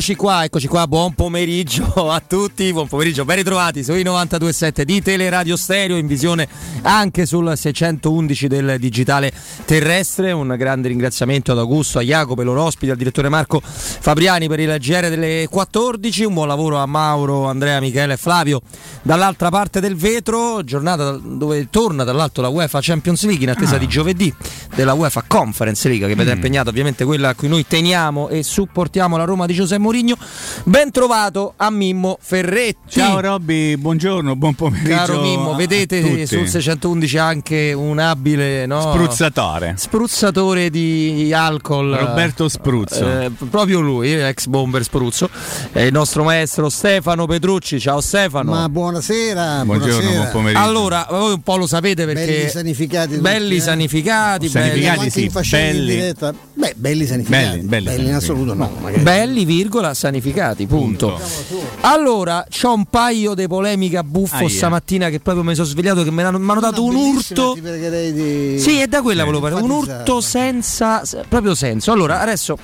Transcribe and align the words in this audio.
Eccoci 0.00 0.16
qua, 0.16 0.44
eccoci 0.44 0.66
qua, 0.66 0.86
buon 0.86 1.12
pomeriggio 1.12 2.10
a 2.10 2.22
tutti, 2.26 2.72
buon 2.72 2.88
pomeriggio, 2.88 3.26
ben 3.26 3.36
ritrovati 3.36 3.84
sui 3.84 4.02
92.7 4.02 4.80
di 4.80 5.02
Teleradio 5.02 5.58
Stereo 5.58 5.98
in 5.98 6.06
visione 6.06 6.48
anche 6.80 7.26
sul 7.26 7.52
611 7.54 8.46
del 8.48 8.76
digitale 8.78 9.30
terrestre, 9.66 10.32
un 10.32 10.54
grande 10.56 10.88
ringraziamento 10.88 11.52
ad 11.52 11.58
Augusto, 11.58 11.98
a 11.98 12.02
Jacopo, 12.02 12.40
ai 12.40 12.46
loro 12.46 12.62
ospiti, 12.62 12.90
al 12.90 12.96
direttore 12.96 13.28
Marco 13.28 13.60
Fabriani 13.62 14.48
per 14.48 14.60
il 14.60 14.74
GR 14.78 15.10
delle 15.10 15.46
14, 15.50 16.24
un 16.24 16.32
buon 16.32 16.48
lavoro 16.48 16.78
a 16.78 16.86
Mauro, 16.86 17.44
Andrea, 17.44 17.78
Michele 17.78 18.14
e 18.14 18.16
Flavio 18.16 18.62
dall'altra 19.02 19.50
parte 19.50 19.80
del 19.80 19.96
vetro, 19.96 20.64
giornata 20.64 21.10
dove 21.22 21.68
torna 21.68 22.04
dall'alto 22.04 22.40
la 22.40 22.48
UEFA 22.48 22.78
Champions 22.80 23.26
League 23.26 23.44
in 23.44 23.50
attesa 23.50 23.76
di 23.76 23.86
giovedì 23.86 24.34
della 24.74 24.92
UEFA 24.92 25.24
Conference 25.26 25.88
League 25.88 26.06
che 26.06 26.14
vedrà 26.14 26.32
mm. 26.32 26.36
impegnata 26.36 26.70
ovviamente 26.70 27.04
quella 27.04 27.30
a 27.30 27.34
cui 27.34 27.48
noi 27.48 27.66
teniamo 27.66 28.28
e 28.28 28.42
supportiamo 28.42 29.16
la 29.16 29.24
Roma 29.24 29.46
di 29.46 29.54
Giuseppe 29.54 29.80
Mourinho. 29.80 30.16
Ben 30.64 30.90
trovato 30.90 31.54
a 31.56 31.70
Mimmo 31.70 32.18
Ferretti. 32.20 32.78
Ciao 32.88 33.20
Robby, 33.20 33.76
buongiorno, 33.76 34.36
buon 34.36 34.54
pomeriggio. 34.54 34.94
Caro 34.94 35.20
Mimmo, 35.20 35.54
vedete 35.54 36.26
sul 36.26 36.48
611 36.48 37.18
anche 37.18 37.72
un 37.72 37.98
abile 37.98 38.66
no? 38.66 38.80
spruzzatore. 38.80 39.74
Spruzzatore 39.76 40.70
di 40.70 41.32
alcol. 41.34 41.94
Roberto 41.94 42.48
Spruzzo. 42.48 43.20
Eh, 43.20 43.30
proprio 43.50 43.80
lui, 43.80 44.12
ex 44.12 44.46
bomber 44.46 44.82
Spruzzo. 44.82 45.28
È 45.72 45.80
il 45.80 45.92
nostro 45.92 46.22
maestro 46.24 46.68
Stefano 46.68 47.26
Petrucci. 47.26 47.80
Ciao 47.80 48.00
Stefano. 48.00 48.52
Ma 48.52 48.68
buonasera. 48.68 49.64
Buongiorno, 49.64 49.94
buonasera. 49.94 50.20
buon 50.20 50.30
pomeriggio. 50.30 50.62
Allora, 50.62 51.06
voi 51.10 51.32
un 51.32 51.42
po' 51.42 51.56
lo 51.56 51.66
sapete 51.66 52.04
perché 52.06 52.24
belli 52.26 52.48
sanificati. 52.48 53.16
Belli 53.16 53.42
tutti, 53.44 53.56
eh? 53.56 53.60
sanificati, 53.60 54.48
sanificati 54.60 54.98
belli. 54.98 55.10
sì, 55.10 55.30
belli. 55.50 56.14
Beh, 56.54 56.74
belli 56.76 57.06
sanificati. 57.06 57.44
Belli, 57.44 57.62
belli, 57.62 57.84
belli 57.84 58.08
in 58.08 58.14
assoluto 58.14 58.54
no. 58.54 58.70
Magari. 58.80 59.02
Belli, 59.02 59.44
virgola, 59.44 59.94
sanificati, 59.94 60.66
punto. 60.66 61.18
punto. 61.46 61.66
Allora, 61.80 62.46
c'ho 62.48 62.72
un 62.72 62.84
paio 62.86 63.34
di 63.34 63.46
polemiche 63.46 63.96
a 63.96 64.04
buffo 64.04 64.44
ah, 64.44 64.48
stamattina 64.48 65.08
che 65.08 65.20
proprio 65.20 65.44
mi 65.44 65.54
sono 65.54 65.66
svegliato 65.66 66.02
che 66.02 66.10
mi 66.10 66.22
hanno, 66.22 66.60
dato 66.60 66.84
un 66.84 66.94
urto. 66.94 67.54
Di... 67.54 68.58
Sì, 68.58 68.80
è 68.80 68.86
da 68.86 69.02
quella 69.02 69.24
volevo 69.24 69.42
parlare, 69.42 69.64
un 69.64 69.70
urto 69.70 70.20
senza 70.20 71.02
proprio 71.28 71.54
senso. 71.54 71.92
Allora, 71.92 72.20
adesso 72.20 72.56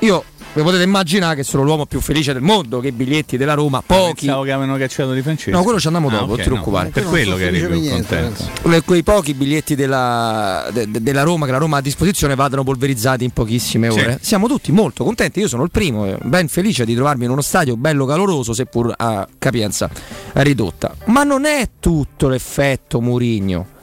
io 0.00 0.24
vi 0.54 0.62
potete 0.62 0.82
immaginare 0.82 1.36
che 1.36 1.44
sono 1.44 1.62
l'uomo 1.62 1.86
più 1.86 2.00
felice 2.00 2.32
del 2.34 2.42
mondo, 2.42 2.80
che 2.80 2.88
i 2.88 2.92
biglietti 2.92 3.36
della 3.36 3.54
Roma, 3.54 3.78
ah, 3.78 3.82
pochi. 3.84 4.26
Pensavo 4.26 4.42
che 4.42 4.52
avevano 4.52 4.78
cacciato 4.78 5.12
di 5.12 5.22
Francesco. 5.22 5.56
No, 5.56 5.62
quello 5.62 5.80
ci 5.80 5.86
andiamo 5.86 6.10
dopo, 6.10 6.22
ah, 6.22 6.24
okay, 6.24 6.36
non 6.36 6.44
ti 6.44 6.50
preoccupare. 6.50 6.84
No, 6.86 6.90
per 6.92 7.04
quello 7.04 7.36
che 7.36 7.46
eri 7.46 7.66
più 7.66 7.88
contento. 7.88 8.44
Quei 8.84 9.02
pochi 9.02 9.34
biglietti 9.34 9.74
della, 9.74 10.68
de, 10.70 10.90
de, 10.90 11.02
della, 11.02 11.22
Roma 11.22 11.46
che 11.46 11.52
la 11.52 11.58
Roma 11.58 11.76
ha 11.76 11.78
a 11.78 11.82
disposizione 11.82 12.34
vadano 12.34 12.64
polverizzati 12.64 13.24
in 13.24 13.30
pochissime 13.30 13.88
ore. 13.88 14.18
Sì. 14.20 14.26
Siamo 14.26 14.46
tutti 14.46 14.72
molto 14.72 15.04
contenti, 15.04 15.40
io 15.40 15.48
sono 15.48 15.62
il 15.62 15.70
primo, 15.70 16.06
eh, 16.06 16.18
ben 16.22 16.48
felice 16.48 16.84
di 16.84 16.94
trovarmi 16.94 17.24
in 17.24 17.30
uno 17.30 17.40
stadio 17.40 17.76
bello 17.76 18.04
caloroso, 18.04 18.52
seppur 18.52 18.92
a 18.94 19.26
capienza 19.38 19.88
ridotta. 20.34 20.94
Ma 21.06 21.22
non 21.24 21.46
è 21.46 21.68
tutto 21.80 22.28
l'effetto 22.28 23.00
Murigno 23.00 23.80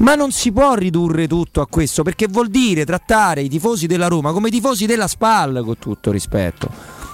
ma 0.00 0.14
non 0.14 0.32
si 0.32 0.52
può 0.52 0.74
ridurre 0.74 1.26
tutto 1.26 1.60
a 1.60 1.66
questo 1.66 2.02
perché 2.02 2.26
vuol 2.26 2.48
dire 2.48 2.84
trattare 2.84 3.42
i 3.42 3.48
tifosi 3.48 3.86
della 3.86 4.08
Roma 4.08 4.32
come 4.32 4.48
i 4.48 4.50
tifosi 4.50 4.86
della 4.86 5.06
SPAL 5.06 5.62
con 5.64 5.78
tutto 5.78 6.10
rispetto. 6.10 6.68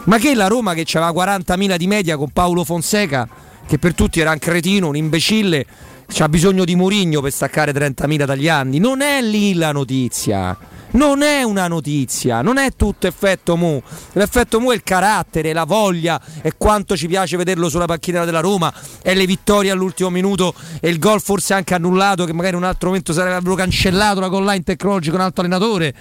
Ma 0.04 0.19
che 0.19 0.34
la 0.34 0.47
Roma 0.47 0.74
che 0.74 0.86
aveva 0.98 1.36
40.000 1.36 1.76
di 1.76 1.86
media 1.88 2.16
con 2.16 2.30
Paolo 2.30 2.62
Fonseca, 2.62 3.28
che 3.66 3.78
per 3.78 3.94
tutti 3.94 4.20
era 4.20 4.30
un 4.30 4.38
cretino, 4.38 4.88
un 4.88 4.96
imbecille, 4.96 5.66
c'ha 6.06 6.28
bisogno 6.28 6.64
di 6.64 6.76
Murigno 6.76 7.20
per 7.20 7.32
staccare 7.32 7.72
30.000 7.72 8.25
dagli 8.25 8.48
anni. 8.48 8.78
Non 8.78 9.00
è 9.00 9.20
lì 9.20 9.54
la 9.54 9.72
notizia 9.72 10.56
non 10.96 11.22
è 11.22 11.42
una 11.42 11.68
notizia, 11.68 12.42
non 12.42 12.56
è 12.56 12.70
tutto 12.74 13.06
effetto 13.06 13.56
Mu. 13.56 13.80
L'effetto 14.12 14.60
Mu 14.60 14.70
è 14.70 14.74
il 14.74 14.82
carattere, 14.82 15.52
la 15.52 15.64
voglia 15.64 16.20
e 16.42 16.52
quanto 16.56 16.96
ci 16.96 17.06
piace 17.06 17.36
vederlo 17.36 17.68
sulla 17.68 17.84
panchina 17.84 18.24
della 18.24 18.40
Roma 18.40 18.72
e 19.02 19.14
le 19.14 19.26
vittorie 19.26 19.70
all'ultimo 19.70 20.10
minuto 20.10 20.54
e 20.81 20.88
il 20.88 20.98
gol 20.98 21.20
forse 21.20 21.54
anche 21.54 21.75
annullato 21.75 22.25
che 22.25 22.32
magari 22.32 22.56
in 22.56 22.62
un 22.62 22.69
altro 22.69 22.88
momento 22.88 23.12
sarebbe 23.12 23.54
cancellato 23.54 24.20
la 24.20 24.28
goal 24.28 24.44
line 24.44 24.62
tecnologica 24.62 25.14
un 25.14 25.20
altro 25.20 25.43
allenatore 25.43 25.94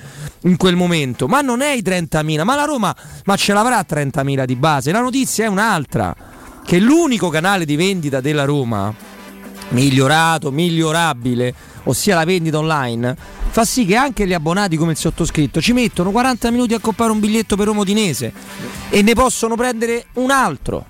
in 0.43 0.57
quel 0.57 0.75
momento. 0.75 1.27
Ma 1.27 1.41
non 1.41 1.61
è 1.61 1.71
i 1.71 1.81
30.000, 1.81 2.43
ma 2.43 2.55
la 2.55 2.65
Roma 2.65 2.95
ma 3.25 3.35
ce 3.35 3.53
l'avrà 3.53 3.85
30.000 3.87 4.45
di 4.45 4.55
base. 4.55 4.91
La 4.91 5.01
notizia 5.01 5.45
è 5.45 5.47
un'altra, 5.47 6.15
che 6.65 6.79
l'unico 6.79 7.29
canale 7.29 7.65
di 7.65 7.75
vendita 7.75 8.21
della 8.21 8.45
Roma 8.45 8.93
migliorato, 9.69 10.51
migliorabile, 10.51 11.53
ossia 11.83 12.15
la 12.15 12.25
vendita 12.25 12.57
online, 12.57 13.15
fa 13.55 13.63
sì 13.63 13.85
che 13.85 13.95
anche 13.95 14.27
gli 14.27 14.33
abbonati 14.33 14.75
come 14.75 14.91
il 14.91 14.97
sottoscritto 14.97 15.61
ci 15.61 15.71
mettono 15.71 16.11
40 16.11 16.51
minuti 16.51 16.73
a 16.73 16.79
comprare 16.79 17.13
un 17.13 17.21
biglietto 17.21 17.55
per 17.55 17.69
Omodinese 17.69 18.33
e 18.89 19.01
ne 19.01 19.13
possono 19.13 19.55
prendere 19.55 20.07
un 20.15 20.29
altro. 20.29 20.85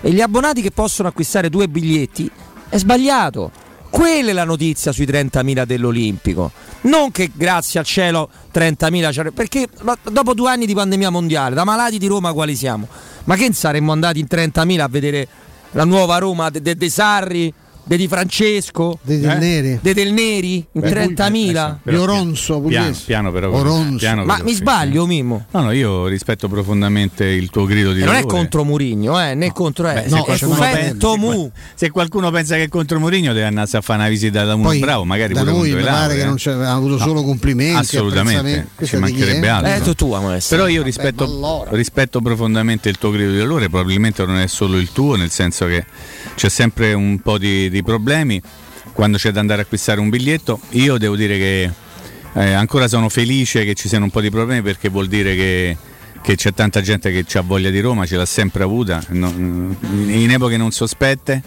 E 0.00 0.10
gli 0.12 0.22
abbonati 0.22 0.62
che 0.62 0.70
possono 0.70 1.08
acquistare 1.08 1.50
due 1.50 1.68
biglietti 1.68 2.30
è 2.70 2.78
sbagliato. 2.78 3.50
Quella 3.90 4.30
è 4.30 4.32
la 4.32 4.44
notizia 4.44 4.92
sui 4.92 5.04
30.000 5.04 5.64
dell'Olimpico. 5.64 6.52
Non 6.82 7.10
che 7.10 7.30
grazie 7.34 7.80
al 7.80 7.84
cielo 7.84 8.30
30.000, 8.50 9.34
perché 9.34 9.68
dopo 10.10 10.32
due 10.32 10.48
anni 10.48 10.64
di 10.64 10.72
pandemia 10.72 11.10
mondiale, 11.10 11.54
da 11.54 11.64
malati 11.64 11.98
di 11.98 12.06
Roma 12.06 12.32
quali 12.32 12.56
siamo? 12.56 12.88
Ma 13.24 13.36
che 13.36 13.52
saremmo 13.52 13.92
andati 13.92 14.20
in 14.20 14.26
30.000 14.26 14.80
a 14.80 14.88
vedere 14.88 15.28
la 15.72 15.84
nuova 15.84 16.16
Roma 16.16 16.48
dei 16.48 16.62
de, 16.62 16.76
de 16.76 16.88
Sarri? 16.88 17.52
De 17.88 17.96
Di 17.96 18.08
Francesco, 18.08 18.98
De 19.00 19.20
Del 19.20 19.30
eh? 19.30 19.38
Neri, 19.38 19.78
De 19.80 19.94
Del 19.94 20.12
Neri 20.12 20.56
in 20.72 20.80
Beh, 20.80 20.90
30.000 20.90 21.76
di 21.84 21.94
Oronzo, 21.94 22.58
piano, 22.60 22.96
piano 23.04 23.30
però 23.30 23.52
Oronzo. 23.52 23.98
Piano 23.98 24.24
ma 24.24 24.40
mi 24.42 24.54
sbaglio 24.54 25.04
eh. 25.04 25.06
Mimmo? 25.06 25.46
no 25.52 25.60
no 25.60 25.70
io 25.70 26.08
rispetto 26.08 26.48
profondamente 26.48 27.24
il 27.24 27.48
tuo 27.48 27.64
grido 27.64 27.92
di 27.92 28.02
e 28.02 28.04
non 28.04 28.16
è 28.16 28.24
contro 28.24 28.64
Murigno 28.64 29.22
eh, 29.22 29.34
né 29.34 29.46
no. 29.46 29.52
contro 29.52 29.88
eh. 29.88 30.04
no, 30.08 30.26
se, 30.34 30.46
qualcuno 30.46 31.16
Mu. 31.16 31.52
se 31.76 31.90
qualcuno 31.90 32.30
pensa 32.32 32.56
che 32.56 32.64
è 32.64 32.68
contro 32.68 32.98
Murigno 32.98 33.32
deve 33.32 33.46
andare 33.46 33.68
a 33.70 33.80
fare 33.80 34.00
una 34.00 34.08
visita 34.08 34.44
da 34.44 34.54
uno 34.54 34.64
Poi, 34.64 34.80
bravo 34.80 35.04
magari 35.04 35.32
da 35.32 35.40
pure 35.44 35.52
noi 35.52 35.72
mi 35.72 35.82
pare 35.84 36.14
eh. 36.14 36.16
che 36.16 36.24
non 36.24 36.34
c'è 36.34 36.50
avuto 36.50 36.98
solo 36.98 37.22
complimenti 37.22 37.78
assolutamente 37.78 38.66
ci 38.82 38.96
mancherebbe 38.96 39.48
altro 39.48 39.92
eh, 39.92 39.94
tua, 39.94 40.40
però 40.48 40.66
io 40.66 40.82
rispetto, 40.82 41.64
rispetto 41.70 42.20
profondamente 42.20 42.88
il 42.88 42.98
tuo 42.98 43.12
grido 43.12 43.30
di 43.30 43.38
dolore 43.38 43.68
probabilmente 43.68 44.26
non 44.26 44.38
è 44.38 44.48
solo 44.48 44.76
il 44.76 44.90
tuo 44.90 45.14
nel 45.14 45.30
senso 45.30 45.66
che 45.66 45.84
c'è 46.34 46.48
sempre 46.48 46.92
un 46.92 47.20
po' 47.20 47.38
di, 47.38 47.70
di 47.76 47.82
problemi 47.82 48.40
quando 48.92 49.18
c'è 49.18 49.30
da 49.30 49.40
andare 49.40 49.60
a 49.60 49.64
acquistare 49.64 50.00
un 50.00 50.08
biglietto. 50.08 50.60
Io 50.70 50.98
devo 50.98 51.16
dire 51.16 51.36
che 51.36 51.70
eh, 52.34 52.52
ancora 52.52 52.88
sono 52.88 53.08
felice 53.08 53.64
che 53.64 53.74
ci 53.74 53.88
siano 53.88 54.04
un 54.04 54.10
po' 54.10 54.20
di 54.20 54.30
problemi 54.30 54.62
perché 54.62 54.88
vuol 54.88 55.06
dire 55.06 55.34
che, 55.34 55.76
che 56.22 56.36
c'è 56.36 56.52
tanta 56.52 56.80
gente 56.80 57.10
che 57.10 57.38
ha 57.38 57.42
voglia 57.42 57.70
di 57.70 57.80
Roma, 57.80 58.06
ce 58.06 58.16
l'ha 58.16 58.26
sempre 58.26 58.62
avuta, 58.62 59.02
no, 59.10 59.28
in 59.28 60.30
epoche 60.30 60.56
non 60.56 60.70
sospette 60.70 61.42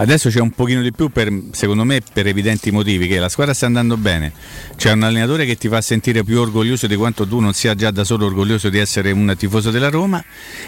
Adesso 0.00 0.28
c'è 0.28 0.38
un 0.38 0.50
pochino 0.50 0.80
di 0.80 0.92
più, 0.92 1.08
per, 1.08 1.28
secondo 1.50 1.82
me, 1.82 2.00
per 2.12 2.28
evidenti 2.28 2.70
motivi, 2.70 3.08
che 3.08 3.18
la 3.18 3.28
squadra 3.28 3.52
sta 3.52 3.66
andando 3.66 3.96
bene. 3.96 4.32
C'è 4.76 4.92
un 4.92 5.02
allenatore 5.02 5.44
che 5.44 5.56
ti 5.56 5.66
fa 5.66 5.80
sentire 5.80 6.22
più 6.22 6.38
orgoglioso 6.38 6.86
di 6.86 6.94
quanto 6.94 7.26
tu 7.26 7.40
non 7.40 7.52
sia 7.52 7.74
già 7.74 7.90
da 7.90 8.04
solo 8.04 8.26
orgoglioso 8.26 8.68
di 8.68 8.78
essere 8.78 9.10
un 9.10 9.34
tifoso 9.36 9.72
della 9.72 9.88
Roma. 9.88 10.22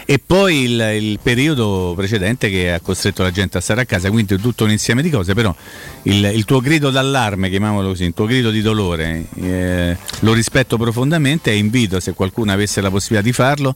E 0.05 0.19
poi 0.19 0.63
il, 0.63 0.81
il 0.99 1.19
periodo 1.23 1.93
precedente 1.95 2.49
che 2.49 2.73
ha 2.73 2.81
costretto 2.81 3.23
la 3.23 3.31
gente 3.31 3.57
a 3.57 3.61
stare 3.61 3.79
a 3.79 3.85
casa, 3.85 4.09
quindi 4.11 4.35
tutto 4.35 4.65
un 4.65 4.71
insieme 4.71 5.01
di 5.01 5.09
cose. 5.09 5.33
Però 5.33 5.55
il, 6.03 6.25
il 6.33 6.43
tuo 6.43 6.59
grido 6.59 6.89
d'allarme, 6.89 7.49
chiamiamolo 7.49 7.87
così, 7.87 8.03
il 8.03 8.13
tuo 8.13 8.25
grido 8.25 8.49
di 8.49 8.61
dolore, 8.61 9.27
eh, 9.35 9.97
lo 10.19 10.33
rispetto 10.33 10.75
profondamente 10.75 11.51
e 11.51 11.55
invito, 11.55 12.01
se 12.01 12.13
qualcuno 12.13 12.51
avesse 12.51 12.81
la 12.81 12.89
possibilità 12.89 13.25
di 13.25 13.33
farlo, 13.33 13.75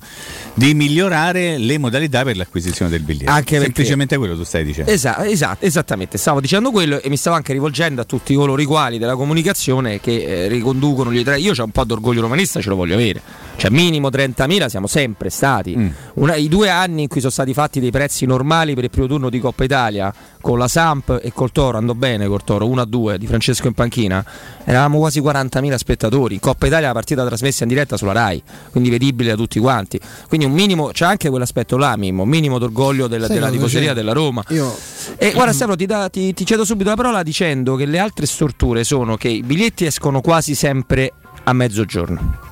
di 0.54 0.74
migliorare 0.74 1.58
le 1.58 1.78
modalità 1.78 2.24
per 2.24 2.36
l'acquisizione 2.36 2.92
del 2.92 3.04
biglietto. 3.04 3.32
Anche 3.32 3.58
Semplicemente 3.58 4.18
quello 4.18 4.36
tu 4.36 4.44
stai 4.44 4.66
dicendo. 4.66 4.92
Esatto, 4.92 5.22
esatto 5.22 5.45
Esatto, 5.46 5.66
esattamente, 5.66 6.18
stavo 6.18 6.42
dicendo 6.42 6.72
quello 6.72 7.00
e 7.00 7.08
mi 7.08 7.18
stavo 7.18 7.36
anche 7.36 7.54
rivolgendo 7.54 8.02
a 8.02 8.04
tutti 8.04 8.34
coloro 8.34 8.60
i 8.60 8.66
quali 8.66 8.98
della 8.98 9.16
comunicazione 9.16 10.00
che 10.00 10.24
eh, 10.24 10.48
riconducono 10.48 11.14
gli 11.14 11.24
tre. 11.24 11.40
Io 11.40 11.54
ho 11.56 11.64
un 11.64 11.70
po' 11.70 11.84
d'orgoglio 11.84 12.22
romanista, 12.22 12.60
ce 12.62 12.70
lo 12.70 12.76
voglio 12.76 12.96
avere. 12.96 13.22
Cioè, 13.58 13.72
minimo 13.72 14.10
30.000 14.10 14.68
siamo 14.68 14.88
sempre 14.88 15.30
stati. 15.30 15.76
Mm. 15.78 15.88
Una, 16.16 16.36
I 16.36 16.48
due 16.48 16.70
anni 16.70 17.04
in 17.04 17.08
cui 17.08 17.20
sono 17.20 17.32
stati 17.32 17.54
fatti 17.54 17.80
dei 17.80 17.92
prezzi 17.92 18.26
normali 18.26 18.76
per 18.76 18.84
il 18.84 18.90
primo 18.90 19.08
turno 19.08 19.30
di 19.30 19.40
Coppa 19.40 19.64
Italia 19.64 20.14
con 20.42 20.60
la 20.60 20.68
Samp 20.68 21.20
e 21.24 21.32
col 21.34 21.52
Toro, 21.52 21.78
andò 21.78 21.94
bene 21.94 22.28
col 22.28 22.44
Toro 22.44 22.68
1-2 22.68 23.16
di 23.16 23.26
Francesco 23.26 23.66
in 23.66 23.74
panchina, 23.74 24.24
eravamo 24.64 25.00
quasi 25.00 25.22
40.000 25.22 25.76
spettatori. 25.76 26.40
Coppa 26.40 26.68
Italia 26.68 26.88
la 26.88 26.94
partita 26.94 27.26
trasmessa 27.26 27.64
in 27.64 27.70
diretta 27.70 27.98
sulla 27.98 28.12
Rai, 28.12 28.44
quindi 28.70 28.90
vedibile 28.90 29.30
da 29.32 29.36
tutti 29.36 29.60
quanti. 29.60 30.00
Quindi 30.28 30.46
un 30.46 30.52
minimo, 30.52 30.90
c'è 30.90 31.06
anche 31.06 31.30
quell'aspetto 31.30 31.78
là, 31.78 31.96
Mimmo, 31.98 32.24
un 32.24 32.30
minimo 32.30 32.60
d'orgoglio 32.60 33.08
del, 33.08 33.26
della 33.28 33.50
tifoseria 33.50 33.94
della 33.94 34.12
Roma. 34.14 34.44
Io... 34.50 34.76
E 35.18 35.32
guarda 35.32 35.54
Stefano, 35.54 35.76
ti, 35.76 35.86
da, 35.86 36.10
ti, 36.10 36.34
ti 36.34 36.46
cedo 36.46 36.64
subito 36.66 36.90
la 36.90 36.96
parola 36.96 37.24
dicendo 37.24 37.76
che 37.76 37.86
le 37.86 37.98
altre 37.98 38.26
storture 38.26 38.84
sono 38.84 39.18
che 39.18 39.30
i 39.30 39.42
biglietti 39.42 39.86
escono 39.86 40.22
quasi 40.22 40.54
sempre 40.54 41.14
a 41.44 41.54
mezzogiorno 41.54 42.45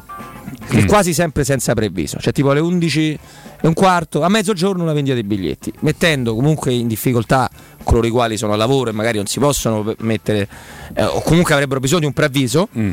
mm. 0.76 0.86
quasi 0.86 1.14
sempre 1.14 1.44
senza 1.44 1.74
previso, 1.74 2.18
cioè 2.20 2.34
tipo 2.34 2.52
alle 2.52 2.60
11 2.60 3.20
e 3.62 3.68
un 3.68 3.74
quarto, 3.74 4.22
a 4.22 4.30
mezzogiorno 4.30 4.84
una 4.84 4.94
vendita 4.94 5.16
dei 5.16 5.24
biglietti, 5.24 5.72
mettendo 5.80 6.36
comunque 6.36 6.74
in 6.74 6.88
difficoltà 6.88 7.50
coloro 7.84 8.08
i 8.08 8.10
quali 8.10 8.38
sono 8.38 8.54
a 8.54 8.56
lavoro 8.56 8.90
e 8.90 8.94
magari 8.94 9.18
non 9.18 9.26
si 9.26 9.40
possono 9.40 9.94
mettere 10.00 10.48
eh, 10.94 11.04
o 11.04 11.22
comunque 11.22 11.54
avrebbero 11.54 11.80
bisogno 11.80 12.02
di 12.02 12.06
un 12.08 12.14
preavviso 12.14 12.70
mm. 12.78 12.92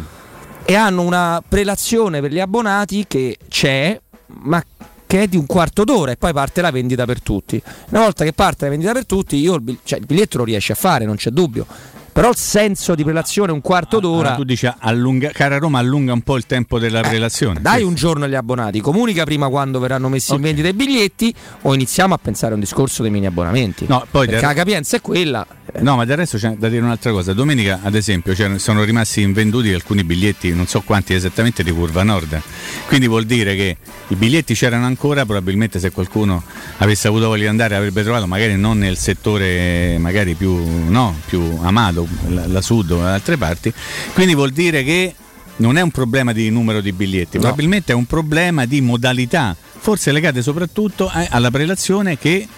e 0.65 0.75
hanno 0.75 1.03
una 1.03 1.43
prelazione 1.47 2.21
per 2.21 2.33
gli 2.33 2.41
abbonati 2.41 3.05
che 3.07 3.39
c'è, 3.49 4.01
ma 4.43 4.63
che 5.07 5.23
è 5.23 5.27
di 5.27 5.37
un 5.37 5.47
quarto 5.47 5.83
d'ora 5.83 6.13
e 6.13 6.17
poi 6.17 6.33
parte 6.33 6.61
la 6.61 6.71
vendita 6.71 7.05
per 7.05 7.21
tutti. 7.21 7.61
Una 7.89 8.03
volta 8.03 8.23
che 8.23 8.33
parte 8.33 8.67
la 8.67 8.71
vendita 8.71 8.93
per 8.93 9.07
tutti, 9.07 9.37
io 9.37 9.57
il, 9.57 9.79
cioè, 9.83 9.99
il 9.99 10.07
biglietto 10.07 10.39
lo 10.39 10.45
riesci 10.45 10.71
a 10.71 10.77
fare, 10.77 11.05
non 11.05 11.17
c'è 11.17 11.31
dubbio 11.31 11.67
però 12.13 12.31
il 12.31 12.37
senso 12.37 12.95
di 12.95 13.05
prelazione 13.05 13.53
un 13.53 13.61
quarto 13.61 13.99
ah, 13.99 14.01
d'ora. 14.01 14.19
Allora 14.19 14.35
tu 14.35 14.45
dici 14.45 14.69
allunga, 14.79 15.31
cara 15.31 15.59
Roma, 15.59 15.79
allunga 15.79 16.13
un 16.13 16.23
po' 16.23 16.37
il 16.37 16.47
tempo 16.47 16.79
della 16.79 17.01
eh, 17.01 17.09
prelazione. 17.09 17.61
Dai 17.61 17.83
un 17.83 17.95
giorno 17.95 18.25
agli 18.25 18.35
abbonati, 18.35 18.81
comunica 18.81 19.25
prima 19.25 19.49
quando 19.49 19.79
verranno 19.79 20.09
messi 20.09 20.33
okay. 20.33 20.37
in 20.37 20.43
vendita 20.43 20.69
i 20.69 20.73
biglietti 20.75 21.35
o 21.63 21.75
iniziamo 21.75 22.15
a 22.15 22.19
pensare 22.19 22.53
a 22.53 22.55
un 22.55 22.61
discorso 22.61 23.03
dei 23.03 23.11
mini 23.11 23.27
abbonamenti. 23.27 23.87
No, 23.89 24.07
poi 24.11 24.27
Perché 24.27 24.45
la 24.45 24.55
capienza 24.55 24.97
è 24.97 25.01
quella. 25.01 25.47
No, 25.79 25.97
ma 25.97 26.05
del 26.05 26.17
resto 26.17 26.37
c'è 26.37 26.55
da 26.59 26.69
dire 26.69 26.83
un'altra 26.83 27.13
cosa. 27.13 27.33
Domenica, 27.33 27.81
ad 27.83 27.95
esempio, 27.95 28.35
cioè, 28.35 28.59
sono 28.59 28.83
rimasti 28.83 29.21
invenduti 29.21 29.73
alcuni 29.73 30.03
biglietti, 30.05 30.53
non 30.53 30.67
so 30.67 30.81
quanti 30.83 31.15
esattamente, 31.15 31.63
di 31.63 31.71
Curva 31.71 32.03
Nord. 32.03 32.41
Quindi 32.87 33.07
vuol 33.07 33.25
dire 33.25 33.55
che 33.55 33.77
i 34.09 34.15
biglietti 34.17 34.55
c'erano 34.55 34.87
ancora, 34.87 35.25
probabilmente 35.25 35.79
se 35.79 35.91
qualcuno 35.91 36.43
avesse 36.79 37.09
avuto 37.09 37.29
voglia 37.29 37.43
di 37.43 37.49
andare 37.49 37.77
avrebbe 37.77 38.03
trovato 38.03 38.27
magari 38.27 38.57
non 38.57 38.79
nel 38.79 38.97
settore 38.97 39.97
magari 39.99 40.35
più, 40.35 40.89
no, 40.89 41.15
più 41.27 41.59
amato, 41.63 42.00
la, 42.29 42.47
la 42.47 42.61
Sud 42.61 42.91
o 42.91 43.01
da 43.01 43.15
altre 43.15 43.37
parti. 43.37 43.73
Quindi 44.13 44.35
vuol 44.35 44.51
dire 44.51 44.83
che 44.85 45.15
non 45.57 45.77
è 45.77 45.81
un 45.81 45.91
problema 45.91 46.33
di 46.33 46.51
numero 46.51 46.81
di 46.81 46.93
biglietti, 46.93 47.37
no. 47.37 47.43
probabilmente 47.43 47.93
è 47.93 47.95
un 47.95 48.07
problema 48.07 48.65
di 48.65 48.81
modalità, 48.81 49.55
forse 49.79 50.11
legate 50.11 50.43
soprattutto 50.43 51.11
alla 51.13 51.51
prelazione 51.51 52.17
che 52.17 52.49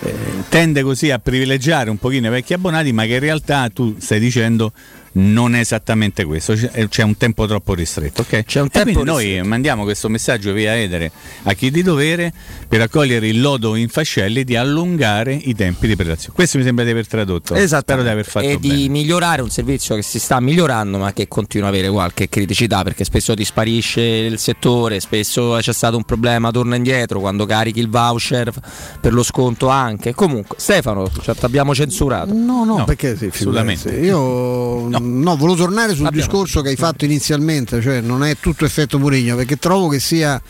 eh, 0.00 0.14
tende 0.48 0.82
così 0.82 1.10
a 1.10 1.18
privilegiare 1.18 1.88
un 1.88 1.98
pochino 1.98 2.26
i 2.26 2.30
vecchi 2.30 2.52
abbonati, 2.52 2.92
ma 2.92 3.04
che 3.04 3.14
in 3.14 3.20
realtà 3.20 3.68
tu 3.70 3.96
stai 3.98 4.20
dicendo 4.20 4.72
non 5.12 5.54
è 5.54 5.60
esattamente 5.60 6.24
questo, 6.24 6.54
c'è 6.54 7.02
un 7.02 7.16
tempo 7.16 7.46
troppo 7.46 7.74
ristretto. 7.74 8.22
Okay? 8.22 8.44
C'è 8.44 8.60
un 8.60 8.68
tempo 8.68 8.92
quindi 8.92 9.10
noi 9.10 9.42
mandiamo 9.46 9.84
questo 9.84 10.08
messaggio 10.08 10.52
via 10.52 10.76
Edere 10.76 11.10
a 11.44 11.52
chi 11.52 11.70
di 11.70 11.82
dovere 11.82 12.32
per 12.66 12.80
accogliere 12.80 13.28
il 13.28 13.40
lodo 13.40 13.74
in 13.74 13.88
fascelli 13.88 14.44
di 14.44 14.56
allungare 14.56 15.34
i 15.34 15.54
tempi 15.54 15.86
di 15.86 15.96
prelazione. 15.96 16.34
Questo 16.34 16.58
mi 16.58 16.64
sembra 16.64 16.84
di 16.84 16.90
aver 16.90 17.06
tradotto. 17.06 17.54
Spero 17.66 18.02
di 18.02 18.08
aver 18.08 18.24
fatto 18.24 18.46
e 18.46 18.58
bene. 18.58 18.74
di 18.74 18.88
migliorare 18.88 19.42
un 19.42 19.50
servizio 19.50 19.94
che 19.94 20.02
si 20.02 20.18
sta 20.18 20.40
migliorando 20.40 20.98
ma 20.98 21.12
che 21.12 21.28
continua 21.28 21.68
ad 21.68 21.74
avere 21.74 21.90
qualche 21.90 22.28
criticità 22.28 22.82
perché 22.82 23.04
spesso 23.04 23.34
ti 23.34 23.44
sparisce 23.44 24.00
il 24.00 24.38
settore, 24.38 25.00
spesso 25.00 25.58
c'è 25.60 25.72
stato 25.72 25.96
un 25.96 26.04
problema, 26.04 26.50
torna 26.50 26.76
indietro 26.76 27.20
quando 27.20 27.44
carichi 27.44 27.80
il 27.80 27.88
voucher 27.88 28.52
per 29.00 29.12
lo 29.12 29.22
sconto 29.22 29.68
anche. 29.68 30.14
Comunque, 30.14 30.56
Stefano, 30.58 31.10
cioè, 31.20 31.34
ti 31.34 31.44
abbiamo 31.44 31.74
censurato. 31.74 32.32
No, 32.32 32.64
no, 32.64 32.78
no 32.78 32.84
perché 32.84 33.16
sì, 33.16 33.26
assolutamente. 33.26 33.90
Io 33.90 34.88
no 34.88 35.01
no, 35.02 35.36
volevo 35.36 35.56
tornare 35.56 35.94
sul 35.94 36.06
Abbiamo 36.06 36.26
discorso 36.26 36.62
che 36.62 36.70
hai 36.70 36.76
fatto 36.76 37.04
inizialmente, 37.04 37.80
cioè 37.80 38.00
non 38.00 38.24
è 38.24 38.36
tutto 38.38 38.64
effetto 38.64 38.98
Murigno, 38.98 39.36
perché 39.36 39.56
trovo 39.56 39.88
che 39.88 39.98
sia. 40.00 40.40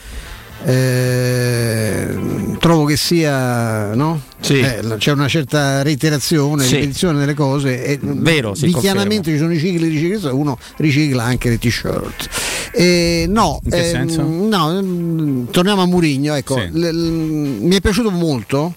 Eh, 0.65 2.17
trovo 2.61 2.85
che 2.85 2.97
sia 2.97 3.95
no? 3.95 4.21
Sì. 4.41 4.61
Eh, 4.61 4.81
c'è 4.97 5.11
una 5.11 5.27
certa 5.27 5.83
reiterazione, 5.83 6.63
sì. 6.65 6.75
ripetizione 6.77 7.19
delle 7.19 7.35
cose 7.35 7.85
e 7.85 7.99
Vero, 8.01 8.55
sì, 8.55 8.73
chiaramente 8.73 9.33
ci 9.33 9.39
sono 9.39 9.53
i 9.53 9.59
cicli 9.59 9.89
di 9.89 9.99
riciclaggio 9.99 10.37
uno 10.37 10.57
ricicla 10.77 11.25
anche 11.25 11.49
le 11.49 11.59
t-shirt 11.59 12.29
eh, 12.75 13.27
no, 13.29 13.61
eh, 13.71 14.05
no, 14.05 15.47
torniamo 15.51 15.83
a 15.83 15.87
Murigno 15.87 16.35
ecco, 16.35 16.57
l- 16.57 16.79
l- 16.79 17.59
mi 17.61 17.75
è 17.75 17.81
piaciuto 17.81 18.13
molto 18.13 18.75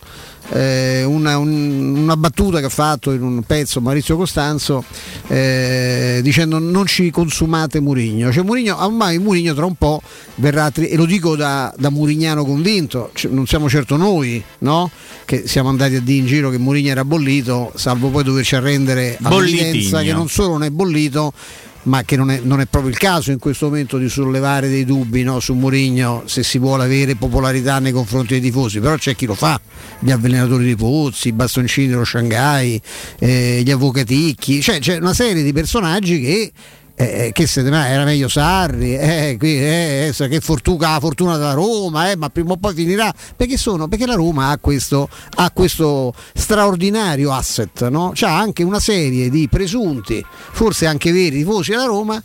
eh, 0.50 1.04
una, 1.04 1.38
un, 1.38 1.96
una, 1.98 2.18
battuta 2.18 2.60
che 2.60 2.66
ha 2.66 2.70
fatto 2.70 3.12
in 3.12 3.22
un 3.24 3.42
pezzo 3.44 3.82
Maurizio 3.82 4.16
Costanzo 4.16 4.84
eh, 5.28 6.20
dicendo 6.22 6.60
non 6.60 6.86
ci 6.86 7.10
consumate 7.12 7.80
Murigno. 7.80 8.32
Cioè 8.32 8.44
Murigno, 8.44 8.84
ormai 8.84 9.18
Murigno 9.18 9.54
tra 9.54 9.66
un 9.66 9.76
po' 9.76 10.02
verrà, 10.36 10.70
tri- 10.72 10.90
e 10.90 10.96
lo 10.96 11.06
dico 11.06 11.36
da, 11.36 11.74
da 11.78 11.90
Murignano 11.90 12.46
convinto, 12.46 13.12
cioè, 13.14 13.32
non 13.32 13.48
siamo 13.48 13.70
certo 13.70 13.98
noi 13.98 14.44
no? 14.60 14.90
che 15.26 15.48
siamo 15.48 15.70
andati 15.70 15.96
a 15.96 16.02
dire 16.02 16.20
in 16.20 16.26
giro 16.26 16.50
che 16.50 16.58
Murigno 16.58 16.92
era 16.92 17.06
bollito, 17.06 17.72
salvo 17.76 18.10
poi 18.10 18.24
doverci 18.24 18.56
arrendere 18.56 19.18
all'evidenza 19.22 20.02
che 20.02 20.14
non 20.14 20.30
solo 20.30 20.50
non 20.50 20.64
è 20.64 20.70
bollito, 20.70 21.34
ma 21.86 22.04
che 22.04 22.16
non 22.16 22.32
è, 22.32 22.40
non 22.44 22.62
è, 22.62 22.66
proprio 22.66 22.92
il 22.92 22.98
caso 22.98 23.32
in 23.32 23.40
questo 23.40 23.66
momento 23.68 23.98
di 23.98 24.10
sollevare 24.10 24.70
dei 24.70 24.86
dubbi 24.86 25.24
no, 25.24 25.40
su 25.40 25.54
Mourinho 25.54 26.24
se 26.26 26.44
si 26.44 26.58
vuole 26.58 26.84
avere 26.84 27.16
popolarità 27.16 27.80
nei 27.80 27.92
confronti 27.92 28.34
dei 28.34 28.42
tifosi, 28.42 28.80
però 28.80 28.96
c'è 28.96 29.16
chi 29.16 29.26
lo 29.26 29.36
fa, 29.36 29.60
gli 30.00 30.12
avvelenatori 30.12 30.66
di 30.66 30.76
pozzi, 30.76 31.30
i 31.30 31.34
bastoncini 31.34 31.88
dello 31.88 32.06
Shanghai, 32.06 32.82
eh, 33.20 33.62
gli 33.64 33.72
avvocaticchi, 33.72 34.62
cioè 34.62 34.80
c'è 34.80 34.98
una 34.98 35.14
serie 35.14 35.44
di 35.44 35.54
personaggi 35.54 36.22
che 36.22 36.52
eh, 36.98 37.26
eh, 37.26 37.32
che 37.34 37.46
se 37.46 37.62
ne 37.62 37.90
era 37.90 38.06
meglio 38.06 38.30
Sarri, 38.30 38.96
eh, 38.96 39.36
qui, 39.38 39.58
eh, 39.58 40.14
che 40.18 40.40
fortuna, 40.40 40.92
la 40.92 41.00
fortuna 41.00 41.38
della 41.38 41.54
Roma, 41.54 42.10
eh, 42.10 42.16
ma 42.16 42.30
prima 42.30 42.54
o 42.54 42.58
poi 42.58 42.74
finirà. 42.74 43.14
Perché, 43.36 43.58
sono, 43.58 43.88
perché 43.88 44.06
la 44.06 44.16
Roma 44.16 44.50
ha 44.50 44.58
questo, 44.58 45.10
ha 45.36 45.52
questo 45.52 46.14
straordinario 46.34 47.34
asset, 47.34 47.90
no? 47.90 48.14
ha 48.18 48.40
anche 48.40 48.64
una 48.64 48.80
serie 48.80 49.30
di 49.30 49.50
presunti, 49.50 50.26
forse 50.52 50.86
anche 50.86 51.12
veri 51.12 51.40
tifosi 51.40 51.72
della 51.72 51.86
Roma 51.86 52.22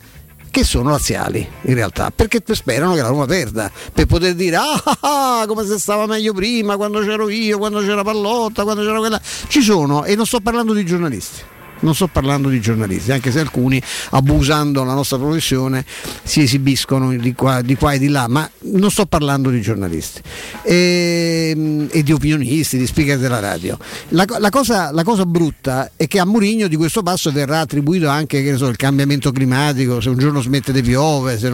che 0.49 0.65
sono 0.65 0.89
laziali 0.89 1.47
in 1.63 1.73
realtà, 1.73 2.11
perché 2.13 2.41
sperano 2.53 2.93
che 2.93 3.01
la 3.01 3.07
Roma 3.07 3.25
perda, 3.25 3.71
per 3.93 4.05
poter 4.05 4.35
dire 4.35 4.57
ah, 4.57 4.81
ah, 4.83 5.41
ah, 5.41 5.45
come 5.47 5.65
se 5.65 5.79
stava 5.79 6.05
meglio 6.05 6.33
prima, 6.33 6.77
quando 6.77 6.99
c'ero 7.01 7.29
io, 7.29 7.57
quando 7.57 7.79
c'era 7.79 8.03
Pallotta, 8.03 8.63
quando 8.63 8.83
c'era 8.83 8.99
quella. 8.99 9.21
Ci 9.47 9.61
sono, 9.61 10.05
e 10.05 10.15
non 10.15 10.25
sto 10.25 10.39
parlando 10.39 10.73
di 10.73 10.85
giornalisti 10.85 11.59
non 11.81 11.93
sto 11.95 12.07
parlando 12.07 12.49
di 12.49 12.59
giornalisti, 12.59 13.11
anche 13.11 13.31
se 13.31 13.39
alcuni 13.39 13.81
abusando 14.11 14.83
la 14.83 14.93
nostra 14.93 15.17
professione 15.17 15.85
si 16.23 16.41
esibiscono 16.41 17.15
di 17.15 17.33
qua, 17.33 17.61
di 17.61 17.75
qua 17.75 17.93
e 17.93 17.99
di 17.99 18.07
là, 18.07 18.27
ma 18.27 18.49
non 18.71 18.89
sto 18.89 19.05
parlando 19.05 19.49
di 19.49 19.61
giornalisti 19.61 20.21
e, 20.63 21.53
ehm, 21.55 21.87
e 21.91 22.03
di 22.03 22.11
opinionisti, 22.11 22.77
di 22.77 22.87
speaker 22.87 23.17
della 23.17 23.39
radio. 23.39 23.77
La, 24.09 24.25
la, 24.39 24.49
cosa, 24.49 24.91
la, 24.91 25.03
cosa, 25.03 25.25
brutta 25.25 25.91
è 25.95 26.07
che 26.07 26.19
a 26.19 26.25
Murigno 26.25 26.67
di 26.67 26.75
questo 26.75 27.03
passo 27.03 27.31
verrà 27.31 27.59
attribuito 27.59 28.07
anche 28.07 28.55
so, 28.57 28.67
il 28.67 28.75
cambiamento 28.75 29.31
climatico, 29.31 30.01
se 30.01 30.09
un 30.09 30.17
giorno 30.17 30.41
smette 30.41 30.71
di 30.71 30.81
piove, 30.81 31.37
se 31.37 31.49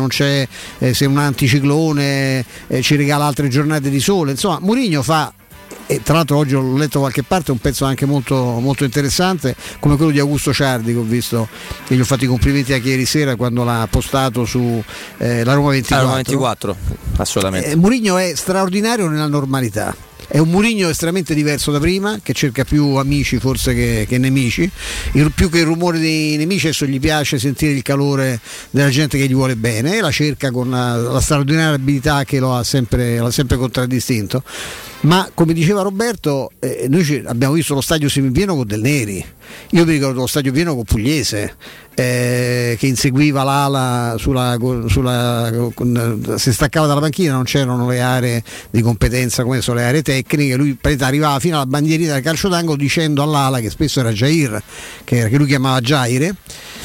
eh, 0.79 0.93
se 0.93 1.05
un 1.05 1.17
anticiclone 1.17 2.45
eh, 2.67 2.81
ci 2.81 2.95
regala 2.95 3.25
altre 3.25 3.47
giornate 3.47 3.89
di 3.89 3.99
sole, 3.99 4.31
insomma 4.31 4.59
Murigno 4.61 5.01
fa 5.01 5.33
e 5.87 6.03
tra 6.03 6.15
l'altro 6.15 6.37
oggi 6.37 6.53
ho 6.53 6.77
letto 6.77 6.95
da 6.95 6.99
qualche 6.99 7.23
parte 7.23 7.51
un 7.51 7.59
pezzo 7.59 7.85
anche 7.85 8.05
molto, 8.05 8.35
molto 8.35 8.83
interessante 8.83 9.55
come 9.79 9.95
quello 9.95 10.11
di 10.11 10.19
Augusto 10.19 10.53
Ciardi 10.53 10.91
che 10.91 10.99
ho 10.99 11.03
visto 11.03 11.47
e 11.87 11.95
gli 11.95 11.99
ho 11.99 12.05
fatto 12.05 12.25
i 12.25 12.27
complimenti 12.27 12.73
anche 12.73 12.89
ieri 12.89 13.05
sera 13.05 13.35
quando 13.35 13.63
l'ha 13.63 13.87
postato 13.89 14.45
su 14.45 14.83
eh, 15.17 15.43
la 15.43 15.53
Roma 15.53 15.71
24, 15.71 15.95
la 15.97 16.03
Roma 16.03 16.15
24 16.15 16.75
assolutamente. 17.17 17.71
Eh, 17.71 17.75
Murigno 17.75 18.17
è 18.17 18.33
straordinario 18.35 19.07
nella 19.07 19.27
normalità 19.27 19.95
è 20.27 20.37
un 20.39 20.49
Murigno 20.49 20.89
estremamente 20.89 21.33
diverso 21.33 21.71
da 21.71 21.79
prima, 21.79 22.19
che 22.21 22.33
cerca 22.33 22.63
più 22.63 22.95
amici 22.95 23.39
forse 23.39 23.73
che, 23.73 24.05
che 24.07 24.17
nemici. 24.17 24.69
Il, 25.13 25.31
più 25.31 25.49
che 25.49 25.59
il 25.59 25.65
rumore 25.65 25.99
dei 25.99 26.35
nemici, 26.37 26.67
adesso 26.67 26.85
gli 26.85 26.99
piace 26.99 27.39
sentire 27.39 27.71
il 27.71 27.81
calore 27.81 28.39
della 28.69 28.89
gente 28.89 29.17
che 29.17 29.27
gli 29.27 29.33
vuole 29.33 29.55
bene 29.55 29.97
e 29.97 30.01
la 30.01 30.11
cerca 30.11 30.51
con 30.51 30.69
la, 30.69 30.95
la 30.95 31.21
straordinaria 31.21 31.75
abilità 31.75 32.23
che 32.23 32.39
lo 32.39 32.55
ha 32.55 32.63
sempre, 32.63 33.17
l'ha 33.17 33.31
sempre 33.31 33.57
contraddistinto 33.57 34.43
ma 35.01 35.29
come 35.33 35.53
diceva 35.53 35.83
Roberto 35.83 36.51
eh, 36.59 36.87
noi 36.89 37.23
abbiamo 37.25 37.53
visto 37.53 37.75
lo 37.75 37.81
stadio 37.81 38.09
semipieno 38.09 38.55
con 38.55 38.65
Del 38.65 38.81
Neri 38.81 39.23
io 39.71 39.85
mi 39.85 39.91
ricordo 39.91 40.21
lo 40.21 40.27
stadio 40.27 40.51
pieno 40.51 40.75
con 40.75 40.83
Pugliese 40.83 41.55
eh, 41.99 42.75
che 42.77 42.85
inseguiva 42.85 43.41
l'ala 43.41 44.15
sulla, 44.19 44.55
sulla, 44.87 45.51
con, 45.73 46.35
si 46.37 46.53
staccava 46.53 46.85
dalla 46.85 46.99
panchina 46.99 47.33
non 47.33 47.43
c'erano 47.43 47.87
le 47.89 48.01
aree 48.01 48.43
di 48.69 48.81
competenza 48.81 49.43
come 49.43 49.61
sono 49.61 49.79
le 49.79 49.85
aree 49.85 50.03
tecniche. 50.03 50.55
Lui 50.55 50.77
arrivava 50.99 51.39
fino 51.39 51.55
alla 51.55 51.65
bandierina 51.65 52.13
del 52.13 52.21
calcio 52.21 52.49
d'angolo 52.49 52.77
dicendo 52.77 53.23
all'ala 53.23 53.59
che 53.59 53.71
spesso 53.71 53.99
era 53.99 54.11
Jair 54.11 54.61
che, 55.03 55.27
che 55.27 55.37
lui 55.37 55.47
chiamava 55.47 55.79
Jaire 55.79 56.35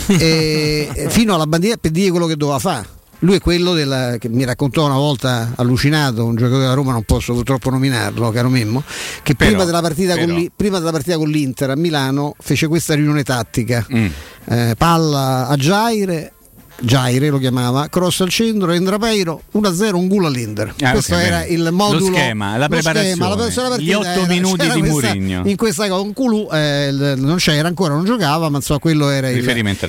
eh, 0.07 0.89
fino 1.11 1.35
alla 1.35 1.47
bandiera 1.47 1.77
per 1.77 1.91
dire 1.91 2.09
quello 2.11 2.27
che 2.27 2.37
doveva 2.37 2.59
fare 2.59 3.01
lui 3.23 3.37
è 3.37 3.41
quello 3.41 3.73
della, 3.73 4.17
che 4.19 4.29
mi 4.29 4.45
raccontò 4.45 4.85
una 4.85 4.97
volta 4.97 5.53
allucinato, 5.57 6.25
un 6.25 6.35
giocatore 6.35 6.63
della 6.63 6.75
Roma, 6.75 6.93
non 6.93 7.05
posso 7.05 7.33
purtroppo 7.33 7.71
nominarlo, 7.71 8.31
caro 8.31 8.49
Memmo, 8.49 8.83
che 9.23 9.35
però, 9.35 9.51
prima, 9.51 9.65
della 9.65 9.81
con, 10.17 10.49
prima, 10.55 10.79
della 10.79 10.91
partita 10.91 11.17
con 11.17 11.29
l'Inter 11.29 11.71
a 11.71 11.77
Milano 11.77 12.35
fece 12.39 12.67
questa 12.67 12.95
riunione 12.95 13.23
tattica. 13.23 13.87
Mm. 13.95 14.07
Eh, 14.45 14.75
palla 14.77 15.47
a 15.47 15.57
Giaire, 15.57 16.33
Jaire 16.81 17.29
lo 17.29 17.39
chiamava, 17.39 17.89
cross 17.89 18.21
al 18.21 18.29
centro, 18.29 18.73
entra 18.73 18.99
Peiro, 18.99 19.43
1-0, 19.55 19.95
un 19.95 20.09
gol 20.09 20.25
all'Inter. 20.25 20.75
Ah, 20.81 20.93
Questo 20.93 21.15
okay, 21.15 21.27
era 21.27 21.39
bene. 21.41 21.53
il 21.53 21.69
modulo. 21.73 22.09
Lo 22.09 22.17
schema, 22.17 22.57
la 22.57 22.69
preparazione, 22.69 23.15
schema, 23.15 23.69
la, 23.69 23.69
la 23.69 23.77
gli 23.79 23.93
8 23.93 24.27
minuti 24.27 24.71
di 24.71 24.83
Murigno. 24.83 25.43
In 25.45 25.57
questa 25.57 25.89
cosa, 25.89 26.01
un 26.01 26.13
Culu 26.13 26.49
eh, 26.53 27.15
non 27.17 27.37
c'era 27.37 27.69
ancora, 27.69 27.95
non 27.95 28.05
giocava, 28.05 28.49
ma 28.49 28.57
insomma 28.57 28.81
quello 28.81 29.11
era 29.11 29.29
il, 29.29 29.37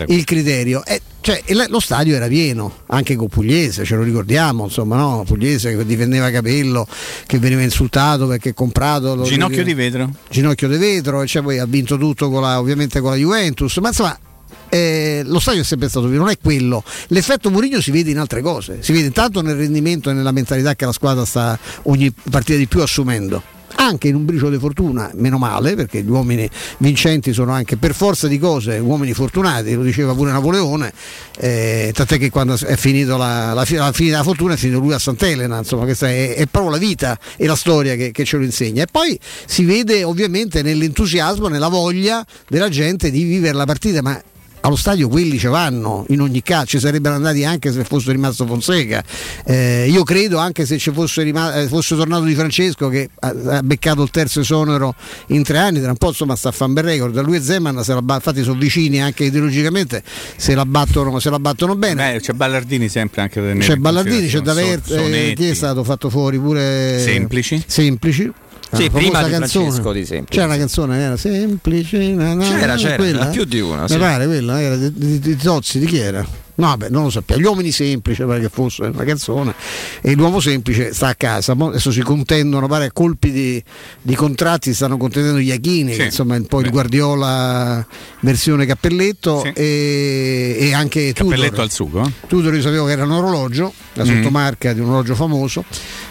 il 0.07 0.23
criterio. 0.23 0.85
E, 0.85 1.01
cioè, 1.23 1.41
lo 1.69 1.79
stadio 1.79 2.15
era 2.15 2.27
pieno, 2.27 2.79
anche 2.87 3.15
con 3.15 3.27
Pugliese, 3.27 3.85
ce 3.85 3.95
lo 3.95 4.03
ricordiamo, 4.03 4.65
insomma, 4.65 4.97
no? 4.97 5.23
Pugliese 5.25 5.75
che 5.75 5.85
difendeva 5.85 6.29
Capello, 6.29 6.85
che 7.25 7.39
veniva 7.39 7.61
insultato 7.61 8.27
perché 8.27 8.49
ha 8.49 8.53
comprato... 8.53 9.21
Ginocchio 9.23 9.63
di 9.63 9.73
vetro. 9.73 10.09
Ginocchio 10.29 10.67
di 10.67 10.77
vetro, 10.77 11.21
e 11.21 11.27
cioè 11.27 11.41
poi 11.41 11.59
ha 11.59 11.65
vinto 11.65 11.97
tutto 11.97 12.29
con 12.29 12.41
la, 12.41 12.59
ovviamente 12.59 12.99
con 12.99 13.11
la 13.11 13.15
Juventus, 13.15 13.77
ma 13.77 13.87
insomma 13.87 14.19
eh, 14.69 15.21
lo 15.25 15.39
stadio 15.39 15.61
è 15.61 15.63
sempre 15.65 15.89
stato 15.89 16.07
non 16.07 16.29
è 16.29 16.37
quello. 16.41 16.83
L'effetto 17.07 17.49
Mourinho 17.49 17.81
si 17.81 17.91
vede 17.91 18.11
in 18.11 18.19
altre 18.19 18.41
cose, 18.41 18.77
si 18.81 18.91
vede 18.91 19.07
intanto 19.07 19.41
nel 19.41 19.55
rendimento 19.55 20.09
e 20.09 20.13
nella 20.13 20.31
mentalità 20.31 20.75
che 20.75 20.85
la 20.85 20.91
squadra 20.91 21.25
sta 21.25 21.57
ogni 21.83 22.11
partita 22.29 22.57
di 22.57 22.67
più 22.67 22.81
assumendo 22.81 23.53
anche 23.75 24.07
in 24.07 24.15
un 24.15 24.25
briciolo 24.25 24.51
di 24.51 24.59
fortuna, 24.59 25.11
meno 25.15 25.37
male, 25.37 25.75
perché 25.75 26.01
gli 26.01 26.09
uomini 26.09 26.49
vincenti 26.77 27.33
sono 27.33 27.51
anche 27.51 27.77
per 27.77 27.93
forza 27.93 28.27
di 28.27 28.37
cose 28.37 28.77
uomini 28.77 29.13
fortunati, 29.13 29.73
lo 29.73 29.83
diceva 29.83 30.13
pure 30.13 30.31
Napoleone, 30.31 30.93
eh, 31.37 31.91
tant'è 31.93 32.17
che 32.17 32.29
quando 32.29 32.53
è 32.53 32.75
finito 32.75 33.17
la, 33.17 33.53
la, 33.53 33.65
la 33.69 33.91
fine 33.91 34.09
della 34.11 34.23
fortuna 34.23 34.53
è 34.53 34.57
finito 34.57 34.79
lui 34.79 34.93
a 34.93 34.99
Sant'Elena, 34.99 35.57
insomma 35.57 35.83
questa 35.83 36.09
è, 36.09 36.35
è 36.35 36.45
proprio 36.45 36.71
la 36.71 36.77
vita 36.77 37.17
e 37.35 37.45
la 37.45 37.55
storia 37.55 37.95
che, 37.95 38.11
che, 38.11 38.25
ce 38.25 38.37
lo 38.37 38.43
insegna. 38.43 38.83
E 38.83 38.87
poi 38.89 39.19
si 39.45 39.65
vede 39.65 40.03
ovviamente 40.03 40.61
nell'entusiasmo, 40.61 41.47
nella 41.47 41.67
voglia 41.69 42.25
della 42.47 42.69
gente 42.69 43.11
di 43.11 43.23
vivere 43.23 43.53
la 43.53 43.65
partita, 43.65 44.01
ma 44.01 44.21
allo 44.65 44.75
stadio 44.77 45.09
quelli 45.09 45.37
ci 45.37 45.47
vanno 45.47 46.05
in 46.09 46.21
ogni 46.21 46.41
caso, 46.41 46.65
ci 46.65 46.79
sarebbero 46.79 47.15
andati 47.15 47.43
anche 47.43 47.71
se 47.71 47.83
fosse 47.83 48.11
rimasto 48.11 48.45
Fonseca. 48.45 49.03
Eh, 49.45 49.87
io 49.89 50.03
credo 50.03 50.37
anche 50.37 50.65
se 50.65 50.77
ci 50.77 50.91
fosse, 50.91 51.23
rimasto, 51.23 51.59
eh, 51.59 51.67
fosse, 51.67 51.95
tornato 51.95 52.23
Di 52.23 52.33
Francesco 52.33 52.87
che 52.87 53.09
ha, 53.19 53.33
ha, 53.47 53.63
beccato 53.63 54.03
il 54.03 54.09
terzo 54.09 54.39
esonero 54.39 54.95
in 55.27 55.43
tre 55.43 55.57
anni, 55.57 55.81
tra 55.81 55.89
un 55.89 55.97
po' 55.97 56.07
insomma 56.07 56.35
sta 56.35 56.49
a 56.49 56.51
fare 56.51 56.69
un 56.69 56.73
bel 56.75 56.83
record. 56.83 57.21
Lui 57.21 57.35
e 57.35 57.41
Zeman 57.41 57.83
se 57.83 57.93
la, 57.93 58.01
infatti 58.01 58.41
sono 58.43 58.57
vicini 58.57 59.01
anche 59.01 59.25
ideologicamente, 59.25 60.01
se 60.37 60.55
la 60.55 60.65
battono, 60.65 61.19
se 61.19 61.29
la 61.29 61.39
battono 61.39 61.75
bene. 61.75 62.13
Beh, 62.13 62.19
c'è 62.21 62.33
Ballardini 62.33 62.87
sempre 62.87 63.21
anche 63.21 63.41
da 63.41 63.53
C'è 63.59 63.75
Ballardini, 63.75 64.27
c'è 64.27 64.39
Davert, 64.39 64.91
eh, 64.91 65.33
chi 65.35 65.49
è 65.49 65.53
stato 65.53 65.83
fatto 65.83 66.09
fuori 66.09 66.39
pure 66.39 66.99
Semplici. 66.99 67.61
Semplici 67.65 68.31
sì, 68.75 68.89
prima 68.89 69.23
di 69.23 69.31
canzone. 69.31 69.65
Francesco 69.65 69.91
di 69.93 70.05
Semplice. 70.05 70.33
C'era 70.33 70.45
una 70.45 70.57
canzone, 70.57 70.99
era 70.99 71.17
semplice. 71.17 71.97
No, 72.09 72.37
c'era, 72.37 72.75
c'era, 72.75 72.95
quella, 72.95 73.25
più 73.27 73.45
di 73.45 73.59
una. 73.59 73.85
Mi 73.89 73.97
pare 73.97 74.25
quella, 74.25 74.61
era 74.61 74.75
di, 74.75 74.91
di, 74.93 75.19
di 75.19 75.37
Zozzi, 75.39 75.79
di 75.79 75.85
chi 75.85 75.97
era? 75.97 76.25
No, 76.55 76.67
vabbè, 76.67 76.89
non 76.89 77.03
lo 77.03 77.09
sappiamo. 77.09 77.41
Gli 77.41 77.45
uomini 77.45 77.71
semplici, 77.71 78.23
pare 78.23 78.39
che 78.39 78.49
fosse 78.49 78.83
una 78.83 79.03
canzone, 79.03 79.55
e 80.01 80.13
l'uomo 80.13 80.39
semplice 80.39 80.93
sta 80.93 81.07
a 81.07 81.15
casa. 81.15 81.55
Adesso 81.57 81.91
si 81.91 82.01
contendono, 82.01 82.67
pare 82.67 82.85
a 82.85 82.91
colpi 82.91 83.31
di, 83.31 83.63
di 84.01 84.15
contratti, 84.15 84.73
stanno 84.73 84.97
contendendo 84.97 85.39
gli 85.39 85.51
Achini, 85.51 85.93
sì. 85.93 85.97
che 85.97 86.05
insomma 86.05 86.35
un 86.35 86.45
po' 86.45 86.61
il 86.61 86.69
Guardiola 86.69 87.85
versione 88.19 88.67
cappelletto 88.67 89.41
sì. 89.41 89.51
e, 89.55 90.57
e, 90.59 90.73
anche 90.73 91.11
cappelletto 91.13 91.49
Tudor. 91.49 91.63
al 91.63 91.71
sugo. 91.71 92.11
Tudor 92.27 92.53
io 92.53 92.61
sapevo 92.61 92.85
che 92.85 92.91
era 92.91 93.03
un 93.03 93.11
orologio, 93.11 93.73
la 93.93 94.03
mm. 94.03 94.07
sottomarca 94.07 94.73
di 94.73 94.79
un 94.79 94.87
orologio 94.87 95.15
famoso, 95.15 95.63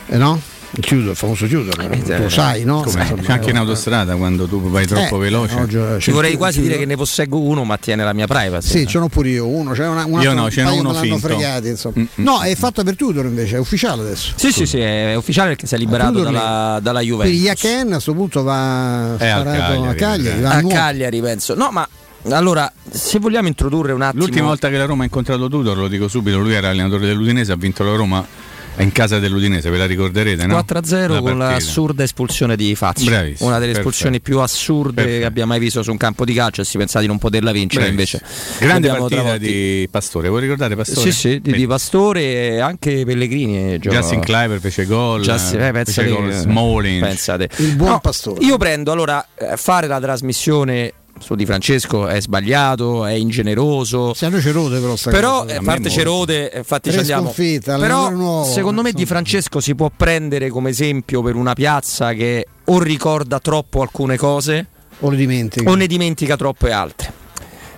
eh, 0.09 0.16
no? 0.16 0.40
Il 0.75 0.85
chiudo, 0.85 1.11
il 1.11 1.17
famoso 1.17 1.47
chiudo, 1.47 1.71
eh, 1.79 2.19
lo 2.19 2.29
sai, 2.31 2.64
no? 2.64 2.83
Insomma, 2.85 3.14
anche 3.26 3.50
in 3.50 3.57
autostrada 3.57 4.17
quando 4.17 4.47
tu 4.47 4.71
vai 4.71 4.87
troppo 4.87 5.17
eh, 5.17 5.21
veloce. 5.21 5.55
Oggi, 5.57 5.79
Ci 5.99 6.11
vorrei 6.11 6.37
quasi 6.37 6.55
chiudo. 6.55 6.69
dire 6.69 6.81
che 6.81 6.87
ne 6.87 6.97
posseggo 6.97 7.41
uno, 7.41 7.64
ma 7.64 7.76
tiene 7.76 8.05
la 8.05 8.14
mia 8.14 8.26
privacy. 8.26 8.79
Sì, 8.79 8.87
ce 8.87 8.99
n'ho 8.99 9.09
pure 9.09 9.29
io 9.29 9.47
uno. 9.47 9.73
C'è 9.73 9.87
una, 9.87 10.07
una 10.07 10.23
io 10.23 10.33
no, 10.33 10.50
ce 10.50 10.62
n'ho 10.62 10.75
uno 10.75 10.95
finto. 10.95 11.19
Fregati, 11.19 11.69
insomma. 11.69 12.07
No, 12.17 12.41
è 12.41 12.55
fatto 12.55 12.83
per 12.85 12.97
Tudor 12.97 13.26
invece, 13.26 13.57
è 13.57 13.59
ufficiale 13.59 14.00
adesso. 14.00 14.33
Sì, 14.37 14.50
sì, 14.50 14.64
sì, 14.64 14.79
è 14.79 15.14
ufficiale 15.14 15.49
perché 15.50 15.67
si 15.67 15.75
è 15.75 15.79
liberato 15.79 16.23
dalla, 16.23 16.79
dalla 16.81 17.00
Juventus. 17.00 17.29
Quindi 17.29 17.45
Iachen 17.45 17.88
a 17.88 17.93
questo 17.93 18.14
punto 18.14 18.43
va 18.43 19.17
è 19.19 19.29
a 19.29 19.43
Cagliari. 19.43 19.88
A 19.88 19.95
Cagliari, 19.95 20.45
a 20.45 20.67
Cagliari 20.67 21.21
penso. 21.21 21.55
No, 21.55 21.71
ma 21.71 21.87
allora, 22.31 22.73
se 22.88 23.19
vogliamo 23.19 23.49
introdurre 23.49 23.93
un 23.93 24.00
attimo. 24.00 24.23
L'ultima 24.23 24.47
volta 24.47 24.69
che 24.69 24.76
la 24.79 24.85
Roma 24.87 25.02
ha 25.02 25.05
incontrato 25.05 25.49
Tudor, 25.49 25.76
lo 25.76 25.88
dico 25.88 26.09
subito, 26.09 26.38
lui 26.38 26.55
era 26.55 26.69
allenatore 26.69 27.07
dell'Udinese, 27.07 27.52
ha 27.52 27.57
vinto 27.57 27.85
la 27.85 27.95
Roma 27.95 28.25
in 28.79 28.93
casa 28.93 29.19
dell'Udinese, 29.19 29.71
ve 29.71 29.76
la 29.76 29.87
ricorderete? 29.87 30.47
No? 30.47 30.59
4-0 30.59 31.21
con 31.21 31.38
l'assurda 31.38 32.02
espulsione 32.02 32.57
di 32.57 32.75
Fazio. 32.75 33.11
Bravissimo, 33.11 33.49
una 33.49 33.59
delle 33.59 33.73
espulsioni 33.73 34.19
perfetto. 34.19 34.38
più 34.38 34.41
assurde 34.41 34.95
perfetto. 34.95 35.19
che 35.21 35.25
abbia 35.25 35.47
mai 35.47 35.59
visto 35.59 35.83
su 35.83 35.91
un 35.91 35.97
campo 35.97 36.25
di 36.25 36.33
calcio 36.35 36.62
e 36.62 36.64
si 36.64 36.79
pensava 36.79 37.00
di 37.00 37.07
non 37.07 37.19
poterla 37.19 37.52
vincere 37.52 37.88
invece. 37.88 38.23
Grande 38.59 38.88
partita 38.88 39.23
travolti. 39.23 39.47
di 39.47 39.88
Pastore, 39.91 40.29
vuoi 40.29 40.41
ricordare 40.41 40.75
Pastore? 40.75 41.11
Sì, 41.11 41.12
sì, 41.12 41.41
di, 41.41 41.52
di 41.52 41.67
Pastore 41.67 42.23
e 42.23 42.61
anche 42.61 43.05
Pellegrini. 43.05 43.79
Justin 43.79 44.21
Cliver 44.21 44.61
fece 44.61 44.87
gol. 44.87 45.23
Justin, 45.23 45.61
eh, 45.61 45.85
fece 45.85 46.09
gol 46.09 46.33
Smalling. 46.33 47.00
Pensate. 47.00 47.49
Il 47.57 47.76
buon 47.76 47.91
no, 47.91 48.00
Pastore. 48.00 48.45
Io 48.45 48.57
prendo 48.57 48.93
allora 48.93 49.26
eh, 49.35 49.57
fare 49.57 49.87
la 49.87 50.00
trasmissione 50.00 50.93
su 51.19 51.35
Di 51.35 51.47
Francesco 51.47 52.07
è 52.07 52.21
sbagliato, 52.21 53.04
è 53.04 53.12
ingeneroso. 53.12 54.14
Noi 54.21 54.40
Cerode 54.40 54.81
però 54.81 54.97
sta 54.97 55.11
Però 55.11 55.40
a 55.42 55.61
parte 55.62 55.88
Cerode, 55.88 56.52
infatti 56.54 56.90
ci 56.90 56.99
andiamo. 56.99 57.33
Però 57.33 58.11
nuovo, 58.11 58.45
secondo 58.45 58.83
me. 58.83 58.92
Di 58.92 59.07
Francesco 59.07 59.61
si 59.61 59.75
può 59.75 59.90
prendere 59.95 60.50
come 60.50 60.71
esempio 60.71 61.23
per 61.23 61.35
una 61.35 61.54
piazza 61.54 62.12
che 62.12 62.47
o 62.64 62.81
ricorda 62.81 63.38
troppo 63.38 63.81
alcune 63.83 64.16
cose 64.16 64.66
o, 65.00 65.11
le 65.11 65.16
dimentica. 65.16 65.71
o 65.71 65.75
ne 65.75 65.87
dimentica 65.87 66.37
troppe 66.37 66.73
altre. 66.73 67.21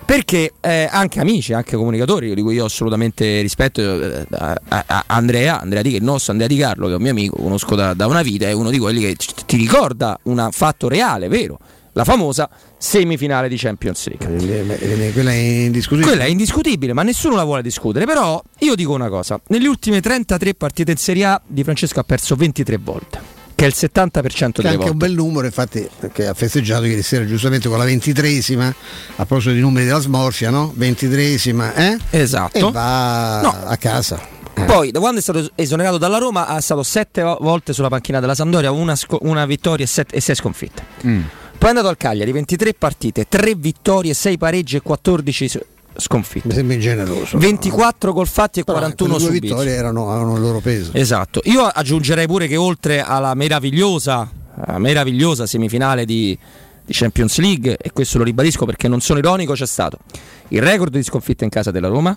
Perché 0.05 0.53
eh, 0.61 0.87
anche 0.91 1.19
amici, 1.19 1.53
anche 1.53 1.75
comunicatori 1.75 2.35
di 2.35 2.41
cui 2.43 2.53
io 2.53 2.63
ho 2.63 2.67
assolutamente 2.67 3.41
rispetto, 3.41 3.81
eh, 3.81 4.27
a, 4.29 4.55
a, 4.67 5.03
Andrea, 5.07 5.59
Andrea 5.59 5.81
Di, 5.81 5.95
il 5.95 6.03
nostro 6.03 6.31
Andrea 6.31 6.47
Di 6.47 6.57
Carlo, 6.57 6.85
che 6.85 6.93
è 6.93 6.95
un 6.97 7.01
mio 7.01 7.11
amico, 7.11 7.37
conosco 7.37 7.73
da, 7.73 7.95
da 7.95 8.05
una 8.05 8.21
vita, 8.21 8.47
è 8.47 8.51
uno 8.51 8.69
di 8.69 8.77
quelli 8.77 9.01
che 9.01 9.15
ti 9.47 9.57
ricorda 9.57 10.19
un 10.23 10.47
fatto 10.51 10.87
reale, 10.87 11.27
vero? 11.27 11.57
La 11.95 12.03
famosa 12.03 12.49
semifinale 12.77 13.47
di 13.47 13.55
Champions 13.57 14.07
League. 14.07 15.11
Quella 15.13 15.31
è 15.31 15.35
indiscutibile. 15.35 16.07
Quella 16.09 16.25
è 16.25 16.29
indiscutibile, 16.29 16.93
ma 16.93 17.03
nessuno 17.03 17.35
la 17.35 17.43
vuole 17.43 17.61
discutere. 17.61 18.05
Però 18.05 18.41
io 18.59 18.75
dico 18.75 18.93
una 18.93 19.09
cosa: 19.09 19.39
nelle 19.47 19.67
ultime 19.67 20.01
33 20.01 20.55
partite 20.55 20.91
in 20.91 20.97
Serie 20.97 21.25
A, 21.25 21.41
Di 21.45 21.63
Francesco 21.63 21.99
ha 21.99 22.03
perso 22.03 22.35
23 22.35 22.77
volte. 22.77 23.33
Che 23.55 23.63
è 23.63 23.67
il 23.67 23.73
70% 23.73 24.11
delle 24.11 24.11
volte. 24.11 24.67
È 24.67 24.71
anche 24.71 24.89
un 24.89 24.97
bel 24.97 25.13
numero, 25.13 25.45
infatti, 25.45 25.87
che 26.11 26.27
ha 26.27 26.33
festeggiato 26.33 26.83
ieri 26.83 27.01
sera 27.01 27.25
giustamente 27.25 27.69
con 27.69 27.77
la 27.77 27.85
23esima, 27.85 28.63
a 28.65 29.25
proposito 29.25 29.53
di 29.53 29.61
numeri 29.61 29.85
della 29.85 29.99
smorfia, 29.99 30.49
no? 30.49 30.73
23esima, 30.77 31.73
eh? 31.73 31.97
Esatto. 32.09 32.67
E 32.67 32.71
va 32.71 33.39
no. 33.41 33.55
a 33.65 33.77
casa. 33.77 34.19
Eh. 34.53 34.63
Poi, 34.63 34.91
da 34.91 34.99
quando 34.99 35.19
è 35.19 35.21
stato 35.21 35.49
esonerato 35.55 35.97
dalla 35.97 36.17
Roma, 36.17 36.47
ha 36.47 36.59
stato 36.59 36.83
7 36.83 37.37
volte 37.39 37.71
sulla 37.71 37.87
panchina 37.87 38.19
della 38.19 38.35
Sampdoria, 38.35 38.71
una, 38.71 38.97
sco- 38.97 39.19
una 39.21 39.45
vittoria 39.45 39.85
e 39.85 40.19
6 40.19 40.35
sconfitte. 40.35 40.83
Mm. 41.07 41.21
Poi 41.57 41.67
è 41.67 41.69
andato 41.69 41.87
al 41.87 41.97
Cagliari, 41.97 42.31
23 42.31 42.73
partite, 42.73 43.25
3 43.27 43.55
vittorie, 43.55 44.13
6 44.13 44.37
pareggi 44.37 44.75
e 44.75 44.81
14 44.81 45.59
sconfitte. 45.97 46.47
Mi 46.47 46.53
sembra 46.53 46.75
ingeneroso. 46.75 47.37
24 47.37 48.13
gol 48.13 48.27
fatti 48.27 48.59
e 48.59 48.63
Però 48.63 48.77
41 48.77 49.19
subiti. 49.19 49.47
Le 49.47 49.53
vittorie 49.53 49.73
erano, 49.73 50.09
avevano 50.09 50.35
il 50.35 50.41
loro 50.41 50.59
peso. 50.59 50.91
Esatto. 50.93 51.41
Io 51.45 51.63
aggiungerei 51.63 52.27
pure 52.27 52.47
che 52.47 52.57
oltre 52.57 53.01
alla 53.01 53.33
meravigliosa, 53.33 54.29
meravigliosa 54.77 55.45
semifinale 55.45 56.05
di, 56.05 56.37
di 56.83 56.93
Champions 56.93 57.37
League, 57.39 57.77
e 57.77 57.91
questo 57.91 58.17
lo 58.17 58.23
ribadisco 58.23 58.65
perché 58.65 58.87
non 58.87 59.01
sono 59.01 59.19
ironico, 59.19 59.53
c'è 59.53 59.67
stato 59.67 59.99
il 60.49 60.61
record 60.61 60.93
di 60.93 61.03
sconfitte 61.03 61.43
in 61.43 61.49
casa 61.49 61.71
della 61.71 61.87
Roma 61.87 62.15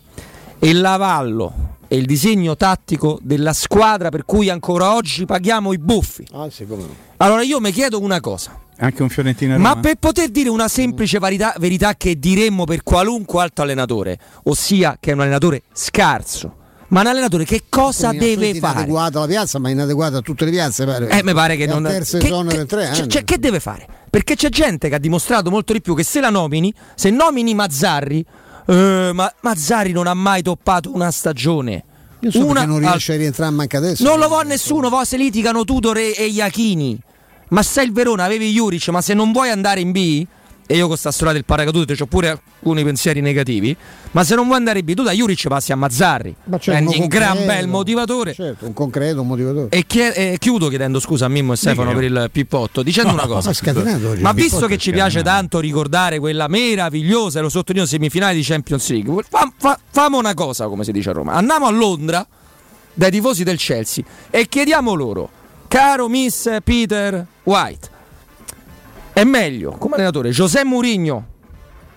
e 0.59 0.73
l'avallo 0.73 1.77
e 1.89 1.97
il 1.97 2.05
disegno 2.05 2.57
tattico 2.57 3.19
della 3.23 3.55
squadra 3.55 4.11
per 4.11 4.25
cui 4.27 4.51
ancora 4.51 4.95
oggi 4.95 5.25
paghiamo 5.25 5.73
i 5.73 5.79
buffi. 5.79 6.27
Ah, 6.33 6.51
sì, 6.51 6.67
allora 7.17 7.43
io 7.43 7.61
mi 7.61 7.73
chiedo 7.73 8.01
una 8.01 8.21
cosa. 8.21 8.67
Anche 8.81 9.03
un 9.03 9.09
Fiorentina 9.09 9.57
Roma. 9.57 9.75
Ma 9.75 9.81
per 9.81 9.97
poter 9.97 10.29
dire 10.29 10.49
una 10.49 10.69
semplice 10.69 11.19
verità, 11.19 11.55
verità 11.59 11.95
che 11.95 12.19
diremmo 12.19 12.65
per 12.65 12.83
qualunque 12.83 13.43
altro 13.43 13.65
allenatore, 13.65 14.19
ossia 14.45 14.99
che 15.01 15.11
è 15.11 15.15
un 15.15 15.21
allenatore 15.21 15.63
scarso. 15.73 16.55
Ma 16.89 17.01
un 17.01 17.09
allenatore 17.09 17.45
che 17.45 17.65
cosa 17.69 18.13
deve 18.13 18.55
fare? 18.55 18.79
Inadeguato 18.79 19.19
alla 19.19 19.27
piazza, 19.27 19.59
ma 19.59 19.69
inadeguato 19.69 20.17
a 20.17 20.21
tutte 20.21 20.45
le 20.45 20.53
piazze. 20.53 20.87
Pare. 20.87 21.09
Eh, 21.09 21.23
mi 21.23 21.35
pare 21.35 21.57
che 21.57 21.65
è 21.65 21.67
non. 21.67 21.83
Terzo 21.83 22.19
che, 22.19 22.29
che, 22.29 22.67
tre 22.67 22.87
anni. 22.87 23.09
Cioè, 23.09 23.25
che 23.25 23.39
deve 23.39 23.61
fare? 23.61 23.87
Perché 24.09 24.37
c'è 24.37 24.49
gente 24.49 24.89
che 24.89 24.95
ha 24.95 24.99
dimostrato 24.99 25.51
molto 25.51 25.73
di 25.73 25.83
più 25.83 25.95
che 25.95 26.05
se 26.05 26.21
la 26.21 26.31
nomini, 26.31 26.73
se 26.95 27.11
nomini 27.11 27.55
Mazzarri, 27.55 28.25
eh, 28.67 29.11
ma 29.13 29.33
Mazzarri 29.41 29.93
non 29.93 30.07
ha 30.07 30.15
mai 30.15 30.41
toppato 30.41 30.95
una 30.95 31.11
stagione. 31.11 31.85
Io 32.21 32.31
so 32.31 32.47
una, 32.47 32.65
non 32.65 32.79
riesce 32.79 33.13
al... 33.13 33.19
a 33.19 33.21
rientrare 33.21 33.53
manca 33.53 33.79
adesso. 33.79 34.03
Non 34.03 34.19
lo 34.19 34.29
vuole 34.29 34.49
nessuno, 34.49 34.91
se 35.05 35.17
litigano 35.17 35.65
Tudor 35.65 35.99
e, 35.99 36.15
e 36.17 36.27
Iachini. 36.27 36.99
Ma 37.49 37.63
sei 37.63 37.87
il 37.87 37.93
Verona, 37.93 38.25
avevi 38.25 38.53
Juric, 38.53 38.89
ma 38.89 39.01
se 39.01 39.15
non 39.15 39.33
vuoi 39.33 39.51
andare 39.51 39.81
in 39.81 39.91
B, 39.91 40.27
e 40.71 40.75
io 40.75 40.81
con 40.81 40.91
questa 40.91 41.11
storia 41.11 41.33
del 41.33 41.47
paracadute 41.47 41.97
ho 41.99 42.05
pure 42.05 42.29
alcuni 42.29 42.85
pensieri 42.85 43.23
negativi, 43.23 43.75
ma 44.11 44.23
se 44.23 44.35
non 44.35 44.45
vuoi 44.45 44.59
andare 44.59 44.81
in 44.81 44.85
B, 44.85 44.93
tu 44.93 45.03
da 45.03 45.13
Juric 45.13 45.49
passi 45.49 45.73
a 45.73 45.77
Mazzarri. 45.77 46.35
Ma 46.45 46.59
c'è 46.59 46.79
un, 46.79 46.93
un 46.95 47.07
gran 47.07 47.47
bel 47.47 47.67
motivatore. 47.69 48.35
Certo, 48.35 48.67
un 48.67 48.75
concreto, 48.75 49.23
motivatore. 49.23 49.69
E, 49.71 49.87
chie- 49.87 50.15
e 50.15 50.37
chiudo 50.39 50.69
chiedendo 50.69 51.01
scusa 51.01 51.25
a 51.25 51.29
Mimmo 51.29 51.55
e 51.55 51.57
Stefano 51.57 51.95
per 51.95 52.05
il 52.05 52.29
pippotto, 52.31 52.83
dicendo 52.83 53.13
no, 53.13 53.15
una 53.15 53.27
cosa. 53.27 53.51
Ma 54.19 54.33
visto 54.33 54.67
che 54.67 54.77
ci 54.77 54.93
piace 54.93 55.23
tanto 55.23 55.59
ricordare 55.59 56.19
quella 56.19 56.49
meravigliosa, 56.49 57.41
lo 57.41 57.49
sottolineo, 57.49 57.87
semifinale 57.87 58.35
di 58.35 58.43
Champions 58.43 58.91
League, 58.91 59.25
fa, 59.27 59.51
fa, 59.57 59.81
famo 59.91 60.19
una 60.19 60.35
cosa, 60.35 60.67
come 60.67 60.85
si 60.85 60.93
dice 60.93 61.09
a 61.09 61.13
Roma. 61.15 61.33
Andiamo 61.33 61.65
a 61.65 61.71
Londra 61.71 62.27
dai 62.93 63.11
tifosi 63.11 63.43
del 63.43 63.57
Chelsea 63.57 64.05
e 64.29 64.49
chiediamo 64.49 64.93
loro 64.93 65.31
Caro 65.69 66.09
Miss 66.09 66.49
Peter 66.65 67.27
White, 67.49 67.89
è 69.15 69.25
meglio 69.25 69.73
come 69.73 69.95
allenatore 69.95 70.31
José 70.31 70.65
Mourinho, 70.65 71.27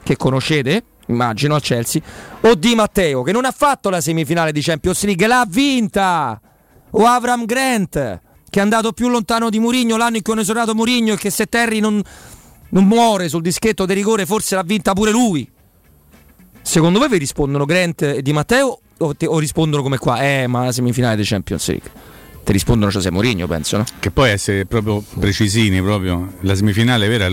che 0.02 0.16
conoscete, 0.16 0.84
immagino 1.08 1.56
al 1.56 1.62
Chelsea, 1.62 2.02
o 2.40 2.56
Di 2.56 2.74
Matteo, 2.74 3.22
che 3.22 3.34
non 3.34 3.44
ha 3.44 3.52
fatto 3.52 3.90
la 3.90 4.00
semifinale 4.00 4.54
di 4.54 4.62
Champions 4.62 5.04
League, 5.04 5.28
l'ha 5.28 5.46
vinta, 5.46 6.40
o 6.92 7.06
Avram 7.06 7.46
Grant, 7.46 8.22
che 8.50 8.60
è 8.60 8.62
andato 8.62 8.94
più 8.94 9.10
lontano 9.10 9.50
di 9.50 9.60
Mourinho 9.60 9.98
l'anno 9.98 10.16
in 10.16 10.22
cui 10.22 10.32
hanno 10.32 10.42
esonerato 10.42 10.74
Mourinho 10.74 11.14
e 11.14 11.18
che 11.18 11.30
se 11.30 11.48
Terry 11.48 11.80
non, 11.80 12.02
non 12.70 12.86
muore 12.86 13.28
sul 13.28 13.42
dischetto 13.42 13.86
di 13.86 13.94
rigore 13.94 14.26
forse 14.26 14.56
l'ha 14.56 14.64
vinta 14.64 14.94
pure 14.94 15.12
lui. 15.12 15.50
secondo 16.62 16.98
voi 16.98 17.10
vi 17.10 17.18
rispondono 17.18 17.66
Grant 17.66 18.02
e 18.04 18.22
Di 18.22 18.32
Matteo 18.32 18.80
o, 19.00 19.16
te, 19.16 19.26
o 19.26 19.38
rispondono 19.38 19.84
come 19.84 19.98
qua? 19.98 20.22
Eh, 20.22 20.48
ma 20.48 20.64
la 20.66 20.72
semifinale 20.72 21.18
di 21.18 21.24
Champions 21.24 21.68
League. 21.68 21.92
Ti 22.44 22.52
rispondono 22.52 22.92
José 22.92 23.12
Mourinho, 23.12 23.48
penso, 23.48 23.78
no? 23.78 23.86
Che 24.00 24.12
poi 24.12 24.32
essere 24.32 24.66
proprio 24.66 25.04
precisini, 25.20 25.82
proprio 25.82 26.34
la 26.42 26.56
semifinale 26.56 27.08
vera 27.08 27.30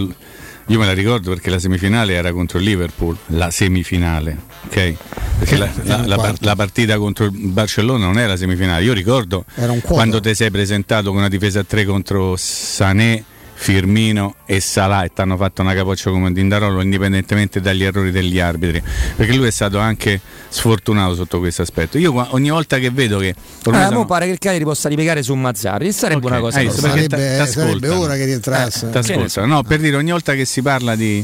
io 0.70 0.78
me 0.78 0.84
la 0.84 0.92
ricordo 0.92 1.30
perché 1.30 1.48
la 1.48 1.58
semifinale 1.58 2.12
era 2.12 2.30
contro 2.30 2.58
il 2.58 2.64
Liverpool, 2.64 3.16
la 3.28 3.50
semifinale, 3.50 4.36
ok? 4.66 4.94
Perché 5.38 5.56
la, 5.56 5.70
la, 5.84 6.06
la, 6.06 6.34
la, 6.40 6.56
partita 6.56 6.98
contro 6.98 7.24
il 7.24 7.30
Barcellona 7.32 8.04
non 8.04 8.18
era 8.18 8.28
la 8.28 8.36
semifinale. 8.36 8.84
Io 8.84 8.92
ricordo 8.92 9.46
quando 9.86 10.20
ti 10.20 10.34
sei 10.34 10.50
presentato 10.50 11.08
con 11.08 11.18
una 11.18 11.28
difesa 11.28 11.60
a 11.60 11.64
3 11.64 11.86
contro 11.86 12.34
Sané 12.36 13.24
Firmino 13.60 14.36
e 14.46 14.60
Salah 14.60 15.02
e 15.02 15.12
ti 15.12 15.20
hanno 15.20 15.36
fatto 15.36 15.62
una 15.62 15.74
capoccia 15.74 16.10
come 16.10 16.32
Dindarolo 16.32 16.80
indipendentemente 16.80 17.60
dagli 17.60 17.82
errori 17.82 18.12
degli 18.12 18.38
arbitri. 18.38 18.80
Perché 19.16 19.34
lui 19.34 19.48
è 19.48 19.50
stato 19.50 19.78
anche 19.78 20.20
sfortunato 20.48 21.16
sotto 21.16 21.40
questo 21.40 21.62
aspetto. 21.62 21.98
Io 21.98 22.14
ogni 22.30 22.50
volta 22.50 22.78
che 22.78 22.90
vedo 22.90 23.18
che 23.18 23.30
eh, 23.30 23.34
sono... 23.62 24.06
pare 24.06 24.26
che 24.26 24.32
il 24.32 24.38
Cagliari 24.38 24.62
possa 24.62 24.88
ripiegare 24.88 25.24
su 25.24 25.34
Mazzarri. 25.34 25.90
Sarebbe 25.90 26.26
okay. 26.26 26.38
una 26.38 26.40
cosa 26.40 26.60
eh, 26.60 26.70
sarebbe, 26.70 27.46
sarebbe 27.46 27.88
ora 27.88 28.14
che 28.14 28.26
rientrasse. 28.26 28.90
Eh, 28.90 29.46
no, 29.46 29.64
per 29.64 29.80
dire 29.80 29.96
ogni 29.96 30.12
volta 30.12 30.34
che 30.34 30.44
si 30.44 30.62
parla 30.62 30.94
di, 30.94 31.22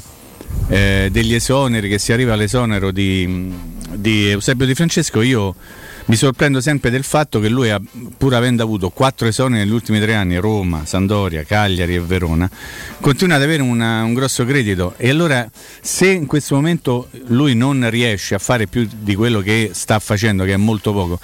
eh, 0.68 1.09
degli 1.12 1.35
esoneri 1.35 1.88
che 1.88 1.99
si 1.99 2.12
arriva 2.12 2.33
all'esonero 2.33 2.90
di, 2.90 3.53
di 3.92 4.29
Eusebio 4.29 4.66
Di 4.66 4.75
Francesco 4.75 5.23
io 5.23 5.55
mi 6.07 6.17
sorprendo 6.17 6.61
sempre 6.61 6.90
del 6.90 7.03
fatto 7.03 7.40
che 7.40 7.49
lui, 7.49 7.73
pur 8.19 8.35
avendo 8.35 8.62
avuto 8.62 8.90
quattro 8.90 9.27
esoni 9.27 9.57
negli 9.57 9.71
ultimi 9.71 10.01
tre 10.01 10.14
anni, 10.14 10.37
Roma, 10.37 10.85
Sandoria, 10.85 11.45
Cagliari 11.45 11.95
e 11.95 12.01
Verona, 12.01 12.51
continua 13.01 13.37
ad 13.37 13.43
avere 13.43 13.62
una, 13.62 14.03
un 14.03 14.12
grosso 14.12 14.45
credito. 14.45 14.95
E 14.99 15.09
allora, 15.09 15.49
se 15.81 16.11
in 16.11 16.27
questo 16.27 16.55
momento 16.55 17.09
lui 17.29 17.55
non 17.55 17.88
riesce 17.88 18.35
a 18.35 18.38
fare 18.38 18.67
più 18.67 18.87
di 18.99 19.14
quello 19.14 19.40
che 19.40 19.71
sta 19.73 19.99
facendo, 19.99 20.45
che 20.45 20.53
è 20.53 20.59
molto 20.59 20.93
poco, 20.93 21.19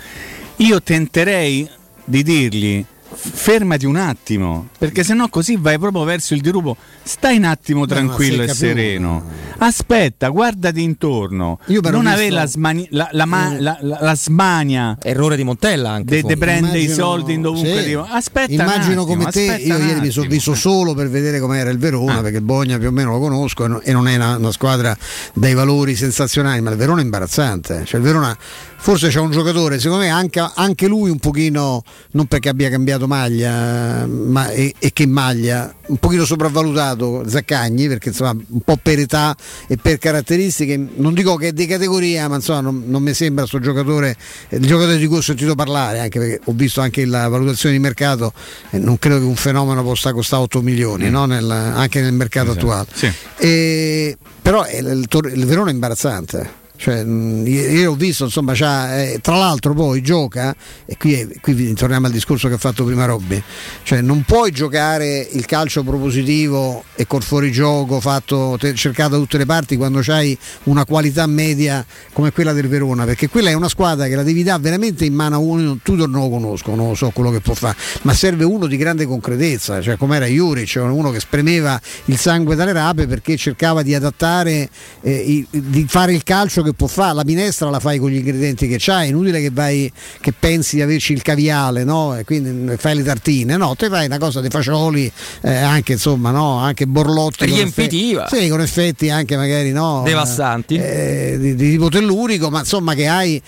io 0.56 0.82
tenterei 0.82 1.68
di 2.04 2.22
dirgli 2.22 2.84
fermati 3.12 3.86
un 3.86 3.96
attimo, 3.96 4.68
perché 4.78 5.02
sennò 5.02 5.28
così 5.28 5.56
vai 5.56 5.78
proprio 5.78 6.04
verso 6.04 6.34
il 6.34 6.40
dirupo. 6.40 6.76
Stai 7.02 7.36
un 7.36 7.44
attimo 7.44 7.86
tranquillo 7.86 8.42
e 8.42 8.48
sereno. 8.48 9.24
Aspetta, 9.58 10.28
guardati 10.28 10.82
intorno. 10.82 11.58
Io 11.66 11.80
non 11.82 12.06
avere 12.06 12.30
la, 12.30 12.46
smani- 12.46 12.86
la, 12.90 13.08
la, 13.12 13.24
ma- 13.24 13.56
eh. 13.56 13.60
la, 13.60 14.14
smania. 14.14 14.96
Errore 15.02 15.36
di 15.36 15.44
Montella 15.44 15.90
anche. 15.90 16.22
De, 16.22 16.36
prende 16.36 16.78
i 16.78 16.88
soldi 16.88 17.34
in 17.34 17.42
dovunque. 17.42 17.82
Sì. 17.82 17.94
Aspetta. 17.94 18.52
Immagino 18.52 19.02
attimo, 19.02 19.06
come 19.06 19.24
te, 19.26 19.60
io 19.62 19.76
ieri 19.78 20.00
mi 20.00 20.10
sono 20.10 20.28
visto 20.28 20.54
solo 20.54 20.94
per 20.94 21.08
vedere 21.08 21.40
com'era 21.40 21.70
il 21.70 21.78
Verona, 21.78 22.18
ah. 22.18 22.22
perché 22.22 22.38
il 22.38 22.44
Bogna 22.44 22.78
più 22.78 22.88
o 22.88 22.92
meno 22.92 23.10
lo 23.10 23.18
conosco 23.18 23.80
e 23.82 23.92
non 23.92 24.08
è 24.08 24.16
una, 24.16 24.36
una 24.36 24.52
squadra 24.52 24.96
dai 25.34 25.54
valori 25.54 25.96
sensazionali, 25.96 26.60
ma 26.60 26.70
il 26.70 26.76
Verona 26.76 27.00
è 27.00 27.04
imbarazzante. 27.04 27.84
Cioè 27.84 27.98
il 27.98 28.06
Verona 28.06 28.36
forse 28.80 29.08
c'è 29.08 29.20
un 29.20 29.30
giocatore, 29.30 29.78
secondo 29.78 30.04
me 30.04 30.10
anche, 30.10 30.42
anche, 30.54 30.88
lui 30.88 31.10
un 31.10 31.18
pochino, 31.18 31.84
non 32.12 32.26
perché 32.26 32.48
abbia 32.48 32.70
cambiato 32.70 33.06
maglia 33.06 34.06
ma, 34.06 34.50
e, 34.50 34.74
e, 34.78 34.92
che 34.92 35.06
maglia, 35.06 35.72
un 35.86 35.98
pochino 35.98 36.24
sopravvalutato 36.24 37.22
Zaccagni, 37.26 37.88
perché 37.88 38.08
insomma 38.08 38.30
un 38.30 38.60
po' 38.60 38.78
per 38.82 38.98
età 38.98 39.36
e 39.66 39.76
per 39.76 39.98
caratteristiche, 39.98 40.82
non 40.94 41.12
dico 41.12 41.36
che 41.36 41.48
è 41.48 41.52
di 41.52 41.66
categoria, 41.66 42.26
ma 42.28 42.36
insomma 42.36 42.60
non, 42.60 42.84
non 42.86 43.02
mi 43.02 43.12
sembra 43.12 43.42
questo 43.46 43.60
giocatore, 43.60 44.16
il 44.48 44.66
giocatore 44.66 44.96
di 44.96 45.06
cui 45.06 45.18
ho 45.18 45.22
sentito 45.22 45.54
parlare, 45.54 46.00
anche 46.00 46.18
perché 46.18 46.40
ho 46.42 46.52
visto 46.54 46.80
anche 46.80 47.04
la 47.04 47.28
valutazione 47.28 47.74
di 47.74 47.80
mercato, 47.80 48.32
non 48.70 48.98
credo 48.98 49.18
che 49.18 49.24
un 49.24 49.36
fenomeno 49.36 49.82
possa 49.82 50.14
costare 50.14 50.42
8 50.44 50.62
milioni, 50.62 51.08
mm. 51.08 51.12
no? 51.12 51.26
nel, 51.26 51.50
anche 51.50 52.00
nel 52.00 52.14
mercato 52.14 52.52
esatto. 52.52 52.70
attuale. 52.70 52.88
Sì. 52.94 53.12
E, 53.36 54.16
però 54.40 54.66
il, 54.66 54.86
il, 54.86 55.32
il 55.34 55.44
Verona 55.44 55.70
è 55.70 55.72
imbarazzante 55.74 56.59
cioè, 56.80 57.04
io 57.04 57.90
ho 57.90 57.94
visto, 57.94 58.24
insomma, 58.24 58.54
eh, 58.54 59.18
tra 59.20 59.36
l'altro 59.36 59.74
poi 59.74 60.00
gioca, 60.00 60.56
e 60.86 60.96
qui, 60.96 61.28
qui, 61.42 61.74
torniamo 61.74 62.06
al 62.06 62.12
discorso 62.12 62.48
che 62.48 62.54
ha 62.54 62.58
fatto 62.58 62.84
prima 62.84 63.04
Robby, 63.04 63.42
cioè 63.82 64.00
non 64.00 64.22
puoi 64.22 64.50
giocare 64.50 65.28
il 65.32 65.44
calcio 65.44 65.82
propositivo 65.82 66.84
e 66.94 67.06
col 67.06 67.22
fuorigioco 67.22 68.00
fatto, 68.00 68.56
te, 68.58 68.72
cercato 68.72 69.10
da 69.10 69.16
tutte 69.18 69.36
le 69.36 69.44
parti 69.44 69.76
quando 69.76 70.00
hai 70.06 70.36
una 70.64 70.86
qualità 70.86 71.26
media 71.26 71.84
come 72.14 72.32
quella 72.32 72.54
del 72.54 72.66
Verona, 72.66 73.04
perché 73.04 73.28
quella 73.28 73.50
è 73.50 73.52
una 73.52 73.68
squadra 73.68 74.06
che 74.06 74.14
la 74.14 74.22
devi 74.22 74.42
dare 74.42 74.62
veramente 74.62 75.04
in 75.04 75.12
mano 75.12 75.34
a 75.34 75.38
uno, 75.38 75.80
tu 75.82 75.96
non 75.96 76.10
lo 76.12 76.30
conosco, 76.30 76.74
non 76.74 76.88
lo 76.88 76.94
so 76.94 77.10
quello 77.10 77.30
che 77.30 77.40
può 77.40 77.52
fare, 77.52 77.76
ma 78.02 78.14
serve 78.14 78.44
uno 78.44 78.66
di 78.66 78.78
grande 78.78 79.04
concretezza, 79.04 79.82
cioè 79.82 79.98
come 79.98 80.16
era 80.16 80.24
Juric, 80.24 80.80
uno 80.82 81.10
che 81.10 81.20
spremeva 81.20 81.78
il 82.06 82.16
sangue 82.16 82.56
dalle 82.56 82.72
rape 82.72 83.06
perché 83.06 83.36
cercava 83.36 83.82
di 83.82 83.94
adattare, 83.94 84.70
eh, 85.02 85.44
di 85.50 85.84
fare 85.86 86.14
il 86.14 86.22
calcio 86.22 86.62
che 86.62 86.68
che 86.70 86.76
può 86.76 86.86
fare, 86.86 87.14
la 87.14 87.24
minestra 87.24 87.68
la 87.70 87.80
fai 87.80 87.98
con 87.98 88.10
gli 88.10 88.16
ingredienti 88.16 88.68
che 88.68 88.76
c'hai, 88.78 89.06
è 89.06 89.08
inutile 89.10 89.40
che, 89.40 89.50
vai, 89.50 89.90
che 90.20 90.32
pensi 90.32 90.76
di 90.76 90.82
averci 90.82 91.12
il 91.12 91.22
caviale, 91.22 91.84
no? 91.84 92.16
E 92.16 92.24
quindi 92.24 92.76
fai 92.76 92.96
le 92.96 93.02
tartine, 93.02 93.56
no, 93.56 93.74
te 93.74 93.88
fai 93.88 94.06
una 94.06 94.18
cosa 94.18 94.40
di 94.40 94.48
fagioli, 94.48 95.10
eh, 95.42 95.54
anche 95.54 95.92
insomma, 95.92 96.30
no? 96.30 96.58
Anche 96.58 96.86
borlotti. 96.86 97.44
Riempitiva. 97.44 98.24
Effetti, 98.26 98.42
sì, 98.44 98.48
con 98.48 98.60
effetti 98.60 99.10
anche 99.10 99.36
magari 99.36 99.72
no? 99.72 100.02
Devastanti. 100.04 100.76
Eh, 100.76 101.36
di, 101.38 101.54
di 101.54 101.70
tipo 101.70 101.88
tellurico, 101.88 102.50
ma 102.50 102.60
insomma 102.60 102.94
che 102.94 103.06
hai 103.06 103.42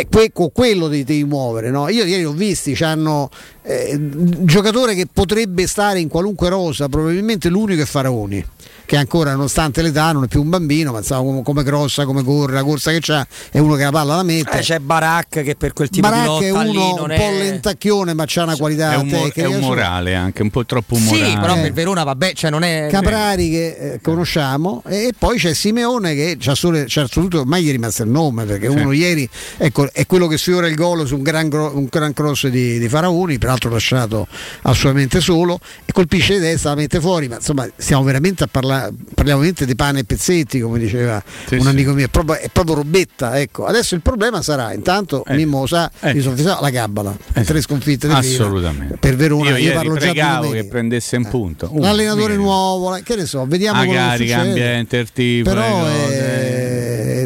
e 0.00 0.06
que- 0.08 0.32
con 0.32 0.50
quello 0.52 0.88
devi, 0.88 1.04
devi 1.04 1.24
muovere. 1.24 1.70
No? 1.70 1.88
Io 1.88 2.04
ieri 2.04 2.24
ho 2.24 2.32
visti, 2.32 2.76
hanno 2.80 3.28
eh, 3.62 3.98
giocatore 4.44 4.94
che 4.94 5.06
potrebbe 5.12 5.66
stare 5.66 6.00
in 6.00 6.08
qualunque 6.08 6.48
rosa, 6.48 6.88
probabilmente 6.88 7.48
l'unico 7.48 7.82
è 7.82 7.86
Faraoni 7.86 8.44
che 8.90 8.96
ancora 8.96 9.30
nonostante 9.34 9.82
l'età 9.82 10.10
non 10.10 10.24
è 10.24 10.26
più 10.26 10.42
un 10.42 10.48
bambino, 10.48 10.90
ma 10.90 10.98
insomma, 10.98 11.22
come, 11.22 11.42
come 11.44 11.62
grossa, 11.62 12.04
come 12.04 12.24
corre, 12.24 12.54
la 12.54 12.64
corsa 12.64 12.90
che 12.90 12.98
c'ha, 13.00 13.24
è 13.52 13.60
uno 13.60 13.76
che 13.76 13.84
la 13.84 13.92
palla 13.92 14.16
la 14.16 14.24
mette. 14.24 14.58
Eh, 14.58 14.62
c'è 14.62 14.80
Barak 14.80 15.44
che 15.44 15.54
per 15.54 15.72
quel 15.74 15.88
tipo 15.90 16.08
Barak 16.08 16.22
di 16.22 16.26
lotta 16.26 16.44
è 16.44 16.50
uno 16.50 17.02
un 17.04 17.10
è... 17.10 17.16
po' 17.16 17.30
lentacchione, 17.30 18.14
ma 18.14 18.24
c'ha 18.26 18.42
una 18.42 18.56
qualità 18.56 18.94
è 18.94 18.96
un, 18.96 19.06
tecnica. 19.06 19.42
È 19.42 19.46
un 19.46 19.60
morale 19.60 20.16
anche, 20.16 20.42
un 20.42 20.50
po' 20.50 20.66
troppo 20.66 20.96
umorale. 20.96 21.24
Sì, 21.24 21.38
però 21.38 21.54
per 21.54 21.72
Verona 21.72 22.02
vabbè, 22.02 22.32
cioè 22.32 22.50
non 22.50 22.64
è 22.64 22.88
Caprari 22.90 23.50
che 23.50 23.66
eh, 23.68 24.00
conosciamo 24.02 24.82
e 24.84 25.12
poi 25.16 25.38
c'è 25.38 25.54
Simeone 25.54 26.16
che 26.16 26.36
c'ha 26.40 26.56
solo 26.56 26.82
c'ha 26.84 27.02
assoluto 27.02 27.38
ormai 27.38 27.62
gli 27.62 27.68
è 27.68 27.70
rimasto 27.70 28.02
il 28.02 28.10
nome 28.10 28.44
perché 28.44 28.68
sì. 28.68 28.76
uno 28.76 28.90
ieri 28.90 29.28
ecco, 29.56 29.88
è 29.92 30.04
quello 30.04 30.26
che 30.26 30.36
sfiora 30.36 30.66
il 30.66 30.74
gol 30.74 31.06
su 31.06 31.14
un 31.14 31.22
gran, 31.22 31.48
un 31.52 31.86
gran 31.88 32.12
cross 32.12 32.48
di, 32.48 32.80
di, 32.80 32.88
Faraoni, 32.88 33.38
peraltro 33.50 33.70
lasciato 33.70 34.26
assolutamente 34.62 35.20
solo 35.20 35.58
e 35.84 35.92
colpisce 35.92 36.34
di 36.34 36.40
destra, 36.40 36.70
la 36.70 36.76
mette 36.76 37.00
fuori, 37.00 37.28
ma 37.28 37.36
insomma 37.36 37.68
stiamo 37.76 38.02
veramente 38.04 38.44
a 38.44 38.46
parlare 38.46 38.92
parliamo 39.14 39.40
veramente 39.40 39.66
di 39.66 39.74
pane 39.74 40.00
e 40.00 40.04
pezzetti, 40.04 40.60
come 40.60 40.78
diceva 40.78 41.22
sì, 41.46 41.56
un 41.56 41.66
amico 41.66 41.92
mio, 41.92 42.06
è 42.06 42.08
proprio, 42.08 42.36
è 42.36 42.48
proprio, 42.50 42.76
robetta. 42.76 43.38
Ecco. 43.38 43.66
Adesso 43.66 43.94
il 43.94 44.02
problema 44.02 44.42
sarà, 44.42 44.72
intanto 44.72 45.24
eh. 45.26 45.34
Mimosa, 45.34 45.90
eh. 46.00 46.14
mi 46.14 46.20
sono 46.20 46.36
fissato 46.36 46.62
la 46.62 46.70
gabbala, 46.70 47.16
eh. 47.34 47.42
tre 47.42 47.60
sconfitte 47.60 48.06
di 48.06 48.14
Assolutamente. 48.14 48.96
per 48.98 49.16
Verona. 49.16 49.50
Io, 49.50 49.68
io 49.68 49.72
parlo 49.72 49.96
già 49.96 50.40
di 50.40 50.50
che 50.50 50.64
prendesse 50.64 51.16
un 51.16 51.28
punto. 51.28 51.68
Uh, 51.72 51.80
L'allenatore 51.80 52.36
nuovo, 52.36 52.98
che 53.02 53.16
ne 53.16 53.26
so, 53.26 53.44
vediamo 53.46 53.84
Magari 53.84 54.26
cambia 54.26 54.74
intertipo. 54.74 55.50
Però 55.50 55.88
eh, 55.88 56.39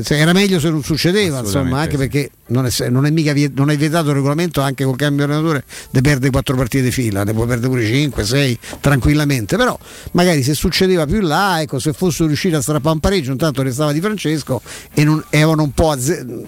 era 0.08 0.32
meglio 0.32 0.60
se 0.60 0.70
non 0.70 0.82
succedeva, 0.82 1.40
insomma, 1.40 1.80
anche 1.80 1.96
perché 1.96 2.30
non 2.48 2.66
è, 2.66 2.88
non 2.88 3.06
è, 3.06 3.10
mica 3.10 3.32
non 3.54 3.70
è 3.70 3.76
vietato 3.76 4.10
il 4.10 4.16
regolamento 4.16 4.60
anche 4.60 4.84
col 4.84 4.96
cambio 4.96 5.24
allenatore 5.24 5.64
di 5.90 6.00
perdere 6.00 6.30
quattro 6.30 6.56
partite 6.56 6.84
di 6.84 6.90
fila, 6.90 7.24
ne 7.24 7.32
può 7.32 7.46
perdere 7.46 7.68
pure 7.68 7.86
5, 7.86 8.24
6 8.24 8.58
tranquillamente, 8.80 9.56
però 9.56 9.78
magari 10.12 10.42
se 10.42 10.54
succedeva 10.54 11.06
più 11.06 11.20
là, 11.20 11.60
ecco, 11.60 11.78
se 11.78 11.92
fossero 11.92 12.26
riusciti 12.26 12.54
a 12.54 12.60
strappare 12.60 12.94
un 12.94 13.00
pareggio, 13.00 13.32
intanto 13.32 13.62
restava 13.62 13.92
di 13.92 14.00
Francesco 14.00 14.60
e 14.92 15.04
non, 15.04 15.24
avevano 15.30 15.62
un 15.62 15.72
po' 15.72 15.96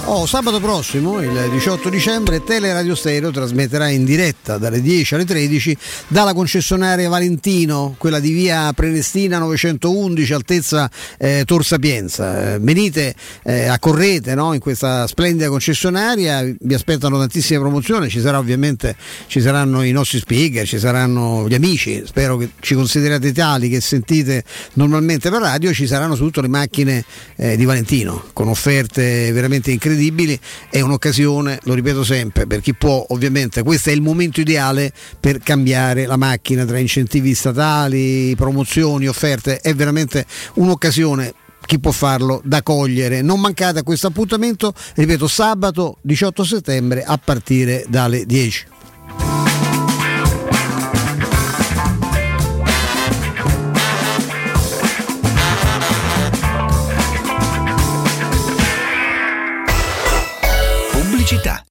Oh, 0.05 0.25
sabato 0.25 0.59
prossimo, 0.59 1.21
il 1.21 1.49
18 1.51 1.87
dicembre, 1.89 2.43
Teleradio 2.43 2.95
Stereo 2.95 3.29
trasmetterà 3.29 3.87
in 3.87 4.03
diretta 4.03 4.57
dalle 4.57 4.81
10 4.81 5.13
alle 5.13 5.25
13 5.25 5.77
dalla 6.07 6.33
concessionaria 6.33 7.07
Valentino, 7.07 7.95
quella 7.97 8.19
di 8.19 8.31
via 8.31 8.73
Prenestina 8.73 9.37
911, 9.37 10.33
altezza 10.33 10.89
eh, 11.17 11.43
Tor 11.45 11.63
Sapienza. 11.63 12.55
Eh, 12.55 12.59
venite, 12.59 13.13
eh, 13.43 13.67
accorrete 13.67 14.33
no? 14.33 14.53
in 14.53 14.59
questa 14.59 15.05
splendida 15.05 15.47
concessionaria, 15.49 16.43
vi 16.59 16.73
aspettano 16.73 17.19
tantissime 17.19 17.59
promozioni, 17.59 18.09
ci 18.09 18.19
sarà 18.19 18.39
ovviamente 18.39 18.95
ci 19.27 19.39
saranno 19.39 19.83
i 19.83 19.91
nostri 19.91 20.17
speaker, 20.17 20.65
ci 20.65 20.79
saranno 20.79 21.47
gli 21.47 21.53
amici, 21.53 22.01
spero 22.05 22.37
che 22.37 22.49
ci 22.59 22.73
considerate 22.73 23.31
tali 23.31 23.69
che 23.69 23.79
sentite 23.79 24.43
normalmente 24.73 25.29
per 25.29 25.41
radio, 25.41 25.71
ci 25.71 25.85
saranno 25.85 26.13
soprattutto 26.15 26.41
le 26.41 26.49
macchine 26.49 27.05
eh, 27.37 27.55
di 27.55 27.65
Valentino 27.65 28.29
con 28.33 28.47
offerte 28.47 29.31
veramente 29.31 29.69
incredibili, 29.71 29.89
è 30.69 30.81
un'occasione, 30.81 31.59
lo 31.63 31.73
ripeto 31.73 32.03
sempre, 32.03 32.47
per 32.47 32.61
chi 32.61 32.73
può 32.73 33.05
ovviamente 33.09 33.63
questo 33.63 33.89
è 33.89 33.93
il 33.93 34.01
momento 34.01 34.41
ideale 34.41 34.91
per 35.19 35.39
cambiare 35.39 36.05
la 36.05 36.17
macchina 36.17 36.65
tra 36.65 36.77
incentivi 36.77 37.33
statali, 37.33 38.35
promozioni, 38.35 39.07
offerte, 39.07 39.59
è 39.59 39.73
veramente 39.73 40.25
un'occasione 40.55 41.33
chi 41.65 41.79
può 41.79 41.91
farlo 41.91 42.41
da 42.43 42.63
cogliere. 42.63 43.21
Non 43.21 43.39
mancate 43.39 43.79
a 43.79 43.83
questo 43.83 44.07
appuntamento, 44.07 44.73
ripeto, 44.95 45.27
sabato 45.27 45.97
18 46.01 46.43
settembre 46.43 47.03
a 47.03 47.17
partire 47.17 47.85
dalle 47.87 48.25
10. 48.25 48.70
Pubblicità. 61.31 61.70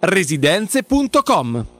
residenze.com 0.00 1.79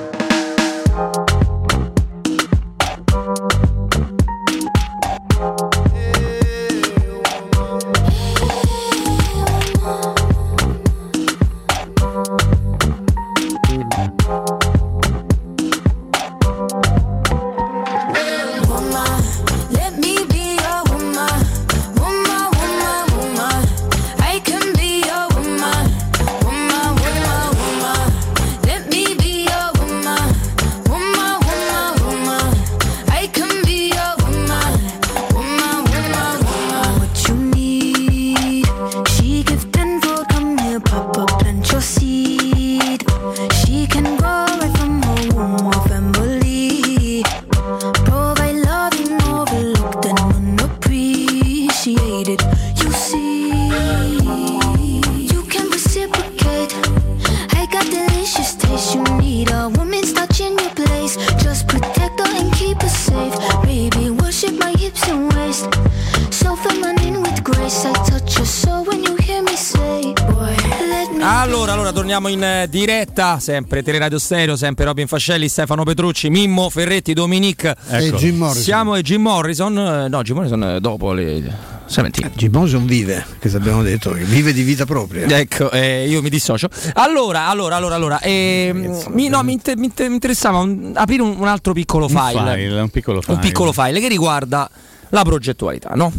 Diretta, 72.85 73.39
sempre 73.39 73.83
Teleradio 73.83 74.17
Stereo, 74.17 74.55
sempre 74.55 74.85
Robin 74.85 75.05
Fascelli, 75.07 75.47
Stefano 75.47 75.83
Petrucci, 75.83 76.29
Mimmo 76.29 76.69
Ferretti, 76.69 77.13
Dominic 77.13 77.63
E 77.89 78.11
Jim 78.13 78.37
Morrison. 78.37 78.63
Siamo 78.63 78.95
e 78.95 79.01
Jim 79.03 79.21
Morrison, 79.21 79.77
eh, 79.77 80.07
no 80.09 80.21
Jim 80.23 80.35
Morrison 80.35 80.63
eh, 80.63 80.79
dopo 80.79 81.13
le 81.13 81.41
17. 81.85 82.31
Jim 82.35 82.51
Morrison 82.53 82.85
vive, 82.87 83.23
che 83.39 83.49
abbiamo 83.55 83.83
detto, 83.83 84.11
vive 84.13 84.51
di 84.51 84.63
vita 84.63 84.85
propria. 84.85 85.27
Ecco, 85.37 85.69
eh, 85.71 86.07
io 86.07 86.21
mi 86.23 86.29
dissocio. 86.29 86.69
Allora, 86.93 87.47
allora, 87.49 87.75
allora, 87.75 87.95
allora, 87.95 88.19
ehm, 88.21 89.03
mi, 89.09 89.27
no, 89.27 89.43
mi, 89.43 89.53
inter- 89.53 89.77
mi 89.77 89.85
inter- 89.85 90.07
mi 90.07 90.15
interessava 90.15 90.57
un- 90.57 90.93
aprire 90.95 91.21
un, 91.21 91.35
un 91.37 91.47
altro 91.47 91.73
piccolo 91.73 92.05
Un 92.05 92.11
file, 92.15 92.53
file, 92.55 92.79
un 92.81 92.89
piccolo 92.89 93.21
file. 93.21 93.33
un 93.35 93.39
piccolo 93.41 93.71
file 93.71 93.99
che 93.99 94.07
riguarda 94.07 94.67
la 95.09 95.21
progettualità, 95.23 95.91
no? 95.93 96.11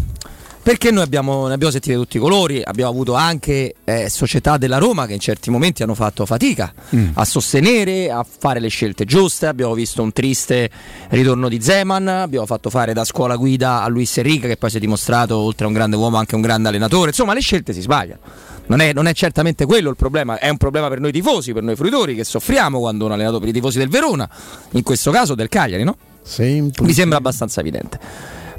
Perché 0.63 0.93
noi 0.93 1.03
abbiamo, 1.03 1.49
ne 1.49 1.55
abbiamo 1.55 1.73
sentite 1.73 1.97
tutti 1.97 2.19
i 2.19 2.21
colori, 2.21 2.63
abbiamo 2.63 2.89
avuto 2.91 3.15
anche 3.15 3.75
eh, 3.83 4.09
società 4.09 4.59
della 4.59 4.79
Roma 4.79 5.07
che 5.07 5.13
in 5.15 5.19
certi 5.19 5.51
momenti 5.51 5.83
hanno 5.83 5.95
fatto 5.97 6.25
fatica 6.25 6.73
Mm. 6.95 7.09
a 7.15 7.25
sostenere, 7.25 8.11
a 8.11 8.25
fare 8.25 8.61
le 8.61 8.69
scelte 8.69 9.05
giuste. 9.05 9.47
Abbiamo 9.47 9.75
visto 9.75 10.03
un 10.03 10.13
triste 10.13 10.71
ritorno 11.09 11.49
di 11.49 11.61
Zeman, 11.61 12.07
abbiamo 12.07 12.47
fatto 12.47 12.71
fare 12.71 12.93
da 12.93 13.05
scuola 13.05 13.35
guida 13.37 13.83
a 13.83 13.89
Luis 13.89 14.17
Enrique 14.19 14.47
che 14.49 14.57
poi 14.57 14.71
si 14.71 14.77
è 14.77 14.81
dimostrato 14.81 15.37
oltre 15.37 15.65
a 15.65 15.69
un 15.69 15.75
grande 15.75 15.97
uomo 15.97 16.17
anche 16.17 16.37
un 16.37 16.43
grande 16.43 16.69
allenatore. 16.69 17.09
Insomma, 17.09 17.35
le 17.35 17.41
scelte 17.41 17.73
si 17.73 17.81
sbagliano. 17.81 18.21
Non 18.67 18.81
è, 18.81 18.93
non 18.93 19.07
è 19.09 19.13
certamente 19.15 19.67
quello 19.67 19.91
il 19.91 19.97
problema, 19.97 20.39
è 20.39 20.49
un 20.49 20.59
problema 20.59 20.89
per 20.89 21.01
noi 21.01 21.11
tifosi, 21.11 21.53
per 21.53 21.65
noi 21.65 21.75
fruitori 21.75 22.15
che 22.15 22.23
soffriamo 22.25 22.79
quando 22.79 23.07
un 23.07 23.13
allenatore 23.13 23.41
per 23.41 23.49
i 23.49 23.53
tifosi 23.53 23.79
del 23.79 23.89
Verona, 23.89 24.29
in 24.71 24.83
questo 24.85 25.11
caso 25.11 25.35
del 25.35 25.49
Cagliari, 25.49 25.83
no? 25.83 25.97
Semplice. 26.23 26.85
Mi 26.85 26.93
sembra 26.93 27.19
abbastanza 27.19 27.59
evidente. 27.61 27.99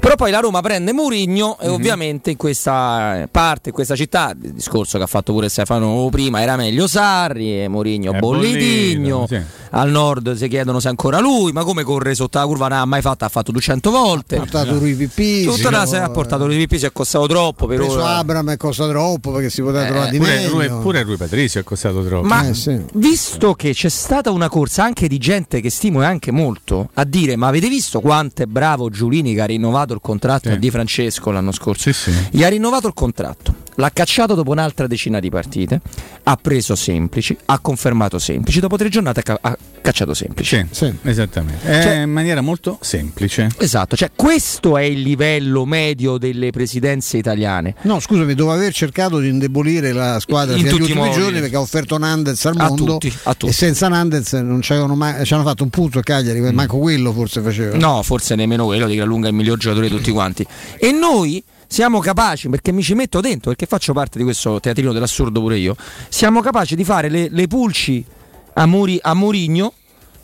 Però 0.04 0.16
poi 0.16 0.30
la 0.30 0.40
Roma 0.40 0.60
prende 0.60 0.92
Murigno 0.92 1.58
e 1.58 1.66
ovviamente 1.68 2.30
in 2.30 2.36
questa 2.36 3.26
parte, 3.30 3.70
in 3.70 3.74
questa 3.74 3.96
città, 3.96 4.36
il 4.38 4.52
discorso 4.52 4.98
che 4.98 5.04
ha 5.04 5.06
fatto 5.06 5.32
pure 5.32 5.48
Stefano 5.48 6.06
prima, 6.10 6.42
era 6.42 6.56
meglio 6.56 6.86
Sarri 6.86 7.62
e 7.62 7.68
Murigno 7.68 8.12
bollitigno. 8.12 9.20
bollito, 9.20 9.34
sì. 9.34 9.42
Al 9.76 9.90
nord 9.90 10.34
si 10.36 10.46
chiedono 10.46 10.78
se 10.78 10.86
ancora 10.88 11.18
lui, 11.18 11.50
ma 11.50 11.64
come 11.64 11.82
corre 11.82 12.14
sotto 12.14 12.38
la 12.38 12.46
curva 12.46 12.68
non 12.68 12.78
ha 12.78 12.84
mai 12.84 13.00
fatto, 13.02 13.24
ha 13.24 13.28
fatto 13.28 13.50
200 13.50 13.90
volte. 13.90 14.36
Ha 14.36 14.38
portato 14.38 14.78
Rui 14.78 14.94
Pippi. 14.94 15.44
Tutta 15.44 15.68
la 15.70 15.84
sera 15.84 16.04
ha 16.04 16.10
portato 16.10 16.46
lui 16.46 16.56
Pippi, 16.58 16.78
si 16.78 16.86
è 16.86 16.92
costato 16.92 17.26
troppo 17.26 17.66
per 17.66 17.78
preso 17.78 17.94
ora. 17.94 18.16
Abram 18.18 18.50
è 18.52 18.56
costa 18.56 18.86
troppo 18.88 19.32
perché 19.32 19.50
si 19.50 19.62
poteva 19.62 19.84
Eh, 19.84 19.88
trovare 19.88 20.10
di 20.10 20.18
Pure, 20.18 20.34
meglio. 20.36 20.50
Rui, 20.50 20.68
pure 20.80 21.02
Rui 21.02 21.16
Patrizio 21.16 21.60
è 21.60 21.64
costato 21.64 22.04
troppo. 22.04 22.26
Ma 22.26 22.46
Eh, 22.48 22.54
sì. 22.54 22.80
visto 22.94 23.54
che 23.54 23.72
c'è 23.74 23.88
stata 23.88 24.30
una 24.30 24.48
corsa 24.48 24.84
anche 24.84 25.08
di 25.08 25.18
gente 25.18 25.60
che 25.60 25.70
stimo 25.70 26.02
e 26.02 26.06
anche 26.06 26.30
molto 26.30 26.90
a 26.94 27.04
dire: 27.04 27.34
Ma 27.34 27.48
avete 27.48 27.68
visto 27.68 28.00
quanto 28.00 28.42
è 28.42 28.46
bravo 28.46 28.90
Giulini 28.90 29.34
che 29.34 29.40
ha 29.40 29.46
rinnovato 29.46 29.92
il 29.92 30.00
contratto 30.00 30.50
Sì. 30.50 30.58
di 30.58 30.70
Francesco 30.70 31.32
l'anno 31.32 31.50
scorso? 31.50 31.92
Sì, 31.92 32.10
sì. 32.12 32.12
Gli 32.30 32.44
ha 32.44 32.48
rinnovato 32.48 32.86
il 32.86 32.94
contratto, 32.94 33.54
l'ha 33.76 33.90
cacciato 33.92 34.34
dopo 34.34 34.50
un'altra 34.52 34.86
decina 34.86 35.20
di 35.20 35.30
partite, 35.30 35.80
ha 36.24 36.36
preso 36.40 36.74
semplici, 36.74 37.36
ha 37.46 37.58
confermato 37.58 38.18
semplici, 38.18 38.60
dopo 38.60 38.76
tre 38.76 38.88
giornate 38.88 39.20
ha 39.20 39.22
ca- 39.22 39.38
ha 39.40 39.56
cacciato 39.82 40.14
semplici. 40.14 40.56
Sì, 40.70 40.84
Sì. 40.86 40.94
esattamente. 41.02 41.66
È 41.66 41.82
Cioè- 41.82 42.02
in 42.02 42.10
maniera 42.10 42.40
molto 42.40 42.78
semplice. 42.80 43.48
Esatto, 43.58 43.96
cioè 43.96 44.10
questo 44.14 44.76
è 44.78 44.82
il 44.82 45.00
livello 45.00 45.64
medio 45.64 46.16
delle 46.18 46.50
presidenze 46.50 47.16
italiane. 47.18 47.74
No, 47.82 48.00
scusami, 48.00 48.34
dopo 48.34 48.52
aver 48.52 48.72
cercato 48.72 49.18
di 49.18 49.28
indebolire 49.28 49.92
la 49.92 50.18
squadra 50.20 50.56
In 50.56 50.62
tutti 50.62 50.76
i 50.76 50.80
ultimi 50.80 51.00
modi. 51.00 51.18
giorni 51.20 51.40
perché 51.40 51.56
ha 51.56 51.60
offerto 51.60 51.98
Nandez 51.98 52.44
al 52.46 52.54
A 52.58 52.68
mondo 52.68 52.84
tutti, 52.84 53.12
a 53.24 53.34
tutti. 53.34 53.52
e 53.52 53.54
senza 53.54 53.88
Nandez 53.88 54.32
non 54.34 54.60
c'avevano 54.62 54.94
mai, 54.94 55.24
ci 55.24 55.34
hanno 55.34 55.42
fatto 55.42 55.62
un 55.64 55.70
punto 55.70 55.98
a 55.98 56.02
Cagliari, 56.02 56.40
manco 56.52 56.78
quello 56.78 57.12
forse 57.12 57.40
faceva. 57.40 57.76
Mm. 57.76 57.80
No, 57.80 58.02
forse 58.02 58.34
nemmeno 58.34 58.64
quello 58.64 58.86
di 58.86 58.94
gran 58.96 59.08
lunga 59.08 59.28
il 59.28 59.34
miglior 59.34 59.58
giocatore 59.58 59.88
di 59.88 59.94
tutti 59.94 60.10
quanti. 60.10 60.46
E 60.78 60.92
noi 60.92 61.42
siamo 61.74 61.98
capaci, 61.98 62.48
perché 62.48 62.70
mi 62.70 62.84
ci 62.84 62.94
metto 62.94 63.20
dentro, 63.20 63.50
perché 63.50 63.66
faccio 63.66 63.92
parte 63.92 64.16
di 64.16 64.22
questo 64.22 64.60
teatrino 64.60 64.92
dell'assurdo 64.92 65.40
pure 65.40 65.58
io, 65.58 65.74
siamo 66.08 66.40
capaci 66.40 66.76
di 66.76 66.84
fare 66.84 67.08
le, 67.08 67.26
le 67.28 67.48
pulci 67.48 68.04
a, 68.52 68.64
Muri- 68.64 69.00
a 69.02 69.12
Murigno 69.12 69.72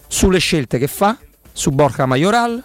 sulle 0.07 0.39
scelte 0.39 0.79
che 0.79 0.87
fa, 0.87 1.19
su 1.53 1.71
Borja 1.71 2.07
Majoral 2.07 2.63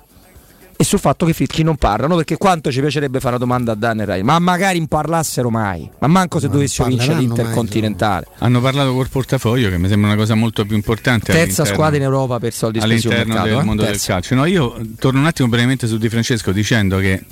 e 0.78 0.84
sul 0.84 1.00
fatto 1.00 1.26
che 1.26 1.34
Fitchi 1.34 1.64
non 1.64 1.78
parlano, 1.78 2.16
perché 2.16 2.38
quanto 2.38 2.72
ci 2.72 2.80
piacerebbe 2.80 3.20
fare 3.20 3.38
una 3.38 3.44
domanda 3.44 3.72
a 3.72 3.76
Dan 3.76 4.02
e 4.02 4.06
Rai, 4.06 4.22
ma 4.22 4.38
magari 4.38 4.78
in 4.78 4.86
parlassero 4.86 5.50
mai, 5.50 5.90
ma 5.98 6.06
manco 6.06 6.40
se 6.40 6.46
Ma 6.46 6.54
dovessimo 6.54 6.88
non 6.88 6.96
vincere 6.96 7.20
l'Intercontinentale. 7.20 8.28
Hanno 8.38 8.62
parlato 8.62 8.94
col 8.94 9.10
portafoglio, 9.10 9.72
che 9.72 9.80
mi 9.80 9.88
sembra 9.88 10.10
una 10.10 10.18
cosa 10.18 10.36
molto 10.36 10.64
più 10.64 10.76
importante. 10.76 11.32
Terza 11.32 11.66
squadra 11.66 11.98
in 11.98 12.04
Europa 12.04 12.38
per 12.38 12.54
soldi 12.54 12.78
all'interno 12.78 13.34
mercato. 13.34 13.48
del 13.48 13.58
eh? 13.58 13.64
mondo 13.64 13.82
Terza. 13.82 14.14
del 14.14 14.22
calcio. 14.22 14.36
No, 14.36 14.46
io 14.46 14.80
torno 15.00 15.22
un 15.22 15.26
attimo 15.26 15.48
brevemente 15.48 15.88
su 15.88 15.98
Di 15.98 16.08
Francesco 16.08 16.52
dicendo 16.52 17.00
che 17.00 17.26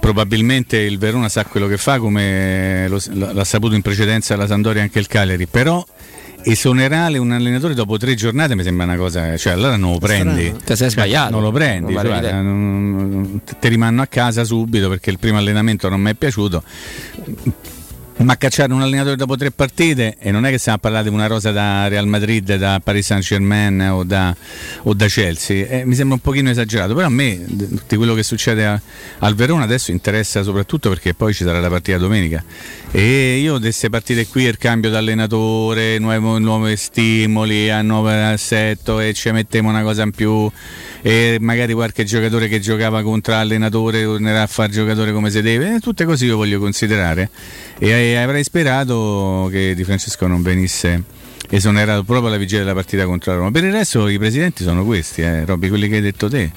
probabilmente 0.00 0.76
il 0.78 0.98
Verona 0.98 1.28
sa 1.28 1.44
quello 1.44 1.66
che 1.68 1.76
fa 1.76 1.98
come 1.98 2.86
lo- 2.88 3.00
l'ha 3.32 3.44
saputo 3.44 3.74
in 3.74 3.82
precedenza 3.82 4.36
la 4.36 4.46
Sandoria 4.46 4.80
e 4.80 4.84
anche 4.84 4.98
il 4.98 5.06
Cagliari, 5.06 5.46
però 5.46 5.84
esonerare 6.42 7.18
un 7.18 7.32
allenatore 7.32 7.74
dopo 7.74 7.96
tre 7.98 8.14
giornate 8.14 8.54
mi 8.54 8.62
sembra 8.62 8.84
una 8.84 8.96
cosa, 8.96 9.36
cioè 9.36 9.52
allora 9.54 9.76
non 9.76 9.92
lo 9.92 9.98
prendi. 9.98 10.54
Te 10.64 10.76
sei 10.76 10.90
sbagliato. 10.90 11.30
Non 11.32 11.42
lo 11.42 11.50
prendi, 11.52 11.92
Non 11.92 11.94
vale 11.94 12.08
cioè, 12.08 12.16
l'idea. 12.18 12.40
non- 12.42 13.40
te 13.58 13.68
rimanno 13.68 14.02
a 14.02 14.06
casa 14.06 14.44
subito 14.44 14.88
perché 14.88 15.10
il 15.10 15.18
primo 15.18 15.36
allenamento 15.38 15.88
non 15.88 16.00
mi 16.00 16.10
è 16.10 16.14
piaciuto. 16.14 16.62
Ma 18.20 18.36
cacciare 18.36 18.72
un 18.72 18.82
allenatore 18.82 19.14
dopo 19.14 19.36
tre 19.36 19.52
partite 19.52 20.16
e 20.18 20.32
non 20.32 20.44
è 20.44 20.50
che 20.50 20.58
stiamo 20.58 20.78
a 20.78 20.80
parlare 20.80 21.08
di 21.08 21.14
una 21.14 21.28
rosa 21.28 21.52
da 21.52 21.86
Real 21.86 22.08
Madrid, 22.08 22.56
da 22.56 22.80
Paris 22.82 23.06
Saint 23.06 23.22
Germain 23.22 23.80
o 23.92 24.02
da, 24.02 24.34
o 24.82 24.92
da 24.92 25.06
Chelsea, 25.06 25.68
eh, 25.68 25.84
mi 25.84 25.94
sembra 25.94 26.16
un 26.16 26.20
pochino 26.20 26.50
esagerato, 26.50 26.94
però 26.94 27.06
a 27.06 27.10
me 27.10 27.44
di 27.46 27.96
quello 27.96 28.14
che 28.14 28.24
succede 28.24 28.66
a- 28.66 28.80
al 29.20 29.36
Verona 29.36 29.62
adesso 29.62 29.92
interessa 29.92 30.42
soprattutto 30.42 30.88
perché 30.88 31.14
poi 31.14 31.32
ci 31.32 31.44
sarà 31.44 31.60
la 31.60 31.68
partita 31.68 31.96
domenica. 31.96 32.42
E 32.90 33.38
io 33.38 33.54
di 33.58 33.62
queste 33.64 33.88
partite 33.88 34.26
qui, 34.26 34.44
il 34.44 34.58
cambio 34.58 34.90
d'allenatore, 34.90 35.98
nuovi 35.98 36.76
stimoli, 36.76 37.70
a 37.70 37.82
nuovo 37.82 38.08
assetto 38.08 38.98
e 38.98 39.12
ci 39.14 39.30
mettiamo 39.30 39.68
una 39.68 39.82
cosa 39.82 40.02
in 40.02 40.10
più 40.10 40.50
e 41.02 41.38
magari 41.40 41.72
qualche 41.72 42.04
giocatore 42.04 42.48
che 42.48 42.60
giocava 42.60 43.02
contro 43.02 43.34
l'allenatore 43.34 44.02
tornerà 44.02 44.42
a 44.42 44.46
fare 44.46 44.70
giocatore 44.72 45.12
come 45.12 45.30
si 45.30 45.40
deve, 45.42 45.76
eh, 45.76 45.80
tutte 45.80 46.04
cose 46.04 46.24
io 46.24 46.36
voglio 46.36 46.58
considerare 46.58 47.30
e, 47.78 47.88
e 47.88 48.16
avrei 48.16 48.44
sperato 48.44 49.48
che 49.50 49.74
Di 49.74 49.84
Francesco 49.84 50.26
non 50.26 50.42
venisse 50.42 51.16
esonerato 51.50 52.02
proprio 52.04 52.28
alla 52.28 52.36
vigilia 52.36 52.60
della 52.60 52.74
partita 52.74 53.04
contro 53.06 53.32
la 53.32 53.38
Roma. 53.38 53.50
Per 53.50 53.64
il 53.64 53.72
resto 53.72 54.08
i 54.08 54.18
presidenti 54.18 54.62
sono 54.64 54.84
questi, 54.84 55.22
eh, 55.22 55.44
Robby, 55.44 55.68
quelli 55.68 55.88
che 55.88 55.96
hai 55.96 56.00
detto 56.00 56.28
te. 56.28 56.50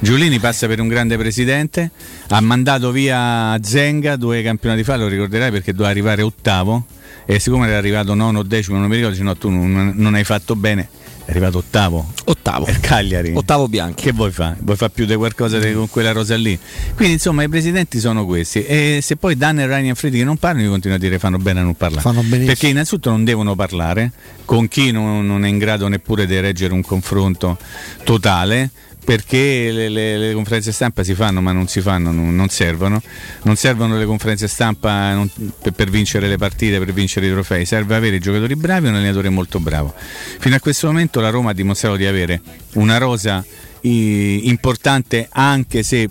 Giulini 0.00 0.38
passa 0.38 0.66
per 0.66 0.80
un 0.80 0.88
grande 0.88 1.16
presidente, 1.16 1.90
ha 2.28 2.40
mandato 2.40 2.90
via 2.90 3.58
Zenga 3.60 4.16
due 4.16 4.42
campionati 4.42 4.84
fa, 4.84 4.96
lo 4.96 5.08
ricorderai 5.08 5.50
perché 5.50 5.72
doveva 5.72 5.90
arrivare 5.90 6.22
ottavo 6.22 6.86
e 7.26 7.38
siccome 7.38 7.66
era 7.66 7.76
arrivato 7.76 8.14
nono 8.14 8.38
o 8.38 8.42
decimo, 8.42 8.78
non 8.78 8.88
mi 8.88 8.96
ricordo, 8.96 9.22
no, 9.22 9.36
tu 9.36 9.50
non, 9.50 9.92
non 9.94 10.14
hai 10.14 10.24
fatto 10.24 10.56
bene. 10.56 10.88
È 11.28 11.32
arrivato 11.32 11.58
ottavo. 11.58 12.10
Ottavo. 12.24 12.64
Per 12.64 12.80
Cagliari. 12.80 13.34
Ottavo 13.34 13.68
Bianchi. 13.68 14.04
Che 14.04 14.12
vuoi 14.12 14.30
fare? 14.30 14.56
Vuoi 14.60 14.78
fare 14.78 14.90
più 14.94 15.04
di 15.04 15.14
qualcosa 15.14 15.58
di- 15.58 15.74
con 15.74 15.86
quella 15.90 16.12
rosa 16.12 16.34
lì? 16.36 16.58
Quindi 16.94 17.12
insomma 17.14 17.42
i 17.42 17.50
presidenti 17.50 17.98
sono 18.00 18.24
questi. 18.24 18.64
E 18.64 19.00
se 19.02 19.16
poi 19.16 19.36
Dan 19.36 19.58
e 19.58 19.66
Ryan 19.66 19.92
che 19.94 20.24
non 20.24 20.38
parlano, 20.38 20.64
io 20.64 20.70
continuo 20.70 20.96
a 20.96 20.98
dire 20.98 21.18
fanno 21.18 21.36
bene 21.36 21.60
a 21.60 21.64
non 21.64 21.74
parlare. 21.74 22.00
Fanno 22.00 22.22
benissimo. 22.22 22.46
Perché 22.46 22.68
innanzitutto 22.68 23.10
non 23.10 23.24
devono 23.24 23.54
parlare 23.54 24.10
con 24.46 24.68
chi 24.68 24.90
non, 24.90 25.26
non 25.26 25.44
è 25.44 25.48
in 25.48 25.58
grado 25.58 25.86
neppure 25.88 26.24
di 26.24 26.40
reggere 26.40 26.72
un 26.72 26.80
confronto 26.80 27.58
totale. 28.04 28.70
Perché 29.08 29.70
le, 29.72 29.88
le- 29.88 30.18
le 30.18 30.32
conferenze 30.34 30.70
stampa 30.70 31.02
si 31.02 31.14
fanno 31.14 31.40
ma 31.40 31.52
non 31.52 31.66
si 31.66 31.80
fanno, 31.80 32.12
non, 32.12 32.36
non 32.36 32.48
servono. 32.50 33.00
Non 33.44 33.56
servono 33.56 33.96
le 33.96 34.04
conferenze 34.04 34.48
stampa 34.48 35.14
non- 35.14 35.30
per, 35.62 35.72
per 35.72 35.88
vincere 35.88 36.28
le 36.28 36.36
partite, 36.36 36.78
per 36.78 36.92
vincere 36.92 37.26
i 37.26 37.30
trofei. 37.30 37.64
Serve 37.64 37.94
avere 37.94 38.16
i 38.16 38.20
giocatori 38.20 38.54
bravi 38.54 38.84
e 38.84 38.90
un 38.90 38.96
allenatore 38.96 39.30
molto 39.30 39.60
bravo. 39.60 39.94
Fino 39.96 40.54
a 40.56 40.60
questo 40.60 40.88
momento 40.88 41.20
la 41.20 41.30
Roma 41.30 41.50
ha 41.50 41.54
dimostrato 41.54 41.96
di 41.96 42.04
avere 42.04 42.42
una 42.74 42.98
rosa 42.98 43.42
i- 43.80 44.46
importante 44.48 45.26
anche 45.32 45.82
se 45.82 46.10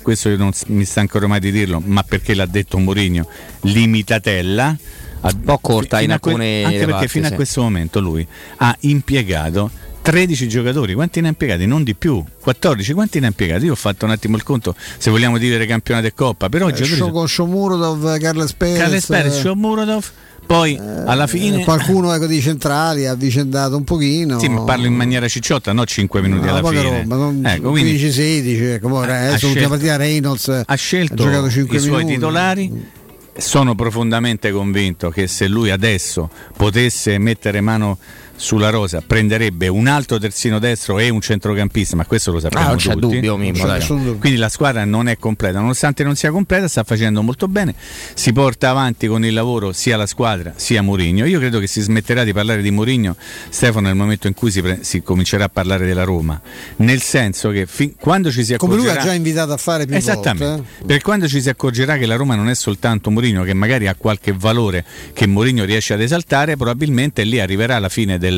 questo 0.00 0.28
io 0.28 0.36
non 0.36 0.52
mi 0.68 0.84
stanco 0.84 1.18
ormai 1.18 1.40
di 1.40 1.50
dirlo, 1.50 1.82
ma 1.84 2.04
perché 2.04 2.34
l'ha 2.34 2.46
detto 2.46 2.78
Mourinho, 2.78 3.26
limitatella. 3.62 4.76
Un 5.22 5.40
po' 5.44 5.58
corta 5.58 6.00
in 6.00 6.12
alcune 6.12 6.62
Anche 6.64 6.78
perché 6.78 6.92
parti, 6.92 7.08
fino 7.08 7.26
sì. 7.26 7.32
a 7.32 7.36
questo 7.36 7.62
momento 7.62 8.00
lui 8.00 8.24
ha 8.58 8.76
impiegato 8.80 9.70
13 10.02 10.48
giocatori, 10.48 10.94
quanti 10.94 11.20
ne 11.20 11.28
ha 11.28 11.30
impiegati? 11.30 11.64
Non 11.66 11.84
di 11.84 11.94
più, 11.94 12.22
14, 12.40 12.92
quanti 12.92 13.20
ne 13.20 13.26
ha 13.26 13.28
impiegati? 13.28 13.66
Io 13.66 13.72
ho 13.72 13.76
fatto 13.76 14.04
un 14.04 14.10
attimo 14.10 14.36
il 14.36 14.42
conto, 14.42 14.74
se 14.98 15.10
vogliamo 15.10 15.38
dire 15.38 15.64
campionato 15.66 16.06
e 16.08 16.12
coppa, 16.14 16.48
però 16.48 16.68
Eh, 16.68 16.72
giocatori 16.72 17.12
con 17.12 17.28
Shomurodov, 17.28 18.18
Carles 18.18 18.52
Perez. 18.54 18.78
Carles 18.78 19.06
Perez, 19.06 19.36
eh, 19.36 19.40
Shomurodov, 19.40 20.10
poi 20.44 20.76
alla 21.06 21.28
fine 21.28 21.60
eh, 21.60 21.64
qualcuno 21.64 22.12
ecco, 22.12 22.26
di 22.26 22.40
centrali 22.40 23.06
ha 23.06 23.12
avvicendato 23.12 23.76
un 23.76 23.84
pochino. 23.84 24.40
Sì, 24.40 24.48
ma 24.48 24.62
parlo 24.62 24.86
in 24.86 24.94
maniera 24.94 25.28
cicciotta, 25.28 25.72
no 25.72 25.84
5 25.86 26.20
minuti 26.20 26.46
No, 26.46 26.56
alla 26.56 26.68
fine. 26.68 26.82
roba, 26.82 27.16
non- 27.16 27.46
ecco, 27.46 27.70
quindi 27.70 27.92
15-16, 27.96 28.72
ecco, 28.74 28.98
adesso 29.00 29.22
l'ultima 29.22 29.36
scelto- 29.36 29.68
partita 29.68 29.96
Reynolds 29.96 30.62
ha 30.66 30.74
scelto 30.74 31.14
ha 31.14 31.16
giocato 31.26 31.48
5 31.48 31.76
i 31.76 31.80
suoi 31.80 31.96
minuti. 31.98 32.14
titolari. 32.14 33.00
Sono 33.34 33.74
profondamente 33.74 34.50
convinto 34.50 35.08
che 35.08 35.26
se 35.26 35.48
lui 35.48 35.70
adesso 35.70 36.28
potesse 36.54 37.16
mettere 37.16 37.62
mano 37.62 37.96
sulla 38.42 38.70
rosa, 38.70 39.02
prenderebbe 39.06 39.68
un 39.68 39.86
altro 39.86 40.18
terzino 40.18 40.58
destro 40.58 40.98
e 40.98 41.08
un 41.08 41.20
centrocampista, 41.20 41.94
ma 41.94 42.04
questo 42.04 42.32
lo 42.32 42.40
sappiamo 42.40 42.64
Ah, 42.66 42.68
non 42.70 42.76
c'è 42.78 42.92
tutti. 42.94 43.14
dubbio, 43.14 43.36
Mimmo, 43.36 43.64
Non 43.64 43.78
c'è 43.78 43.86
dubbio. 43.86 44.16
Quindi 44.16 44.38
la 44.38 44.48
squadra 44.48 44.84
non 44.84 45.06
è 45.08 45.16
completa, 45.16 45.60
nonostante 45.60 46.02
non 46.02 46.16
sia 46.16 46.30
completa, 46.32 46.66
sta 46.66 46.82
facendo 46.82 47.22
molto 47.22 47.46
bene. 47.46 47.72
Si 48.14 48.32
porta 48.32 48.70
avanti 48.70 49.06
con 49.06 49.24
il 49.24 49.32
lavoro 49.32 49.72
sia 49.72 49.96
la 49.96 50.06
squadra 50.06 50.54
sia 50.56 50.82
Mourinho. 50.82 51.24
Io 51.24 51.38
credo 51.38 51.60
che 51.60 51.68
si 51.68 51.80
smetterà 51.80 52.24
di 52.24 52.32
parlare 52.32 52.62
di 52.62 52.70
Mourinho, 52.72 53.14
Stefano, 53.48 53.86
nel 53.86 53.96
momento 53.96 54.26
in 54.26 54.34
cui 54.34 54.50
si, 54.50 54.60
pre- 54.60 54.80
si 54.82 55.02
comincerà 55.02 55.44
a 55.44 55.48
parlare 55.48 55.86
della 55.86 56.02
Roma. 56.04 56.40
Nel 56.76 57.00
senso 57.00 57.50
che 57.50 57.66
fin- 57.66 57.94
quando 57.96 58.30
ci 58.32 58.44
si 58.44 58.56
Come 58.56 58.74
lui 58.74 58.84
accorgerà 58.86 59.02
ha 59.04 59.06
già 59.06 59.14
invitato 59.14 59.52
a 59.52 59.56
fare 59.56 59.86
più 59.86 59.94
Esattamente, 59.94 60.44
volte. 60.44 60.68
eh. 60.82 60.84
per 60.86 61.00
quando 61.02 61.28
ci 61.28 61.40
si 61.40 61.48
accorgerà 61.48 61.96
che 61.96 62.06
la 62.06 62.16
Roma 62.16 62.34
non 62.34 62.48
è 62.48 62.54
soltanto 62.56 63.10
Mourinho, 63.10 63.44
che 63.44 63.54
magari 63.54 63.86
ha 63.86 63.94
qualche 63.94 64.32
valore 64.36 64.84
che 65.12 65.26
Mourinho 65.28 65.64
riesce 65.64 65.94
ad 65.94 66.00
esaltare, 66.00 66.56
probabilmente 66.56 67.22
lì 67.22 67.38
arriverà 67.38 67.78
la 67.78 67.88
fine 67.88 68.18
del, 68.18 68.31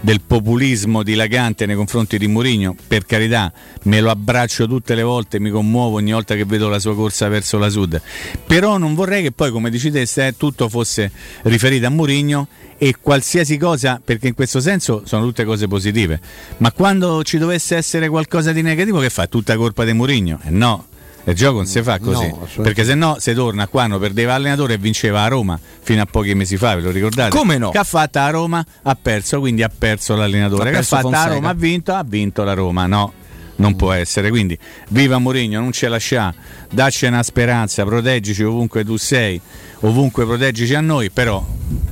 del 0.00 0.20
populismo 0.20 1.02
dilagante 1.02 1.66
nei 1.66 1.76
confronti 1.76 2.18
di 2.18 2.26
Mourinho. 2.26 2.74
Per 2.86 3.06
carità, 3.06 3.52
me 3.84 4.00
lo 4.00 4.10
abbraccio 4.10 4.66
tutte 4.66 4.94
le 4.94 5.02
volte, 5.02 5.40
mi 5.40 5.50
commuovo 5.50 5.96
ogni 5.96 6.12
volta 6.12 6.34
che 6.34 6.44
vedo 6.44 6.68
la 6.68 6.78
sua 6.78 6.94
corsa 6.94 7.28
verso 7.28 7.58
la 7.58 7.68
Sud. 7.68 8.00
Però 8.46 8.78
non 8.78 8.94
vorrei 8.94 9.22
che 9.22 9.32
poi, 9.32 9.50
come 9.50 9.70
dici 9.70 9.90
te, 9.90 10.06
se 10.06 10.34
tutto 10.36 10.68
fosse 10.68 11.10
riferito 11.42 11.86
a 11.86 11.90
Mourinho 11.90 12.48
e 12.78 12.96
qualsiasi 13.00 13.56
cosa, 13.56 14.00
perché 14.02 14.28
in 14.28 14.34
questo 14.34 14.60
senso 14.60 15.02
sono 15.04 15.24
tutte 15.24 15.44
cose 15.44 15.68
positive. 15.68 16.20
Ma 16.58 16.72
quando 16.72 17.22
ci 17.22 17.38
dovesse 17.38 17.76
essere 17.76 18.08
qualcosa 18.08 18.52
di 18.52 18.62
negativo, 18.62 19.00
che 19.00 19.10
fa? 19.10 19.26
Tutta 19.26 19.56
colpa 19.56 19.84
di 19.84 19.92
Mourinho? 19.92 20.40
Eh 20.44 20.50
no. 20.50 20.89
Il 21.24 21.34
gioco 21.34 21.56
non 21.56 21.66
si 21.66 21.82
fa 21.82 21.98
così, 21.98 22.26
No, 22.28 22.46
perché 22.62 22.84
se 22.84 22.94
no 22.94 23.16
se 23.18 23.34
torna 23.34 23.68
qua 23.68 23.86
non 23.86 24.00
perdeva 24.00 24.34
allenatore 24.34 24.74
e 24.74 24.78
vinceva 24.78 25.22
a 25.22 25.28
Roma 25.28 25.58
fino 25.80 26.00
a 26.00 26.06
pochi 26.06 26.34
mesi 26.34 26.56
fa, 26.56 26.74
ve 26.74 26.80
lo 26.80 26.90
ricordate? 26.90 27.36
Come 27.36 27.58
no? 27.58 27.70
Che 27.70 27.78
ha 27.78 27.84
fatto 27.84 28.18
a 28.18 28.30
Roma? 28.30 28.64
Ha 28.82 28.96
perso, 29.00 29.38
quindi 29.38 29.62
ha 29.62 29.70
perso 29.76 30.16
l'allenatore. 30.16 30.62
Ha 30.62 30.64
che 30.64 30.70
ha 30.70 30.74
perso 30.78 30.96
fatto 30.96 31.08
a 31.08 31.10
Fonseca. 31.10 31.34
Roma? 31.34 31.48
Ha 31.50 31.54
vinto, 31.54 31.94
ha 31.94 32.04
vinto 32.06 32.42
la 32.42 32.54
Roma. 32.54 32.86
No, 32.86 33.12
non 33.56 33.76
può 33.76 33.92
essere. 33.92 34.30
Quindi 34.30 34.58
viva 34.88 35.18
Mourinho, 35.18 35.60
non 35.60 35.72
ce 35.72 35.88
lascia, 35.88 36.34
dacci 36.70 37.04
una 37.06 37.22
speranza, 37.22 37.84
proteggici 37.84 38.42
ovunque 38.42 38.84
tu 38.84 38.96
sei, 38.96 39.40
ovunque 39.80 40.24
proteggici 40.24 40.74
a 40.74 40.80
noi, 40.80 41.10
però 41.10 41.44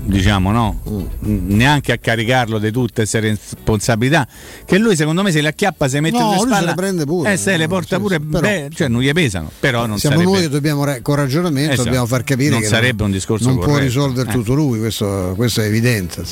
diciamo 0.09 0.51
no, 0.53 0.81
neanche 1.21 1.93
a 1.93 1.99
caricarlo 1.99 2.59
di 2.59 2.71
tutte 2.71 2.95
queste 3.03 3.21
responsabilità 3.21 4.27
che 4.65 4.79
lui 4.79 4.97
secondo 4.97 5.23
me 5.23 5.31
se 5.31 5.43
le 5.43 5.49
acchiappa 5.49 5.87
se 5.87 6.01
mette 6.01 6.17
No, 6.19 6.33
sulle 6.33 6.35
lui 6.37 6.43
se 6.45 6.49
spalle 6.55 6.67
le 6.67 6.75
prende 6.75 7.05
pure. 7.05 7.33
eh, 7.33 7.37
se 7.37 7.57
le 7.57 7.65
No, 7.65 7.69
porta 7.69 7.97
sì, 7.97 8.01
pure 8.03 8.21
però- 8.21 8.41
beh, 8.41 8.69
cioè 8.75 8.89
non 8.89 9.03
gli 9.03 9.13
pesano 9.13 9.51
però 9.61 9.85
non 9.87 9.99
Siamo 9.99 10.17
sarebbe 10.17 10.33
noi 10.33 10.43
che 10.43 10.49
dobbiamo 10.49 10.85
re- 10.85 11.03
con 11.03 11.15
ragionamento 11.17 11.73
Esatto. 11.73 11.85
dobbiamo 11.85 12.07
far 12.07 12.25
capire 12.25 12.51
Non 12.51 12.61
che 12.61 12.67
sarebbe 12.67 13.03
un 13.03 13.11
discorso 13.11 13.47
non 13.49 13.57
può 13.57 13.65
corretto. 13.67 13.85
risolvere 13.85 14.31
Eh. 14.31 14.33
tutto 14.33 14.55
lui, 14.55 14.79
questo, 14.79 15.35
questo 15.37 15.61
è 15.61 15.67
evidente. 15.67 16.23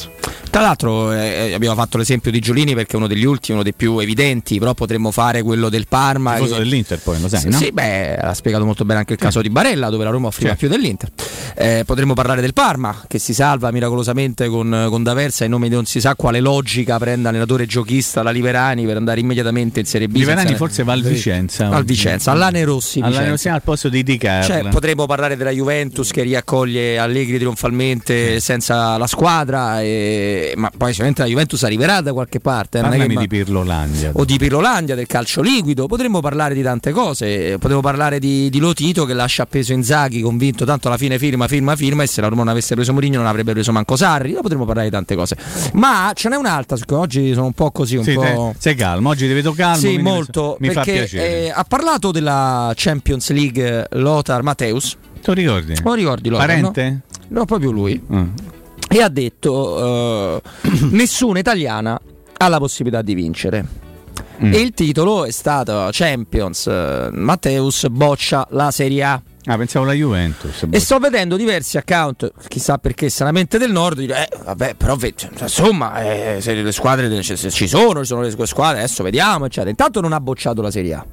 Tra 0.51 0.63
l'altro 0.65 1.13
eh, 1.13 1.53
abbiamo 1.53 1.75
fatto 1.75 1.99
l'esempio 1.99 2.31
di 2.31 2.41
Giulini 2.41 2.75
perché 2.75 2.95
è 2.95 2.97
uno 2.97 3.07
degli 3.07 3.25
ultimi, 3.25 3.55
uno 3.57 3.63
dei 3.63 3.75
più 3.75 3.99
evidenti, 3.99 4.59
però 4.59 4.73
potremmo 4.73 5.11
fare 5.11 5.43
quello 5.43 5.69
del 5.69 5.87
Parma. 5.87 6.35
tifoso 6.35 6.55
che- 6.55 6.61
dell'Inter 6.61 6.99
poi 7.01 7.21
lo 7.21 7.29
sai 7.29 7.41
Sì, 7.41 7.49
no? 7.51 7.59
sì, 7.59 7.73
beh, 7.73 8.17
ha 8.17 8.33
spiegato 8.33 8.65
molto 8.65 8.85
bene 8.87 9.01
anche 9.01 9.13
il 9.13 9.19
caso 9.19 9.43
di 9.43 9.51
Barella, 9.51 9.91
dove 9.91 10.05
la 10.05 10.11
Roma 10.11 10.29
offriva 10.29 10.55
più 10.55 10.69
dell'Inter. 10.69 11.11
Eh, 11.55 11.83
potremmo 11.85 12.15
parlare 12.15 12.41
del 12.41 12.53
Parma, 12.55 13.05
che 13.07 13.19
si 13.19 13.35
salva 13.35 13.66
miracolosamente 13.71 14.49
con, 14.49 14.87
con 14.89 15.03
D'Aversa 15.03 15.45
in 15.45 15.51
nome 15.51 15.69
di 15.69 15.75
non 15.75 15.85
si 15.85 16.01
sa 16.01 16.15
quale 16.15 16.41
logica 16.41 16.99
prenda 16.99 17.29
allenatore 17.29 17.67
giochista 17.67 18.23
la 18.23 18.31
Liverani 18.31 18.85
per 18.85 18.97
andare 18.97 19.21
immediatamente 19.21 19.81
in 19.81 19.87
Serie 19.87 20.09
B. 20.09 20.15
Liverani 20.17 20.49
senza- 20.49 20.57
forse 20.57 20.83
va 20.85 20.93
al 20.93 21.03
Vicenza 21.03 21.69
Al 21.69 21.85
Vicenza, 21.85 22.31
all'Ane 22.33 22.65
Rossi. 22.65 23.01
All'Ane. 23.01 23.31
Rossi 23.31 23.49
al 23.49 23.63
posto 23.63 23.89
di 23.89 24.03
Di 24.03 24.17
Carlo. 24.19 24.47
Cioè, 24.47 24.69
potremmo 24.69 25.07
parlare 25.07 25.37
della 25.37 25.51
Juventus 25.51 26.11
che 26.11 26.23
riaccoglie 26.23 26.99
Allegri 26.99 27.39
trionfalmente 27.39 28.41
senza 28.41 28.97
la 28.97 29.07
squadra, 29.07 29.83
e- 29.83 30.53
ma 30.57 30.71
poi 30.77 30.89
sicuramente 30.91 31.23
la 31.23 31.29
Juventus 31.29 31.63
arriverà 31.65 32.01
da 32.01 32.13
qualche 32.13 32.41
parte. 32.41 32.81
Parlami 32.81 33.15
ma- 33.15 33.21
di 33.21 33.27
Pirlolandia. 33.27 34.11
o 34.15 34.25
di 34.25 34.39
Pirlolandia, 34.39 34.95
del 34.95 35.07
calcio 35.07 35.43
liquido, 35.43 35.87
potremmo 35.87 36.21
parlare 36.21 36.55
di 36.55 36.63
tante 36.63 36.93
cose, 36.93 37.59
potremmo 37.59 37.81
parlare 37.81 38.19
di, 38.19 38.49
di 38.51 38.59
Lotito 38.59 39.05
che 39.05 39.15
lascia 39.15 39.43
appeso 39.43 39.73
Inzaghi, 39.73 40.21
convinto 40.21 40.65
tanto 40.65 40.89
alla 40.89 40.97
fine 40.97 41.19
firma, 41.19 41.49
firma, 41.49 41.75
firma 41.77 42.03
e 42.03 42.07
se 42.07 42.21
la 42.21 42.29
Roma 42.29 42.43
non 42.43 42.53
avesse 42.53 42.75
preso 42.75 42.93
Mourinho 42.93 43.19
non 43.19 43.27
avrebbe 43.27 43.53
preso 43.57 43.73
manco 43.73 43.97
Sarri, 43.97 44.31
Io 44.31 44.43
potremmo 44.43 44.65
parlare 44.65 44.87
di 44.87 44.93
tante 44.93 45.15
cose. 45.17 45.37
Ma 45.73 46.13
ce 46.15 46.29
n'è 46.29 46.37
un'altra, 46.37 46.77
oggi 46.91 47.33
sono 47.33 47.47
un 47.47 47.53
po' 47.53 47.71
così, 47.71 47.97
un 47.97 48.05
Sì, 48.05 48.15
po'... 48.15 48.55
sei 48.59 48.75
calmo, 48.75 49.09
oggi 49.11 49.27
ti 49.27 49.33
vedo 49.33 49.53
calmo. 49.53 49.77
Sì, 49.77 49.99
molto, 49.99 50.57
Mi 50.61 50.69
fa 50.69 50.83
perché 50.83 50.93
piacere. 50.93 51.45
eh, 51.47 51.51
ha 51.55 51.65
parlato 51.65 52.11
della 52.11 52.73
Champions 52.75 53.31
League 53.31 53.87
Lothar 53.93 54.43
Matthäus. 54.43 54.97
Tu 55.23 55.33
ricordi? 55.33 55.75
Lo 55.83 55.95
ricordi 55.95 56.29
Lothar? 56.29 56.47
Parente? 56.47 57.01
No? 57.29 57.39
No, 57.39 57.45
proprio 57.45 57.71
lui. 57.73 58.01
Mm. 58.13 58.29
E 58.89 59.03
ha 59.03 59.09
detto: 59.09 60.37
eh, 60.37 60.43
nessuna 60.93 61.39
italiana 61.41 62.01
ha 62.37 62.49
la 62.49 62.59
possibilità 62.59 63.03
di 63.03 63.15
vincere. 63.15 63.65
Mm. 64.43 64.53
E 64.53 64.59
il 64.61 64.73
titolo 64.73 65.25
è 65.25 65.31
stato 65.31 65.89
Champions 65.91 66.67
eh, 66.67 67.09
Matteus 67.13 67.89
boccia 67.89 68.47
la 68.51 68.71
Serie 68.71 69.03
A. 69.03 69.23
Ah, 69.47 69.57
pensavo 69.57 69.85
la 69.85 69.93
Juventus. 69.93 70.67
E 70.71 70.81
sto 70.81 70.99
vedendo 70.99 71.37
diversi 71.37 71.77
account, 71.77 72.33
chissà 72.49 72.79
perché, 72.79 73.09
stranamente 73.09 73.59
del 73.59 73.71
nord, 73.71 73.99
dire, 73.99 74.29
eh, 74.29 74.37
vabbè, 74.45 74.75
però 74.75 74.97
ve- 74.97 75.15
cioè, 75.17 75.31
insomma, 75.41 76.03
eh, 76.03 76.41
se 76.41 76.55
le 76.55 76.73
squadre 76.73 77.23
se- 77.23 77.37
se 77.37 77.51
ci 77.51 77.69
sono, 77.69 78.01
ci 78.01 78.07
sono 78.07 78.23
le 78.23 78.35
squadre, 78.47 78.79
adesso 78.79 79.03
vediamo, 79.05 79.45
eccetera. 79.47 79.71
Intanto 79.71 80.01
non 80.01 80.13
ha 80.13 80.21
bocciato 80.21 80.61
la 80.63 80.71
Serie 80.71 80.95
A. 80.95 81.07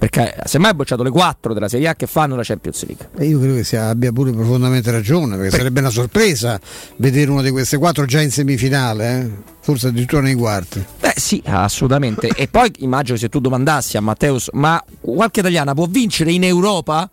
Perché 0.00 0.34
semmai 0.46 0.70
ha 0.70 0.74
bocciato 0.74 1.02
le 1.02 1.10
quattro 1.10 1.52
della 1.52 1.68
Serie 1.68 1.88
A 1.88 1.94
che 1.94 2.06
fanno 2.06 2.34
la 2.34 2.42
Champions 2.42 2.86
League. 2.86 3.08
E 3.18 3.26
io 3.26 3.38
credo 3.38 3.54
che 3.54 3.64
sia- 3.64 3.88
abbia 3.90 4.10
pure 4.12 4.32
profondamente 4.32 4.90
ragione, 4.90 5.36
perché 5.36 5.56
sarebbe 5.58 5.80
una 5.80 5.90
sorpresa 5.90 6.58
vedere 6.96 7.30
una 7.30 7.42
di 7.42 7.50
queste 7.50 7.76
quattro 7.76 8.06
già 8.06 8.20
in 8.22 8.30
semifinale, 8.30 9.20
eh? 9.20 9.30
forse 9.60 9.88
addirittura 9.88 10.22
nei 10.22 10.34
quarti. 10.34 10.82
Beh 11.00 11.12
sì, 11.16 11.42
assolutamente. 11.44 12.28
e 12.34 12.48
poi 12.48 12.72
immagino 12.78 13.14
che 13.14 13.20
se 13.20 13.28
tu 13.28 13.40
domandassi 13.40 13.98
a 13.98 14.00
Matteus, 14.00 14.48
ma 14.54 14.82
qualche 15.00 15.40
italiana 15.40 15.74
può 15.74 15.84
vincere 15.86 16.32
in 16.32 16.44
Europa? 16.44 17.08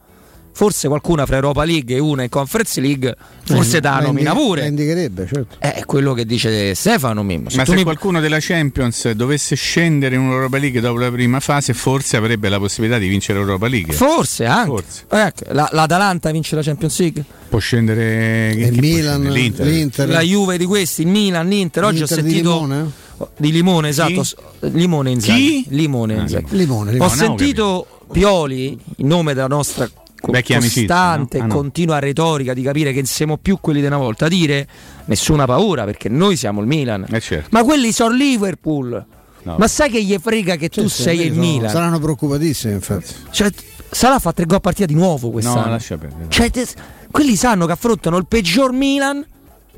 Forse 0.57 0.87
qualcuna 0.87 1.27
fra 1.27 1.35
Europa 1.35 1.63
League 1.63 1.95
e 1.95 1.99
una 1.99 2.23
in 2.23 2.29
Conference 2.29 2.81
League, 2.81 3.15
forse 3.45 3.79
la 3.79 3.91
La 3.91 3.99
nomina 4.07 4.31
indi- 4.31 4.43
pure. 4.43 4.65
indicherebbe, 4.65 5.27
certo. 5.31 5.55
Eh, 5.59 5.73
È 5.73 5.85
quello 5.85 6.13
che 6.15 6.25
dice 6.25 6.73
Stefano 6.73 7.21
Mimmo. 7.21 7.49
Ma 7.55 7.63
se 7.63 7.75
mi- 7.75 7.83
qualcuno 7.83 8.19
della 8.19 8.39
Champions 8.39 9.11
dovesse 9.11 9.55
scendere 9.55 10.15
in 10.15 10.21
Europa 10.23 10.57
League 10.57 10.81
dopo 10.81 10.97
la 10.97 11.11
prima 11.11 11.39
fase, 11.39 11.75
forse 11.75 12.17
avrebbe 12.17 12.49
la 12.49 12.57
possibilità 12.57 12.97
di 12.97 13.07
vincere 13.07 13.37
l'Europa 13.37 13.67
League. 13.67 13.93
Forse 13.93 14.45
anche. 14.45 14.69
Forse. 14.71 15.03
Ecco, 15.09 15.53
la- 15.53 15.69
l'Atalanta 15.71 16.31
vince 16.31 16.55
la 16.55 16.63
Champions 16.63 16.99
League. 17.01 17.23
Può 17.49 17.59
scendere 17.59 18.51
chi- 18.55 18.61
Il 18.61 18.71
chi 18.71 18.79
Milan, 18.79 19.21
scendere? 19.21 19.33
l'Inter. 19.39 19.65
l'Inter. 19.67 20.09
La 20.09 20.21
Juve 20.21 20.57
di 20.57 20.65
questi, 20.65 21.01
il 21.03 21.07
Milan, 21.07 21.47
l'Inter. 21.47 21.83
Oggi 21.83 21.97
L'Inter 21.99 22.17
ho 22.17 22.21
di 22.21 22.29
sentito 22.29 22.53
Limone? 22.61 22.91
di 23.37 23.51
Limone, 23.51 23.89
esatto. 23.89 24.23
S- 24.23 24.35
Limone 24.61 25.11
Inzaghi. 25.11 25.65
Limone 25.69 26.17
Ah, 26.17 26.21
Inzaghi. 26.21 26.45
Limone, 26.57 26.89
Ho 26.89 26.93
Limone. 26.93 27.15
sentito 27.15 27.87
Pioli, 28.11 28.77
in 28.97 29.07
nome 29.07 29.33
della 29.33 29.47
nostra 29.47 29.87
costante 30.31 31.37
no? 31.37 31.43
e 31.43 31.45
Ah, 31.45 31.47
no. 31.49 31.53
continua 31.55 31.99
retorica 31.99 32.53
di 32.53 32.61
capire 32.61 32.89
che 32.91 32.97
non 32.97 33.05
siamo 33.05 33.37
più 33.37 33.57
quelli 33.61 33.81
di 33.81 33.87
una 33.87 33.97
volta, 33.97 34.27
dire 34.27 34.67
nessuna 35.05 35.45
paura 35.45 35.83
perché 35.85 36.09
noi 36.09 36.35
siamo 36.35 36.61
il 36.61 36.67
Milan. 36.67 37.05
Eh, 37.09 37.19
certo. 37.19 37.47
Ma 37.51 37.63
quelli 37.63 37.91
sono 37.91 38.13
Liverpool. 38.15 39.05
No. 39.43 39.55
Ma 39.57 39.67
sai 39.67 39.89
che 39.89 40.03
gli 40.03 40.17
frega 40.21 40.55
che 40.57 40.67
tu 40.69 40.87
Sì, 40.89 41.01
sei 41.03 41.19
il 41.27 41.33
sono- 41.33 41.39
Milan? 41.39 41.69
Saranno 41.69 41.99
preoccupatissimi, 41.99 42.73
infatti. 42.73 43.13
Cioè, 43.31 43.49
Salah 43.89 44.19
fa 44.19 44.33
tre 44.33 44.45
gol 44.45 44.57
a 44.57 44.59
partita 44.59 44.85
di 44.85 44.93
nuovo 44.95 45.29
quest'anno. 45.31 45.61
No, 45.65 45.69
lascia 45.69 45.97
perdere. 45.97 46.25
Cioè, 46.27 46.49
te- 46.51 46.67
quelli 47.09 47.37
sanno 47.37 47.65
che 47.65 47.71
affrontano 47.71 48.17
il 48.17 48.25
peggior 48.27 48.73
Milan 48.73 49.25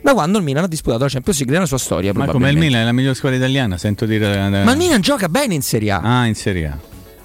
da 0.02 0.14
quando 0.14 0.39
il 0.39 0.43
Milan 0.43 0.64
ha 0.64 0.68
disputato 0.68 1.04
la 1.04 1.10
Champions 1.10 1.38
League 1.38 1.54
nella 1.54 1.68
sua 1.68 1.78
storia. 1.78 2.12
Ma 2.16 2.26
come 2.26 2.50
il. 2.50 2.58
Milan 2.58 2.82
è 2.82 2.86
la 2.86 2.91
migliore 2.91 3.14
squadra 3.14 3.38
italiana, 3.38 3.78
sento 3.78 4.06
dire. 4.08 4.34
eh, 4.34 4.64
Ma 4.64 4.72
il 4.72 4.78
Milan 4.78 5.02
gioca 5.02 5.30
bene 5.30 5.54
in 5.54 5.62
Serie 5.62 5.91
A. 5.91 6.00
Ah, 6.22 6.26
in 6.26 6.34
Serie 6.34 6.66
A. 6.66 6.78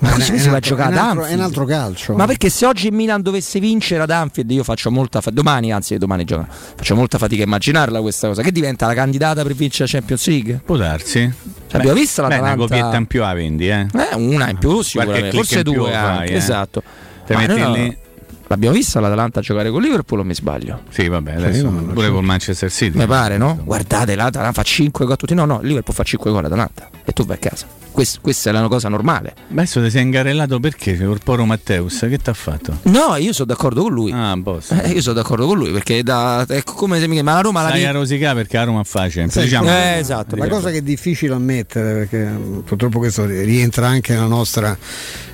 Ma 0.04 0.10
È 0.10 0.12
così 0.14 0.32
un 0.32 0.38
si 0.38 0.44
va 0.46 0.52
a 0.52 0.54
altro- 0.56 0.70
giocare 0.76 0.92
ad 0.92 0.98
altro- 0.98 1.12
È 1.12 1.16
un 1.16 1.22
Anfield. 1.24 1.40
altro 1.42 1.64
calcio. 1.64 2.14
Ma 2.14 2.26
perché 2.26 2.50
se 2.50 2.66
oggi 2.66 2.86
il 2.88 2.92
Milan 2.92 3.22
dovesse 3.22 3.58
vincere 3.60 4.02
ad 4.02 4.10
Anfield, 4.10 4.50
io 4.50 4.62
faccio 4.64 4.90
molta 4.90 5.20
fatica. 5.20 5.42
Domani, 5.42 5.72
anzi, 5.72 5.96
domani 5.98 6.24
gioca. 6.24 6.46
Faccio 6.50 6.94
molta 6.94 7.18
fatica 7.18 7.42
a 7.42 7.46
immaginarla 7.46 8.00
questa 8.00 8.28
cosa. 8.28 8.42
Che 8.42 8.52
diventa 8.52 8.86
la 8.86 8.94
candidata 8.94 9.42
per 9.42 9.54
vincere 9.54 9.84
la 9.90 9.98
Champions 9.98 10.26
League? 10.26 10.60
Può 10.64 10.76
darsi. 10.76 11.32
Cioè, 11.68 11.80
abbiamo 11.80 11.98
visto 11.98 12.20
Beh, 12.22 12.26
una 12.26 12.36
l'Atalanta. 12.36 12.62
copietta 12.66 12.96
in 12.96 13.06
più 13.06 13.24
a 13.24 13.32
vendi, 13.34 13.68
eh. 13.68 13.86
Eh, 13.92 14.14
una 14.16 14.50
in 14.50 14.58
più 14.58 14.68
Qualche 14.70 14.84
sicuramente, 14.88 15.30
forse 15.36 15.56
in 15.56 15.62
più 15.62 15.72
due 15.72 15.90
fai, 15.90 16.28
eh. 16.28 16.34
esatto. 16.34 16.82
Te 17.26 17.36
metti 17.36 17.58
noi- 17.60 17.80
lì. 17.82 17.96
L'abbiamo 18.46 18.74
vista 18.76 19.00
l'Atalanta 19.00 19.40
giocare 19.40 19.70
con 19.70 19.80
Liverpool 19.80 20.20
o 20.20 20.22
mi 20.24 20.34
sbaglio? 20.34 20.82
Sì, 20.90 21.08
vabbè, 21.08 21.32
adesso 21.36 21.70
ma- 21.70 21.92
pure 21.94 22.10
con 22.10 22.24
Manchester 22.26 22.70
City. 22.70 22.98
Mi 22.98 23.06
pare, 23.06 23.38
no? 23.38 23.58
Guardate, 23.64 24.14
l'Atalanta 24.14 24.52
fa 24.52 24.62
5 24.62 25.06
gol 25.06 25.14
a 25.14 25.16
tutti. 25.16 25.32
No, 25.34 25.46
no, 25.46 25.60
Liverpool 25.62 25.94
fa 25.96 26.02
5 26.02 26.30
gol 26.30 26.40
all'Atalanta. 26.40 26.90
E 27.04 27.12
tu 27.12 27.24
vai 27.24 27.36
a 27.36 27.38
casa. 27.48 27.66
Quest- 27.94 28.18
questa 28.20 28.50
è 28.50 28.52
una 28.58 28.66
cosa 28.66 28.88
normale. 28.88 29.32
Adesso 29.52 29.80
ti 29.80 29.88
sei 29.88 30.02
ingarellato 30.02 30.58
perché? 30.58 30.98
Col 30.98 31.20
poro 31.22 31.44
Matteus, 31.44 32.00
che 32.08 32.18
ti 32.18 32.28
ha 32.28 32.32
fatto? 32.34 32.78
No, 32.82 33.14
io 33.14 33.32
sono 33.32 33.46
d'accordo 33.46 33.82
con 33.82 33.92
lui. 33.92 34.10
Ah, 34.12 34.34
boss. 34.36 34.72
Eh, 34.72 34.88
io 34.90 35.00
sono 35.00 35.14
d'accordo 35.14 35.46
con 35.46 35.56
lui 35.58 35.70
perché 35.70 36.02
da, 36.02 36.44
è 36.48 36.64
come 36.64 36.98
se 36.98 37.06
mi 37.06 37.22
ma 37.22 37.34
la 37.34 37.40
Roma 37.40 37.62
la 37.62 37.68
Sai 37.68 37.78
vi- 37.78 37.84
a 37.86 37.92
rosicare 37.92 38.34
perché 38.34 38.56
a 38.58 38.64
Roma 38.64 38.80
è 38.80 38.84
facile. 38.84 39.28
Sì, 39.30 39.42
diciamo, 39.42 39.68
Eh, 39.68 39.98
esatto. 39.98 40.34
La 40.34 40.48
cosa 40.48 40.70
che 40.72 40.78
è 40.78 40.82
difficile 40.82 41.34
ammettere, 41.34 41.94
perché 42.08 42.26
mm, 42.26 42.58
purtroppo 42.60 42.98
questo 42.98 43.26
rientra 43.26 43.86
anche 43.86 44.12
nella 44.12 44.26
nostra, 44.26 44.76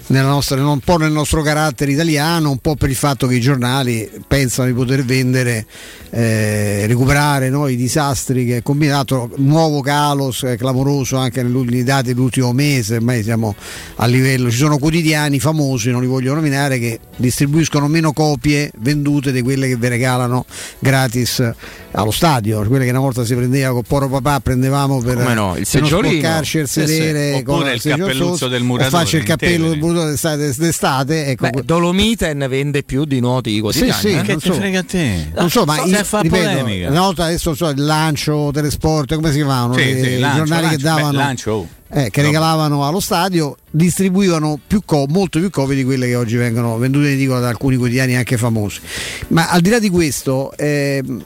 nella 0.09 0.29
nostra- 0.29 0.63
un 0.63 0.81
po' 0.81 0.99
nel 0.99 1.13
nostro 1.13 1.41
carattere 1.41 1.93
italiano, 1.93 2.51
un 2.51 2.59
po' 2.59 2.75
per 2.77 2.91
il 2.91 2.97
fatto 2.97 3.27
che 3.27 3.37
i 3.37 3.41
giornali 3.41 4.11
pensano 4.29 4.69
di 4.69 4.75
poter 4.75 5.03
vendere, 5.03 5.65
eh, 6.11 6.85
recuperare 6.87 7.49
no, 7.49 7.69
i 7.69 7.77
disastri 7.77 8.45
che 8.45 8.57
ha 8.57 8.63
combinato, 8.63 9.31
nuovo 9.37 9.81
calos 9.81 10.43
eh, 10.43 10.57
clamoroso 10.57 11.17
anche 11.17 11.43
negli 11.43 11.83
dati 11.85 12.09
dell'ultimo 12.13 12.50
mese, 12.53 12.97
ormai 12.97 13.23
siamo 13.23 13.55
a 13.97 14.07
livello, 14.07 14.51
ci 14.51 14.57
sono 14.57 14.79
quotidiani 14.79 15.39
famosi, 15.41 15.91
non 15.91 16.01
li 16.01 16.07
voglio 16.07 16.35
nominare, 16.35 16.79
che 16.79 16.99
distribuiscono 17.17 17.87
meno 17.89 18.13
copie 18.13 18.71
vendute 18.79 19.33
di 19.33 19.43
quelle 19.43 19.69
che 19.69 19.77
vi 19.77 19.89
regalano 19.89 20.45
gratis 20.79 21.53
allo 21.93 22.11
stadio, 22.11 22.63
quelle 22.67 22.85
che 22.85 22.91
una 22.91 23.01
volta 23.01 23.25
si 23.25 23.35
prendeva 23.35 23.73
con 23.73 23.83
Poro 23.83 24.09
Papà, 24.09 24.41
prendevamo 24.41 25.01
per, 25.03 25.17
Come 25.17 25.35
no, 25.35 25.57
il 25.57 25.67
per 25.69 25.81
non 25.81 25.89
seggiolino. 25.91 26.21
sporcarci 26.21 26.59
il 26.59 26.69
Sì, 26.69 26.81
sì. 26.81 26.87
sedere 26.87 27.33
Oppure 27.35 27.43
con 27.43 27.71
il 27.75 27.83
cappelluzzo 27.83 28.35
sotto, 28.37 28.49
del 28.49 28.63
o 28.63 28.65
muratore 28.65 28.91
faccio 28.91 29.17
il 29.17 29.23
cappello 29.25 29.69
del 29.69 29.79
muratore 29.79 30.11
d'estate, 30.11 30.55
d'estate 30.57 31.27
ecco, 31.27 31.49
Beh, 31.51 31.63
Dolomiten 31.65 32.47
vende 32.49 32.83
più 32.85 33.05
di 33.05 33.19
noti 33.21 33.59
quotidiani. 33.61 33.93
sì, 33.93 34.09
eh? 34.13 34.23
Che 34.23 34.33
non 34.33 34.41
so. 34.41 34.53
frega 34.53 34.79
a 34.79 34.85
te? 34.85 35.31
non 35.35 35.51
so, 35.51 35.65
ma 35.65 35.75
So- 35.77 35.87
io, 35.87 36.21
ripeto, 36.23 36.89
una 36.91 37.01
volta 37.01 37.25
adesso 37.25 37.55
so, 37.55 37.69
il 37.69 37.85
lancio, 37.85 38.51
telesport, 38.53 39.15
come 39.15 39.31
si 39.31 39.37
chiamavano? 39.39 39.75
Sì, 39.75 39.85
Le- 39.95 40.03
sì, 40.03 40.09
I 40.11 40.19
lancio, 40.19 40.37
giornali 40.39 40.63
lancio. 40.63 40.77
che 40.77 40.83
davano, 40.83 41.11
Beh, 41.11 41.17
lancio, 41.17 41.51
oh. 41.51 41.69
Eh, 41.93 42.11
che 42.11 42.21
No. 42.21 42.27
regalavano 42.29 42.87
allo 42.87 43.01
stadio, 43.01 43.57
distribuivano 43.71 44.59
più 44.67 44.83
co- 44.85 45.07
molto 45.09 45.39
più 45.39 45.51
copie 45.51 45.75
di 45.77 45.85
quelle 45.85 46.07
che 46.07 46.15
oggi 46.15 46.37
vengono 46.37 46.77
vendute 46.79 47.09
in 47.09 47.15
edicola 47.15 47.41
da 47.41 47.49
alcuni 47.49 47.77
quotidiani 47.77 48.17
anche 48.17 48.37
famosi. 48.37 48.81
Ma 49.29 49.49
al 49.51 49.61
di 49.61 49.71
là 49.71 49.79
di 49.79 49.91
questo, 49.91 50.53
ehm, 50.57 51.25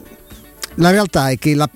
la 0.75 0.89
realtà 0.89 1.29
è 1.29 1.37
che 1.37 1.55
la- 1.55 1.69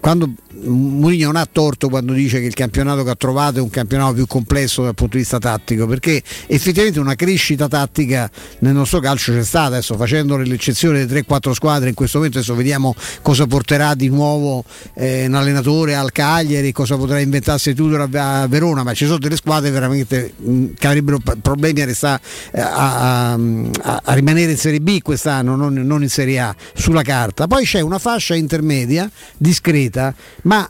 quando 0.00 0.32
Mourinho 0.64 1.26
non 1.26 1.36
ha 1.36 1.48
torto 1.50 1.88
quando 1.88 2.12
dice 2.12 2.40
che 2.40 2.46
il 2.46 2.54
campionato 2.54 3.04
che 3.04 3.10
ha 3.10 3.14
trovato 3.14 3.58
è 3.58 3.60
un 3.60 3.70
campionato 3.70 4.14
più 4.14 4.26
complesso 4.26 4.82
dal 4.82 4.94
punto 4.94 5.16
di 5.16 5.22
vista 5.22 5.38
tattico, 5.38 5.86
perché 5.86 6.22
effettivamente 6.46 7.00
una 7.00 7.14
crescita 7.14 7.68
tattica 7.68 8.30
nel 8.60 8.74
nostro 8.74 9.00
calcio 9.00 9.32
c'è 9.32 9.44
stata, 9.44 9.76
adesso 9.76 9.96
facendo 9.96 10.36
l'eccezione 10.36 11.06
delle 11.06 11.24
3-4 11.26 11.52
squadre 11.52 11.88
in 11.88 11.94
questo 11.94 12.18
momento 12.18 12.38
adesso 12.38 12.54
vediamo 12.54 12.94
cosa 13.22 13.46
porterà 13.46 13.94
di 13.94 14.08
nuovo 14.08 14.64
eh, 14.94 15.26
un 15.26 15.34
allenatore 15.34 15.94
al 15.94 16.12
Cagliari, 16.12 16.72
cosa 16.72 16.96
potrà 16.96 17.20
inventarsi 17.20 17.74
Tudor 17.74 18.08
a, 18.12 18.46
Verona, 18.48 18.82
ma 18.82 18.94
ci 18.94 19.04
sono 19.06 19.18
delle 19.18 19.36
squadre 19.36 19.70
veramente 19.70 20.32
mh, 20.36 20.66
che 20.78 20.86
avrebbero 20.86 21.18
problemi 21.40 21.80
a, 21.82 21.84
restare, 21.84 22.20
eh, 22.52 22.60
a- 22.60 23.32
a 23.32 24.12
rimanere 24.14 24.52
in 24.52 24.58
Serie 24.58 24.80
B 24.80 25.00
quest'anno, 25.02 25.56
non, 25.56 25.74
non 25.74 26.02
in 26.02 26.10
Serie 26.10 26.40
A, 26.40 26.54
sulla 26.74 27.02
carta. 27.02 27.46
Poi 27.46 27.64
c'è 27.64 27.80
una 27.80 27.98
fascia 27.98 28.34
intermedia, 28.34 29.10
discreta, 29.36 30.14
ma 30.48 30.68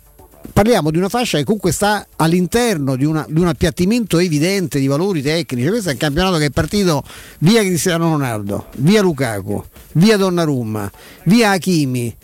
parliamo 0.53 0.91
di 0.91 0.99
una 0.99 1.09
fascia 1.09 1.39
che 1.39 1.45
comunque 1.45 1.71
sta 1.71 2.05
all'interno 2.17 2.97
di, 2.97 3.05
una- 3.05 3.25
di 3.29 3.41
un 3.41 3.47
appiattimento 3.47 4.19
evidente 4.19 4.81
di 4.81 4.89
valori 4.89 5.23
tecnici. 5.23 5.69
Questo 5.69 5.91
è 5.91 5.93
un 5.93 5.99
campionato 5.99 6.37
che 6.37 6.47
è 6.47 6.51
partito 6.51 7.05
via 7.39 7.61
Cristiano 7.61 8.11
Ronaldo, 8.11 8.67
via 8.79 9.01
Lukaku, 9.01 9.65
via 9.93 10.17
Donnarumma, 10.17 10.91
via 11.25 11.51
Hakimi. 11.51 12.17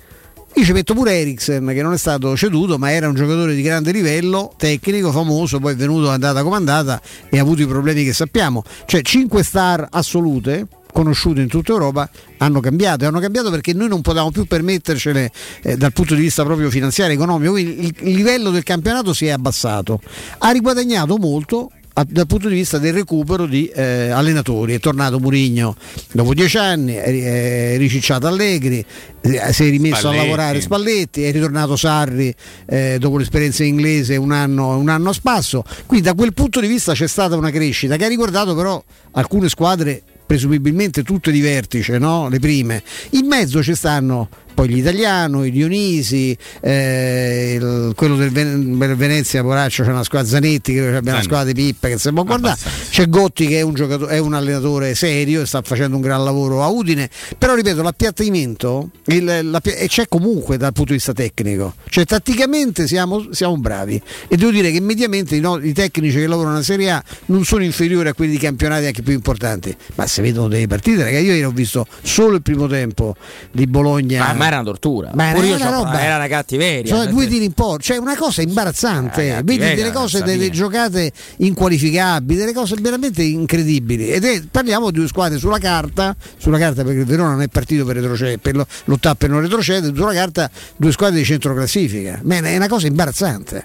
Io 0.56 0.64
ci 0.64 0.72
metto 0.72 0.94
pure 0.94 1.12
Eriksen 1.20 1.66
che 1.68 1.82
non 1.82 1.92
è 1.92 1.98
stato 1.98 2.36
ceduto 2.36 2.76
ma 2.76 2.90
era 2.90 3.08
un 3.08 3.14
giocatore 3.14 3.54
di 3.54 3.62
grande 3.62 3.92
livello, 3.92 4.52
tecnico, 4.56 5.12
famoso, 5.12 5.60
poi 5.60 5.74
è 5.74 5.76
venuto 5.76 6.10
andata 6.10 6.42
come 6.42 6.56
andata 6.56 7.00
e 7.28 7.38
ha 7.38 7.42
avuto 7.42 7.62
i 7.62 7.66
problemi 7.66 8.02
che 8.02 8.12
sappiamo. 8.12 8.64
Cioè 8.84 9.00
5 9.00 9.42
star 9.44 9.86
assolute 9.90 10.66
conosciute 10.94 11.40
in 11.40 11.48
tutta 11.48 11.72
Europa 11.72 12.08
hanno 12.38 12.60
cambiato 12.60 13.02
e 13.02 13.08
hanno 13.08 13.18
cambiato 13.18 13.50
perché 13.50 13.72
noi 13.72 13.88
non 13.88 14.00
potevamo 14.00 14.30
più 14.30 14.44
permettercele 14.44 15.32
eh, 15.62 15.76
dal 15.76 15.92
punto 15.92 16.14
di 16.14 16.20
vista 16.20 16.44
proprio 16.44 16.70
finanziario 16.70 17.14
economico. 17.16 17.52
Quindi 17.52 17.86
il, 17.86 17.94
il 17.98 18.14
livello 18.14 18.50
del 18.50 18.62
campionato 18.62 19.12
si 19.12 19.26
è 19.26 19.30
abbassato. 19.30 20.00
Ha 20.38 20.50
riguadagnato 20.52 21.16
molto 21.16 21.70
dal 22.08 22.26
punto 22.26 22.48
di 22.48 22.54
vista 22.54 22.78
del 22.78 22.92
recupero 22.92 23.46
di 23.46 23.66
eh, 23.66 24.10
allenatori. 24.10 24.74
È 24.74 24.78
tornato 24.78 25.18
Murigno 25.18 25.76
dopo 26.12 26.32
dieci 26.32 26.58
anni 26.58 26.94
è, 26.94 27.74
è 27.74 27.76
ricicciato 27.76 28.28
Allegri 28.28 28.84
eh, 29.20 29.52
si 29.52 29.66
è 29.66 29.70
rimesso 29.70 29.96
Spalletti. 29.96 30.18
a 30.18 30.22
lavorare 30.22 30.60
Spalletti 30.60 31.24
è 31.24 31.32
ritornato 31.32 31.76
Sarri 31.76 32.34
eh, 32.66 32.98
dopo 33.00 33.18
l'esperienza 33.18 33.64
inglese 33.64 34.16
un 34.16 34.30
anno, 34.30 34.76
un 34.76 34.88
anno 34.88 35.10
a 35.10 35.12
spasso. 35.12 35.64
Quindi 35.86 36.06
da 36.06 36.14
quel 36.14 36.34
punto 36.34 36.60
di 36.60 36.68
vista 36.68 36.92
c'è 36.92 37.08
stata 37.08 37.36
una 37.36 37.50
crescita 37.50 37.96
che 37.96 38.04
ha 38.04 38.08
riguardato 38.08 38.54
però 38.54 38.82
alcune 39.12 39.48
squadre 39.48 40.02
presumibilmente 40.26 41.02
tutte 41.02 41.30
di 41.30 41.40
vertice, 41.40 41.98
no? 41.98 42.28
le 42.28 42.38
prime. 42.38 42.82
In 43.10 43.26
mezzo 43.26 43.62
ci 43.62 43.74
stanno 43.74 44.28
poi 44.54 44.68
gli 44.68 44.78
italiani, 44.78 45.48
i 45.48 45.50
Dionisi, 45.50 46.36
eh, 46.60 47.54
il- 47.60 47.92
quello 47.96 48.16
del 48.16 48.30
Ven- 48.30 48.78
del 48.78 48.94
Venezia, 48.96 49.42
Poraccio, 49.42 49.82
c'è 49.84 49.90
una 49.90 50.04
squadra 50.04 50.28
Zanetti, 50.28 50.72
che 50.72 50.80
abbiamo 50.80 51.10
una 51.18 51.22
squadra 51.22 51.52
di 51.52 51.62
Pippa 51.62 51.88
che 51.88 51.98
si 51.98 52.12
può 52.12 52.24
guardare, 52.24 52.58
c'è 52.90 53.08
Gotti 53.08 53.46
che 53.46 53.58
è 53.58 53.62
un, 53.62 54.06
è 54.08 54.18
un 54.18 54.34
allenatore 54.34 54.94
serio 54.94 55.42
e 55.42 55.46
sta 55.46 55.60
facendo 55.62 55.96
un 55.96 56.02
gran 56.02 56.22
lavoro 56.24 56.62
a 56.62 56.68
Udine, 56.68 57.08
però 57.36 57.54
ripeto 57.54 57.82
l'appiattimento 57.82 58.90
il- 59.06 59.60
e 59.64 59.86
c'è 59.88 60.06
comunque 60.08 60.56
dal 60.56 60.72
punto 60.72 60.90
di 60.90 60.96
vista 60.96 61.12
tecnico, 61.12 61.74
cioè 61.88 62.04
tatticamente 62.04 62.86
siamo, 62.86 63.26
siamo 63.32 63.56
bravi. 63.56 64.00
E 64.28 64.36
devo 64.36 64.50
dire 64.50 64.70
che 64.70 64.80
mediamente 64.80 65.36
i, 65.36 65.40
no- 65.40 65.58
i 65.58 65.72
tecnici 65.72 66.18
che 66.18 66.26
lavorano 66.26 66.58
in 66.58 66.62
Serie 66.62 66.90
A 66.90 67.02
non 67.26 67.44
sono 67.44 67.64
inferiori 67.64 68.08
a 68.08 68.14
quelli 68.14 68.32
di 68.32 68.38
campionati 68.38 68.86
anche 68.86 69.02
più 69.02 69.12
importanti, 69.12 69.74
ma 69.96 70.06
se 70.06 70.22
vedono 70.22 70.48
delle 70.48 70.66
partite, 70.66 71.02
ragazzi, 71.02 71.24
io 71.24 71.32
ieri 71.32 71.44
ho 71.44 71.50
visto 71.50 71.86
solo 72.02 72.36
il 72.36 72.42
primo 72.42 72.66
tempo 72.68 73.16
di 73.50 73.66
Bologna. 73.66 74.32
Ma, 74.32 74.43
ma 74.44 74.46
era 74.48 74.56
una 74.60 74.64
tortura. 74.64 75.10
Ma 75.14 75.32
Pure 75.32 75.46
io 75.46 75.54
era 75.56 75.64
c'ho- 75.66 75.70
roba- 75.84 76.02
era 76.02 76.16
una 76.16 76.26
cattiveria. 76.28 76.94
Cioè, 76.94 77.06
due 77.08 77.26
tiri 77.26 77.44
in 77.44 77.52
porta, 77.52 77.82
cioè 77.82 77.96
una 77.96 78.16
cosa 78.16 78.42
imbarazzante. 78.42 79.36
Eh, 79.38 79.42
Vedi 79.42 79.74
delle 79.74 79.92
cose, 79.92 80.22
delle 80.22 80.50
giocate 80.50 81.12
inqualificabili, 81.58 82.38
delle 82.38 82.52
cose 82.52 82.76
veramente 82.80 83.22
incredibili. 83.22 84.08
Ed 84.10 84.24
è, 84.24 84.42
parliamo 84.50 84.90
di 84.90 84.98
due 84.98 85.08
squadre 85.08 85.38
sulla 85.38 85.58
carta, 85.58 86.14
sulla 86.36 86.58
carta 86.58 86.82
perché 86.84 87.00
il 87.00 87.06
Verona 87.06 87.30
non 87.30 87.42
è 87.42 87.48
partito 87.48 87.84
per, 87.84 87.96
retrocedere, 87.96 88.38
per 88.38 88.56
lo- 88.56 88.66
lottare 88.84 89.16
per 89.16 89.30
non 89.30 89.40
retrocedere, 89.40 89.94
sulla 89.94 90.12
carta 90.12 90.50
due 90.76 90.92
squadre 90.92 91.18
di 91.18 91.24
centro 91.24 91.54
classifica. 91.54 92.20
Ma 92.22 92.36
è 92.38 92.56
una 92.56 92.68
cosa 92.68 92.86
imbarazzante. 92.86 93.64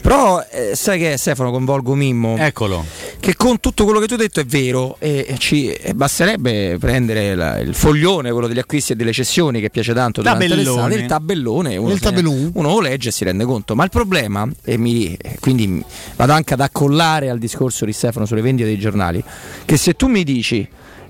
Però 0.00 0.44
eh, 0.50 0.72
sai 0.74 0.98
che 0.98 1.16
Stefano 1.16 1.50
coinvolgo 1.50 1.94
Mimmo? 1.94 2.36
Eccolo. 2.38 2.84
Che 3.20 3.36
con 3.36 3.58
tutto 3.60 3.84
quello 3.84 4.00
che 4.00 4.06
tu 4.06 4.14
hai 4.14 4.18
detto 4.20 4.40
è 4.40 4.44
vero 4.44 4.96
e, 4.98 5.34
ci 5.38 5.70
e 5.72 5.94
basterebbe 5.94 6.76
prendere 6.78 7.34
la- 7.34 7.58
il 7.58 7.74
foglione, 7.74 8.30
quello 8.30 8.46
degli 8.46 8.58
acquisti 8.58 8.92
e 8.92 8.96
delle 8.96 9.12
cessioni 9.12 9.60
che 9.60 9.70
piace 9.70 9.94
tanto 9.94 10.13
durante 10.22 10.46
Tabellone. 10.48 10.78
l'estate, 10.78 11.02
il 11.02 11.06
tabellone, 11.06 11.76
uno, 11.76 11.92
Il 11.92 12.00
ne- 12.02 12.50
uno 12.54 12.68
lo 12.68 12.80
legge 12.80 13.08
e 13.08 13.12
si 13.12 13.24
rende 13.24 13.44
conto. 13.44 13.74
Ma 13.74 13.84
il 13.84 13.90
problema, 13.90 14.48
e 14.64 14.76
mi, 14.78 15.14
e 15.14 15.36
quindi 15.40 15.82
vado 16.16 16.32
anche 16.32 16.54
ad 16.54 16.60
accollare 16.60 17.30
al 17.30 17.38
discorso 17.38 17.84
di 17.84 17.92
Stefano 17.92 18.26
sulle 18.26 18.40
vendite 18.42 18.68
dei 18.68 18.78
giornali, 18.78 19.22
che 19.64 19.76
se 19.76 19.94
tu 19.94 20.06
mi 20.08 20.24
dici 20.24 20.66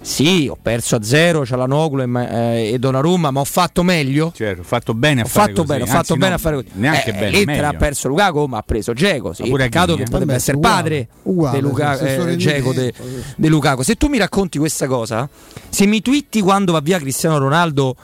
sì, 0.07 0.46
ho 0.50 0.57
perso 0.61 0.96
a 0.96 1.02
zero, 1.02 1.40
c'è 1.42 1.57
la 1.57 1.64
Noglu 1.64 2.02
e, 2.02 2.26
eh, 2.26 2.72
e 2.74 2.78
Donnarumma, 2.78 3.30
ma 3.30 3.40
ho 3.40 3.44
fatto 3.44 3.82
meglio? 3.82 4.32
Certo, 4.34 4.61
ho 4.61 4.64
fatto 4.64 4.92
bene 4.92 5.22
a 5.22 5.24
Ho 5.24 5.28
fare 5.28 5.46
fatto 5.48 5.62
così. 5.62 5.66
bene, 5.68 5.80
ho 5.80 5.84
Anzi, 5.84 5.96
fatto 5.96 6.12
no, 6.14 6.20
bene 6.20 6.34
a 6.34 6.38
fare 6.38 6.55
così. 6.57 6.68
Neanche 6.74 7.09
Eh, 7.11 7.12
bene, 7.12 7.30
Lettera 7.30 7.68
ha 7.68 7.72
meglio. 7.72 7.78
perso 7.78 8.09
Lukaku, 8.09 8.44
ma 8.44 8.59
ha 8.59 8.62
preso 8.62 8.92
Geco. 8.92 9.32
Sì. 9.32 9.50
Peccato 9.50 9.94
che 9.96 10.02
eh. 10.02 10.05
potrebbe 10.05 10.24
Vabbè, 10.26 10.36
essere 10.36 10.57
uguale, 10.59 10.76
padre 10.82 11.09
uguale, 11.22 11.57
di 11.57 11.62
Luca, 11.62 11.98
eh, 11.98 12.36
Dzeko 12.36 12.72
de, 12.74 12.92
de 13.36 13.48
Lukaku. 13.48 13.82
Se 13.82 13.94
tu 13.94 14.09
mi 14.09 14.18
racconti 14.18 14.59
questa 14.59 14.86
cosa, 14.86 15.26
se 15.70 15.86
mi 15.86 16.02
twitti 16.02 16.42
quando 16.42 16.72
va 16.72 16.80
via 16.80 16.98
Cristiano 16.98 17.38
Ronaldo 17.38 17.96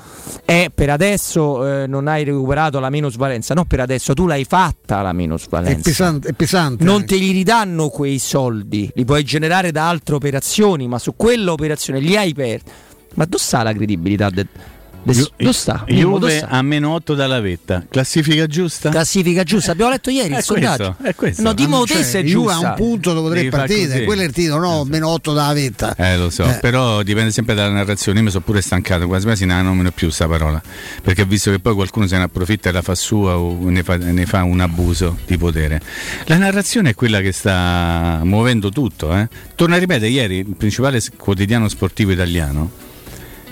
è 0.46 0.70
per 0.74 0.88
adesso 0.90 1.82
eh, 1.82 1.86
non 1.86 2.08
hai 2.08 2.24
recuperato 2.24 2.80
la 2.80 2.88
minusvalenza, 2.88 3.52
no 3.52 3.64
per 3.66 3.80
adesso 3.80 4.14
tu 4.14 4.26
l'hai 4.26 4.44
fatta 4.44 5.02
la 5.02 5.10
È 5.10 5.12
minusvalenza. 5.12 5.80
pesante. 5.82 6.28
È 6.28 6.32
pesante 6.32 6.82
Non 6.84 6.94
anche. 7.02 7.06
te 7.08 7.16
li 7.16 7.30
ridanno 7.32 7.88
quei 7.90 8.18
soldi, 8.18 8.90
li 8.94 9.04
puoi 9.04 9.22
generare 9.22 9.70
da 9.70 9.88
altre 9.88 10.14
operazioni, 10.14 10.88
ma 10.88 10.98
su 10.98 11.14
quella 11.14 11.52
operazione 11.90 12.00
li 12.00 12.16
hai 12.16 12.32
persi. 12.32 12.64
Ma 13.14 13.24
dove 13.24 13.42
sta 13.42 13.62
la 13.62 13.72
credibilità? 13.72 14.30
de- 14.30 14.46
de- 15.02 15.30
Ju- 15.38 15.50
sta? 15.50 15.84
Juve 15.86 16.36
sta? 16.38 16.48
a 16.48 16.62
meno 16.62 16.90
8 16.94 17.14
dalla 17.14 17.40
vetta. 17.40 17.84
Classifica 17.88 18.46
giusta? 18.46 18.90
Classifica 18.90 19.42
giusta, 19.42 19.72
abbiamo 19.72 19.90
letto 19.90 20.10
ieri 20.10 20.34
È 20.34 20.38
il 20.38 20.42
sondaggio. 20.42 20.96
questo. 21.16 21.42
No, 21.42 21.52
Dimo 21.54 21.84
te 21.84 21.94
Cioè, 21.94 22.02
se 22.02 22.20
è 22.20 22.22
Juve 22.22 22.50
ha 22.50 22.54
giusta. 22.54 22.68
un 22.70 22.74
punto 22.76 23.12
dopo 23.12 23.30
tre 23.30 23.48
partite, 23.48 24.04
quello 24.04 24.22
è 24.22 24.24
il 24.26 24.32
titolo, 24.32 24.60
no, 24.60 24.84
meno 24.84 25.08
8 25.08 25.32
dalla 25.32 25.52
vetta. 25.52 25.94
Eh 25.96 26.16
lo 26.16 26.30
so, 26.30 26.44
Eh. 26.44 26.58
però 26.60 27.02
dipende 27.02 27.30
sempre 27.30 27.54
dalla 27.54 27.70
narrazione. 27.72 28.18
Io 28.18 28.24
mi 28.24 28.30
sono 28.30 28.44
pure 28.44 28.60
stancato, 28.60 29.06
quasi 29.06 29.24
quasi 29.24 29.44
non 29.46 29.64
nomino 29.64 29.90
più 29.90 30.10
sta 30.10 30.26
parola. 30.28 30.60
Perché 31.02 31.24
visto 31.24 31.50
che 31.50 31.58
poi 31.60 31.74
qualcuno 31.74 32.06
se 32.06 32.16
ne 32.16 32.24
approfitta 32.24 32.68
e 32.68 32.72
la 32.72 32.82
fa 32.82 32.94
sua 32.94 33.36
o 33.36 33.68
ne 33.68 33.82
fa, 33.82 33.96
ne 33.96 34.26
fa 34.26 34.42
un 34.44 34.60
abuso 34.60 35.18
di 35.26 35.36
potere. 35.38 35.80
La 36.26 36.36
narrazione 36.36 36.90
è 36.90 36.94
quella 36.94 37.20
che 37.20 37.32
sta 37.32 38.20
muovendo 38.22 38.70
tutto. 38.70 39.14
Eh. 39.16 39.28
Torno 39.54 39.74
a 39.74 39.78
ripetere, 39.78 40.08
ieri 40.08 40.38
il 40.38 40.54
principale 40.56 41.00
quotidiano 41.16 41.68
sportivo 41.68 42.12
italiano, 42.12 42.70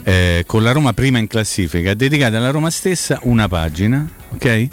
eh, 0.09 0.45
con 0.47 0.63
la 0.63 0.73
Roma 0.73 0.95
prima 0.95 1.19
in 1.19 1.27
classifica, 1.27 1.91
ha 1.91 1.95
dedicato 1.95 2.35
alla 2.37 2.49
Roma 2.49 2.71
stessa 2.71 3.19
una 3.25 3.47
pagina, 3.47 4.09
ok? 4.31 4.69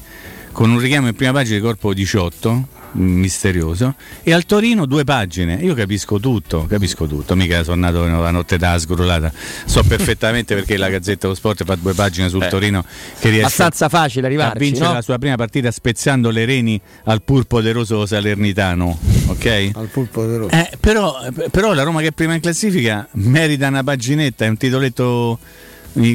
Con 0.54 0.70
un 0.70 0.80
richiamo 0.80 1.10
in 1.10 1.14
prima 1.14 1.34
pagina 1.34 1.58
di 1.58 1.62
corpo 1.62 1.94
18, 1.94 2.68
misterioso, 2.96 3.96
e 4.24 4.34
al 4.34 4.46
Torino 4.46 4.86
due 4.86 5.04
pagine. 5.04 5.56
Io 5.56 5.74
capisco 5.74 6.20
tutto, 6.20 6.66
capisco 6.66 7.06
tutto, 7.08 7.36
mica 7.36 7.64
sono 7.64 7.82
nato 7.82 8.06
la 8.06 8.32
notte 8.32 8.58
da 8.58 8.78
sgrullata. 8.78 9.32
So 9.66 9.84
perfettamente 9.88 10.56
perché 10.56 10.78
la 10.78 10.90
Gazzetta 10.90 11.22
dello 11.22 11.36
Sport 11.36 11.64
fa 11.64 11.76
due 11.76 11.94
pagine 11.94 12.30
sul 12.30 12.44
Eh, 12.44 12.48
Torino 12.48 12.84
che 13.20 13.30
riesce 13.30 13.46
Abbastanza 13.46 13.90
facile 13.90 14.26
a 14.26 14.30
arrivarci, 14.30 14.60
vincere 14.60 14.88
no? 14.88 14.94
la 14.94 15.02
sua 15.02 15.18
prima 15.18 15.36
partita 15.36 15.72
spezzando 15.72 16.30
le 16.30 16.46
reni 16.46 16.80
al 17.06 17.22
pur 17.22 17.46
poderoso 17.46 18.06
Salernitano, 18.06 18.98
ok? 19.28 19.72
Al 19.74 19.88
pulpo 19.88 20.26
vero. 20.26 20.50
Eh, 20.50 20.72
però, 20.80 21.18
però 21.52 21.74
la 21.74 21.84
Roma 21.84 22.02
che 22.02 22.08
è 22.08 22.12
prima 22.12 22.34
in 22.34 22.42
classifica 22.42 23.08
merita 23.14 23.68
una 23.68 23.84
paginetta, 23.84 24.46
è 24.46 24.48
un 24.48 24.58
titoletto 24.58 25.40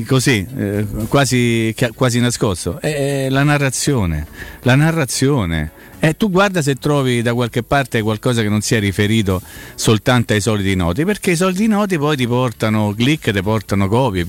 così, 0.07 0.47
eh, 0.57 0.87
quasi, 1.09 1.75
quasi 1.95 2.21
nascosto. 2.21 2.81
È 2.81 3.29
la 3.31 3.43
narrazione, 3.43 4.27
la 4.63 4.75
narrazione. 4.75 5.73
Eh, 5.99 6.17
tu 6.17 6.31
guarda 6.31 6.63
se 6.63 6.77
trovi 6.77 7.21
da 7.21 7.35
qualche 7.35 7.63
parte 7.63 8.01
qualcosa 8.01 8.43
che 8.43 8.49
non 8.49 8.63
sia 8.63 8.79
riferito 8.79 9.43
soltanto 9.75 10.33
ai 10.33 10.41
soliti 10.41 10.75
noti, 10.75 11.05
perché 11.05 11.33
i 11.33 11.37
soliti 11.37 11.67
noti 11.67 11.99
poi 11.99 12.17
ti 12.17 12.27
portano 12.27 12.95
click, 12.95 13.31
ti 13.31 13.43
portano 13.43 13.87
copie, 13.87 14.27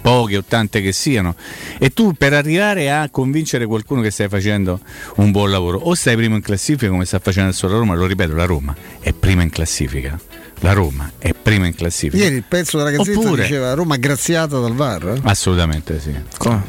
poche 0.00 0.36
o 0.36 0.44
tante 0.46 0.80
che 0.80 0.92
siano, 0.92 1.36
e 1.78 1.90
tu 1.90 2.14
per 2.14 2.32
arrivare 2.32 2.90
a 2.90 3.08
convincere 3.10 3.66
qualcuno 3.66 4.00
che 4.00 4.10
stai 4.10 4.28
facendo 4.28 4.80
un 5.16 5.30
buon 5.30 5.50
lavoro, 5.50 5.78
o 5.78 5.94
stai 5.94 6.16
primo 6.16 6.34
in 6.34 6.42
classifica 6.42 6.90
come 6.90 7.04
sta 7.04 7.20
facendo 7.20 7.50
adesso 7.50 7.68
la 7.68 7.76
Roma, 7.76 7.94
lo 7.94 8.06
ripeto, 8.06 8.34
la 8.34 8.44
Roma 8.44 8.74
è 8.98 9.12
prima 9.12 9.42
in 9.42 9.50
classifica. 9.50 10.18
La 10.60 10.72
Roma 10.72 11.10
è 11.18 11.32
prima 11.40 11.66
in 11.66 11.74
classifica. 11.74 12.20
Ieri 12.22 12.36
il 12.36 12.44
pezzo 12.46 12.78
della 12.78 12.90
Gazzetta 12.90 13.18
Oppure- 13.18 13.42
diceva 13.42 13.74
Roma 13.74 13.96
graziata 13.96 14.58
dal 14.58 14.74
VAR. 14.74 15.08
eh? 15.16 15.20
Assolutamente 15.22 16.00
sì. 16.00 16.12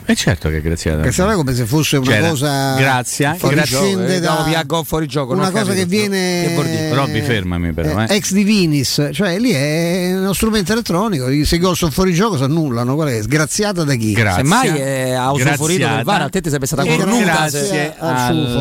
E 0.05 0.15
certo 0.15 0.49
che 0.49 0.61
grazie 0.61 0.91
a 0.91 0.95
Graziata 0.97 1.33
come 1.33 1.53
se 1.55 1.65
fosse 1.65 1.97
una 1.97 2.05
Cioè, 2.05 2.29
cosa 2.29 2.75
Grazia, 2.75 3.33
fuori 3.35 3.55
grazie. 3.55 3.77
scende 3.77 4.15
Eh, 4.15 4.19
da 4.19 4.39
no, 4.39 4.43
via 4.45 4.63
gol 4.63 4.85
fuori 4.85 5.07
gioco, 5.07 5.33
una 5.33 5.49
cosa 5.49 5.63
capito. 5.65 5.73
che 5.79 5.85
viene 5.85 6.53
Che? 6.55 6.93
Robby, 6.93 7.21
fermami 7.21 7.73
però, 7.73 8.01
eh. 8.03 8.15
ex 8.15 8.31
divinis, 8.31 9.09
cioè 9.11 9.39
lì 9.39 9.51
è 9.51 10.13
uno 10.15 10.33
strumento 10.33 10.71
elettronico, 10.73 11.25
se 11.43 11.55
i 11.55 11.59
gol 11.59 11.75
sono 11.75 11.91
fuori 11.91 12.13
gioco 12.13 12.37
si 12.37 12.43
annullano, 12.43 12.93
qual 12.95 13.09
è? 13.09 13.21
Sgraziata 13.21 13.83
da 13.83 13.95
chi? 13.95 14.11
Grazie. 14.13 14.43
Semmai 14.43 14.69
è 14.77 15.11
autoforito 15.13 15.87
del 15.87 16.03
VAR, 16.03 16.21
a 16.21 16.29
te 16.29 16.41
ti 16.41 16.47
sarebbe 16.49 16.67
stata 16.67 16.85
cornuta. 16.85 17.23
grazie 17.23 17.65
se- 17.65 17.93
al 17.97 18.17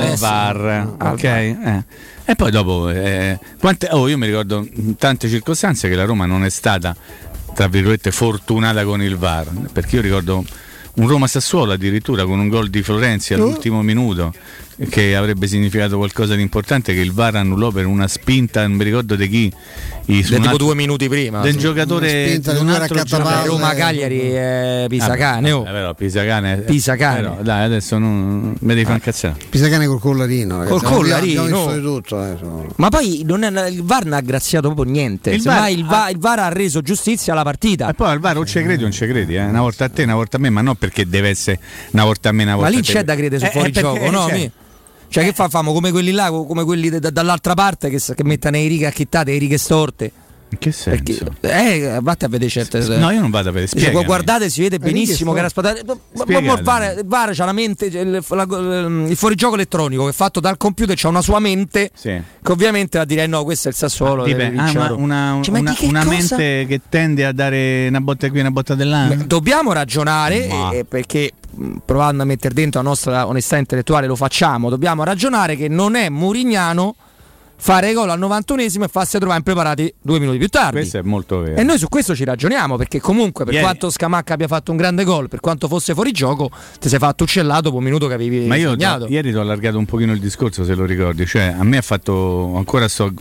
al. 0.08 0.14
VAR, 0.18 0.94
Al 0.96 1.12
ok? 1.12 1.22
eh. 1.24 1.84
E 2.30 2.34
poi 2.34 2.50
dopo, 2.50 2.90
eh, 2.90 3.38
quante- 3.58 3.88
oh, 3.90 4.06
io 4.06 4.18
mi 4.18 4.26
ricordo 4.26 4.68
in 4.74 4.96
tante 4.96 5.30
circostanze 5.30 5.88
che 5.88 5.94
la 5.94 6.04
Roma 6.04 6.26
non 6.26 6.44
è 6.44 6.50
stata, 6.50 6.94
tra 7.54 7.68
virgolette, 7.68 8.10
fortunata 8.10 8.84
con 8.84 9.00
il 9.02 9.16
VAR, 9.16 9.48
perché 9.72 9.96
io 9.96 10.02
ricordo 10.02 10.44
un 10.96 11.08
Roma-Sassuolo 11.08 11.72
addirittura 11.72 12.26
con 12.26 12.38
un 12.38 12.48
gol 12.48 12.68
di 12.68 12.82
Florenzi 12.82 13.32
all'ultimo 13.32 13.80
minuto 13.80 14.34
che 14.88 15.16
avrebbe 15.16 15.46
significato 15.48 15.96
qualcosa 15.96 16.34
di 16.36 16.42
importante 16.42 16.94
che 16.94 17.00
il 17.00 17.12
VAR 17.12 17.34
annullò 17.36 17.70
per 17.70 17.86
una 17.86 18.06
spinta, 18.06 18.64
non 18.66 18.76
mi 18.76 18.84
ricordo 18.84 19.16
di 19.16 19.28
chi, 19.28 19.52
i- 20.06 20.22
su 20.22 20.34
tipo 20.34 20.48
altro- 20.48 20.56
due 20.66 20.74
minuti 20.76 21.08
prima. 21.08 21.40
del 21.40 21.56
giocatore 21.56 22.28
spinta 22.28 22.52
di 22.52 22.60
un 22.60 22.68
altro 22.68 23.02
giocatore. 23.02 23.46
Roma 23.46 23.74
Cagliari 23.74 24.20
eh, 24.20 24.86
Pisacane. 24.88 25.50
oh. 25.50 25.58
Vabbè, 25.64 25.72
però 25.72 25.94
Pisacane, 25.94 26.56
Pisacane. 26.58 27.20
però, 27.20 27.38
dai, 27.42 27.64
adesso 27.64 27.98
non 27.98 28.54
mi 28.58 28.68
devi 28.74 28.84
far 28.84 28.94
incazzare. 28.94 29.34
Pisacane 29.48 29.86
col 29.86 30.00
collarino. 30.00 30.62
Col 30.64 30.82
collarino. 30.82 31.46
Di 31.74 31.80
tutto. 31.82 32.24
eh. 32.24 32.36
Ma 32.76 32.88
poi 32.88 33.22
non 33.24 33.42
è- 33.42 33.68
il 33.68 33.82
VAR 33.82 34.04
non 34.04 34.12
ha 34.14 34.20
graziato 34.20 34.72
proprio 34.72 34.92
niente. 34.92 35.30
Il 35.30 35.42
VAR 35.42 35.70
il, 35.70 35.84
VAR, 35.84 36.10
il 36.10 36.18
VAR 36.18 36.38
ha 36.38 36.48
reso 36.50 36.82
giustizia 36.82 37.32
alla 37.32 37.42
partita. 37.42 37.88
E 37.88 37.94
poi 37.94 38.10
al 38.10 38.20
VAR 38.20 38.36
o 38.38 38.46
ci 38.46 38.62
credi 38.62 38.78
o 38.80 38.82
non 38.82 38.92
ci 38.92 39.06
credi, 39.06 39.34
eh? 39.34 39.44
una 39.44 39.60
volta 39.60 39.86
a 39.86 39.88
te, 39.88 40.04
una 40.04 40.14
volta 40.14 40.36
a 40.36 40.40
me, 40.40 40.50
ma 40.50 40.60
non 40.60 40.76
perché 40.76 41.08
deve 41.08 41.30
essere 41.30 41.58
una 41.90 42.04
volta 42.04 42.28
a 42.28 42.32
me, 42.32 42.42
una 42.44 42.52
Ma 42.52 42.58
volta 42.58 42.70
lì 42.70 42.76
a 42.78 42.82
te. 42.82 42.92
c'è 42.92 43.02
da 43.04 43.14
credere 43.16 43.38
su 43.40 43.46
Eh, 43.46 43.50
fuori 43.50 43.68
eh, 43.70 43.72
gioco, 43.72 44.10
no? 44.10 44.28
Cioè, 45.08 45.24
che 45.24 45.32
fa? 45.32 45.48
Famo 45.48 45.72
come 45.72 45.90
quelli 45.90 46.10
là, 46.12 46.30
come 46.30 46.64
quelli 46.64 46.88
da- 46.90 47.10
dall'altra 47.10 47.54
parte 47.54 47.88
che, 47.88 47.98
s- 47.98 48.12
che 48.14 48.24
mettono 48.24 48.56
le 48.56 48.66
righe 48.68 48.86
acchettate, 48.86 49.32
le 49.32 49.38
righe 49.38 49.58
storte. 49.58 50.12
In 50.50 50.56
che 50.56 50.72
senso? 50.72 51.30
Perché, 51.40 51.94
eh, 51.96 51.98
vatti 52.00 52.24
a 52.24 52.28
vedere 52.28 52.48
certe 52.50 52.78
No, 52.96 53.10
io 53.10 53.20
non 53.20 53.28
vado 53.28 53.50
a 53.50 53.52
vedere, 53.52 53.66
spiegami. 53.70 54.04
guardate, 54.06 54.48
si 54.48 54.62
vede 54.62 54.78
righe 54.78 54.78
benissimo 54.78 55.34
che 55.34 55.40
era 55.40 55.50
ma 56.40 56.52
il 56.54 56.62
VAR, 56.62 57.04
VAR 57.04 57.34
c'ha 57.34 57.44
la 57.44 57.52
mente, 57.52 57.84
il, 57.84 58.24
la- 58.26 58.46
il 59.08 59.14
fuorigioco 59.14 59.56
elettronico 59.56 60.04
che 60.04 60.10
è 60.10 60.12
fatto 60.14 60.40
dal 60.40 60.56
computer, 60.56 60.96
c'ha 60.96 61.08
una 61.08 61.20
sua 61.20 61.38
mente 61.38 61.90
Sì. 61.94 62.18
che 62.42 62.52
ovviamente 62.52 62.96
va 62.96 63.04
a 63.04 63.06
dire 63.06 63.24
eh, 63.24 63.26
no, 63.26 63.44
questo 63.44 63.68
è 63.68 63.72
il 63.72 63.76
Sassuolo. 63.76 64.24
Dipende. 64.24 64.58
Ah, 64.58 64.70
una, 64.70 64.72
la 64.72 64.86
Roma. 64.86 65.02
una- 65.02 65.38
Cioè, 65.42 65.52
ma 65.52 65.60
una- 65.60 65.74
che 65.74 65.84
una 65.84 66.04
cosa? 66.04 66.16
mente 66.36 66.66
che 66.66 66.80
tende 66.88 67.26
a 67.26 67.32
dare 67.32 67.86
una 67.88 68.00
botta 68.00 68.28
qui 68.30 68.38
e 68.38 68.40
una 68.40 68.50
botta. 68.50 68.74
Beh, 68.74 69.26
Dobbiamo 69.26 69.72
ragionare 69.74 70.46
Ma- 70.48 70.70
eh, 70.70 70.86
perché 70.86 71.30
provando 71.84 72.22
a 72.22 72.26
mettere 72.26 72.54
dentro 72.54 72.80
la 72.82 72.88
nostra 72.88 73.26
onestà 73.26 73.56
intellettuale 73.56 74.06
lo 74.06 74.16
facciamo. 74.16 74.70
Dobbiamo 74.70 75.04
ragionare 75.04 75.56
che 75.56 75.68
non 75.68 75.94
è 75.94 76.08
Murignano 76.08 76.94
fare 77.60 77.92
gol 77.92 78.08
al 78.08 78.20
91esimo 78.20 78.84
e 78.84 78.88
farsi 78.88 79.18
trovare 79.18 79.38
impreparati 79.38 79.92
due 80.00 80.20
minuti 80.20 80.38
più 80.38 80.48
tardi. 80.48 80.76
Questo 80.76 80.98
è 80.98 81.02
molto 81.02 81.40
vero. 81.40 81.56
E 81.56 81.64
noi 81.64 81.76
su 81.76 81.88
questo 81.88 82.14
ci 82.14 82.24
ragioniamo 82.24 82.76
perché 82.76 83.00
comunque 83.00 83.44
per 83.44 83.52
Ieri- 83.52 83.66
quanto 83.66 83.90
Scamacca 83.90 84.34
abbia 84.34 84.46
fatto 84.46 84.70
un 84.70 84.76
grande 84.76 85.02
gol, 85.04 85.28
per 85.28 85.40
quanto 85.40 85.66
fosse 85.66 85.92
fuori 85.92 86.12
gioco, 86.12 86.50
ti 86.78 86.88
sei 86.88 87.00
fatto 87.00 87.24
uccellato 87.24 87.62
dopo 87.62 87.76
un 87.78 87.82
minuto 87.84 88.06
che 88.06 88.14
avevi 88.14 88.46
Ma 88.46 88.54
io 88.54 88.70
segnato. 88.70 89.06
ieri 89.08 89.30
ti 89.32 89.36
ho 89.36 89.40
allargato 89.40 89.76
un 89.76 89.86
pochino 89.86 90.12
il 90.12 90.20
discorso, 90.20 90.64
se 90.64 90.74
lo 90.74 90.84
ricordi. 90.84 91.26
Cioè, 91.26 91.54
a 91.58 91.64
me 91.64 91.78
ha 91.78 91.82
fatto 91.82 92.54
ancora 92.56 92.86
sto 92.86 93.12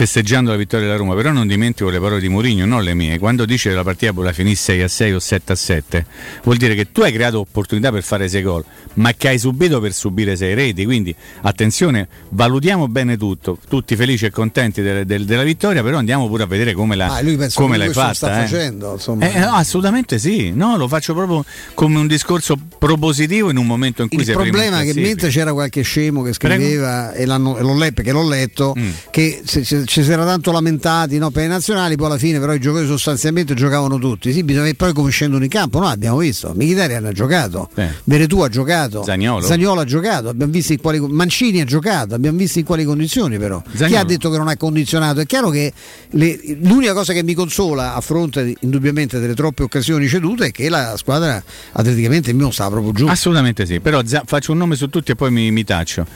festeggiando 0.00 0.50
la 0.50 0.58
vittoria 0.58 0.84
della 0.84 0.98
Roma, 0.98 1.14
però 1.14 1.32
non 1.32 1.46
dimentico 1.46 1.88
le 1.88 1.98
parole 1.98 2.20
di 2.20 2.28
Mourinho, 2.28 2.66
non 2.66 2.82
le 2.82 2.92
mie. 2.92 3.18
Quando 3.18 3.46
dice 3.46 3.70
che 3.70 3.74
la 3.74 3.82
partita 3.82 4.12
poteva 4.12 4.34
finire 4.34 4.54
6 4.54 4.82
a 4.82 4.88
6 4.88 5.12
o 5.14 5.18
7 5.18 5.52
a 5.52 5.54
7, 5.54 6.06
vuol 6.44 6.58
dire 6.58 6.74
che 6.74 6.92
tu 6.92 7.00
hai 7.00 7.10
creato 7.12 7.38
opportunità 7.40 7.90
per 7.90 8.02
fare 8.02 8.28
6 8.28 8.42
gol, 8.42 8.62
ma 8.94 9.14
che 9.14 9.28
hai 9.28 9.38
subito 9.38 9.80
per 9.80 9.94
subire 9.94 10.36
6 10.36 10.52
reti. 10.52 10.84
Quindi 10.84 11.14
attenzione, 11.40 12.08
valutiamo 12.28 12.88
bene 12.88 13.16
tutto, 13.16 13.56
tutti 13.68 13.96
felici 13.96 14.26
e 14.26 14.30
contenti 14.30 14.82
del- 14.82 15.06
del- 15.06 15.24
della 15.24 15.44
vittoria, 15.44 15.82
però 15.82 15.96
andiamo 15.96 16.28
pure 16.28 16.42
a 16.42 16.46
vedere 16.46 16.74
come, 16.74 16.94
la, 16.94 17.14
Ah, 17.14 17.22
lui 17.22 17.38
come 17.54 17.78
l'hai 17.78 17.90
fatta. 17.90 18.12
sta 18.12 18.42
eh. 18.42 18.46
facendo, 18.46 18.92
insomma. 18.92 19.30
Eh, 19.30 19.38
no, 19.38 19.52
assolutamente 19.54 20.18
sì, 20.18 20.50
no, 20.52 20.76
lo 20.76 20.88
faccio 20.88 21.14
proprio 21.14 21.42
come 21.72 21.98
un 21.98 22.06
discorso 22.06 22.58
propositivo 22.78 23.48
in 23.48 23.56
un 23.56 23.64
momento 23.66 24.02
in 24.02 24.08
cui 24.08 24.18
Il 24.18 24.24
sei 24.26 24.34
primo 24.34 24.48
in 24.48 24.52
problema 24.52 24.82
è 24.82 24.92
che 24.92 25.00
mentre 25.00 25.30
c'era 25.30 25.54
qualche 25.54 25.80
scemo 25.80 26.20
che 26.22 26.34
scriveva 26.34 27.14
e, 27.14 27.24
l'hanno- 27.24 27.56
e 27.56 27.62
l'ho 27.62 27.74
letto 27.78 27.94
perché 27.94 28.12
l'ho 28.12 28.28
letto 28.28 28.74
Mm. 28.78 28.90
che 29.10 29.40
se- 29.46 29.64
se- 29.64 29.84
ci 29.86 30.02
si 30.04 30.10
era 30.12 30.24
tanto 30.24 30.52
lamentati 30.52 31.16
no, 31.18 31.30
per 31.30 31.44
i 31.44 31.48
nazionali 31.48 31.96
poi 31.96 32.06
alla 32.06 32.18
fine 32.18 32.38
però 32.38 32.52
i 32.52 32.60
giocatori 32.60 32.86
sostanzialmente 32.86 33.54
giocavano 33.54 33.98
tutti 33.98 34.32
sì 34.32 34.42
bisogna 34.44 34.70
poi 34.76 34.92
come 34.92 35.10
scendono 35.10 35.42
in 35.44 35.50
campo 35.50 35.78
noi 35.78 35.92
abbiamo 35.92 36.18
visto 36.18 36.52
Mkhitaryan 36.54 37.04
ha 37.06 37.12
giocato 37.12 37.68
Eh. 37.74 37.88
Veretù 38.04 38.40
ha 38.40 38.48
giocato 38.48 39.02
Zaniolo. 39.04 39.80
ha 39.80 39.84
giocato 39.84 40.28
abbiamo 40.28 40.52
visto 40.52 40.72
in 40.72 40.80
quali 40.80 41.00
Mancini 41.00 41.60
ha 41.60 41.64
giocato 41.64 42.14
abbiamo 42.14 42.36
visto 42.38 42.58
in 42.58 42.64
quali 42.64 42.84
condizioni 42.84 43.38
però 43.38 43.62
chi 43.62 43.76
Zaniolo. 43.78 44.00
ha 44.02 44.04
detto 44.04 44.30
che 44.30 44.36
non 44.38 44.48
ha 44.48 44.56
condizionato 44.56 45.20
è 45.20 45.26
chiaro 45.26 45.50
che 45.50 45.72
le- 46.10 46.38
l'unica 46.62 46.92
cosa 46.92 47.12
che 47.12 47.22
mi 47.22 47.34
consola 47.34 47.94
a 47.94 48.00
fronte 48.00 48.44
di- 48.44 48.56
indubbiamente 48.60 49.18
delle 49.18 49.34
troppe 49.34 49.62
occasioni 49.62 50.06
cedute 50.08 50.46
è 50.46 50.50
che 50.50 50.68
la 50.68 50.94
squadra 50.96 51.42
atleticamente 51.72 52.30
il 52.30 52.36
mio 52.36 52.50
stava 52.50 52.70
proprio 52.70 52.92
giù 52.92 53.06
Assolutamente 53.06 53.66
sì, 53.66 53.80
però 53.80 54.00
Za- 54.04 54.22
faccio 54.26 54.52
un 54.52 54.58
nome 54.58 54.74
su 54.76 54.88
tutti 54.88 55.12
e 55.12 55.14
poi 55.14 55.30
mi, 55.30 55.50
mi 55.50 55.64
taccio. 55.64 56.06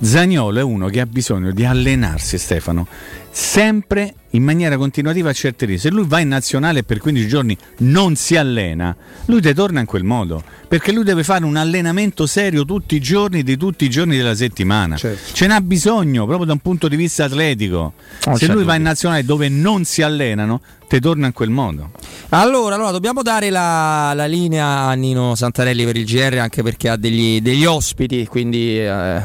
Zagnolo 0.00 0.58
è 0.58 0.62
uno 0.62 0.88
che 0.88 1.00
ha 1.00 1.06
bisogno 1.06 1.52
di 1.52 1.64
allenarsi, 1.64 2.38
Stefano, 2.38 2.86
sempre 3.32 4.14
in 4.30 4.42
maniera 4.42 4.76
continuativa 4.76 5.30
a 5.30 5.32
certe 5.32 5.66
risi. 5.66 5.80
Se 5.80 5.90
lui 5.90 6.04
va 6.06 6.20
in 6.20 6.28
nazionale 6.28 6.80
e 6.80 6.82
per 6.82 6.98
15 6.98 7.26
giorni 7.26 7.56
non 7.78 8.16
si 8.16 8.36
allena, 8.36 8.94
lui 9.26 9.40
te 9.40 9.54
torna 9.54 9.80
in 9.80 9.86
quel 9.86 10.04
modo, 10.04 10.42
perché 10.68 10.92
lui 10.92 11.04
deve 11.04 11.24
fare 11.24 11.44
un 11.44 11.56
allenamento 11.56 12.26
serio 12.26 12.64
tutti 12.64 12.94
i 12.94 13.00
giorni 13.00 13.42
di 13.42 13.56
tutti 13.56 13.84
i 13.84 13.90
giorni 13.90 14.16
della 14.16 14.34
settimana. 14.34 14.96
Ce 14.96 15.46
n'ha 15.46 15.60
bisogno 15.60 16.26
proprio 16.26 16.46
da 16.46 16.52
un 16.52 16.60
punto 16.60 16.88
di 16.88 16.96
vista 16.96 17.24
atletico. 17.24 17.94
Non 18.26 18.36
Se 18.36 18.46
lui 18.46 18.64
va 18.64 18.74
in 18.74 18.82
nazionale 18.82 19.24
dove 19.24 19.48
non 19.48 19.84
si 19.84 20.02
allenano, 20.02 20.60
te 20.90 21.00
torna 21.00 21.26
in 21.26 21.32
quel 21.32 21.50
modo. 21.50 21.90
Allora, 22.30 22.74
allora, 22.74 22.90
dobbiamo 22.90 23.22
dare 23.22 23.48
la, 23.48 24.12
la 24.12 24.26
linea 24.26 24.66
a 24.66 24.94
Nino 24.94 25.36
Santarelli 25.36 25.84
per 25.84 25.96
il 25.96 26.04
GR 26.04 26.38
anche 26.38 26.64
perché 26.64 26.88
ha 26.88 26.96
degli, 26.96 27.40
degli 27.40 27.64
ospiti, 27.64 28.26
quindi 28.26 28.80
eh, 28.80 29.22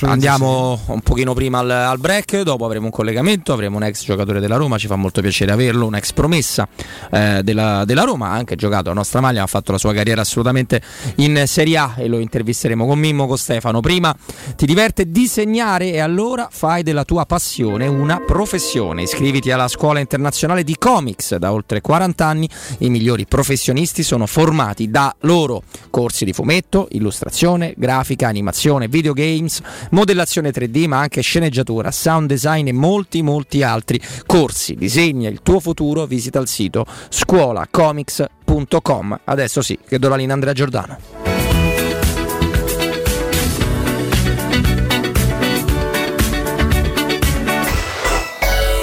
andiamo 0.00 0.80
un 0.86 1.00
pochino 1.02 1.32
prima 1.32 1.60
al, 1.60 1.70
al 1.70 1.98
break, 1.98 2.42
dopo 2.42 2.64
avremo 2.64 2.86
un 2.86 2.90
collegamento, 2.90 3.52
avremo 3.52 3.76
un 3.76 3.84
ex 3.84 4.04
giocatore 4.04 4.35
della 4.40 4.56
Roma, 4.56 4.78
ci 4.78 4.86
fa 4.86 4.96
molto 4.96 5.20
piacere 5.20 5.52
averlo, 5.52 5.86
un 5.86 5.94
ex 5.94 6.12
promessa 6.12 6.68
eh, 7.10 7.42
della, 7.42 7.84
della 7.84 8.02
Roma, 8.02 8.30
ha 8.30 8.32
anche 8.32 8.56
giocato 8.56 8.88
la 8.88 8.94
nostra 8.94 9.20
maglia, 9.20 9.42
ha 9.42 9.46
fatto 9.46 9.72
la 9.72 9.78
sua 9.78 9.92
carriera 9.92 10.20
assolutamente 10.20 10.80
in 11.16 11.42
Serie 11.46 11.76
A 11.76 11.94
e 11.96 12.08
lo 12.08 12.18
intervisteremo 12.18 12.86
con 12.86 12.98
Mimmo, 12.98 13.26
con 13.26 13.38
Stefano. 13.38 13.80
Prima 13.80 14.14
ti 14.56 14.66
diverte 14.66 15.10
disegnare 15.10 15.92
e 15.92 16.00
allora 16.00 16.48
fai 16.50 16.82
della 16.82 17.04
tua 17.04 17.24
passione 17.26 17.86
una 17.86 18.20
professione. 18.20 19.02
Iscriviti 19.02 19.50
alla 19.50 19.68
scuola 19.68 20.00
internazionale 20.00 20.64
di 20.64 20.76
comics 20.78 21.36
da 21.36 21.52
oltre 21.52 21.80
40 21.80 22.26
anni. 22.26 22.48
I 22.78 22.90
migliori 22.90 23.26
professionisti 23.26 24.02
sono 24.02 24.26
formati 24.26 24.90
da 24.90 25.14
loro. 25.20 25.62
Corsi 25.90 26.24
di 26.24 26.32
fumetto, 26.32 26.88
illustrazione, 26.92 27.74
grafica, 27.76 28.28
animazione, 28.28 28.88
videogames, 28.88 29.60
modellazione 29.90 30.50
3D, 30.50 30.86
ma 30.86 31.00
anche 31.00 31.20
sceneggiatura, 31.20 31.90
sound 31.90 32.28
design 32.28 32.68
e 32.68 32.72
molti 32.72 33.22
molti 33.22 33.62
altri 33.62 34.00
corsi. 34.26 34.74
Disegna 34.74 35.28
il 35.28 35.42
tuo 35.42 35.60
futuro, 35.60 36.06
visita 36.06 36.40
il 36.40 36.48
sito 36.48 36.84
scuolacomics.com. 37.08 39.20
Adesso 39.24 39.62
sì, 39.62 39.78
che 39.86 39.98
do 39.98 40.08
la 40.08 40.16
linea 40.16 40.34
Andrea 40.34 40.52
Giordano. 40.52 40.98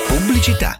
Pubblicità. 0.07 0.79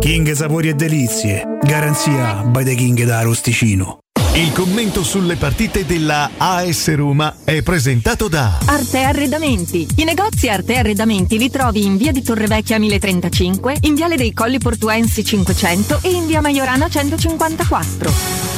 King 0.00 0.32
Sapori 0.32 0.68
e 0.68 0.74
Delizie. 0.74 1.42
Garanzia 1.62 2.42
by 2.44 2.64
the 2.64 2.74
King 2.74 3.04
da 3.04 3.22
Rosticino. 3.22 4.00
Il 4.34 4.52
commento 4.52 5.02
sulle 5.02 5.34
partite 5.34 5.84
della 5.84 6.30
AS 6.36 6.94
Roma 6.94 7.38
è 7.42 7.60
presentato 7.62 8.28
da 8.28 8.58
Arte 8.66 9.02
Arredamenti. 9.02 9.86
I 9.96 10.04
negozi 10.04 10.48
Arte 10.48 10.76
Arredamenti 10.76 11.38
li 11.38 11.50
trovi 11.50 11.84
in 11.84 11.96
via 11.96 12.12
di 12.12 12.22
Torrevecchia 12.22 12.78
1035, 12.78 13.78
in 13.80 13.94
viale 13.94 14.16
dei 14.16 14.32
Colli 14.32 14.58
Portuensi 14.58 15.24
500 15.24 16.00
e 16.02 16.10
in 16.10 16.26
via 16.26 16.40
Maiorana 16.40 16.88
154. 16.88 18.57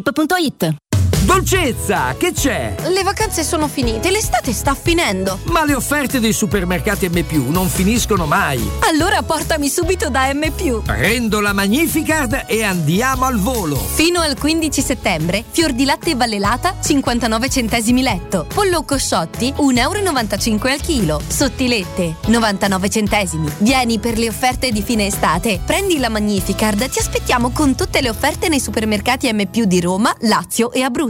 Seat.gruppoautoequip.it 0.00 0.89
Dolcezza, 1.22 2.14
che 2.16 2.32
c'è? 2.32 2.74
Le 2.88 3.02
vacanze 3.02 3.44
sono 3.44 3.68
finite, 3.68 4.10
l'estate 4.10 4.54
sta 4.54 4.74
finendo. 4.74 5.38
Ma 5.44 5.64
le 5.64 5.74
offerte 5.74 6.18
dei 6.18 6.32
supermercati 6.32 7.10
M 7.10 7.22
non 7.50 7.68
finiscono 7.68 8.24
mai. 8.24 8.58
Allora 8.88 9.20
portami 9.22 9.68
subito 9.68 10.08
da 10.08 10.32
M. 10.32 10.50
Prendo 10.82 11.40
la 11.40 11.52
Magnificard 11.52 12.44
e 12.46 12.62
andiamo 12.62 13.26
al 13.26 13.38
volo. 13.38 13.76
Fino 13.76 14.20
al 14.20 14.38
15 14.38 14.80
settembre, 14.80 15.44
fior 15.48 15.72
di 15.72 15.84
latte 15.84 16.14
vallelata 16.14 16.76
59 16.82 17.50
centesimi 17.50 18.00
letto. 18.00 18.46
Pollo 18.52 18.82
cosciotti 18.82 19.52
1,95 19.58 20.48
euro 20.48 20.72
al 20.72 20.80
chilo. 20.80 21.20
Sottilette 21.26 22.16
99 22.28 22.88
centesimi. 22.88 23.52
Vieni 23.58 23.98
per 23.98 24.16
le 24.16 24.28
offerte 24.28 24.70
di 24.70 24.82
fine 24.82 25.06
estate. 25.06 25.60
Prendi 25.64 25.98
la 25.98 26.08
Magnificard, 26.08 26.88
ti 26.88 26.98
aspettiamo 26.98 27.50
con 27.50 27.74
tutte 27.74 28.00
le 28.00 28.08
offerte 28.08 28.48
nei 28.48 28.60
supermercati 28.60 29.30
M 29.30 29.44
di 29.50 29.80
Roma, 29.82 30.14
Lazio 30.20 30.72
e 30.72 30.80
Abruzzo. 30.82 31.09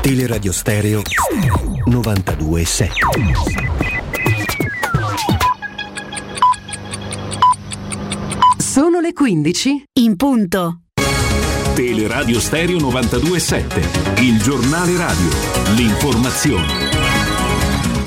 Teleradio 0.00 0.52
Stereo 0.52 1.02
92.7 1.86 2.88
Sono 8.58 9.00
le 9.00 9.12
15 9.12 9.84
in 9.94 10.16
punto. 10.16 10.80
Teleradio 11.74 12.40
Stereo 12.40 12.78
92.7, 12.78 14.22
il 14.22 14.40
giornale 14.40 14.96
radio, 14.96 15.28
l'informazione. 15.74 17.15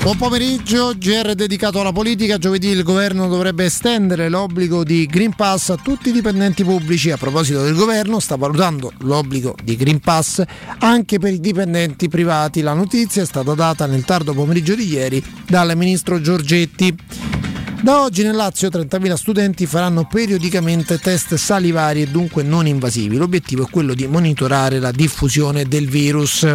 Buon 0.02 0.16
pomeriggio, 0.16 0.94
GR 0.96 1.34
dedicato 1.34 1.78
alla 1.78 1.92
politica. 1.92 2.38
Giovedì 2.38 2.68
il 2.68 2.82
governo 2.82 3.28
dovrebbe 3.28 3.66
estendere 3.66 4.30
l'obbligo 4.30 4.82
di 4.82 5.04
Green 5.04 5.34
Pass 5.34 5.68
a 5.68 5.76
tutti 5.76 6.08
i 6.08 6.12
dipendenti 6.12 6.64
pubblici. 6.64 7.10
A 7.10 7.18
proposito 7.18 7.62
del 7.62 7.74
governo, 7.74 8.18
sta 8.18 8.36
valutando 8.36 8.92
l'obbligo 9.00 9.54
di 9.62 9.76
Green 9.76 10.00
Pass 10.00 10.42
anche 10.78 11.18
per 11.18 11.34
i 11.34 11.38
dipendenti 11.38 12.08
privati. 12.08 12.62
La 12.62 12.72
notizia 12.72 13.20
è 13.20 13.26
stata 13.26 13.52
data 13.52 13.84
nel 13.84 14.06
tardo 14.06 14.32
pomeriggio 14.32 14.74
di 14.74 14.88
ieri 14.88 15.22
dal 15.46 15.76
ministro 15.76 16.18
Giorgetti. 16.18 16.96
Da 17.82 18.00
oggi 18.00 18.22
nel 18.22 18.36
Lazio 18.36 18.68
30.000 18.68 19.14
studenti 19.14 19.66
faranno 19.66 20.06
periodicamente 20.06 20.98
test 20.98 21.34
salivari 21.34 22.00
e 22.00 22.06
dunque 22.06 22.42
non 22.42 22.66
invasivi. 22.66 23.18
L'obiettivo 23.18 23.64
è 23.64 23.70
quello 23.70 23.92
di 23.92 24.06
monitorare 24.06 24.78
la 24.78 24.92
diffusione 24.92 25.68
del 25.68 25.88
virus. 25.90 26.46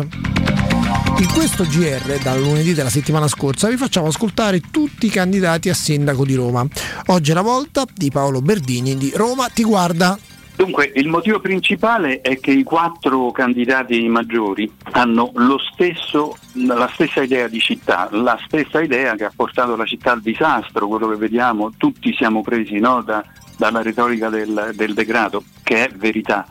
In 1.18 1.32
questo 1.32 1.64
GR, 1.64 2.22
dal 2.22 2.42
lunedì 2.42 2.74
della 2.74 2.90
settimana 2.90 3.30
scorsa, 3.30 3.70
vi 3.70 3.78
facciamo 3.78 4.08
ascoltare 4.08 4.60
tutti 4.70 5.06
i 5.06 5.10
candidati 5.10 5.70
a 5.70 5.74
sindaco 5.74 6.26
di 6.26 6.36
Roma. 6.36 6.66
Oggi 7.06 7.32
è 7.32 7.34
la 7.34 7.42
volta 7.42 7.86
di 7.94 8.12
Paolo 8.12 8.42
Berdini 8.42 8.98
di 8.98 9.14
Roma 9.16 9.48
Ti 9.48 9.64
Guarda. 9.64 10.20
Dunque, 10.58 10.92
il 10.94 11.08
motivo 11.08 11.40
principale 11.40 12.20
è 12.20 12.38
che 12.42 12.52
i 12.52 12.64
quattro 12.64 13.32
candidati 13.32 14.06
maggiori 14.10 14.70
hanno 14.92 15.32
stesso, 15.72 16.36
la 16.54 16.90
stessa 16.94 17.22
idea 17.22 17.48
di 17.48 17.60
città, 17.60 18.10
la 18.12 18.38
stessa 18.46 18.82
idea 18.82 19.16
che 19.16 19.24
ha 19.24 19.32
portato 19.34 19.78
la 19.78 19.86
città 19.86 20.12
al 20.12 20.22
disastro, 20.22 20.88
quello 20.88 21.08
che 21.08 21.16
vediamo, 21.16 21.72
tutti 21.78 22.14
siamo 22.14 22.42
presi 22.42 22.78
no, 22.80 23.02
da, 23.02 23.24
dalla 23.58 23.82
retorica 23.82 24.28
del, 24.28 24.72
del 24.76 24.94
degrado, 24.94 25.44
che 25.64 25.86
è 25.86 25.90
verità. 25.96 26.46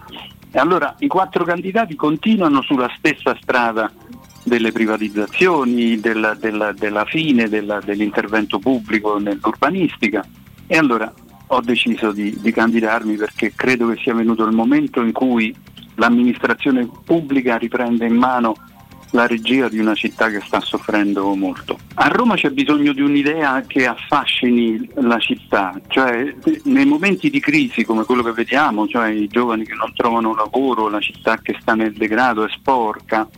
E 0.51 0.59
allora 0.59 0.95
i 1.01 1.07
quattro 1.07 1.45
candidati 1.45 1.97
continuano 1.97 2.63
sulla 2.63 2.91
stessa 2.97 3.37
strada 3.41 3.91
delle 4.45 4.71
privatizzazioni, 4.71 5.99
della, 5.99 6.35
della- 6.35 6.73
della 6.73 7.05
fine 7.07 7.49
della- 7.49 7.81
dell'intervento 7.81 8.59
pubblico 8.59 9.19
nell'urbanistica 9.19 10.25
e 10.67 10.77
allora 10.77 11.13
ho 11.49 11.61
deciso 11.61 12.13
di, 12.13 12.37
di 12.41 12.53
candidarmi 12.53 13.17
perché 13.17 13.53
credo 13.55 13.89
che 13.89 14.01
sia 14.03 14.15
venuto 14.15 14.45
il 14.45 14.55
momento 14.55 15.03
in 15.03 15.13
cui 15.13 15.55
l'amministrazione 15.97 16.89
pubblica 17.05 17.57
riprende 17.57 18.07
in 18.07 18.15
mano 18.17 18.55
la 19.11 19.27
regia 19.29 19.69
di 19.69 19.79
una 19.79 19.95
città 19.95 20.29
che 20.29 20.41
sta 20.45 20.61
soffrendo 20.61 21.33
molto. 21.37 21.79
A 21.95 22.09
Roma 22.09 22.35
c'è 22.35 22.51
bisogno 22.51 22.93
di 22.93 23.01
un'idea 23.01 23.63
che 23.65 23.87
affascini 23.87 24.91
la 24.95 25.19
città, 25.19 25.81
cioè 25.87 26.35
nei 26.65 26.85
momenti 26.85 27.31
di 27.31 27.39
crisi 27.39 27.85
come 27.85 28.03
quello 28.05 28.25
che 28.25 28.33
vediamo, 28.33 28.89
cioè 28.89 29.11
i 29.11 29.29
giovani 29.29 29.65
che 29.65 29.75
non 29.75 29.93
trovano 29.95 30.35
lavoro, 30.35 30.89
la 30.89 30.99
città 30.99 31.39
che 31.39 31.57
sta 31.61 31.75
nel 31.75 31.93
degrado 31.93 32.45
è 32.45 32.51
sporca, 32.51 33.29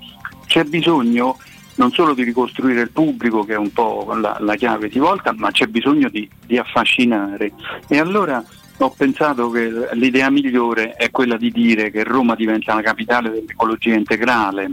c'è 0.46 0.64
bisogno 0.64 1.38
non 1.76 1.92
solo 1.92 2.14
di 2.14 2.22
ricostruire 2.22 2.80
il 2.80 2.90
pubblico 2.90 3.44
che 3.44 3.54
è 3.54 3.58
un 3.58 3.72
po' 3.72 4.14
la, 4.14 4.36
la 4.40 4.54
chiave 4.54 4.88
di 4.88 4.98
volta, 4.98 5.34
ma 5.36 5.50
c'è 5.50 5.66
bisogno 5.66 6.08
di, 6.08 6.28
di 6.46 6.56
affascinare. 6.56 7.52
E 7.88 7.98
allora 7.98 8.42
ho 8.78 8.90
pensato 8.90 9.50
che 9.50 9.70
l'idea 9.92 10.30
migliore 10.30 10.92
è 10.92 11.10
quella 11.10 11.36
di 11.36 11.50
dire 11.50 11.90
che 11.90 12.04
Roma 12.04 12.34
diventa 12.34 12.74
la 12.74 12.82
capitale 12.82 13.30
dell'ecologia 13.30 13.94
integrale, 13.94 14.70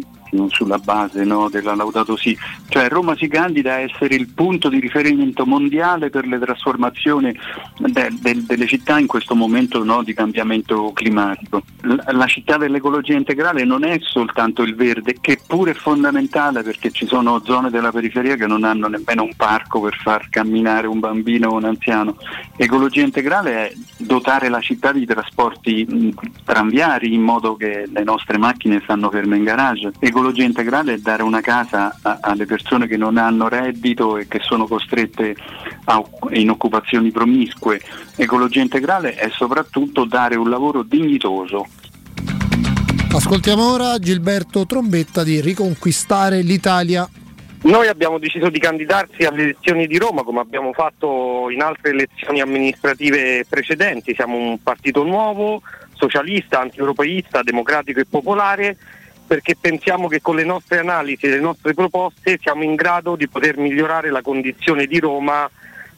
sulla 0.50 0.78
base 0.78 1.24
no, 1.24 1.50
della 1.50 1.76
Laudato 1.76 2.16
Si, 2.16 2.38
cioè 2.70 2.90
Roma 2.90 3.16
si 3.16 3.28
candida 3.28 3.74
a 3.74 3.80
essere 3.80 4.16
il 4.16 4.30
punto 4.30 4.70
di 4.70 4.80
riferimento 4.80 5.46
mondiale 5.46 6.10
per 6.10 6.26
le 6.26 6.40
trasformazioni 6.40 7.38
de- 7.78 8.14
de- 8.20 8.44
delle 8.46 8.68
città 8.68 9.00
in 9.00 9.08
questo 9.08 9.36
momento 9.36 9.84
no, 9.84 10.04
di 10.04 10.14
cambiamento 10.14 10.92
climatico. 10.94 11.64
La, 11.82 12.04
la 12.12 12.26
città 12.26 12.58
dell'ecologia 12.58 13.14
integrale 13.14 13.64
non 13.64 13.84
è 13.84 13.98
soltanto 14.02 14.64
il 14.64 14.76
verde, 14.76 15.18
che 15.22 15.40
pure 15.46 15.72
è 15.72 15.76
fondamentale 15.76 16.64
perché 16.64 16.92
ci 16.92 17.06
sono 17.06 17.42
zone 17.46 17.70
della 17.70 17.92
periferia 17.92 18.36
che 18.36 18.48
non 18.48 18.64
hanno 18.64 18.88
nemmeno 18.88 19.24
un 19.24 19.34
parco 19.36 19.82
per 19.82 19.96
far 20.02 20.30
camminare 20.30 20.88
un 20.88 21.00
bambino 21.00 21.50
o 21.50 21.56
un 21.56 21.66
anziano. 21.66 22.18
Ecologia 22.56 23.02
integrale 23.02 23.70
è 23.70 23.74
dotare 23.98 24.50
la 24.50 24.62
città 24.62 24.92
di 24.92 25.06
trasporti 25.06 25.86
mh, 25.88 26.10
tranviari 26.44 27.14
in 27.14 27.22
modo 27.22 27.56
che 27.56 27.88
le 27.92 28.04
nostre 28.04 28.38
macchine 28.38 28.82
stanno 28.84 29.10
ferme 29.10 29.38
in 29.38 29.44
garage. 29.44 29.92
Ecologia 30.00 30.23
integrale 30.32 30.94
è 30.94 30.98
dare 30.98 31.24
una 31.24 31.42
casa 31.42 31.98
a- 32.02 32.20
alle 32.22 32.46
persone 32.46 32.88
che 32.88 32.98
non 32.98 33.18
hanno 33.18 33.48
reddito 33.48 34.18
e 34.18 34.28
che 34.28 34.40
sono 34.42 34.66
costrette 34.68 35.36
a- 35.86 36.04
in 36.32 36.50
occupazioni 36.50 37.12
promiscue. 37.12 37.82
Ecologia 38.16 38.62
integrale 38.62 39.16
è 39.16 39.30
soprattutto 39.30 40.06
dare 40.06 40.36
un 40.36 40.50
lavoro 40.50 40.84
dignitoso 40.84 41.68
Ascoltiamo 43.16 43.72
ora 43.72 44.00
Gilberto 44.00 44.66
Trombetta 44.66 45.24
di 45.24 45.40
Riconquistare 45.40 46.42
l'Italia. 46.42 47.08
Noi 47.62 47.88
abbiamo 47.88 48.18
deciso 48.18 48.50
di 48.50 48.58
candidarsi 48.58 49.24
alle 49.24 49.44
elezioni 49.44 49.86
di 49.86 50.00
Roma 50.00 50.24
come 50.24 50.40
abbiamo 50.40 50.74
fatto 50.74 51.48
in 51.52 51.62
altre 51.62 51.92
elezioni 51.92 52.42
amministrative 52.42 53.46
precedenti. 53.48 54.16
Siamo 54.16 54.36
un 54.36 54.62
partito 54.64 55.04
nuovo, 55.04 55.62
socialista, 55.94 56.60
antieuropeista, 56.62 57.44
democratico 57.44 58.00
e 58.00 58.06
popolare 58.10 58.78
perché 59.26 59.56
pensiamo 59.60 60.08
che 60.08 60.22
con 60.22 60.36
le 60.36 60.44
nostre 60.44 60.80
analisi 60.80 61.26
e 61.26 61.30
le 61.30 61.40
nostre 61.40 61.74
proposte 61.74 62.38
siamo 62.42 62.64
in 62.64 62.76
grado 62.76 63.16
di 63.16 63.28
poter 63.28 63.58
migliorare 63.58 64.10
la 64.10 64.22
condizione 64.22 64.86
di 64.86 65.00
Roma 65.00 65.50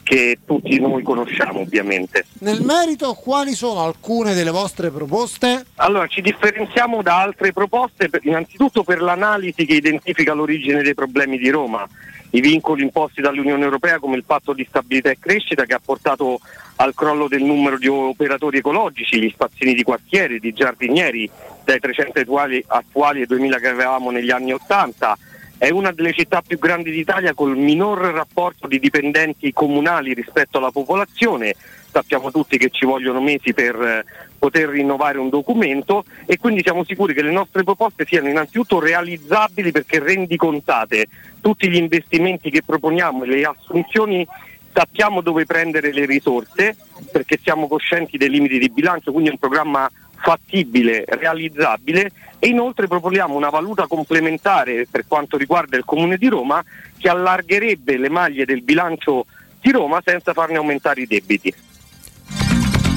che 0.06 0.38
tutti 0.46 0.78
noi 0.78 1.02
conosciamo 1.02 1.60
ovviamente. 1.60 2.26
Nel 2.38 2.62
merito, 2.62 3.12
quali 3.14 3.54
sono 3.54 3.82
alcune 3.82 4.34
delle 4.34 4.52
vostre 4.52 4.92
proposte? 4.92 5.66
Allora, 5.76 6.06
ci 6.06 6.20
differenziamo 6.20 7.02
da 7.02 7.20
altre 7.20 7.52
proposte 7.52 8.08
per- 8.08 8.24
innanzitutto 8.24 8.84
per 8.84 9.02
l'analisi 9.02 9.66
che 9.66 9.74
identifica 9.74 10.32
l'origine 10.32 10.82
dei 10.82 10.94
problemi 10.94 11.38
di 11.38 11.50
Roma, 11.50 11.84
i 12.30 12.40
vincoli 12.40 12.82
imposti 12.82 13.20
dall'Unione 13.20 13.64
Europea 13.64 13.98
come 13.98 14.14
il 14.14 14.22
patto 14.22 14.52
di 14.52 14.64
stabilità 14.68 15.10
e 15.10 15.18
crescita 15.18 15.64
che 15.64 15.74
ha 15.74 15.80
portato 15.84 16.38
al 16.76 16.94
crollo 16.94 17.26
del 17.26 17.42
numero 17.42 17.76
di 17.76 17.88
operatori 17.88 18.58
ecologici, 18.58 19.20
gli 19.20 19.30
spazzini 19.30 19.74
di 19.74 19.82
quartiere, 19.82 20.38
di 20.38 20.52
giardinieri, 20.52 21.28
dai 21.66 21.80
300 21.80 22.20
attuali, 22.20 22.64
attuali 22.64 23.20
ai 23.22 23.26
2000 23.26 23.58
che 23.58 23.68
avevamo 23.68 24.10
negli 24.12 24.30
anni 24.30 24.52
80. 24.52 25.18
È 25.58 25.68
una 25.70 25.90
delle 25.90 26.12
città 26.12 26.42
più 26.46 26.58
grandi 26.58 26.92
d'Italia 26.92 27.34
col 27.34 27.56
minor 27.56 27.98
rapporto 27.98 28.68
di 28.68 28.78
dipendenti 28.78 29.52
comunali 29.52 30.14
rispetto 30.14 30.58
alla 30.58 30.70
popolazione. 30.70 31.56
Sappiamo 31.90 32.30
tutti 32.30 32.56
che 32.56 32.68
ci 32.70 32.84
vogliono 32.84 33.20
mesi 33.20 33.52
per 33.52 33.74
eh, 33.74 34.04
poter 34.38 34.68
rinnovare 34.68 35.18
un 35.18 35.28
documento 35.28 36.04
e 36.26 36.38
quindi 36.38 36.62
siamo 36.62 36.84
sicuri 36.84 37.14
che 37.14 37.22
le 37.22 37.32
nostre 37.32 37.64
proposte 37.64 38.04
siano 38.06 38.28
innanzitutto 38.28 38.78
realizzabili 38.78 39.72
perché 39.72 39.98
rendicontate 39.98 41.08
tutti 41.40 41.68
gli 41.68 41.76
investimenti 41.76 42.50
che 42.50 42.62
proponiamo 42.62 43.24
e 43.24 43.26
le 43.26 43.42
assunzioni 43.44 44.26
sappiamo 44.74 45.22
dove 45.22 45.46
prendere 45.46 45.90
le 45.90 46.04
risorse 46.04 46.76
perché 47.10 47.38
siamo 47.42 47.66
coscienti 47.66 48.18
dei 48.18 48.28
limiti 48.28 48.58
di 48.58 48.68
bilancio, 48.68 49.10
quindi 49.10 49.30
è 49.30 49.32
un 49.32 49.38
programma 49.38 49.88
fattibile, 50.16 51.04
realizzabile 51.06 52.10
e 52.38 52.48
inoltre 52.48 52.86
proponiamo 52.86 53.34
una 53.34 53.50
valuta 53.50 53.86
complementare 53.86 54.86
per 54.90 55.04
quanto 55.06 55.36
riguarda 55.36 55.76
il 55.76 55.84
Comune 55.84 56.16
di 56.16 56.28
Roma 56.28 56.62
che 56.98 57.08
allargherebbe 57.08 57.96
le 57.96 58.08
maglie 58.08 58.44
del 58.44 58.62
bilancio 58.62 59.26
di 59.60 59.70
Roma 59.70 60.00
senza 60.04 60.32
farne 60.32 60.56
aumentare 60.56 61.02
i 61.02 61.06
debiti. 61.06 61.52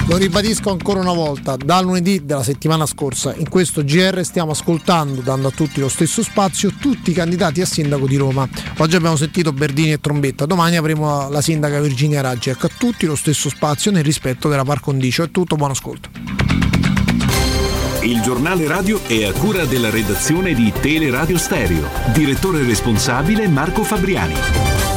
Lo 0.09 0.17
ribadisco 0.17 0.71
ancora 0.71 1.01
una 1.01 1.13
volta, 1.13 1.55
da 1.55 1.79
lunedì 1.81 2.25
della 2.25 2.41
settimana 2.41 2.87
scorsa 2.87 3.35
in 3.35 3.47
questo 3.47 3.83
GR 3.83 4.25
stiamo 4.25 4.53
ascoltando, 4.53 5.21
dando 5.21 5.49
a 5.49 5.51
tutti 5.51 5.79
lo 5.79 5.87
stesso 5.87 6.23
spazio, 6.23 6.73
tutti 6.79 7.11
i 7.11 7.13
candidati 7.13 7.61
a 7.61 7.65
sindaco 7.67 8.07
di 8.07 8.15
Roma. 8.15 8.49
Oggi 8.77 8.95
abbiamo 8.95 9.15
sentito 9.15 9.53
Berdini 9.53 9.91
e 9.91 9.99
Trombetta, 9.99 10.47
domani 10.47 10.77
avremo 10.77 11.29
la 11.29 11.41
sindaca 11.41 11.79
Virginia 11.79 12.21
Raggi. 12.21 12.49
Ecco, 12.49 12.65
a 12.65 12.71
tutti 12.75 13.05
lo 13.05 13.15
stesso 13.15 13.49
spazio 13.49 13.91
nel 13.91 14.03
rispetto 14.03 14.49
della 14.49 14.63
par 14.63 14.79
condicio. 14.79 15.21
È 15.21 15.29
tutto, 15.29 15.55
buon 15.55 15.69
ascolto. 15.69 16.09
Il 18.01 18.19
giornale 18.21 18.65
radio 18.65 18.99
è 19.05 19.25
a 19.25 19.31
cura 19.31 19.65
della 19.65 19.91
redazione 19.91 20.55
di 20.55 20.73
Teleradio 20.81 21.37
Stereo. 21.37 21.87
Direttore 22.13 22.63
responsabile 22.63 23.47
Marco 23.47 23.83
Fabriani. 23.83 24.88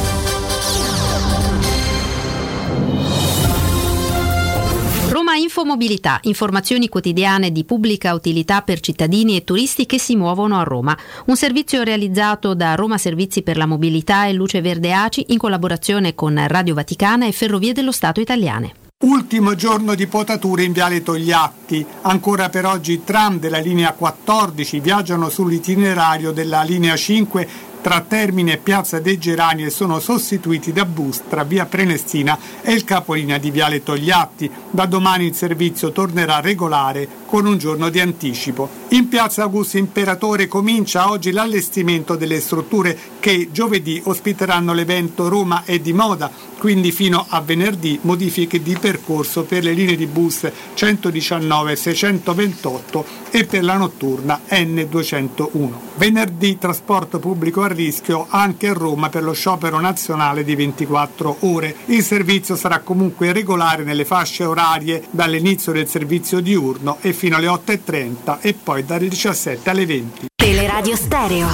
Roma 5.23 5.37
Infomobilità, 5.37 6.19
informazioni 6.23 6.89
quotidiane 6.89 7.53
di 7.53 7.63
pubblica 7.63 8.13
utilità 8.13 8.61
per 8.61 8.81
cittadini 8.81 9.37
e 9.37 9.45
turisti 9.45 9.85
che 9.85 9.97
si 9.97 10.17
muovono 10.17 10.59
a 10.59 10.63
Roma. 10.63 10.97
Un 11.27 11.37
servizio 11.37 11.81
realizzato 11.83 12.53
da 12.53 12.75
Roma 12.75 12.97
Servizi 12.97 13.41
per 13.41 13.55
la 13.55 13.65
Mobilità 13.65 14.25
e 14.25 14.33
Luce 14.33 14.59
Verde 14.59 14.91
ACI 14.91 15.27
in 15.29 15.37
collaborazione 15.37 16.13
con 16.13 16.45
Radio 16.49 16.73
Vaticana 16.73 17.25
e 17.25 17.31
Ferrovie 17.31 17.71
dello 17.71 17.93
Stato 17.93 18.19
italiane. 18.19 18.73
Ultimo 19.05 19.55
giorno 19.55 19.95
di 19.95 20.07
potature 20.07 20.63
in 20.63 20.73
Viale 20.73 21.01
Togliatti. 21.01 21.85
Ancora 22.01 22.49
per 22.49 22.65
oggi 22.65 23.05
tram 23.05 23.39
della 23.39 23.59
linea 23.59 23.93
14 23.93 24.81
viaggiano 24.81 25.29
sull'itinerario 25.29 26.33
della 26.33 26.63
linea 26.63 26.97
5 26.97 27.47
tra 27.83 27.99
Termine 27.99 28.53
e 28.53 28.57
Piazza 28.59 29.01
dei 29.01 29.17
Gerani 29.17 29.65
e 29.65 29.69
sono 29.69 29.99
sostituiti 29.99 30.71
da 30.71 30.85
bus 30.85 31.23
tra 31.27 31.43
Via 31.43 31.65
Prenestina 31.65 32.39
e 32.61 32.71
il 32.71 32.85
capolinea 32.85 33.37
di 33.37 33.51
Viale 33.51 33.83
Togliatti. 33.83 34.49
Da 34.71 34.85
domani 34.85 35.25
il 35.25 35.35
servizio 35.35 35.91
tornerà 35.91 36.39
regolare 36.39 37.05
con 37.25 37.45
un 37.45 37.57
giorno 37.57 37.89
di 37.89 37.99
anticipo. 37.99 38.69
In 38.93 39.07
Piazza 39.07 39.41
Augusto 39.41 39.79
Imperatore 39.79 40.47
comincia 40.47 41.09
oggi 41.09 41.31
l'allestimento 41.31 42.15
delle 42.15 42.39
strutture 42.39 42.95
che 43.19 43.49
giovedì 43.51 43.99
ospiteranno 44.03 44.71
l'evento 44.71 45.29
Roma 45.29 45.63
è 45.65 45.79
di 45.79 45.93
moda, 45.93 46.29
quindi 46.59 46.91
fino 46.91 47.25
a 47.27 47.41
venerdì 47.41 47.97
modifiche 48.03 48.61
di 48.61 48.77
percorso 48.79 49.45
per 49.45 49.63
le 49.63 49.73
linee 49.73 49.95
di 49.95 50.05
bus 50.05 50.47
119 50.75 51.71
e 51.71 51.75
628 51.75 53.05
e 53.31 53.45
per 53.45 53.63
la 53.63 53.77
notturna 53.77 54.41
N201. 54.47 55.71
Venerdì 55.95 56.59
trasporto 56.59 57.17
pubblico 57.17 57.63
a 57.63 57.67
rischio 57.67 58.27
anche 58.29 58.67
a 58.67 58.73
Roma 58.73 59.09
per 59.09 59.23
lo 59.23 59.33
sciopero 59.33 59.79
nazionale 59.79 60.43
di 60.43 60.53
24 60.53 61.37
ore. 61.39 61.75
Il 61.85 62.03
servizio 62.03 62.55
sarà 62.55 62.81
comunque 62.81 63.33
regolare 63.33 63.83
nelle 63.83 64.05
fasce 64.05 64.43
orarie 64.43 65.03
dall'inizio 65.09 65.71
del 65.71 65.87
servizio 65.87 66.41
diurno 66.41 66.97
e 67.01 67.11
fino 67.13 67.37
alle 67.37 67.47
8.30 67.47 68.37
e 68.39 68.53
poi 68.53 68.82
dalle 68.85 69.07
17 69.07 69.69
alle 69.69 69.85
20. 69.85 70.25
Teleradio 70.35 70.95
Stereo 70.95 71.47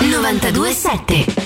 927 0.00 1.43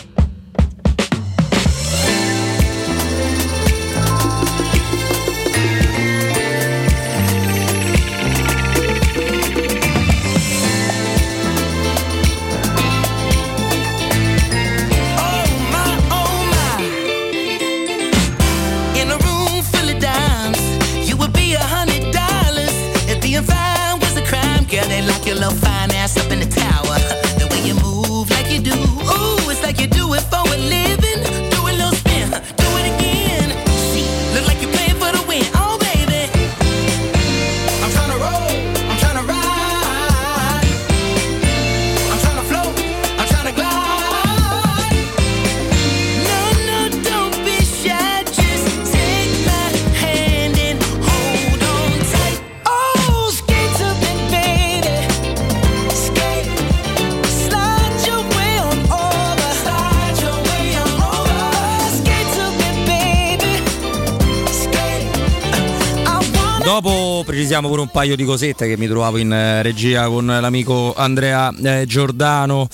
it 30.18 30.24
for 30.30 30.54
a. 30.54 30.88
Dopo 66.81 67.24
precisiamo 67.26 67.66
pure 67.66 67.81
un 67.81 67.89
paio 67.89 68.14
di 68.14 68.22
cosette 68.22 68.68
che 68.68 68.76
mi 68.76 68.87
trovavo 68.87 69.16
in 69.16 69.33
eh, 69.33 69.62
regia 69.62 70.07
con 70.07 70.26
l'amico 70.26 70.95
Andrea 70.95 71.53
eh, 71.61 71.87
Giordano. 71.87 72.68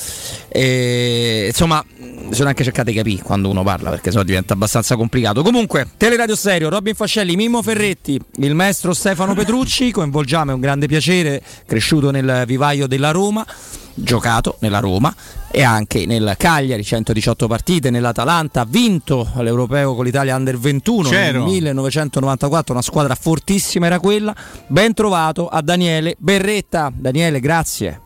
E, 0.46 1.46
insomma, 1.46 1.82
bisogna 2.28 2.50
anche 2.50 2.64
cercare 2.64 2.90
di 2.90 2.96
capire 2.96 3.22
quando 3.22 3.48
uno 3.48 3.62
parla 3.62 3.90
perché 3.90 4.10
sennò 4.10 4.22
diventa 4.22 4.54
abbastanza 4.54 4.96
complicato. 4.96 5.42
Comunque, 5.42 5.88
Teleradio 5.96 6.36
Stereo, 6.36 6.68
Robin 6.68 6.94
Fascelli, 6.94 7.36
Mimmo 7.36 7.62
Ferretti, 7.62 8.20
il 8.36 8.54
maestro 8.54 8.92
Stefano 8.92 9.34
Petrucci, 9.34 9.90
coinvolgiamo, 9.90 10.50
è 10.50 10.54
un 10.54 10.60
grande 10.60 10.86
piacere, 10.86 11.42
cresciuto 11.66 12.10
nel 12.10 12.44
vivaio 12.46 12.86
della 12.86 13.10
Roma, 13.10 13.46
giocato 13.94 14.56
nella 14.60 14.80
Roma 14.80 15.14
e 15.50 15.62
anche 15.62 16.04
nel 16.04 16.34
Cagliari, 16.36 16.82
118 16.82 17.46
partite, 17.46 17.90
nell'Atalanta, 17.90 18.62
ha 18.62 18.66
vinto 18.68 19.30
l'Europeo 19.36 19.94
con 19.94 20.04
l'Italia 20.04 20.34
Under 20.34 20.58
21 20.58 21.08
C'ero. 21.08 21.38
nel 21.38 21.46
1994, 21.48 22.72
una 22.74 22.82
squadra 22.82 23.14
fortissima 23.14 23.86
era 23.86 24.00
quella. 24.00 24.34
Ben 24.66 24.92
trovato 24.94 25.48
a 25.48 25.60
Daniele 25.62 26.16
Berretta. 26.18 26.92
Daniele, 26.92 27.38
grazie. 27.38 28.03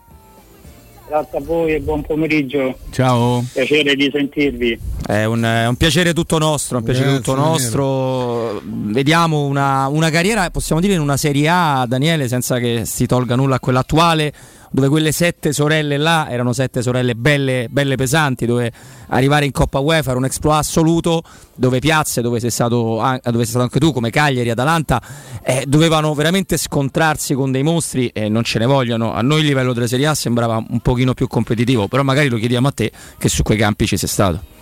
Grazie 1.09 1.39
a 1.39 1.41
voi 1.41 1.73
e 1.73 1.79
buon 1.79 2.03
pomeriggio. 2.03 2.77
Ciao. 2.91 3.43
Piacere 3.51 3.95
di 3.95 4.11
sentirvi. 4.13 4.79
È 5.07 5.23
un, 5.23 5.41
è 5.41 5.67
un 5.67 5.75
piacere 5.75 6.13
tutto 6.13 6.37
nostro, 6.37 6.77
un 6.77 6.83
piacere 6.83 7.13
Grazie, 7.13 7.23
tutto 7.23 7.35
nostro. 7.35 8.61
Vediamo 8.63 9.45
una, 9.45 9.87
una 9.87 10.11
carriera, 10.11 10.51
possiamo 10.51 10.79
dire, 10.79 10.93
in 10.93 10.99
una 10.99 11.17
Serie 11.17 11.49
A, 11.49 11.85
Daniele, 11.87 12.27
senza 12.27 12.59
che 12.59 12.83
si 12.85 13.07
tolga 13.07 13.35
nulla 13.35 13.55
a 13.55 13.59
quella 13.59 13.79
attuale, 13.79 14.31
dove 14.71 14.87
quelle 14.89 15.11
sette 15.11 15.51
sorelle 15.51 15.97
là 15.97 16.27
erano 16.29 16.53
sette 16.53 16.81
sorelle 16.81 17.15
belle, 17.15 17.67
belle 17.69 17.95
pesanti, 17.95 18.45
dove 18.45 18.71
arrivare 19.07 19.45
in 19.45 19.51
Coppa 19.51 19.79
UEFA 19.79 20.11
era 20.11 20.19
un 20.19 20.25
exploit 20.25 20.59
assoluto, 20.59 21.23
dove 21.55 21.79
piazze, 21.79 22.21
dove 22.21 22.39
sei 22.39 22.51
stato, 22.51 23.01
dove 23.23 23.37
sei 23.37 23.45
stato 23.45 23.63
anche 23.63 23.79
tu, 23.79 23.91
come 23.91 24.09
Cagliari, 24.09 24.49
Atalanta, 24.49 25.01
eh, 25.43 25.63
dovevano 25.67 26.13
veramente 26.13 26.57
scontrarsi 26.57 27.33
con 27.33 27.51
dei 27.51 27.63
mostri 27.63 28.07
e 28.13 28.29
non 28.29 28.43
ce 28.43 28.59
ne 28.59 28.65
vogliono. 28.65 29.13
A 29.13 29.21
noi 29.21 29.41
il 29.41 29.47
livello 29.47 29.73
della 29.73 29.87
Serie 29.87 30.07
A 30.07 30.15
sembrava 30.15 30.63
un 30.67 30.79
pochino 30.79 31.13
più 31.13 31.27
competitivo, 31.27 31.87
però 31.87 32.03
magari 32.03 32.29
lo 32.29 32.37
chiediamo 32.37 32.67
a 32.67 32.71
te 32.71 32.91
che 33.17 33.29
su 33.29 33.43
quei 33.43 33.57
campi 33.57 33.85
ci 33.85 33.97
sei 33.97 34.09
stato. 34.09 34.57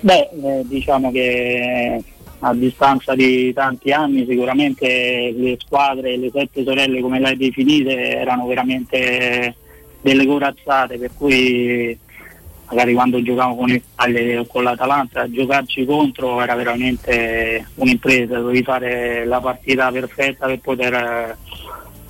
Beh, 0.00 0.30
eh, 0.30 0.62
diciamo 0.64 1.10
che 1.10 2.02
a 2.40 2.54
distanza 2.54 3.14
di 3.14 3.52
tanti 3.52 3.90
anni 3.90 4.24
sicuramente 4.26 5.34
le 5.36 5.56
squadre, 5.58 6.16
le 6.16 6.30
sette 6.32 6.62
sorelle 6.62 7.00
come 7.00 7.18
le 7.18 7.28
hai 7.28 7.36
definite, 7.36 8.16
erano 8.16 8.46
veramente 8.46 9.54
delle 10.00 10.26
corazzate, 10.26 10.98
per 10.98 11.10
cui 11.16 11.98
magari 12.70 12.92
quando 12.94 13.22
giocavo 13.22 13.56
con 13.56 13.66
l'Italia 13.66 14.40
o 14.40 14.46
con 14.46 14.62
l'Atalanta, 14.62 15.30
giocarci 15.30 15.84
contro 15.84 16.40
era 16.40 16.54
veramente 16.54 17.66
un'impresa, 17.76 18.38
dovevi 18.38 18.62
fare 18.62 19.24
la 19.24 19.40
partita 19.40 19.90
perfetta 19.90 20.46
per 20.46 20.60
poter 20.60 21.36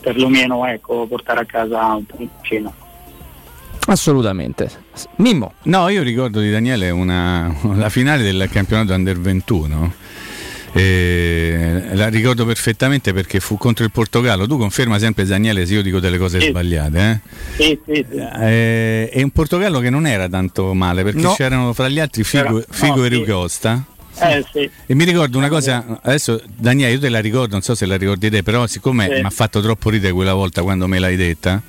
perlomeno 0.01 0.67
ecco, 0.67 1.07
portare 1.07 1.41
a 1.41 1.45
casa 1.45 1.95
un 1.95 2.05
puntino. 2.05 2.87
Assolutamente. 3.91 4.71
Mimmo. 5.17 5.55
No, 5.65 5.89
io 5.89 6.03
ricordo 6.03 6.41
di 6.41 6.51
Daniele 6.51 6.91
una, 6.91 7.55
la 7.75 7.89
finale 7.89 8.23
del 8.23 8.49
campionato 8.53 8.93
Under 8.93 9.19
21. 9.19 9.93
eh, 10.75 11.83
la 11.95 12.09
ricordo 12.09 12.45
perfettamente 12.45 13.15
perché 13.15 13.41
fu 13.41 13.57
contro 13.57 13.85
il 13.85 13.91
Portogallo. 13.91 14.47
Tu 14.47 14.59
conferma 14.59 14.99
sempre 14.99 15.25
Daniele 15.25 15.65
se 15.65 15.75
io 15.75 15.83
dico 15.83 16.01
delle 16.01 16.19
cose 16.19 16.39
Sì. 16.41 16.49
sbagliate. 16.49 16.99
eh? 17.57 17.63
Sì, 17.63 17.79
sì, 17.87 18.07
sì. 18.11 18.17
Eh, 18.19 19.09
è 19.09 19.23
un 19.23 19.31
Portogallo 19.31 19.81
che 19.81 19.89
non 19.91 20.07
era 20.07 20.29
tanto 20.29 20.75
male 20.75 21.03
perché 21.03 21.21
No. 21.23 21.33
c'erano 21.35 21.73
fra 21.73 21.89
gli 21.89 21.99
altri 21.99 22.25
Figo, 22.25 22.59
no, 22.59 22.65
Figo 22.69 23.05
e 23.05 23.09
sì. 23.09 23.15
Rui 23.15 23.25
Costa. 23.25 23.85
Eh, 24.21 24.45
sì. 24.53 24.69
E 24.87 24.95
mi 24.95 25.05
ricordo 25.05 25.39
una 25.39 25.49
cosa, 25.49 26.01
adesso 26.03 26.43
Daniele 26.57 26.93
io 26.95 26.99
te 27.01 27.09
la 27.09 27.21
ricordo, 27.21 27.53
non 27.53 27.63
so 27.63 27.75
se 27.75 27.87
la 27.87 27.97
ricordi 27.97 28.29
te, 28.29 28.43
però 28.43 28.67
siccome 28.67 29.05
Sì. 29.07 29.21
mi 29.21 29.27
ha 29.27 29.31
fatto 29.31 29.63
troppo 29.63 29.89
ridere 29.91 30.13
quella 30.13 30.35
volta 30.35 30.63
quando 30.63 30.87
me 30.89 30.99
l'hai 30.99 31.15
detta, 31.17 31.63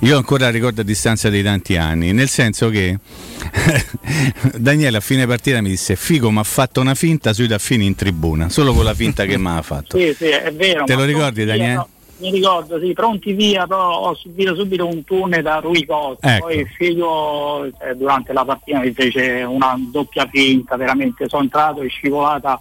io 0.00 0.16
ancora 0.16 0.48
ricordo 0.50 0.80
a 0.80 0.84
distanza 0.84 1.28
di 1.28 1.42
tanti 1.42 1.76
anni, 1.76 2.12
nel 2.12 2.28
senso 2.28 2.70
che 2.70 2.98
Daniele 4.56 4.96
a 4.96 5.00
fine 5.00 5.26
partita 5.26 5.60
mi 5.60 5.68
disse 5.68 5.96
Figo 5.96 6.30
mi 6.30 6.38
ha 6.38 6.42
fatto 6.42 6.80
una 6.80 6.94
finta 6.94 7.32
sui 7.32 7.46
daffini 7.46 7.84
in 7.84 7.94
tribuna, 7.94 8.48
solo 8.48 8.72
con 8.72 8.84
la 8.84 8.94
finta 8.94 9.24
che 9.24 9.36
mi 9.36 9.48
ha 9.48 9.62
fatto. 9.62 9.98
Sì, 10.00 10.14
sì, 10.14 10.26
è 10.26 10.52
vero. 10.52 10.84
Te 10.84 10.94
lo 10.94 11.04
ricordi, 11.04 11.44
Daniele? 11.44 11.74
no, 11.74 11.88
mi 12.20 12.30
ricordo, 12.30 12.78
sì, 12.78 12.92
pronti 12.92 13.32
via, 13.32 13.66
però 13.66 14.08
ho 14.08 14.14
subito 14.14 14.54
subito 14.54 14.86
un 14.86 15.04
tunnel 15.04 15.42
da 15.42 15.58
Rui 15.58 15.84
Costa. 15.84 16.36
Ecco. 16.36 16.46
Poi 16.46 16.58
il 16.58 16.68
figlio 16.68 17.64
eh, 17.64 17.94
durante 17.94 18.32
la 18.32 18.44
partita 18.44 18.78
mi 18.78 18.92
fece 18.92 19.42
una 19.42 19.74
doppia 19.90 20.26
finta, 20.26 20.76
veramente 20.76 21.28
sono 21.28 21.42
entrato 21.42 21.82
e 21.82 21.88
scivolata, 21.88 22.60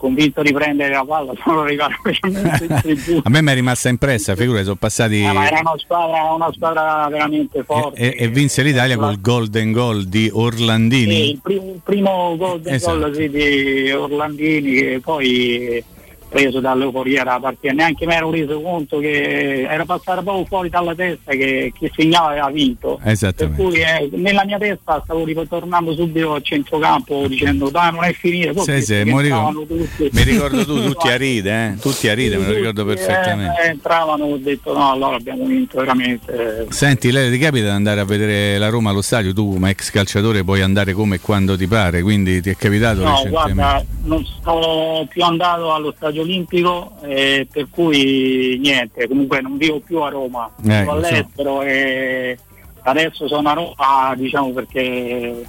convinto 0.00 0.40
di 0.42 0.50
prendere 0.52 0.94
la 0.94 1.04
palla, 1.04 1.32
sono 1.44 1.60
arrivato 1.60 1.92
veramente 2.02 2.64
in 2.64 2.78
tribuna. 2.80 3.20
A 3.24 3.28
me 3.30 3.42
mi 3.42 3.50
è 3.50 3.54
rimasta 3.54 3.88
impressa, 3.90 4.34
figura, 4.34 4.62
sono 4.62 4.76
passati 4.76 5.22
Eh, 5.22 5.30
ma 5.30 5.46
era 5.46 5.60
una 5.60 5.74
squadra, 5.76 6.32
una 6.32 6.50
squadra 6.52 7.06
veramente 7.10 7.62
forte. 7.62 8.16
e, 8.16 8.24
e 8.24 8.28
vinse 8.28 8.62
l'Italia 8.62 8.96
col 8.96 9.20
golden 9.20 9.72
goal 9.72 10.04
di 10.06 10.30
Orlandini. 10.32 11.14
Sì, 11.14 11.30
il 11.32 11.40
primo, 11.42 11.70
il 11.74 11.80
primo 11.84 12.34
gol 12.38 12.60
del 12.62 12.74
Esatto. 12.74 12.98
gol 12.98 13.14
sì, 13.14 13.28
di 13.28 13.90
Orlandini 13.92 14.72
che 14.72 15.00
poi 15.04 15.84
preso 16.30 16.60
dall'euforia 16.60 17.24
della 17.24 17.40
partita, 17.40 17.72
neanche 17.74 18.06
mi 18.06 18.14
ero 18.14 18.30
reso 18.30 18.60
conto 18.60 18.98
che 18.98 19.62
era 19.62 19.84
passata 19.84 20.22
proprio 20.22 20.44
fuori 20.46 20.68
dalla 20.70 20.94
testa 20.94 21.32
che 21.32 21.72
chi 21.76 21.90
segnava 21.94 22.28
aveva 22.30 22.50
vinto. 22.50 22.98
Per 23.02 23.52
cui 23.54 23.80
eh, 23.80 24.08
nella 24.12 24.44
mia 24.44 24.58
testa 24.58 25.00
stavo 25.04 25.24
ritornando 25.24 25.92
subito 25.94 26.34
a 26.34 26.40
centrocampo 26.40 27.26
dicendo 27.26 27.68
dai 27.68 27.92
non 27.92 28.04
è 28.04 28.12
finita. 28.12 28.58
Sì, 28.62 28.80
sì, 28.80 29.02
ricordo- 29.02 29.66
mi 30.10 30.22
ricordo 30.22 30.64
tu 30.64 30.82
tutti 30.82 31.08
a 31.08 31.16
ride, 31.16 31.66
eh? 31.66 31.78
tutti 31.80 32.08
a 32.08 32.14
ride, 32.14 32.36
me 32.38 32.46
lo 32.46 32.52
ricordo 32.52 32.84
tutti, 32.84 32.94
perfettamente. 32.94 33.62
eh, 33.62 33.66
entravano 33.68 34.24
ho 34.24 34.36
detto 34.36 34.72
no 34.72 34.92
allora 34.92 35.16
abbiamo 35.16 35.44
vinto 35.44 35.78
veramente. 35.78 36.66
Senti, 36.70 37.10
lei 37.10 37.30
ti 37.30 37.38
capita 37.38 37.66
di 37.66 37.70
andare 37.70 38.00
a 38.00 38.04
vedere 38.04 38.56
la 38.58 38.68
Roma 38.68 38.90
allo 38.90 39.02
stadio? 39.02 39.32
Tu, 39.32 39.54
come 39.54 39.70
ex 39.70 39.90
calciatore, 39.90 40.44
puoi 40.44 40.60
andare 40.60 40.92
come 40.92 41.16
e 41.16 41.20
quando 41.20 41.56
ti 41.56 41.66
pare, 41.66 42.02
quindi 42.02 42.40
ti 42.40 42.50
è 42.50 42.56
capitato 42.56 43.02
No, 43.02 43.24
guarda, 43.28 43.84
non 44.04 44.24
sono 44.42 45.06
più 45.08 45.24
andato 45.24 45.72
allo 45.72 45.92
stadio 45.96 46.19
olimpico, 46.20 46.92
eh, 47.02 47.46
per 47.50 47.66
cui 47.70 48.58
niente, 48.60 49.08
comunque 49.08 49.40
non 49.40 49.56
vivo 49.56 49.80
più 49.80 49.98
a 50.00 50.08
Roma, 50.10 50.50
Eh, 50.64 50.80
vivo 50.80 50.94
lo 50.94 51.02
so. 51.02 51.06
all'estero 51.08 51.62
e 51.62 52.38
adesso 52.82 53.28
sono 53.28 53.48
a 53.48 53.52
Roma 53.52 54.14
diciamo 54.16 54.52
perché 54.52 55.42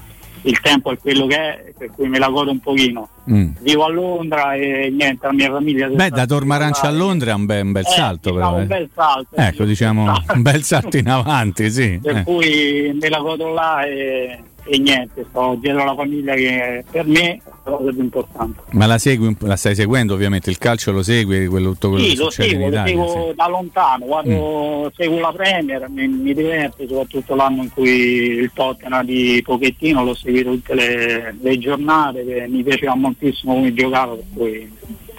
il 0.43 0.59
tempo 0.59 0.91
è 0.91 0.97
quello 0.97 1.27
che 1.27 1.35
è, 1.37 1.73
per 1.77 1.91
cui 1.91 2.07
me 2.09 2.17
la 2.17 2.27
godo 2.27 2.49
un 2.49 2.59
pochino. 2.59 3.09
Mm. 3.29 3.51
Vivo 3.59 3.85
a 3.85 3.89
Londra 3.89 4.55
e 4.55 4.89
niente, 4.91 5.27
la 5.27 5.33
mia 5.33 5.51
famiglia... 5.51 5.87
Beh, 5.87 6.09
da 6.09 6.25
Tormarancia 6.25 6.87
a 6.87 6.91
Londra 6.91 7.31
è 7.31 7.33
un 7.35 7.45
bel, 7.45 7.63
un 7.63 7.71
bel 7.73 7.85
Eh, 7.85 7.89
salto, 7.91 8.31
diciamo, 8.31 8.49
però. 8.49 8.57
eh. 8.57 8.61
un 8.61 8.67
bel 8.67 8.89
salto. 8.95 9.35
Ecco, 9.35 9.63
diciamo, 9.65 10.03
un 10.33 10.41
bel 10.41 10.63
salto 10.63 10.97
in 10.97 11.07
avanti, 11.09 11.69
sì. 11.69 11.99
per 12.01 12.17
eh. 12.17 12.23
cui 12.23 12.97
me 12.99 13.09
la 13.09 13.19
godo 13.19 13.53
là 13.53 13.83
e, 13.85 14.39
e 14.63 14.77
niente, 14.77 15.25
sto 15.29 15.57
dietro 15.59 15.81
alla 15.81 15.95
famiglia 15.95 16.33
che 16.35 16.83
per 16.89 17.05
me 17.05 17.31
è 17.35 17.41
la 17.65 17.71
cosa 17.77 17.91
più 17.91 18.01
importante. 18.01 18.61
Ma 18.71 18.85
la 18.85 18.97
segui, 18.97 19.27
un 19.27 19.35
po'- 19.35 19.47
la 19.47 19.55
stai 19.55 19.75
seguendo 19.75 20.13
ovviamente, 20.13 20.49
il 20.49 20.57
calcio 20.57 20.91
lo 20.91 21.03
segui, 21.03 21.47
quello, 21.47 21.71
tutto 21.71 21.89
quello 21.89 22.03
Sì, 22.05 22.11
che 22.11 22.17
lo 22.17 22.29
succede 22.29 22.49
seguo, 22.49 22.65
in 22.65 22.71
lo 22.71 22.75
Italia. 22.77 22.91
seguo 23.05 23.11
sì. 23.25 23.29
Mm. 23.31 23.35
da 23.35 23.47
lontano, 23.47 24.05
quando 24.05 24.91
seguo 24.95 25.19
la 25.19 25.31
Premier 25.31 25.89
mi, 25.89 26.07
mi 26.07 26.33
diverte, 26.33 26.87
soprattutto 26.87 27.35
l'anno 27.35 27.63
in 27.63 27.69
cui 27.71 27.89
il 27.89 28.51
Tottenham 28.53 29.05
di 29.05 29.41
Pochettino 29.43 30.03
l'ho 30.03 30.13
seguito 30.15 30.51
tutte 30.51 30.73
le, 30.75 31.35
le 31.39 31.57
giornate, 31.57 32.25
che 32.25 32.45
mi 32.47 32.63
piaceva 32.63 32.95
moltissimo 32.95 33.53
come 33.53 33.73
giocava, 33.73 34.13
per 34.15 34.23
cui 34.33 34.71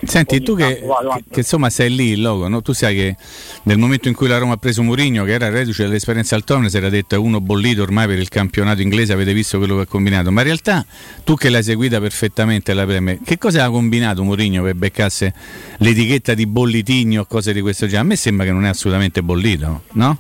Senti, 0.04 0.42
tu 0.42 0.56
che, 0.56 0.80
tanto 0.80 0.86
vado 0.86 1.22
che- 1.30 1.40
insomma 1.40 1.70
sei 1.70 1.94
lì, 1.94 2.08
il 2.10 2.22
logo, 2.22 2.48
no? 2.48 2.60
tu 2.60 2.72
sai 2.72 2.94
che 2.94 3.16
nel 3.64 3.78
momento 3.78 4.08
in 4.08 4.14
cui 4.14 4.26
la 4.26 4.38
Roma 4.38 4.54
ha 4.54 4.56
preso 4.56 4.82
Mourinho, 4.82 5.24
che 5.24 5.32
era 5.32 5.48
reduce 5.48 5.84
dell'esperienza 5.84 6.34
al 6.34 6.42
Tottenham, 6.44 6.68
si 6.68 6.76
era 6.76 6.88
detto 6.88 7.14
è 7.14 7.18
uno 7.18 7.40
bollito 7.40 7.82
ormai 7.82 8.06
per 8.08 8.18
il 8.18 8.28
campionato 8.28 8.82
inglese, 8.82 9.12
avete 9.12 9.32
visto 9.32 9.58
quello 9.58 9.76
che 9.76 9.82
ha 9.82 9.86
combinato, 9.86 10.32
ma 10.32 10.40
in 10.40 10.46
realtà 10.46 10.84
tu 11.22 11.36
che 11.36 11.50
l'hai 11.50 11.62
seguita 11.62 12.00
perfettamente 12.00 12.74
la 12.74 12.84
Premier, 12.84 13.20
che 13.24 13.38
cosa 13.38 13.64
ha 13.64 13.70
combinato 13.70 14.24
Mourinho 14.24 14.62
per 14.62 14.74
beccasse 14.74 15.32
l'etichetta 15.78 16.34
di 16.34 16.46
bollitigno 16.46 17.20
o 17.22 17.26
cose 17.26 17.52
di 17.52 17.60
questo 17.60 17.86
genere? 17.86 18.02
A 18.02 18.08
me 18.08 18.16
sembra 18.16 18.44
che 18.44 18.52
non 18.52 18.64
è 18.64 18.68
assolutamente 18.68 19.22
bollito, 19.22 19.82
no? 19.92 20.18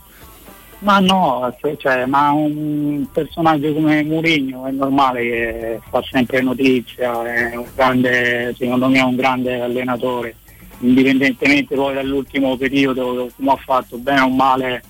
Ma 0.82 0.98
no, 0.98 1.56
cioè, 1.78 2.06
ma 2.06 2.32
un 2.32 3.06
personaggio 3.12 3.72
come 3.72 4.02
Mourinho 4.02 4.66
è 4.66 4.72
normale 4.72 5.20
che 5.22 5.80
fa 5.88 6.02
sempre 6.10 6.40
notizia, 6.42 7.24
è 7.24 7.54
un 7.54 7.66
grande, 7.72 8.52
secondo 8.58 8.88
me 8.88 8.98
è 8.98 9.02
un 9.02 9.14
grande 9.14 9.60
allenatore, 9.60 10.34
indipendentemente 10.80 11.76
poi 11.76 11.94
dall'ultimo 11.94 12.56
periodo 12.56 13.30
come 13.36 13.52
ha 13.52 13.56
fatto 13.56 13.96
bene 13.98 14.22
o 14.22 14.28
male 14.28 14.82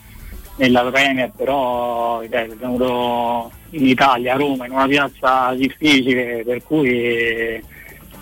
nella 0.56 0.90
Premier, 0.90 1.30
però 1.36 2.20
è 2.20 2.28
venuto 2.28 3.50
in 3.70 3.86
Italia, 3.86 4.32
a 4.32 4.38
Roma, 4.38 4.64
in 4.64 4.72
una 4.72 4.86
piazza 4.86 5.52
difficile, 5.54 6.42
per 6.42 6.62
cui 6.62 7.62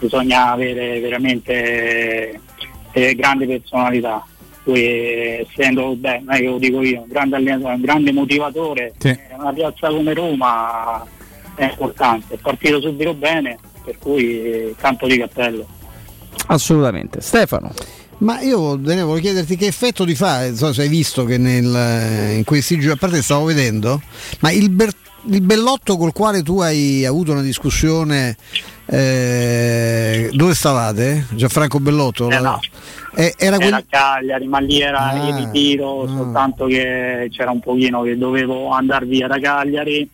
bisogna 0.00 0.50
avere 0.50 0.98
veramente 0.98 2.40
eh, 2.90 3.14
grandi 3.14 3.46
personalità. 3.46 4.24
Poi, 4.62 5.46
essendo, 5.48 5.94
beh, 5.96 6.20
non 6.24 6.34
è 6.34 6.38
che 6.38 6.44
lo 6.44 6.58
dico 6.58 6.82
io, 6.82 7.00
un 7.02 7.08
grande 7.08 7.36
allenatore, 7.36 7.74
un 7.74 7.80
grande 7.80 8.12
motivatore, 8.12 8.92
Sì. 8.98 9.08
eh, 9.08 9.18
una 9.38 9.52
piazza 9.52 9.88
come 9.88 10.12
Roma 10.14 11.04
è 11.54 11.64
importante, 11.64 12.34
è 12.34 12.38
partito 12.38 12.80
subito 12.80 13.14
bene, 13.14 13.58
per 13.84 13.96
cui 13.98 14.42
eh, 14.42 14.74
tanto 14.80 15.06
di 15.06 15.16
cappello. 15.18 15.66
Assolutamente. 16.46 17.20
Stefano. 17.20 17.72
Ma 18.18 18.40
io 18.42 18.76
Daniele, 18.76 19.02
volevo 19.02 19.20
chiederti 19.22 19.56
che 19.56 19.66
effetto 19.66 20.04
ti 20.04 20.14
fa, 20.14 20.44
non 20.46 20.54
so 20.56 20.72
se 20.74 20.82
hai 20.82 20.88
visto 20.88 21.24
che 21.24 21.38
nel- 21.38 22.36
in 22.36 22.44
questi 22.44 22.74
giorni, 22.76 22.92
a 22.92 22.96
parte 22.96 23.22
stavo 23.22 23.46
vedendo, 23.46 24.00
ma 24.40 24.50
il, 24.52 24.68
Ber- 24.68 24.94
il 25.30 25.40
bellotto 25.40 25.96
col 25.96 26.12
quale 26.12 26.42
tu 26.42 26.61
hai 26.61 27.04
avuto 27.06 27.32
una 27.32 27.40
discussione, 27.40 28.36
eh, 28.93 30.30
dove 30.32 30.55
stavate? 30.55 31.26
Gianfranco 31.30 31.78
Bellotto? 31.80 32.28
Eh, 32.30 32.38
no. 32.41 32.59
Eh, 33.14 33.34
era 33.38 33.57
quel- 33.57 33.68
Era 33.68 33.76
a 33.78 33.84
Cagliari, 33.88 34.47
ma 34.47 34.59
lì 34.61 34.80
era 34.80 35.11
Ah, 35.11 35.16
in 35.16 35.34
ritiro, 35.36 36.07
soltanto 36.09 36.66
che 36.66 37.28
c'era 37.30 37.51
un 37.51 37.61
pochino 37.61 38.03
che 38.03 38.16
dovevo 38.16 38.70
andare 38.70 39.07
via 39.07 39.26
da 39.26 39.38
Cagliari 39.38 40.09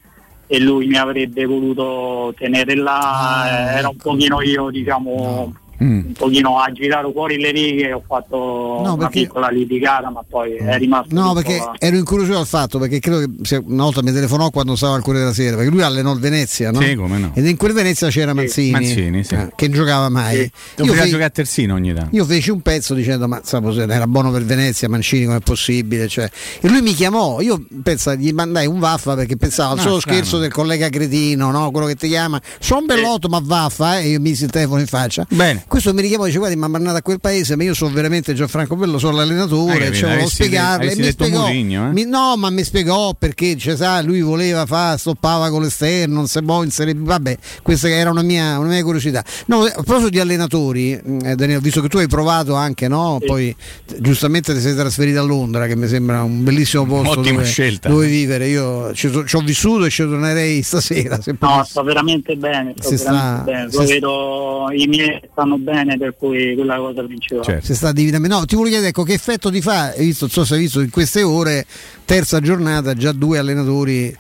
e 0.47 0.61
lui 0.61 0.87
mi 0.87 0.97
avrebbe 0.97 1.45
voluto 1.45 2.33
tenere 2.39 2.75
là, 2.75 3.41
Ah, 3.43 3.49
eh, 3.49 3.79
era 3.79 3.89
un 3.89 3.97
ecco. 3.97 4.11
pochino 4.11 4.41
io 4.43 4.71
diciamo 4.71 5.53
un 5.79 6.13
pochino 6.13 6.59
a 6.61 6.71
girare 6.73 7.11
fuori 7.13 7.39
le 7.39 7.51
righe, 7.51 7.93
ho 7.93 8.03
fatto 8.07 8.37
No, 8.37 8.81
una 8.95 8.97
perché- 8.97 9.21
piccola 9.21 9.49
litigata 9.49 10.11
ma 10.11 10.23
poi 10.29 10.55
è 10.57 10.79
rimasto 10.79 11.15
No, 11.15 11.33
perché 11.35 11.57
là. 11.59 11.75
ero 11.79 11.97
incuriosito 11.97 12.37
dal 12.37 12.47
fatto, 12.47 12.79
perché 12.79 12.99
credo 13.01 13.27
che 13.43 13.63
una 13.67 13.85
volta 13.85 14.03
mi 14.03 14.13
telefonò 14.13 14.51
quando 14.51 14.75
stavo 14.77 14.95
al 14.95 15.03
Corriere 15.03 15.25
della 15.27 15.35
Sera, 15.37 15.57
perché 15.57 15.71
lui 15.71 15.83
allenò 15.83 16.13
il 16.13 16.21
Venezia, 16.21 16.71
no? 16.71 16.81
Sì, 16.81 16.95
come 16.95 17.19
no. 17.19 17.31
Ed 17.35 17.47
in 17.47 17.57
quel 17.57 17.73
Venezia 17.73 18.09
c'era 18.09 18.33
Manzini, 18.35 18.71
Manzini, 18.71 19.25
sì. 19.25 19.35
eh, 19.35 19.53
che 19.55 19.69
non 19.69 19.77
giocava 19.77 20.09
mai. 20.09 20.37
Io 20.39 20.43
Io, 20.43 20.51
faceva 20.87 21.03
fe- 21.03 21.07
giocare 21.09 21.25
a 21.25 21.31
terzino 21.31 21.75
ogni 21.75 21.93
tanto. 21.95 22.15
io 22.17 22.25
feci 22.25 22.51
un 22.51 22.61
pezzo 22.61 22.95
dicendo 22.95 23.29
ma 23.29 23.41
sa, 23.43 23.61
era 23.89 24.07
buono 24.07 24.31
per 24.31 24.45
Venezia, 24.45 24.89
Mancini 24.89 25.25
come 25.25 25.37
è 25.39 25.41
possibile 25.41 26.09
cioè. 26.09 26.29
e 26.61 26.69
lui 26.69 26.81
mi 26.83 26.95
chiamò 26.95 27.41
io 27.41 27.65
pensa, 27.83 28.15
gli 28.15 28.33
mandai 28.33 28.67
un 28.67 28.79
vaffa 28.79 29.15
perché 29.15 29.37
pensavo 29.37 29.73
al 29.73 29.77
No, 29.79 29.83
solo 29.83 30.01
strano. 30.01 30.17
scherzo 30.19 30.39
del 30.39 30.53
collega 30.53 30.89
cretino 30.89 31.51
no? 31.51 31.71
quello 31.71 31.87
che 31.87 31.95
ti 31.97 32.09
chiama 32.09 32.41
sono 32.59 32.85
bellotto 32.87 33.29
ma 33.29 33.41
vaffa 33.43 33.99
eh, 33.99 34.05
e 34.05 34.09
io 34.11 34.21
mi 34.21 34.31
misi 34.31 34.45
il 34.45 34.51
telefono 34.51 34.81
in 34.81 34.87
faccia 34.87 35.27
Bene. 35.31 35.65
Questo 35.69 35.93
mi 35.93 36.01
richiama 36.01 36.27
dice 36.27 36.39
guarda 36.39 36.57
mi 36.57 36.63
ha 36.65 36.69
mandato 36.69 36.97
a 36.99 37.03
quel 37.03 37.21
paese 37.21 37.57
ma 37.57 37.65
io 37.65 37.75
sono 37.75 37.93
veramente 37.93 38.35
Gianfranco 38.35 38.77
Bello 38.77 38.99
sono 38.99 39.17
l'allenatore 39.17 39.89
Hai 39.89 39.95
cioè, 39.95 40.11
volevo 40.11 40.29
spiegarle 40.29 40.95
mi 40.97 41.05
spiegò, 41.11 41.41
Mourinho, 41.41 41.89
eh? 41.89 41.93
mi- 41.93 42.05
no 42.05 42.37
ma 42.37 42.51
mi 42.51 42.63
spiegò 42.63 43.15
perché 43.19 43.57
cioè, 43.57 43.77
sa, 43.77 44.01
lui 44.03 44.21
voleva 44.21 44.65
fare 44.65 44.97
stoppava 44.99 45.51
con 45.51 45.63
l'esterno 45.63 46.15
non 46.17 46.29
si 46.29 46.41
può 46.43 46.63
in 46.63 46.71
Serie 46.71 46.95
B 46.95 47.03
vabbè 47.05 47.37
questa 47.63 47.89
era 47.89 48.11
una 48.11 48.23
mia, 48.23 48.59
una 48.59 48.69
mia 48.69 48.83
curiosità 48.83 49.25
no, 49.47 49.63
a 49.65 49.71
proposito 49.73 50.09
di 50.11 50.21
allenatori 50.21 50.93
eh, 50.93 51.35
Daniele 51.35 51.61
visto 51.61 51.81
che 51.81 51.89
tu 51.89 51.99
hai 51.99 52.07
provato 52.07 52.55
anche 52.55 52.87
no? 52.89 53.19
poi 53.25 53.55
giustamente 53.99 54.55
ti 54.55 54.61
sei 54.61 54.75
trasferito 54.75 55.19
a 55.19 55.23
Londra 55.25 55.67
che 55.67 55.75
mi 55.77 55.89
sembra 55.89 56.23
un 56.23 56.45
bellissimo 56.45 56.87
posto 56.87 57.19
Ottima 57.21 57.39
dove, 57.39 57.45
scelta. 57.45 57.89
dove 57.89 58.07
vivere 58.07 58.47
io 58.49 58.93
ci, 58.95 59.11
ci 59.27 59.37
ho 59.37 59.41
vissuto 59.41 59.85
e 59.85 59.91
ci 59.91 60.03
tornerei 60.05 60.63
stasera 60.63 61.21
se 61.21 61.35
No, 61.39 61.63
sto 61.65 61.83
veramente 61.83 62.35
bene, 62.37 62.73
sto 62.79 62.89
Si 62.97 63.03
veramente 63.05 63.05
sta- 63.37 63.43
bene. 63.45 63.65
Lo 63.65 63.71
sta- 63.71 63.83
vedo, 63.85 64.67
i 64.73 64.87
miei 64.87 65.21
stanno 65.33 65.56
bene, 65.59 65.97
per 65.99 66.15
cui 66.17 66.55
quella 66.55 66.77
cosa 66.77 67.03
principale. 67.03 67.61
Si 67.63 67.75
sta 67.75 67.93
dividendo. 67.93 68.29
No, 68.29 68.45
ti 68.45 68.55
volevo 68.55 68.71
chiedere 68.71 68.91
ecco, 68.91 69.03
che 69.03 69.15
effetto 69.15 69.51
ti 69.51 69.61
fa, 69.61 69.93
hai 69.93 70.07
visto, 70.07 70.25
non 70.27 70.33
so 70.33 70.45
se 70.45 70.55
hai 70.55 70.61
visto 70.61 70.81
in 70.81 70.91
queste 70.91 71.23
ore, 71.23 71.67
terza 72.05 72.41
giornata, 72.41 72.95
già 72.95 73.13
due 73.13 73.39
allenatori 73.39 74.17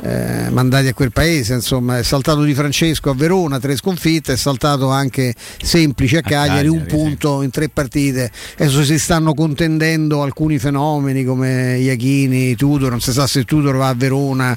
eh, 0.00 0.48
mandati 0.50 0.86
a 0.86 0.94
quel 0.94 1.12
paese, 1.12 1.54
insomma, 1.54 1.98
è 1.98 2.02
saltato 2.02 2.42
Di 2.42 2.54
Francesco 2.54 3.10
a 3.10 3.14
Verona, 3.14 3.58
tre 3.58 3.76
sconfitte, 3.76 4.34
è 4.34 4.36
saltato 4.36 4.90
anche 4.90 5.34
Semplice 5.60 6.18
a 6.18 6.22
Cagliari, 6.22 6.68
un 6.68 6.84
Cagliari, 6.84 6.96
punto 6.96 7.42
in 7.42 7.50
tre 7.50 7.68
partite. 7.68 8.30
Adesso 8.58 8.84
si 8.84 8.98
stanno 8.98 9.34
contendendo 9.34 10.22
alcuni 10.22 10.58
fenomeni 10.58 11.24
come 11.24 11.78
Iachini, 11.78 12.54
Tudor, 12.54 12.90
non 12.90 13.00
si 13.00 13.12
sa 13.12 13.26
se 13.26 13.44
Tudor 13.44 13.76
va 13.76 13.88
a 13.88 13.94
Verona. 13.94 14.56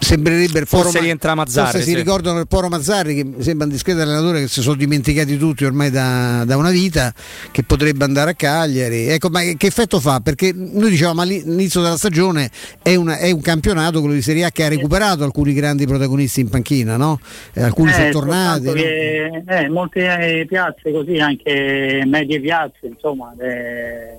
Sembrerebbe 0.00 0.60
il 0.60 0.66
Forse 0.66 0.76
Poro 0.86 0.90
Ma- 0.92 1.00
rientra 1.00 1.34
Mazzarri, 1.34 1.70
forse 1.70 1.84
si 1.84 1.90
sì. 1.90 1.96
ricordano 1.96 2.38
il 2.38 2.46
Poro 2.46 2.68
Mazzarri 2.68 3.14
che 3.16 3.24
mi 3.24 3.42
sembra 3.42 3.66
un 3.66 3.72
discreto 3.72 4.00
allenatore 4.00 4.40
che 4.42 4.48
si 4.48 4.62
sono 4.62 4.76
dimenticati 4.76 5.36
tutti 5.36 5.64
ormai 5.64 5.90
da, 5.90 6.44
da 6.46 6.56
una 6.56 6.70
vita 6.70 7.12
che 7.50 7.64
potrebbe 7.64 8.04
andare 8.04 8.30
a 8.30 8.34
Cagliari 8.34 9.08
ecco 9.08 9.28
ma 9.28 9.40
che 9.40 9.66
effetto 9.66 9.98
fa 9.98 10.20
perché 10.20 10.52
noi 10.54 10.90
dicevamo 10.90 11.20
all'inizio 11.20 11.82
della 11.82 11.96
stagione 11.96 12.48
è, 12.80 12.94
una- 12.94 13.18
è 13.18 13.30
un 13.32 13.40
campionato 13.40 13.98
quello 13.98 14.14
di 14.14 14.22
Serie 14.22 14.44
A 14.44 14.50
che 14.50 14.64
ha 14.64 14.68
recuperato 14.68 15.24
alcuni 15.24 15.52
grandi 15.52 15.84
protagonisti 15.86 16.40
in 16.40 16.48
panchina 16.48 16.96
no? 16.96 17.18
Eh, 17.52 17.62
alcuni 17.62 17.90
sono 17.92 18.06
Eh, 18.06 18.10
tornati 18.10 18.64
soltanto 18.64 18.80
no? 18.80 19.44
che, 19.44 19.64
eh, 19.64 19.68
molte 19.68 20.38
eh, 20.40 20.46
piazze 20.46 20.92
così, 20.92 21.18
anche 21.18 22.02
medie 22.06 22.40
piazze, 22.40 22.86
insomma, 22.86 23.34
eh, 23.40 24.16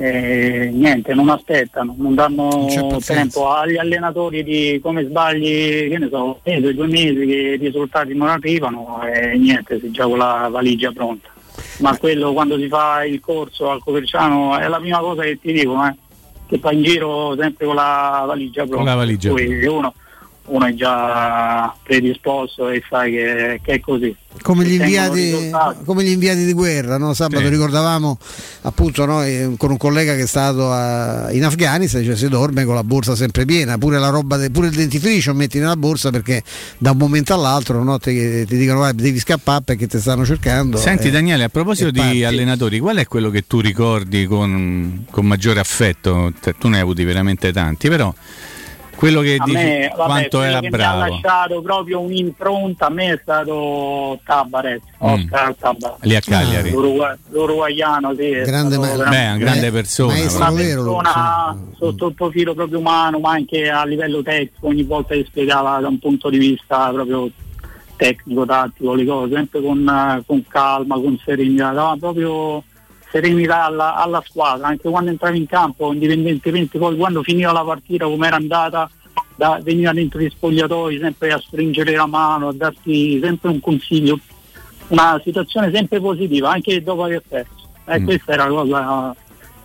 eh, 0.00 0.70
niente, 0.72 1.12
non 1.12 1.28
aspettano, 1.28 1.94
non 1.98 2.14
danno 2.14 2.66
tempo 3.04 3.50
agli 3.50 3.76
allenatori 3.76 4.42
di 4.42 4.80
come 4.82 5.04
sbagli, 5.04 5.90
che 5.90 5.98
ne 5.98 6.08
so, 6.10 6.24
un 6.24 6.36
mese, 6.42 6.74
due 6.74 6.86
mesi 6.86 7.26
che 7.26 7.36
i 7.36 7.56
risultati 7.56 8.14
non 8.14 8.28
arrivano 8.28 9.02
e 9.02 9.36
niente, 9.36 9.78
si 9.78 9.90
gioca 9.90 10.16
la 10.16 10.48
valigia 10.50 10.90
pronta. 10.90 11.28
Ma 11.80 11.98
quello 11.98 12.32
quando 12.32 12.56
si 12.56 12.66
fa 12.66 13.04
il 13.04 13.20
corso 13.20 13.68
al 13.68 13.82
Coverciano 13.82 14.56
è 14.56 14.66
la 14.68 14.78
prima 14.78 15.00
cosa 15.00 15.20
che 15.20 15.38
ti 15.38 15.52
dico, 15.52 15.74
eh, 15.84 15.94
che 16.46 16.58
fa 16.58 16.72
in 16.72 16.82
giro 16.82 17.36
sempre 17.38 17.66
con 17.66 17.74
la 17.74 18.24
valigia 18.26 18.62
pronta. 18.62 18.76
Con 18.76 18.86
la 18.86 18.94
valigia 18.94 19.32
uno, 19.70 19.92
uno 20.52 20.66
è 20.66 20.74
già 20.74 21.72
predisposto 21.82 22.68
e 22.68 22.82
sai 22.88 23.12
che, 23.12 23.60
che 23.62 23.72
è 23.74 23.80
così. 23.80 24.14
come 24.42 24.64
gli, 24.64 24.72
inviati, 24.80 25.50
come 25.84 26.02
gli 26.02 26.10
inviati 26.10 26.44
di 26.44 26.52
guerra, 26.52 26.98
no? 26.98 27.14
sabato 27.14 27.42
Sì. 27.44 27.48
ricordavamo 27.50 28.18
appunto 28.62 29.04
noi 29.04 29.54
con 29.56 29.70
un 29.70 29.76
collega 29.76 30.14
che 30.14 30.22
è 30.22 30.26
stato 30.26 30.70
a- 30.72 31.30
in 31.32 31.44
Afghanistan, 31.44 32.02
cioè 32.02 32.16
si 32.16 32.28
dorme 32.28 32.64
con 32.64 32.74
la 32.74 32.82
borsa 32.84 33.14
sempre 33.14 33.44
piena, 33.44 33.78
pure, 33.78 33.98
la 33.98 34.08
roba 34.08 34.36
de- 34.38 34.50
pure 34.50 34.68
il 34.68 34.74
dentifricio 34.74 35.34
metti 35.34 35.58
nella 35.58 35.76
borsa 35.76 36.10
perché 36.10 36.42
da 36.78 36.90
un 36.92 36.96
momento 36.96 37.32
all'altro 37.34 37.82
no, 37.84 37.98
ti, 37.98 38.44
ti 38.46 38.56
dicono 38.56 38.78
"Guarda, 38.78 39.02
devi 39.02 39.18
scappare 39.20 39.62
perché 39.64 39.86
ti 39.86 39.98
stanno 40.00 40.24
cercando. 40.24 40.78
Senti 40.78 41.08
eh, 41.08 41.10
Daniele, 41.10 41.44
a 41.44 41.48
proposito 41.48 41.88
e 41.88 41.92
di 41.92 41.98
parti. 42.00 42.24
allenatori, 42.24 42.78
qual 42.80 42.96
è 42.96 43.06
quello 43.06 43.30
che 43.30 43.46
tu 43.46 43.60
ricordi 43.60 44.26
con, 44.26 45.04
con 45.10 45.26
maggiore 45.26 45.60
affetto? 45.60 46.32
Tu 46.58 46.68
ne 46.68 46.76
hai 46.76 46.82
avuti 46.82 47.04
veramente 47.04 47.52
tanti, 47.52 47.88
però 47.88 48.12
quello 49.00 49.20
che 49.22 49.36
A 49.40 49.44
dici 49.44 49.56
me, 49.56 49.88
vabbè, 49.88 50.04
quanto 50.06 50.36
quello 50.38 50.44
era 50.44 50.60
che 50.60 50.68
bravo. 50.68 50.96
mi 50.96 51.02
ha 51.02 51.08
lasciato 51.08 51.62
proprio 51.62 52.00
un'impronta 52.00 52.86
a 52.86 52.90
me 52.90 53.12
è 53.14 53.18
stato 53.22 54.18
Tabaret, 54.24 54.82
Mm. 55.02 55.28
Tabaret. 55.58 55.96
Lì 56.02 56.14
a 56.14 56.20
Cagliari. 56.20 56.70
L'Urugu- 56.70 57.18
l'uruguaiano, 57.30 58.14
sì, 58.14 58.30
è 58.30 58.42
Grande 58.44 58.76
ma- 58.78 58.86
veramente 58.88 59.32
Beh, 59.32 59.38
grande 59.38 59.70
persona. 59.72 60.12
una 60.12 60.50
vero, 60.50 60.96
persona 60.96 61.56
sotto 61.78 62.06
il 62.08 62.14
profilo 62.14 62.54
proprio 62.54 62.78
umano, 62.78 63.18
ma 63.18 63.30
anche 63.30 63.68
a 63.70 63.84
livello 63.86 64.22
tecnico, 64.22 64.66
ogni 64.66 64.82
volta 64.82 65.14
che 65.14 65.24
spiegava 65.26 65.80
da 65.80 65.88
un 65.88 65.98
punto 65.98 66.28
di 66.28 66.36
vista 66.38 66.90
proprio 66.92 67.30
tecnico, 67.96 68.44
tattico, 68.46 68.94
le 68.94 69.04
cose, 69.04 69.34
sempre 69.34 69.60
con, 69.62 69.88
eh, 69.88 70.22
con 70.26 70.44
calma, 70.48 70.94
con 70.96 71.18
serenità, 71.24 71.94
proprio 71.98 72.62
serenità 73.10 73.64
alla, 73.64 73.94
alla 73.96 74.22
squadra, 74.26 74.68
anche 74.68 74.88
quando 74.88 75.10
entrava 75.10 75.36
in 75.36 75.46
campo, 75.46 75.92
indipendentemente 75.92 76.78
poi 76.78 76.96
quando 76.96 77.22
finiva 77.22 77.52
la 77.52 77.64
partita 77.64 78.04
come 78.06 78.26
era 78.26 78.36
andata, 78.36 78.88
da- 79.34 79.58
veniva 79.62 79.92
dentro 79.92 80.20
gli 80.20 80.28
spogliatoi 80.30 80.98
sempre 80.98 81.32
a 81.32 81.38
stringere 81.38 81.94
la 81.96 82.06
mano, 82.06 82.48
a 82.48 82.52
darti 82.52 83.18
sempre 83.22 83.50
un 83.50 83.60
consiglio, 83.60 84.18
una 84.88 85.20
situazione 85.24 85.70
sempre 85.72 86.00
positiva, 86.00 86.50
anche 86.50 86.82
dopo 86.82 87.04
aver 87.04 87.22
perso. 87.26 87.58
E 87.86 87.98
Mm. 88.00 88.04
questa 88.04 88.32
era 88.32 88.44
la 88.44 88.50
cosa 88.50 89.16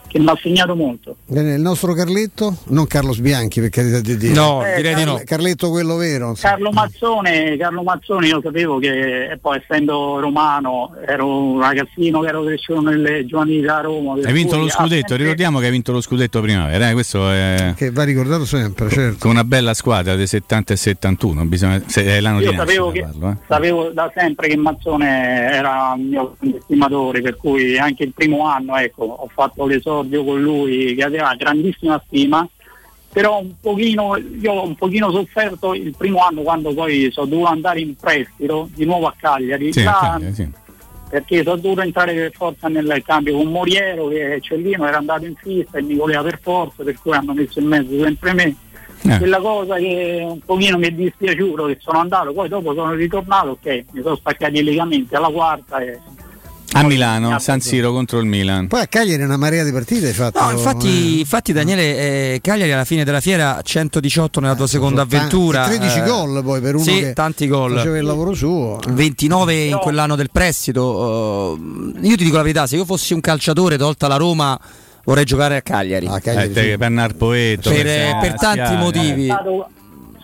che 0.08 0.20
mi 0.20 0.28
ha 0.28 0.38
segnato 0.42 0.76
molto. 0.76 1.18
Bene, 1.26 1.56
il 1.56 1.62
nostro 1.62 1.94
Carletto, 1.94 2.58
non 2.68 2.88
Carlos 2.88 3.20
Bianchi 3.20 3.60
per 3.62 3.70
carità 3.70 4.00
di 4.00 4.18
Dio. 4.18 4.34
No, 4.34 4.66
Eh, 4.66 4.76
direi 4.78 4.96
di 4.96 5.04
no. 5.04 5.12
Carle- 5.14 5.24
Carletto 5.26 5.70
quello 5.70 5.96
vero. 5.96 6.30
insomma. 6.30 6.54
Carlo 6.54 6.72
Mazzone, 6.72 7.58
Carlo 7.58 7.84
Mazzone 7.84 8.28
io 8.28 8.40
sapevo 8.42 8.80
che 8.80 9.30
e 9.32 9.38
poi 9.38 9.58
essendo 9.58 10.20
romano 10.20 10.94
ero 11.06 11.28
un 11.28 11.60
ragazzino 11.60 12.22
che 12.22 12.28
ero 12.28 12.44
cresciuto 12.44 12.82
nelle 12.82 13.26
giovanili 13.26 13.62
da 13.62 13.82
Roma. 13.82 14.14
Hai 14.24 14.34
vinto 14.34 14.58
lo 14.58 14.70
scudetto, 14.70 15.08
sempre- 15.08 15.18
ricordiamo 15.18 15.60
che 15.60 15.66
hai 15.66 15.72
vinto 15.72 15.92
lo 15.92 16.02
scudetto 16.02 16.42
primavera, 16.42 16.90
eh? 16.90 16.94
questo 16.94 17.30
è 17.30 17.74
Che 17.76 17.92
va 17.92 18.04
ricordato 18.04 18.46
sempre, 18.46 18.90
certo. 18.90 19.18
con 19.20 19.32
una 19.32 19.44
bella 19.44 19.74
squadra 19.74 20.16
dei 20.16 20.28
70 20.28 20.74
e 20.74 20.76
71, 20.78 21.46
bisogna, 21.46 21.82
se 21.86 22.04
è 22.06 22.20
l'anno 22.20 22.40
Io 22.42 22.52
di 22.52 22.56
sapevo, 22.58 22.92
che, 22.92 23.02
parlo, 23.02 23.30
eh. 23.32 23.36
sapevo 23.48 23.90
da 23.90 24.12
sempre 24.16 24.48
che 24.48 24.56
Mazzone 24.58 25.52
era 25.52 25.94
un 25.96 26.08
mio 26.08 26.36
estimatore, 26.58 27.22
per 27.22 27.36
cui 27.38 27.78
anche 27.78 28.04
il 28.04 28.14
primo 28.14 28.46
anno 28.48 28.76
ecco, 28.78 29.04
ho 29.04 29.30
fatto 29.34 29.64
l'esordio 30.02 30.24
con 30.24 30.42
lui 30.42 30.96
che 30.96 31.04
aveva 31.04 31.34
grandissima 31.36 32.02
stima, 32.08 32.48
però 33.12 33.40
un 33.40 33.54
pochino, 33.62 34.18
io 34.18 34.52
ho 34.52 34.66
un 34.66 34.76
pochino 34.76 35.10
sofferto 35.12 35.74
il 35.74 35.94
primo 35.98 36.20
anno 36.20 36.42
quando 36.42 36.74
poi 36.74 37.10
sono 37.12 37.28
dovuto 37.28 37.50
andare 37.50 37.80
in 37.80 37.96
prestito 37.96 38.70
di 38.74 38.86
nuovo 38.86 39.08
a 39.08 39.14
Cagliari. 39.18 39.72
Sì, 39.72 39.84
Già- 39.84 39.98
Cagliari, 40.00 40.34
sì. 40.34 40.50
perché 41.10 41.44
sono 41.44 41.56
dovuto 41.58 41.82
entrare 41.82 42.14
per 42.14 42.32
forza 42.34 42.68
nel 42.68 43.02
cambio 43.06 43.38
con 43.38 43.48
Moriero 43.48 44.08
che 44.10 44.40
Cellino 44.42 44.86
era 44.86 44.98
andato 44.98 45.26
in 45.26 45.36
fissa 45.36 45.78
e 45.78 45.82
mi 45.82 45.96
voleva 45.96 46.24
per 46.24 46.40
forza 46.42 46.84
per 46.84 46.98
cui 47.02 47.14
hanno 47.14 47.34
messo 47.34 47.60
in 47.60 47.68
mezzo 47.68 47.98
sempre 48.04 48.34
me 48.34 48.56
Eh. 49.04 49.18
quella 49.20 49.38
cosa 49.40 49.76
che 49.76 50.26
un 50.28 50.40
pochino 50.40 50.78
mi 50.80 50.88
è 50.88 50.92
dispiaciuto 50.92 51.66
che 51.68 51.78
sono 51.80 52.00
andato 52.00 52.34
poi 52.34 52.50
dopo 52.50 52.74
sono 52.74 52.94
ritornato 52.94 53.50
ok 53.52 53.84
mi 53.92 54.02
sono 54.02 54.16
staccati 54.16 54.58
i 54.58 54.64
legamenti 54.64 55.14
alla 55.16 55.30
quarta 55.30 55.78
e 55.80 56.00
A 56.78 56.84
Milano, 56.84 57.40
San 57.40 57.62
Siro 57.62 57.94
contro 57.94 58.20
il 58.20 58.26
Milan. 58.26 58.68
Poi 58.68 58.82
a 58.82 58.88
Cagliari 58.88 59.24
una 59.24 59.38
marea 59.38 59.64
di 59.64 59.72
partite 59.72 60.08
hai 60.08 60.14
fatto. 60.14 60.42
No, 60.44 60.52
infatti, 60.52 61.20
infatti 61.20 61.54
Daniele 61.54 62.34
eh, 62.34 62.40
Cagliari 62.42 62.72
alla 62.74 62.84
fine 62.84 63.06
della 63.06 63.22
fiera 63.22 63.60
118 63.64 64.40
nella 64.42 64.56
tua 64.56 64.68
seconda 64.68 65.06
sono 65.08 65.20
tanti, 65.22 65.36
avventura. 65.36 65.66
13 65.68 66.00
eh, 66.00 66.04
gol 66.04 66.44
poi 66.44 66.60
per 66.60 66.76
uno 66.76 66.84
sì, 66.84 67.00
che 67.00 67.14
tanti 67.14 67.48
gol. 67.48 67.76
faceva 67.76 67.98
il 67.98 68.04
lavoro 68.04 68.34
suo. 68.34 68.80
29 68.90 69.54
in 69.54 69.78
quell'anno 69.78 70.16
del 70.18 70.30
prestito. 70.32 71.56
eh, 71.56 72.08
io 72.08 72.16
ti 72.18 72.24
dico 72.26 72.36
la 72.36 72.42
verità, 72.44 72.68
se 72.68 72.76
io 72.76 72.84
fossi 72.86 73.14
un 73.14 73.22
calciatore 73.22 73.78
tolta 73.78 74.08
la 74.08 74.18
Roma 74.18 74.60
vorrei 75.06 75.24
giocare 75.24 75.56
a 75.56 75.62
Cagliari. 75.62 76.08
Ah, 76.08 76.20
Eh, 76.22 76.52
te- 76.52 76.78
per 76.78 76.90
Narpoeto, 76.90 77.70
Per, 77.70 77.84
per 77.84 77.88
eh, 77.88 78.18
per 78.20 78.34
tanti 78.36 78.76
motivi. 78.76 79.28
sono 79.28 79.40
stato, 79.40 79.70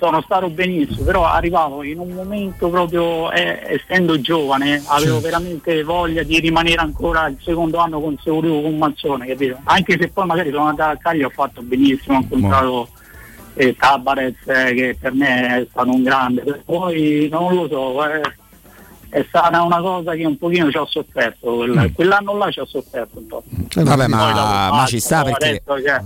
sono 0.01 0.19
stato 0.23 0.49
benissimo 0.49 1.03
però 1.03 1.25
arrivavo 1.27 1.83
in 1.83 1.99
un 1.99 2.09
momento 2.09 2.69
proprio 2.69 3.31
eh, 3.31 3.61
essendo 3.79 4.19
giovane 4.19 4.81
avevo 4.87 5.17
Sì. 5.17 5.21
veramente 5.23 5.83
voglia 5.83 6.23
di 6.23 6.39
rimanere 6.39 6.81
ancora 6.81 7.27
il 7.27 7.37
secondo 7.43 7.77
anno 7.77 8.01
consecutivo 8.01 8.61
con 8.63 8.77
Mazzone 8.79 9.27
capito? 9.27 9.57
anche 9.65 9.97
se 9.99 10.07
poi 10.09 10.25
magari 10.25 10.49
sono 10.49 10.65
andato 10.65 10.91
a 10.93 10.97
Cagliari 10.97 11.25
ho 11.25 11.29
fatto 11.29 11.61
benissimo 11.61 12.17
ho 12.17 12.21
incontrato 12.21 12.87
eh, 13.53 13.75
Tabarez 13.75 14.33
eh, 14.45 14.73
che 14.73 14.97
per 14.99 15.13
me 15.13 15.57
è 15.61 15.67
stato 15.69 15.89
un 15.91 16.01
grande 16.01 16.61
poi 16.65 17.27
non 17.31 17.53
lo 17.53 17.67
so 17.67 18.03
eh, 18.11 18.21
è 19.09 19.23
stata 19.27 19.61
una 19.61 19.81
cosa 19.81 20.13
che 20.15 20.25
un 20.25 20.37
pochino 20.37 20.71
ci 20.71 20.77
ho 20.77 20.85
sofferto 20.87 21.57
quel- 21.57 21.91
quell'anno 21.93 22.35
là 22.37 22.49
ci 22.49 22.59
ho 22.59 22.65
sofferto 22.65 23.19
un 23.19 23.27
po' 23.27 23.43
Vabbè, 23.75 24.07
ma, 24.07 24.69
ma 24.71 24.85
ci 24.87 24.99
sta 24.99 25.21
perché. 25.23 25.61
adesso, 25.63 25.85
cioè, 25.85 26.01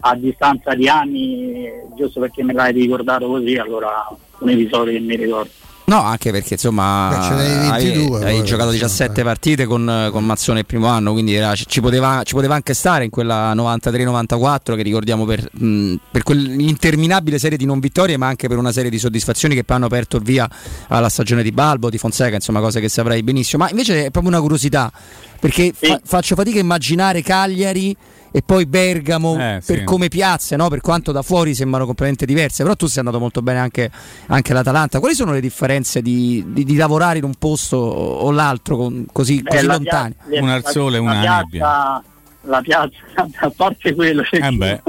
a 0.00 0.14
distanza 0.14 0.74
di 0.74 0.88
anni, 0.88 1.66
giusto 1.96 2.20
perché 2.20 2.42
me 2.42 2.52
l'hai 2.52 2.72
ricordato 2.72 3.26
così, 3.26 3.56
allora 3.56 4.06
un 4.38 4.48
episodio 4.48 4.92
che 4.92 5.00
mi 5.00 5.16
ricordo. 5.16 5.50
No, 5.88 6.02
anche 6.02 6.30
perché 6.30 6.52
insomma 6.52 7.08
Beh, 7.08 7.34
n'hai 7.34 7.80
22, 7.80 8.18
hai, 8.18 8.24
hai 8.24 8.36
poi, 8.36 8.44
giocato 8.44 8.72
insomma, 8.72 8.72
17 8.72 9.22
partite 9.22 9.64
con, 9.64 10.08
con 10.12 10.22
Mazzone 10.22 10.58
il 10.58 10.66
primo 10.66 10.86
anno, 10.86 11.12
quindi 11.12 11.34
era- 11.34 11.54
ci, 11.54 11.80
poteva, 11.80 12.20
ci 12.24 12.34
poteva 12.34 12.54
anche 12.54 12.74
stare 12.74 13.04
in 13.04 13.10
quella 13.10 13.54
93-94 13.54 14.76
che 14.76 14.82
ricordiamo 14.82 15.24
per, 15.24 15.48
mh, 15.50 15.94
per 16.10 16.24
quell'interminabile 16.24 17.38
serie 17.38 17.56
di 17.56 17.64
non 17.64 17.80
vittorie, 17.80 18.18
ma 18.18 18.26
anche 18.26 18.48
per 18.48 18.58
una 18.58 18.70
serie 18.70 18.90
di 18.90 18.98
soddisfazioni 18.98 19.54
che 19.54 19.64
poi 19.64 19.76
hanno 19.76 19.86
aperto 19.86 20.18
il 20.18 20.24
via 20.24 20.46
alla 20.88 21.08
stagione 21.08 21.42
di 21.42 21.52
Balbo, 21.52 21.88
di 21.88 21.96
Fonseca, 21.96 22.34
insomma 22.34 22.60
cose 22.60 22.80
che 22.80 22.90
saprai 22.90 23.22
benissimo. 23.22 23.64
Ma 23.64 23.70
invece 23.70 24.04
è 24.04 24.10
proprio 24.10 24.30
una 24.30 24.42
curiosità, 24.42 24.92
perché 25.40 25.72
fa- 25.74 26.02
faccio 26.04 26.34
fatica 26.34 26.58
a 26.58 26.60
immaginare 26.60 27.22
Cagliari 27.22 27.96
e 28.30 28.42
poi 28.42 28.66
Bergamo 28.66 29.34
Eh, 29.34 29.62
per 29.64 29.78
sì. 29.78 29.84
come 29.84 30.08
piazze, 30.08 30.56
no? 30.56 30.68
per 30.68 30.80
quanto 30.80 31.12
da 31.12 31.22
fuori 31.22 31.54
sembrano 31.54 31.84
completamente 31.86 32.26
diverse, 32.26 32.62
però 32.62 32.74
tu 32.76 32.86
sei 32.86 32.98
andato 33.00 33.18
molto 33.18 33.40
bene 33.42 33.58
anche, 33.58 33.90
anche 34.26 34.52
all'Atalanta. 34.52 34.98
Quali 35.00 35.14
sono 35.14 35.32
le 35.32 35.40
differenze 35.40 36.02
di, 36.02 36.44
di- 36.48 36.64
di 36.64 36.76
lavorare 36.76 37.18
in 37.18 37.24
un 37.24 37.34
posto 37.38 37.76
o 37.76 38.30
l'altro 38.30 38.76
con- 38.76 39.06
così, 39.12 39.40
Beh, 39.42 39.50
così 39.50 39.66
la 39.66 39.72
lontani? 39.74 40.14
pia- 40.28 40.40
la- 40.42 40.92
la 41.26 41.44
piazza- 41.48 42.02
La 42.42 42.60
piazza, 42.62 43.28
a 43.40 43.52
parte 43.54 43.94
quello, 43.94 44.22
cioè, 44.24 44.44
Eh 44.46 44.50
beh. 44.52 44.82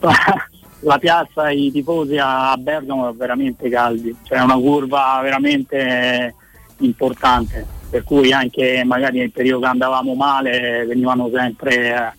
la 0.80 0.98
piazza, 0.98 1.50
i 1.50 1.70
tifosi 1.72 2.16
a 2.20 2.56
Bergamo 2.56 3.02
sono 3.02 3.14
veramente 3.14 3.68
caldi, 3.68 4.14
cioè 4.22 4.38
è 4.38 4.42
una 4.42 4.54
curva 4.56 5.18
veramente 5.22 6.34
importante, 6.78 7.66
per 7.90 8.04
cui 8.04 8.32
anche 8.32 8.82
magari 8.84 9.18
nel 9.18 9.32
periodo 9.32 9.62
che 9.62 9.66
andavamo 9.66 10.14
male 10.14 10.84
venivano 10.86 11.28
sempre 11.32 11.94
eh, 11.94 12.12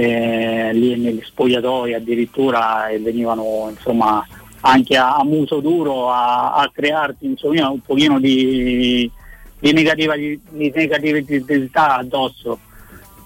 lì 0.00 0.96
negli 0.96 1.22
spogliatoi 1.22 1.94
addirittura 1.94 2.88
e 2.88 2.98
venivano 2.98 3.68
insomma 3.70 4.26
anche 4.66 4.96
a, 4.96 5.16
a 5.16 5.24
muso 5.24 5.60
duro 5.60 6.10
a, 6.10 6.54
a 6.54 6.70
crearti 6.72 7.26
insomma, 7.26 7.68
un 7.70 7.80
pochino 7.80 8.18
di, 8.18 9.10
di, 9.58 9.72
negativa, 9.72 10.16
di, 10.16 10.38
di 10.50 10.72
negatività 10.74 11.96
addosso. 11.96 12.58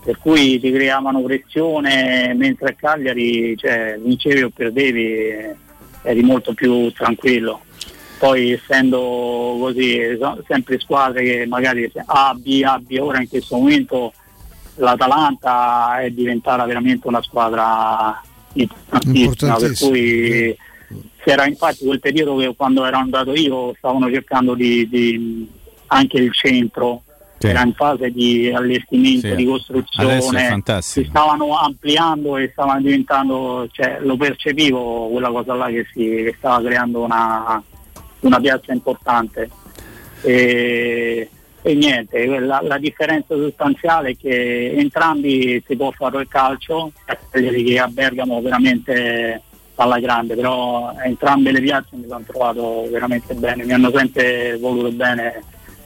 Per 0.04 0.16
cui 0.18 0.58
ti 0.58 0.72
creavano 0.72 1.20
pressione 1.22 2.32
mentre 2.34 2.70
a 2.70 2.72
Cagliari 2.72 3.56
cioè, 3.56 3.98
vincevi 4.02 4.42
o 4.42 4.50
perdevi 4.50 5.04
eh, 5.04 5.56
eri 6.02 6.22
molto 6.22 6.54
più 6.54 6.90
tranquillo. 6.92 7.60
Poi 8.18 8.52
essendo 8.52 9.58
così 9.60 10.00
sempre 10.46 10.78
squadre 10.80 11.22
che 11.22 11.46
magari 11.46 11.90
A, 12.06 12.34
B, 12.34 12.62
A, 12.64 12.78
B 12.78 12.96
ora 13.00 13.20
in 13.20 13.28
questo 13.28 13.56
momento 13.56 14.12
l'Atalanta 14.78 16.00
è 16.00 16.10
diventata 16.10 16.64
veramente 16.64 17.06
una 17.06 17.22
squadra 17.22 18.20
importantissima 18.54 19.56
per 19.56 19.72
cui 19.78 20.56
si 21.22 21.30
era 21.30 21.46
infatti 21.46 21.84
quel 21.84 22.00
periodo 22.00 22.36
che 22.36 22.54
quando 22.56 22.84
ero 22.84 22.96
andato 22.96 23.34
io 23.34 23.74
stavano 23.76 24.10
cercando 24.10 24.54
di, 24.54 24.88
di- 24.88 25.48
anche 25.88 26.18
il 26.18 26.32
centro 26.32 27.02
era 27.40 27.62
in 27.62 27.72
fase 27.72 28.10
di 28.10 28.50
allestimento, 28.52 29.28
Sì. 29.28 29.36
di 29.36 29.44
costruzione, 29.44 30.20
si 30.80 31.04
stavano 31.08 31.56
ampliando 31.56 32.36
e 32.36 32.48
stavano 32.50 32.80
diventando, 32.80 33.68
cioè, 33.70 33.98
lo 34.00 34.16
percepivo 34.16 35.08
quella 35.08 35.28
cosa 35.30 35.54
là 35.54 35.66
che, 35.68 35.86
si, 35.92 36.04
che 36.04 36.34
stava 36.36 36.60
creando 36.66 37.04
una, 37.04 37.62
una 38.20 38.40
piazza 38.40 38.72
importante. 38.72 39.48
E, 40.22 41.30
e 41.62 41.74
niente, 41.74 42.24
la, 42.38 42.60
la 42.62 42.78
differenza 42.78 43.34
sostanziale 43.34 44.10
è 44.10 44.16
che 44.16 44.72
entrambi 44.76 45.62
si 45.66 45.76
può 45.76 45.90
fare 45.90 46.20
il 46.20 46.28
calcio, 46.28 46.92
che 47.30 47.78
a 47.78 47.88
Bergamo 47.88 48.40
veramente 48.40 49.42
alla 49.74 49.98
grande, 49.98 50.34
però 50.34 50.92
entrambe 51.04 51.52
le 51.52 51.60
piazze 51.60 51.96
mi 51.96 52.06
sono 52.08 52.24
trovato 52.26 52.88
veramente 52.90 53.34
bene, 53.34 53.64
mi 53.64 53.72
hanno 53.72 53.90
sempre 53.90 54.56
voluto 54.58 54.90
bene 54.92 55.42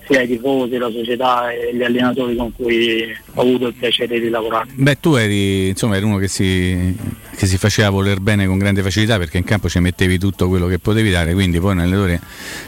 sia 0.06 0.22
i 0.22 0.26
tifosi, 0.26 0.76
la 0.76 0.90
società 0.90 1.50
e 1.50 1.74
gli 1.74 1.82
allenatori 1.82 2.36
con 2.36 2.52
cui 2.54 3.04
ho 3.34 3.40
avuto 3.40 3.68
il 3.68 3.74
piacere 3.74 4.20
di 4.20 4.28
lavorare. 4.28 4.68
Beh, 4.74 4.98
tu 5.00 5.14
eri, 5.14 5.68
insomma, 5.68 5.96
eri 5.96 6.04
uno 6.04 6.18
che 6.18 6.28
si, 6.28 6.96
che 7.34 7.46
si 7.46 7.58
faceva 7.58 7.90
voler 7.90 8.20
bene 8.20 8.46
con 8.46 8.58
grande 8.58 8.82
facilità 8.82 9.18
perché 9.18 9.38
in 9.38 9.44
campo 9.44 9.68
ci 9.68 9.78
mettevi 9.78 10.18
tutto 10.18 10.48
quello 10.48 10.66
che 10.66 10.78
potevi 10.78 11.10
dare, 11.10 11.32
quindi 11.32 11.60
poi 11.60 11.72
un 11.72 11.80
allenatore 11.80 12.20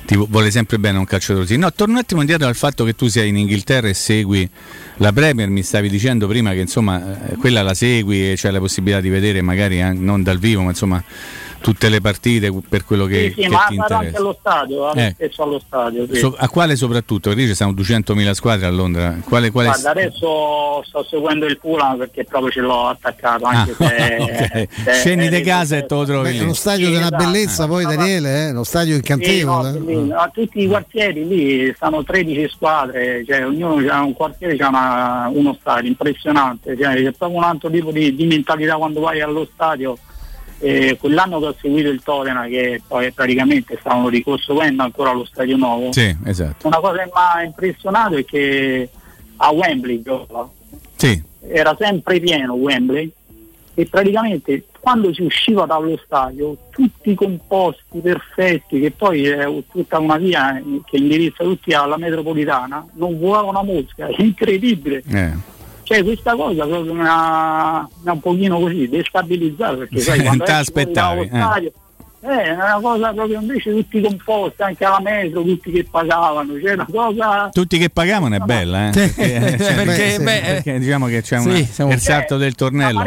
ti 0.06 0.16
vuole 0.16 0.50
sempre 0.50 0.78
bene 0.78 0.98
un 0.98 1.04
calciatore 1.04 1.44
così. 1.44 1.56
No, 1.58 1.72
torno 1.72 1.94
un 1.94 2.00
attimo 2.00 2.20
indietro 2.20 2.46
al 2.46 2.56
fatto 2.56 2.84
che 2.84 2.94
tu 2.94 3.06
sei 3.08 3.28
in 3.28 3.36
Inghilterra 3.36 3.88
e 3.88 3.94
segui 3.94 4.48
la 4.98 5.12
Premier, 5.12 5.48
mi 5.48 5.62
stavi 5.62 5.88
dicendo 5.88 6.26
prima 6.26 6.52
che 6.52 6.60
insomma 6.60 7.30
eh, 7.30 7.36
quella 7.36 7.62
la 7.62 7.74
segui 7.74 8.32
e 8.32 8.34
c'è 8.36 8.50
la 8.50 8.60
possibilità 8.60 9.00
di 9.00 9.08
vedere 9.08 9.42
magari 9.42 9.80
anche, 9.80 10.00
non 10.00 10.22
dal 10.22 10.38
vivo, 10.38 10.62
ma 10.62 10.70
insomma 10.70 11.02
tutte 11.64 11.88
le 11.88 12.02
partite 12.02 12.52
per 12.68 12.84
quello 12.84 13.06
che, 13.06 13.28
sì, 13.28 13.34
sì, 13.36 13.40
che 13.40 13.48
ma 13.48 13.64
ti 13.68 13.76
vado 13.76 13.94
anche 13.94 14.06
interessa. 14.08 14.18
allo 14.18 14.36
stadio, 14.38 14.92
Eh. 14.94 15.30
allo 15.38 15.62
stadio. 15.66 16.06
sì. 16.12 16.18
So- 16.18 16.34
a 16.38 16.48
quale 16.50 16.76
soprattutto? 16.76 17.30
Perché 17.30 17.44
lì 17.44 17.48
ci 17.48 17.54
sono 17.54 17.72
200.000 17.72 18.34
squadre 18.34 18.66
a 18.66 18.70
Londra. 18.70 19.16
Quale, 19.24 19.50
quale 19.50 19.68
Guarda, 19.68 19.90
adesso 19.90 20.82
sto 20.86 21.02
seguendo 21.08 21.46
il 21.46 21.56
Fulham 21.58 21.96
perché 21.96 22.24
proprio 22.24 22.50
ce 22.50 22.60
l'ho 22.60 22.88
attaccato, 22.88 23.44
anche 23.46 23.70
Ah, 23.78 23.88
se, 23.88 24.16
ok. 24.20 24.68
se- 24.84 24.92
Scendi 24.92 25.28
di 25.30 25.36
eh, 25.36 25.40
casa 25.40 25.78
e 25.78 25.86
te 25.86 25.94
lo 25.94 26.04
trovi 26.04 26.22
Beh, 26.24 26.30
lì. 26.32 26.38
è 26.38 26.42
uno 26.42 26.52
stadio 26.52 26.88
una 26.90 26.98
esatto. 27.06 27.16
bellezza 27.24 27.66
poi 27.66 27.84
Daniele, 27.86 28.46
eh? 28.46 28.50
uno 28.50 28.64
stadio 28.64 28.94
incantevole. 28.96 29.72
Sì, 29.72 29.78
no, 29.78 29.84
lì, 30.04 30.12
a 30.12 30.30
tutti 30.32 30.60
i 30.62 30.66
quartieri 30.66 31.26
lì 31.26 31.72
stanno 31.74 32.04
13 32.04 32.46
squadre, 32.50 33.24
cioè 33.26 33.46
ognuno 33.46 33.90
ha 33.90 34.02
un 34.02 34.12
quartiere 34.12 34.54
c'ha 34.56 34.68
una- 34.68 35.30
uno 35.32 35.56
stadio 35.58 35.88
impressionante, 35.88 36.76
cioè, 36.78 36.94
c'è 36.96 37.12
proprio 37.12 37.38
un 37.38 37.44
altro 37.44 37.70
tipo 37.70 37.90
di, 37.90 38.14
di 38.14 38.26
mentalità 38.26 38.76
quando 38.76 39.00
vai 39.00 39.22
allo 39.22 39.48
stadio. 39.54 39.96
Eh, 40.64 40.96
quell'anno 40.98 41.40
che 41.40 41.46
ho 41.46 41.54
seguito 41.60 41.90
il 41.90 42.02
Tottenham 42.02 42.48
che 42.48 42.80
poi 42.86 43.12
praticamente 43.12 43.76
stavano 43.80 44.08
ricostruendo 44.08 44.82
ancora 44.82 45.12
lo 45.12 45.26
stadio 45.26 45.56
nuovo 45.58 45.92
Sì, 45.92 46.16
esatto. 46.24 46.66
una 46.66 46.78
cosa 46.78 46.98
che 46.98 47.04
mi 47.04 47.10
ha 47.12 47.42
impressionato 47.42 48.16
è 48.16 48.24
che 48.24 48.88
a 49.36 49.50
Wembley 49.50 50.00
giocava 50.00 50.48
Sì. 50.96 51.22
era 51.48 51.76
sempre 51.78 52.18
pieno 52.18 52.54
Wembley 52.54 53.10
e 53.74 53.86
praticamente 53.86 54.64
quando 54.80 55.12
si 55.12 55.22
usciva 55.22 55.66
dallo 55.66 55.98
stadio 56.04 56.56
tutti 56.70 57.14
composti 57.14 57.98
perfetti 58.00 58.80
che 58.80 58.90
poi 58.90 59.26
è 59.26 59.46
tutta 59.70 59.98
una 59.98 60.16
via 60.16 60.62
che 60.86 60.96
indirizza 60.96 61.42
tutti 61.44 61.72
alla 61.74 61.96
metropolitana 61.98 62.86
non 62.94 63.18
volava 63.18 63.48
una 63.50 63.62
mosca 63.62 64.06
è 64.06 64.14
incredibile 64.22 65.02
Eh. 65.10 65.32
Cioè 65.84 66.02
questa 66.02 66.34
cosa 66.34 66.66
proprio 66.66 66.92
mi 66.94 67.02
ha, 67.06 67.88
mi 68.02 68.08
ha 68.10 68.12
un 68.12 68.20
pochino 68.20 68.58
così 68.58 68.88
destabilizzato 68.88 69.76
perché 69.78 70.00
sai 70.00 70.18
Sì, 70.18 70.24
quando 70.24 70.44
l'aspettavi, 70.48 71.20
eh. 71.32 71.72
eh, 72.26 72.42
è 72.42 72.50
una 72.52 72.78
cosa 72.82 73.12
proprio 73.12 73.40
invece 73.40 73.70
tutti 73.70 74.00
composti 74.00 74.62
anche 74.62 74.84
alla 74.84 75.00
metro 75.00 75.42
tutti 75.42 75.70
che 75.70 75.86
pagavano 75.90 76.58
cioè 76.60 76.72
una 76.72 76.88
cosa 76.90 77.48
Tutti 77.52 77.78
che 77.78 77.90
pagavano 77.90 78.34
è 78.34 78.38
bella, 78.38 78.88
eh? 78.88 78.90
Perché, 78.92 79.56
cioè, 79.58 79.74
Perché, 79.84 80.18
beh, 80.18 80.40
perché 80.44 80.78
diciamo 80.78 81.06
che 81.06 81.20
c'è 81.22 81.38
sì, 81.38 81.48
una- 81.48 81.64
siamo- 81.64 81.92
il 81.92 82.00
salto 82.00 82.36
del 82.38 82.48
la 82.50 82.54
tornello. 82.56 83.02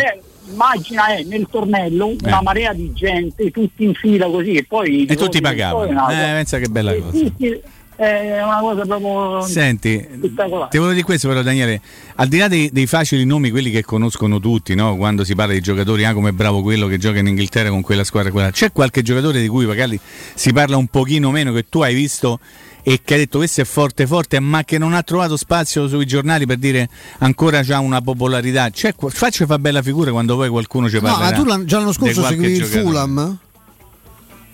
immagina 0.49 1.07
è 1.07 1.23
nel 1.23 1.47
tornello 1.51 2.07
una 2.23 2.39
Eh. 2.39 2.43
marea 2.43 2.73
di 2.73 2.93
gente 2.93 3.49
tutti 3.51 3.83
in 3.85 3.93
fila 3.95 4.27
così 4.27 4.53
e 4.53 4.63
poi 4.65 5.05
E 5.05 5.15
tutti 5.15 5.39
del 5.39 5.41
pagavano. 5.41 6.09
Eh, 6.09 6.13
pensa 6.15 6.57
che 6.59 6.67
bella 6.69 6.93
cosa. 6.95 7.09
tutti- 7.17 7.61
è 7.97 8.43
una 8.43 8.59
cosa 8.59 8.83
proprio 8.83 9.41
Senti, 9.41 10.07
spettacolare 10.17 10.69
ti 10.69 10.77
volevo 10.77 10.93
dire 10.93 11.03
questo 11.03 11.27
però 11.27 11.41
Daniele, 11.41 11.81
al 12.15 12.27
di 12.27 12.37
là 12.37 12.47
dei, 12.47 12.69
dei 12.71 12.85
facili 12.85 13.25
nomi, 13.25 13.49
quelli 13.49 13.71
che 13.71 13.83
conoscono 13.83 14.39
tutti, 14.39 14.75
no? 14.75 14.95
quando 14.97 15.23
si 15.23 15.33
parla 15.33 15.53
di 15.53 15.61
giocatori, 15.61 16.05
ah 16.05 16.13
come 16.13 16.31
bravo 16.31 16.61
quello 16.61 16.85
che 16.87 16.99
gioca 16.99 17.17
in 17.17 17.27
Inghilterra 17.27 17.69
con 17.69 17.81
quella 17.81 18.03
squadra, 18.03 18.29
quella. 18.31 18.51
c'è 18.51 18.71
qualche 18.71 19.01
giocatore 19.01 19.41
di 19.41 19.47
cui 19.47 19.65
magari 19.65 19.99
si 20.35 20.53
parla 20.53 20.77
un 20.77 20.87
pochino 20.87 21.31
meno 21.31 21.51
che 21.53 21.65
tu 21.67 21.81
hai 21.81 21.95
visto 21.95 22.39
e 22.83 23.01
che 23.03 23.15
hai 23.15 23.19
detto 23.21 23.39
questo 23.39 23.61
è 23.61 23.65
forte 23.65 24.05
forte 24.05 24.39
ma 24.39 24.63
che 24.63 24.77
non 24.77 24.93
ha 24.93 25.01
trovato 25.01 25.35
spazio 25.35 25.87
sui 25.87 26.05
giornali 26.05 26.45
per 26.45 26.57
dire 26.57 26.87
ancora 27.17 27.63
c'ha 27.63 27.79
una 27.79 27.99
popolarità, 28.01 28.69
c'è, 28.69 28.93
qua- 28.93 29.09
faccia 29.09 29.45
fa 29.47 29.57
bella 29.57 29.81
figura 29.81 30.11
quando 30.11 30.35
poi 30.35 30.49
qualcuno 30.49 30.87
ci 30.87 30.95
No, 30.95 31.01
parla. 31.01 31.17
ma 31.25 31.31
tu 31.31 31.65
già 31.65 31.79
l'anno 31.79 31.91
scorso 31.93 32.23
seguivi 32.23 32.57
il 32.57 32.63
Fulham? 32.63 33.37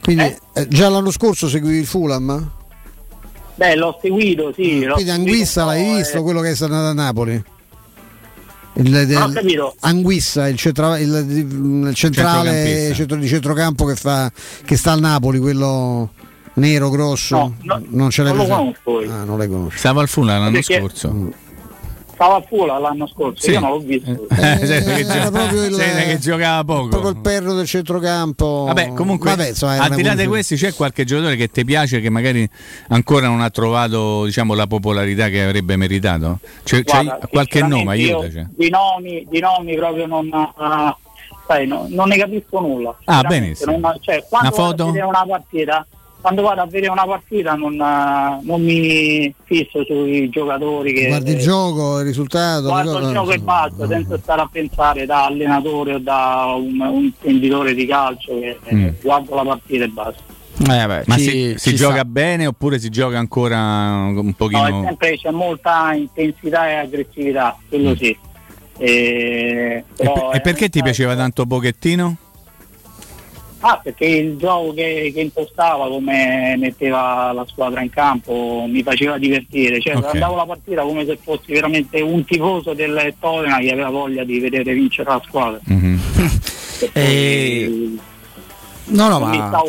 Quindi 0.01 0.35
eh, 0.53 0.67
già 0.69 0.87
l'anno 0.89 1.11
scorso 1.11 1.47
seguivi 1.49 1.77
il 1.79 1.85
Fulham? 1.85 2.51
Beh 3.55 3.75
l'ho 3.75 3.97
seguito 4.01 4.51
sì 4.53 4.83
l'ho 4.83 4.93
Quindi 4.95 5.11
seguito 5.11 5.31
Anguissa 5.31 5.61
po', 5.63 5.67
l'hai 5.69 5.91
eh. 5.91 5.95
visto 5.97 6.23
quello 6.23 6.41
che 6.41 6.49
è 6.51 6.55
stato 6.55 6.73
a 6.73 6.93
Napoli? 6.93 7.43
Il, 8.75 8.89
del- 8.89 9.07
Non 9.09 9.29
ho 9.29 9.33
capito. 9.33 9.75
Anguissa, 9.81 10.47
il, 10.47 10.57
centra- 10.57 10.97
il- 10.97 11.85
il 11.87 11.93
centrale 11.93 12.91
centro, 12.95 13.17
di 13.17 13.27
centrocampo 13.27 13.85
che, 13.85 13.95
fa, 13.95 14.31
che 14.65 14.75
sta 14.77 14.93
al 14.93 14.99
Napoli, 14.99 15.37
quello 15.37 16.11
nero 16.55 16.89
grosso. 16.89 17.35
No, 17.35 17.55
no, 17.61 17.81
non 17.89 18.09
ce 18.09 18.23
l'hai 18.23 18.33
non 18.33 18.47
conosco. 18.47 19.11
Ah, 19.11 19.23
non 19.25 19.37
le 19.37 19.47
conosci. 19.47 19.77
Stava 19.77 20.01
al 20.01 20.07
Fulham 20.07 20.39
l'anno 20.39 20.51
Perché- 20.53 20.79
scorso. 20.79 21.31
Stava 22.23 22.75
a 22.75 22.79
l'anno 22.79 23.07
scorso 23.07 23.41
Sì. 23.43 23.51
io 23.51 23.59
non 23.59 23.69
l'ho 23.71 23.79
visto 23.79 24.27
Eh, 24.29 24.65
senti 24.65 25.03
che, 25.03 25.13
era 25.13 25.29
proprio 25.31 25.65
il- 25.65 25.75
che 25.75 26.17
giocava 26.19 26.63
poco. 26.63 26.87
Proprio 26.87 27.11
il 27.11 27.17
perno 27.19 27.53
del 27.53 27.65
centrocampo. 27.67 28.63
Vabbè, 28.67 28.93
comunque, 28.93 29.29
Vabbè, 29.31 29.49
insomma, 29.49 29.77
al 29.81 29.93
di 29.95 30.03
là 30.03 30.15
di 30.15 30.25
questi, 30.27 30.55
c'è 30.55 30.73
qualche 30.73 31.03
giocatore 31.03 31.35
che 31.35 31.49
ti 31.49 31.65
piace 31.65 31.99
che 31.99 32.09
magari 32.09 32.47
ancora 32.89 33.27
non 33.27 33.41
ha 33.41 33.49
trovato 33.49 34.25
diciamo, 34.25 34.53
la 34.53 34.67
popolarità 34.67 35.27
che 35.29 35.43
avrebbe 35.43 35.75
meritato? 35.75 36.39
C'è, 36.63 36.83
c'è 36.83 37.03
Guarda, 37.03 37.27
qualche 37.29 37.61
nome, 37.61 37.91
aiutaci. 37.91 38.45
Di 38.55 38.69
nomi, 38.69 39.25
di 39.29 39.39
nomi 39.39 39.75
proprio 39.75 40.05
non, 40.05 40.29
ah, 40.31 40.97
sai, 41.47 41.67
no- 41.67 41.85
non 41.89 42.07
ne 42.07 42.17
capisco 42.17 42.59
nulla. 42.59 42.95
Ah, 43.05 43.23
benissimo. 43.23 43.77
non- 43.77 43.97
cioè, 43.99 44.23
quando 44.29 44.47
Una 44.55 44.57
foto? 44.57 44.85
una 44.87 45.25
partita, 45.27 45.85
quando 46.23 46.41
vado 46.41 46.61
a 46.61 46.65
vedere 46.65 46.89
una 46.89 47.03
partita 47.05 47.53
non, 47.55 47.73
eh, 47.73 48.39
non 48.45 48.63
mi 48.63 49.33
fisso 49.43 49.83
sui 49.83 50.29
giocatori 50.29 50.93
che 50.93 51.07
Guardi 51.07 51.33
il 51.33 51.39
gioco, 51.41 51.99
il 51.99 52.05
risultato. 52.05 52.67
guardo 52.69 52.97
il 52.99 53.11
gioco 53.11 53.31
e 53.31 53.39
basta, 53.39 53.87
senza 53.89 54.17
stare 54.17 54.41
a 54.41 54.49
pensare 54.49 55.05
da 55.05 55.25
allenatore 55.25 55.95
o 55.95 55.99
da 55.99 56.53
un, 56.55 56.79
un 56.79 57.03
intenditore 57.03 57.73
di 57.75 57.85
calcio 57.85 58.39
che 58.39 58.57
eh, 58.63 58.73
Mm. 58.75 58.87
guardo 59.01 59.35
la 59.35 59.43
partita 59.43 59.83
e 59.83 59.87
basta. 59.89 60.23
Eh, 60.61 60.87
beh, 60.87 61.03
Ma 61.07 61.15
ci- 61.17 61.23
si, 61.23 61.53
si 61.57 61.69
ci 61.71 61.75
gioca 61.75 61.95
sta. 61.95 62.05
bene 62.05 62.45
oppure 62.47 62.79
si 62.79 62.89
gioca 62.89 63.17
ancora 63.17 63.57
un 63.57 64.13
No, 64.15 64.29
è 64.29 64.33
pochino? 64.33 64.83
sempre, 64.85 65.17
c'è 65.17 65.31
molta 65.31 65.93
intensità 65.93 66.69
e 66.69 66.73
aggressività, 66.75 67.57
quello 67.67 67.93
sì. 67.97 68.15
E, 68.77 68.87
E, 68.87 69.83
però, 69.95 70.29
pe- 70.29 70.37
e 70.37 70.41
perché 70.41 70.65
eh, 70.65 70.69
ti 70.69 70.81
piaceva 70.81 71.15
tanto 71.15 71.45
pochettino? 71.45 72.15
Ah, 73.65 73.79
perché 73.81 74.05
il 74.05 74.35
gioco 74.35 74.73
che, 74.73 75.09
che 75.13 75.21
impostava, 75.21 75.87
come 75.87 76.55
metteva 76.57 77.31
la 77.31 77.45
squadra 77.47 77.81
in 77.81 77.89
campo, 77.89 78.65
mi 78.67 78.83
faceva 78.83 79.17
divertire. 79.17 79.79
Cioè, 79.79 79.95
Ok. 79.95 80.01
guardavo 80.01 80.35
la 80.35 80.45
partita 80.45 80.81
come 80.81 81.05
se 81.05 81.17
fossi 81.23 81.53
veramente 81.53 82.01
un 82.01 82.25
tifoso 82.25 82.73
del 82.73 83.13
Tottenham 83.21 83.61
che 83.61 83.71
aveva 83.71 83.89
voglia 83.89 84.25
di 84.25 84.39
vedere 84.39 84.73
vincere 84.73 85.09
la 85.09 85.21
squadra. 85.25 85.59
Mhm. 85.63 85.99
Eh, 86.91 87.95
No, 88.87 89.07
no, 89.07 89.19
ma 89.19 89.33
stavo- 89.47 89.67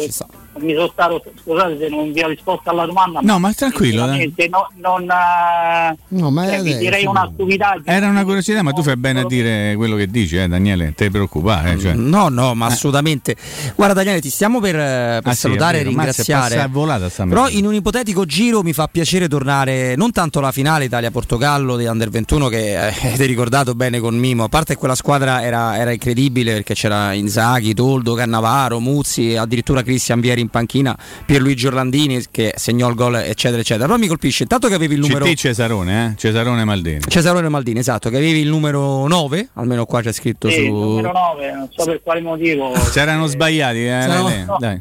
mi 0.58 0.74
sono 0.74 0.88
stato, 0.92 1.22
scusate 1.42 1.76
se 1.78 1.88
non 1.88 2.12
vi 2.12 2.20
ho 2.22 2.28
risposto 2.28 2.70
alla 2.70 2.86
domanda. 2.86 3.20
No, 3.22 3.38
ma 3.38 3.52
tranquillo, 3.52 4.02
sinceramente 4.06 4.48
No, 4.48 4.68
non, 4.80 5.02
eh, 5.10 5.96
No, 6.08 6.30
ma 6.30 6.44
cioè, 6.44 6.52
è 6.58 6.62
vi 6.62 6.68
adesso, 6.70 6.78
direi 6.78 7.06
una 7.06 7.30
stupidaggine. 7.32 7.94
Era 7.96 8.08
una 8.08 8.24
curiosità, 8.24 8.62
ma 8.62 8.72
tu 8.72 8.82
fai 8.82 8.96
bene 8.96 9.20
a 9.20 9.26
dire 9.26 9.74
quello 9.76 9.96
che 9.96 10.06
dici, 10.06 10.36
eh, 10.36 10.48
Daniele, 10.48 10.92
ti 10.94 11.10
preoccupare. 11.10 11.72
eh, 11.72 11.78
cioè. 11.78 11.94
No, 11.94 12.28
no, 12.28 12.54
ma 12.54 12.66
assolutamente. 12.66 13.36
Guarda 13.74 13.94
Daniele, 13.94 14.20
ti 14.20 14.30
stiamo 14.30 14.60
per, 14.60 14.74
eh, 14.76 15.20
per 15.22 15.32
Ah, 15.32 15.34
salutare 15.34 15.80
e 15.80 15.82
ringraziare. 15.82 16.62
è 16.62 16.68
volata 16.68 17.08
Però 17.08 17.48
in 17.48 17.66
un 17.66 17.74
ipotetico 17.74 18.24
giro 18.24 18.62
mi 18.62 18.72
fa 18.72 18.86
piacere 18.88 19.28
tornare 19.28 19.96
non 19.96 20.12
tanto 20.12 20.38
alla 20.38 20.52
finale 20.52 20.84
Italia-Portogallo 20.84 21.76
di 21.76 21.84
Under 21.86 22.10
21 22.10 22.48
che 22.48 22.72
eh, 22.72 22.94
avete 23.08 23.24
ricordato 23.26 23.74
bene 23.74 23.98
con 24.00 24.14
Mimo, 24.16 24.44
a 24.44 24.48
parte 24.48 24.76
quella 24.76 24.94
squadra 24.94 25.42
era, 25.42 25.76
era 25.78 25.90
incredibile 25.92 26.52
perché 26.54 26.74
c'era 26.74 27.12
Inzaghi, 27.12 27.74
Toldo, 27.74 28.14
Cannavaro, 28.14 28.78
Muzzi, 28.80 29.36
addirittura 29.36 29.82
Cristian 29.82 30.20
Vieri 30.20 30.43
in 30.44 30.50
panchina, 30.50 30.96
Pierluigi 31.26 31.66
Orlandini 31.66 32.24
che 32.30 32.54
segnò 32.56 32.88
il 32.88 32.94
gol 32.94 33.16
eccetera 33.16 33.60
eccetera. 33.60 33.86
Però 33.86 33.98
mi 33.98 34.06
colpisce 34.06 34.44
intanto 34.44 34.68
che 34.68 34.74
avevi 34.74 34.94
il 34.94 35.00
numero... 35.00 35.24
CT 35.24 35.34
Cesarone, 35.34 36.06
eh? 36.06 36.16
Cesarone 36.16 36.64
Maldini. 36.64 37.00
Cesarone 37.06 37.48
Maldini, 37.48 37.78
esatto, 37.80 38.10
che 38.10 38.16
avevi 38.16 38.40
il 38.40 38.48
numero 38.48 39.06
9, 39.06 39.48
almeno 39.54 39.84
qua 39.86 40.00
c'è 40.02 40.12
scritto 40.12 40.48
Sì, 40.48 40.56
su... 40.56 40.62
il 40.62 40.70
numero 40.70 41.12
9, 41.12 41.52
non 41.52 41.68
so 41.74 41.84
per 41.84 42.00
quale 42.02 42.20
motivo. 42.20 42.72
Si 42.76 42.98
erano 42.98 43.26
sbagliati, 43.26 43.78
eh, 43.84 44.06
Lele, 44.06 44.44
no. 44.44 44.56
dai. 44.58 44.80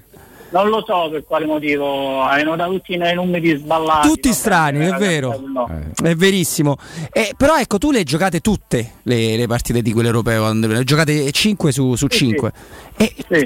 Non 0.53 0.69
lo 0.69 0.83
so 0.85 1.09
per 1.09 1.25
quale 1.25 1.47
motivo, 1.47 2.21
hanno 2.21 2.55
dato 2.55 2.73
tutti 2.73 2.95
nei 2.95 3.15
numeri 3.15 3.57
sballati. 3.57 4.07
Tutti 4.07 4.29
vabbè, 4.29 4.39
strani, 4.39 4.77
è 4.77 4.89
ragazzi, 4.91 5.03
vero. 5.03 5.43
no. 5.51 5.67
È 5.95 6.13
verissimo. 6.13 6.77
Eh, 7.11 7.33
però 7.35 7.57
ecco, 7.57 7.79
tu 7.79 7.89
le 7.89 7.97
hai 7.97 8.03
giocate 8.03 8.39
tutte 8.39 8.91
le, 9.01 9.35
le 9.35 9.47
partite 9.47 9.81
di 9.81 9.91
quell'europeo, 9.91 10.53
le 10.53 10.77
hai 10.77 10.83
giocate 10.83 11.31
5 11.31 11.71
su, 11.71 11.95
su 11.95 12.05
5. 12.05 12.51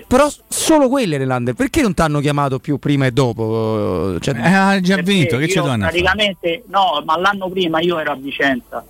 Però 0.06 0.30
solo 0.50 0.90
quelle 0.90 1.18
nell'Under, 1.18 1.54
perché 1.54 1.82
non 1.82 1.94
ti 1.94 2.02
hanno 2.02 2.20
chiamato 2.20 2.60
più 2.60 2.78
prima 2.78 3.06
e 3.06 3.12
dopo? 3.12 4.18
Cioè, 4.20 4.38
ha 4.42 4.78
già 4.82 4.98
vinto, 4.98 5.38
che 5.38 5.44
io 5.44 5.50
ci 5.50 5.56
danno? 5.56 5.86
a 5.86 5.90
fare? 5.90 6.02
Praticamente, 6.02 6.64
no, 6.68 7.02
ma 7.06 7.18
l'anno 7.18 7.50
prima 7.50 7.80
io 7.80 7.98
ero 8.00 8.12
a 8.12 8.16
Vicenza. 8.16 8.86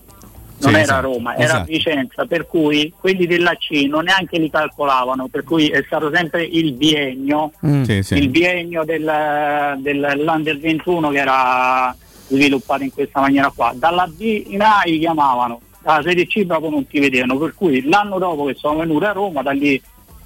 Non 0.60 0.70
Sì, 0.72 0.76
era 0.76 0.82
esatto, 0.82 1.02
Roma, 1.14 1.36
era 1.36 1.44
esatto. 1.44 1.62
a 1.62 1.66
Vicenza, 1.66 2.26
per 2.26 2.48
cui 2.48 2.92
quelli 3.00 3.28
della 3.28 3.54
C 3.56 3.86
non 3.88 4.06
neanche 4.06 4.40
li 4.40 4.50
calcolavano, 4.50 5.28
per 5.28 5.44
cui 5.44 5.68
è 5.68 5.84
stato 5.86 6.10
sempre 6.12 6.44
il 6.44 6.74
biennio, 6.74 7.52
Mm. 7.66 7.84
Sì, 7.84 8.02
sì. 8.04 8.16
il 8.16 8.30
biennio 8.30 8.84
del, 8.84 9.04
dell'Under 9.78 10.58
21 10.58 11.10
che 11.10 11.18
era 11.20 11.96
sviluppato 12.28 12.84
in 12.84 12.92
questa 12.92 13.20
maniera 13.20 13.52
qua. 13.56 13.72
Dalla 13.76 14.08
B 14.08 14.46
in 14.48 14.62
A 14.62 14.82
li 14.86 14.98
chiamavano, 15.00 15.62
dalla 15.82 16.02
Serie 16.02 16.26
C 16.26 16.46
proprio 16.46 16.72
non 16.72 16.88
ti 16.88 17.00
vedevano, 17.00 17.38
per 17.38 17.54
cui 17.54 17.84
l'anno 17.88 18.18
dopo 18.18 18.46
che 18.46 18.56
sono 18.56 18.80
venuti 18.80 19.06
a 19.06 19.12
Roma 19.12 19.42
da 19.44 19.52
lì 19.52 19.80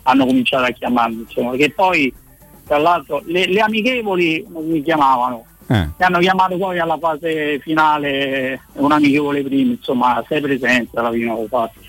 hanno 0.04 0.26
cominciato 0.26 0.64
a 0.64 0.70
chiamarmi, 0.72 1.26
insomma, 1.28 1.56
che 1.56 1.72
poi 1.72 2.12
tra 2.66 2.78
l'altro 2.78 3.22
le, 3.26 3.48
le 3.48 3.60
amichevoli 3.60 4.46
non 4.50 4.66
mi 4.66 4.82
chiamavano. 4.82 5.46
Eh. 5.72 5.88
Mi 5.98 6.06
hanno 6.06 6.20
chiamato 6.20 6.58
poi 6.58 6.80
alla 6.80 6.98
fase 6.98 7.60
finale 7.60 8.60
un 8.74 8.92
amichevole 8.92 9.42
prima, 9.42 9.72
insomma, 9.72 10.24
sei 10.28 10.42
presente 10.42 11.00
alla 11.00 11.12
fine 11.12 11.30
ho 11.30 11.46
fatto. 11.48 11.80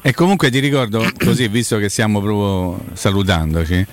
E 0.00 0.14
comunque 0.14 0.50
ti 0.50 0.60
ricordo, 0.60 1.04
così 1.22 1.46
visto 1.48 1.76
che 1.76 1.90
stiamo 1.90 2.20
proprio 2.20 2.82
salutandoci, 2.94 3.86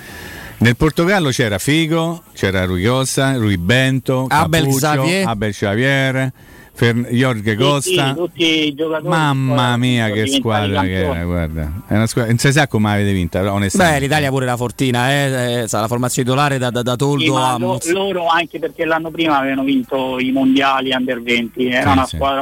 nel 0.59 0.77
Portogallo 0.77 1.29
c'era 1.29 1.57
Figo, 1.57 2.23
c'era 2.33 2.63
Rui 2.63 2.85
Costa, 2.85 3.35
Rui 3.35 3.57
Bento, 3.57 4.27
Abel 4.29 4.61
Capuccio, 4.63 4.77
Xavier. 4.77 5.27
Abel 5.27 5.51
Xavier, 5.51 6.31
Fer- 6.75 7.07
Jorge 7.11 7.55
Costa. 7.55 8.13
Tutti, 8.13 8.19
tutti 8.19 8.67
i 8.67 8.73
giocatori 8.73 9.07
Mamma 9.09 9.77
mia 9.77 10.09
che 10.09 10.25
squadra 10.27 10.81
che 10.81 11.03
era, 11.05 11.23
guarda. 11.23 11.71
È 11.87 11.93
una 11.95 12.07
squadra, 12.07 12.31
non 12.31 12.39
si 12.39 12.51
sa 12.51 12.67
come 12.67 12.91
avete 12.91 13.11
vinta, 13.13 13.39
però 13.39 13.53
onestamente. 13.53 13.99
Beh, 13.99 14.05
l'Italia 14.05 14.29
pure 14.29 14.45
la 14.45 14.57
fortina, 14.57 15.11
eh, 15.11 15.61
eh, 15.61 15.67
sa, 15.67 15.81
la 15.81 15.87
formazione 15.87 16.27
titolare 16.27 16.57
da, 16.57 16.71
da, 16.71 16.81
da 16.81 16.95
Toldo 16.95 17.23
Sì, 17.23 17.29
a 17.29 17.57
lo- 17.57 17.79
loro 17.91 18.27
anche 18.27 18.57
perché 18.57 18.85
l'anno 18.85 19.11
prima 19.11 19.37
avevano 19.37 19.63
vinto 19.63 20.17
i 20.19 20.31
mondiali 20.31 20.91
under 20.93 21.21
20, 21.21 21.67
era 21.67 21.81
Sì, 21.91 21.97
una 21.97 22.05
sì. 22.05 22.15
squadra 22.15 22.41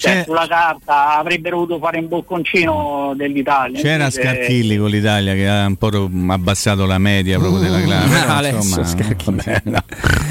cioè, 0.00 0.12
C'è- 0.12 0.24
sulla 0.24 0.46
carta 0.48 1.18
avrebbero 1.18 1.56
voluto 1.56 1.78
fare 1.78 1.98
un 1.98 2.08
bocconcino 2.08 3.12
dell'Italia. 3.14 3.78
C'era 3.80 4.04
invece- 4.04 4.22
Scarchilli 4.22 4.76
con 4.78 4.88
l'Italia 4.88 5.34
che 5.34 5.46
ha 5.46 5.66
un 5.66 5.76
po' 5.76 6.10
abbassato 6.28 6.86
la 6.86 6.96
media 6.96 7.38
proprio 7.38 7.60
della 7.60 7.80
classe. 7.82 8.08
però, 8.08 8.32
Alessio 8.32 8.56
insomma, 8.80 8.86
Scarchilli. 8.86 9.36
vabbè, 9.44 9.60
no, 9.64 9.82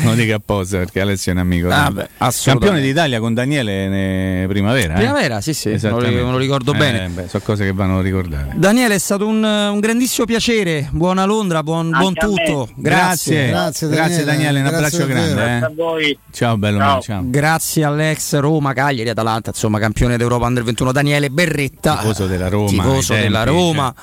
non 0.04 0.16
dico 0.16 0.34
apposta 0.34 0.78
perché 0.80 1.02
Alessio 1.02 1.32
è 1.32 1.36
un 1.36 1.42
amico. 1.42 1.70
Ah, 1.70 1.84
no. 1.84 1.92
beh, 1.92 2.10
assolutamente. 2.18 2.66
Campione 2.66 2.82
d'Italia 2.82 3.20
con 3.20 3.34
Daniele 3.36 3.88
ne- 3.88 4.48
primavera. 4.48 4.94
eh? 4.94 4.98
Primavera, 4.98 5.42
sì, 5.42 5.54
sì, 5.54 5.70
me 5.70 5.80
lo- 5.82 6.38
ricordo 6.38 6.74
Eh, 6.74 6.78
bene. 6.78 7.08
beh, 7.10 7.28
sono 7.28 7.44
cose 7.46 7.64
che 7.66 7.72
vanno 7.74 8.02
ricordate. 8.02 8.54
Daniele, 8.56 8.96
è 8.96 9.00
stato 9.00 9.28
un, 9.28 9.44
un 9.44 9.80
grandissimo 9.80 10.26
piacere. 10.26 10.88
Buona 10.92 11.26
Londra, 11.26 11.62
buon, 11.62 11.92
buon 11.92 12.14
tutto. 12.16 12.70
Grazie. 12.76 13.50
Grazie, 13.50 13.88
grazie 13.90 14.24
Daniele, 14.24 14.62
un 14.62 14.66
abbraccio 14.66 15.06
grande. 15.06 15.34
Grazie 15.36 15.66
a 15.66 15.70
eh. 15.70 15.74
voi. 15.76 16.18
Ciao 16.32 16.58
bello 16.58 16.78
mio, 16.80 17.00
ciao. 17.02 17.22
Grazie 17.26 17.84
all'ex 17.84 18.36
Roma, 18.40 18.74
Cagliari, 18.74 19.10
Atalanta, 19.10 19.52
insomma, 19.60 19.78
campione 19.80 20.16
d'Europa 20.16 20.46
Under 20.46 20.64
21 20.64 20.92
Daniele 20.94 21.30
Berretta. 21.30 21.98
Tifoso 21.98 22.28
della 22.28 22.48
Roma. 22.48 22.70
Tifoso 22.70 23.14
della 23.14 23.44
Roma. 23.44 23.94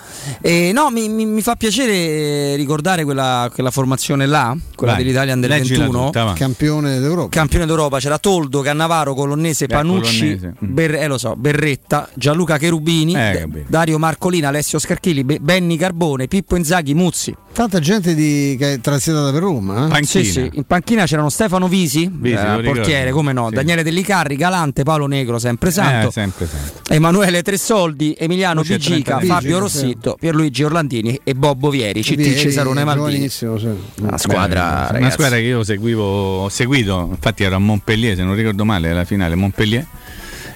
E 0.42 0.70
no, 0.74 0.90
mi, 0.90 1.08
mi- 1.08 1.24
mi 1.24 1.40
fa 1.40 1.54
piacere 1.56 2.54
ricordare 2.56 3.04
quella, 3.04 3.50
quella 3.52 3.70
formazione 3.70 4.26
là, 4.26 4.54
quella 4.74 4.92
Vai, 4.94 5.02
dell'Italia 5.02 5.32
Under 5.32 5.48
leggila 5.50 5.84
21. 5.84 6.04
tutta. 6.06 6.32
Campione 6.34 6.98
d'Europa. 7.00 7.28
Campione 7.30 7.64
d'Europa 7.64 7.98
c'era 7.98 8.18
Toldo, 8.18 8.60
Cannavaro, 8.60 9.14
Colonnese, 9.14 9.66
Panucci, 9.66 10.18
Colonnese, 10.38 10.54
mm. 10.64 10.74
Ber- 10.74 10.94
eh, 10.96 11.06
lo 11.06 11.16
so, 11.18 11.34
Berretta, 11.36 12.08
Gianluca 12.14 12.58
Cherubini, 12.58 13.14
Eh, 13.14 13.46
D-. 13.48 13.64
Dario 13.66 13.98
Marcolina, 13.98 14.48
Alessio 14.48 14.78
Scarchilli, 14.78 15.24
Be- 15.24 15.38
Benny 15.40 15.76
Carbone, 15.76 16.28
Pippo 16.28 16.56
Inzaghi, 16.56 16.92
Muzzi. 16.92 17.34
Tanta 17.52 17.78
gente 17.80 18.14
di, 18.14 18.54
che 18.58 18.74
è 18.74 18.80
transitata 18.80 19.32
per 19.32 19.40
Roma. 19.40 19.88
eh? 19.98 20.04
Sì, 20.04 20.24
sì. 20.24 20.50
In 20.52 20.64
panchina 20.64 21.06
c'erano 21.06 21.30
Stefano 21.30 21.68
Visi, 21.68 22.06
Visi, 22.12 22.34
eh, 22.34 22.42
lo 22.42 22.56
ricordo. 22.58 22.72
portiere, 22.80 23.10
come 23.12 23.32
no, 23.32 23.48
Sì. 23.48 23.54
Daniele 23.54 23.82
Dellicarri, 23.82 24.36
Galante, 24.36 24.82
Paolo 24.82 25.06
Negro, 25.06 25.38
sempre 25.46 25.70
santo. 25.70 26.08
Eh, 26.08 26.12
sempre, 26.12 26.46
sempre. 26.46 26.94
Emanuele 26.94 27.42
Tresoldi, 27.42 28.16
Emiliano 28.18 28.62
Bigica, 28.62 29.16
30 29.16 29.34
Fabio 29.34 29.34
Bigica, 29.38 29.58
Rossitto, 29.58 30.16
Pierluigi 30.18 30.62
Orlandini 30.64 31.20
e 31.22 31.34
Bobbo 31.34 31.70
Vieri, 31.70 32.02
CT 32.02 32.34
Cesarone 32.34 32.84
Maldini. 32.84 33.28
sì. 33.28 33.44
Una 33.46 34.18
squadra, 34.18 34.88
Beh, 34.90 34.98
una 34.98 35.10
squadra 35.10 35.36
che 35.36 35.42
io 35.42 35.62
seguivo, 35.62 36.42
ho 36.44 36.48
seguito, 36.48 37.08
infatti 37.10 37.44
ero 37.44 37.56
a 37.56 37.58
Montpellier, 37.58 38.16
se 38.16 38.24
non 38.24 38.34
ricordo 38.34 38.64
male, 38.64 38.90
alla 38.90 39.04
finale 39.04 39.34
Montpellier. 39.34 39.86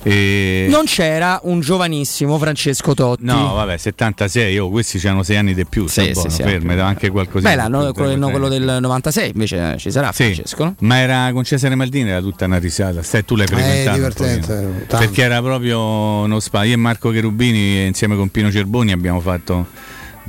E... 0.02 0.66
Non 0.70 0.84
c'era 0.86 1.40
un 1.44 1.60
giovanissimo 1.60 2.38
Francesco 2.38 2.94
Totti. 2.94 3.24
No, 3.24 3.54
vabbè, 3.54 3.76
76, 3.76 4.58
oh, 4.58 4.70
questi 4.70 5.06
hanno 5.06 5.22
6 5.22 5.36
anni 5.36 5.54
di 5.54 5.66
più, 5.66 5.86
Sì, 5.86 5.92
sta 5.92 6.02
sì, 6.02 6.12
buono, 6.12 6.30
sì, 6.30 6.42
anche- 6.42 6.80
anche 6.80 7.10
qualcosina. 7.10 7.50
Beh, 7.50 7.56
l'anno- 7.56 7.84
più, 7.92 8.02
quello, 8.02 8.16
no, 8.16 8.30
quello 8.30 8.48
del 8.48 8.78
96 8.80 9.30
invece 9.34 9.72
eh, 9.72 9.78
ci 9.78 9.90
sarà 9.90 10.12
Sì, 10.12 10.24
Francesco. 10.24 10.64
no? 10.64 10.74
ma 10.80 10.98
era 10.98 11.30
con 11.32 11.44
Cesare 11.44 11.74
Maldini 11.74 12.10
era 12.10 12.20
tutta 12.20 12.46
una 12.46 12.58
risata. 12.58 13.02
Stai, 13.02 13.24
tu 13.24 13.36
l'hai 13.36 13.46
eh, 13.50 13.84
tanto. 13.84 14.24
perché 14.98 15.22
era 15.22 15.40
proprio 15.42 15.80
uno 15.80 16.40
spa. 16.40 16.64
Io 16.64 16.74
e 16.74 16.76
Marco 16.76 17.10
Cherubini 17.10 17.86
insieme 17.86 18.16
con 18.16 18.28
Pino 18.30 18.50
Cerboni 18.50 18.92
abbiamo 18.92 19.20
fatto 19.20 19.66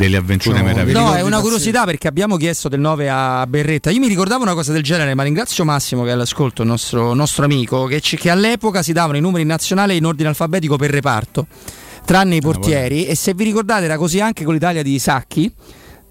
delle 0.01 0.17
avventure 0.17 0.57
No, 0.59 0.63
meravigliose. 0.65 1.03
No, 1.05 1.15
è 1.15 1.21
una 1.21 1.39
curiosità 1.39 1.85
perché 1.85 2.07
abbiamo 2.07 2.35
chiesto 2.37 2.67
del 2.69 2.79
9 2.79 3.09
a 3.09 3.45
Berretta. 3.47 3.89
Io 3.91 3.99
mi 3.99 4.07
ricordavo 4.07 4.43
una 4.43 4.53
cosa 4.53 4.71
del 4.71 4.81
genere, 4.83 5.13
ma 5.13 5.23
ringrazio 5.23 5.63
Massimo 5.63 6.03
che 6.03 6.09
è 6.09 6.11
all'ascolto, 6.13 6.63
il 6.63 6.67
nostro, 6.67 7.13
nostro 7.13 7.45
amico, 7.45 7.85
che, 7.85 8.01
ci- 8.01 8.17
che 8.17 8.29
all'epoca 8.29 8.81
si 8.83 8.93
davano 8.93 9.17
i 9.17 9.21
numeri 9.21 9.43
nazionali 9.45 9.97
in 9.97 10.05
ordine 10.05 10.29
alfabetico 10.29 10.75
per 10.75 10.89
reparto, 10.91 11.47
tranne 12.05 12.33
Ah, 12.33 12.37
i 12.37 12.41
portieri. 12.41 13.05
E 13.05 13.15
se 13.15 13.33
vi 13.33 13.43
ricordate 13.43 13.85
era 13.85 13.97
così 13.97 14.19
anche 14.19 14.43
con 14.43 14.53
l'Italia 14.53 14.81
di 14.83 14.97
Sacchi. 14.99 15.51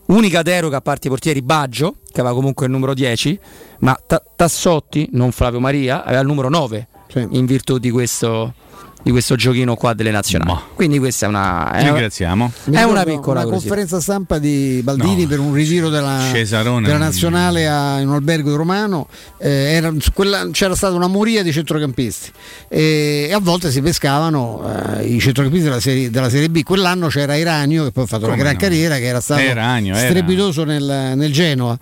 Unica 0.07 0.43
deroga 0.43 0.79
a 0.79 0.81
parte 0.81 1.07
i 1.07 1.11
portieri 1.11 1.41
Baggio, 1.41 1.97
che 2.11 2.21
aveva 2.21 2.35
comunque 2.35 2.67
il 2.67 2.73
numero 2.73 2.95
10, 2.95 3.39
ma 3.81 3.97
Ta- 4.07 4.21
Tassotti, 4.35 5.09
non 5.12 5.31
Flavio 5.31 5.61
Maria, 5.61 6.03
aveva 6.05 6.21
il 6.21 6.27
numero 6.27 6.49
9 6.49 6.89
Sì. 7.12 7.27
in 7.31 7.47
virtù 7.47 7.79
di 7.79 7.91
questo, 7.91 8.55
di 9.03 9.11
questo 9.11 9.35
giochino 9.35 9.77
qua 9.77 9.95
delle 9.95 10.11
nazionali. 10.11 10.59
Quindi 10.75 10.99
questa 10.99 11.27
è 11.27 11.29
una 11.29 11.73
è, 11.73 11.85
Ringraziamo. 11.85 12.53
È 12.71 12.83
una 12.83 13.03
piccola 13.05 13.41
una 13.41 13.51
così. 13.51 13.67
conferenza 13.67 14.01
stampa 14.01 14.39
di 14.39 14.81
Baldini 14.85 15.23
No. 15.23 15.29
per 15.29 15.39
un 15.39 15.53
ritiro 15.55 15.89
della, 15.89 16.31
della 16.33 16.97
nazionale 16.99 17.67
a- 17.67 17.99
in 18.01 18.09
un 18.09 18.15
albergo 18.15 18.55
romano. 18.57 19.09
Eh, 19.39 19.49
era- 19.49 19.93
quella- 20.13 20.49
c'era 20.53 20.75
stata 20.75 20.95
una 20.95 21.07
moria 21.07 21.43
di 21.43 21.51
centrocampisti 21.53 22.31
e, 22.69 23.27
e 23.29 23.33
a 23.33 23.39
volte 23.41 23.71
si 23.71 23.81
pescavano 23.81 24.99
eh, 24.99 25.07
i 25.07 25.19
centrocampisti 25.21 25.67
della 25.69 25.81
serie, 25.81 26.11
della 26.11 26.29
Serie 26.29 26.51
B. 26.51 26.63
Quell'anno 26.63 27.09
c'era 27.09 27.37
Iranio 27.37 27.85
che 27.85 27.93
poi 27.93 28.05
ha 28.05 28.07
fatto 28.07 28.23
Come 28.25 28.35
una 28.35 28.43
gran 28.43 28.55
no? 28.55 28.61
carriera, 28.61 28.97
che 28.97 29.05
era 29.07 29.21
stato 29.21 29.41
Eranio, 29.41 29.95
era. 29.95 30.09
strepitoso 30.11 30.65
nel, 30.65 31.13
nel 31.17 31.33
Genoa. 31.33 31.79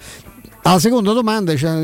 Alla 0.68 0.80
seconda 0.80 1.14
domanda, 1.14 1.56
cioè, 1.56 1.80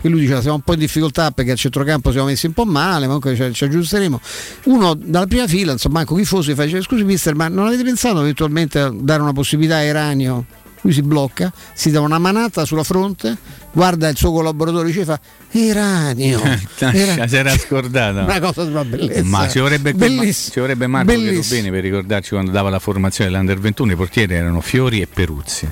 che 0.00 0.08
lui 0.08 0.20
diceva 0.20 0.40
siamo 0.40 0.54
un 0.56 0.62
po' 0.62 0.74
in 0.74 0.78
difficoltà 0.78 1.32
perché 1.32 1.50
al 1.50 1.56
centrocampo 1.56 2.12
siamo 2.12 2.26
messi 2.28 2.46
un 2.46 2.52
po' 2.52 2.64
male, 2.64 3.08
ma 3.08 3.18
comunque 3.18 3.34
ci, 3.34 3.52
ci 3.52 3.64
aggiusteremo. 3.64 4.20
Uno 4.66 4.94
dalla 4.94 5.26
prima 5.26 5.48
fila, 5.48 5.72
insomma, 5.72 5.96
manco 5.96 6.14
chi 6.14 6.24
fosse, 6.24 6.54
fa, 6.54 6.62
dice, 6.62 6.80
scusi 6.82 7.02
mister, 7.02 7.34
ma 7.34 7.48
non 7.48 7.66
avete 7.66 7.82
pensato 7.82 8.20
eventualmente 8.20 8.78
a 8.78 8.92
dare 8.94 9.22
una 9.22 9.32
possibilità 9.32 9.76
a 9.76 9.82
Eranio? 9.82 10.44
Lui 10.82 10.92
si 10.92 11.02
blocca, 11.02 11.52
si 11.74 11.90
dà 11.90 12.00
una 12.00 12.18
manata 12.18 12.64
sulla 12.64 12.84
fronte, 12.84 13.36
guarda 13.72 14.08
il 14.08 14.16
suo 14.16 14.30
collaboratore 14.30 14.84
e 14.84 14.92
dice 14.92 15.04
fa 15.04 15.18
Eranio. 15.50 16.40
Era- 16.78 17.26
si 17.26 17.36
era 17.36 17.58
scordato. 17.58 18.20
Una 18.22 18.38
cosa 18.38 18.62
una 18.62 18.84
bellezza. 18.84 19.24
Ma 19.24 19.48
ci 19.48 19.58
vorrebbe, 19.58 19.94
Bellissimo. 19.94 20.52
ci 20.52 20.60
vorrebbe 20.60 20.86
Marco. 20.86 21.10
Cherubini 21.10 21.70
per 21.70 21.82
ricordarci 21.82 22.30
quando 22.30 22.52
dava 22.52 22.70
la 22.70 22.78
formazione 22.78 23.30
dell'Under 23.30 23.58
21 23.58 23.92
i 23.92 23.96
portieri 23.96 24.34
erano 24.34 24.60
Fiori 24.60 25.00
e 25.00 25.08
Peruzzi. 25.12 25.68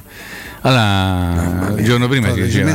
Allora, 0.66 1.74
il 1.78 1.84
giorno 1.84 2.08
prima 2.08 2.32
si 2.32 2.42
diceva. 2.42 2.74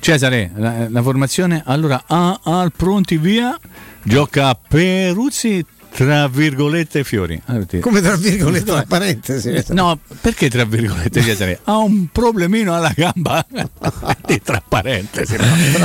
Cesare, 0.00 0.50
la, 0.54 0.86
la 0.90 1.02
formazione 1.02 1.62
allora 1.64 2.04
A 2.06 2.40
al 2.42 2.72
pronti 2.76 3.16
via 3.16 3.58
gioca 4.02 4.54
Peruzzi 4.54 5.64
tra 5.94 6.28
virgolette 6.28 7.04
Fiori. 7.04 7.40
Ah, 7.46 7.58
Come 7.80 8.00
tra 8.00 8.16
virgolette, 8.16 8.64
tra 8.64 8.84
parentesi. 8.86 9.50
Eh, 9.50 9.64
No, 9.68 9.98
perché 10.20 10.48
tra 10.50 10.64
virgolette 10.64 11.20
Cesare? 11.22 11.60
Ha 11.64 11.76
un 11.78 12.06
problemino 12.10 12.74
alla 12.74 12.92
gamba 12.94 13.44
Di 14.26 14.40
tra 14.42 14.62
parentesi. 14.66 15.36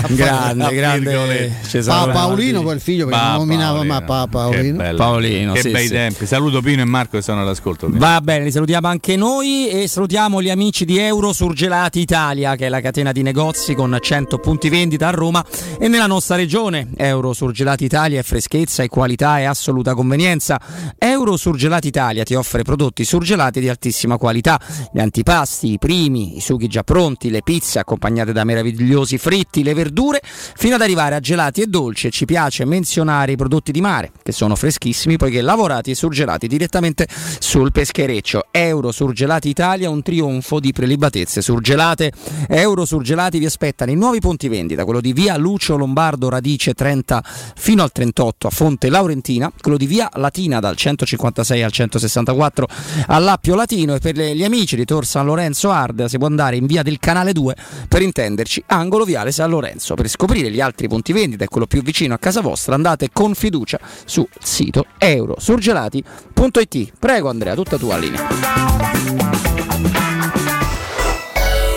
Grande, 0.09 0.63
Tra 0.63 0.71
grande. 0.71 1.51
Pa- 1.85 2.07
Paolino 2.07 2.71
il 2.71 2.79
figlio 2.79 3.05
perché 3.05 3.19
Pa- 3.19 3.27
non 3.29 3.37
nominava 3.39 3.73
Paolino. 3.83 3.93
ma 3.93 4.01
Pa- 4.01 4.23
Che 4.23 4.29
Paolino. 4.31 4.77
bello. 4.77 4.97
Paolino, 4.97 5.53
che 5.53 5.61
sì, 5.61 5.69
bei 5.71 5.85
sì. 5.87 5.91
tempi. 5.93 6.25
Saluto 6.25 6.61
Pino 6.61 6.81
e 6.81 6.85
Marco 6.85 7.17
che 7.17 7.23
sono 7.23 7.41
all'ascolto. 7.41 7.87
Va 7.91 8.21
bene, 8.21 8.45
li 8.45 8.51
salutiamo 8.51 8.87
anche 8.87 9.15
noi 9.15 9.69
e 9.69 9.87
salutiamo 9.87 10.41
gli 10.41 10.49
amici 10.49 10.85
di 10.85 10.97
Euro 10.97 11.33
Surgelati 11.33 11.99
Italia, 11.99 12.55
che 12.55 12.65
è 12.67 12.69
la 12.69 12.81
catena 12.81 13.11
di 13.11 13.21
negozi 13.21 13.73
con 13.73 13.97
100 13.99 14.37
punti 14.39 14.69
vendita 14.69 15.07
a 15.07 15.11
Roma 15.11 15.43
e 15.79 15.87
nella 15.87 16.07
nostra 16.07 16.35
regione. 16.35 16.87
Euro 16.97 17.33
Surgelati 17.33 17.85
Italia 17.85 18.19
è 18.19 18.23
freschezza 18.23 18.83
e 18.83 18.87
qualità 18.87 19.39
e 19.39 19.45
assoluta 19.45 19.93
convenienza. 19.97 20.61
Euro 20.97 21.35
Surgelati 21.35 21.87
Italia 21.87 22.23
ti 22.23 22.35
offre 22.35 22.61
prodotti 22.61 23.03
surgelati 23.03 23.59
di 23.59 23.67
altissima 23.67 24.17
qualità, 24.17 24.59
gli 24.93 24.99
antipasti, 24.99 25.73
i 25.73 25.77
primi, 25.79 26.37
i 26.37 26.39
sughi 26.39 26.67
già 26.67 26.83
pronti, 26.83 27.29
le 27.29 27.41
pizze 27.41 27.79
accompagnate 27.79 28.31
da 28.31 28.43
meravigliosi 28.43 29.17
fritti, 29.17 29.63
le 29.63 29.73
verdure, 29.73 30.21
fino 30.23 30.75
ad 30.75 30.81
arrivare 30.81 31.15
a 31.15 31.19
gelati 31.19 31.61
e 31.61 31.67
dolci. 31.67 32.11
Ci 32.11 32.25
piace 32.25 32.63
menzionare 32.63 33.33
i 33.33 33.35
prodotti 33.35 33.71
di 33.71 33.81
mare, 33.81 34.11
che 34.23 34.31
sono 34.31 34.55
freschissimi 34.55 35.17
poiché 35.17 35.41
lavorati 35.41 35.91
e 35.91 35.95
surgelati 35.95 36.47
direttamente 36.47 37.07
sul 37.39 37.71
peschereccio. 37.71 38.45
Euro 38.51 38.91
Surgelati 38.91 39.49
Italia, 39.49 39.89
un 39.89 40.01
trionfo 40.03 40.59
di 40.59 40.71
prelibatezze 40.71 41.41
surgelate. 41.41 42.11
Euro 42.47 42.85
Surgelati 42.85 43.39
vi 43.39 43.45
aspettano 43.45 43.91
in 43.91 43.97
nuovi 43.97 44.19
punti 44.19 44.47
vendita, 44.47 44.83
quello 44.83 45.01
di 45.01 45.13
via 45.13 45.35
Lucio 45.37 45.75
Lombardo 45.75 46.29
Radice 46.29 46.73
30 46.73 47.23
fino 47.55 47.81
al 47.81 47.91
38 47.91 48.47
a 48.47 48.49
Fonte 48.51 48.89
Laurentina, 48.89 49.51
quello 49.59 49.77
di 49.77 49.85
via 49.87 50.09
Latina 50.13 50.59
dal 50.59 50.75
156 50.75 51.63
al 51.63 51.71
164 51.71 52.67
all'Appio 53.07 53.55
Latino 53.55 53.95
e 53.95 53.99
per 53.99 54.15
gli 54.15 54.43
amici 54.43 54.75
di 54.75 54.85
Tor 54.85 55.05
San 55.05 55.25
Lorenzo 55.25 55.71
Ardea 55.71 56.07
si 56.07 56.17
può 56.17 56.27
andare 56.27 56.57
in 56.57 56.65
via 56.65 56.83
del 56.83 56.99
Canale 56.99 57.33
2 57.33 57.55
per 57.87 58.01
intenderci, 58.01 58.63
angolo 58.67 59.05
viale 59.05 59.31
San 59.31 59.49
Lorenzo. 59.49 59.95
Per 59.95 60.07
scoprire 60.07 60.51
gli 60.51 60.61
altri 60.61 60.87
punti 60.87 61.13
vendita 61.13 61.43
e 61.43 61.47
quello 61.47 61.65
più 61.65 61.81
vicino 61.81 62.13
a 62.13 62.17
casa 62.17 62.41
vostra 62.41 62.75
andate 62.75 63.09
con 63.11 63.33
fiducia 63.33 63.79
sul 64.05 64.27
sito 64.39 64.85
eurosurgelati.it. 64.97 66.91
Prego 66.99 67.29
Andrea, 67.29 67.55
tutta 67.55 67.77
tua 67.77 67.97
linea. 67.97 68.27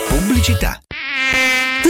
Pubblicità. 0.07 0.81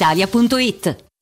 brispalitalia.it. 0.00 1.09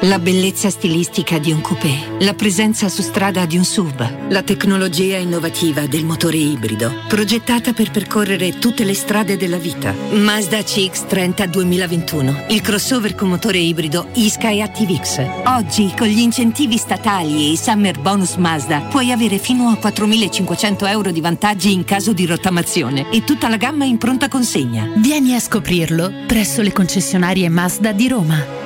La 0.00 0.18
bellezza 0.18 0.68
stilistica 0.68 1.38
di 1.38 1.50
un 1.50 1.62
coupé, 1.62 2.18
la 2.20 2.34
presenza 2.34 2.88
su 2.90 3.00
strada 3.00 3.46
di 3.46 3.56
un 3.56 3.64
SUV, 3.64 4.28
la 4.28 4.42
tecnologia 4.42 5.16
innovativa 5.16 5.86
del 5.86 6.04
motore 6.04 6.36
ibrido, 6.36 6.92
progettata 7.08 7.72
per 7.72 7.90
percorrere 7.90 8.58
tutte 8.58 8.84
le 8.84 8.92
strade 8.92 9.38
della 9.38 9.56
vita. 9.56 9.94
Mazda 10.10 10.58
CX-30 10.58 11.46
2021, 11.46 12.44
il 12.50 12.60
crossover 12.60 13.14
con 13.14 13.30
motore 13.30 13.56
ibrido 13.56 14.08
Isky 14.12 14.60
ActiveX. 14.60 15.26
Oggi, 15.46 15.92
con 15.96 16.08
gli 16.08 16.20
incentivi 16.20 16.76
statali 16.76 17.46
e 17.46 17.50
i 17.52 17.56
Summer 17.56 17.98
Bonus 17.98 18.34
Mazda, 18.34 18.82
puoi 18.82 19.10
avere 19.10 19.38
fino 19.38 19.68
a 19.68 19.78
4.500 19.80 20.88
euro 20.88 21.10
di 21.10 21.22
vantaggi 21.22 21.72
in 21.72 21.84
caso 21.84 22.12
di 22.12 22.26
rottamazione 22.26 23.10
e 23.10 23.24
tutta 23.24 23.48
la 23.48 23.56
gamma 23.56 23.86
in 23.86 23.96
pronta 23.96 24.28
consegna. 24.28 24.86
Vieni 24.96 25.34
a 25.34 25.40
scoprirlo 25.40 26.12
presso 26.26 26.60
le 26.60 26.72
concessionarie 26.72 27.48
Mazda 27.48 27.92
di 27.92 28.08
Roma. 28.08 28.65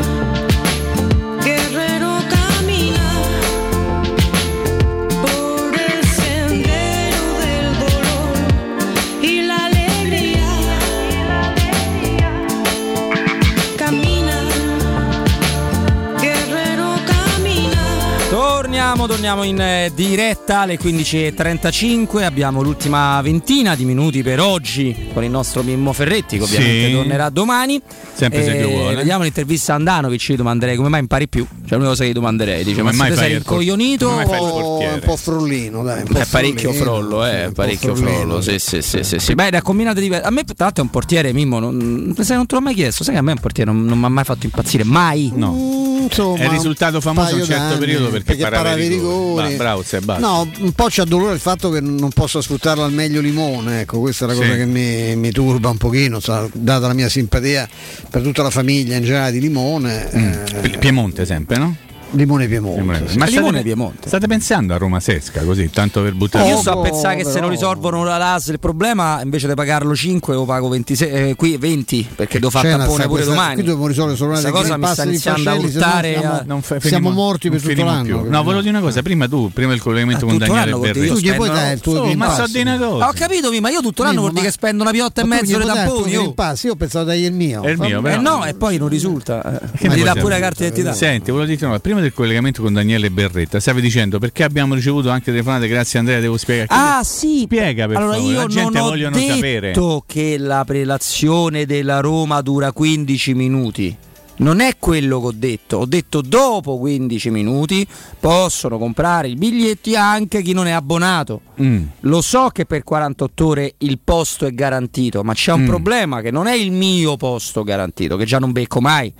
Torniamo, 18.91 19.07
torniamo 19.13 19.43
in 19.43 19.61
eh, 19.61 19.91
diretta 19.95 20.59
alle 20.59 20.77
15.35, 20.77 22.23
abbiamo 22.23 22.61
l'ultima 22.61 23.21
ventina 23.21 23.73
di 23.73 23.85
minuti 23.85 24.21
per 24.21 24.41
oggi 24.41 24.93
con 25.13 25.23
il 25.23 25.29
nostro 25.29 25.63
Mimmo 25.63 25.93
Ferretti 25.93 26.35
che 26.37 26.43
ovviamente 26.43 26.87
Sì. 26.87 26.91
tornerà 26.91 27.29
domani. 27.29 27.81
Sempre 28.13 28.43
se 28.43 28.51
Eh, 28.51 28.57
Dio 28.57 28.67
vuole. 28.67 28.95
Vediamo 28.95 29.23
l'intervista 29.23 29.71
a 29.71 29.75
Andanovic, 29.77 30.31
gli 30.31 30.35
domanderei 30.35 30.75
come 30.75 30.89
mai 30.89 30.99
impari 30.99 31.29
più. 31.29 31.45
Cioè 31.45 31.69
l'unica 31.77 31.87
cosa 31.91 32.03
che 32.03 32.09
gli 32.09 32.13
domanderei, 32.13 32.63
dice 32.65 32.79
Come 32.81 32.91
ma 32.91 32.97
mai 32.97 33.11
se 33.11 33.15
sei 33.17 33.35
incoglionito 33.37 34.09
come 34.09 34.25
mai 34.25 34.27
fai 34.27 34.37
il 34.43 34.51
o- 34.51 34.77
un 34.79 34.99
po' 35.05 35.15
frollino, 35.15 35.83
dai. 35.83 35.99
un 36.01 36.07
po' 36.11 36.19
È 36.19 36.25
parecchio 36.29 36.73
frollo, 36.73 37.25
eh, 37.25 37.45
sì, 37.47 37.53
parecchio 37.53 37.95
frollo. 37.95 38.41
Sì, 38.41 38.59
sì, 38.59 38.81
sì, 38.81 39.03
sì, 39.03 39.19
sì. 39.19 39.33
Beh, 39.35 39.47
ha 39.55 39.61
combinate 39.61 40.01
diverse. 40.01 40.27
A 40.27 40.31
me, 40.31 40.43
tra 40.43 40.53
l'altro, 40.65 40.83
è 40.83 40.85
un 40.85 40.91
portiere 40.91 41.31
Mimmo. 41.31 41.59
Non, 41.59 42.13
sai, 42.19 42.35
non 42.35 42.45
te 42.45 42.55
l'ho 42.55 42.61
mai 42.61 42.73
chiesto. 42.73 43.05
Sai 43.05 43.13
che 43.13 43.19
a 43.21 43.23
me 43.23 43.31
un 43.31 43.39
portiere 43.39 43.71
non, 43.71 43.85
non 43.85 43.97
mi 43.97 44.03
ha 44.05 44.09
mai 44.09 44.25
fatto 44.25 44.45
impazzire. 44.45 44.83
Mai. 44.83 45.31
No. 45.33 45.90
Insomma, 46.03 46.43
È 46.43 46.49
risultato 46.49 47.01
famoso 47.01 47.35
un 47.35 47.43
certo 47.45 47.77
periodo 47.77 48.09
perché, 48.09 48.35
parava 48.37 48.75
i 48.75 48.87
rigori. 48.87 49.55
Va, 49.55 49.65
bravo. 50.01 50.19
No, 50.19 50.49
un 50.59 50.71
po' 50.73 50.89
ci 50.89 51.01
addolora 51.01 51.33
il 51.33 51.39
fatto 51.39 51.69
che 51.69 51.79
non 51.81 52.09
posso 52.09 52.41
sfruttarlo 52.41 52.83
al 52.83 52.91
meglio 52.93 53.21
limone, 53.21 53.81
ecco, 53.81 53.99
questa 53.99 54.25
è 54.25 54.27
la 54.29 54.33
cosa 54.33 54.51
Sì. 54.51 54.57
che 54.57 54.65
mi, 54.65 55.15
mi 55.15 55.31
turba 55.31 55.69
un 55.69 55.77
pochino, 55.77 56.19
sa, 56.19 56.47
data 56.51 56.87
la 56.87 56.93
mia 56.93 57.09
simpatia 57.09 57.67
per 58.09 58.21
tutta 58.21 58.43
la 58.43 58.49
famiglia 58.49 58.95
in 58.95 59.03
generale 59.03 59.31
di 59.31 59.39
limone. 59.39 60.11
eh, 60.11 60.59
Pi- 60.61 60.77
Piemonte 60.77 61.25
sempre, 61.25 61.57
no? 61.57 61.75
Limone 62.11 62.47
Piemonte. 62.47 62.79
Limone- 62.81 63.07
sì. 63.07 63.17
Ma 63.17 63.25
Limone 63.25 63.47
state, 63.49 63.63
Piemonte. 63.63 64.07
state 64.07 64.27
pensando 64.27 64.73
a 64.73 64.77
Roma 64.77 64.99
Sesca 64.99 65.41
così, 65.43 65.69
tanto 65.69 66.01
per 66.01 66.13
buttare 66.13 66.45
Io 66.45 66.55
Poco, 66.55 66.61
sto 66.61 66.79
a 66.79 66.81
pensare 66.81 67.15
che 67.15 67.23
se 67.23 67.29
però. 67.31 67.41
non 67.41 67.49
risolvono 67.51 68.03
la 68.03 68.17
LAS 68.17 68.47
il 68.47 68.59
problema, 68.59 69.21
invece 69.23 69.47
di 69.47 69.53
pagarlo 69.53 69.95
5 69.95 70.33
lo 70.33 70.45
pago 70.45 70.67
26, 70.69 71.09
eh, 71.09 71.35
qui 71.35 71.57
20 71.57 72.07
perché 72.15 72.39
devo 72.39 72.49
fare 72.51 72.69
tampone 72.69 72.87
pure 73.05 73.07
questa- 73.07 73.29
domani. 73.31 73.53
Qui 73.55 73.63
dobbiamo 73.63 73.87
risolvere 73.87 74.17
solo 74.17 74.37
una 74.37 74.49
cosa 74.51 74.77
mi 74.77 74.85
sta 74.87 75.03
di 75.03 75.09
iniziando 75.09 75.49
a 75.49 75.53
se 75.59 75.65
urtare. 75.65 76.17
siamo- 76.19 76.33
a- 76.35 76.43
Non 76.45 76.61
fa- 76.61 76.79
siamo 76.79 77.09
morti 77.11 77.49
per 77.49 77.61
tutto 77.61 77.83
l'anno. 77.83 78.03
più. 78.03 78.29
No, 78.29 78.43
volevo 78.43 78.61
dire 78.61 78.75
una 78.75 78.85
cosa, 78.85 79.01
prima 79.01 79.27
tu, 79.27 79.49
prima 79.53 79.73
il 79.73 79.81
collegamento 79.81 80.25
con 80.25 80.37
Daniele 80.37 80.71
Berretti. 80.77 81.07
Tu 81.07 81.15
gli 81.15 81.33
puoi 81.33 81.47
spendono- 81.47 81.53
dare 81.53 81.73
il 81.73 81.79
tuo 81.79 81.99
Oh, 82.01 82.15
ma 82.15 82.33
so 82.33 82.45
di 82.51 82.61
una 82.61 82.77
cosa. 82.77 83.07
Ho 83.07 83.11
capito, 83.13 83.51
ma 83.61 83.69
io 83.69 83.81
tutto 83.81 84.03
l'anno 84.03 84.19
vuol 84.21 84.33
dire 84.33 84.45
che 84.45 84.51
spendo 84.51 84.81
una 84.83 84.91
piotta 84.91 85.21
e 85.21 85.25
mezzo 85.25 85.57
di 85.57 85.65
tamponi. 85.65 86.15
oh. 86.17 86.33
Io 86.63 86.71
ho 86.71 86.75
pensato 86.75 87.05
dai 87.05 87.23
il 87.23 87.33
mio. 87.33 87.61
È 87.63 87.69
il 87.69 87.77
mio, 87.79 88.01
Fammi- 88.01 88.07
Eh 88.13 88.17
però. 88.17 88.21
no, 88.37 88.45
e 88.45 88.53
poi 88.53 88.77
non 88.77 88.87
risulta. 88.89 89.59
eh. 89.61 89.77
Che 89.77 89.89
Mi 89.89 90.01
dà 90.01 90.13
pure 90.13 90.33
la 90.35 90.39
carta 90.39 90.63
d'identità. 90.63 90.93
Senti, 90.93 91.31
volevo 91.31 91.49
dire 91.49 91.59
una 91.65 91.69
cosa, 91.75 91.79
prima 91.81 92.00
del 92.01 92.13
collegamento 92.13 92.61
con 92.61 92.73
Daniele 92.73 93.09
Berretta, 93.11 93.59
stavi 93.59 93.81
dicendo 93.81 94.19
perché 94.19 94.43
abbiamo 94.43 94.73
ricevuto 94.75 95.09
anche 95.09 95.31
telefonate, 95.31 95.67
grazie 95.67 95.99
Andrea, 95.99 96.19
devo 96.19 96.37
spiegare. 96.37 96.67
Ah 96.69 97.03
sì, 97.03 97.41
Spiega 97.45 97.87
per 97.87 97.97
allora 97.97 98.15
favore, 98.15 98.33
io 98.33 98.39
la 98.41 98.47
gente 98.47 98.77
non 98.79 98.87
vogliono 98.89 99.15
detto 99.15 99.33
sapere. 99.33 99.73
che 100.05 100.37
la 100.37 100.63
prelazione 100.65 101.65
della 101.65 101.99
Roma 101.99 102.41
dura 102.41 102.71
15 102.71 103.33
minuti. 103.33 103.95
Non 104.33 104.59
è 104.59 104.77
quello 104.79 105.19
che 105.19 105.25
ho 105.27 105.33
detto, 105.35 105.77
ho 105.77 105.85
detto 105.85 106.21
dopo 106.21 106.79
15 106.79 107.29
minuti 107.29 107.85
possono 108.19 108.79
comprare 108.79 109.27
i 109.27 109.35
biglietti 109.35 109.95
anche 109.95 110.41
chi 110.41 110.53
non 110.53 110.65
è 110.65 110.71
abbonato. 110.71 111.41
Mm. 111.61 111.83
Lo 112.01 112.21
so 112.21 112.49
che 112.51 112.65
per 112.65 112.83
48 112.83 113.45
ore 113.45 113.73
il 113.79 113.99
posto 114.03 114.47
è 114.47 114.51
garantito, 114.51 115.21
ma 115.23 115.33
c'è 115.35 115.51
un 115.51 115.61
Mm. 115.61 115.67
problema 115.67 116.21
che 116.21 116.31
non 116.31 116.47
è 116.47 116.55
il 116.55 116.71
mio 116.71 117.17
posto 117.17 117.61
garantito, 117.63 118.17
che 118.17 118.25
già 118.25 118.39
non 118.39 118.51
becco 118.51 118.81
mai. 118.81 119.13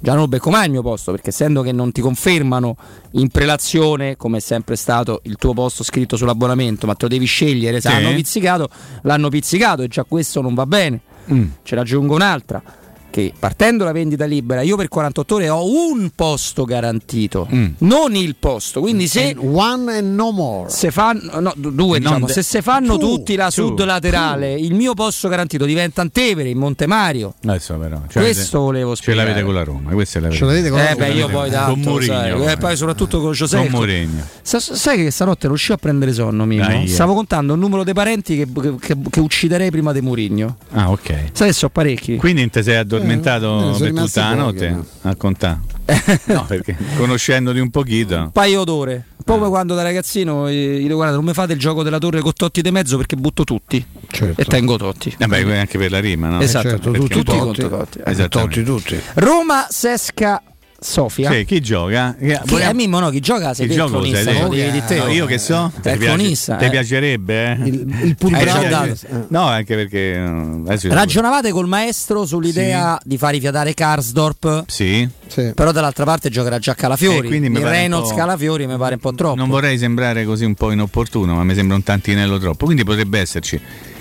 Già 0.00 0.14
non 0.14 0.28
becco 0.28 0.50
mai 0.50 0.66
il 0.66 0.70
mio 0.70 0.82
posto, 0.82 1.10
perché 1.10 1.30
essendo 1.30 1.62
che 1.62 1.72
non 1.72 1.90
ti 1.90 2.00
confermano 2.00 2.76
in 3.12 3.28
prelazione, 3.28 4.16
come 4.16 4.36
è 4.36 4.40
sempre 4.40 4.76
stato 4.76 5.20
il 5.24 5.36
tuo 5.36 5.52
posto 5.54 5.82
scritto 5.82 6.16
sull'abbonamento, 6.16 6.86
ma 6.86 6.94
te 6.94 7.02
lo 7.06 7.08
devi 7.08 7.26
scegliere, 7.26 7.80
se 7.80 7.88
Sì. 7.88 7.94
hanno 7.96 8.14
pizzicato, 8.14 8.68
l'hanno 9.02 9.28
pizzicato 9.28 9.82
e 9.82 9.88
già 9.88 10.04
questo 10.04 10.40
non 10.40 10.54
va 10.54 10.66
bene. 10.66 11.00
Mm. 11.32 11.44
Ce 11.62 11.74
ne 11.74 11.80
aggiungo 11.80 12.14
un'altra. 12.14 12.62
Che 13.10 13.32
partendo 13.38 13.84
la 13.84 13.92
vendita 13.92 14.24
libera 14.26 14.60
io 14.62 14.76
per 14.76 14.88
48 14.88 15.34
ore 15.36 15.48
ho 15.48 15.64
un 15.66 16.10
posto 16.14 16.64
garantito, 16.64 17.46
Mm. 17.52 17.66
non 17.78 18.14
il 18.14 18.36
posto. 18.38 18.80
Quindi 18.80 19.06
se 19.08 19.34
one 19.40 19.96
and 19.98 20.14
no 20.14 20.30
more. 20.30 20.68
se 20.70 20.90
fanno 20.90 21.40
no, 21.40 21.52
due 21.56 21.98
diciamo, 21.98 22.26
de- 22.26 22.32
se 22.32 22.42
se 22.42 22.62
fanno 22.62 22.96
Two, 22.98 23.16
tutti 23.16 23.34
la 23.36 23.50
two, 23.50 23.68
sud 23.68 23.84
laterale, 23.84 24.52
il 24.54 24.74
mio 24.74 24.94
posto 24.94 25.28
garantito 25.28 25.64
diventa 25.64 26.00
Antevere 26.02 26.48
in 26.50 26.58
Montemario. 26.58 27.34
Adesso 27.44 27.74
però. 27.76 28.00
cioè 28.08 28.22
Questo 28.22 28.40
avete- 28.42 28.58
volevo 28.58 28.94
Ce 28.94 29.02
spiegare. 29.02 29.28
l'avete 29.28 29.44
con 29.44 29.54
la 29.54 29.64
Roma, 29.64 29.90
questa 29.92 30.18
è 30.18 30.22
la 30.22 30.30
Ce 30.30 30.44
l'avete 30.44 30.68
con 30.68 30.78
la 30.78 30.88
Eh 30.88 30.92
Roma? 30.94 31.04
beh, 31.06 31.12
io 31.12 31.28
poi 31.28 31.50
tanto 31.50 31.70
con 31.72 31.80
Mourinho, 31.80 32.36
poi. 32.36 32.46
eh, 32.52 32.56
poi 32.56 32.76
soprattutto 32.76 33.20
con 33.20 33.32
Giuseppe. 33.32 33.68
Con 33.68 33.78
Mourinho. 33.78 34.22
Sa- 34.42 34.60
sai 34.60 34.96
che 34.98 35.10
stanotte 35.10 35.38
non 35.42 35.50
riuscivo 35.52 35.74
a 35.74 35.78
prendere 35.78 36.12
sonno 36.12 36.44
Mimo? 36.44 36.64
Dai, 36.66 36.84
eh. 36.84 36.88
Stavo 36.88 37.14
contando 37.14 37.54
un 37.54 37.58
numero 37.58 37.84
dei 37.84 37.94
parenti 37.94 38.36
che, 38.36 38.46
che- 38.60 38.74
che- 38.78 38.96
che 39.10 39.20
ucciderei 39.20 39.70
prima 39.70 39.92
di 39.92 40.00
Murigno. 40.00 40.56
Ah, 40.72 40.90
ok. 40.90 41.30
Sai 41.32 41.48
che 41.48 41.52
so 41.54 41.68
parecchi. 41.68 42.16
Quindi 42.16 42.48
ti 42.50 42.62
sei 42.62 42.76
addormentato 42.76 42.96
Eh, 43.02 43.62
sono 43.62 43.78
per 43.78 43.86
rimasti 43.88 44.20
tutta 44.20 44.28
la 44.28 44.34
notte 44.34 44.70
no? 44.70 44.86
a 45.02 45.14
contare? 45.16 45.60
no, 46.26 46.44
perché 46.46 46.76
conoscendoti 46.96 47.58
un 47.58 47.70
pochino. 47.70 48.22
Un 48.24 48.30
paio 48.30 48.64
d'ore. 48.64 49.04
Un 49.16 49.24
po' 49.24 49.34
come 49.34 49.48
quando 49.48 49.74
da 49.74 49.82
ragazzino 49.82 50.48
eh, 50.48 50.78
gli 50.78 50.82
dico 50.82 50.94
guarda 50.94 51.14
non 51.14 51.24
mi 51.24 51.32
fate 51.34 51.52
il 51.52 51.58
gioco 51.58 51.82
della 51.82 51.98
torre 51.98 52.20
con 52.20 52.32
Totti 52.32 52.62
di 52.62 52.70
mezzo 52.70 52.96
perché 52.96 53.16
butto 53.16 53.44
tutti. 53.44 53.84
Certo. 54.10 54.40
E 54.40 54.44
tengo 54.44 54.76
Totti. 54.76 55.14
Vabbè, 55.18 55.56
anche 55.56 55.78
per 55.78 55.90
la 55.90 56.00
rima, 56.00 56.28
no? 56.28 56.40
Esatto, 56.40 56.68
certo, 56.70 56.90
Perché 56.90 57.08
tutti 57.08 57.24
po'- 57.24 57.38
contro 57.38 57.68
Totti. 57.68 58.02
Tutti, 58.28 58.62
tutti. 58.62 59.00
Roma 59.14 59.66
Sesca 59.68 60.42
Sofia. 60.80 61.32
Sì, 61.32 61.44
chi 61.44 61.60
gioca? 61.60 62.14
Chi, 62.16 62.38
Chi 62.44 62.54
è 62.56 62.72
Mimmo 62.72 63.00
no? 63.00 63.10
Chi 63.10 63.18
gioca? 63.18 63.52
Sei 63.52 63.66
chi 63.66 63.74
te 63.74 63.82
il 63.82 63.88
cronista, 63.88 64.18
te? 64.32 64.82
te. 64.86 64.96
No, 64.98 65.08
io 65.08 65.26
che 65.26 65.38
so? 65.38 65.72
Il 65.84 65.98
cronista, 65.98 66.56
Ti 66.56 66.64
eh. 66.66 66.70
piacerebbe? 66.70 67.50
Eh? 67.52 67.66
Il, 67.66 68.00
il 68.04 68.16
dato. 68.16 68.86
Eh. 68.86 69.24
No, 69.28 69.46
anche 69.46 69.74
perché 69.74 70.14
eh, 70.14 70.78
Ragionavate 70.88 71.50
col 71.50 71.66
maestro 71.66 72.24
sull'idea 72.24 72.96
di 73.02 73.18
far 73.18 73.32
rifiatare 73.32 73.74
Karsdorp, 73.74 74.64
Sì. 74.68 75.08
Sì. 75.26 75.52
però 75.52 75.72
dall'altra 75.72 76.04
parte 76.04 76.30
giocherà 76.30 76.58
già 76.60 76.74
Calafiori. 76.74 77.26
Eh, 77.26 77.30
quindi 77.30 77.48
mi 77.48 77.56
il 77.56 77.62
pare 77.62 77.74
un 77.74 77.80
Reynolds 77.80 78.14
Calafiori 78.14 78.66
mi 78.68 78.76
pare 78.76 78.94
un 78.94 79.00
po' 79.00 79.14
troppo. 79.14 79.34
Non 79.36 79.48
vorrei 79.48 79.78
sembrare 79.78 80.24
così 80.24 80.44
un 80.44 80.54
po' 80.54 80.70
inopportuno, 80.70 81.34
ma 81.34 81.42
mi 81.42 81.54
sembra 81.54 81.74
un 81.74 81.82
tantinello 81.82 82.38
troppo. 82.38 82.66
Quindi 82.66 82.84
potrebbe 82.84 83.18
esserci 83.18 83.60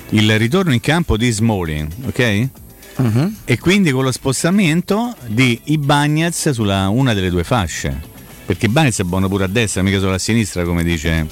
il 0.09 0.37
ritorno 0.37 0.73
in 0.73 0.79
campo 0.79 1.17
di 1.17 1.31
Smalling, 1.31 1.91
ok? 2.05 2.47
Mhm. 2.97 3.35
E 3.45 3.59
quindi 3.59 3.91
con 3.91 4.03
lo 4.03 4.11
spostamento 4.11 5.15
di 5.27 5.59
Ibagnez 5.65 6.49
sulla 6.49 6.89
una 6.89 7.13
delle 7.13 7.29
due 7.29 7.43
fasce. 7.43 8.15
Perché 8.45 8.65
Ibagnez 8.67 8.99
è 8.99 9.03
buono 9.03 9.27
pure 9.27 9.43
a 9.43 9.47
destra, 9.47 9.81
mica 9.83 9.99
solo 9.99 10.13
a 10.13 10.17
sinistra, 10.17 10.63
come 10.63 10.83
dice 10.83 11.27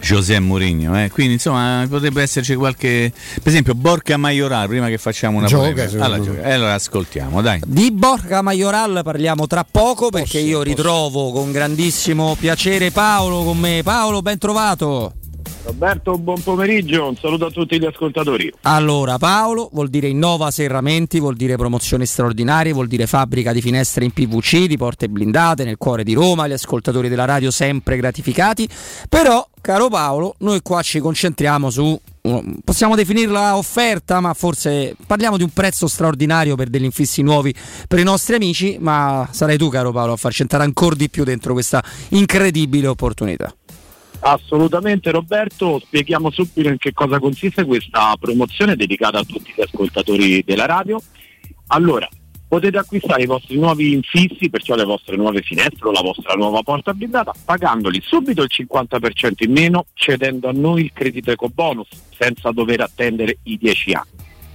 José 0.00 0.40
Mourinho. 0.40 1.00
eh. 1.00 1.10
Quindi 1.12 1.34
insomma 1.34 1.86
potrebbe 1.88 2.22
esserci 2.22 2.56
qualche. 2.56 3.12
Per 3.34 3.46
esempio, 3.46 3.74
Borca 3.74 4.16
Majoral, 4.16 4.66
prima 4.66 4.88
che 4.88 4.98
facciamo 4.98 5.38
una 5.38 5.46
Gioca, 5.46 5.84
Allora, 6.00 6.18
gioca. 6.20 6.42
Eh, 6.42 6.52
allora 6.52 6.74
ascoltiamo, 6.74 7.40
dai. 7.40 7.60
Di 7.64 7.92
Borja 7.92 8.42
Majoral 8.42 9.00
parliamo 9.04 9.46
tra 9.46 9.64
poco 9.64 10.10
perché 10.10 10.38
Posso, 10.40 10.44
io 10.44 10.58
posso. 10.58 10.68
ritrovo 10.68 11.30
con 11.30 11.52
grandissimo 11.52 12.34
piacere 12.38 12.90
Paolo 12.90 13.44
con 13.44 13.58
me. 13.58 13.82
Paolo, 13.84 14.22
ben 14.22 14.38
trovato. 14.38 15.14
Roberto, 15.64 16.18
buon 16.18 16.42
pomeriggio, 16.42 17.08
un 17.08 17.16
saluto 17.16 17.46
a 17.46 17.50
tutti 17.50 17.78
gli 17.78 17.84
ascoltatori. 17.84 18.52
Allora, 18.62 19.16
Paolo 19.18 19.70
vuol 19.72 19.88
dire 19.88 20.08
Innova 20.08 20.50
Serramenti, 20.50 21.20
vuol 21.20 21.36
dire 21.36 21.56
promozioni 21.56 22.04
straordinarie, 22.04 22.72
vuol 22.72 22.88
dire 22.88 23.06
fabbrica 23.06 23.52
di 23.52 23.60
finestre 23.60 24.04
in 24.04 24.10
PVC, 24.10 24.66
di 24.66 24.76
porte 24.76 25.08
blindate 25.08 25.64
nel 25.64 25.76
cuore 25.76 26.02
di 26.02 26.14
Roma, 26.14 26.48
gli 26.48 26.52
ascoltatori 26.52 27.08
della 27.08 27.24
radio 27.24 27.50
sempre 27.52 27.96
gratificati. 27.96 28.68
Però, 29.08 29.46
caro 29.60 29.88
Paolo, 29.88 30.34
noi 30.38 30.62
qua 30.62 30.82
ci 30.82 30.98
concentriamo 30.98 31.70
su 31.70 32.00
possiamo 32.64 32.94
definirla 32.94 33.56
offerta, 33.56 34.20
ma 34.20 34.32
forse 34.32 34.94
parliamo 35.06 35.36
di 35.36 35.42
un 35.42 35.50
prezzo 35.50 35.88
straordinario 35.88 36.54
per 36.54 36.68
degli 36.68 36.84
infissi 36.84 37.20
nuovi 37.22 37.52
per 37.88 37.98
i 37.98 38.04
nostri 38.04 38.36
amici, 38.36 38.76
ma 38.80 39.28
sarai 39.30 39.58
tu, 39.58 39.68
caro 39.68 39.90
Paolo, 39.90 40.12
a 40.12 40.16
farci 40.16 40.42
entrare 40.42 40.64
ancora 40.64 40.94
di 40.94 41.10
più 41.10 41.24
dentro 41.24 41.52
questa 41.52 41.82
incredibile 42.10 42.86
opportunità. 42.86 43.52
Assolutamente 44.24 45.10
Roberto, 45.10 45.80
spieghiamo 45.80 46.30
subito 46.30 46.68
in 46.68 46.78
che 46.78 46.92
cosa 46.92 47.18
consiste 47.18 47.64
questa 47.64 48.14
promozione 48.20 48.76
dedicata 48.76 49.18
a 49.18 49.24
tutti 49.24 49.52
gli 49.54 49.60
ascoltatori 49.60 50.44
della 50.44 50.66
radio. 50.66 51.00
Allora, 51.68 52.08
potete 52.46 52.78
acquistare 52.78 53.24
i 53.24 53.26
vostri 53.26 53.58
nuovi 53.58 53.92
infissi, 53.92 54.48
perciò 54.48 54.76
le 54.76 54.84
vostre 54.84 55.16
nuove 55.16 55.42
finestre 55.42 55.88
o 55.88 55.90
la 55.90 56.02
vostra 56.02 56.34
nuova 56.34 56.62
porta 56.62 56.94
blindata, 56.94 57.32
pagandoli 57.44 58.00
subito 58.00 58.42
il 58.42 58.50
50% 58.52 59.32
in 59.38 59.50
meno, 59.50 59.86
cedendo 59.94 60.48
a 60.48 60.52
noi 60.52 60.84
il 60.84 60.92
credito 60.92 61.32
eco 61.32 61.48
bonus, 61.48 61.88
senza 62.16 62.52
dover 62.52 62.82
attendere 62.82 63.38
i 63.42 63.58
10 63.58 63.92
anni. 63.92 64.10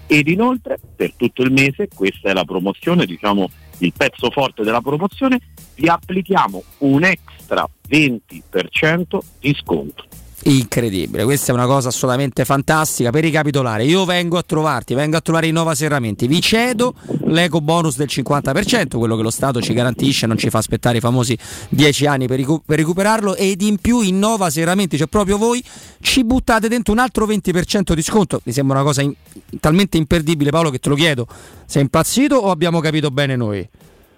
Ed 0.07 0.30
inoltre, 0.30 0.80
per 0.95 1.11
tutto 1.15 1.41
il 1.41 1.52
mese, 1.52 1.89
questa 1.94 2.30
è 2.30 2.34
la 2.34 2.45
promozione, 2.45 3.06
diciamo 3.06 3.49
il 3.80 3.91
pezzo 3.95 4.31
forte 4.31 4.64
della 4.64 4.81
promozione, 4.81 5.39
vi 5.76 5.89
applichiamo 5.89 6.64
un 6.80 7.03
extra 7.03 7.69
20% 7.89 9.18
di 9.39 9.55
sconto. 9.59 10.05
Incredibile, 10.43 11.26
questa 11.26 11.51
è 11.51 11.53
una 11.53 11.65
cosa 11.65 11.89
assolutamente 11.89 12.45
fantastica 12.45 13.09
per 13.09 13.23
ricapitolare. 13.23 13.84
Io 13.84 14.05
vengo 14.05 14.38
a 14.38 14.43
trovarti, 14.43 14.93
vengo 14.93 15.18
a 15.18 15.22
trovare 15.22 15.47
Innova 15.47 15.76
Serramenti, 15.76 16.26
vi 16.27 16.39
cedo 16.39 16.93
l'eco 17.26 17.59
bonus 17.59 17.97
del 17.97 18.07
50%, 18.09 18.97
quello 18.97 19.18
che 19.18 19.23
lo 19.23 19.30
Stato 19.30 19.59
ci 19.61 19.73
garantisce, 19.73 20.26
non 20.26 20.38
ci 20.38 20.49
fa 20.49 20.59
aspettare 20.59 20.97
i 20.97 20.99
famosi 21.01 21.38
10 21.69 22.05
anni 22.05 22.27
per, 22.27 22.38
ricu- 22.38 22.64
per 22.65 22.77
recuperarlo 22.77 23.35
ed 23.35 23.61
in 23.61 23.77
più 23.77 23.99
Innova 23.99 24.49
Serramenti, 24.49 24.95
cioè 24.95 25.07
proprio 25.07 25.38
voi 25.38 25.61
ci 25.99 26.23
buttate 26.23 26.69
dentro 26.69 26.93
un 26.93 26.99
altro 26.99 27.26
20% 27.26 27.93
di 27.93 28.01
sconto. 28.01 28.39
Mi 28.43 28.53
sembra 28.53 28.77
una 28.77 28.85
cosa 28.85 29.01
in- 29.01 29.14
talmente 29.59 29.97
imperdibile 29.97 30.51
Paolo 30.51 30.69
che 30.69 30.80
te 30.80 30.88
lo 30.88 30.95
chiedo, 30.95 31.27
sei 31.65 31.81
impazzito 31.81 32.35
o 32.35 32.51
abbiamo 32.51 32.80
capito 32.80 33.09
bene 33.09 33.35
noi? 33.35 33.68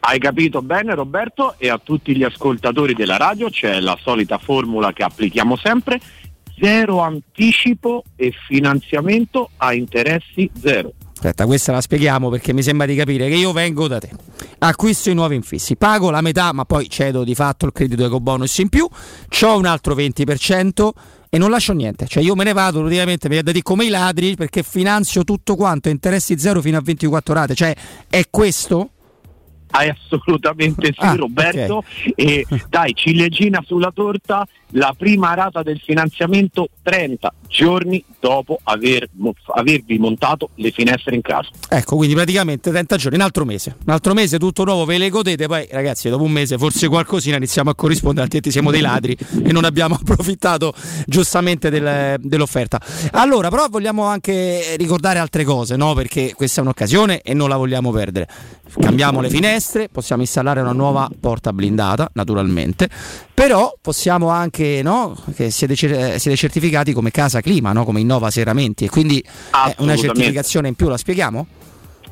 Hai 0.10 0.18
capito 0.18 0.64
bene 0.64 0.96
Roberto? 0.96 1.54
E 1.60 1.70
a 1.70 1.78
tutti 1.78 2.16
gli 2.16 2.24
ascoltatori 2.24 2.96
della 2.96 3.18
radio 3.18 3.48
c'è 3.48 3.80
la 3.80 3.96
solita 4.02 4.40
formula 4.40 4.92
che 4.92 5.04
applichiamo 5.04 5.56
sempre, 5.56 6.00
zero 6.60 7.02
anticipo 7.02 8.04
e 8.16 8.34
finanziamento 8.48 9.52
a 9.58 9.76
interessi 9.76 10.50
zero. 10.60 10.94
Aspetta, 11.14 11.46
questa 11.46 11.74
la 11.74 11.82
spieghiamo 11.82 12.30
perché 12.30 12.54
mi 12.54 12.64
sembra 12.64 12.88
di 12.88 12.96
capire 12.96 13.30
che 13.30 13.36
io 13.36 13.52
vengo 13.52 13.88
da 13.88 14.00
te, 14.00 14.10
acquisto 14.58 15.12
i 15.12 15.14
nuovi 15.14 15.36
infissi, 15.36 15.76
pago 15.76 16.10
la 16.10 16.22
metà, 16.22 16.54
ma 16.54 16.66
poi 16.66 16.90
cedo 16.90 17.24
di 17.24 17.36
fatto 17.36 17.68
il 17.68 17.72
credito 17.72 18.04
eco 18.04 18.20
bonus 18.20 18.58
in 18.58 18.70
più, 18.70 18.90
ho 18.90 19.58
un 19.58 19.66
altro 19.68 19.94
20% 19.94 20.90
e 21.30 21.38
non 21.38 21.52
lascio 21.52 21.74
niente, 21.74 22.08
cioè 22.08 22.24
io 22.24 22.34
me 22.34 22.46
ne 22.46 22.54
vado 22.54 22.80
praticamente 22.80 23.30
mi 23.30 23.40
dire 23.44 23.62
come 23.62 23.86
i 23.86 23.90
ladri 23.90 24.34
perché 24.34 24.64
finanzio 24.64 25.24
tutto 25.24 25.56
quanto, 25.56 25.88
interessi 25.88 26.40
zero 26.40 26.62
fino 26.62 26.80
a 26.80 26.82
24 26.82 27.32
rate, 27.32 27.54
cioè 27.54 27.76
è 28.10 28.24
questo? 28.32 28.94
Hai 29.72 29.90
assolutamente 29.90 30.88
sì 30.88 30.94
Ah, 30.98 31.16
Roberto. 31.16 31.84
e 32.16 32.46
dai 32.70 32.94
ciliegina 32.96 33.62
sulla 33.66 33.92
torta 33.92 34.46
la 34.72 34.94
prima 34.98 35.34
rata 35.34 35.64
del 35.64 35.80
finanziamento 35.80 36.70
30 36.84 37.34
giorni 37.48 38.04
dopo 38.20 38.60
aver 38.64 39.10
avervi 39.56 39.98
montato 39.98 40.50
le 40.56 40.72
finestre 40.72 41.16
in 41.16 41.22
casa. 41.22 41.50
Ecco, 41.68 41.96
quindi 41.96 42.16
praticamente 42.16 42.70
30 42.70 42.98
giorni, 42.98 43.18
un 43.18 43.24
altro 43.24 43.46
mese. 43.46 43.76
Un 43.86 43.94
altro 43.94 44.14
mese 44.14 44.38
tutto 44.38 44.64
nuovo, 44.64 44.86
ve 44.86 44.98
le 44.98 45.10
godete, 45.10 45.48
poi 45.48 45.68
ragazzi, 45.72 46.10
dopo 46.10 46.24
un 46.24 46.32
mese 46.32 46.58
forse 46.58 46.88
qualcosina 46.88 47.38
iniziamo 47.38 47.70
a 47.70 47.76
corrispondere, 47.76 48.24
altrimenti 48.24 48.52
siamo 48.52 48.72
dei 48.72 48.82
ladri 48.82 49.18
e 49.44 49.52
non 49.52 49.66
abbiamo 49.66 49.96
approfittato 49.96 50.74
giustamente 51.06 51.70
del- 51.70 52.18
dell'offerta. 52.20 52.80
Allora, 53.12 53.50
però 53.50 53.68
vogliamo 53.70 54.04
anche 54.04 54.76
ricordare 54.78 55.20
altre 55.20 55.44
cose, 55.44 55.76
no? 55.76 55.94
Perché 55.94 56.34
questa 56.36 56.60
è 56.60 56.64
un'occasione 56.64 57.22
e 57.22 57.34
non 57.34 57.50
la 57.50 57.58
vogliamo 57.58 57.92
perdere. 57.92 58.28
Cambiamo 58.80 59.20
le 59.20 59.30
finestre, 59.30 59.90
possiamo 59.90 60.22
installare 60.22 60.62
una 60.62 60.74
nuova 60.74 61.10
porta 61.20 61.52
blindata, 61.52 62.10
naturalmente, 62.14 62.88
però 63.34 63.74
possiamo 63.82 64.28
anche, 64.30 64.59
no? 64.84 65.16
Che 65.36 65.50
siete, 65.50 65.76
siete 65.76 66.36
certificati 66.36 66.94
come 66.94 67.12
casa 67.12 67.42
clima, 67.42 67.72
no? 67.72 67.86
Come 67.86 68.00
Innova 68.00 68.30
Serramenti 68.30 68.86
e 68.86 68.90
quindi 68.90 69.20
è 69.22 69.76
una 69.78 69.96
certificazione 69.96 70.68
in 70.68 70.76
più, 70.76 70.88
la 70.88 70.98
spieghiamo? 70.98 71.48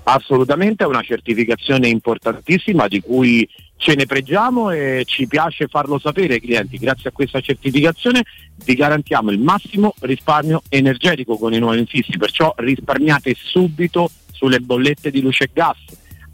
Assolutamente 0.04 0.86
è 0.86 0.88
una 0.88 1.02
certificazione 1.02 1.90
importantissima 1.90 2.88
di 2.88 3.02
cui 3.02 3.48
ce 3.76 3.94
ne 3.94 4.06
pregiamo 4.06 4.72
e 4.72 5.04
ci 5.06 5.28
piace 5.28 5.68
farlo 5.68 6.00
sapere 6.00 6.36
ai 6.36 6.42
clienti. 6.42 6.78
Grazie 6.78 7.10
a 7.10 7.12
questa 7.12 7.42
certificazione 7.42 8.24
vi 8.64 8.74
garantiamo 8.74 9.32
il 9.32 9.40
massimo 9.40 9.94
risparmio 10.00 10.64
energetico 10.70 11.38
con 11.38 11.54
i 11.54 11.60
nuovi 11.60 11.80
infissi, 11.80 12.18
perciò 12.18 12.54
risparmiate 12.58 13.36
subito 13.38 14.10
sulle 14.32 14.62
bollette 14.62 15.12
di 15.12 15.22
luce 15.22 15.46
e 15.46 15.50
gas. 15.52 15.78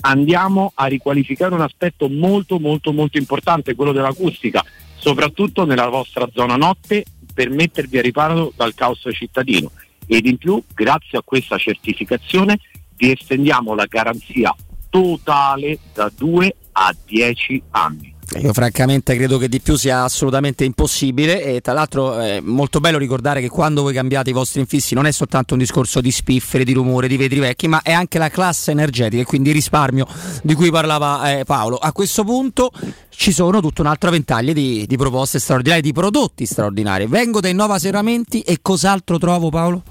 Andiamo 0.01 0.71
a 0.75 0.85
riqualificare 0.85 1.55
un 1.55 1.61
aspetto 1.61 2.09
molto 2.09 2.59
molto 2.59 2.91
molto 2.93 3.17
importante, 3.17 3.73
quello 3.73 3.91
dell'acustica, 3.91 4.63
soprattutto 5.03 5.65
nella 5.65 5.89
vostra 5.89 6.29
zona 6.33 6.55
notte 6.55 7.03
per 7.33 7.49
mettervi 7.49 7.97
a 7.97 8.01
riparo 8.01 8.53
dal 8.55 8.73
caos 8.73 9.05
cittadino. 9.11 9.69
Ed 10.07 10.25
in 10.25 10.37
più, 10.37 10.63
grazie 10.73 11.17
a 11.17 11.23
questa 11.25 11.57
certificazione, 11.57 12.57
vi 12.95 13.11
estendiamo 13.11 13.75
la 13.75 13.85
garanzia 13.85 14.55
totale 14.89 15.79
da 15.93 16.09
2 16.15 16.55
a 16.71 16.95
10 17.05 17.63
anni. 17.71 18.12
Io 18.39 18.51
francamente 18.51 19.15
credo 19.15 19.37
che 19.37 19.47
di 19.47 19.59
più 19.59 19.75
sia 19.75 20.03
assolutamente 20.03 20.63
impossibile 20.63 21.43
e 21.43 21.61
tra 21.61 21.73
l'altro 21.73 22.17
è 22.17 22.39
molto 22.39 22.79
bello 22.79 22.97
ricordare 22.97 23.41
che 23.41 23.49
quando 23.49 23.83
voi 23.83 23.93
cambiate 23.93 24.31
i 24.31 24.33
vostri 24.33 24.59
infissi 24.59 24.95
non 24.95 25.05
è 25.05 25.11
soltanto 25.11 25.53
un 25.53 25.59
discorso 25.59 26.01
di 26.01 26.09
spiffere, 26.09 26.63
di 26.63 26.73
rumore, 26.73 27.07
di 27.07 27.17
vetri 27.17 27.39
vecchi, 27.39 27.67
ma 27.67 27.81
è 27.83 27.91
anche 27.91 28.17
la 28.17 28.29
classe 28.29 28.71
energetica 28.71 29.21
e 29.21 29.25
quindi 29.25 29.49
il 29.49 29.55
risparmio 29.55 30.07
di 30.41 30.55
cui 30.55 30.71
parlava 30.71 31.37
eh, 31.37 31.43
Paolo. 31.43 31.75
A 31.75 31.91
questo 31.91 32.23
punto 32.23 32.71
ci 33.09 33.31
sono 33.31 33.61
tutta 33.61 33.81
un'altra 33.81 34.09
ventaglia 34.09 34.53
di, 34.53 34.85
di 34.87 34.97
proposte 34.97 35.37
straordinarie, 35.37 35.83
di 35.83 35.93
prodotti 35.93 36.45
straordinari. 36.45 37.05
Vengo 37.05 37.39
dai 37.39 37.53
Nova 37.53 37.77
Serramenti 37.77 38.41
e 38.41 38.59
cos'altro 38.61 39.19
trovo 39.19 39.49
Paolo? 39.49 39.83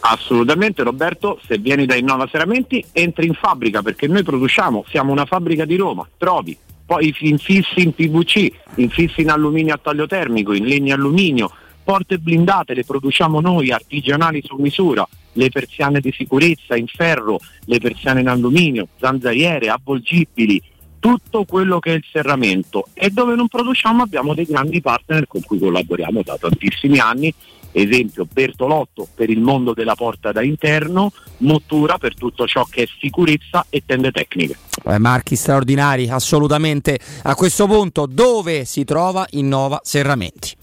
Assolutamente 0.00 0.82
Roberto, 0.82 1.40
se 1.46 1.58
vieni 1.58 1.86
da 1.86 1.94
Innova 1.94 2.28
Serramenti 2.30 2.84
entri 2.92 3.26
in 3.26 3.34
fabbrica 3.34 3.82
perché 3.82 4.06
noi 4.06 4.22
produciamo, 4.22 4.84
siamo 4.88 5.12
una 5.12 5.24
fabbrica 5.24 5.64
di 5.64 5.76
Roma, 5.76 6.06
trovi 6.16 6.56
poi 6.86 7.12
infissi 7.18 7.82
in 7.82 7.92
PVC, 7.92 8.48
infissi 8.76 9.22
in 9.22 9.30
alluminio 9.30 9.74
a 9.74 9.80
taglio 9.82 10.06
termico, 10.06 10.52
in 10.52 10.64
legno 10.64 10.94
alluminio, 10.94 11.50
porte 11.82 12.18
blindate 12.18 12.74
le 12.74 12.84
produciamo 12.84 13.40
noi, 13.40 13.72
artigianali 13.72 14.40
su 14.44 14.56
misura, 14.56 15.06
le 15.32 15.50
persiane 15.50 16.00
di 16.00 16.12
sicurezza 16.12 16.76
in 16.76 16.86
ferro, 16.86 17.40
le 17.64 17.78
persiane 17.78 18.20
in 18.20 18.28
alluminio, 18.28 18.88
zanzariere, 18.98 19.68
avvolgibili, 19.68 20.62
tutto 20.98 21.44
quello 21.44 21.78
che 21.78 21.92
è 21.92 21.96
il 21.96 22.04
serramento. 22.10 22.86
E 22.94 23.10
dove 23.10 23.34
non 23.34 23.48
produciamo 23.48 24.02
abbiamo 24.02 24.34
dei 24.34 24.46
grandi 24.46 24.80
partner 24.80 25.26
con 25.26 25.42
cui 25.42 25.58
collaboriamo 25.58 26.22
da 26.22 26.36
tantissimi 26.38 26.98
anni 26.98 27.32
esempio 27.76 28.26
Bertolotto 28.30 29.06
per 29.14 29.28
il 29.28 29.40
mondo 29.40 29.74
della 29.74 29.94
porta 29.94 30.32
da 30.32 30.42
interno, 30.42 31.12
Mottura 31.38 31.98
per 31.98 32.14
tutto 32.14 32.46
ciò 32.46 32.64
che 32.64 32.84
è 32.84 32.88
sicurezza 32.98 33.66
e 33.68 33.82
tende 33.84 34.10
tecniche. 34.10 34.56
Eh, 34.84 34.98
marchi 34.98 35.36
straordinari, 35.36 36.08
assolutamente. 36.08 36.98
A 37.24 37.34
questo 37.34 37.66
punto 37.66 38.06
dove 38.06 38.64
si 38.64 38.84
trova 38.84 39.26
Innova 39.30 39.80
Serramenti? 39.82 40.56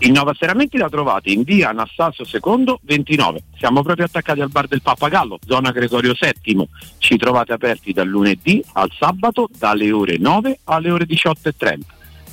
Innova 0.00 0.34
Serramenti 0.38 0.76
la 0.76 0.90
trovate 0.90 1.30
in 1.30 1.42
via 1.44 1.70
Anastasio 1.70 2.24
II 2.30 2.76
29. 2.82 3.42
Siamo 3.56 3.82
proprio 3.82 4.04
attaccati 4.04 4.40
al 4.42 4.50
bar 4.50 4.66
del 4.66 4.82
Pappagallo, 4.82 5.38
zona 5.46 5.70
Gregorio 5.70 6.12
VII. 6.18 6.68
Ci 6.98 7.16
trovate 7.16 7.54
aperti 7.54 7.92
dal 7.92 8.08
lunedì 8.08 8.62
al 8.74 8.90
sabato 8.98 9.48
dalle 9.56 9.90
ore 9.90 10.18
9 10.18 10.58
alle 10.64 10.90
ore 10.90 11.06
18.30. 11.06 11.78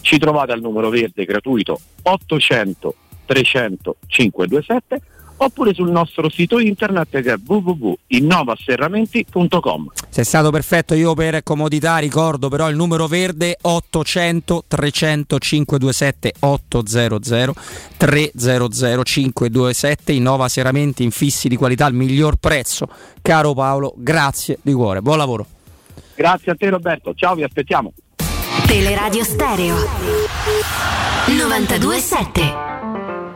Ci 0.02 0.18
trovate 0.18 0.52
al 0.52 0.60
numero 0.60 0.90
verde 0.90 1.24
gratuito 1.24 1.80
800 2.02 2.96
300 3.26 3.96
527 4.08 5.02
oppure 5.44 5.74
sul 5.74 5.90
nostro 5.90 6.30
sito 6.30 6.60
internet 6.60 7.20
che 7.22 7.34
è 7.34 7.38
www.innovaserramenti.com. 7.44 9.90
Sei 10.10 10.24
stato 10.24 10.52
perfetto, 10.52 10.94
io 10.94 11.14
per 11.14 11.42
comodità 11.44 11.98
ricordo 11.98 12.48
però 12.50 12.70
il 12.70 12.76
numero 12.76 13.08
verde 13.08 13.58
800 13.60 14.66
300 14.68 15.40
527 15.40 16.34
800 16.40 17.54
300 17.98 19.04
527 19.04 20.12
Innova 20.12 20.48
Serramenti 20.48 21.02
infissi 21.04 21.48
di 21.48 21.56
qualità 21.56 21.86
al 21.86 21.94
miglior 21.94 22.36
prezzo. 22.36 22.88
Caro 23.22 23.54
Paolo, 23.54 23.94
grazie 23.98 24.60
di 24.62 24.74
cuore, 24.74 25.02
buon 25.02 25.18
lavoro. 25.18 25.48
Grazie 26.16 26.52
a 26.52 26.56
te 26.56 26.70
Roberto, 26.70 27.14
ciao, 27.16 27.34
vi 27.36 27.44
aspettiamo. 27.44 27.94
Teleradio 28.68 29.24
Stereo 29.24 29.76
927 31.28 32.71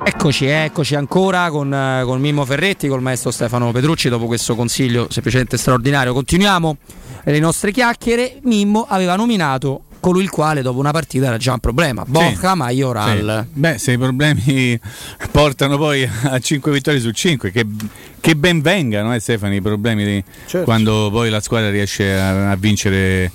Eccoci, 0.08 0.46
eccoci 0.46 0.94
ancora 0.94 1.50
con, 1.50 1.74
eh, 1.74 2.04
con, 2.06 2.22
Mimmo 2.22 2.46
Ferretti, 2.46 2.88
col 2.88 3.02
maestro 3.02 3.32
Stefano 3.32 3.72
Petrucci 3.72 4.08
dopo 4.08 4.28
questo 4.28 4.56
consiglio 4.56 5.08
semplicemente 5.10 5.58
straordinario. 5.58 6.14
Continuiamo 6.14 6.78
le 7.24 7.40
nostre 7.40 7.72
chiacchiere. 7.72 8.38
Mimmo 8.44 8.86
aveva 8.88 9.16
nominato 9.16 9.86
colui 10.00 10.22
il 10.22 10.30
quale 10.30 10.62
dopo 10.62 10.78
una 10.78 10.92
partita 10.92 11.26
era 11.26 11.38
già 11.38 11.54
un 11.54 11.60
problema. 11.60 12.04
Bocca 12.06 12.52
sì, 12.52 12.58
Majoral. 12.58 13.48
Sì. 13.52 13.60
Beh, 13.60 13.78
se 13.80 13.92
i 13.94 13.98
problemi 13.98 14.80
portano 15.32 15.76
poi 15.78 16.08
a 16.26 16.38
5 16.38 16.72
vittorie 16.72 17.00
su 17.00 17.10
5, 17.10 17.50
che, 17.50 17.66
che 18.20 18.36
ben 18.36 18.62
vengano, 18.62 19.12
eh, 19.12 19.20
Stefano, 19.20 19.56
i 19.56 19.62
problemi 19.62 20.06
di, 20.06 20.24
certo. 20.46 20.66
quando 20.66 21.10
poi 21.12 21.32
la 21.32 21.40
squadra 21.40 21.72
riesce 21.72 22.14
a, 22.14 22.52
a 22.52 22.56
vincere 22.56 23.32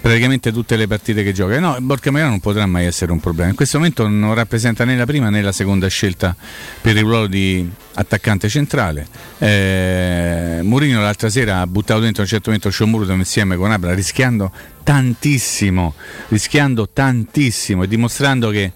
praticamente 0.00 0.52
tutte 0.52 0.76
le 0.76 0.86
partite 0.86 1.22
che 1.22 1.32
gioca. 1.32 1.58
No, 1.58 1.76
Borca 1.80 2.10
Maiano 2.10 2.30
non 2.30 2.40
potrà 2.40 2.66
mai 2.66 2.86
essere 2.86 3.12
un 3.12 3.20
problema. 3.20 3.50
In 3.50 3.56
questo 3.56 3.78
momento 3.78 4.06
non 4.08 4.34
rappresenta 4.34 4.84
né 4.84 4.96
la 4.96 5.06
prima 5.06 5.30
né 5.30 5.42
la 5.42 5.52
seconda 5.52 5.88
scelta 5.88 6.34
per 6.80 6.96
il 6.96 7.02
ruolo 7.02 7.26
di 7.26 7.68
attaccante 7.94 8.48
centrale. 8.48 9.06
Eh, 9.38 10.60
Mourinho 10.62 11.00
l'altra 11.00 11.28
sera 11.28 11.60
ha 11.60 11.66
buttato 11.66 12.00
dentro 12.00 12.22
a 12.22 12.24
un 12.24 12.30
certo 12.30 12.50
momento 12.50 12.70
Shomurudom 12.70 13.18
insieme 13.18 13.56
con 13.56 13.70
Abra 13.70 13.94
rischiando 13.94 14.52
tantissimo, 14.82 15.94
rischiando 16.28 16.88
tantissimo 16.92 17.82
e 17.82 17.88
dimostrando 17.88 18.50
che, 18.50 18.72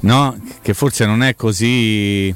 no, 0.00 0.40
che 0.62 0.74
forse 0.74 1.06
non 1.06 1.22
è 1.22 1.34
così 1.34 2.34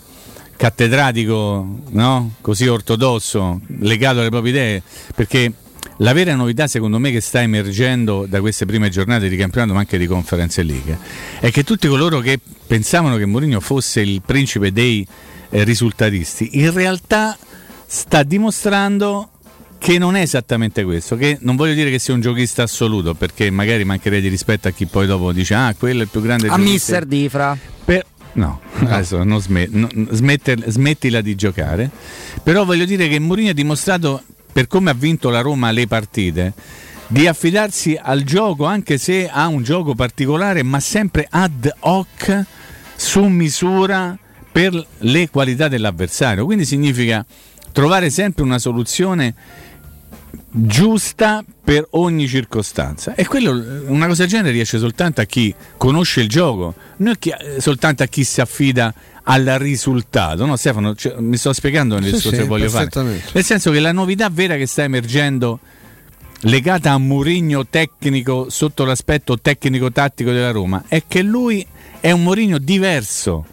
cattedratico, 0.56 1.82
no? 1.90 2.32
così 2.40 2.66
ortodosso, 2.66 3.60
legato 3.78 4.20
alle 4.20 4.30
proprie 4.30 4.52
idee, 4.52 4.82
perché 5.14 5.52
la 5.98 6.12
vera 6.12 6.35
novità, 6.35 6.66
secondo 6.66 6.98
me, 6.98 7.10
che 7.10 7.20
sta 7.20 7.40
emergendo 7.40 8.27
da 8.28 8.40
queste 8.40 8.66
prime 8.66 8.90
giornate 8.90 9.28
di 9.28 9.36
campionato, 9.36 9.73
ma 9.73 9.81
anche 9.81 9.98
di 9.98 10.06
Conference 10.06 10.62
League, 10.62 10.98
è 11.40 11.51
che 11.51 11.64
tutti 11.64 11.89
coloro 11.89 12.20
che 12.20 12.39
pensavano 12.66 13.16
che 13.16 13.24
Mourinho 13.24 13.60
fosse 13.60 14.01
il 14.01 14.23
principe 14.24 14.73
dei 14.73 15.06
eh, 15.51 15.64
risultatisti, 15.64 16.59
in 16.59 16.73
realtà 16.73 17.36
sta 17.86 18.23
dimostrando 18.23 19.31
che 19.78 19.98
non 19.98 20.16
è 20.16 20.20
esattamente 20.20 20.85
questo, 20.85 21.16
che 21.16 21.39
non 21.40 21.55
voglio 21.56 21.74
dire 21.74 21.90
che 21.90 21.98
sia 21.98 22.14
un 22.14 22.20
giochista 22.20 22.64
assoluto, 22.64 23.14
perché 23.14 23.51
magari 23.51 23.85
mancherei 23.85 24.20
di 24.20 24.28
rispetto 24.28 24.68
a 24.68 24.70
chi 24.73 24.86
poi 24.86 25.06
dopo 25.06 25.32
dice 25.32 25.55
ah, 25.55 25.74
quello 25.78 26.01
è 26.01 26.02
il 26.02 26.09
più 26.09 26.20
grande 26.20 26.48
A 26.48 26.56
Mister 26.56 27.05
Difra. 27.05 27.56
Per... 27.85 28.05
No, 28.32 28.60
no. 28.78 28.89
adesso 28.89 29.23
non 29.23 29.40
smet... 29.40 29.70
no, 29.70 29.89
smetter... 30.10 30.62
smettila 30.66 31.20
di 31.20 31.35
giocare. 31.35 31.90
Però 32.43 32.64
voglio 32.64 32.85
dire 32.85 33.09
che 33.09 33.18
Mourinho 33.18 33.51
ha 33.51 33.55
dimostrato 33.55 34.23
per 34.56 34.68
come 34.68 34.88
ha 34.88 34.94
vinto 34.94 35.28
la 35.28 35.42
Roma 35.42 35.70
le 35.70 35.86
partite, 35.86 36.54
di 37.08 37.26
affidarsi 37.26 37.94
al 38.00 38.22
gioco 38.22 38.64
anche 38.64 38.96
se 38.96 39.28
ha 39.28 39.48
un 39.48 39.62
gioco 39.62 39.94
particolare, 39.94 40.62
ma 40.62 40.80
sempre 40.80 41.26
ad 41.28 41.70
hoc, 41.80 42.44
su 42.96 43.24
misura 43.24 44.18
per 44.50 44.72
le 45.00 45.28
qualità 45.28 45.68
dell'avversario. 45.68 46.46
Quindi 46.46 46.64
significa 46.64 47.22
trovare 47.70 48.08
sempre 48.08 48.44
una 48.44 48.58
soluzione 48.58 49.34
giusta 50.50 51.44
per 51.62 51.86
ogni 51.90 52.26
circostanza 52.26 53.14
e 53.14 53.26
quello 53.26 53.50
una 53.88 54.06
cosa 54.06 54.22
del 54.22 54.30
genere 54.30 54.52
riesce 54.52 54.78
soltanto 54.78 55.20
a 55.20 55.24
chi 55.24 55.54
conosce 55.76 56.22
il 56.22 56.28
gioco 56.28 56.74
non 56.98 57.14
soltanto 57.58 58.02
a 58.02 58.06
chi 58.06 58.24
si 58.24 58.40
affida 58.40 58.94
al 59.28 59.44
risultato. 59.58 60.44
No 60.46 60.56
Stefano 60.56 60.94
cioè, 60.94 61.16
mi 61.18 61.36
sto 61.36 61.52
spiegando 61.52 61.98
nel 61.98 62.14
sì, 62.14 62.28
sì, 62.28 62.36
che 62.36 62.44
voglio 62.44 62.68
fare. 62.68 62.90
nel 63.32 63.44
senso 63.44 63.70
che 63.70 63.80
la 63.80 63.92
novità 63.92 64.28
vera 64.30 64.56
che 64.56 64.66
sta 64.66 64.82
emergendo 64.82 65.60
legata 66.40 66.92
a 66.92 66.98
Murigno 66.98 67.66
tecnico 67.66 68.50
sotto 68.50 68.84
l'aspetto 68.84 69.38
tecnico-tattico 69.38 70.30
della 70.30 70.50
Roma 70.50 70.84
è 70.86 71.02
che 71.06 71.22
lui 71.22 71.66
è 72.00 72.10
un 72.10 72.22
Murigno 72.22 72.58
diverso 72.58 73.46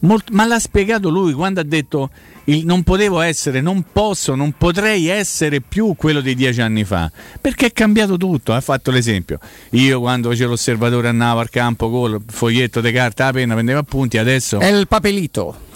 Molt, 0.00 0.30
ma 0.30 0.46
l'ha 0.46 0.58
spiegato 0.58 1.10
lui 1.10 1.32
quando 1.32 1.60
ha 1.60 1.62
detto 1.62 2.10
il, 2.44 2.64
non 2.64 2.82
potevo 2.82 3.20
essere, 3.20 3.60
non 3.60 3.84
posso, 3.92 4.34
non 4.34 4.52
potrei 4.56 5.08
essere 5.08 5.60
più 5.60 5.94
quello 5.96 6.20
di 6.20 6.34
dieci 6.34 6.60
anni 6.60 6.84
fa, 6.84 7.10
perché 7.40 7.66
è 7.66 7.72
cambiato 7.72 8.16
tutto, 8.16 8.54
ha 8.54 8.60
fatto 8.60 8.90
l'esempio. 8.90 9.38
Io 9.70 10.00
quando 10.00 10.30
facevo 10.30 10.50
l'osservatore 10.50 11.08
andavo 11.08 11.40
al 11.40 11.50
campo 11.50 11.90
con 11.90 12.12
il 12.12 12.22
foglietto 12.26 12.80
di 12.80 12.92
carta, 12.92 13.26
la 13.26 13.32
penna, 13.32 13.54
prendevo 13.54 13.78
appunti, 13.78 14.16
adesso... 14.16 14.58
È 14.58 14.66
il 14.66 14.88
papelito 14.88 15.68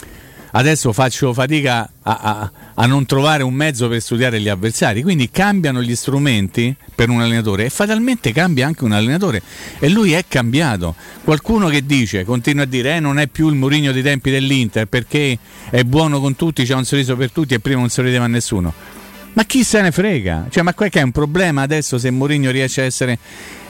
adesso 0.57 0.93
faccio 0.93 1.33
fatica 1.33 1.89
a, 2.03 2.19
a, 2.21 2.53
a, 2.75 2.87
non 2.87 3.07
trovare 3.07 3.43
un 3.43 3.55
mezzo 3.55 3.89
per 3.89 4.01
studiare 4.01 4.41
gli 4.41 4.49
avversari, 4.49 5.03
quindi 5.03 5.31
cambiano 5.31 5.83
gli 5.83 5.95
strumenti 5.97 6.75
per 6.95 7.11
un 7.11 7.21
allenatore 7.21 7.65
e 7.65 7.71
fatalmente 7.71 8.33
cambia 8.33 8.67
anche 8.67 8.85
un 8.85 8.93
allenatore 8.93 9.43
e 9.79 9.89
lui 9.89 10.13
è 10.13 10.25
cambiato. 10.29 10.95
Qualcuno 11.25 11.69
che 11.69 11.85
dice, 11.85 12.25
continua 12.25 12.65
a 12.65 12.67
dire, 12.67 12.97
eh, 12.97 13.01
non 13.01 13.19
è 13.19 13.27
più 13.27 13.49
il 13.49 13.55
Murigno 13.55 13.91
dei 13.91 14.03
tempi 14.03 14.31
dell'Inter 14.31 14.87
perché 14.87 15.39
è 15.71 15.83
buono 15.83 16.21
con 16.21 16.37
tutti, 16.37 16.65
c'è 16.65 16.75
un 16.75 16.85
sorriso 16.85 17.17
per 17.17 17.31
tutti 17.33 17.55
e 17.55 17.61
prima 17.61 17.81
non 17.81 17.89
sorrideva 17.89 18.25
a 18.25 18.29
nessuno. 18.29 18.73
Ma 19.33 19.45
chi 19.45 19.65
se 19.65 19.81
ne 19.81 19.91
frega? 19.91 20.47
Cioè, 20.49 20.63
ma 20.63 20.75
qua 20.75 20.87
è 20.89 21.03
un 21.03 21.11
problema 21.11 21.63
adesso 21.63 21.99
se 21.99 22.11
Mourinho 22.11 22.51
riesce 22.51 22.83
a 22.83 22.85
essere... 22.85 23.19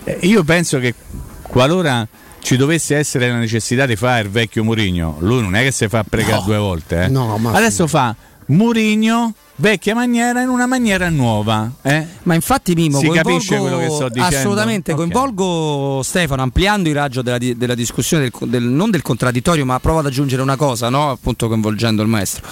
Eh, 0.05 0.19
io 0.23 0.45
penso 0.45 0.79
che 0.79 0.95
qualora 1.41 2.07
ci 2.45 2.59
dovesse 2.59 2.95
essere 2.95 3.31
la 3.31 3.39
necessità 3.39 3.87
di 3.87 3.97
fare 3.97 4.25
il 4.25 4.29
vecchio 4.29 4.63
Murigno, 4.63 5.17
lui 5.21 5.41
non 5.41 5.57
è 5.57 5.63
che 5.63 5.73
si 5.73 5.89
fa 5.89 6.05
pregare 6.05 6.41
no, 6.41 6.43
due 6.45 6.59
volte. 6.59 7.05
Eh? 7.05 7.09
No, 7.09 7.41
Adesso 7.51 7.87
fa 7.87 8.15
Murigno 8.49 9.33
vecchia 9.57 9.95
maniera 9.95 10.43
in 10.43 10.51
una 10.51 10.67
maniera 10.67 11.09
nuova. 11.09 11.71
Eh? 11.81 12.07
Ma 12.25 12.35
infatti 12.35 12.75
Mimo, 12.75 12.99
si 12.99 13.09
capisce 13.09 13.57
quello 13.57 13.79
che 13.79 13.89
sto 13.89 14.11
dicendo? 14.11 14.37
Assolutamente, 14.37 14.93
okay. 14.93 15.09
coinvolgo 15.09 16.03
Stefano 16.03 16.43
ampliando 16.43 16.91
il 16.91 16.95
raggio 16.95 17.23
della, 17.23 17.39
della 17.39 17.75
discussione, 17.75 18.29
del, 18.29 18.49
del, 18.51 18.63
non 18.63 18.91
del 18.91 19.01
contraddittorio, 19.01 19.65
ma 19.65 19.81
provo 19.81 20.01
ad 20.01 20.07
aggiungere 20.07 20.43
una 20.43 20.57
cosa, 20.57 20.91
no? 20.91 21.13
appunto 21.13 21.49
coinvolgendo 21.49 22.03
il 22.03 22.09
maestro. 22.09 22.47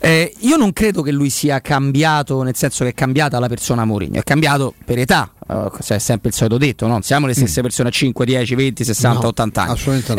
Eh, 0.00 0.34
io 0.40 0.56
non 0.56 0.72
credo 0.72 1.02
che 1.02 1.12
lui 1.12 1.30
sia 1.30 1.60
cambiato, 1.60 2.42
nel 2.42 2.56
senso 2.56 2.82
che 2.82 2.90
è 2.90 2.94
cambiata 2.94 3.38
la 3.38 3.48
persona 3.48 3.84
Mourinho, 3.84 4.18
è 4.18 4.24
cambiato 4.24 4.74
per 4.84 4.98
età. 4.98 5.30
Eh, 5.50 5.70
cioè, 5.82 5.96
è 5.96 6.00
sempre 6.00 6.28
il 6.28 6.34
solito 6.34 6.58
detto, 6.58 6.86
no? 6.86 6.92
non 6.92 7.02
siamo 7.02 7.26
le 7.26 7.32
stesse 7.34 7.62
persone 7.62 7.88
a 7.88 7.92
5, 7.92 8.24
10, 8.26 8.54
20, 8.54 8.84
60, 8.84 9.20
No, 9.20 9.26
80 9.28 9.62
anni. 9.62 9.70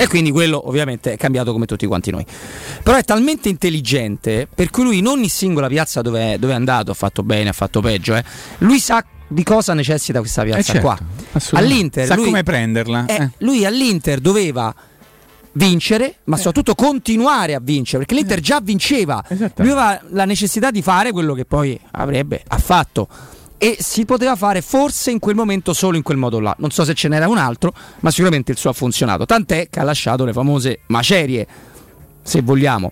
E 0.02 0.08
quindi 0.08 0.32
quello 0.32 0.68
ovviamente 0.68 1.14
è 1.14 1.18
cambiato 1.18 1.52
come 1.52 1.66
tutti 1.66 1.86
quanti 1.86 2.12
noi. 2.12 2.26
Però 2.84 2.98
è 2.98 3.04
talmente 3.04 3.50
intelligente 3.50 4.48
per 4.54 4.70
cui 4.72 4.84
lui 4.84 4.98
in 4.98 5.08
ogni 5.08 5.30
singola 5.30 5.68
piazza 5.68 6.02
dove 6.02 6.34
è, 6.34 6.38
dove 6.40 6.54
è 6.54 6.56
andato, 6.56 6.92
ha 6.92 6.96
fatto 6.96 7.24
bene, 7.24 7.50
ha 7.50 7.54
fatto 7.54 7.82
peggio, 7.82 8.16
eh, 8.16 8.24
lui 8.60 8.80
sa 8.80 9.06
di 9.28 9.44
cosa 9.44 9.76
necessita 9.76 10.20
questa 10.20 10.42
piazza 10.42 10.60
Eh, 10.60 10.64
certo, 10.64 10.82
qua. 10.82 10.98
All'Inter 11.52 12.08
Sa 12.08 12.16
lui- 12.16 12.26
come 12.26 12.42
prenderla. 12.44 13.06
eh, 13.06 13.14
eh. 13.14 13.30
lui 13.40 13.64
all'Inter 13.66 14.20
doveva 14.20 14.74
vincere, 15.54 16.16
ma 16.26 16.38
soprattutto 16.38 16.74
continuare 16.76 17.54
a 17.54 17.60
vincere, 17.62 18.00
perché 18.06 18.16
l'Inter 18.16 18.40
già 18.40 18.60
vinceva. 18.62 19.24
Lui 19.28 19.70
aveva 19.70 20.02
la 20.10 20.26
necessità 20.26 20.72
di 20.72 20.82
fare 20.82 21.12
quello 21.12 21.34
che 21.34 21.46
poi 21.46 21.80
avrebbe 21.92 22.44
ha 22.48 22.58
fatto. 22.58 23.08
E 23.61 23.76
si 23.81 24.06
poteva 24.06 24.38
fare 24.38 24.61
forse 24.61 25.11
in 25.11 25.19
quel 25.19 25.36
momento 25.36 25.73
solo 25.73 25.98
in 25.98 26.02
quel 26.02 26.18
modo 26.18 26.40
là. 26.40 26.56
Non 26.60 26.72
so 26.72 26.86
se 26.86 26.94
ce 26.94 27.10
n'era 27.10 27.27
un 27.27 27.38
altro, 27.38 27.73
ma 27.99 28.10
sicuramente 28.10 28.52
il 28.53 28.57
suo 28.57 28.69
ha 28.69 28.73
funzionato. 28.73 29.26
Tant'è 29.26 29.68
che 29.69 29.80
ha 29.81 29.84
lasciato 29.84 30.23
le 30.23 30.31
famose 30.31 30.80
macerie, 30.88 31.45
se 32.22 32.41
vogliamo. 32.41 32.90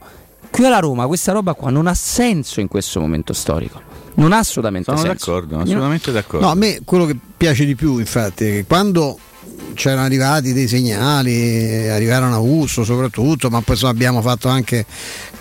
Qui 0.52 0.66
alla 0.66 0.80
Roma 0.80 1.08
questa 1.08 1.32
roba 1.32 1.54
qua 1.54 1.70
non 1.70 1.88
ha 1.88 1.94
senso 1.94 2.60
in 2.60 2.68
questo 2.68 3.00
momento 3.00 3.32
storico. 3.32 3.82
Non 4.16 4.34
ha 4.34 4.40
assolutamente 4.40 4.92
Sono 4.92 5.06
senso. 5.06 5.32
d'accordo, 5.32 5.60
assolutamente 5.60 6.12
d'accordo. 6.12 6.46
No, 6.46 6.52
a 6.52 6.56
me 6.56 6.82
quello 6.84 7.06
che 7.06 7.16
piace 7.38 7.64
di 7.64 7.76
più, 7.76 7.98
infatti, 8.00 8.46
è 8.46 8.52
che 8.52 8.66
quando 8.68 9.18
c'erano 9.74 10.06
arrivati 10.06 10.54
dei 10.54 10.68
segnali, 10.68 11.34
eh, 11.34 11.90
arrivarono 11.90 12.36
a 12.36 12.40
Usso 12.40 12.84
soprattutto, 12.84 13.50
ma 13.50 13.62
poi 13.62 13.76
insomma, 13.76 13.92
abbiamo 13.92 14.22
fatto 14.22 14.50
anche 14.50 14.86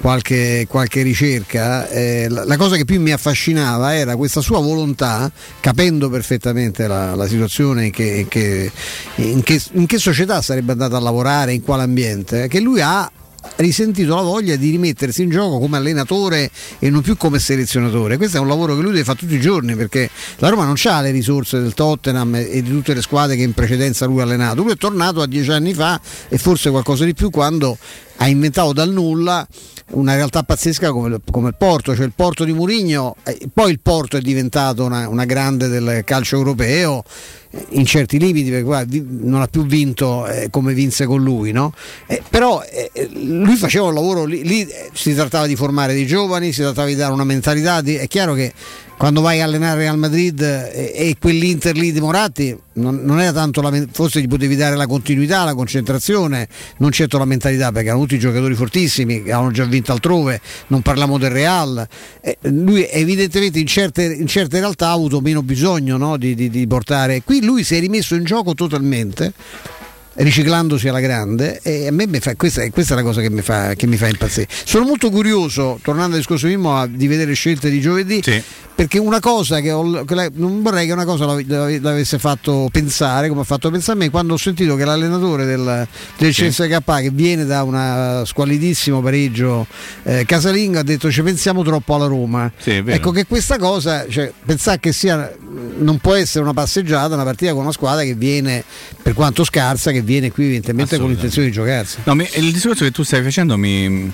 qualche, 0.01 0.67
qualche 0.69 1.03
ricerca, 1.03 1.89
eh, 1.89 2.29
la, 2.29 2.45
la 2.45 2.57
cosa 2.57 2.77
che 2.77 2.85
più 2.85 3.01
mi 3.01 3.13
affascinava 3.13 3.95
era 3.95 4.15
questa 4.17 4.41
sua 4.41 4.61
volontà, 4.61 5.31
capendo 5.61 6.09
perfettamente 6.11 6.87
la, 6.87 7.15
la 7.15 7.27
situazione 7.27 7.91
che, 7.91 8.27
che, 8.29 8.71
in, 9.17 9.43
che, 9.43 9.61
in 9.73 9.87
che 9.87 9.99
società 9.99 10.43
sarebbe 10.43 10.73
andato 10.73 10.97
a 10.97 11.01
lavorare, 11.01 11.53
in 11.53 11.63
quale 11.63 11.83
ambiente, 11.83 12.47
che 12.49 12.61
lui 12.61 12.81
ha 12.81 13.11
risentito 13.57 14.15
la 14.15 14.23
voglia 14.23 14.57
di 14.57 14.71
rimettersi 14.71 15.23
in 15.23 15.31
gioco 15.31 15.59
come 15.59 15.77
allenatore 15.77 16.51
e 16.79 16.91
non 16.91 17.03
più 17.03 17.17
come 17.17 17.39
selezionatore. 17.39 18.17
Questo 18.17 18.37
è 18.37 18.41
un 18.41 18.49
lavoro 18.49 18.75
che 18.75 18.83
lui 18.83 18.93
deve 18.93 19.05
fare 19.05 19.19
tutti 19.19 19.35
i 19.35 19.41
giorni 19.41 19.75
perché 19.77 20.11
la 20.37 20.49
Roma 20.49 20.65
non 20.65 20.75
ha 20.85 21.01
le 21.01 21.11
risorse 21.11 21.61
del 21.61 21.75
Tottenham 21.75 22.35
e 22.35 22.63
di 22.63 22.71
tutte 22.71 22.95
le 22.95 23.03
squadre 23.03 23.37
che 23.37 23.43
in 23.43 23.53
precedenza 23.53 24.07
lui 24.07 24.21
ha 24.21 24.25
allenato. 24.25 24.63
Lui 24.63 24.73
è 24.73 24.77
tornato 24.77 25.23
a 25.23 25.27
dieci 25.27 25.51
anni 25.51 25.75
fa 25.75 26.01
e 26.29 26.39
forse 26.39 26.71
qualcosa 26.71 27.05
di 27.05 27.15
più 27.15 27.31
quando 27.31 27.79
ha 28.17 28.29
inventato 28.29 28.73
dal 28.73 28.91
nulla 28.91 29.47
una 29.91 30.15
realtà 30.15 30.43
pazzesca 30.43 30.91
come, 30.91 31.21
come 31.31 31.49
il 31.49 31.55
Porto, 31.57 31.95
cioè 31.95 32.05
il 32.05 32.13
Porto 32.15 32.45
di 32.45 32.53
Murigno, 32.53 33.17
eh, 33.23 33.49
poi 33.53 33.71
il 33.71 33.81
Porto 33.81 34.17
è 34.17 34.21
diventato 34.21 34.85
una, 34.85 35.09
una 35.09 35.25
grande 35.25 35.69
del 35.69 36.03
calcio 36.05 36.37
europeo 36.37 37.05
eh, 37.51 37.67
in 37.71 37.87
certi 37.87 38.19
limiti 38.19 38.51
perché 38.51 38.65
guarda, 38.65 38.97
non 39.07 39.43
ha 39.43 39.47
più 39.47 39.65
vinto 39.65 40.27
eh, 40.27 40.49
come 40.51 40.75
vinse 40.75 41.07
con 41.07 41.23
lui, 41.23 41.53
no? 41.53 41.73
Eh, 42.07 42.21
però 42.29 42.63
eh, 42.63 42.91
eh, 42.93 43.09
lui 43.13 43.57
faceva 43.57 43.87
un 43.87 43.95
lavoro 43.95 44.25
lì, 44.25 44.43
lì, 44.43 44.67
si 44.93 45.15
trattava 45.15 45.47
di 45.47 45.55
formare 45.55 45.95
dei 45.95 46.07
giovani, 46.07 46.53
si 46.53 46.63
trattava 46.63 46.89
di 46.89 46.97
dare 46.97 47.13
una 47.13 47.25
mentalità, 47.25 47.81
di- 47.81 47.95
è 47.95 48.09
chiaro 48.09 48.35
che 48.35 48.53
quando 48.97 49.21
vai 49.21 49.41
a 49.41 49.45
allenare 49.45 49.81
Real 49.81 49.99
Madrid 49.99 50.41
eh, 50.41 50.93
e 50.95 51.17
quell'Inter 51.19 51.77
lì 51.77 51.93
di 51.93 52.01
Moratti 52.01 52.57
non, 52.75 53.01
non 53.03 53.21
era 53.21 53.33
tanto 53.33 53.61
la 53.61 53.73
forse 53.91 54.21
gli 54.21 54.29
potevi 54.29 54.57
dare 54.57 54.77
la 54.77 54.87
continuità, 54.87 55.45
la 55.45 55.55
concentrazione, 55.55 56.49
non 56.79 56.91
certo 56.93 57.19
la 57.19 57.25
mentalità 57.25 57.73
perché 57.73 57.89
erano 57.89 58.03
tutti 58.03 58.19
giocatori 58.19 58.55
fortissimi 58.55 59.23
che 59.23 59.33
avevano 59.33 59.51
già 59.51 59.65
vinto 59.65 59.93
altrove, 59.93 60.41
non 60.69 60.83
parliamo 60.83 61.19
del 61.19 61.31
Real. 61.31 61.87
Eh, 62.21 62.39
lui 62.43 62.87
evidentemente 62.89 63.59
in 63.59 63.67
certe, 63.67 64.05
in 64.05 64.27
certe 64.27 64.59
realtà 64.59 64.89
ha 64.89 64.93
avuto 64.93 65.21
meno 65.21 65.43
bisogno 65.43 65.97
no, 65.97 66.17
di, 66.17 66.35
di- 66.35 66.51
di 66.51 66.67
portare. 66.67 67.23
Qui 67.23 67.43
lui 67.43 67.65
si 67.65 67.77
è 67.77 67.81
rimesso 67.81 68.15
in 68.15 68.25
gioco 68.25 68.55
totalmente 68.55 69.33
riciclandosi 70.17 70.89
alla 70.89 71.01
grande 71.01 71.61
e 71.63 71.87
a 71.89 71.93
me 71.93 72.07
mi 72.07 72.21
fa, 72.21 72.35
questa, 72.37 72.63
è- 72.63 72.71
questa 72.71 72.95
è 72.95 72.97
la 72.97 73.03
cosa 73.03 73.21
che 73.21 73.31
mi 73.31 73.43
fa, 73.43 73.75
che 73.75 73.87
mi 73.87 73.97
fa 73.97 74.09
impazzire. 74.09 74.49
Sono 74.65 74.85
molto 74.87 75.11
curioso, 75.11 75.79
tornando 75.83 76.13
al 76.15 76.19
discorso 76.21 76.47
Mimmo, 76.47 76.87
di 76.87 77.07
vedere 77.07 77.35
scelte 77.35 77.71
di 77.71 77.81
giovedì 77.81 78.21
perché 78.77 78.99
una 78.99 79.21
cosa 79.21 79.61
che, 79.61 79.71
ho, 79.73 80.05
che 80.05 80.15
la- 80.15 80.29
non 80.35 80.61
vorrei 80.63 80.87
che 80.87 80.93
una 80.93 81.07
cosa 81.07 81.25
l'av- 81.25 81.47
l'av- 81.49 81.81
l'avesse 81.81 82.19
fatto 82.19 82.69
pensare, 82.71 83.29
come 83.29 83.41
ha 83.41 83.45
fatto 83.45 83.71
pensare 83.71 83.99
a 83.99 84.03
me, 84.03 84.11
quando 84.11 84.35
ho 84.35 84.37
sentito 84.37 84.77
che 84.77 84.85
l'allenatore 84.85 85.47
del, 85.47 85.87
del 86.19 86.35
Sì. 86.35 86.49
CSK 86.49 86.83
che 87.01 87.11
viene 87.11 87.45
da 87.47 87.63
un 87.63 88.23
squallidissimo 88.27 89.01
pareggio 89.01 89.67
eh, 90.03 90.25
casalingo 90.27 90.79
ha 90.79 90.83
detto 90.83 91.11
ci 91.11 91.23
pensiamo 91.23 91.63
troppo 91.63 91.95
alla 91.95 92.07
Roma. 92.07 92.53
Sì. 92.59 92.83
Ecco 92.87 93.11
che 93.13 93.25
questa 93.27 93.57
cosa, 93.59 94.07
cioè, 94.09 94.31
pensare 94.45 94.79
che 94.79 94.93
sia, 94.93 95.33
non 95.79 95.99
può 95.99 96.13
essere 96.15 96.45
una 96.45 96.53
passeggiata, 96.53 97.15
una 97.15 97.25
partita 97.25 97.53
con 97.53 97.63
una 97.63 97.73
squadra 97.73 98.03
che 98.05 98.15
viene, 98.15 98.63
per 99.03 99.15
quanto 99.15 99.43
scarsa, 99.45 99.91
che 99.91 100.03
viene 100.07 100.31
qui 100.31 100.45
evidentemente 100.45 100.99
con 100.99 101.11
l'intenzione 101.11 101.49
di 101.49 101.53
giocarsi. 101.53 101.99
No, 102.05 102.15
mi- 102.15 102.29
il 102.37 102.53
discorso 102.53 102.85
che 102.85 102.93
tu 102.93 103.03
stai 103.03 103.23
facendo 103.23 103.59
mi, 103.59 104.11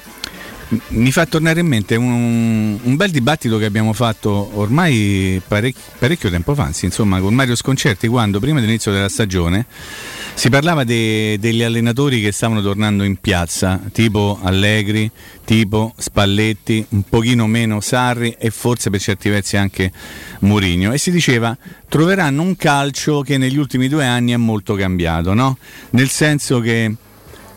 mi 0.89 1.12
fa 1.12 1.27
tornare 1.27 1.60
in 1.60 1.66
mente 1.66 1.94
un, 1.97 2.78
un 2.82 2.97
bel 2.97 3.10
dibattito 3.10 3.59
che 3.59 3.66
abbiamo 3.66 3.93
fatto 3.93 4.51
ormai 4.59 5.40
parec- 5.47 5.78
parecchio 5.98 6.31
tempo 6.31 6.55
fa, 6.55 6.64
anzi, 6.64 6.86
insomma, 6.86 7.20
con 7.20 7.35
Mario 7.35 7.55
Sconcerti, 7.55 8.09
quando 8.09 8.40
prima 8.40 8.59
dell'inizio 8.59 8.90
della 8.90 9.09
stagione 9.10 9.66
si 10.35 10.49
parlava 10.49 10.85
de- 10.85 11.37
degli 11.39 11.63
allenatori 11.63 12.21
che 12.21 12.33
stavano 12.33 12.63
tornando 12.63 13.05
in 13.05 13.17
piazza, 13.17 13.81
tipo 13.93 14.39
Allegri, 14.43 15.11
tipo 15.45 15.95
Spalletti, 15.97 16.85
un 16.91 17.03
pochino 17.03 17.47
meno 17.47 17.81
Sarri 17.81 18.35
e 18.39 18.51
forse 18.51 18.91
per 18.91 19.01
certi 19.01 19.29
versi 19.29 19.57
anche 19.57 19.93
Mourinho. 20.41 20.93
E 20.93 20.99
si 20.99 21.11
diceva 21.11 21.57
troveranno 21.89 22.43
un 22.43 22.57
calcio 22.57 23.21
che 23.21 23.39
negli 23.39 23.59
ultimi 23.59 23.89
due 23.89 24.05
anni 24.05 24.33
è 24.33 24.37
molto 24.37 24.75
cambiato, 24.75 25.35
no? 25.35 25.59
Nel 25.91 26.09
senso 26.09 26.61
che 26.61 26.95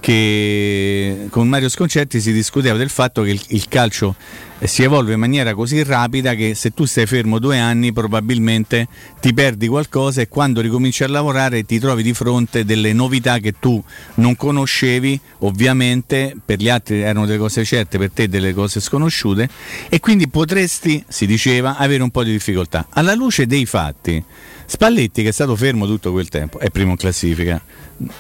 che 0.06 1.26
con 1.32 1.48
Mario 1.48 1.68
Sconcerti 1.68 2.22
si 2.22 2.32
discuteva 2.32 2.78
del 2.78 2.92
fatto 2.92 3.24
che 3.24 3.32
il, 3.32 3.42
il 3.48 3.68
calcio 3.68 4.16
si 4.62 4.84
evolve 4.84 5.14
in 5.14 5.20
maniera 5.20 5.56
così 5.56 5.82
rapida 5.82 6.36
che 6.36 6.54
se 6.54 6.76
tu 6.76 6.86
stai 6.86 7.08
fermo 7.08 7.40
due 7.40 7.58
anni 7.58 7.92
probabilmente 7.92 8.88
ti 9.20 9.34
perdi 9.34 9.68
qualcosa 9.68 10.22
e 10.22 10.28
quando 10.28 10.62
ricominci 10.62 11.04
a 11.04 11.08
lavorare 11.08 11.64
ti 11.64 11.80
trovi 11.80 12.04
di 12.04 12.14
fronte 12.14 12.66
delle 12.66 12.94
novità 12.94 13.40
che 13.40 13.56
tu 13.60 13.84
non 14.16 14.36
conoscevi, 14.36 15.20
ovviamente 15.40 16.36
per 16.46 16.60
gli 16.60 16.70
altri 16.70 17.02
erano 17.02 17.26
delle 17.26 17.40
cose 17.40 17.66
certe, 17.66 17.98
per 17.98 18.12
te 18.12 18.30
delle 18.30 18.54
cose 18.54 18.82
sconosciute 18.82 19.50
e 19.90 20.00
quindi 20.00 20.28
potresti, 20.28 21.04
si 21.08 21.26
diceva, 21.26 21.78
avere 21.78 22.04
un 22.04 22.12
po' 22.12 22.24
di 22.24 22.30
difficoltà. 22.30 22.86
Alla 22.92 23.16
luce 23.16 23.48
dei 23.48 23.66
fatti, 23.66 24.24
Spalletti 24.68 25.24
che 25.24 25.30
è 25.30 25.34
stato 25.34 25.56
fermo 25.56 25.88
tutto 25.88 26.12
quel 26.12 26.30
tempo 26.30 26.60
è 26.60 26.70
primo 26.70 26.92
in 26.92 26.98
classifica, 26.98 27.60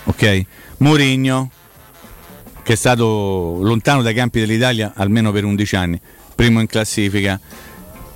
ok? 0.06 0.46
Mourinho 0.78 1.52
che 2.66 2.74
è 2.74 2.76
stato 2.76 3.60
lontano 3.62 4.02
dai 4.02 4.16
campi 4.16 4.40
dell'Italia 4.40 4.94
almeno 4.96 5.32
per 5.32 5.44
11 5.44 5.76
anni, 5.76 6.00
primo 6.34 6.60
in 6.60 6.66
classifica. 6.66 7.40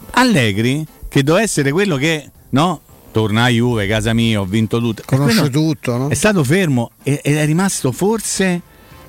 Allegri, 0.09 0.84
che 1.07 1.21
doveva 1.21 1.43
essere 1.43 1.71
quello 1.71 1.97
che, 1.97 2.31
no? 2.49 2.81
Torna 3.11 3.43
a 3.43 3.49
Juve, 3.49 3.85
casa 3.85 4.11
mia, 4.11 4.41
ho 4.41 4.45
vinto 4.45 4.80
tutto. 4.80 5.03
Conosce 5.05 5.51
tutto, 5.51 5.97
no? 5.97 6.09
È 6.09 6.15
stato 6.15 6.43
fermo 6.43 6.89
e- 7.03 7.21
ed 7.23 7.35
è 7.35 7.45
rimasto 7.45 7.91
forse 7.91 8.61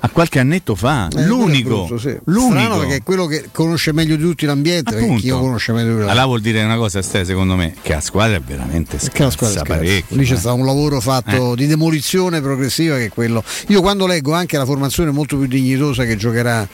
a 0.03 0.09
qualche 0.09 0.39
annetto 0.39 0.73
fa. 0.75 1.07
Eh, 1.15 1.25
l'unico. 1.25 1.85
brutto, 1.85 1.97
sì. 1.99 2.17
l'unico. 2.25 2.59
Strano 2.59 2.77
perché 2.79 2.95
è 2.95 3.03
quello 3.03 3.25
che 3.27 3.45
conosce 3.51 3.93
meglio 3.93 4.15
di 4.15 4.23
tutti 4.23 4.45
l'ambiente, 4.47 4.89
perché 4.91 5.03
Appunto. 5.05 5.21
chi 5.21 5.27
lo 5.29 5.39
conosce 5.39 5.71
meglio 5.73 5.89
di 5.91 5.95
tutti. 5.99 6.09
Allora 6.09 6.25
vuol 6.25 6.41
dire 6.41 6.63
una 6.63 6.75
cosa, 6.77 7.01
Ste, 7.03 7.23
secondo 7.23 7.55
me, 7.55 7.75
che 7.81 7.93
la 7.93 7.99
squadra 8.01 8.35
è 8.37 8.41
veramente 8.41 8.97
scarsa 8.99 9.61
è 9.61 9.65
parecchio. 9.67 10.15
Lì 10.17 10.25
c'è 10.25 10.33
eh. 10.33 10.37
stato 10.37 10.55
un 10.55 10.65
lavoro 10.65 10.99
fatto 11.01 11.53
Eh. 11.53 11.55
di 11.55 11.67
demolizione 11.67 12.41
progressiva 12.41 12.97
che 12.97 13.05
è 13.05 13.09
quello. 13.09 13.43
Io 13.67 13.81
quando 13.81 14.07
leggo 14.07 14.33
anche 14.33 14.57
la 14.57 14.65
formazione 14.65 15.11
molto 15.11 15.37
più 15.37 15.45
dignitosa 15.47 16.03
che 16.03 16.15
giocherà 16.15 16.67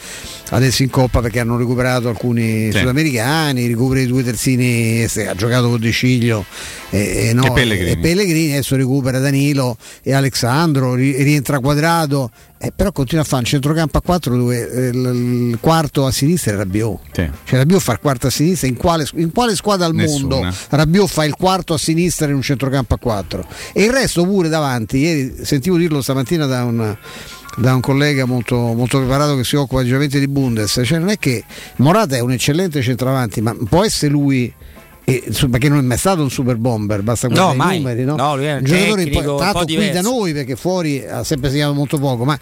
adesso 0.52 0.84
in 0.84 0.90
Coppa 0.90 1.20
perché 1.20 1.41
hanno 1.41 1.58
recuperato 1.58 2.08
alcuni 2.08 2.72
Sì. 2.72 2.78
sudamericani, 2.80 3.68
recupera 3.68 3.99
i 3.99 4.08
due 4.08 4.24
terzini, 4.24 5.04
eh, 5.04 5.28
ha 5.28 5.36
giocato 5.36 5.70
con 5.70 5.80
De 5.82 5.91
Ciglio 5.91 6.45
e, 6.90 7.28
e 7.28 7.34
no, 7.34 7.45
E 7.45 7.52
Pellegrini. 7.52 7.91
e 7.91 7.98
Pellegrini, 7.98 8.52
adesso 8.54 8.78
recupera 8.78 9.20
Danilo 9.20 9.76
e 10.02 10.14
Alessandro, 10.14 10.94
ri- 10.94 11.22
rientra 11.24 11.60
quadrato. 11.60 12.32
Eh, 12.60 12.72
però 12.76 12.92
continua 12.92 13.24
a 13.24 13.28
fare 13.28 13.42
un 13.44 13.48
centrocampo 13.48 13.98
a 14.00 14.02
4 14.02 14.36
dove 14.36 14.72
eh, 14.72 14.88
il, 14.88 15.50
il 15.52 15.58
quarto 15.60 16.06
a 16.06 16.12
sinistra 16.12 16.54
è 16.54 16.56
Rabiot. 16.58 17.00
Sì. 17.12 17.30
Cioè 17.44 17.60
Rabiot 17.60 17.80
fa 17.82 17.92
il 17.92 18.00
quarto 18.00 18.28
a 18.28 18.30
sinistra 18.32 18.68
in 18.68 18.76
quale, 18.76 19.06
in 19.16 19.32
quale 19.32 19.56
squadra 19.56 19.86
al 19.86 19.94
Nessuna. 19.94 20.36
mondo 20.36 20.56
Rabiot 20.70 21.08
fa 21.08 21.24
il 21.24 21.36
quarto 21.36 21.74
a 21.76 21.78
sinistra 21.78 22.28
in 22.28 22.34
un 22.34 22.42
centrocampo 22.42 22.96
a 22.96 22.98
4 22.98 23.46
e 23.74 23.84
il 23.84 23.92
resto 23.92 24.24
pure 24.24 24.50
davanti 24.50 24.98
ieri 24.98 25.36
sentivo 25.44 25.78
dirlo 25.78 26.02
stamattina 26.02 26.46
da 26.48 26.64
un, 26.64 26.98
da 27.58 27.76
un 27.76 27.82
collega 27.82 28.26
molto, 28.26 28.56
molto 28.56 28.98
preparato 29.00 29.36
che 29.36 29.44
si 29.44 29.56
occupa 29.56 29.84
di 29.84 29.90
giocatori 29.90 30.20
di 30.20 30.28
Bundes 30.28 30.82
cioè 30.84 30.98
non 30.98 31.10
è 31.10 31.18
che 31.18 31.44
Morata 31.78 32.16
è 32.16 32.20
un 32.20 32.32
eccellente 32.32 32.82
centravanti 32.82 33.42
ma 33.42 33.56
può 33.70 33.84
essere 33.84 34.12
lui 34.12 34.52
e, 35.10 35.24
perché 35.50 35.70
non 35.70 35.78
è 35.78 35.82
mai 35.84 35.98
stato 35.98 36.22
un 36.22 36.30
super 36.30 36.58
bomber, 36.58 37.02
basta 37.02 37.28
guardare 37.28 37.56
No, 37.56 37.64
i 37.64 37.66
mai. 37.66 37.78
numeri, 37.78 38.04
no? 38.04 38.16
No, 38.18 38.36
lui 38.36 38.46
è 38.46 38.52
un 38.54 38.58
un 38.58 38.64
giocatore 38.66 39.08
po' 39.08 39.64
qui 39.64 39.76
da 39.76 39.86
diverso. 39.86 40.02
noi 40.10 40.34
perché 40.34 40.56
fuori 40.58 41.06
ha 41.08 41.24
sempre 41.24 41.50
segnato 41.50 41.74
molto 41.74 41.98
poco, 41.98 42.26
ma 42.26 42.38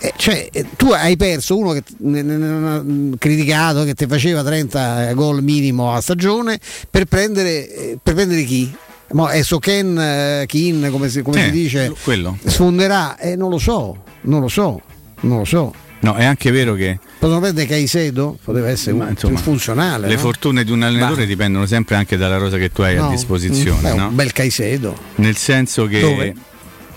eh, 0.00 0.12
cioè, 0.16 0.48
eh, 0.50 0.66
tu 0.76 0.88
hai 0.90 1.16
perso 1.16 1.56
uno 1.56 1.70
che 1.72 1.82
ne- 1.98 2.22
ne- 2.22 2.36
ne- 2.36 2.82
ne- 2.82 3.16
criticato 3.18 3.84
che 3.84 3.94
ti 3.94 4.06
faceva 4.06 4.42
30 4.42 5.12
gol 5.12 5.42
minimo 5.44 5.92
a 5.92 6.00
stagione 6.00 6.58
per 6.90 7.04
prendere, 7.04 7.72
eh, 7.72 7.98
per 8.02 8.14
prendere 8.14 8.42
chi? 8.42 8.74
mo 9.12 9.28
è 9.28 9.40
Soken 9.42 9.98
eh, 9.98 10.44
Kin, 10.46 10.88
come, 10.90 11.08
si, 11.08 11.22
come 11.22 11.44
si 11.44 11.50
dice, 11.52 11.94
quello. 12.02 12.36
sfonderà? 12.44 13.16
Eh, 13.16 13.36
non 13.36 13.48
lo 13.48 13.58
so, 13.58 13.96
non 14.22 14.40
lo 14.40 14.48
so, 14.48 14.80
non 15.20 15.38
lo 15.38 15.44
so. 15.44 15.72
No, 16.00 16.14
è 16.14 16.24
anche 16.24 16.50
vero 16.50 16.74
che 16.74 16.98
Potevano 17.18 17.40
prendere 17.40 17.66
Caicedo, 17.66 18.38
poteva 18.44 18.68
essere 18.68 18.92
un 18.92 19.14
più 19.18 19.36
funzionale. 19.36 20.06
le 20.06 20.14
no? 20.14 20.20
fortune 20.20 20.62
di 20.64 20.70
un 20.70 20.82
allenatore 20.82 21.26
dipendono 21.26 21.66
sempre 21.66 21.96
anche 21.96 22.16
dalla 22.16 22.36
rosa 22.36 22.56
che 22.56 22.70
tu 22.70 22.82
hai 22.82 22.96
a 22.96 23.02
No, 23.02 23.10
disposizione. 23.10 23.80
beh, 23.90 23.94
no? 23.94 24.06
Un 24.08 24.14
bel 24.14 24.32
Caicedo. 24.32 24.96
Nel 25.16 25.36
senso 25.36 25.86
che 25.86 26.00
Dove? 26.00 26.34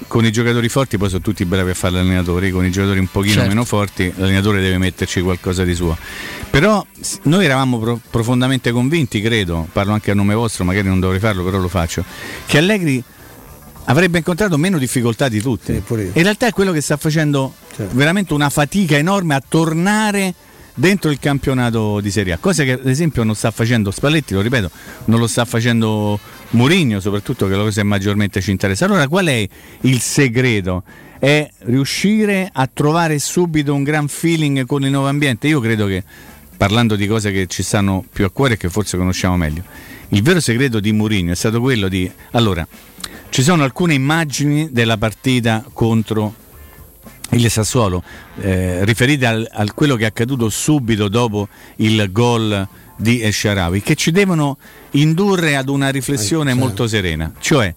con 0.07 0.25
i 0.25 0.31
giocatori 0.31 0.67
forti 0.69 0.97
poi 0.97 1.09
sono 1.09 1.21
tutti 1.21 1.45
bravi 1.45 1.71
a 1.71 1.73
fare 1.73 1.93
l'allenatore, 1.95 2.51
con 2.51 2.63
i 2.65 2.69
giocatori 2.69 2.99
un 2.99 3.07
pochino 3.09 3.33
Certo. 3.35 3.49
meno 3.49 3.65
forti 3.65 4.11
l'allenatore 4.15 4.61
deve 4.61 4.77
metterci 4.77 5.21
qualcosa 5.21 5.63
di 5.63 5.73
suo. 5.73 5.97
Però 6.51 6.85
noi 7.23 7.45
eravamo 7.45 7.79
pro- 7.79 7.99
profondamente 8.09 8.71
convinti, 8.71 9.19
credo, 9.21 9.67
parlo 9.71 9.93
anche 9.93 10.11
a 10.11 10.13
nome 10.13 10.35
vostro, 10.35 10.63
magari 10.63 10.87
non 10.87 10.99
dovrei 10.99 11.19
farlo, 11.19 11.43
però 11.43 11.57
lo 11.57 11.69
faccio, 11.69 12.03
che 12.45 12.57
Allegri 12.59 13.01
avrebbe 13.85 14.19
incontrato 14.19 14.57
meno 14.57 14.77
difficoltà 14.77 15.27
di 15.29 15.41
tutti. 15.41 15.73
In 15.73 16.11
realtà 16.13 16.47
è 16.47 16.51
quello 16.51 16.71
che 16.71 16.81
sta 16.81 16.97
facendo 16.97 17.53
veramente 17.91 18.33
una 18.33 18.49
fatica 18.49 18.97
enorme 18.97 19.35
a 19.35 19.41
tornare 19.45 20.33
dentro 20.73 21.11
il 21.11 21.19
campionato 21.19 21.99
di 21.99 22.09
Serie 22.11 22.33
A, 22.33 22.37
cosa 22.37 22.63
che 22.63 22.73
ad 22.73 22.87
esempio 22.87 23.23
non 23.23 23.35
sta 23.35 23.51
facendo 23.51 23.91
Spalletti, 23.91 24.33
lo 24.33 24.41
ripeto, 24.41 24.71
non 25.05 25.19
lo 25.19 25.27
sta 25.27 25.45
facendo 25.45 26.19
Mourinho, 26.51 26.99
soprattutto 26.99 27.47
che 27.47 27.53
è 27.53 27.57
la 27.57 27.63
cosa 27.63 27.81
che 27.81 27.87
maggiormente 27.87 28.41
ci 28.41 28.51
interessa. 28.51 28.85
Allora 28.85 29.07
qual 29.07 29.27
è 29.27 29.47
il 29.81 29.99
segreto? 29.99 30.83
È 31.19 31.47
riuscire 31.65 32.49
a 32.51 32.67
trovare 32.71 33.19
subito 33.19 33.73
un 33.73 33.83
gran 33.83 34.07
feeling 34.07 34.65
con 34.65 34.83
il 34.83 34.91
nuovo 34.91 35.07
ambiente. 35.07 35.47
Io 35.47 35.59
credo 35.59 35.85
che 35.85 36.03
parlando 36.57 36.95
di 36.95 37.05
cose 37.05 37.31
che 37.31 37.47
ci 37.47 37.63
stanno 37.63 38.03
più 38.11 38.25
a 38.25 38.29
cuore 38.29 38.53
e 38.53 38.57
che 38.57 38.69
forse 38.69 38.97
conosciamo 38.97 39.37
meglio. 39.37 39.63
Il 40.09 40.23
vero 40.23 40.39
segreto 40.39 40.79
di 40.79 40.91
Mourinho 40.91 41.31
è 41.31 41.35
stato 41.35 41.59
quello 41.59 41.87
di 41.87 42.09
allora, 42.31 42.67
ci 43.31 43.43
sono 43.43 43.63
alcune 43.63 43.93
immagini 43.93 44.71
della 44.71 44.97
partita 44.97 45.63
contro 45.71 46.35
il 47.29 47.49
Sassuolo 47.49 48.03
eh, 48.41 48.83
riferite 48.83 49.25
al, 49.25 49.47
a 49.49 49.65
quello 49.73 49.95
che 49.95 50.03
è 50.03 50.07
accaduto 50.07 50.49
subito 50.49 51.07
dopo 51.07 51.47
il 51.77 52.11
gol 52.11 52.67
di 52.97 53.21
Esharawi 53.21 53.81
che 53.81 53.95
ci 53.95 54.11
devono 54.11 54.57
indurre 54.91 55.55
ad 55.55 55.69
una 55.69 55.87
riflessione 55.89 56.53
molto 56.53 56.87
serena. 56.87 57.31
Cioè 57.39 57.73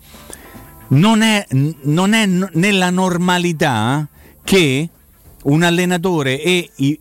non 0.88 1.22
è, 1.22 1.46
non 1.50 2.14
è 2.14 2.26
n- 2.26 2.50
nella 2.54 2.90
normalità 2.90 4.08
che 4.42 4.88
un 5.44 5.62
allenatore 5.62 6.40
e, 6.40 6.70
e- 6.76 7.00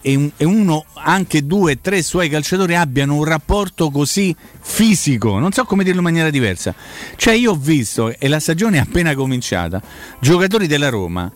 e 0.00 0.44
uno, 0.44 0.84
anche 0.94 1.46
due, 1.46 1.80
tre 1.80 2.02
suoi 2.02 2.28
calciatori 2.28 2.74
abbiano 2.74 3.16
un 3.16 3.24
rapporto 3.24 3.90
così 3.90 4.34
fisico, 4.60 5.38
non 5.38 5.52
so 5.52 5.64
come 5.64 5.84
dirlo 5.84 5.98
in 5.98 6.06
maniera 6.06 6.30
diversa. 6.30 6.74
Cioè 7.16 7.34
io 7.34 7.52
ho 7.52 7.56
visto, 7.56 8.14
e 8.18 8.28
la 8.28 8.40
stagione 8.40 8.76
è 8.78 8.80
appena 8.80 9.14
cominciata, 9.14 9.80
giocatori 10.20 10.66
della 10.66 10.88
Roma 10.88 11.30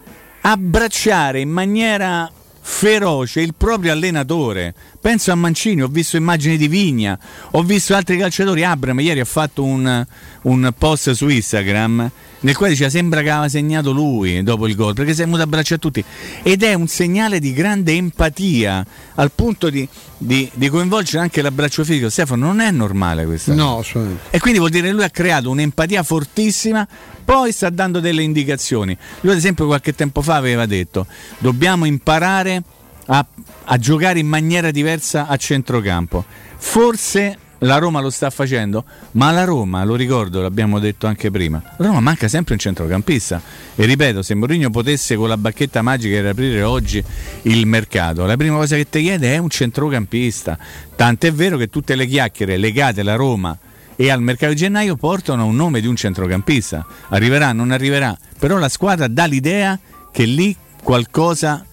abbracciare 0.47 1.41
in 1.41 1.49
maniera 1.49 2.31
feroce 2.61 3.41
il 3.41 3.55
proprio 3.55 3.93
allenatore. 3.93 4.75
Penso 5.05 5.33
a 5.33 5.35
Mancini, 5.35 5.83
ho 5.83 5.89
visto 5.89 6.17
immagini 6.17 6.57
di 6.57 6.67
Vigna, 6.67 7.19
ho 7.51 7.63
visto 7.63 7.95
altri 7.95 8.17
calciatori. 8.17 8.65
Abram 8.65 8.99
ieri 9.01 9.21
ha 9.21 9.27
fatto 9.27 9.63
un, 9.63 10.07
un 10.41 10.75
post 10.79 11.11
su 11.11 11.29
Instagram 11.29 12.11
nel 12.41 12.57
quale 12.57 12.73
diceva 12.73 12.89
sembra 12.89 13.21
che 13.21 13.29
aveva 13.29 13.51
segnato 13.51 13.91
lui 13.91 14.43
dopo 14.43 14.67
il 14.67 14.75
gol 14.75 14.95
perché 14.95 15.13
si 15.13 15.21
è 15.21 15.25
venuto 15.25 15.43
a 15.43 15.45
abbracciare 15.45 15.79
tutti 15.79 16.03
ed 16.43 16.63
è 16.63 16.73
un 16.73 16.87
segnale 16.89 17.39
di 17.39 17.53
grande 17.53 17.93
empatia 17.93 18.83
al 19.17 19.31
punto 19.35 19.69
di, 19.69 19.87
di- 20.17 20.51
di 20.55 20.69
coinvolgere 20.71 21.19
anche 21.19 21.43
l'abbraccio 21.43 21.85
fisico. 21.85 22.09
Stefano, 22.09 22.47
non 22.47 22.61
è 22.61 22.71
normale 22.71 23.27
questa 23.27 23.53
No, 23.53 23.81
assolutamente. 23.81 24.35
E 24.35 24.39
quindi 24.39 24.59
vuol 24.59 24.71
dire 24.71 24.87
che 24.87 24.95
lui 24.95 25.05
ha 25.05 25.11
creato 25.11 25.51
un'empatia 25.51 26.03
fortissima, 26.03 26.89
poi 27.23 27.53
sta 27.53 27.69
dando 27.69 28.01
delle 28.01 28.23
indicazioni. 28.23 28.97
Lui 29.21 29.33
ad 29.33 29.39
esempio 29.39 29.67
qualche 29.67 29.95
tempo 29.95 30.23
fa 30.23 30.37
aveva 30.37 30.65
detto 30.65 31.07
dobbiamo 31.37 31.85
imparare 31.85 32.63
a, 33.07 33.27
a 33.65 33.79
giocare 33.79 34.19
in 34.19 34.27
maniera 34.27 34.71
diversa 34.71 35.27
a 35.27 35.37
centrocampo. 35.37 36.25
Forse 36.57 37.39
la 37.59 37.79
Roma 37.79 38.01
lo 38.01 38.11
sta 38.11 38.29
facendo, 38.31 38.85
ma 39.13 39.31
la 39.31 39.45
Roma, 39.45 39.85
lo 39.85 39.95
ricordo, 39.95 40.43
l'abbiamo 40.43 40.79
detto 40.79 41.07
anche 41.07 41.31
prima, 41.31 41.63
la 41.79 41.87
Roma 41.87 42.01
manca 42.01 42.29
sempre 42.29 42.55
un 42.55 42.61
centrocampista. 42.61 43.41
E 43.75 43.87
ripeto, 43.87 44.23
se 44.23 44.35
Mourinho 44.35 44.71
potesse 44.71 45.17
con 45.17 45.29
la 45.29 45.37
bacchetta 45.37 45.81
magica 45.81 46.21
riaprire 46.21 46.63
oggi 46.63 47.03
il 47.43 47.67
mercato, 47.67 48.27
la 48.27 48.37
prima 48.37 48.57
cosa 48.57 48.77
che 48.77 48.89
ti 48.89 49.01
chiede 49.01 49.35
è 49.35 49.39
un 49.39 49.49
centrocampista. 49.49 50.59
Tant'è 50.95 51.33
vero 51.33 51.57
che 51.57 51.69
tutte 51.69 51.95
le 51.95 52.07
chiacchiere 52.07 52.57
legate 52.57 53.01
alla 53.01 53.17
Roma 53.17 53.57
e 53.97 54.11
al 54.11 54.21
mercato 54.21 54.53
di 54.53 54.59
gennaio 54.59 54.97
portano 54.97 55.47
un 55.47 55.57
nome 55.57 55.81
di 55.81 55.87
un 55.87 55.97
centrocampista. 55.97 56.85
Arriverà, 57.09 57.53
non 57.53 57.71
arriverà, 57.71 58.17
però 58.39 58.59
la 58.59 58.69
squadra 58.69 59.09
dà 59.09 59.25
l'idea 59.25 59.79
che 60.13 60.25
lì 60.25 60.55
qualcosa 60.83 61.65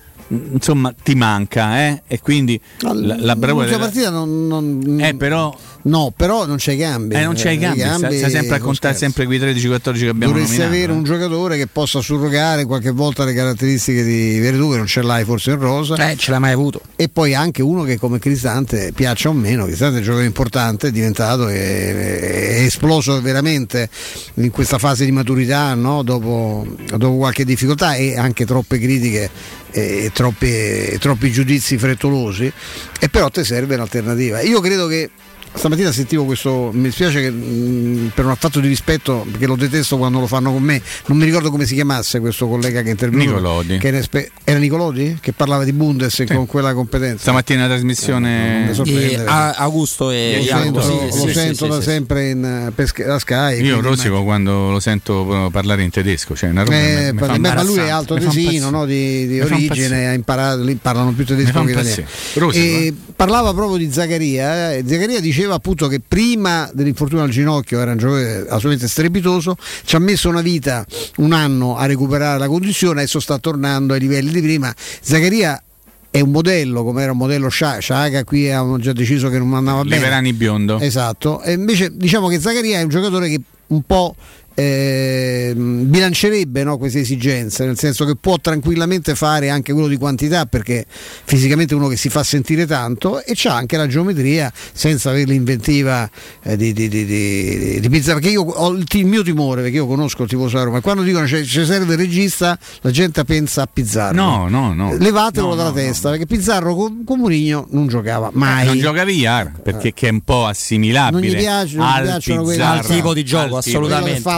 insomma 0.54 0.94
ti 1.04 1.14
manca 1.16 1.80
eh? 1.80 2.04
e 2.08 2.20
quindi 2.22 2.60
la, 2.80 2.94
la 3.20 3.36
bravura 3.36 3.66
della- 3.66 3.78
partita 3.80 4.10
non, 4.10 4.48
non- 4.48 5.00
eh, 5.02 5.14
però 5.16 5.56
no, 5.84 6.14
però 6.16 6.46
non 6.46 6.58
c'è 6.58 6.74
i 6.74 6.78
gambi. 6.78 7.16
eh, 7.16 7.24
non 7.24 7.34
c'è 7.34 7.50
i 7.52 7.58
gambi, 7.58 7.80
sta, 7.82 8.30
sempre 8.30 8.56
a 8.56 8.60
contare 8.60 8.94
scherzo. 8.96 8.98
sempre 9.00 9.26
quei 9.26 9.40
13-14 9.40 9.82
che 10.00 10.08
abbiamo 10.08 10.34
Dovresti 10.34 10.58
nominato. 10.58 10.64
avere 10.64 10.92
eh. 10.92 10.96
un 10.96 11.04
giocatore 11.04 11.58
che 11.58 11.68
possa 11.68 12.02
surrogare 12.02 12.66
qualche 12.66 12.92
volta 12.92 13.26
le 13.26 13.34
caratteristiche 13.34 14.04
di 14.04 14.40
Verdù, 14.40 14.72
che 14.72 14.78
non 14.78 14.86
ce 14.88 15.02
l'hai 15.02 15.24
forse 15.26 15.52
in 15.52 15.60
rosa. 15.60 15.96
Eh, 16.10 16.16
ce 16.18 16.32
l'hai 16.32 16.40
mai 16.40 16.52
avuto. 16.54 16.82
E 16.96 17.10
poi 17.10 17.34
anche 17.36 17.62
uno 17.62 17.84
che 17.84 17.98
come 17.98 18.20
Cristante 18.20 18.92
piaccia 18.94 19.30
o 19.30 19.34
meno, 19.34 19.66
Cristante 19.66 19.96
è 19.96 19.98
un 19.98 20.04
giocatore 20.04 20.28
importante, 20.28 20.88
è 20.88 20.92
diventato, 20.92 21.48
è, 21.48 22.58
è 22.58 22.62
esploso 22.64 23.20
veramente 23.22 23.90
in 24.36 24.52
questa 24.52 24.78
fase 24.78 25.04
di 25.06 25.12
maturità 25.12 25.74
no? 25.74 26.04
dopo, 26.04 26.66
dopo 26.96 27.16
qualche 27.18 27.44
difficoltà 27.44 27.96
e 27.96 28.18
anche 28.18 28.46
troppe 28.46 28.80
critiche 28.80 29.30
e 29.72 30.12
troppi, 30.14 30.48
e 30.48 30.98
troppi 31.00 31.32
giudizi 31.32 31.78
frettolosi 31.78 32.52
e 33.00 33.10
però 33.10 33.30
ti 33.30 33.44
serve 33.44 33.76
un'alternativa. 33.76 34.42
Io 34.42 34.60
credo 34.60 34.88
che 34.88 35.10
stamattina 35.54 35.92
sentivo 35.92 36.26
questo, 36.26 36.72
mi 36.74 36.90
spiace 36.92 37.22
che 37.22 37.30
mh, 37.32 38.12
per 38.16 38.26
un 38.26 38.32
affatto 38.32 38.60
di 38.60 38.68
rispetto, 38.68 39.26
perché 39.30 39.46
lo 39.48 39.56
detesto 39.56 39.98
quando 39.98 40.20
lo 40.20 40.28
fanno 40.28 40.52
con 40.52 40.64
me, 40.64 40.82
non 41.08 41.18
mi 41.18 41.26
ricordo 41.26 41.50
come 41.52 41.66
si 41.66 41.74
chiamasse 41.76 42.20
questo 42.20 42.48
collega 42.48 42.82
che 42.82 42.88
è 42.88 42.92
intervenuto. 42.92 43.30
Nicolodi. 43.30 43.78
Che 43.78 43.98
esper- 43.98 44.32
era 44.44 44.60
Nicolodi? 44.60 45.18
Che 45.20 45.34
parlava 45.34 45.64
di 45.64 45.74
Bundes 45.74 46.24
con 46.28 46.46
quella 46.46 46.74
competenza. 46.74 47.22
Stamattina 47.22 47.62
la 47.62 47.68
trasmissione 47.68 48.66
mi 48.68 48.74
sorprende. 48.74 49.12
E 49.12 49.26
a- 49.26 49.52
Augusto 49.54 50.10
e 50.12 50.38
lo 50.38 50.44
Jacopo, 50.44 50.82
sento, 50.82 50.82
sì, 50.82 51.06
lo 51.06 51.12
sì, 51.12 51.28
sì, 51.28 51.34
sento 51.34 51.64
sì, 51.66 51.70
da 51.70 51.78
sì. 51.78 51.84
sempre 51.84 52.30
in, 52.30 52.44
eh, 52.68 52.72
per 52.72 52.88
Sky- 52.88 53.06
da 53.06 53.20
Sky. 53.20 53.64
Io 53.64 53.82
rosico 53.82 54.24
quando 54.24 54.70
lo 54.72 54.80
sento 54.80 55.50
parlare 55.52 55.84
in 55.84 55.90
tedesco, 55.90 56.36
cioè 56.36 56.50
una 56.50 56.64
roba 56.64 56.76
Eh, 56.76 57.12
mi- 57.14 57.22
mi 57.22 57.40
beh, 57.40 57.54
ma 57.54 57.64
lui 57.64 57.78
è 57.78 57.90
alto 57.90 58.16
tesino 58.16 58.70
no, 58.70 58.86
di, 58.86 59.28
di 59.28 59.40
origine, 59.42 60.08
ha 60.08 60.14
imparato, 60.14 60.64
lì 60.64 60.76
parlano 60.76 61.12
più 61.12 61.26
tedesco 61.26 61.64
che 61.64 61.72
italiano. 61.72 62.06
E 62.52 62.60
eh. 62.88 62.94
parlava 63.16 63.54
proprio 63.54 63.78
di 63.78 63.92
Zaccaria. 63.92 64.74
eh, 64.74 64.84
Zaccaria 64.88 65.20
diceva 65.42 65.56
appunto 65.56 65.88
che 65.88 66.00
prima 66.00 66.70
dell'infortunio 66.74 67.24
al 67.24 67.30
ginocchio 67.30 67.80
era 67.80 67.92
un 67.92 67.98
giocatore 67.98 68.42
assolutamente 68.42 68.88
strepitoso, 68.88 69.58
ci 69.84 69.96
ha 69.96 70.00
messo 70.00 70.30
una 70.30 70.42
vita, 70.42 70.86
un 71.18 71.34
anno 71.34 71.78
a 71.78 71.86
recuperare 71.86 72.38
la 72.38 72.48
condizione, 72.48 73.00
adesso 73.00 73.20
sta 73.20 73.40
tornando 73.40 73.94
ai 73.94 74.00
livelli 74.00 74.32
di 74.32 74.42
prima. 74.42 74.74
Zaccaria 74.76 75.62
è 76.12 76.20
un 76.20 76.30
modello, 76.30 76.84
come 76.84 77.02
era 77.02 77.12
un 77.12 77.18
modello 77.18 77.50
Scia- 77.50 77.80
Sciaga, 77.80 78.24
qui 78.24 78.52
avevano 78.52 78.78
già 78.78 78.94
deciso 78.94 79.30
che 79.30 79.40
non 79.40 79.54
andava 79.54 79.84
bene. 79.84 79.96
Liverani 79.96 80.34
biondo. 80.34 80.80
Esatto, 80.80 81.42
e 81.42 81.54
invece 81.54 81.96
diciamo 81.96 82.28
che 82.28 82.40
Zaccaria 82.40 82.80
è 82.80 82.84
un 82.84 82.90
giocatore 82.90 83.30
che 83.30 83.42
un 83.68 83.82
po' 83.84 84.16
eh, 84.54 85.54
bilancerebbe 85.56 86.64
no, 86.64 86.78
queste 86.78 87.00
esigenze, 87.00 87.66
nel 87.66 87.78
senso 87.78 88.06
che 88.06 88.16
può 88.20 88.38
tranquillamente 88.40 89.16
fare 89.16 89.50
anche 89.50 89.74
quello 89.74 89.88
di 89.88 89.98
quantità 89.98 90.46
perché 90.46 90.86
fisicamente 90.88 91.74
è 91.74 91.78
uno 91.78 91.88
che 91.88 91.98
si 91.98 92.10
fa 92.10 92.24
sentire 92.24 92.66
tanto 92.66 93.24
e 93.24 93.34
c'ha 93.36 93.56
anche 93.56 93.78
la 93.78 93.88
geometria 93.88 94.52
senza 94.74 95.10
avere 95.10 95.32
l'inventiva 95.32 96.10
eh, 96.44 96.58
di, 96.58 96.74
di, 96.74 96.88
di, 96.88 97.06
di, 97.06 97.80
di 97.80 97.90
Pizzarro. 97.90 98.20
Perché 98.20 98.34
io 98.34 98.42
ho 98.44 98.70
il, 98.72 98.86
il 98.92 99.06
mio 99.06 99.24
timore, 99.24 99.62
perché 99.62 99.78
io 99.78 99.88
conosco 99.88 100.24
il 100.24 100.30
tifoso 100.30 100.52
della 100.54 100.64
Roma, 100.66 100.78
e 100.80 100.82
quando 100.82 101.02
dicono 101.04 101.26
ci 101.28 101.46
serve 101.46 101.94
il 101.94 101.98
regista, 102.00 102.58
la 102.82 102.92
gente 102.92 103.24
pensa 103.24 103.64
a 103.64 103.70
Pizzarro. 103.72 104.14
No, 104.16 104.48
no, 104.48 104.74
no. 104.74 104.96
Levatelo 104.98 105.48
No, 105.48 105.56
dalla 105.56 105.70
no, 105.70 105.76
testa, 105.76 106.10
perché 106.12 106.26
Pizzarro 106.26 106.76
con, 106.76 107.04
con 107.04 107.20
Murigno 107.20 107.68
non 107.72 107.88
giocava 107.88 108.30
mai. 108.34 108.64
Eh, 108.64 108.66
Non 108.68 108.80
gioca 108.80 109.04
via 109.04 109.52
perché 109.64 109.94
che 109.94 110.08
è 110.08 110.12
un 110.12 110.22
po' 110.22 110.46
assimilabile 110.46 111.28
Non 111.28 111.36
gli 111.36 111.40
piace- 111.40 111.76
non 111.78 111.88
gli 111.88 111.92
al 111.98 112.04
piacciono 112.04 112.44
quei- 112.44 112.58
Pizzarro, 112.58 112.80
al 112.80 112.86
tipo 112.86 113.14
di 113.14 113.24
gioco, 113.24 113.58
al 113.58 113.64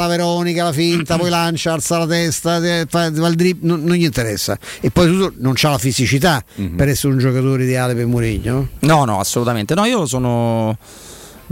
la 0.04 0.08
Veronica, 0.08 0.64
la 0.64 0.72
finta, 0.74 1.18
poi 1.18 1.30
lancia, 1.30 1.74
alza 1.74 1.98
la 1.98 2.08
testa, 2.08 2.58
eh, 2.64 2.86
fa, 2.88 3.06
il 3.06 3.36
drip, 3.36 3.62
non, 3.64 3.84
non 3.84 3.96
gli 3.96 4.04
interessa. 4.04 4.58
E 4.80 4.90
poi 4.92 5.08
tutto 5.08 5.34
non 5.38 5.54
ha 5.62 5.70
la 5.70 5.78
fisicità 5.78 6.44
Mhm. 6.56 6.76
per 6.76 6.90
essere 6.90 7.14
un 7.14 7.20
giocatore 7.20 7.64
ideale 7.64 7.94
per 7.96 8.06
Mourinho. 8.06 8.68
No, 8.80 9.06
no, 9.06 9.20
assolutamente. 9.20 9.74
No, 9.76 9.86
io 9.86 10.06
sono. 10.06 10.78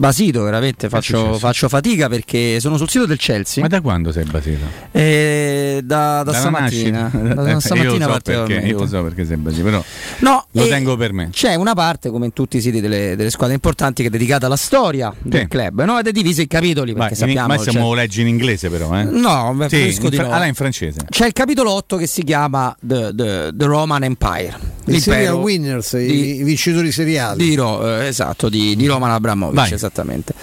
Basito, 0.01 0.41
veramente 0.41 0.89
faccio, 0.89 1.33
faccio 1.37 1.69
fatica 1.69 2.09
perché 2.09 2.59
sono 2.59 2.75
sul 2.77 2.89
sito 2.89 3.05
del 3.05 3.19
Chelsea. 3.19 3.61
Ma 3.61 3.69
da 3.69 3.81
quando 3.81 4.11
sei 4.11 4.23
basito? 4.23 4.65
Eh, 4.89 5.81
da, 5.83 6.23
da 6.23 6.33
stamattina. 6.33 7.01
nascita? 7.03 7.33
Da, 7.35 7.43
da 7.43 7.51
Eh, 7.57 7.59
stamattina 7.61 7.91
io 7.91 8.07
lo 8.07 8.13
so 8.15 8.19
perché, 8.23 8.53
io 8.65 8.79
lo 8.79 8.87
so 8.87 9.03
perché 9.03 9.25
sei 9.25 9.37
basito, 9.37 9.63
però 9.63 9.83
No, 10.21 10.47
lo 10.53 10.67
tengo 10.67 10.97
per 10.97 11.13
me. 11.13 11.29
C'è 11.31 11.53
una 11.53 11.75
parte, 11.75 12.09
come 12.09 12.25
in 12.25 12.33
tutti 12.33 12.57
i 12.57 12.61
siti 12.61 12.81
delle, 12.81 13.15
delle 13.15 13.29
squadre 13.29 13.53
importanti, 13.53 14.01
che 14.01 14.07
è 14.07 14.11
dedicata 14.11 14.47
alla 14.47 14.55
storia 14.55 15.13
del 15.21 15.47
club, 15.47 15.83
no? 15.83 15.99
Ed 15.99 16.07
è 16.07 16.11
divisa 16.11 16.41
in 16.41 16.47
capitoli 16.47 16.93
perché 16.93 17.09
Vai, 17.15 17.29
in- 17.29 17.35
sappiamo. 17.35 17.47
ma 17.53 17.57
siamo 17.59 17.93
leggi 17.93 18.21
in 18.21 18.27
inglese 18.27 18.71
però, 18.71 18.97
eh? 18.97 19.03
No, 19.03 19.55
sì, 19.67 19.85
in 20.01 20.11
fra- 20.13 20.23
no. 20.25 20.31
ah, 20.31 20.45
in 20.47 20.55
francese. 20.55 21.01
C'è 21.07 21.27
il 21.27 21.33
capitolo 21.33 21.73
8 21.73 21.97
che 21.97 22.07
si 22.07 22.23
chiama 22.23 22.75
The, 22.81 23.11
The- 23.13 23.51
The 23.53 23.65
Roman 23.65 24.03
Empire. 24.03 24.79
I 24.95 24.99
serial 24.99 25.35
winners, 25.35 25.91
i- 25.93 26.05
di- 26.05 26.39
i 26.39 26.43
vincitori 26.43 26.91
seriali. 26.91 27.43
di, 27.49 27.55
Ro- 27.55 27.99
eh, 27.99 28.07
esatto, 28.07 28.49
di, 28.49 28.75
di 28.75 28.85
Roman 28.87 29.11
Abramovic, 29.11 29.55
Vai. 29.55 29.73
esattamente. 29.73 30.33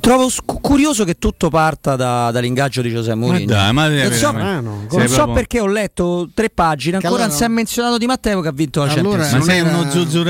Trovo 0.00 0.28
scu- 0.28 0.60
curioso 0.60 1.04
che 1.04 1.18
tutto 1.18 1.48
parta 1.50 1.96
da- 1.96 2.30
dall'ingaggio 2.30 2.80
di 2.82 2.90
Giuseppe 2.90 3.16
Mourinho. 3.16 3.46
dai, 3.46 3.72
ma 3.72 3.88
non 3.88 4.12
so, 4.12 4.32
veramente. 4.32 4.62
non 4.62 4.86
Sei 4.88 5.08
so 5.08 5.26
perché 5.32 5.60
ho 5.60 5.66
letto 5.66 6.28
tre 6.32 6.50
pagine, 6.50 6.96
ancora 6.96 7.14
allora 7.14 7.28
non 7.28 7.36
si 7.36 7.44
è 7.44 7.48
menzionato 7.48 7.98
di 7.98 8.06
Matteo 8.06 8.40
che 8.40 8.48
ha 8.48 8.52
vinto 8.52 8.84
la 8.84 8.92
Allora 8.92 9.24
Champions 9.24 9.32
non 9.32 9.46
League. 9.46 9.68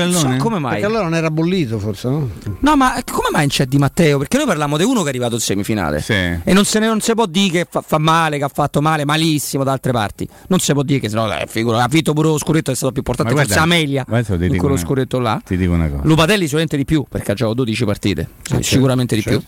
era- 0.01 0.05
Non 0.05 0.13
so 0.37 0.43
come 0.43 0.59
mai. 0.59 0.71
Perché 0.71 0.85
allora 0.85 1.03
non 1.03 1.15
era 1.15 1.31
bollito, 1.31 1.79
forse, 1.79 2.09
no? 2.09 2.29
No, 2.59 2.75
ma 2.75 3.01
come 3.09 3.27
mai 3.31 3.41
non 3.41 3.49
c'è 3.49 3.65
Di 3.65 3.77
Matteo? 3.77 4.17
Perché 4.17 4.37
noi 4.37 4.45
parliamo 4.47 4.75
di 4.77 4.83
uno 4.83 4.99
che 5.01 5.05
è 5.07 5.09
arrivato 5.09 5.35
in 5.35 5.41
semifinale 5.41 6.03
e 6.43 6.53
non, 6.53 6.65
se 6.65 6.79
ne, 6.79 6.87
non 6.87 6.99
si 6.99 7.13
può 7.13 7.25
dire 7.25 7.49
che 7.63 7.67
fa, 7.69 7.81
fa 7.81 7.97
male, 7.99 8.37
che 8.37 8.43
ha 8.43 8.51
fatto 8.53 8.81
male, 8.81 9.05
malissimo 9.05 9.63
da 9.63 9.71
altre 9.71 9.91
parti. 9.91 10.27
Non 10.47 10.59
si 10.59 10.73
può 10.73 10.83
dire 10.83 10.99
che 10.99 11.09
sennò 11.09 11.27
dai, 11.27 11.45
figura, 11.47 11.83
ha 11.83 11.87
vinto 11.87 12.13
pure 12.13 12.27
lo 12.29 12.37
scudetto, 12.37 12.71
è 12.71 12.75
stato 12.75 12.91
più 12.91 12.99
importante, 13.05 13.33
Ma 13.33 13.39
forse 13.41 13.55
guarda, 13.55 13.75
Amelia 13.75 14.03
guarda, 14.07 14.33
in 14.45 14.57
quello 14.57 14.73
una- 14.73 14.83
scudetto 14.83 15.19
là. 15.19 15.41
Ti 15.45 15.55
dico 15.57 15.71
una 15.73 15.87
cosa. 15.89 16.01
Lupatelli 16.03 16.43
sicuramente 16.43 16.75
di 16.77 16.85
più, 16.85 17.05
perché 17.07 17.31
ha 17.31 17.35
giocato 17.35 17.55
12 17.55 17.85
partite, 17.85 18.27
sì, 18.43 18.57
sicuramente 18.61 19.15
di 19.15 19.21
più. 19.21 19.41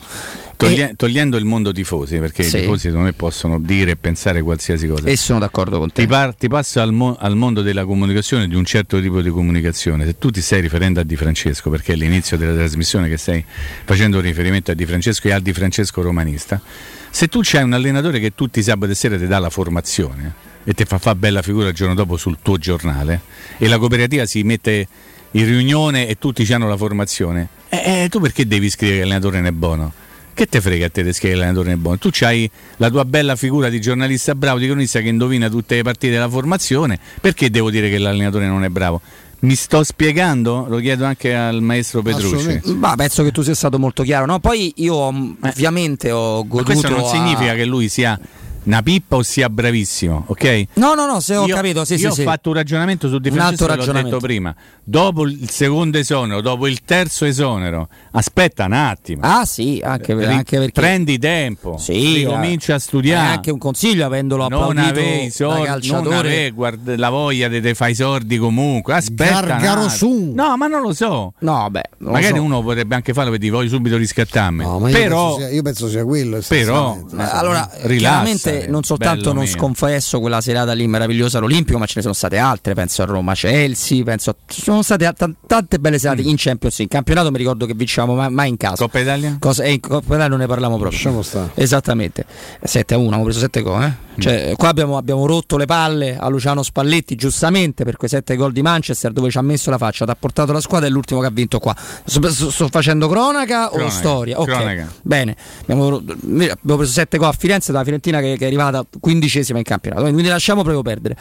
Toglie- 0.58 0.94
togliendo 0.96 1.38
il 1.38 1.46
mondo 1.46 1.72
tifosi, 1.72 2.18
perché 2.20 2.44
Sì. 2.44 2.58
i 2.58 2.60
tifosi 2.62 2.82
secondo 2.88 3.06
me 3.06 3.14
possono 3.14 3.60
dire 3.60 3.92
e 3.92 3.96
pensare 3.96 4.44
qualsiasi 4.44 4.86
cosa. 4.88 5.08
E 5.08 5.18
sono 5.18 5.40
d'accordo 5.40 5.80
con 5.80 5.92
te. 5.92 6.02
Ti, 6.04 6.08
par- 6.08 6.36
ti 6.36 6.48
passa 6.48 6.84
al, 6.84 6.94
mo- 6.94 7.18
al 7.20 7.36
mondo 7.36 7.64
della 7.64 7.84
comunicazione, 7.84 8.48
di 8.48 8.54
un 8.54 8.64
certo 8.64 9.02
tipo 9.02 9.22
di 9.22 9.30
comunicazione. 9.32 10.06
Se 10.06 10.20
tu 10.20 10.30
ti 10.30 10.40
stai 10.40 10.62
riferendo 10.62 11.00
a 11.00 11.04
Di 11.04 11.16
Francesco, 11.16 11.72
perché 11.72 11.94
è 11.94 11.96
l'inizio 11.96 12.38
della 12.38 12.54
trasmissione 12.54 13.10
che 13.10 13.18
stai 13.18 13.44
facendo 13.86 14.20
riferimento 14.20 14.70
a 14.70 14.74
Di 14.76 14.86
Francesco 14.86 15.28
e 15.30 15.32
al 15.32 15.42
Di 15.42 15.52
Francesco 15.52 16.02
romanista, 16.04 16.62
se 17.10 17.28
tu 17.28 17.40
c'hai 17.42 17.64
un 17.64 17.74
allenatore 17.74 18.20
che 18.20 18.36
tutti 18.36 18.60
i 18.60 18.64
sabati 18.64 18.94
sera 18.94 19.18
ti 19.18 19.26
dà 19.26 19.40
la 19.40 19.50
formazione 19.50 20.34
e 20.64 20.74
ti 20.76 20.86
fa 20.86 21.00
fare 21.00 21.18
bella 21.18 21.42
figura 21.42 21.70
il 21.70 21.74
giorno 21.74 21.96
dopo 21.96 22.18
sul 22.18 22.38
tuo 22.40 22.58
giornale 22.60 23.22
e 23.58 23.68
la 23.68 23.80
cooperativa 23.80 24.28
si 24.28 24.44
mette 24.44 24.88
in 25.32 25.46
riunione 25.46 26.08
e 26.08 26.16
tutti 26.18 26.52
hanno 26.54 26.68
la 26.68 26.78
formazione, 26.78 27.48
eh, 27.70 28.04
eh, 28.04 28.10
tu 28.10 28.20
perché 28.20 28.46
devi 28.46 28.70
scrivere 28.70 29.00
che 29.00 29.04
l'allenatore 29.04 29.38
non 29.38 29.46
è 29.48 29.52
buono? 29.52 29.94
Che 30.34 30.46
te 30.46 30.62
frega 30.62 30.86
a 30.86 30.90
te 30.90 31.04
di 31.04 31.12
scrivere 31.14 31.40
che 31.40 31.46
l'allenatore 31.46 31.70
non 31.70 31.78
è 31.78 31.82
buono? 31.82 31.98
Tu 31.98 32.10
c'hai 32.12 32.50
la 32.78 32.90
tua 32.90 33.06
bella 33.06 33.36
figura 33.36 33.70
di 33.70 33.80
giornalista 33.82 34.34
bravo, 34.36 34.60
di 34.60 34.68
cronista 34.68 35.00
che 35.00 35.08
indovina 35.10 35.50
tutte 35.50 35.76
le 35.76 35.84
partite 35.84 36.14
della 36.14 36.30
formazione, 36.30 37.00
perché 37.20 37.50
devo 37.50 37.70
dire 37.70 37.90
che 37.90 37.98
l'allenatore 37.98 38.48
non 38.48 38.64
è 38.64 38.70
bravo? 38.70 39.02
Mi 39.42 39.56
sto 39.56 39.84
spiegando? 39.84 40.68
Lo 40.70 40.78
chiedo 40.78 41.04
anche 41.04 41.34
al 41.34 41.62
maestro 41.62 42.04
Petrucci. 42.04 42.62
Ma 42.76 42.96
penso 42.96 43.24
che 43.24 43.32
tu 43.32 43.42
sia 43.42 43.56
stato 43.56 43.80
molto 43.80 44.04
chiaro. 44.04 44.28
No? 44.28 44.40
Poi 44.40 44.72
io 44.78 45.12
mh, 45.12 45.38
ovviamente 45.42 46.12
ho 46.12 46.44
Ma 46.44 46.48
goduto. 46.48 46.64
questo 46.64 46.90
non 46.90 47.00
a- 47.00 47.08
significa 47.08 47.56
che 47.56 47.66
lui 47.66 47.90
sia 47.90 48.20
una 48.64 48.82
pippa 48.84 49.16
o 49.16 49.24
sia 49.24 49.50
bravissimo, 49.50 50.26
ok? 50.28 50.64
No, 50.74 50.94
no, 50.94 51.06
no, 51.08 51.20
se 51.20 51.36
ho 51.36 51.46
io, 51.46 51.56
capito, 51.56 51.84
sì, 51.86 51.94
io 51.94 52.00
sì, 52.00 52.06
ho 52.06 52.12
sì. 52.14 52.24
fatto 52.24 52.50
un 52.50 52.56
ragionamento 52.56 53.08
su 53.10 53.18
Di 53.20 53.30
Un 53.30 53.36
Francesco 53.36 53.64
altro 53.64 53.66
che 53.68 53.72
l'ho 53.74 53.78
ragionamento. 53.94 54.16
detto 54.18 54.28
prima. 54.28 54.56
Dopo 54.84 55.28
il 55.28 55.50
secondo 55.50 55.98
esonero, 55.98 56.42
dopo 56.42 56.68
il 56.68 56.82
terzo 56.84 57.26
esonero, 57.26 57.88
aspetta 58.12 58.66
un 58.66 58.74
attimo. 58.74 59.22
Ah 59.24 59.46
sì, 59.46 59.82
anche, 59.84 60.14
Ri- 60.14 60.26
anche 60.26 60.58
perché 60.58 60.72
prendi 60.72 61.18
tempo, 61.18 61.78
Sì, 61.78 62.16
ricomincia 62.16 62.74
eh, 62.74 62.76
a 62.76 62.80
studiare. 62.80 63.28
è 63.28 63.32
anche 63.32 63.52
un 63.52 63.58
consiglio 63.58 64.06
avendolo 64.06 64.48
non 64.48 64.62
applaudito 64.70 65.00
avevi 65.00 65.24
i 65.24 65.28
da 65.28 65.34
soldi, 65.34 65.88
non 65.92 66.14
avevi 66.14 66.52
guarda, 66.52 66.98
la 66.98 67.10
voglia 67.10 67.48
di 67.48 67.62
te 67.62 67.74
fare 67.74 67.92
i 67.92 67.96
soldi 67.96 68.38
comunque. 68.38 68.94
Aspetta, 68.94 69.40
un 69.40 69.46
Gargaro 69.48 69.90
su. 69.90 70.32
No, 70.36 70.56
ma 70.58 70.68
non 70.68 70.82
lo 70.82 70.94
so. 70.94 71.34
No, 71.40 71.68
beh, 71.70 71.84
non 72.00 72.12
magari 72.14 72.36
so. 72.38 72.44
uno 72.44 72.62
potrebbe 72.62 72.96
anche 72.96 73.14
farlo 73.14 73.32
per 73.32 73.40
dire 73.40 73.52
voglio 73.54 73.70
subito 73.70 73.98
riscattarmi. 73.98 74.64
No, 74.64 74.80
ma 74.80 74.90
io, 74.90 74.96
però, 74.98 75.26
penso 75.36 75.40
sia, 75.40 75.50
io 75.56 75.62
penso 75.62 75.90
sia 75.90 76.04
quello. 76.06 76.40
però. 76.48 76.98
Eh, 77.18 77.24
Allora, 77.24 77.70
Rilassa, 77.82 78.51
chiaramente 78.52 78.72
non 78.72 78.84
soltanto 78.84 79.22
bello 79.22 79.34
non 79.34 79.44
mio. 79.44 79.52
sconfesso 79.52 80.20
quella 80.20 80.42
serata 80.42 80.74
lì 80.74 80.88
meravigliosa 80.88 81.38
all'Olimpico, 81.38 81.78
ma 81.78 81.86
ce 81.86 81.94
ne 81.98 82.02
sono 82.02 82.14
state 82.14 82.38
altre, 82.38 82.74
penso 82.74 83.02
a 83.02 83.06
Roma, 83.06 83.34
Chelsea, 83.34 84.04
penso 84.04 84.30
a... 84.32 84.36
ci 84.48 84.62
sono 84.62 84.82
state 84.82 85.06
a- 85.06 85.14
tan- 85.14 85.36
tante 85.48 85.80
belle 85.80 85.98
serate 86.00 86.22
in 86.22 86.36
Champions, 86.38 86.80
in 86.80 86.88
campionato 86.88 87.32
mi 87.32 87.38
ricordo 87.38 87.66
che 87.66 87.74
vincevamo 87.74 88.16
mai, 88.16 88.30
mai 88.32 88.50
in 88.50 88.58
casa. 88.58 88.74
Mm. 88.84 88.86
Coppa 88.86 89.00
Italia? 89.00 89.38
Cosa, 89.40 89.64
e 89.64 89.72
in 89.74 89.80
Coppa 89.80 90.06
Italia 90.06 90.28
non 90.28 90.40
ne 90.40 90.48
parliamo 90.48 90.78
proprio. 90.78 90.98
Lasciamo 90.98 91.22
stare. 91.22 91.52
Esattamente. 91.56 92.26
7 92.64 92.94
a 92.94 92.98
1, 92.98 93.06
abbiamo 93.08 93.24
preso 93.24 93.40
7 93.40 93.62
gol, 93.62 93.84
eh? 93.84 93.88
Mm. 94.12 94.20
Cioè, 94.20 94.54
qua 94.58 94.68
abbiamo, 94.68 94.98
abbiamo 94.98 95.26
rotto 95.26 95.56
le 95.58 95.66
palle 95.66 96.18
a 96.18 96.28
Luciano 96.28 96.64
Spalletti, 96.64 97.16
giustamente 97.16 97.84
per 97.86 97.96
quei 97.96 98.10
7 98.10 98.36
gol 98.36 98.52
di 98.52 98.62
Manchester 98.62 99.12
dove 99.14 99.30
ci 99.30 99.38
ha 99.38 99.42
messo 99.42 99.70
la 99.70 99.78
faccia, 99.78 100.04
ti 100.06 100.12
ha 100.12 100.16
portato 100.20 100.52
la 100.52 100.60
squadra 100.60 100.88
è 100.88 100.92
l'ultimo 100.92 101.22
che 101.22 101.28
ha 101.28 101.32
vinto 101.32 101.60
qua. 101.60 101.74
Sto, 102.06 102.30
sto- 102.32 102.68
facendo 102.68 103.08
cronaca, 103.08 103.68
o 103.68 103.72
Cronaca, 103.76 103.90
storia? 103.90 104.40
Ok. 104.40 104.48
cronaca. 104.48 104.92
Bene, 105.02 105.36
abbiamo, 105.62 105.96
abbiamo 105.96 106.58
preso 106.78 106.92
7 106.92 107.18
gol 107.18 107.28
a 107.30 107.32
Firenze 107.32 107.72
dalla 107.72 107.84
Fiorentina 107.84 108.20
che, 108.20 108.36
che 108.42 108.46
è 108.46 108.48
arrivata 108.48 108.84
quindicesima 109.00 109.60
in 109.60 109.64
campionato, 109.64 110.02
quindi 110.02 110.24
lasciamo 110.24 110.64
proprio 110.64 110.82
perdere. 110.82 111.16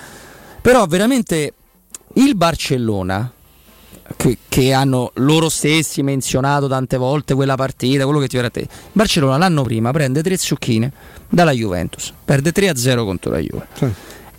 Però 0.62 0.86
veramente 0.86 1.52
il 2.14 2.34
Barcellona, 2.34 3.30
che, 4.16 4.38
che 4.48 4.72
hanno 4.72 5.10
loro 5.16 5.50
stessi 5.50 6.02
menzionato 6.02 6.66
tante 6.66 6.96
volte 6.96 7.34
quella 7.34 7.56
partita, 7.56 8.04
quello 8.04 8.20
che 8.20 8.28
ti 8.28 8.36
verrà 8.36 8.48
a 8.48 8.50
te, 8.50 8.66
Barcellona 8.92 9.36
l'anno 9.36 9.62
prima 9.62 9.90
prende 9.90 10.22
tre 10.22 10.36
zucchine 10.38 10.90
dalla 11.28 11.52
Juventus, 11.52 12.12
perde 12.24 12.52
3-0 12.52 13.04
contro 13.04 13.30
la 13.32 13.38
Juve. 13.38 13.66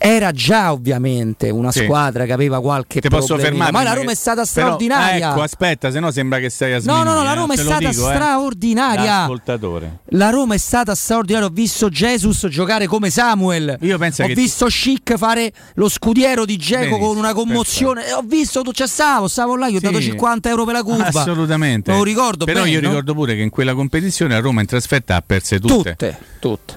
Era 0.03 0.31
già 0.31 0.71
ovviamente 0.71 1.51
una 1.51 1.71
Sì. 1.71 1.83
squadra 1.83 2.25
che 2.25 2.33
aveva 2.33 2.59
qualche 2.59 2.99
Ti 3.01 3.07
posso 3.07 3.37
fermare? 3.37 3.71
ma 3.71 3.83
la 3.83 3.93
Roma 3.93 4.09
è 4.09 4.15
stata 4.15 4.37
Però, 4.37 4.45
straordinaria. 4.45 5.29
ecco, 5.29 5.41
aspetta, 5.43 5.91
se 5.91 5.99
no 5.99 6.09
sembra 6.09 6.39
che 6.39 6.49
stai 6.49 6.73
a 6.73 6.79
No, 6.83 7.03
no, 7.03 7.03
no, 7.03 7.09
sminuire, 7.11 7.23
la 7.23 7.31
eh, 7.31 7.35
Roma 7.35 7.53
è 7.53 7.55
te 7.57 7.61
lo 7.63 7.69
stata 7.69 7.89
dico, 7.89 8.09
eh. 8.09 8.13
straordinaria. 8.15 9.21
Ascoltatore. 9.21 9.97
La 10.05 10.29
Roma 10.31 10.55
è 10.55 10.57
stata 10.57 10.95
straordinaria. 10.95 11.47
Ho 11.47 11.51
visto 11.51 11.89
Jesus 11.89 12.47
giocare 12.47 12.87
come 12.87 13.11
Samuel. 13.11 13.77
Io 13.81 13.97
penso 13.99 14.23
Ho 14.23 14.27
che- 14.27 14.33
visto 14.33 14.65
Chic 14.65 15.15
fare 15.17 15.53
lo 15.75 15.87
scudiero 15.87 16.45
di 16.45 16.57
Geco 16.57 16.97
con 16.97 17.17
una 17.17 17.33
commozione. 17.33 18.11
Ho 18.13 18.23
visto, 18.25 18.63
tu 18.63 18.71
c'è 18.71 18.87
stavo, 18.87 19.27
stavo 19.27 19.55
là, 19.55 19.69
gli 19.69 19.75
ho 19.75 19.79
Sì. 19.79 19.85
dato 19.85 20.01
50 20.01 20.49
euro 20.49 20.65
per 20.65 20.73
la 20.73 20.83
curva. 20.83 21.05
Assolutamente. 21.09 21.91
Me 21.91 21.97
lo 21.97 22.03
ricordo 22.03 22.45
Però 22.45 22.61
bene, 22.63 22.71
io 22.71 22.81
no? 22.81 22.87
ricordo 22.87 23.13
pure 23.13 23.35
che 23.35 23.41
in 23.41 23.51
quella 23.51 23.75
competizione 23.75 24.33
la 24.33 24.39
Roma 24.39 24.61
in 24.61 24.67
trasferta 24.67 25.15
ha 25.15 25.21
perse 25.23 25.59
tutte. 25.59 25.91
Tutte, 25.91 26.17
tutte. 26.39 26.73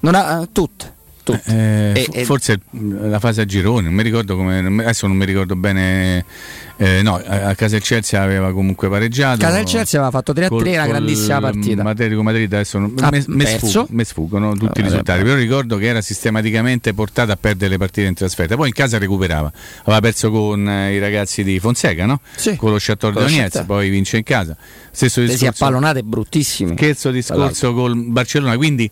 Non 0.00 0.16
ha, 0.16 0.40
eh, 0.42 0.48
tutte. 0.50 0.94
Tutte. 1.34 1.92
Eh, 1.94 2.00
E- 2.00 2.04
fo- 2.04 2.12
e- 2.12 2.24
forse 2.24 2.60
mh, 2.70 3.08
la 3.10 3.18
fase 3.18 3.40
a 3.40 3.44
gironi, 3.44 3.84
non 3.84 3.94
mi 3.94 4.02
ricordo 4.02 4.36
come 4.36 4.58
adesso 4.58 5.06
non 5.06 5.16
mi 5.16 5.24
ricordo 5.24 5.56
bene. 5.56 6.24
eh, 6.78 7.00
no, 7.02 7.14
a 7.16 7.54
casa 7.54 7.72
del 7.76 7.82
Chelsea 7.82 8.20
aveva 8.22 8.52
comunque 8.52 8.88
pareggiato. 8.88 9.38
Casa 9.40 9.56
del 9.56 9.64
Chelsea 9.64 9.98
aveva 10.00 10.16
fatto 10.16 10.32
3 10.32 10.44
a 10.44 10.48
3, 10.48 10.76
una 10.76 10.86
grandissima 10.86 11.40
partita. 11.40 11.82
Materico 11.82 12.22
Madrid 12.22 12.52
adesso 12.52 12.78
non, 12.78 12.94
Ha 13.00 13.08
me, 13.10 13.24
me 13.28 13.58
me 13.88 14.04
sfuggono 14.04 14.52
tutti 14.52 14.66
Vabbè, 14.66 14.80
i 14.80 14.82
risultati, 14.82 15.22
però 15.22 15.34
ricordo 15.34 15.76
che 15.78 15.86
era 15.86 16.00
sistematicamente 16.00 16.92
portato 16.94 17.32
a 17.32 17.36
perdere 17.36 17.70
le 17.70 17.78
partite 17.78 18.06
in 18.06 18.14
trasferta. 18.14 18.56
Poi 18.56 18.68
in 18.68 18.74
casa 18.74 18.98
recuperava. 18.98 19.50
Aveva 19.84 20.00
perso 20.00 20.30
con 20.30 20.68
eh, 20.68 20.94
i 20.94 20.98
ragazzi 20.98 21.42
di 21.42 21.58
Fonseca, 21.58 22.06
no? 22.06 22.20
Con 22.56 22.70
lo 22.70 22.78
Shakhtar 22.78 23.12
Con 23.12 23.22
lo 23.22 23.28
Donetsk, 23.28 23.42
Shakhtar. 23.52 23.66
poi 23.66 23.88
vince 23.90 24.16
in 24.18 24.22
casa. 24.22 24.56
Stesso 24.90 25.20
Le 25.20 25.26
si 25.28 25.32
discorso. 25.38 25.64
appallonate 25.64 26.02
bruttissimi. 26.02 26.74
Scherzo 26.76 27.10
discorso 27.10 27.72
col 27.74 27.96
Barcellona, 27.96 28.56
quindi, 28.56 28.90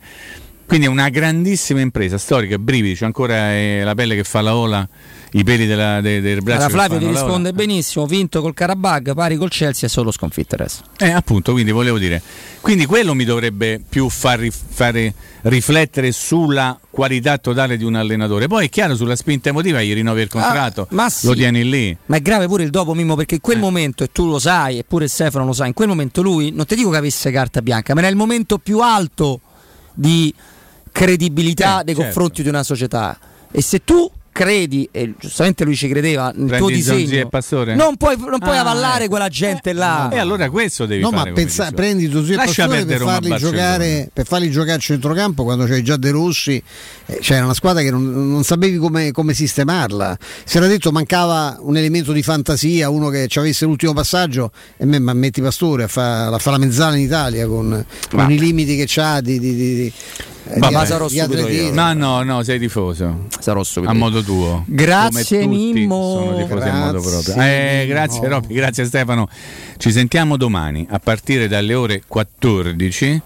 quindi 0.74 0.90
è 0.90 0.90
una 0.90 1.08
grandissima 1.08 1.78
impresa 1.78 2.18
storica, 2.18 2.58
brividi, 2.58 2.96
c'è 2.96 3.04
ancora 3.04 3.52
eh, 3.54 3.82
la 3.84 3.94
pelle 3.94 4.16
che 4.16 4.24
fa 4.24 4.40
la 4.40 4.56
ola, 4.56 4.88
i 5.34 5.44
peli 5.44 5.66
della, 5.66 6.00
de- 6.00 6.20
del 6.20 6.42
braccio. 6.42 6.64
Allora, 6.64 6.72
Flavio 6.82 6.98
ti 6.98 7.04
la 7.04 7.10
ola. 7.10 7.20
risponde 7.20 7.52
benissimo, 7.52 8.06
vinto 8.06 8.40
col 8.40 8.54
Karabag, 8.54 9.14
pari 9.14 9.36
col 9.36 9.50
Chelsea 9.50 9.86
e 9.88 9.90
solo 9.90 10.10
sconfitte 10.10 10.56
il 10.56 10.62
resto. 10.62 10.82
Eh, 10.98 11.12
appunto, 11.12 11.52
quindi 11.52 11.70
volevo 11.70 11.96
dire, 11.98 12.20
quindi 12.60 12.86
quello 12.86 13.14
mi 13.14 13.22
dovrebbe 13.24 13.80
più 13.88 14.08
far 14.08 14.40
rif- 14.40 14.64
fare 14.68 15.14
riflettere 15.42 16.10
sulla 16.10 16.76
qualità 16.90 17.38
totale 17.38 17.76
di 17.76 17.84
un 17.84 17.94
allenatore. 17.94 18.48
Poi 18.48 18.66
è 18.66 18.68
chiaro, 18.68 18.96
sulla 18.96 19.14
spinta 19.14 19.50
emotiva 19.50 19.80
gli 19.80 19.94
rinnovi 19.94 20.22
il 20.22 20.28
contratto, 20.28 20.82
Ah, 20.82 20.86
ma 20.90 21.08
sì. 21.08 21.28
lo 21.28 21.34
tieni 21.34 21.70
lì. 21.70 21.96
Ma 22.06 22.16
è 22.16 22.20
grave 22.20 22.48
pure 22.48 22.64
il 22.64 22.70
dopo 22.70 22.94
Mimmo 22.94 23.14
perché 23.14 23.34
in 23.34 23.40
Eh. 23.40 23.44
quel 23.44 23.60
momento, 23.60 24.02
e 24.02 24.08
tu 24.10 24.26
lo 24.26 24.40
sai, 24.40 24.78
eppure 24.78 25.06
Stefano 25.06 25.44
lo 25.44 25.52
sa, 25.52 25.66
in 25.66 25.72
quel 25.72 25.86
momento 25.86 26.20
lui, 26.20 26.50
non 26.50 26.66
ti 26.66 26.74
dico 26.74 26.90
che 26.90 26.96
avesse 26.96 27.30
carta 27.30 27.62
bianca, 27.62 27.94
ma 27.94 28.00
era 28.00 28.08
il 28.08 28.16
momento 28.16 28.58
più 28.58 28.80
alto 28.80 29.40
di 29.96 30.34
credibilità 30.94 31.80
Eh, 31.80 31.84
nei 31.86 31.94
certo. 31.94 32.02
confronti 32.02 32.42
di 32.44 32.48
una 32.48 32.62
società. 32.62 33.18
E 33.50 33.60
se 33.60 33.82
tu 33.84 34.08
credi, 34.30 34.88
e 34.90 35.14
giustamente 35.16 35.62
lui 35.64 35.76
ci 35.76 35.86
credeva, 35.88 36.32
nel 36.34 36.56
tuo 36.58 36.66
Prendi 36.66 36.82
Zonzi 36.82 37.04
disegno, 37.04 37.22
e 37.22 37.28
Pastore? 37.28 37.74
non 37.76 37.96
puoi, 37.96 38.16
non 38.18 38.40
puoi 38.40 38.56
Ah, 38.56 38.60
avallare 38.62 39.04
eh. 39.04 39.08
quella 39.08 39.28
gente 39.28 39.72
là. 39.72 40.08
E 40.10 40.18
allora 40.18 40.50
questo 40.50 40.86
devi 40.86 41.02
No, 41.02 41.10
ma 41.10 41.18
fare. 41.18 41.30
come 41.30 41.42
pensa- 41.44 41.62
dicevo. 41.70 41.76
prendi 41.82 42.10
Zozzi 42.10 42.32
e 42.32 42.34
Lascia 42.34 42.66
Pastore 42.66 42.84
per 42.84 43.00
farli, 43.00 43.36
giocare, 43.36 44.10
per 44.12 44.26
farli 44.26 44.50
giocare 44.50 44.72
a 44.72 44.78
centrocampo 44.78 45.44
quando 45.44 45.66
c'hai 45.66 45.84
già 45.84 45.96
De 45.96 46.10
Rossi, 46.10 46.60
eh, 47.06 47.18
c'era 47.20 47.44
una 47.44 47.54
squadra 47.54 47.82
che 47.82 47.92
non, 47.92 48.30
non 48.30 48.42
sapevi 48.42 48.76
come, 48.78 49.12
come 49.12 49.34
sistemarla. 49.34 50.18
Si 50.44 50.56
era 50.56 50.66
detto 50.66 50.90
mancava 50.90 51.56
un 51.60 51.76
elemento 51.76 52.10
di 52.10 52.22
fantasia, 52.24 52.88
uno 52.90 53.10
che 53.10 53.28
ci 53.28 53.38
avesse 53.38 53.66
l'ultimo 53.66 53.92
passaggio 53.92 54.50
e 54.76 54.84
me 54.84 54.98
ma 54.98 55.12
metti 55.12 55.40
Pastore 55.42 55.84
a 55.84 55.88
fare 55.88 56.36
fa 56.40 56.50
la 56.50 56.58
mezzala 56.58 56.96
in 56.96 57.02
Italia 57.04 57.46
con, 57.46 57.84
con 58.10 58.30
i 58.32 58.38
limiti 58.38 58.74
che 58.76 58.84
c'ha 58.88 59.20
di, 59.20 59.38
di, 59.38 59.54
di, 59.54 59.92
eh, 60.48 60.54
di- 60.54 60.60
Ma 60.60 60.84
sarò 60.84 61.08
subito 61.08 61.24
atletismo. 61.38 61.74
No, 61.74 61.92
no, 61.92 62.22
no, 62.22 62.42
sei 62.42 62.58
tifoso. 62.58 63.26
Sarò 63.38 63.62
subito 63.62 63.90
A 63.90 63.94
io. 63.94 64.00
modo 64.00 64.22
tuo. 64.22 64.64
Grazie, 64.66 65.46
Mimmo. 65.46 66.20
Sono 66.24 66.36
tifosi 66.36 66.68
a 66.68 66.72
modo 66.74 67.00
Grazie, 67.00 67.32
proprio. 67.32 67.44
Eh, 67.44 67.86
grazie 67.88 68.28
Robby, 68.28 68.54
grazie 68.54 68.84
Stefano. 68.84 69.28
Ci 69.76 69.90
sentiamo 69.92 70.36
domani 70.36 70.86
a 70.90 70.98
partire 70.98 71.48
dalle 71.48 71.74
ore 71.74 72.02
14. 72.06 73.20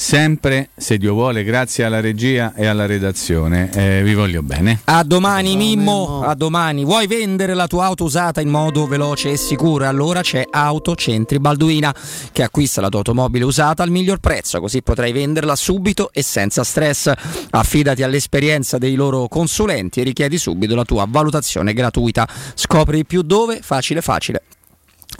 Sempre, 0.00 0.70
se 0.78 0.96
Dio 0.96 1.12
vuole, 1.12 1.44
grazie 1.44 1.84
alla 1.84 2.00
regia 2.00 2.54
e 2.54 2.64
alla 2.64 2.86
redazione. 2.86 3.70
Eh, 3.70 4.02
vi 4.02 4.14
voglio 4.14 4.42
bene. 4.42 4.80
A 4.84 5.04
domani 5.04 5.56
Mimmo, 5.56 6.22
a 6.22 6.34
domani. 6.34 6.84
Vuoi 6.84 7.06
vendere 7.06 7.52
la 7.52 7.66
tua 7.66 7.84
auto 7.84 8.04
usata 8.04 8.40
in 8.40 8.48
modo 8.48 8.86
veloce 8.86 9.32
e 9.32 9.36
sicuro? 9.36 9.86
Allora 9.86 10.22
c'è 10.22 10.42
Autocentri 10.50 11.38
Balduina 11.38 11.94
che 12.32 12.42
acquista 12.42 12.80
la 12.80 12.88
tua 12.88 13.00
automobile 13.00 13.44
usata 13.44 13.82
al 13.82 13.90
miglior 13.90 14.20
prezzo, 14.20 14.58
così 14.58 14.80
potrai 14.80 15.12
venderla 15.12 15.54
subito 15.54 16.08
e 16.14 16.22
senza 16.22 16.64
stress. 16.64 17.12
Affidati 17.50 18.02
all'esperienza 18.02 18.78
dei 18.78 18.94
loro 18.94 19.28
consulenti 19.28 20.00
e 20.00 20.04
richiedi 20.04 20.38
subito 20.38 20.74
la 20.74 20.84
tua 20.84 21.06
valutazione 21.06 21.74
gratuita. 21.74 22.26
Scopri 22.54 23.04
più 23.04 23.20
dove? 23.20 23.60
Facile 23.60 24.00
facile 24.00 24.42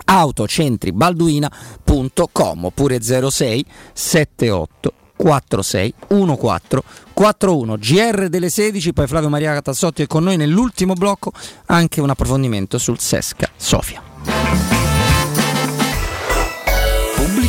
autocentribalduina.com 0.04 2.64
oppure 2.64 3.02
06 3.02 3.64
78 3.92 4.92
46 5.16 5.94
14 6.08 6.88
41 7.12 7.76
GR 7.76 8.28
delle 8.28 8.48
16 8.48 8.92
poi 8.92 9.06
Flavio 9.06 9.28
Maria 9.28 9.52
Catassotti 9.52 10.02
è 10.02 10.06
con 10.06 10.24
noi 10.24 10.36
nell'ultimo 10.36 10.94
blocco 10.94 11.30
anche 11.66 12.00
un 12.00 12.10
approfondimento 12.10 12.78
sul 12.78 12.98
Sesca 12.98 13.48
Sofia 13.56 14.02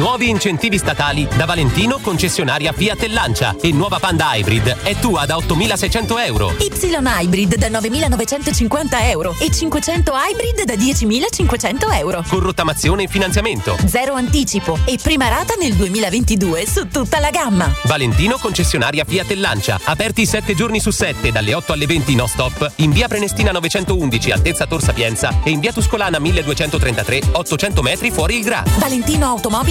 Nuovi 0.00 0.30
incentivi 0.30 0.78
statali 0.78 1.28
da 1.36 1.44
Valentino 1.44 1.98
concessionaria 1.98 2.72
Fiat 2.72 3.02
e 3.02 3.08
Lancia 3.08 3.54
e 3.60 3.70
nuova 3.70 3.98
Panda 3.98 4.34
Hybrid 4.34 4.78
è 4.82 4.96
tua 4.98 5.26
da 5.26 5.36
8.600 5.36 6.24
euro. 6.24 6.54
Y 6.58 6.70
Hybrid 6.70 7.56
da 7.56 7.68
9.950 7.68 8.86
euro 9.10 9.36
e 9.38 9.50
500 9.52 10.12
Hybrid 10.14 10.64
da 10.64 10.72
10.500 10.72 11.98
euro. 11.98 12.24
Con 12.26 12.40
rottamazione 12.40 13.02
e 13.02 13.08
finanziamento. 13.08 13.76
Zero 13.86 14.14
anticipo 14.14 14.78
e 14.86 14.98
prima 15.02 15.28
rata 15.28 15.52
nel 15.60 15.74
2022 15.74 16.66
su 16.66 16.88
tutta 16.88 17.20
la 17.20 17.28
gamma. 17.28 17.70
Valentino 17.84 18.38
concessionaria 18.38 19.04
Fiat 19.04 19.32
e 19.32 19.36
Lancia. 19.36 19.78
Aperti 19.84 20.24
7 20.24 20.54
giorni 20.54 20.80
su 20.80 20.90
7 20.90 21.30
dalle 21.30 21.52
8 21.52 21.74
alle 21.74 21.84
20 21.84 22.14
no 22.14 22.26
stop 22.26 22.72
in 22.76 22.90
via 22.90 23.06
Prenestina 23.06 23.50
911 23.50 24.30
altezza 24.30 24.66
Tor 24.66 24.82
Sapienza 24.82 25.40
e 25.44 25.50
in 25.50 25.60
via 25.60 25.74
Tuscolana 25.74 26.18
1233 26.18 27.20
800 27.32 27.82
metri 27.82 28.10
fuori 28.10 28.38
il 28.38 28.44
Gra. 28.44 28.62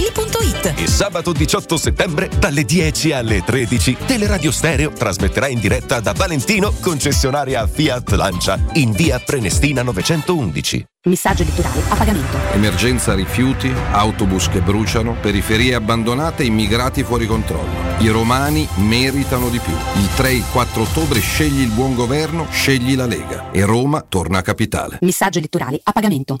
ValentinoAutomobili.it 0.00 0.72
E 0.76 0.86
sabato 0.86 1.32
18 1.32 1.76
settembre 1.76 2.30
dalle 2.38 2.64
10 2.64 3.12
alle 3.12 3.42
13 3.42 3.98
Teleradio 4.06 4.50
Stereo 4.50 4.90
trasmetterà 4.92 5.46
in 5.46 5.60
diretta 5.60 6.00
da 6.00 6.12
Valentino, 6.12 6.72
concessionaria 6.80 7.66
Fiat 7.66 8.10
Lancia, 8.12 8.58
in 8.74 8.92
via 8.92 9.18
Prenestina 9.18 9.82
911. 9.82 10.86
Messaggio 11.02 11.42
elettorale 11.42 11.82
a 11.88 11.96
pagamento. 11.96 12.36
Emergenza 12.52 13.14
rifiuti, 13.14 13.72
autobus 13.92 14.48
che 14.48 14.60
bruciano, 14.60 15.16
periferie 15.20 15.74
abbandonate, 15.74 16.44
immigrati 16.44 17.02
fuori 17.02 17.26
controllo. 17.26 17.98
I 17.98 18.08
romani 18.08 18.68
meritano 18.76 19.48
di 19.48 19.58
più. 19.58 19.72
Il 19.72 20.08
3 20.14 20.28
e 20.28 20.34
il 20.34 20.44
4 20.50 20.82
ottobre 20.82 21.20
scegli 21.20 21.60
il 21.60 21.70
buon 21.70 21.94
governo, 21.94 22.46
scegli 22.50 22.96
la 22.96 23.06
Lega 23.06 23.50
e 23.50 23.64
Roma 23.64 24.04
torna 24.06 24.42
capitale. 24.42 24.98
Messaggio 25.00 25.38
elettorale 25.38 25.80
a 25.82 25.92
pagamento. 25.92 26.40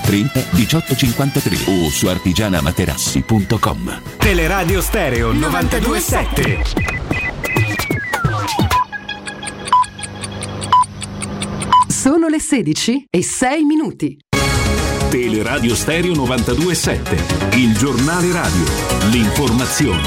30 0.01 0.45
18 0.51 0.95
53 0.95 1.57
o 1.67 1.89
su 1.89 2.07
artigianamaterassi.com. 2.07 4.01
Teleradio 4.17 4.81
Stereo 4.81 5.31
927. 5.31 6.63
Sono 11.87 12.27
le 12.27 12.39
16 12.39 13.05
e 13.09 13.23
6 13.23 13.63
minuti. 13.63 14.17
Teleradio 15.11 15.75
Stereo 15.75 16.15
927, 16.15 17.57
il 17.57 17.77
giornale 17.77 18.31
radio, 18.31 18.63
l'informazione. 19.11 20.01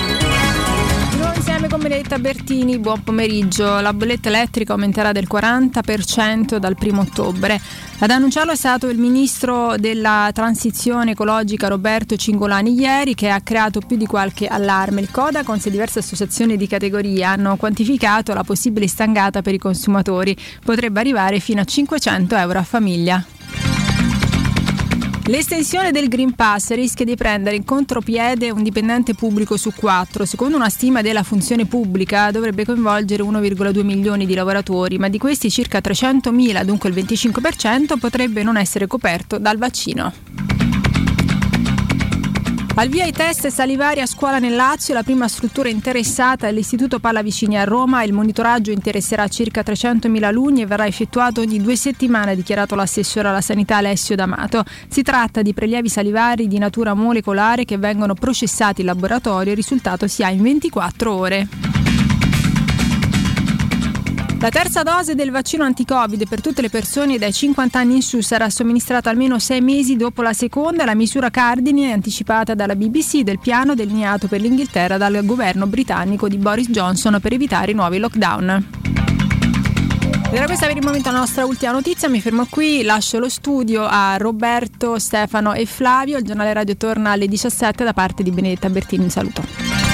Noi 1.18 1.36
insieme 1.36 1.68
con 1.68 1.80
Benedetta 1.80 2.18
Bertini, 2.18 2.78
buon 2.78 3.04
pomeriggio. 3.04 3.80
La 3.80 3.92
bolletta 3.92 4.28
elettrica 4.28 4.72
aumenterà 4.72 5.12
del 5.12 5.28
40% 5.30 6.56
dal 6.56 6.74
1 6.80 7.00
ottobre. 7.00 7.60
Ad 8.04 8.10
annunciarlo 8.10 8.52
è 8.52 8.54
stato 8.54 8.90
il 8.90 8.98
ministro 8.98 9.76
della 9.78 10.28
transizione 10.34 11.12
ecologica 11.12 11.68
Roberto 11.68 12.16
Cingolani 12.16 12.78
ieri 12.78 13.14
che 13.14 13.30
ha 13.30 13.40
creato 13.40 13.80
più 13.80 13.96
di 13.96 14.04
qualche 14.04 14.46
allarme. 14.46 15.00
Il 15.00 15.10
Codacons 15.10 15.64
e 15.64 15.70
diverse 15.70 16.00
associazioni 16.00 16.58
di 16.58 16.66
categoria 16.66 17.30
hanno 17.30 17.56
quantificato 17.56 18.34
la 18.34 18.44
possibile 18.44 18.88
stangata 18.88 19.40
per 19.40 19.54
i 19.54 19.58
consumatori. 19.58 20.36
Potrebbe 20.62 21.00
arrivare 21.00 21.40
fino 21.40 21.62
a 21.62 21.64
500 21.64 22.36
euro 22.36 22.58
a 22.58 22.62
famiglia. 22.62 23.24
L'estensione 25.26 25.90
del 25.90 26.08
Green 26.08 26.34
Pass 26.34 26.74
rischia 26.74 27.06
di 27.06 27.16
prendere 27.16 27.56
in 27.56 27.64
contropiede 27.64 28.50
un 28.50 28.62
dipendente 28.62 29.14
pubblico 29.14 29.56
su 29.56 29.72
quattro. 29.74 30.26
Secondo 30.26 30.56
una 30.56 30.68
stima 30.68 31.00
della 31.00 31.22
funzione 31.22 31.64
pubblica 31.64 32.30
dovrebbe 32.30 32.66
coinvolgere 32.66 33.22
1,2 33.22 33.82
milioni 33.84 34.26
di 34.26 34.34
lavoratori, 34.34 34.98
ma 34.98 35.08
di 35.08 35.16
questi 35.16 35.50
circa 35.50 35.78
300.000, 35.78 36.62
dunque 36.64 36.90
il 36.90 36.94
25%, 36.94 37.98
potrebbe 37.98 38.42
non 38.42 38.58
essere 38.58 38.86
coperto 38.86 39.38
dal 39.38 39.56
vaccino. 39.56 40.53
Al 42.76 42.88
via 42.88 43.04
i 43.04 43.12
test 43.12 43.46
salivari 43.46 44.00
a 44.00 44.06
scuola 44.06 44.40
nel 44.40 44.56
Lazio, 44.56 44.94
la 44.94 45.04
prima 45.04 45.28
struttura 45.28 45.68
interessata 45.68 46.48
è 46.48 46.52
l'Istituto 46.52 46.98
Pallavicini 46.98 47.56
a 47.56 47.62
Roma. 47.62 48.02
Il 48.02 48.12
monitoraggio 48.12 48.72
interesserà 48.72 49.28
circa 49.28 49.60
300.000 49.60 50.24
alunni 50.24 50.62
e 50.62 50.66
verrà 50.66 50.84
effettuato 50.84 51.40
ogni 51.40 51.62
due 51.62 51.76
settimane, 51.76 52.32
ha 52.32 52.34
dichiarato 52.34 52.74
l'assessore 52.74 53.28
alla 53.28 53.40
sanità 53.40 53.76
Alessio 53.76 54.16
D'Amato. 54.16 54.64
Si 54.88 55.02
tratta 55.02 55.40
di 55.42 55.54
prelievi 55.54 55.88
salivari 55.88 56.48
di 56.48 56.58
natura 56.58 56.94
molecolare 56.94 57.64
che 57.64 57.78
vengono 57.78 58.14
processati 58.14 58.80
in 58.80 58.88
laboratorio 58.88 59.50
e 59.50 59.50
il 59.50 59.56
risultato 59.56 60.08
si 60.08 60.24
ha 60.24 60.30
in 60.30 60.42
24 60.42 61.14
ore. 61.14 61.93
La 64.44 64.50
terza 64.50 64.82
dose 64.82 65.14
del 65.14 65.30
vaccino 65.30 65.64
anti-Covid 65.64 66.28
per 66.28 66.42
tutte 66.42 66.60
le 66.60 66.68
persone 66.68 67.16
dai 67.16 67.32
50 67.32 67.78
anni 67.78 67.94
in 67.94 68.02
su 68.02 68.20
sarà 68.20 68.50
somministrata 68.50 69.08
almeno 69.08 69.38
sei 69.38 69.62
mesi 69.62 69.96
dopo 69.96 70.20
la 70.20 70.34
seconda. 70.34 70.84
La 70.84 70.94
misura 70.94 71.30
cardine 71.30 71.92
anticipata 71.92 72.52
dalla 72.52 72.76
BBC 72.76 73.20
del 73.20 73.38
piano 73.38 73.74
delineato 73.74 74.28
per 74.28 74.42
l'Inghilterra 74.42 74.98
dal 74.98 75.24
governo 75.24 75.66
britannico 75.66 76.28
di 76.28 76.36
Boris 76.36 76.68
Johnson 76.68 77.20
per 77.22 77.32
evitare 77.32 77.70
i 77.70 77.74
nuovi 77.74 77.96
lockdown. 77.96 78.68
Ed 80.28 80.34
era 80.34 80.44
questa 80.44 80.66
per 80.66 80.76
il 80.76 80.84
momento 80.84 81.10
la 81.10 81.20
nostra 81.20 81.46
ultima 81.46 81.72
notizia, 81.72 82.10
mi 82.10 82.20
fermo 82.20 82.46
qui, 82.50 82.82
lascio 82.82 83.18
lo 83.18 83.30
studio 83.30 83.86
a 83.88 84.18
Roberto, 84.18 84.98
Stefano 84.98 85.54
e 85.54 85.64
Flavio, 85.64 86.18
il 86.18 86.24
giornale 86.24 86.52
radio 86.52 86.76
torna 86.76 87.12
alle 87.12 87.28
17 87.28 87.82
da 87.82 87.94
parte 87.94 88.22
di 88.22 88.30
Benedetta 88.30 88.68
Bertini, 88.68 89.04
un 89.04 89.10
saluto. 89.10 89.93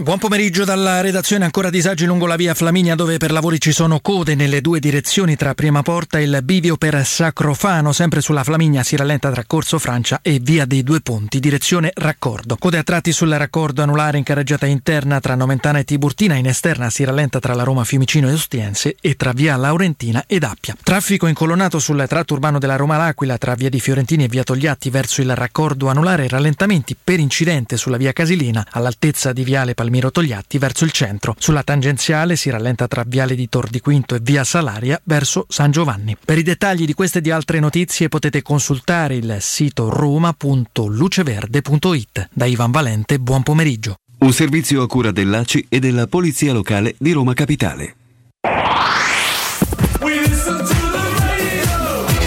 Buon 0.00 0.16
pomeriggio 0.16 0.64
dalla 0.64 1.02
redazione, 1.02 1.44
ancora 1.44 1.68
disagi 1.68 2.06
lungo 2.06 2.24
la 2.24 2.36
via 2.36 2.54
Flaminia 2.54 2.94
dove 2.94 3.18
per 3.18 3.30
lavori 3.30 3.60
ci 3.60 3.70
sono 3.70 4.00
code 4.00 4.34
nelle 4.34 4.62
due 4.62 4.80
direzioni 4.80 5.36
tra 5.36 5.52
Prima 5.52 5.82
Porta 5.82 6.18
e 6.18 6.22
il 6.22 6.40
bivio 6.42 6.78
per 6.78 7.04
Sacrofano, 7.04 7.92
sempre 7.92 8.22
sulla 8.22 8.42
Flaminia 8.42 8.82
si 8.82 8.96
rallenta 8.96 9.30
tra 9.30 9.44
Corso 9.46 9.78
Francia 9.78 10.20
e 10.22 10.38
via 10.40 10.64
dei 10.64 10.82
Due 10.82 11.02
Ponti, 11.02 11.38
direzione 11.38 11.90
raccordo. 11.92 12.56
Code 12.56 12.78
a 12.78 12.82
tratti 12.82 13.12
sul 13.12 13.28
raccordo 13.28 13.82
anulare 13.82 14.16
in 14.16 14.24
carreggiata 14.24 14.64
interna 14.64 15.20
tra 15.20 15.34
Nomentana 15.34 15.80
e 15.80 15.84
Tiburtina, 15.84 16.34
in 16.34 16.46
esterna 16.46 16.88
si 16.88 17.04
rallenta 17.04 17.38
tra 17.38 17.52
la 17.52 17.62
Roma 17.62 17.84
Fiumicino 17.84 18.30
e 18.30 18.32
Ostiense 18.32 18.96
e 19.02 19.16
tra 19.16 19.32
via 19.32 19.56
Laurentina 19.56 20.24
ed 20.26 20.44
Appia. 20.44 20.76
Traffico 20.82 21.26
incolonnato 21.26 21.78
sul 21.78 22.02
tratto 22.08 22.32
urbano 22.32 22.58
della 22.58 22.76
Roma 22.76 22.96
L'Aquila 22.96 23.36
tra 23.36 23.54
via 23.54 23.68
di 23.68 23.80
Fiorentini 23.80 24.24
e 24.24 24.28
via 24.28 24.44
Togliatti 24.44 24.88
verso 24.88 25.20
il 25.20 25.36
raccordo 25.36 25.88
anulare, 25.88 26.26
rallentamenti 26.26 26.96
per 26.96 27.20
incidente 27.20 27.76
sulla 27.76 27.98
via 27.98 28.14
Casilina 28.14 28.66
all'altezza 28.70 29.34
di 29.34 29.44
viale 29.44 29.74
Palmiro 29.90 30.12
Togliatti 30.12 30.58
verso 30.58 30.84
il 30.84 30.92
centro. 30.92 31.34
Sulla 31.36 31.64
tangenziale 31.64 32.36
si 32.36 32.48
rallenta 32.48 32.86
tra 32.86 33.02
Viale 33.04 33.34
di 33.34 33.48
Tor 33.48 33.68
di 33.68 33.80
Quinto 33.80 34.14
e 34.14 34.20
Via 34.22 34.44
Salaria 34.44 35.00
verso 35.02 35.46
San 35.48 35.72
Giovanni. 35.72 36.16
Per 36.24 36.38
i 36.38 36.44
dettagli 36.44 36.84
di 36.84 36.94
queste 36.94 37.18
e 37.18 37.22
di 37.22 37.32
altre 37.32 37.58
notizie 37.58 38.08
potete 38.08 38.40
consultare 38.40 39.16
il 39.16 39.38
sito 39.40 39.90
roma.luceverde.it. 39.90 42.28
Da 42.32 42.44
Ivan 42.44 42.70
Valente, 42.70 43.18
buon 43.18 43.42
pomeriggio. 43.42 43.96
Un 44.18 44.32
servizio 44.32 44.82
a 44.82 44.86
cura 44.86 45.10
dell'ACI 45.10 45.66
e 45.68 45.80
della 45.80 46.06
Polizia 46.06 46.52
Locale 46.52 46.94
di 46.96 47.10
Roma 47.10 47.34
Capitale. 47.34 47.96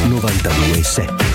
92.7 0.09 1.32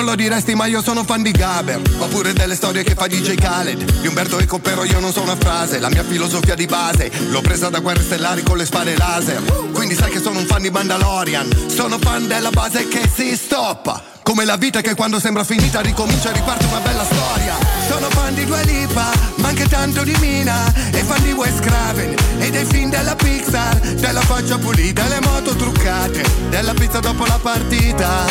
non 0.00 0.08
lo 0.08 0.14
diresti 0.14 0.54
ma 0.54 0.64
io 0.64 0.80
sono 0.82 1.04
fan 1.04 1.22
di 1.22 1.30
Gaber 1.30 1.78
Oppure 1.98 2.32
delle 2.32 2.54
storie 2.54 2.82
che 2.82 2.94
fa 2.94 3.06
DJ 3.06 3.34
Khaled. 3.34 4.00
Di 4.00 4.06
Umberto 4.06 4.38
Eco 4.38 4.58
però 4.58 4.82
io 4.84 4.98
non 4.98 5.12
so 5.12 5.20
una 5.20 5.36
frase. 5.36 5.78
La 5.78 5.90
mia 5.90 6.04
filosofia 6.04 6.54
di 6.54 6.64
base 6.64 7.10
L'ho 7.28 7.42
presa 7.42 7.68
da 7.68 7.80
guerre 7.80 8.02
stellari 8.02 8.42
con 8.42 8.56
le 8.56 8.64
spade 8.64 8.96
laser. 8.96 9.42
Quindi 9.72 9.94
sai 9.94 10.10
che 10.10 10.20
sono 10.20 10.38
un 10.38 10.46
fan 10.46 10.62
di 10.62 10.70
Mandalorian. 10.70 11.68
Sono 11.68 11.98
fan 11.98 12.26
della 12.26 12.50
base 12.50 12.88
che 12.88 13.08
si 13.12 13.36
stoppa 13.36 14.09
come 14.30 14.44
la 14.44 14.54
vita 14.54 14.80
che 14.80 14.94
quando 14.94 15.18
sembra 15.18 15.42
finita 15.42 15.80
ricomincia 15.80 16.30
e 16.30 16.34
riparte 16.34 16.64
una 16.66 16.78
bella 16.78 17.02
storia. 17.02 17.56
Sono 17.88 18.08
fan 18.10 18.32
di 18.32 18.44
Dua 18.44 18.60
Lipa, 18.60 19.10
ma 19.38 19.48
anche 19.48 19.66
tanto 19.66 20.04
di 20.04 20.14
Mina 20.20 20.72
E 20.92 21.02
fan 21.02 21.20
di 21.24 21.32
Wes 21.32 21.58
Craven 21.58 22.14
e 22.38 22.50
dei 22.50 22.64
film 22.64 22.90
della 22.90 23.16
Pixar 23.16 23.76
Della 23.80 24.20
faccia 24.20 24.56
pulita, 24.56 25.08
le 25.08 25.18
moto 25.20 25.56
truccate 25.56 26.22
Della 26.48 26.72
pizza 26.74 27.00
dopo 27.00 27.26
la 27.26 27.40
partita. 27.42 28.24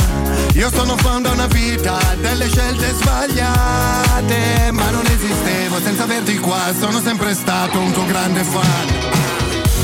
Io 0.54 0.70
sono 0.72 0.96
fan 0.96 1.24
da 1.24 1.32
una 1.32 1.48
vita 1.48 1.98
Delle 2.22 2.48
scelte 2.48 2.94
sbagliate 2.94 4.72
Ma 4.72 4.90
non 4.92 5.06
esistevo 5.06 5.82
senza 5.82 6.04
averti 6.04 6.38
qua 6.40 6.74
Sono 6.80 7.02
sempre 7.02 7.34
stato 7.34 7.78
un 7.78 7.92
tuo 7.92 8.06
grande 8.06 8.42
fan. 8.44 8.88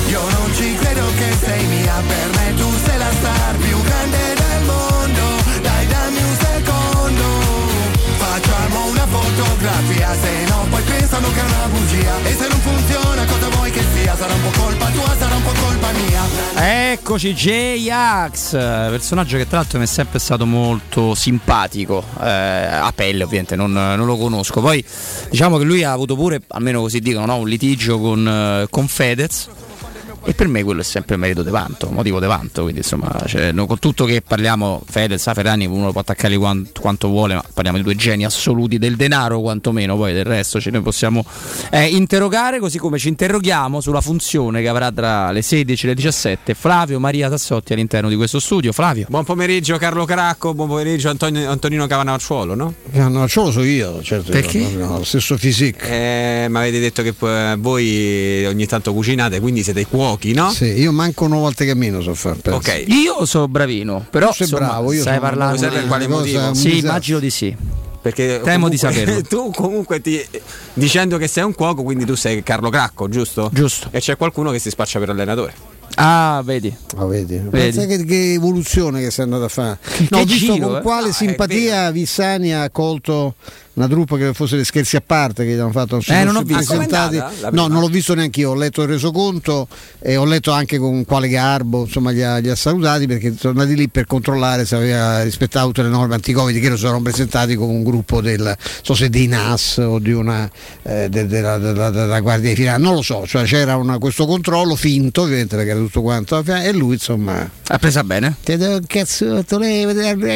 Io 0.07 0.21
non 0.21 0.53
ci 0.55 0.75
credo 0.75 1.05
che 1.17 1.35
sei 1.43 1.65
mia 1.65 2.01
per 2.07 2.29
me 2.37 2.53
Tu 2.55 2.71
sei 2.85 2.97
la 2.97 3.11
star 3.11 3.55
più 3.57 3.81
grande 3.81 4.34
fotografia. 9.35 10.13
Se 10.15 10.45
no 10.47 10.65
poi 10.69 10.81
pensano 10.83 11.31
che 11.31 11.39
è 11.39 11.43
una 11.43 11.67
bugia. 11.67 12.17
E 12.23 12.33
se 12.33 12.47
non 12.47 12.59
funziona 12.59 13.25
cosa 13.25 13.49
vuoi 13.49 13.71
che 13.71 13.83
sia? 13.93 14.15
Sarà 14.15 14.33
un 14.33 14.41
po' 14.41 14.59
colpa 14.59 14.89
tua, 14.89 15.15
sarà 15.17 15.35
un 15.35 15.43
po' 15.43 15.51
colpa 15.59 15.91
mia. 15.91 16.23
Eccoci 16.93 17.33
J-Ax, 17.33 18.51
personaggio 18.51 19.37
che 19.37 19.47
tra 19.47 19.57
l'altro 19.57 19.77
mi 19.79 19.85
è 19.85 19.87
sempre 19.87 20.19
stato 20.19 20.45
molto 20.45 21.13
simpatico, 21.15 22.03
eh, 22.21 22.29
a 22.29 22.91
pelle 22.95 23.23
ovviamente, 23.23 23.55
non, 23.55 23.73
non 23.73 24.05
lo 24.05 24.17
conosco. 24.17 24.61
Poi 24.61 24.83
diciamo 25.29 25.57
che 25.57 25.65
lui 25.65 25.83
ha 25.83 25.91
avuto 25.91 26.15
pure, 26.15 26.41
almeno 26.49 26.79
così 26.81 26.99
dicono, 26.99 27.25
no, 27.25 27.35
un 27.37 27.47
litigio 27.47 27.99
con, 27.99 28.27
eh, 28.27 28.67
con 28.69 28.87
Fedez 28.87 29.49
e 30.25 30.33
per 30.33 30.47
me 30.47 30.63
quello 30.63 30.81
è 30.81 30.83
sempre 30.83 31.17
merito 31.17 31.43
di 31.43 31.49
vanto, 31.49 31.89
motivo 31.89 32.19
di 32.19 32.25
vanto, 32.25 32.63
quindi 32.63 32.79
insomma 32.79 33.23
cioè, 33.27 33.51
no, 33.51 33.65
con 33.65 33.79
tutto 33.79 34.05
che 34.05 34.21
parliamo 34.21 34.81
Fedez, 34.85 35.31
Ferrani 35.33 35.65
uno 35.65 35.85
lo 35.85 35.91
può 35.91 36.01
attaccare 36.01 36.35
quanto, 36.37 36.81
quanto, 36.81 37.07
vuole, 37.07 37.35
ma 37.35 37.43
parliamo 37.53 37.77
di 37.77 37.83
due 37.83 37.95
geni 37.95 38.25
assoluti 38.25 38.77
del 38.77 38.95
denaro 38.95 39.39
quantomeno, 39.41 39.95
poi 39.95 40.13
del 40.13 40.25
resto 40.25 40.59
ce 40.59 40.71
ne 40.71 40.81
possiamo 40.81 41.23
eh, 41.69 41.85
interrogare 41.85 42.59
così 42.59 42.77
come 42.77 42.97
ci 42.97 43.07
interroghiamo 43.07 43.81
sulla 43.81 44.01
funzione 44.01 44.61
che 44.61 44.67
avrà 44.67 44.91
tra 44.91 45.31
le 45.31 45.41
16 45.41 45.85
e 45.85 45.89
le 45.89 45.95
17 45.95 46.53
Flavio 46.53 46.99
Maria 46.99 47.29
Tassotti 47.29 47.73
all'interno 47.73 48.09
di 48.09 48.15
questo 48.15 48.39
studio. 48.39 48.71
Flavio. 48.71 49.05
Buon 49.09 49.23
pomeriggio 49.23 49.77
Carlo 49.77 50.05
Cracco, 50.05 50.53
buon 50.53 50.67
pomeriggio 50.67 51.09
Antonio, 51.09 51.49
Antonino 51.49 51.85
Cavanacciuolo, 51.87 52.55
no? 52.55 52.73
Cavanacciuolo 52.91 53.51
so 53.51 53.63
io, 53.63 54.01
certo. 54.01 54.31
Perché? 54.31 54.57
Io, 54.57 54.79
no, 54.79 54.97
lo 54.97 55.03
stesso 55.03 55.35
physique. 55.35 55.87
Eh, 55.87 56.47
ma 56.49 56.59
avete 56.59 56.79
detto 56.79 57.01
che 57.03 57.13
eh, 57.19 57.55
voi 57.57 58.45
ogni 58.45 58.65
tanto 58.65 58.93
cucinate, 58.93 59.39
quindi 59.39 59.63
siete 59.63 59.85
cuochi, 59.85 60.14
no? 60.33 60.49
Sì, 60.51 60.65
io 60.65 60.91
manco 60.91 61.25
una 61.25 61.37
volta 61.37 61.63
che 61.63 61.73
meno 61.75 62.01
so 62.01 62.13
fare. 62.13 62.39
Ok. 62.51 62.83
Io 62.87 63.25
sono 63.25 63.47
bravino, 63.47 64.05
però 64.09 64.27
tu 64.27 64.33
sei 64.33 64.47
insomma, 64.47 64.67
bravo, 64.67 64.91
io 64.91 65.01
sai 65.01 65.15
sono 65.15 65.19
parlare 65.19 65.57
Sai 65.57 65.69
per 65.69 65.87
quale 65.87 66.07
motivo? 66.07 66.53
Sì, 66.53 66.77
immagino 66.79 67.19
di 67.19 67.29
sì. 67.29 67.55
Perché 68.01 68.39
Temo 68.43 68.69
di 68.69 68.77
comunque- 68.77 69.05
saperlo. 69.05 69.21
Tu 69.27 69.51
comunque 69.51 70.01
ti, 70.01 70.23
dicendo 70.73 71.17
che 71.17 71.27
sei 71.27 71.43
un 71.43 71.55
cuoco, 71.55 71.81
quindi 71.81 72.05
tu 72.05 72.13
sei 72.15 72.43
Carlo 72.43 72.69
Cracco, 72.69 73.09
giusto? 73.09 73.49
Giusto. 73.51 73.87
E 73.91 73.99
c'è 73.99 74.15
qualcuno 74.15 74.51
che 74.51 74.59
si 74.59 74.69
spaccia 74.69 74.99
per 74.99 75.09
allenatore. 75.09 75.53
Ah, 75.95 76.41
vedi. 76.43 76.75
Ah, 76.97 77.05
vedi. 77.05 77.35
Vedi. 77.37 77.49
Pensa 77.49 77.85
che, 77.85 78.03
che 78.05 78.33
evoluzione 78.33 79.01
che 79.01 79.09
sei 79.11 79.23
andato 79.23 79.45
a 79.45 79.47
fare. 79.49 79.77
No, 80.09 80.17
ho 80.19 80.23
che 80.23 80.33
visto 80.33 80.53
giro, 80.53 80.67
con 80.67 80.75
eh. 80.77 80.81
quale 80.81 81.05
No, 81.05 81.09
è 81.09 81.13
simpatia 81.13 81.91
Vissani 81.91 82.53
ha 82.53 82.63
accolto 82.63 83.35
una 83.75 83.87
truppa 83.87 84.17
che 84.17 84.33
fosse 84.33 84.55
dei 84.55 84.65
scherzi 84.65 84.95
a 84.95 85.03
parte 85.05 85.45
che 85.45 85.53
gli 85.53 85.59
hanno 85.59 85.71
fatto 85.71 85.99
Eh, 86.07 86.23
non 86.23 86.35
ho 86.37 86.41
visto. 86.41 86.73
No, 87.51 87.67
non 87.67 87.81
l'ho 87.81 87.87
visto 87.87 88.13
neanche 88.13 88.39
io, 88.41 88.51
ho 88.51 88.55
letto 88.55 88.81
il 88.81 88.87
resoconto 88.87 89.67
e 89.99 90.15
ho 90.15 90.25
letto 90.25 90.51
anche 90.51 90.77
con 90.77 91.03
quale 91.05 91.27
garbo 91.27 91.81
insomma, 91.83 92.11
li, 92.11 92.23
ha, 92.23 92.37
li 92.37 92.49
ha 92.49 92.55
salutati 92.55 93.05
perché 93.07 93.33
sono 93.37 93.59
andati 93.59 93.77
lì 93.77 93.89
per 93.89 94.05
controllare 94.07 94.65
se 94.65 94.75
aveva 94.75 95.21
rispettato 95.23 95.67
tutte 95.67 95.83
le 95.83 95.89
norme 95.89 96.15
anti-Covid 96.15 96.59
che 96.59 96.69
lo 96.69 96.77
sono 96.77 97.01
presentati 97.01 97.55
come 97.55 97.73
un 97.73 97.83
gruppo 97.83 98.21
del 98.21 98.41
non 98.41 98.55
so 98.81 98.93
se 98.93 99.09
dei 99.09 99.27
NAS 99.27 99.77
o 99.77 99.99
di 99.99 100.11
una 100.13 100.49
eh, 100.83 101.07
de- 101.09 101.25
della, 101.27 101.57
della- 101.57 101.89
della 101.89 102.19
Guardia 102.21 102.49
di 102.49 102.55
Finanza, 102.55 102.81
non 102.81 102.93
lo 102.95 103.01
so, 103.01 103.25
cioè 103.27 103.43
c'era 103.43 103.75
una- 103.75 103.97
questo 103.97 104.25
controllo 104.25 104.75
finto 104.75 105.23
ovviamente 105.23 105.55
perché 105.55 105.71
era 105.71 105.79
tutto 105.79 106.01
quanto 106.01 106.41
e 106.45 106.71
lui 106.71 106.93
insomma 106.93 107.49
Ha 107.67 107.77
presa 107.77 108.03
bene? 108.03 108.35
ti 108.43 108.55
do 108.57 108.71
un 108.77 108.85
cazzotto, 108.87 109.57
lei 109.57 109.85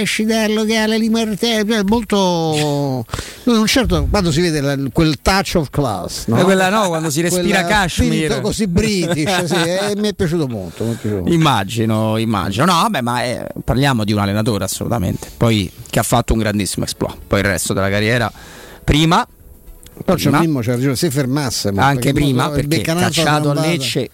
esci 0.02 0.26
dal 0.26 0.52
locale 0.54 1.00
di 1.00 1.10
martello, 1.10 1.82
molto 1.86 3.06
un 3.46 3.68
certo 3.68 4.08
quando 4.10 4.32
si 4.32 4.42
vede 4.42 4.62
la- 4.62 4.78
quel 4.92 5.22
touch 5.22 5.54
of 5.56 5.70
class, 5.70 6.28
no? 6.28 6.40
Eh, 6.40 6.44
quella 6.44 6.70
no, 6.70 6.88
quando 6.88 7.10
si 7.10 7.22
respira 7.22 7.64
cashmere. 7.66 8.42
così 8.42 8.68
british, 8.68 9.44
sì, 9.46 9.56
eh, 9.56 9.94
mi 9.96 10.10
è 10.10 10.14
piaciuto 10.14 10.48
molto, 10.48 10.84
mi 10.84 10.92
è 10.92 10.96
piaciuto 10.96 11.22
molto. 11.22 11.34
Immagino, 11.34 12.18
immagino. 12.18 12.66
No, 12.66 12.74
vabbè, 12.74 13.02
ma 13.02 13.24
eh, 13.24 13.48
parliamo 13.64 14.04
di 14.04 14.14
un 14.14 14.20
allenatore 14.20 14.64
assolutamente. 14.64 15.30
Poi 15.36 15.72
che 15.90 16.00
ha 16.00 16.04
fatto 16.04 16.34
un 16.34 16.40
grandissimo 16.40 16.86
exploit. 16.86 17.18
Poi 17.28 17.40
il 17.40 17.46
resto 17.46 17.74
della 17.74 17.90
carriera 17.90 18.32
prima 18.84 19.26
Però 20.04 20.18
c'è 20.18 20.30
Mimmo 20.32 20.62
ragione, 20.62 20.96
se 20.96 21.10
fermasse 21.12 21.72
ma 21.72 21.86
anche 21.86 22.12
perché 22.12 22.20
prima 22.20 22.50
perché 22.50 22.68
beccanato 22.68 23.06
cacciato 23.06 23.52
a 23.52 23.54
Lecce. 23.54 24.10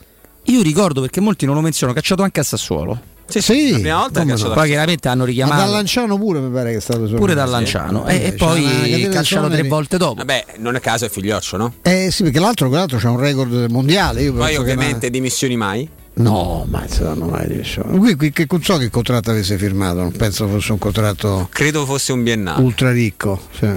Io 0.47 0.61
ricordo 0.61 1.01
perché 1.01 1.19
molti 1.21 1.45
non 1.45 1.55
lo 1.55 1.61
menzionano, 1.61 1.97
cacciato 1.97 2.21
anche 2.23 2.39
a 2.39 2.43
Sassuolo. 2.43 3.13
Sì, 3.27 3.41
sì, 3.41 3.71
la 3.71 3.79
prima 3.79 3.97
volta 3.99 4.23
che. 4.23 4.33
Poi 4.35 4.67
chiaramente 4.67 5.07
hanno 5.07 5.21
Ma 5.23 5.27
richiamato 5.29 5.61
da 5.61 5.67
Lanciano 5.67 6.17
pure 6.17 6.39
mi 6.39 6.51
pare 6.51 6.71
che 6.71 6.77
è 6.77 6.79
stato 6.79 7.05
pure 7.07 7.33
dal 7.33 7.49
Lanciano 7.49 8.05
e, 8.07 8.13
e 8.15 8.17
Eh, 8.17 8.29
c'è 8.29 8.35
poi 8.35 9.09
calciato 9.11 9.49
tre 9.49 9.63
volte 9.63 9.97
dopo. 9.97 10.13
Vabbè, 10.15 10.45
non 10.57 10.75
è 10.75 10.79
caso, 10.79 11.05
è 11.05 11.09
figlioccio, 11.09 11.57
no? 11.57 11.73
Eh 11.81 12.09
sì, 12.11 12.23
perché 12.23 12.39
l'altro, 12.39 12.67
quell'altro 12.69 12.97
c'ha 12.99 13.09
un 13.09 13.19
record 13.19 13.69
mondiale. 13.71 14.21
Io 14.21 14.33
Poi 14.33 14.55
ovviamente 14.55 15.09
dimissioni 15.09 15.55
mai. 15.57 15.83
ma- 15.91 16.03
No, 16.17 16.65
ma 16.69 16.79
non 16.79 16.87
si 16.87 17.01
danno 17.01 17.25
mai 17.25 17.45
dimissioni. 17.47 17.97
Qui, 17.97 18.15
qui 18.15 18.31
che, 18.31 18.45
non 18.49 18.63
so 18.63 18.77
che 18.77 18.89
contratto 18.89 19.31
avesse 19.31 19.57
firmato, 19.57 19.95
non 19.95 20.11
penso 20.13 20.47
fosse 20.47 20.71
un 20.71 20.77
contratto 20.77 21.49
Credo 21.51 21.85
fosse 21.85 22.13
un 22.13 22.23
biennale. 22.23 22.61
ultra 22.63 22.91
ricco. 22.91 23.41
sì. 23.59 23.67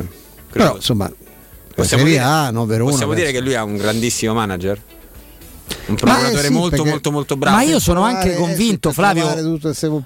Però 0.53 0.77
insomma, 0.77 1.11
Possiamo, 1.75 2.05
dire, 2.05 2.19
A, 2.21 2.51
no, 2.51 2.65
Verona. 2.67 2.91
possiamo 2.91 3.15
dire 3.15 3.31
che 3.33 3.41
lui 3.41 3.53
è 3.53 3.61
un 3.61 3.77
grandissimo 3.77 4.35
manager? 4.35 4.81
Un 5.87 5.95
procuratore 5.95 6.41
eh, 6.41 6.43
sì, 6.47 6.53
molto 6.53 6.71
perché- 6.77 6.91
molto 6.91 7.11
molto 7.11 7.37
bravo. 7.37 7.57
Ma 7.57 7.63
io 7.63 7.79
sono 7.81 8.01
trovare- 8.01 8.17
anche 8.29 8.35
eh, 8.35 8.39
convinto, 8.39 8.93
Flavio. 8.93 9.27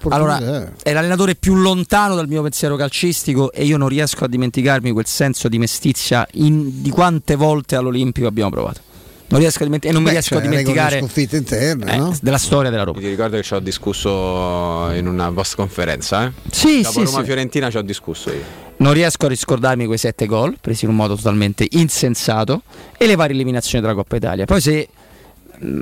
Allora, 0.09 0.39
eh. 0.63 0.71
è 0.83 0.93
l'allenatore 0.93 1.35
più 1.35 1.55
lontano 1.55 2.15
dal 2.15 2.27
mio 2.27 2.41
pensiero 2.41 2.75
calcistico 2.75 3.51
e 3.51 3.63
io 3.65 3.77
non 3.77 3.87
riesco 3.89 4.23
a 4.23 4.27
dimenticarmi 4.27 4.91
quel 4.91 5.05
senso 5.05 5.47
di 5.47 5.57
mestizia 5.57 6.25
in- 6.33 6.81
di 6.81 6.89
quante 6.89 7.35
volte 7.35 7.75
all'Olimpico 7.75 8.27
abbiamo 8.27 8.49
provato. 8.49 8.79
Non 9.25 9.39
riesco 9.41 9.63
a 9.63 9.65
dimentic- 9.65 9.89
e 9.91 9.93
non 9.93 10.03
Beh, 10.03 10.09
mi 10.09 10.15
riesco 10.15 10.35
cioè, 10.35 10.45
a 10.45 10.47
dimenticare 10.47 10.97
sconfitte 10.99 11.37
interne, 11.37 11.91
eh, 11.93 11.97
no? 11.97 12.15
della 12.21 12.37
storia 12.37 12.69
della 12.69 12.83
Roma. 12.83 12.99
Ti 12.99 13.07
ricordo 13.07 13.35
che 13.37 13.41
ci 13.43 13.53
ho 13.55 13.59
discusso 13.59 14.89
in 14.93 15.07
una 15.07 15.31
post 15.31 15.55
conferenza, 15.55 16.25
eh? 16.25 16.31
Sì, 16.51 16.81
Dopo 16.81 16.99
sì, 16.99 17.05
Roma 17.05 17.19
sì. 17.19 17.23
Fiorentina 17.25 17.69
ci 17.71 17.77
ho 17.77 17.81
discusso 17.81 18.29
io. 18.29 18.61
Non 18.77 18.93
riesco 18.93 19.25
a 19.25 19.29
riscordarmi 19.29 19.85
quei 19.85 19.97
sette 19.97 20.25
gol 20.27 20.57
presi 20.61 20.83
in 20.85 20.91
un 20.91 20.97
modo 20.97 21.15
totalmente 21.15 21.65
insensato 21.71 22.61
e 22.97 23.07
le 23.07 23.15
varie 23.15 23.33
eliminazioni 23.33 23.81
della 23.81 23.95
Coppa 23.95 24.17
Italia. 24.17 24.45
Poi 24.45 24.61
se 24.61 24.87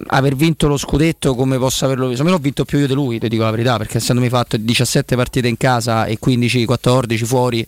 aver 0.07 0.35
vinto 0.35 0.67
lo 0.67 0.77
scudetto 0.77 1.33
come 1.35 1.57
posso 1.57 1.85
averlo 1.85 2.07
visto, 2.07 2.23
me 2.23 2.29
l'ho 2.29 2.37
vinto 2.37 2.65
più 2.65 2.79
io 2.79 2.87
di 2.87 2.93
lui, 2.93 3.19
ti 3.19 3.27
dico 3.27 3.43
la 3.43 3.51
verità, 3.51 3.77
perché 3.77 3.97
essendomi 3.97 4.29
fatto 4.29 4.57
17 4.57 5.15
partite 5.15 5.47
in 5.47 5.57
casa 5.57 6.05
e 6.05 6.19
15-14 6.23 7.23
fuori, 7.25 7.65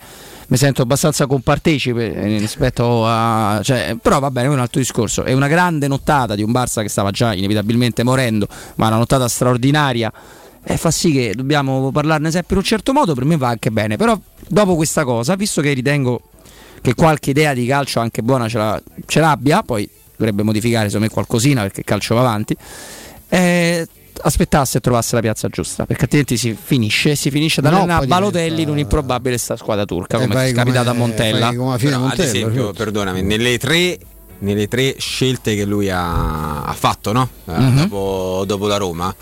mi 0.48 0.58
sento 0.58 0.82
abbastanza 0.82 1.26
compartecipe 1.26 2.14
eh, 2.14 2.38
rispetto 2.38 3.08
a... 3.08 3.60
Cioè, 3.64 3.98
però 4.02 4.20
va 4.20 4.30
bene, 4.30 4.48
è 4.48 4.52
un 4.52 4.60
altro 4.60 4.80
discorso. 4.80 5.24
È 5.24 5.34
una 5.34 5.48
grande 5.48 5.88
nottata 5.88 6.36
di 6.36 6.44
un 6.44 6.52
Barça 6.52 6.82
che 6.82 6.90
stava 6.90 7.12
già 7.12 7.34
inevitabilmente 7.34 8.04
morendo, 8.04 8.48
ma 8.76 8.88
una 8.88 8.98
nottata 8.98 9.28
straordinaria. 9.28 10.12
E 10.66 10.78
fa 10.78 10.92
sì 10.92 11.12
che 11.12 11.34
dobbiamo 11.36 11.92
parlarne 11.92 12.30
sempre 12.32 12.56
in 12.56 12.62
un 12.62 12.66
certo 12.66 12.94
modo, 12.94 13.14
per 13.16 13.26
me 13.26 13.36
va 13.36 13.48
anche 13.48 13.72
bene. 13.72 13.98
Però 13.98 14.20
dopo 14.48 14.76
questa 14.76 15.04
cosa, 15.04 15.36
visto 15.36 15.62
che 15.62 15.74
ritengo 15.74 16.22
che 16.82 16.94
qualche 16.94 17.32
idea 17.32 17.54
di 17.54 17.66
calcio 17.66 18.00
anche 18.00 18.22
buona 18.22 18.48
ce, 18.48 18.58
la- 18.58 18.82
ce 19.06 19.20
l'abbia, 19.20 19.64
poi 19.64 19.90
dovrebbe 20.15 20.44
modificare 20.44 20.85
secondo 20.88 21.06
me 21.07 21.11
qualcosina 21.14 21.61
perché 21.61 21.80
il 21.81 21.85
calcio 21.85 22.15
va 22.15 22.22
avanti, 22.22 22.56
eh, 23.30 23.88
aspettasse 24.22 24.77
e 24.77 24.81
trovasse 24.81 25.15
la 25.15 25.22
piazza 25.22 25.48
giusta, 25.49 25.85
perché 25.85 26.03
altrimenti 26.03 26.38
si 26.38 26.56
finisce, 26.61 27.15
si 27.15 27.31
finisce 27.31 27.61
da 27.61 27.69
No, 27.72 27.84
a 27.91 28.06
Balotelli 28.06 28.41
diventa- 28.49 28.61
in 28.61 28.69
un'improbabile 28.69 29.38
sta 29.38 29.56
squadra 29.57 29.85
turca, 29.85 30.18
E 30.18 30.27
come 30.27 30.45
è 30.48 30.52
capitato 30.53 30.90
a 30.90 30.94
Montella. 30.94 31.53
come 31.56 31.77
Però, 31.77 31.95
ad 31.95 32.02
Montella, 32.02 32.23
esempio, 32.30 32.64
certo. 32.65 32.73
perdonami, 32.84 33.22
nelle 33.23 33.57
tre, 33.57 33.98
nelle 34.40 34.68
tre 34.68 34.95
scelte 34.99 35.56
che 35.56 35.65
lui 35.65 35.90
ha, 35.90 36.64
ha 36.64 36.73
fatto, 36.73 37.11
no? 37.11 37.27
Eh, 37.45 37.52
Mhm. 37.60 37.76
dopo, 37.77 38.44
dopo 38.45 38.68
la 38.68 38.77
Roma. 38.77 39.15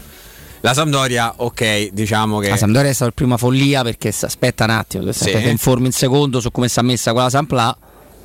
La 0.64 0.74
Sampdoria, 0.76 1.34
ok, 1.38 1.90
diciamo 1.92 2.38
che 2.40 2.50
La 2.50 2.58
Sampdoria 2.58 2.90
è 2.90 2.94
stata 2.94 3.10
la 3.10 3.16
prima 3.16 3.38
follia 3.38 3.82
perché 3.84 4.10
aspetta 4.10 4.66
un 4.66 4.70
attimo, 4.72 5.12
Sì. 5.12 5.30
stare 5.30 5.50
informi 5.50 5.88
in 5.88 5.92
secondo 5.92 6.40
su 6.40 6.52
come 6.52 6.68
si 6.68 6.78
è 6.78 6.82
messa 6.84 7.14
quella 7.14 7.30
Samplà. 7.32 7.76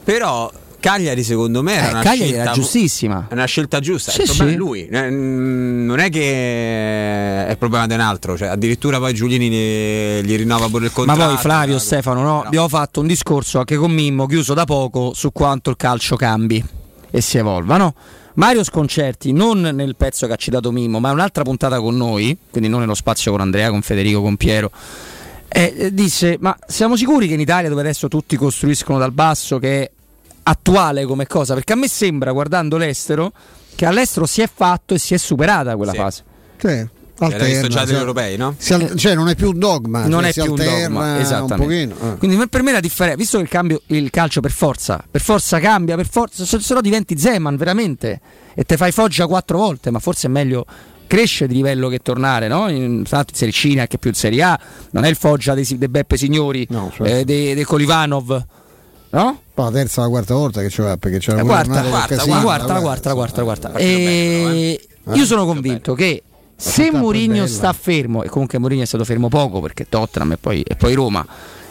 Però 0.04 0.50
Cagliari 0.80 1.22
secondo 1.22 1.62
me 1.62 1.74
era 1.74 1.86
Eh, 1.86 1.90
una 1.90 2.02
Cagliari 2.02 2.26
scelta 2.30 2.42
era 2.42 2.52
giustissima. 2.52 3.26
È 3.28 3.32
una 3.32 3.44
scelta 3.44 3.80
giusta, 3.80 4.10
Sì, 4.12 4.20
il 4.22 4.26
problema 4.26 4.48
sì. 4.50 4.54
è 4.54 4.58
lui. 4.58 4.86
Eh, 4.86 5.10
mm, 5.10 5.86
Non 5.86 5.98
è 5.98 6.10
che 6.10 7.46
è 7.46 7.50
il 7.50 7.58
problema 7.58 7.86
di 7.86 7.94
un 7.94 8.00
altro, 8.00 8.36
cioè, 8.36 8.48
addirittura 8.48 8.98
poi 8.98 9.14
Giulini 9.14 9.48
ne- 9.48 10.22
gli 10.24 10.36
rinnova 10.36 10.68
pure 10.68 10.86
il 10.86 10.92
Ma 10.94 11.04
contratto. 11.04 11.28
poi 11.32 11.36
Flavio, 11.38 11.78
Stefano, 11.78 12.22
no? 12.22 12.42
abbiamo 12.42 12.68
fatto 12.68 13.00
un 13.00 13.06
discorso 13.06 13.58
anche 13.58 13.76
con 13.76 13.90
Mimmo, 13.90 14.26
chiuso 14.26 14.54
da 14.54 14.64
poco, 14.64 15.12
su 15.14 15.32
quanto 15.32 15.70
il 15.70 15.76
calcio 15.76 16.16
cambi 16.16 16.62
e 17.10 17.20
si 17.20 17.38
evolva, 17.38 17.76
no? 17.76 17.94
Mario 18.34 18.62
Sconcerti, 18.64 19.32
non 19.32 19.60
nel 19.60 19.96
pezzo 19.96 20.26
che 20.26 20.34
ha 20.34 20.36
citato 20.36 20.70
Mimmo, 20.70 21.00
ma 21.00 21.10
un'altra 21.10 21.42
puntata 21.42 21.80
con 21.80 21.96
noi, 21.96 22.36
quindi 22.50 22.68
non 22.68 22.80
nello 22.80 22.94
spazio 22.94 23.30
con 23.30 23.40
Andrea, 23.40 23.70
con 23.70 23.80
Federico, 23.80 24.20
con 24.20 24.36
Piero, 24.36 24.70
eh, 25.48 25.74
eh, 25.78 25.94
disse: 25.94 26.36
Ma 26.40 26.54
siamo 26.66 26.96
sicuri 26.96 27.28
che 27.28 27.34
in 27.34 27.40
Italia, 27.40 27.70
dove 27.70 27.80
adesso 27.80 28.08
tutti 28.08 28.36
costruiscono 28.36 28.98
dal 28.98 29.12
basso, 29.12 29.58
che 29.58 29.82
è 29.82 29.90
attuale 30.48 31.04
come 31.04 31.26
cosa? 31.26 31.54
Perché 31.54 31.72
a 31.72 31.76
me 31.76 31.88
sembra, 31.88 32.30
guardando 32.32 32.76
l'estero, 32.76 33.32
che 33.74 33.84
all'estero 33.86 34.26
si 34.26 34.40
è 34.42 34.48
fatto 34.52 34.94
e 34.94 34.98
si 34.98 35.14
è 35.14 35.16
superata 35.16 35.74
quella 35.76 35.92
Sì. 35.92 35.98
fase. 35.98 36.24
Sì, 36.58 36.88
L'hai 37.18 37.50
visto 37.50 37.68
già 37.68 37.84
degli 37.86 37.96
europei, 37.96 38.36
no? 38.36 38.56
al- 38.70 38.92
cioè 38.94 39.14
non 39.14 39.28
è 39.28 39.34
più 39.34 39.48
un 39.48 39.58
dogma, 39.58 40.06
non 40.06 40.20
cioè 40.20 40.28
è 40.28 40.32
si 40.32 40.40
più 40.42 40.52
un 40.52 40.60
alterna 40.60 40.86
dogma, 40.88 41.14
un 41.14 41.20
esattamente. 41.20 41.56
pochino. 41.94 42.12
eh. 42.12 42.16
Quindi 42.18 42.48
per 42.48 42.62
me 42.62 42.72
la 42.72 42.80
differenza, 42.80 43.16
visto 43.18 43.36
che 43.38 43.42
il, 43.44 43.48
cambio, 43.48 43.80
il 43.86 44.10
calcio 44.10 44.40
per 44.40 44.50
forza, 44.50 45.02
per 45.10 45.20
forza 45.22 45.58
cambia, 45.58 45.96
per 45.96 46.06
forza, 46.08 46.44
se, 46.44 46.60
se 46.60 46.74
no 46.74 46.80
diventi 46.82 47.18
Zeman 47.18 47.56
veramente 47.56 48.20
e 48.54 48.64
te 48.64 48.76
fai 48.76 48.92
Foggia 48.92 49.26
quattro 49.26 49.56
volte, 49.56 49.90
ma 49.90 49.98
forse 49.98 50.26
è 50.26 50.30
meglio 50.30 50.66
crescere 51.06 51.48
di 51.48 51.54
livello 51.54 51.88
che 51.88 52.00
tornare, 52.00 52.48
no? 52.48 52.68
In, 52.68 53.04
tanto 53.08 53.30
in 53.30 53.36
Serie 53.36 53.52
C 53.54 53.64
neanche 53.74 53.96
più 53.96 54.10
in 54.10 54.16
Serie 54.16 54.42
A, 54.42 54.60
non 54.90 55.04
è 55.04 55.08
il 55.08 55.16
Foggia 55.16 55.54
dei, 55.54 55.64
dei 55.78 55.88
Beppe 55.88 56.16
Signori, 56.18 56.66
No, 56.68 56.90
certo. 56.94 57.04
eh, 57.04 57.24
dei, 57.24 57.54
dei 57.54 57.64
Colivanov, 57.64 58.44
no? 59.10 59.40
Poi 59.54 59.64
la 59.64 59.70
terza 59.70 60.02
la 60.02 60.08
quarta 60.08 60.34
volta 60.34 60.60
che 60.60 60.68
c'era 60.68 60.96
perché 60.96 61.18
c'era 61.18 61.38
La 61.38 61.44
quarta, 61.44 61.82
quarta, 61.82 62.16
Casino, 62.16 62.34
la 62.34 62.42
quarta, 62.42 62.80
quarta, 62.80 63.08
la 63.08 63.14
quarta, 63.14 63.38
la 63.38 63.44
quarta. 63.44 63.68
Però, 63.70 63.78
E 63.84 64.88
eh. 65.04 65.12
io 65.14 65.24
sono 65.24 65.44
convinto 65.46 65.94
che 65.94 66.22
se 66.56 66.90
Mourinho 66.90 67.46
sta 67.46 67.72
fermo, 67.72 68.22
e 68.22 68.28
comunque 68.28 68.58
Mourinho 68.58 68.82
è 68.82 68.86
stato 68.86 69.04
fermo 69.04 69.28
poco 69.28 69.60
perché 69.60 69.86
Tottenham 69.88 70.32
e 70.32 70.36
poi, 70.38 70.62
e 70.62 70.74
poi 70.76 70.94
Roma, 70.94 71.24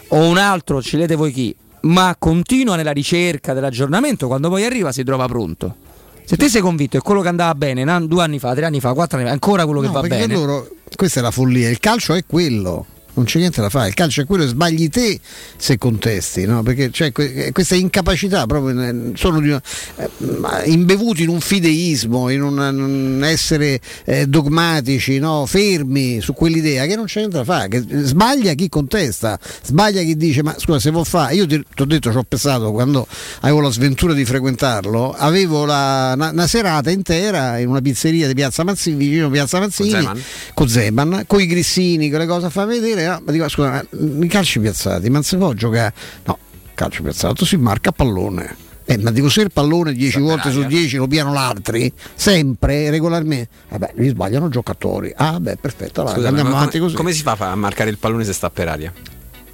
o 0.10 0.28
un 0.28 0.38
altro, 0.38 0.80
scegliete 0.80 1.16
voi 1.16 1.32
chi, 1.32 1.56
ma 1.82 2.16
continua 2.18 2.76
nella 2.76 2.92
ricerca 2.92 3.54
dell'aggiornamento, 3.54 4.28
quando 4.28 4.50
poi 4.50 4.64
arriva 4.64 4.92
si 4.92 5.04
trova 5.04 5.28
pronto. 5.28 5.76
Se 6.24 6.38
te 6.38 6.50
sei 6.50 6.62
convinto 6.62 6.98
che 6.98 7.04
quello 7.04 7.22
che 7.22 7.28
andava 7.28 7.54
bene 7.54 7.84
due 8.08 8.24
anni 8.24 8.40
fa, 8.40 8.56
tre 8.56 8.66
anni 8.66 8.80
fa, 8.80 8.94
quattro 8.94 9.18
anni 9.18 9.26
fa, 9.26 9.32
è 9.32 9.34
ancora 9.34 9.66
quello 9.66 9.82
che 9.82 9.88
No, 9.88 9.94
va 9.94 10.02
bene. 10.02 10.34
loro, 10.34 10.68
questa 10.96 11.20
è 11.20 11.24
la 11.24 11.30
follia, 11.30 11.70
il 11.70 11.80
calcio 11.80 12.14
è 12.14 12.24
quello. 12.26 12.86
Non 13.16 13.26
c'è 13.26 13.40
niente 13.40 13.62
da 13.62 13.70
fare, 13.70 13.88
il 13.88 13.94
calcio 13.94 14.22
è 14.22 14.26
quello 14.26 14.46
sbagli 14.46 14.90
te 14.90 15.20
se 15.58 15.78
contesti, 15.78 16.46
no? 16.46 16.64
perché 16.64 16.90
c'è 16.90 17.12
que- 17.12 17.52
questa 17.54 17.76
incapacità 17.76 18.46
proprio, 18.46 18.74
nel- 18.74 19.14
sono 19.16 19.38
una- 19.38 19.62
eh, 19.98 20.10
imbevuti 20.70 21.24
in 21.24 21.30
un 21.30 21.40
fideismo, 21.40 22.30
in 22.30 22.42
un, 22.44 22.58
un 22.58 23.24
essere 23.24 23.80
eh, 24.06 24.26
dogmatici, 24.28 25.18
no? 25.20 25.46
fermi 25.46 26.20
su 26.22 26.34
quell'idea 26.34 26.86
che 26.86 26.96
non 26.96 27.06
c'è 27.06 27.20
niente 27.20 27.38
da 27.38 27.44
fare, 27.44 27.68
che 27.70 27.84
sbaglia 28.04 28.54
chi 28.54 28.68
contesta, 28.70 29.40
sbaglia 29.64 30.02
chi 30.02 30.16
dice 30.18 30.44
ma 30.44 30.54
scusa 30.58 30.80
se 30.80 30.92
vuol 30.92 31.06
fare, 31.06 31.36
io 31.36 31.46
ti 31.48 31.56
ho 31.78 31.86
detto 31.86 32.12
ci 32.12 32.18
ho 32.18 32.24
pensato 32.28 32.72
quando 32.72 33.08
avevo 33.42 33.62
la 33.62 33.72
sventura 33.72 34.14
di 34.14 34.26
frequentarlo, 34.26 35.14
avevo 35.18 35.66
la- 35.66 36.12
una, 36.16 36.30
una 36.32 36.48
serata 36.48 36.90
intera 36.92 37.58
in 37.60 37.70
una 37.70 37.80
pizzeria 37.82 38.28
di 38.28 38.34
Piazza 38.34 38.64
Mazzini, 38.64 38.98
vicino 38.98 39.28
a 39.28 39.30
Piazza 39.30 39.60
Mazzini, 39.60 39.90
con 40.54 40.68
Zeman, 40.68 41.24
con 41.28 41.40
i 41.42 41.46
grissini, 41.48 42.10
con 42.10 42.20
le 42.20 42.26
cose 42.26 42.48
a 42.48 42.50
far 42.50 42.68
vedere, 42.68 43.05
no? 43.06 43.22
ma 43.26 43.32
dico 43.32 43.48
scusa, 43.48 43.86
i 43.92 44.28
calci 44.28 44.60
piazzati, 44.60 45.08
ma 45.08 45.16
non 45.16 45.24
si 45.24 45.38
può 45.38 45.54
giocare? 45.54 45.94
No, 46.26 46.38
calcio 46.74 47.04
piazzato 47.04 47.46
si 47.46 47.58
marca 47.58 47.92
pallone. 47.92 48.64
Eh, 48.88 49.00
ma 49.00 49.10
dico 49.10 49.30
se 49.30 49.42
il 49.42 49.52
pallone 49.52 49.94
10 49.94 50.20
volte 50.20 50.52
su 50.52 50.64
10 50.64 50.98
lo 50.98 51.08
piano 51.08 51.34
l'altri, 51.34 51.92
sempre, 52.14 52.92
regolarmente, 52.92 53.50
vabbè, 53.70 53.94
li 53.96 54.10
sbagliano 54.10 54.48
giocatori. 54.48 55.12
Ah, 55.16 55.40
beh, 55.40 55.56
perfetto, 55.56 56.02
allora 56.02 56.16
Scusa, 56.16 56.28
andiamo 56.28 56.52
avanti 56.52 56.78
come, 56.78 56.92
così. 56.92 56.96
come 56.96 57.12
si 57.12 57.24
fa 57.24 57.36
a 57.40 57.56
marcare 57.56 57.90
il 57.90 57.98
pallone 57.98 58.24
se 58.24 58.34
sta 58.34 58.52
per 58.52 58.68
aria? 58.68 58.94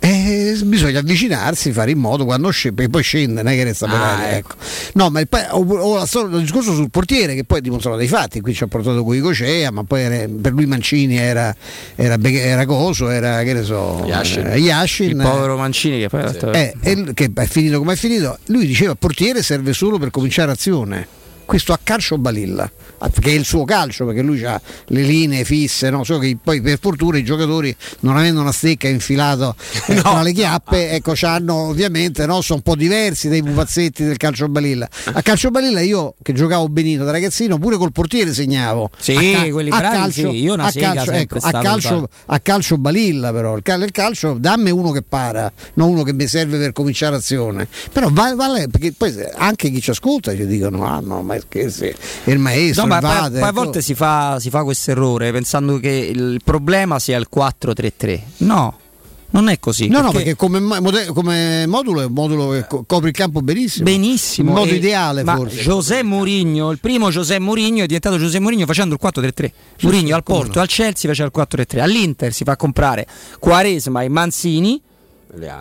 Eh, 0.03 0.59
bisogna 0.63 0.97
avvicinarsi, 0.99 1.71
fare 1.71 1.91
in 1.91 1.99
modo 1.99 2.25
quando 2.25 2.49
scende, 2.49 2.89
poi 2.89 3.03
scende, 3.03 3.43
non 3.43 3.51
è 3.51 3.55
che 3.55 3.63
resta 3.65 3.85
per 3.85 3.99
Ah, 3.99 4.17
aria, 4.17 4.37
ecco. 4.37 4.55
No, 4.93 5.11
ma 5.11 5.19
il, 5.19 5.27
o, 5.51 5.59
o 5.63 5.95
la 5.97 6.07
storia- 6.07 6.37
il 6.37 6.41
discorso 6.41 6.73
sul 6.73 6.89
portiere 6.89 7.35
che 7.35 7.43
poi 7.43 7.59
è 7.59 7.61
dimostrato 7.61 7.97
dai 7.97 8.07
fatti, 8.07 8.41
qui 8.41 8.51
ci 8.55 8.63
ha 8.63 8.67
portato 8.67 9.03
con 9.03 9.19
Cocea, 9.19 9.69
ma 9.69 9.83
poi 9.83 10.01
era- 10.01 10.27
per 10.41 10.53
lui 10.53 10.65
Mancini 10.65 11.17
era, 11.17 11.55
era, 11.95 12.17
era 12.19 12.65
Coso, 12.65 13.09
era 13.09 13.43
che 13.43 13.53
ne 13.53 13.61
so, 13.61 14.01
Yashin. 14.07 14.47
eh, 14.47 14.57
Yashin. 14.57 15.09
Il 15.11 15.15
povero 15.17 15.55
Mancini 15.55 15.99
che 15.99 16.09
poi 16.09 16.23
Eh, 16.51 16.73
e 16.81 16.91
il- 16.91 17.11
che 17.13 17.29
è 17.31 17.45
finito 17.45 17.77
come 17.77 17.93
è 17.93 17.95
finito, 17.95 18.39
lui 18.47 18.65
diceva 18.65 18.95
portiere 18.95 19.43
serve 19.43 19.71
solo 19.71 19.99
per 19.99 20.09
cominciare 20.09 20.49
azione. 20.51 21.05
Questo 21.45 21.73
a 21.73 21.79
calcio 21.83 22.17
balilla, 22.17 22.71
che 23.09 23.29
è 23.29 23.33
il 23.33 23.45
suo 23.45 23.65
calcio, 23.65 24.05
perché 24.05 24.21
lui 24.21 24.43
ha 24.43 24.59
le 24.87 25.01
linee 25.01 25.43
fisse, 25.43 25.89
no? 25.89 26.03
so 26.03 26.17
che 26.17 26.37
poi 26.41 26.61
per 26.61 26.79
fortuna 26.79 27.17
i 27.17 27.23
giocatori 27.23 27.75
non 28.01 28.17
avendo 28.17 28.41
una 28.41 28.51
stecca 28.51 28.87
infilato 28.87 29.55
eh, 29.87 29.95
tra 30.01 30.21
le 30.21 30.31
chiappe, 30.31 30.91
ecco, 30.91 31.13
hanno 31.21 31.55
ovviamente, 31.69 32.25
no? 32.25 32.41
sono 32.41 32.57
un 32.57 32.63
po' 32.63 32.75
diversi 32.75 33.29
dai 33.29 33.43
pupazzetti 33.43 34.03
del 34.03 34.17
calcio 34.17 34.47
balilla. 34.47 34.87
A 35.13 35.21
calcio 35.21 35.49
balilla 35.49 35.81
io 35.81 36.15
che 36.21 36.33
giocavo 36.33 36.67
benino 36.69 37.03
da 37.03 37.11
ragazzino, 37.11 37.57
pure 37.57 37.77
col 37.77 37.91
portiere 37.91 38.33
segnavo. 38.33 38.89
Sì, 38.97 39.15
a 39.15 39.49
quelli 39.51 39.69
a 39.69 39.77
bravi, 39.77 39.95
calcio, 39.95 40.31
sì, 40.31 40.43
io 40.43 40.53
una 40.53 40.65
a 40.65 40.71
calcio, 40.71 41.11
ecco, 41.11 41.37
a 41.41 41.51
calcio, 41.51 42.09
a 42.25 42.39
calcio 42.39 42.77
balilla 42.77 43.31
però 43.31 43.55
il, 43.55 43.63
cal- 43.63 43.81
il 43.81 43.91
calcio 43.91 44.35
dammi 44.37 44.71
uno 44.71 44.91
che 44.91 45.01
para 45.01 45.51
non 45.75 45.89
uno 45.89 46.03
che 46.03 46.13
mi 46.13 46.27
serve 46.27 46.57
per 46.57 46.71
cominciare 46.73 47.15
azione 47.15 47.67
però 47.91 48.09
vale, 48.11 48.35
vale 48.35 48.67
perché 48.67 48.93
poi 48.93 49.13
anche 49.35 49.69
chi 49.69 49.81
ci 49.81 49.91
ascolta 49.91 50.35
ci 50.35 50.45
dicono 50.45 50.85
ah 50.85 50.99
no 50.99 51.21
ma 51.21 51.37
scherzi 51.39 51.93
è 52.23 52.31
il 52.31 52.39
maestro 52.39 52.85
No, 52.85 52.90
ma 52.99 53.19
poi, 53.27 53.31
poi 53.31 53.47
a 53.47 53.51
volte 53.51 53.81
si 53.81 53.95
fa, 53.95 54.39
si 54.39 54.49
fa 54.49 54.63
questo 54.63 54.91
errore 54.91 55.31
pensando 55.31 55.77
che 55.79 55.89
il 55.89 56.41
problema 56.43 56.99
sia 56.99 57.17
il 57.17 57.27
4-3-3. 57.33 58.19
No, 58.37 58.77
non 59.31 59.47
è 59.47 59.59
così. 59.59 59.87
No, 59.87 60.01
no, 60.01 60.11
perché 60.11 60.35
come, 60.35 60.59
come 61.13 61.65
modulo 61.65 62.01
è 62.01 62.05
un 62.05 62.11
modulo 62.13 62.49
che 62.49 62.67
co- 62.67 62.83
copre 62.85 63.09
il 63.09 63.15
campo 63.15 63.41
benissimo. 63.41 63.85
Benissimo. 63.85 64.49
In 64.49 64.55
modo 64.55 64.71
e- 64.71 64.75
ideale, 64.75 65.23
ma 65.23 65.35
forse. 65.35 65.61
José 65.61 66.03
Mourinho, 66.03 66.69
il 66.71 66.79
primo 66.79 67.09
José 67.09 67.39
Mourinho 67.39 67.83
è 67.83 67.85
diventato 67.85 68.17
José 68.17 68.39
Mourinho 68.39 68.65
facendo 68.65 68.95
il 68.95 68.99
4-3-3. 69.01 69.51
Mourinho 69.81 70.15
al 70.15 70.23
Porto, 70.23 70.59
al 70.59 70.67
Chelsea 70.67 71.09
faceva 71.09 71.31
il 71.33 71.47
4-3-3. 71.47 71.79
All'Inter 71.79 72.33
si 72.33 72.43
fa 72.43 72.57
comprare 72.57 73.07
Quaresma 73.39 74.01
e 74.01 74.09
Manzini 74.09 74.81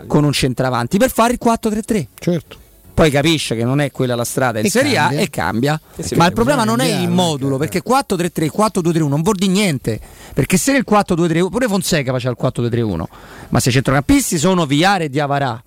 con 0.09 0.25
un 0.25 0.33
centravanti 0.33 0.99
per 0.99 1.13
fare 1.13 1.35
il 1.35 1.39
4-3-3. 1.43 2.07
Certo. 2.19 2.59
Poi 3.01 3.11
capisce 3.11 3.57
che 3.57 3.65
non 3.65 3.81
è 3.81 3.91
quella 3.91 4.15
la 4.15 4.27
strada 4.27 4.59
in 4.59 4.69
Serie 4.69 4.99
A 4.99 5.15
e 5.15 5.31
cambia. 5.31 5.81
E 5.97 6.17
Ma 6.17 6.27
il 6.27 6.35
problema 6.35 6.65
non 6.65 6.81
è 6.81 7.01
il 7.01 7.09
modulo, 7.09 7.57
perché 7.57 7.83
4-3-3, 7.83 8.51
4-2-3-1 8.55 9.09
non 9.09 9.23
vuol 9.23 9.37
dire 9.37 9.51
niente. 9.51 9.99
Perché 10.35 10.59
se 10.59 10.73
nel 10.73 10.85
4-2-3-1, 10.87 11.49
pure 11.49 11.67
Fonseca 11.67 12.13
faceva 12.13 12.37
il 12.39 12.53
4-2-3-1, 12.53 13.05
ma 13.49 13.59
se 13.59 13.71
i 13.71 13.73
centrocampisti 13.73 14.37
sono 14.37 14.67
Viare 14.67 15.05
e 15.05 15.09
Diavarà, 15.09 15.63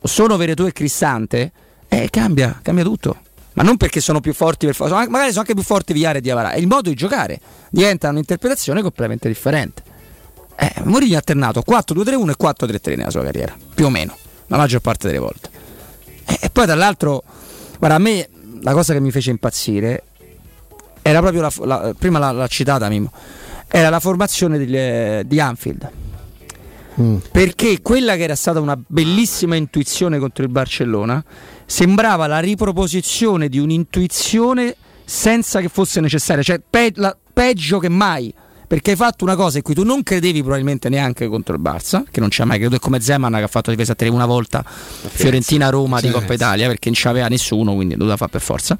o 0.00 0.08
sono 0.08 0.38
Veretù 0.38 0.64
e 0.64 0.72
Cristante, 0.72 1.52
eh, 1.88 2.08
cambia, 2.08 2.58
cambia 2.62 2.84
tutto. 2.84 3.18
Ma 3.52 3.62
non 3.62 3.76
perché 3.76 4.00
sono 4.00 4.20
più 4.20 4.32
forti, 4.32 4.64
per 4.64 4.74
magari 4.80 5.28
sono 5.28 5.40
anche 5.40 5.52
più 5.52 5.62
forti 5.62 5.92
Viare 5.92 6.18
e 6.18 6.20
Diavarà. 6.22 6.52
È 6.52 6.58
il 6.58 6.68
modo 6.68 6.88
di 6.88 6.94
giocare, 6.94 7.38
diventa 7.68 8.08
un'interpretazione 8.08 8.80
completamente 8.80 9.28
differente. 9.28 9.82
Eh, 10.56 10.72
Mourinho 10.84 11.16
ha 11.16 11.18
alternato 11.18 11.62
4-2-3-1 11.68 12.30
e 12.30 12.36
4-3-3 12.42 12.96
nella 12.96 13.10
sua 13.10 13.24
carriera, 13.24 13.54
più 13.74 13.84
o 13.84 13.90
meno, 13.90 14.16
la 14.46 14.56
maggior 14.56 14.80
parte 14.80 15.08
delle 15.08 15.18
volte. 15.18 15.51
E, 16.40 16.50
poi 16.50 16.66
dall'altro, 16.66 17.22
guarda, 17.78 17.96
a 17.96 18.00
me 18.00 18.28
la 18.62 18.72
cosa 18.72 18.92
che 18.92 19.00
mi 19.00 19.10
fece 19.10 19.30
impazzire 19.30 20.04
era 21.02 21.20
proprio 21.20 21.40
la, 21.42 21.52
la- 21.64 21.94
prima 21.98 22.18
l'ha, 22.18 22.30
l'ha 22.32 22.46
citata 22.46 22.88
Mimmo, 22.88 23.10
era 23.68 23.88
la 23.88 24.00
formazione 24.00 24.58
di, 24.58 25.26
di 25.26 25.40
Anfield. 25.40 25.90
Perché 27.32 27.80
quella 27.80 28.16
che 28.16 28.22
era 28.24 28.34
stata 28.36 28.60
una 28.60 28.78
bellissima 28.86 29.56
intuizione 29.56 30.18
contro 30.18 30.44
il 30.44 30.50
Barcellona 30.50 31.24
sembrava 31.64 32.26
la 32.26 32.38
riproposizione 32.38 33.48
di 33.48 33.58
un'intuizione 33.58 34.76
senza 35.04 35.60
che 35.60 35.68
fosse 35.68 36.00
necessaria, 36.00 36.42
cioè 36.42 36.60
pe- 36.68 36.92
la- 36.96 37.16
peggio 37.32 37.78
che 37.78 37.88
mai. 37.88 38.32
Perché 38.72 38.92
hai 38.92 38.96
fatto 38.96 39.22
una 39.24 39.36
cosa 39.36 39.58
in 39.58 39.62
cui 39.62 39.74
tu 39.74 39.84
non 39.84 40.02
credevi 40.02 40.40
probabilmente 40.40 40.88
neanche 40.88 41.28
contro 41.28 41.54
il 41.54 41.60
Barça, 41.60 42.04
che 42.10 42.20
non 42.20 42.30
ci 42.30 42.40
ha 42.40 42.46
mai 42.46 42.56
creduto, 42.56 42.76
è 42.76 42.80
come 42.80 43.02
Zeman 43.02 43.30
che 43.34 43.42
ha 43.42 43.46
fatto 43.46 43.70
difesa 43.70 43.92
a 43.92 43.94
tre 43.94 44.08
una 44.08 44.24
volta 44.24 44.64
Fiorentina-Roma 44.64 46.00
di. 46.00 46.08
Coppa 46.08 46.32
Italia, 46.32 46.68
perché 46.68 46.88
non 46.88 46.98
c'aveva 46.98 47.28
nessuno, 47.28 47.74
quindi 47.74 47.96
doveva 47.96 48.16
fare 48.16 48.30
per 48.30 48.40
forza. 48.40 48.78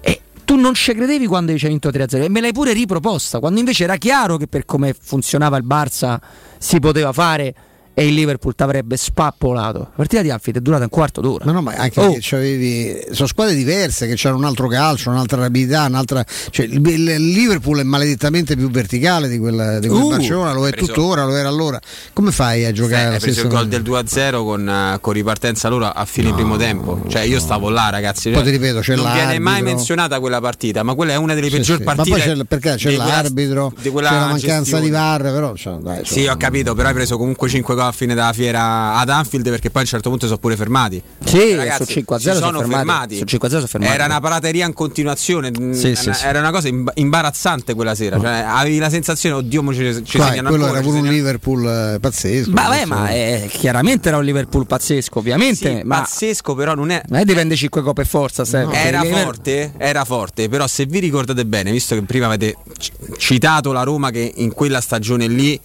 E 0.00 0.20
tu 0.44 0.56
non 0.56 0.74
ci 0.74 0.92
credevi 0.94 1.26
quando 1.26 1.56
ci 1.56 1.64
hai 1.64 1.70
vinto 1.70 1.90
3-0 1.90 2.24
e 2.24 2.28
me 2.28 2.40
l'hai 2.40 2.52
pure 2.52 2.72
riproposta, 2.72 3.38
quando 3.38 3.60
invece 3.60 3.84
era 3.84 3.98
chiaro 3.98 4.36
che 4.36 4.48
per 4.48 4.64
come 4.64 4.96
funzionava 5.00 5.58
il 5.58 5.64
Barça 5.64 6.18
si 6.58 6.80
poteva 6.80 7.12
fare 7.12 7.54
e 7.94 8.06
il 8.06 8.14
Liverpool 8.14 8.54
ti 8.54 8.62
avrebbe 8.64 8.96
spappolato. 8.96 9.78
La 9.78 9.90
partita 9.94 10.20
di 10.22 10.30
Anfield 10.30 10.58
è 10.58 10.60
durata 10.60 10.82
un 10.82 10.88
quarto 10.90 11.20
d'ora. 11.20 11.44
Ma 11.44 11.52
no, 11.52 11.62
ma 11.62 11.74
anche 11.74 12.00
Oh. 12.00 12.06
perché 12.06 12.18
c'avevi- 12.22 13.06
sono 13.12 13.28
squadre 13.28 13.54
diverse 13.54 14.06
che 14.12 14.28
hanno 14.28 14.36
un 14.36 14.44
altro 14.44 14.66
calcio, 14.68 15.10
un'altra 15.10 15.40
rapidità, 15.40 15.84
un'altra. 15.86 16.24
Cioè, 16.50 16.66
il, 16.66 16.84
il 16.84 17.04
Liverpool 17.32 17.78
è 17.78 17.82
maledettamente 17.84 18.56
più 18.56 18.68
verticale 18.70 19.28
di 19.28 19.38
quel, 19.38 19.78
di 19.80 19.88
quel 19.88 20.02
Uh, 20.02 20.08
Barcellona, 20.08 20.52
lo 20.52 20.66
è 20.66 20.70
preso- 20.70 20.86
tuttora, 20.92 21.24
lo 21.24 21.36
era 21.36 21.48
allora. 21.48 21.80
Come 22.12 22.32
fai 22.32 22.64
a 22.64 22.72
giocare 22.72 23.04
alla 23.04 23.14
hai 23.14 23.20
preso 23.20 23.42
il 23.42 23.48
gol 23.48 23.68
del 23.68 23.82
2-0 23.82 24.42
con, 24.44 24.68
eh, 24.68 24.98
con 25.00 25.12
ripartenza 25.12 25.68
loro 25.68 25.86
a 25.86 26.04
fine 26.04 26.32
primo 26.34 26.56
tempo. 26.56 27.00
Cioè, 27.08 27.22
io 27.22 27.38
stavo 27.38 27.68
là, 27.70 27.90
ragazzi. 27.90 28.30
Poi 28.30 28.42
ti 28.42 28.50
ripeto, 28.50 28.80
c'è 28.80 28.96
non 28.96 29.12
viene 29.12 29.38
mai 29.38 29.62
menzionata 29.62 30.18
quella 30.20 30.40
partita, 30.40 30.82
ma 30.82 30.94
quella 30.94 31.12
è 31.12 31.16
una 31.16 31.34
delle 31.34 31.48
Sì, 31.48 31.56
peggiori 31.56 31.78
sì. 31.78 31.84
partite. 31.84 32.10
Ma 32.10 32.16
poi 32.24 32.34
c'è, 32.38 32.44
perché 32.44 32.74
c'è 32.74 32.94
quella- 32.94 33.06
l'arbitro, 33.06 33.72
quella 33.92 34.08
c'è 34.08 34.14
la 34.14 34.20
mancanza 34.26 34.54
gestione. 34.58 34.84
di 34.84 34.90
VAR, 34.90 35.22
però 35.22 35.54
cioè, 35.54 35.76
dai, 35.76 36.00
Sì, 36.04 36.26
ho 36.26 36.36
capito, 36.36 36.74
però 36.74 36.88
hai 36.88 36.94
preso 36.94 37.16
comunque 37.16 37.48
5 37.48 37.74
gol 37.74 37.82
a 37.86 37.92
fine 37.92 38.14
della 38.14 38.32
fiera 38.32 38.94
ad 38.96 39.08
Anfield 39.08 39.48
perché 39.50 39.68
poi 39.70 39.80
a 39.82 39.84
un 39.84 39.90
certo 39.90 40.08
punto 40.10 40.26
sono 40.26 40.38
pure 40.38 40.56
fermati. 40.56 41.02
Sì, 41.24 41.54
Ragazzi, 41.54 41.84
su 41.84 41.90
5 41.92 42.16
a 42.16 42.18
si 42.18 42.24
0 42.24 42.36
sono 42.36 42.46
sono 42.46 42.58
fermati. 42.60 42.84
fermati. 42.86 43.16
Su 43.18 43.24
5 43.24 43.48
a 43.48 43.50
0 43.50 43.66
sono 43.66 43.72
fermati. 43.72 43.94
Era 44.00 44.04
una 44.06 44.20
parateria 44.20 44.66
in 44.66 44.72
continuazione, 44.72 45.50
mm, 45.50 45.72
Sì, 45.72 45.86
era, 45.88 45.96
sì, 46.00 46.12
sì. 46.12 46.24
era 46.26 46.38
una 46.40 46.50
cosa 46.50 46.68
imba- 46.68 46.92
imbarazzante 46.96 47.74
quella 47.74 47.94
sera. 47.94 48.18
Cioè, 48.18 48.44
avevi 48.46 48.78
la 48.78 48.90
sensazione, 48.90 49.36
oddio, 49.36 49.62
mo 49.62 49.72
ci, 49.74 50.02
ci 50.04 50.16
Qua, 50.18 50.28
segnano 50.28 50.48
quello 50.48 50.64
ancora. 50.64 50.80
era 50.80 50.80
pure 50.80 50.98
un 51.00 51.04
segnano- 51.04 51.10
Liverpool 51.12 51.66
eh, 51.94 51.98
pazzesco. 52.00 52.50
Ma 52.50 52.62
vabbè, 52.68 52.84
ma 52.86 53.08
eh, 53.10 53.48
chiaramente 53.50 54.08
era 54.08 54.16
un 54.18 54.24
Liverpool 54.24 54.66
pazzesco, 54.66 55.18
ovviamente. 55.18 55.78
Sì, 55.78 55.82
ma 55.84 55.98
pazzesco, 56.00 56.54
però 56.54 56.74
non 56.74 56.90
è. 56.90 57.02
non 57.08 57.20
è 57.20 57.24
dipende 57.24 57.56
5 57.56 57.82
coppe 57.82 58.04
forza. 58.04 58.44
Stefano. 58.44 58.72
Era 58.72 59.02
forte, 59.04 59.72
era 59.78 60.04
forte, 60.04 60.48
però 60.48 60.66
se 60.66 60.86
vi 60.86 60.98
ricordate 60.98 61.44
bene, 61.46 61.70
visto 61.70 61.94
che 61.94 62.02
prima 62.02 62.26
avete 62.26 62.56
c- 62.78 62.90
citato 63.16 63.72
la 63.72 63.82
Roma 63.82 64.10
che 64.10 64.32
in 64.36 64.52
quella 64.52 64.80
stagione 64.80 65.26
lì 65.26 65.58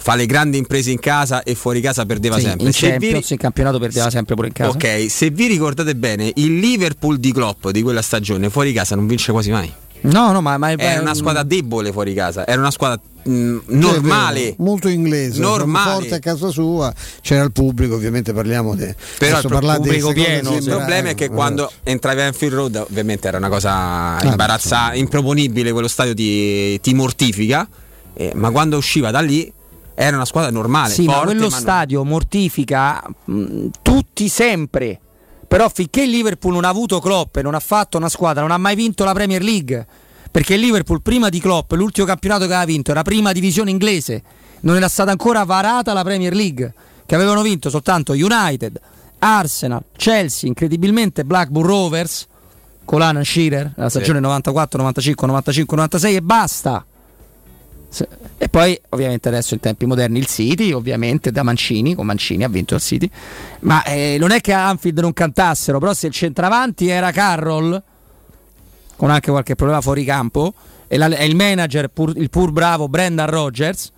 fa 0.00 0.14
le 0.14 0.26
grandi 0.26 0.56
imprese 0.58 0.90
in 0.92 1.00
casa 1.00 1.42
e 1.42 1.54
fuori 1.54 1.80
casa 1.80 2.06
perdeva 2.06 2.36
Sì, 2.36 2.42
sempre. 2.42 2.66
in 2.66 2.72
Se 2.72 2.86
vi 2.86 2.92
Champions, 2.92 3.30
in 3.30 3.36
campionato 3.36 3.78
perdeva 3.78 4.08
sempre 4.10 4.34
pure 4.36 4.46
in 4.46 4.52
casa. 4.52 4.70
Ok, 4.70 5.06
se 5.10 5.30
vi 5.30 5.46
ricordate 5.48 5.94
bene, 5.96 6.30
il 6.36 6.58
Liverpool 6.58 7.18
di 7.18 7.32
Klopp 7.32 7.68
di 7.68 7.82
quella 7.82 8.00
stagione 8.02 8.48
fuori 8.48 8.72
casa 8.72 8.94
non 8.94 9.06
vince 9.06 9.32
quasi 9.32 9.50
mai. 9.50 9.70
No, 10.00 10.30
no, 10.30 10.40
ma, 10.40 10.56
ma 10.58 10.70
Era 10.70 11.00
una 11.00 11.14
squadra 11.14 11.42
debole 11.42 11.90
fuori 11.90 12.14
casa, 12.14 12.46
era 12.46 12.60
una 12.60 12.70
squadra 12.70 13.00
mh, 13.24 13.30
è 13.30 13.60
normale. 13.66 14.40
vero, 14.40 14.54
molto 14.58 14.86
inglese, 14.88 15.40
Normale. 15.40 15.90
forte 15.90 16.14
a 16.14 16.18
casa 16.20 16.50
sua, 16.50 16.94
c'era 17.20 17.42
il 17.42 17.50
pubblico, 17.50 17.96
ovviamente 17.96 18.32
parliamo 18.32 18.76
di 18.76 18.94
Però 19.18 19.40
il 19.40 19.48
pubblico 19.48 20.12
pieno. 20.12 20.54
Il 20.54 20.62
problema 20.64 21.08
è 21.08 21.14
che 21.16 21.24
eh, 21.24 21.28
quando 21.28 21.68
entravi 21.82 22.20
a 22.20 22.26
Anfield 22.26 22.54
Road, 22.54 22.76
ovviamente 22.88 23.26
era 23.26 23.38
una 23.38 23.48
cosa 23.48 24.16
Ah, 24.18 24.24
imbarazzante, 24.24 24.98
improponibile, 24.98 25.72
quello 25.72 25.88
stadio 25.88 26.14
ti, 26.14 26.80
ti 26.80 26.94
mortifica, 26.94 27.68
eh, 28.14 28.30
ma 28.36 28.50
quando 28.50 28.76
usciva 28.76 29.10
da 29.10 29.18
lì 29.20 29.52
era 30.00 30.14
una 30.14 30.24
squadra 30.24 30.50
normale. 30.52 30.92
Sì, 30.92 31.06
ma 31.06 31.14
forte, 31.14 31.26
quello 31.26 31.42
ma 31.42 31.48
non- 31.48 31.58
stadio 31.58 32.04
mortifica 32.04 33.02
mh, 33.24 33.66
tutti 33.82 34.28
sempre. 34.28 35.00
Però 35.48 35.68
finché 35.68 36.02
il 36.02 36.10
Liverpool 36.10 36.52
non 36.52 36.64
ha 36.64 36.68
avuto 36.68 37.00
Klopp 37.00 37.36
e 37.36 37.42
non 37.42 37.54
ha 37.54 37.60
fatto 37.60 37.96
una 37.96 38.08
squadra, 38.08 38.42
non 38.42 38.52
ha 38.52 38.58
mai 38.58 38.76
vinto 38.76 39.02
la 39.04 39.12
Premier 39.12 39.42
League. 39.42 39.86
Perché 40.30 40.54
il 40.54 40.60
Liverpool 40.60 41.02
prima 41.02 41.30
di 41.30 41.40
Klopp, 41.40 41.72
l'ultimo 41.72 42.06
campionato 42.06 42.42
che 42.46 42.52
aveva 42.52 42.64
vinto 42.64 42.90
era 42.92 43.02
prima 43.02 43.32
divisione 43.32 43.70
inglese, 43.70 44.22
non 44.60 44.76
era 44.76 44.88
stata 44.88 45.10
ancora 45.10 45.42
varata 45.44 45.92
la 45.94 46.04
Premier 46.04 46.34
League, 46.34 46.74
che 47.04 47.14
avevano 47.14 47.42
vinto 47.42 47.70
soltanto 47.70 48.12
United, 48.12 48.78
Arsenal, 49.20 49.82
Chelsea, 49.96 50.48
incredibilmente 50.48 51.24
Blackburn 51.24 51.66
Rovers, 51.66 52.26
con 52.84 53.02
Alan 53.02 53.24
Shearer, 53.24 53.72
nella 53.74 53.88
stagione 53.90 54.20
94, 54.20 54.78
95, 54.78 55.26
95, 55.26 55.76
96 55.76 56.14
e 56.14 56.22
basta. 56.22 56.84
E 58.36 58.48
poi 58.48 58.78
ovviamente 58.90 59.28
adesso 59.28 59.54
in 59.54 59.60
tempi 59.60 59.86
moderni 59.86 60.18
il 60.18 60.26
City, 60.26 60.72
ovviamente 60.72 61.32
da 61.32 61.42
Mancini, 61.42 61.94
con 61.94 62.06
Mancini 62.06 62.44
ha 62.44 62.48
vinto 62.48 62.74
il 62.74 62.80
City, 62.80 63.10
ma 63.60 63.82
eh, 63.84 64.16
non 64.20 64.30
è 64.30 64.40
che 64.40 64.52
a 64.52 64.68
Anfield 64.68 64.98
non 65.00 65.12
cantassero, 65.12 65.78
però 65.78 65.92
se 65.94 66.08
il 66.08 66.12
centravanti 66.12 66.88
era 66.88 67.10
Carroll, 67.10 67.82
con 68.96 69.10
anche 69.10 69.30
qualche 69.30 69.54
problema 69.54 69.80
fuori 69.80 70.04
campo, 70.04 70.52
e, 70.86 70.96
la- 70.96 71.08
e 71.16 71.24
il 71.26 71.34
manager, 71.34 71.88
pur- 71.88 72.16
il 72.16 72.30
pur 72.30 72.52
bravo 72.52 72.88
Brendan 72.88 73.28
Rogers, 73.28 73.90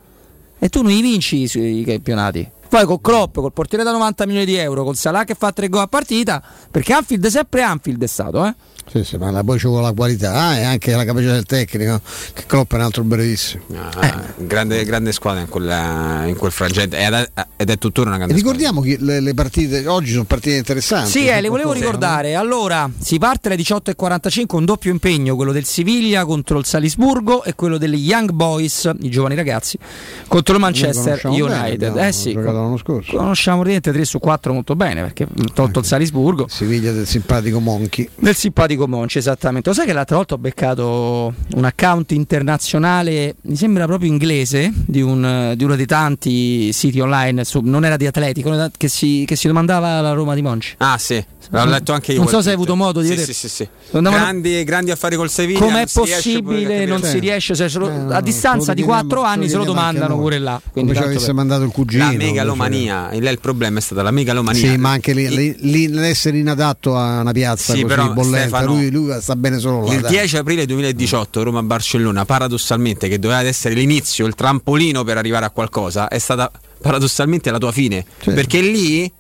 e 0.59 0.69
tu 0.69 0.83
non 0.83 0.93
li 0.93 1.01
vinci 1.01 1.49
sui 1.49 1.83
campionati. 1.85 2.49
Poi 2.71 2.85
con 2.85 3.01
Klopp, 3.01 3.35
col 3.35 3.53
portiere 3.53 3.83
da 3.83 3.91
90 3.91 4.27
milioni 4.27 4.47
di 4.47 4.55
euro, 4.55 4.85
con 4.85 4.95
Salah 4.95 5.25
che 5.25 5.35
fa 5.35 5.51
tre 5.51 5.69
gol 5.69 5.81
a 5.83 5.87
partita, 5.89 6.41
perché 6.71 6.93
Anfield 6.93 7.27
è 7.27 7.31
sempre 7.31 7.63
Anfield 7.63 8.01
è 8.01 8.07
stato, 8.07 8.47
eh? 8.47 8.55
Sì, 8.91 9.05
sì, 9.05 9.17
ma 9.19 9.31
la- 9.31 9.45
poi 9.45 9.57
ci 9.59 9.67
vuole 9.69 9.83
la 9.85 9.93
qualità 9.93 10.57
eh, 10.57 10.61
e 10.61 10.65
anche 10.65 10.91
la 10.97 11.05
capacità 11.05 11.33
del 11.33 11.45
tecnico, 11.45 12.01
che 12.33 12.45
Klopp 12.47 12.73
è 12.73 12.77
un 12.77 12.81
altro 12.83 13.05
brevissimo. 13.05 13.63
Ah, 13.77 14.21
grande, 14.37 14.85
grande 14.85 15.13
squadra 15.13 15.41
in, 15.43 15.49
quella- 15.49 16.25
in 16.27 16.37
quel 16.37 16.51
frangente 16.51 16.97
ed 16.99 17.13
è, 17.13 17.31
ed 17.57 17.71
è 17.71 17.79
tuttora 17.79 18.09
una 18.09 18.17
grande 18.17 18.35
Ricordiamo 18.35 18.81
che 18.81 18.97
le, 19.01 19.21
le 19.21 19.35
partite 19.35 19.87
oggi 19.87 20.11
sono 20.13 20.25
partite 20.25 20.57
interessanti. 20.57 21.11
Sì, 21.11 21.27
eh, 21.29 21.41
le 21.41 21.49
volevo 21.49 21.73
ricordare. 21.73 22.35
Allora, 22.35 22.91
si 22.99 23.19
parte 23.19 23.47
alle 23.49 23.57
18.45, 23.63 24.57
un 24.57 24.65
doppio 24.65 24.91
impegno, 24.91 25.37
quello 25.37 25.53
del 25.53 25.65
Siviglia 25.65 26.25
contro 26.25 26.59
il 26.59 26.65
Salisburgo 26.65 27.45
e 27.45 27.55
quello 27.55 27.79
degli 27.79 28.09
Young 28.09 28.31
Boys, 28.31 28.91
i 29.03 29.09
giovani 29.11 29.37
ragazzi, 29.37 29.79
contro 30.27 30.55
il 30.55 30.61
Manchester 30.61 31.21
bene, 31.23 31.41
United. 31.43 31.83
abbiamo 31.83 32.09
eh 32.09 32.13
sì, 32.13 32.33
giocato 32.33 32.60
l'anno 32.63 32.77
scorso. 32.77 33.17
conosciamo 33.17 33.61
praticamente 33.63 33.93
3 33.93 34.05
su 34.05 34.19
4 34.19 34.53
molto 34.53 34.77
bene, 34.77 35.03
perché 35.03 35.27
tolto 35.55 35.81
il 35.81 35.85
Salisburgo. 35.85 36.47
Siviglia 36.49 36.93
del 36.93 37.07
simpatico 37.07 37.61
Monchi. 37.61 38.09
Del 38.17 38.35
simpatico 38.35 38.87
Monci, 38.89 39.19
esattamente. 39.19 39.69
Lo 39.69 39.75
sai 39.75 39.87
che 39.87 39.93
l'altra 39.93 40.17
volta 40.17 40.35
ho 40.35 40.39
beccato 40.39 41.33
un 41.55 41.65
account 41.65 42.13
internazionale, 42.13 43.37
mi 43.43 43.57
sembra 43.57 43.87
proprio 43.87 44.11
inglese, 44.11 44.73
di, 44.75 45.01
un- 45.01 45.55
di 45.57 45.65
uno 45.65 45.77
dei 45.77 45.87
tanti 45.87 46.73
siti 46.73 47.01
online, 47.01 47.45
su- 47.45 47.61
non 47.63 47.85
era 47.85 47.97
di 47.97 48.07
Atletico, 48.07 48.69
che 48.77 48.89
si, 48.89 49.25
che 49.27 49.37
si 49.37 49.47
domandava 49.47 50.01
la 50.01 50.13
Roma 50.13 50.35
di 50.35 50.43
Monci. 50.43 50.75
Ah 50.79 50.99
sì, 50.99 51.23
l'ho 51.51 51.65
letto 51.65 51.93
anche 51.93 52.13
io. 52.13 52.19
Non 52.19 52.29
so 52.29 52.41
se 52.43 52.49
hai 52.49 52.55
avuto 52.55 52.77
modo 52.77 53.01
di 53.01 53.07
sì, 53.09 53.15
vedere. 53.15 53.33
Sì, 53.33 53.49
sì, 53.49 53.55
sì. 53.55 53.69
Andavano- 53.93 54.23
Grandi, 54.23 54.65
grandi 54.65 54.91
affari 54.91 55.17
col 55.17 55.31
Seviglia. 55.31 55.59
Com'è 55.59 55.73
non 55.79 55.87
si 55.87 56.01
riesce 56.05 56.31
poi 56.31 56.41
a 56.41 56.43
possibile? 56.43 56.85
Non 56.87 57.03
si 57.03 57.19
riesce, 57.19 57.55
se- 57.55 57.69
se 57.69 57.79
lo- 57.79 58.09
a 58.11 58.21
distanza 58.21 58.73
di 58.75 58.83
4 58.83 59.23
anni 59.23 59.49
se 59.49 59.57
lo 59.57 59.65
domandano 59.65 60.17
pure 60.17 60.39
là. 60.39 60.61
Quindi 60.71 60.95
ci 60.95 61.03
avesse 61.03 61.27
per- 61.27 61.35
mandato 61.35 61.63
il 61.65 61.71
cugino. 61.71 62.05
La 62.05 62.13
megalomania, 62.13 63.11
là 63.13 63.31
il 63.31 63.41
problema 63.41 63.79
è 63.79 63.83
stata 63.83 64.03
la 64.03 64.11
megalomania. 64.11 64.71
Sì, 64.71 64.77
ma 64.77 64.91
anche 64.91 65.13
lì, 65.13 65.89
l'essere 65.89 66.39
inadatto 66.39 66.97
a 66.97 67.21
una 67.21 67.33
piazza 67.33 67.75
Sì, 67.75 67.83
così 67.83 67.95
bollente, 68.11 68.39
Stefano, 68.49 68.67
lui, 68.75 68.91
lui 68.91 69.17
sta 69.21 69.37
bene 69.37 69.59
solo 69.59 69.87
là. 69.87 69.93
Il 69.95 70.01
dai. 70.01 70.11
10 70.13 70.37
aprile 70.37 70.67
2018 70.67 71.43
Roma-Barcellona, 71.43 72.25
paradossalmente, 72.25 73.09
che 73.09 73.19
doveva 73.19 73.43
essere 73.43 73.75
l'inizio, 73.75 74.27
il 74.27 74.35
trampolino 74.35 75.05
per 75.05 75.17
arrivare 75.17 75.45
a 75.47 75.51
qualcosa, 75.51 76.09
è 76.09 76.19
stata 76.19 76.51
paradossalmente 76.81 77.51
la 77.51 77.59
tua 77.59 77.73
fine. 77.73 78.05
Perché 78.25 78.61
lì 78.61 79.11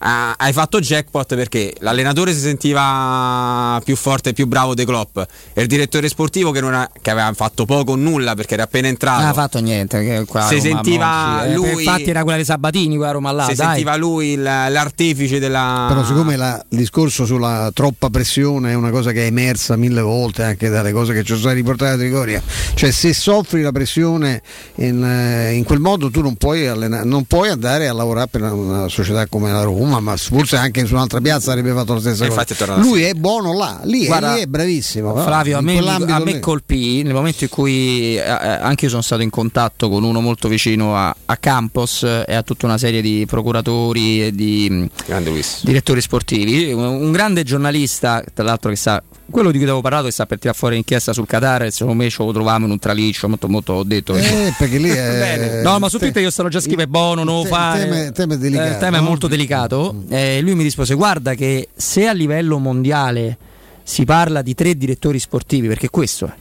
ah, 0.00 0.34
hai 0.36 0.52
fatto 0.52 0.78
jackpot 0.80 1.34
perché 1.34 1.74
l'allenatore 1.78 2.32
si 2.34 2.40
sentiva 2.40 3.80
più 3.84 3.96
forte 3.96 4.30
e 4.30 4.32
più 4.32 4.46
bravo 4.46 4.74
dei 4.74 4.84
Klopp 4.84 5.18
e 5.52 5.60
il 5.62 5.66
direttore 5.66 6.08
sportivo 6.08 6.50
che, 6.50 6.60
non 6.60 6.74
ha- 6.74 6.88
che 7.00 7.10
aveva 7.10 7.32
fatto 7.32 7.64
poco 7.64 7.92
o 7.92 7.96
nulla 7.96 8.34
perché 8.34 8.54
era 8.54 8.64
appena 8.64 8.88
entrato. 8.88 9.20
Non 9.20 9.30
ha 9.30 9.32
fatto 9.34 9.60
niente. 9.60 10.02
Che 10.02 10.24
qua 10.26 10.44
a 10.44 10.48
Si 10.48 10.56
Roma, 10.56 10.62
sentiva 10.68 11.26
Monci, 11.36 11.48
eh, 11.50 11.54
lui- 11.54 11.84
Infatti 11.84 12.10
era 12.10 12.22
quella 12.22 12.38
di 12.38 12.44
Sabatini, 12.44 12.96
quella 12.96 13.12
Roma 13.12 13.32
là. 13.32 13.44
si 13.48 13.54
dai. 13.54 13.66
sentiva 13.66 13.96
lui 13.96 14.28
il- 14.32 14.42
l'artefice 14.42 15.38
della. 15.38 15.86
Però 15.88 16.04
siccome 16.04 16.36
la- 16.36 16.62
il 16.70 16.78
discorso 16.78 17.24
sulla 17.26 17.70
troppa 17.74 18.08
pressione 18.10 18.70
è 18.70 18.74
una 18.74 18.90
cosa 18.90 19.12
che 19.12 19.22
è 19.22 19.26
emersa 19.26 19.76
mille 19.76 20.00
volte 20.00 20.42
anche 20.42 20.68
dalle 20.68 20.92
cose 20.92 21.12
che 21.12 21.20
ci 21.20 21.28
sono 21.28 21.40
state 21.40 21.54
riportate 21.54 21.90
da 21.92 21.96
Trigoria, 21.98 22.42
cioè 22.74 22.90
se 22.90 23.12
soffri 23.12 23.62
la 23.62 23.72
pressione 23.72 24.42
in, 24.76 25.02
eh, 25.04 25.52
in 25.54 25.64
quel 25.64 25.78
modo 25.80 26.10
tu 26.10 26.20
non 26.22 26.36
puoi, 26.36 26.66
allena- 26.66 27.04
non 27.04 27.24
puoi 27.24 27.48
andare 27.50 27.88
a 27.88 27.92
lavorare 27.92 28.28
per 28.28 28.42
una, 28.42 28.52
una 28.52 28.88
società 28.88 29.26
come 29.26 29.50
la 29.52 29.62
Roma, 29.62 29.89
ma 29.98 30.16
forse 30.16 30.56
anche 30.56 30.86
su 30.86 30.94
un'altra 30.94 31.20
piazza 31.20 31.50
avrebbe 31.50 31.72
fatto 31.72 31.96
E 31.96 32.26
infatti 32.26 32.52
è 32.52 32.56
tornato 32.56 32.80
Lui 32.80 33.02
è 33.02 33.14
buono 33.14 33.52
là, 33.56 33.80
lì, 33.84 34.04
è, 34.04 34.06
Guarda, 34.06 34.34
lì 34.34 34.42
è 34.42 34.46
bravissimo. 34.46 35.16
Flavio, 35.16 35.58
a 35.58 35.60
me, 35.60 35.78
a 35.78 36.18
me 36.20 36.38
colpì 36.38 37.02
nel 37.02 37.14
momento 37.14 37.44
in 37.44 37.50
cui 37.50 38.16
eh, 38.16 38.20
eh, 38.20 38.22
anche 38.22 38.84
io 38.84 38.90
sono 38.90 39.02
stato 39.02 39.22
in 39.22 39.30
contatto 39.30 39.88
con 39.88 40.04
uno 40.04 40.20
molto 40.20 40.46
vicino 40.48 40.96
a, 40.96 41.14
a 41.24 41.36
Campos 41.36 42.02
eh, 42.04 42.24
e 42.26 42.34
a 42.34 42.42
tutta 42.42 42.66
una 42.66 42.78
serie 42.78 43.00
di 43.02 43.24
procuratori 43.26 44.26
e 44.26 44.32
di 44.32 44.68
mh, 44.70 44.90
direttori 45.62 46.00
sportivi. 46.00 46.72
Un, 46.72 46.84
un 46.84 47.12
grande 47.12 47.42
giornalista, 47.42 48.22
tra 48.32 48.44
l'altro, 48.44 48.70
che 48.70 48.76
sa. 48.76 49.02
Quello 49.30 49.50
di 49.50 49.58
cui 49.58 49.66
avevo 49.66 49.80
parlato 49.80 50.06
che 50.06 50.10
sta 50.12 50.26
per 50.26 50.38
tirare 50.38 50.56
fuori 50.58 50.74
l'inchiesta 50.74 51.12
sul 51.12 51.26
Qatar, 51.26 51.70
secondo 51.70 52.02
me 52.02 52.10
ce 52.10 52.22
lo 52.24 52.32
troviamo 52.32 52.64
in 52.66 52.72
un 52.72 52.78
traliccio, 52.78 53.28
molto, 53.28 53.48
molto 53.48 53.72
ho 53.74 53.84
detto. 53.84 54.14
Eh, 54.14 54.52
perché 54.58 54.78
lì 54.78 54.88
è- 54.88 54.94
Bene. 55.38 55.62
No, 55.62 55.78
ma 55.78 55.88
su 55.88 55.98
te- 55.98 56.04
Twitter 56.06 56.22
io 56.22 56.30
stanno 56.30 56.48
già 56.48 56.58
scrivendo 56.60 56.84
è 56.84 56.86
buono, 56.86 57.22
non 57.24 57.36
lo 57.36 57.42
te- 57.42 57.48
fare. 57.48 58.12
tema 58.12 58.34
è- 58.34 58.38
delicato, 58.38 58.68
Eh, 58.68 58.70
il 58.72 58.78
tema 58.78 58.98
è 58.98 59.00
molto 59.00 59.28
delicato. 59.28 60.02
Eh, 60.08 60.40
lui 60.40 60.54
mi 60.54 60.62
rispose: 60.62 60.94
Guarda, 60.94 61.34
che 61.34 61.68
se 61.74 62.06
a 62.06 62.12
livello 62.12 62.58
mondiale 62.58 63.36
si 63.82 64.04
parla 64.04 64.42
di 64.42 64.54
tre 64.54 64.76
direttori 64.76 65.18
sportivi, 65.18 65.68
perché 65.68 65.88
questo 65.90 66.26
è, 66.26 66.32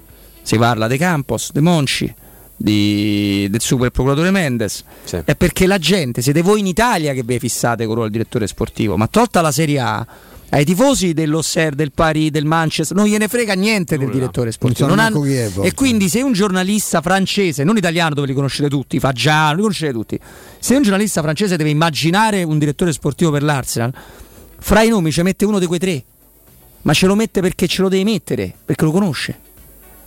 si 0.42 0.58
parla 0.58 0.88
De 0.88 0.98
Campos, 0.98 1.52
De 1.52 1.62
Monci, 1.62 2.14
di- 2.56 3.48
del 3.50 3.62
super 3.62 3.90
procuratore 3.92 4.32
Mendes, 4.32 4.84
è 5.26 5.36
perché 5.36 5.66
la 5.68 5.78
gente, 5.78 6.22
siete 6.22 6.42
voi 6.42 6.60
in 6.60 6.68
Italia 6.68 7.14
che 7.14 7.24
vi 7.24 7.40
fissate 7.40 7.86
con 7.86 8.04
il 8.04 8.12
direttore 8.12 8.48
sportivo, 8.48 8.98
ma 8.98 9.08
tolta 9.08 9.42
la 9.42 9.52
Serie 9.52 9.80
A. 9.80 10.08
Ai 10.52 10.66
tifosi 10.66 11.14
dell'Osser, 11.14 11.76
del 11.76 11.92
Paris, 11.92 12.32
del 12.32 12.46
Manchester, 12.46 12.98
non 12.98 13.06
gliene 13.06 13.28
frega 13.28 13.54
niente 13.54 13.98
del 13.98 14.08
direttore 14.10 14.52
sportivo. 14.52 14.88
Non 14.88 14.98
hanno- 14.98 15.20
e 15.64 15.74
quindi 15.76 16.10
se 16.10 16.22
un 16.24 16.32
giornalista 16.34 17.02
francese, 17.02 17.64
non 17.64 17.78
italiano 17.78 18.16
dove 18.16 18.26
li 18.28 18.34
conoscete 18.34 18.68
tutti, 18.68 19.00
Fagiano, 19.00 19.56
li 19.56 19.62
conoscete 19.62 19.92
tutti, 19.92 20.20
se 20.60 20.76
un 20.76 20.82
giornalista 20.82 21.22
francese 21.22 21.56
deve 21.56 21.70
immaginare 21.70 22.42
un 22.44 22.58
direttore 22.58 22.92
sportivo 22.92 23.30
per 23.30 23.44
l'Arsenal, 23.44 23.94
fra 24.58 24.82
i 24.82 24.90
nomi 24.90 25.12
ci 25.12 25.22
mette 25.22 25.46
uno 25.46 25.60
di 25.60 25.68
quei 25.68 25.80
tre, 25.80 26.04
ma 26.82 26.94
ce 26.94 27.06
lo 27.06 27.14
mette 27.14 27.42
perché 27.42 27.68
ce 27.68 27.84
lo 27.84 27.90
deve 27.90 28.04
mettere, 28.04 28.52
perché 28.66 28.86
lo 28.86 28.92
conosce. 28.92 29.40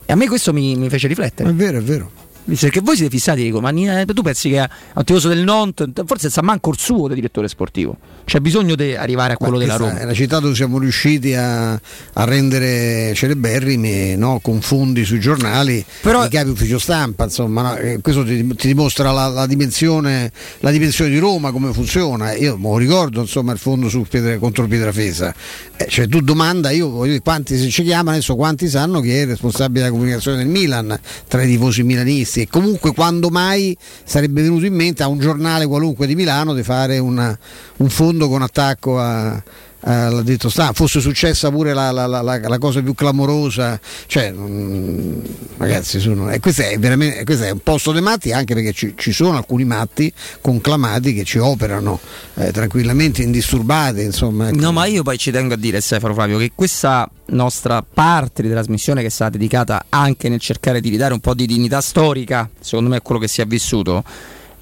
E 0.05 0.12
a 0.12 0.16
me 0.16 0.27
questo 0.27 0.52
mi, 0.52 0.74
mi 0.74 0.89
fece 0.89 1.06
riflettere. 1.06 1.51
È 1.51 1.55
vero, 1.55 1.78
è 1.78 1.82
vero. 1.82 2.10
Che 2.44 2.81
voi 2.81 2.97
siete 2.97 3.10
fissati, 3.10 3.43
dico, 3.43 3.60
ma 3.60 3.70
eh, 3.70 4.05
tu 4.05 4.20
pensi 4.20 4.51
che 4.51 4.59
a 4.59 4.69
un 4.94 5.05
tifoso 5.05 5.28
del 5.28 5.44
Nantes, 5.44 5.89
forse 6.05 6.28
sa 6.28 6.43
manco 6.43 6.70
il 6.70 6.78
suo 6.78 7.06
del 7.06 7.14
direttore 7.14 7.47
sportivo. 7.47 7.97
C'è 8.24 8.40
bisogno 8.40 8.74
di 8.74 8.97
arrivare 8.97 9.35
a 9.35 9.36
quello 9.36 9.59
della 9.59 9.77
Roma. 9.77 9.98
È 9.98 10.05
una 10.05 10.12
città 10.12 10.40
dove 10.40 10.55
siamo 10.55 10.78
riusciti 10.78 11.35
a, 11.35 11.73
a 11.73 12.24
rendere 12.24 13.14
celeberrimi, 13.14 14.16
no? 14.16 14.40
con 14.43 14.60
fondi 14.60 15.05
sui 15.05 15.20
giornali, 15.20 15.78
i 15.78 16.28
capi 16.28 16.48
ufficio 16.48 16.78
stampa, 16.78 17.24
insomma, 17.24 17.62
no? 17.62 17.77
Eh, 17.77 18.01
questo 18.01 18.24
ti, 18.24 18.44
ti 18.56 18.66
dimostra 18.66 19.12
la, 19.12 19.28
la 19.28 19.47
dimensione, 19.47 20.32
la 20.60 20.70
dimensione 20.70 21.10
di 21.10 21.19
Roma, 21.19 21.52
come 21.52 21.73
funziona. 21.73 22.35
Io 22.35 22.56
me 22.56 22.70
lo 22.70 22.77
ricordo 22.77 23.20
insomma, 23.20 23.52
il 23.52 23.59
fondo 23.59 23.89
sul 23.89 24.06
Pietra- 24.09 24.39
contro 24.39 24.66
Pietrafesa. 24.66 25.32
Eh, 25.77 25.86
cioè, 25.89 26.09
tu 26.09 26.20
domanda, 26.20 26.70
io 26.70 26.89
voglio 26.89 27.12
dire, 27.12 27.23
quanti 27.23 27.56
se 27.56 27.69
ci 27.69 27.84
chiamano 27.84 28.10
adesso, 28.10 28.34
quanti 28.34 28.68
sanno 28.68 29.00
che 29.00 29.18
è 29.18 29.20
il 29.23 29.28
responsabile 29.28 29.81
della 29.81 29.92
comunicazione 29.92 30.39
del 30.39 30.49
Milan 30.49 30.99
tra 31.28 31.42
i 31.42 31.47
tifosi 31.47 31.83
milanisti 31.83 32.32
e 32.41 32.49
comunque 32.49 32.93
quando 32.94 33.28
mai 33.28 33.77
sarebbe 34.05 34.43
venuto 34.43 34.65
in 34.67 34.75
mente 34.75 35.02
a 35.02 35.09
un 35.09 35.19
giornale 35.19 35.67
qualunque 35.67 36.07
di 36.07 36.15
Milano 36.15 36.55
di 36.55 36.62
fare 36.62 36.99
una- 36.99 37.39
un 37.77 37.89
fondo 37.91 38.28
con 38.28 38.43
attacco 38.43 38.99
a, 38.99 39.43
l'ha 39.85 40.23
detto 40.23 40.49
sta, 40.49 40.73
fosse 40.73 41.01
successa 41.01 41.51
pure 41.51 41.73
la, 41.75 41.91
la- 41.91 42.07
la- 42.07 42.23
la- 42.23 42.59
cosa 42.59 42.81
più 42.83 42.94
clamorosa, 42.94 43.81
cioè 44.07 44.31
mm, 44.33 45.19
ragazzi, 45.57 45.99
sono, 45.99 46.31
e 46.31 46.39
questo, 46.39 46.62
è 46.62 46.78
veramente, 46.78 47.25
questo 47.25 47.44
è 47.44 47.51
un 47.51 47.59
posto 47.61 47.91
dei 47.91 48.01
matti 48.02 48.33
anche 48.33 48.55
perché 48.55 48.73
ci, 48.73 48.94
ci 48.97 49.12
sono 49.12 49.36
alcuni 49.36 49.65
matti 49.65 50.12
conclamati 50.41 51.12
che 51.15 51.25
ci 51.25 51.39
operano 51.39 51.99
eh, 52.35 52.52
tranquillamente, 52.52 53.23
indisturbati, 53.23 54.02
insomma. 54.02 54.49
ecco. 54.49 54.61
No, 54.61 54.70
ma 54.73 54.86
io 54.86 55.02
poi 55.02 55.19
ci 55.19 55.31
tengo 55.33 55.55
a 55.55 55.57
dire, 55.57 55.81
Stefano 55.81 56.15
Flavio, 56.15 56.39
che 56.39 56.52
questa 56.55 57.09
nostra 57.27 57.83
parte 57.83 58.43
di 58.43 58.51
trasmissione 58.51 59.02
che 59.02 59.11
sarà 59.11 59.31
dedicata 59.31 59.86
anche 59.89 60.28
nel 60.28 60.39
cercare 60.39 60.81
di 60.81 60.91
ridare 60.91 61.12
un 61.12 61.20
po' 61.20 61.35
di 61.35 61.47
dignità 61.47 61.81
storica, 61.81 62.49
secondo 62.61 62.91
me 62.91 62.99
è 62.99 63.02
quello 63.02 63.20
che 63.20 63.28
si 63.28 63.41
è 63.41 63.47
vissuto. 63.47 64.05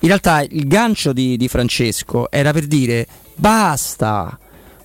In 0.03 0.09
realtà 0.09 0.41
il 0.41 0.67
gancio 0.67 1.13
di, 1.13 1.37
di 1.37 1.47
Francesco 1.49 2.31
era 2.31 2.53
per 2.53 2.67
dire 2.67 3.07
basta 3.35 4.39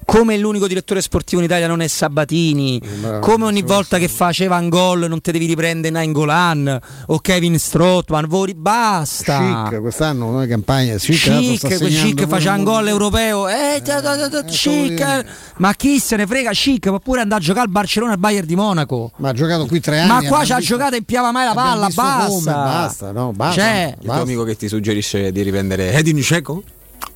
come 0.05 0.37
l'unico 0.37 0.67
direttore 0.67 1.01
sportivo 1.01 1.41
in 1.41 1.47
Italia 1.47 1.67
non 1.67 1.81
è 1.81 1.87
Sabatini, 1.87 2.79
come 3.21 3.45
ogni 3.45 3.63
volta 3.63 3.97
che 3.97 4.07
faceva 4.07 4.57
un 4.57 4.69
gol 4.69 5.07
non 5.07 5.19
te 5.21 5.31
devi 5.31 5.45
riprendere 5.47 5.93
Nainggolan 5.93 6.79
o 7.07 7.19
Kevin 7.19 7.57
Strottman, 7.59 8.27
Vori, 8.27 8.53
basta. 8.53 9.67
Chic, 9.69 9.81
quest'anno 9.81 10.31
noi 10.31 10.47
campagna 10.47 10.95
Chic, 10.95 11.17
Chic, 11.19 11.67
Chic 11.77 12.27
faceva 12.27 12.55
un 12.55 12.63
gol 12.63 12.87
europeo, 12.87 13.47
eh, 13.49 13.81
da- 13.83 13.99
da- 13.99 14.43
Chic, 14.43 15.25
ma 15.57 15.73
chi 15.73 15.99
se 15.99 16.15
ne 16.15 16.27
frega 16.27 16.51
Chic, 16.51 16.87
può 16.87 16.99
pure 16.99 17.21
andare 17.21 17.41
a 17.41 17.43
giocare 17.43 17.65
al 17.65 17.71
Barcellona 17.71 18.11
e 18.11 18.15
al 18.15 18.19
Bayern 18.19 18.45
di 18.47 18.55
Monaco. 18.55 19.11
Ma 19.17 19.29
ha 19.29 19.33
giocato 19.33 19.65
qui 19.65 19.79
tre 19.79 19.99
anni. 19.99 20.07
Ma 20.07 20.23
qua 20.23 20.45
ci 20.45 20.53
ha 20.53 20.59
giocato 20.59 20.95
e 20.95 21.01
piava 21.03 21.31
mai 21.31 21.45
la 21.45 21.53
palla, 21.53 21.87
basta. 21.93 22.25
come, 22.27 22.51
basta, 22.51 23.11
no, 23.11 23.31
basta. 23.31 23.61
Cioè, 23.61 23.95
Il 23.99 24.05
tuo 24.05 24.21
amico 24.21 24.43
che 24.43 24.55
ti 24.55 24.67
suggerisce 24.67 25.31
di 25.31 25.41
riprendere 25.41 25.93
Edin 25.93 26.17
Dzeko? 26.17 26.63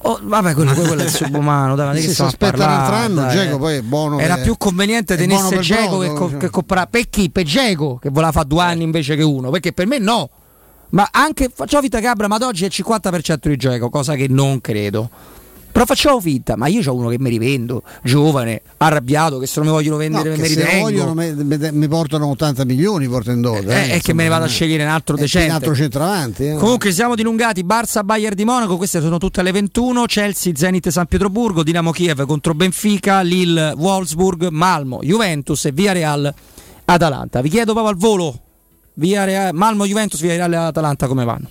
Oh, 0.01 0.19
vabbè, 0.21 0.53
quello, 0.53 0.73
quello 0.73 1.01
è 1.01 1.03
il 1.03 1.09
subumano, 1.09 1.75
dai, 1.75 1.95
che 1.95 2.01
si 2.01 2.13
stiamo 2.13 2.29
a 2.29 2.33
aspetta 2.33 2.55
un 2.55 2.61
altro 2.61 2.91
parlare, 2.93 3.05
anno, 3.05 3.27
Dzeko 3.27 3.55
eh. 3.55 3.59
poi 3.59 3.75
è 3.75 3.81
buono 3.81 4.19
Era 4.19 4.35
per- 4.35 4.43
più 4.43 4.57
conveniente 4.57 5.17
tenesse 5.17 5.59
Geco 5.59 5.97
che, 5.99 6.13
co- 6.13 6.29
cioè. 6.29 6.37
che 6.37 6.49
comprare 6.49 6.87
per 6.89 7.09
chi? 7.09 7.29
Per 7.29 7.43
Geco 7.43 7.97
che 8.01 8.09
voleva 8.09 8.31
fare 8.31 8.47
due 8.47 8.61
anni 8.61 8.83
invece 8.83 9.15
che 9.15 9.23
uno, 9.23 9.49
perché 9.49 9.73
per 9.73 9.87
me 9.87 9.97
no. 9.99 10.29
Ma 10.91 11.09
anche 11.11 11.51
facciamo 11.53 11.81
finta 11.81 11.99
Cabra, 11.99 12.27
ma 12.27 12.35
ad 12.35 12.43
oggi 12.43 12.63
è 12.63 12.67
il 12.67 12.73
50% 12.75 13.47
di 13.47 13.57
Geco, 13.57 13.89
cosa 13.89 14.15
che 14.15 14.27
non 14.29 14.61
credo. 14.61 15.09
Però 15.71 15.85
facciamo 15.85 16.19
finta, 16.19 16.55
ma 16.57 16.67
io 16.67 16.81
ho 16.91 16.95
uno 16.95 17.09
che 17.09 17.17
mi 17.19 17.29
rivendo, 17.29 17.83
giovane, 18.03 18.61
arrabbiato, 18.77 19.37
che 19.37 19.45
se 19.47 19.59
non 19.59 19.67
mi 19.67 19.73
vogliono 19.73 19.97
vendere 19.97 20.31
No, 20.31 20.35
me 20.37 20.47
se 20.47 20.79
vogliono 20.81 21.13
me- 21.13 21.33
me- 21.33 21.71
mi 21.71 21.87
portano 21.87 22.27
80 22.27 22.65
milioni 22.65 23.07
porto 23.07 23.31
in 23.31 23.39
dote. 23.41 23.67
Eh, 23.67 23.89
è 23.91 24.01
che 24.01 24.13
me 24.13 24.23
ne 24.23 24.29
vado 24.29 24.45
a 24.45 24.47
scegliere 24.47 24.83
un 24.83 24.89
altro 24.89 25.15
decente. 25.15 25.47
Un 25.47 25.53
altro 25.53 25.75
centravanti. 25.75 26.47
eh. 26.47 26.55
Comunque 26.55 26.91
siamo 26.91 27.15
dilungati, 27.15 27.63
Barça 27.63 28.03
Bayern 28.03 28.35
di 28.35 28.45
Monaco, 28.45 28.77
queste 28.77 28.99
sono 28.99 29.17
tutte 29.19 29.39
alle 29.41 29.51
21, 29.51 30.05
Chelsea 30.05 30.51
Zenit 30.55 30.89
San 30.89 31.05
Pietroburgo, 31.05 31.63
Dinamo 31.63 31.91
Kiev 31.91 32.25
contro 32.25 32.53
Benfica, 32.53 33.21
Lille 33.21 33.73
Wolfsburg, 33.77 34.47
Malmo, 34.49 34.99
Juventus 35.01 35.65
e 35.65 35.71
Villarreal 35.71 36.33
Atalanta. 36.85 37.41
Vi 37.41 37.49
chiedo 37.49 37.73
proprio 37.73 37.93
al 37.93 37.99
volo, 37.99 38.39
Villarreal, 38.95 39.53
Malmo 39.53 39.85
Juventus, 39.85 40.19
Villarreal 40.19 40.53
Atalanta 40.53 41.07
come 41.07 41.23
vanno? 41.23 41.47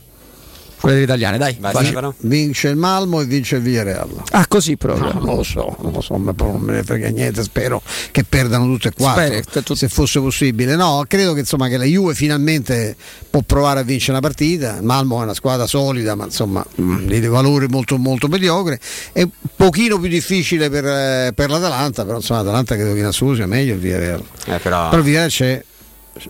Quelle 0.81 1.03
italiane, 1.03 1.39
dai. 1.39 1.57
facile. 1.61 2.15
Vince 2.19 2.69
il 2.69 2.77
Malmo 2.77 3.21
e 3.21 3.25
vince 3.25 3.57
il 3.57 3.63
Villarreal. 3.63 4.09
Ah, 4.31 4.47
così 4.47 4.77
proprio. 4.77 5.13
No, 5.13 5.21
non 5.21 5.37
lo 5.37 5.43
so, 5.43 5.77
non 5.81 5.93
lo 5.93 6.01
so, 6.01 6.15
ma 6.17 6.33
non 6.37 6.61
me 6.61 6.75
ne 6.75 6.83
frega 6.83 7.09
niente. 7.09 7.43
Spero 7.43 7.83
che 8.11 8.25
perdano 8.25 8.65
tutte 8.67 8.89
e 8.89 8.93
quattro. 8.93 9.43
Speri, 9.43 9.77
se 9.77 9.89
fosse 9.89 10.21
possibile. 10.21 10.77
No, 10.77 11.05
credo 11.09 11.33
che, 11.33 11.41
insomma, 11.41 11.69
che 11.69 11.77
la 11.77 11.85
Juve 11.85 12.15
finalmente 12.15 12.97
può 13.29 13.43
provare 13.43 13.81
a 13.81 13.83
vincere 13.83 14.13
una 14.13 14.21
partita. 14.21 14.77
Il 14.77 14.85
Malmo 14.85 15.21
è 15.21 15.25
una 15.25 15.35
squadra 15.35 15.67
solida, 15.67 16.15
ma 16.15 16.25
insomma 16.25 16.65
mm, 16.81 17.07
di 17.07 17.27
valori 17.27 17.67
molto, 17.69 17.97
molto 17.99 18.29
mediocre. 18.29 18.79
È 19.13 19.23
un 19.23 19.31
pochino 19.57 19.99
più 19.99 20.09
difficile 20.09 20.71
per, 20.71 20.87
eh, 20.87 21.33
per 21.35 21.51
l'Atalanta, 21.51 22.05
però 22.05 22.17
insomma 22.17 22.41
l'Atalanta 22.41 22.75
credo 22.77 22.93
che 22.93 23.01
in 23.01 23.07
assoluto 23.07 23.37
sia 23.37 23.47
meglio 23.47 23.75
il 23.75 23.81
Villarreal. 23.81 24.23
Eh, 24.47 24.59
però, 24.59 24.89
Però 24.89 24.99
il 24.99 25.05
Villarreal 25.05 25.31
c'è, 25.31 25.65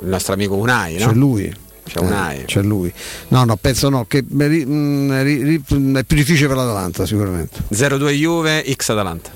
il 0.01 0.09
nostro 0.09 0.33
amico 0.33 0.55
Unai, 0.55 0.97
no? 0.99 1.07
c'è 1.07 1.13
lui. 1.13 1.67
C'è 1.89 2.01
Unai. 2.01 2.41
Eh, 2.41 2.45
c'è 2.45 2.63
lui. 2.63 2.93
No, 3.29 3.45
no, 3.45 3.57
penso 3.57 3.89
no, 3.89 4.05
che 4.07 4.23
mm, 4.23 5.11
ri- 5.23 5.43
ri- 5.43 5.63
è 5.95 6.05
più 6.05 6.17
difficile 6.17 6.49
per 6.49 6.57
l'Atalanta 6.57 7.07
sicuramente. 7.07 7.61
0-2 7.73 8.11
Juve, 8.11 8.65
X 8.75 8.89
Atalanta. 8.91 9.31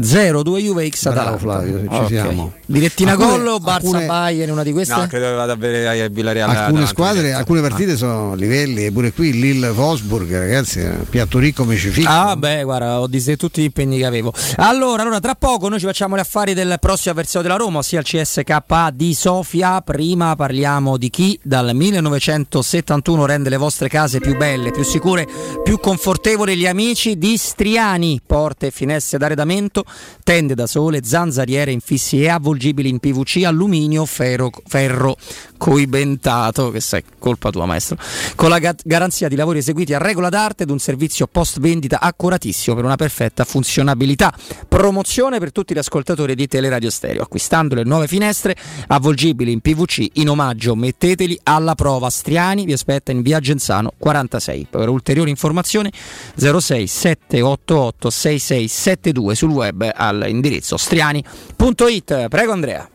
0-2 0.00 0.58
Juve 0.60 0.88
X 0.88 1.02
Bravo, 1.10 1.18
Atalanta. 1.20 1.38
Flavio, 1.38 1.80
ci 1.80 1.86
Ok. 1.88 2.06
siamo. 2.08 2.52
Direttina 2.66 3.14
gol 3.16 3.46
o 3.46 3.56
Barça 3.58 3.74
alcune- 3.86 4.06
Bayern, 4.06 4.50
una 4.52 4.62
di 4.62 4.72
queste? 4.72 4.94
No, 4.94 5.06
credo 5.06 5.26
che 5.26 5.32
vada 5.32 5.52
a 5.52 5.56
vedere 5.56 6.02
a 6.04 6.08
Villarreal. 6.08 6.50
alcune 6.50 6.86
squadre, 6.86 7.32
alcune 7.32 7.60
partite 7.60 7.96
sono 7.96 8.34
livelli, 8.34 8.84
e 8.86 8.92
pure 8.92 9.12
qui 9.12 9.32
Lille 9.32 9.68
Wolfsburg, 9.68 10.30
ragazzi, 10.30 10.80
un 10.80 11.04
piatto 11.08 11.38
ricco 11.38 11.62
come 11.64 11.76
ci 11.76 11.88
fica. 11.88 12.28
Ah, 12.28 12.36
beh, 12.36 12.62
guarda, 12.64 13.00
ho 13.00 13.06
disdetto 13.06 13.46
tutti 13.46 13.60
gli 13.62 13.64
impegni 13.64 13.98
che 13.98 14.04
avevo. 14.06 14.32
Allora, 14.56 15.02
allora, 15.02 15.20
tra 15.20 15.34
poco 15.34 15.68
noi 15.68 15.78
ci 15.78 15.86
facciamo 15.86 16.16
gli 16.16 16.20
affari 16.20 16.54
del 16.54 16.76
prossimo 16.80 17.12
avversario 17.12 17.48
della 17.48 17.58
Roma, 17.60 17.78
ossia 17.78 17.98
il 18.00 18.04
CSKA 18.04 18.90
di 18.94 19.14
Sofia. 19.14 19.80
Prima 19.80 20.36
parliamo 20.36 20.96
di 20.96 21.08
chi 21.10 21.38
dal 21.42 21.74
1971 21.74 23.26
rende 23.26 23.48
le 23.48 23.56
vostre 23.56 23.88
case 23.88 24.20
più 24.20 24.36
belle, 24.36 24.70
più 24.70 24.82
sicure, 24.82 25.26
più 25.64 25.78
confortevoli. 25.80 26.56
Gli 26.56 26.66
amici 26.66 27.16
di 27.18 27.36
Striani, 27.36 28.20
porte 28.24 28.66
e 28.66 28.70
finestre 28.70 29.18
d'arredamento, 29.18 29.84
tende 30.22 30.54
da 30.54 30.66
sole, 30.66 31.00
zanzariere 31.04 31.72
infissi 31.72 32.22
e 32.22 32.28
avvolgibili 32.28 32.88
in 32.88 32.98
PVC, 32.98 33.44
alluminio, 33.44 34.04
ferro, 34.04 34.50
ferro 34.66 35.16
coibentato, 35.56 36.70
che 36.70 36.80
sai, 36.80 37.02
colpa 37.18 37.50
tua 37.50 37.66
maestro, 37.66 37.96
con 38.34 38.48
la 38.48 38.58
ga- 38.58 38.74
garanzia 38.84 39.28
di 39.28 39.36
lavori 39.36 39.58
eseguiti 39.58 39.94
a 39.94 39.98
regola 39.98 40.28
d'arte 40.28 40.62
ed 40.62 40.70
un 40.70 40.78
servizio 40.78 41.26
post 41.26 41.60
vendita 41.60 42.00
accuratissimo 42.00 42.76
per 42.76 42.84
una 42.84 42.96
perfetta 42.96 43.44
funzionabilità. 43.44 44.32
Promozione 44.68 45.38
per 45.38 45.52
tutti 45.52 45.74
gli 45.74 45.78
ascoltatori 45.78 46.34
di 46.34 46.46
Teleradio 46.46 46.90
Stereo, 46.90 47.22
acquistando 47.22 47.74
le 47.74 47.84
nuove 47.84 48.06
finestre 48.06 48.56
avvolgibili 48.86 49.52
in 49.52 49.60
PVC 49.60 50.06
in 50.14 50.28
omaggio, 50.28 50.74
metteteli 50.74 51.38
alla 51.42 51.74
prova. 51.74 52.10
Striani 52.10 52.64
vi 52.64 52.72
aspetta 52.72 53.12
in 53.12 53.22
via 53.22 53.40
Genzano 53.40 53.92
46. 53.98 54.66
Per 54.70 54.88
ulteriori 54.88 55.30
informazioni 55.30 55.90
06 56.36 56.86
788 56.86 58.10
6672 58.10 59.34
sul 59.34 59.50
web 59.50 59.77
all'indirizzo 59.94 60.76
striani.it. 60.76 62.28
Prego 62.28 62.52
Andrea. 62.52 62.88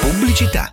Pubblicità. 0.00 0.72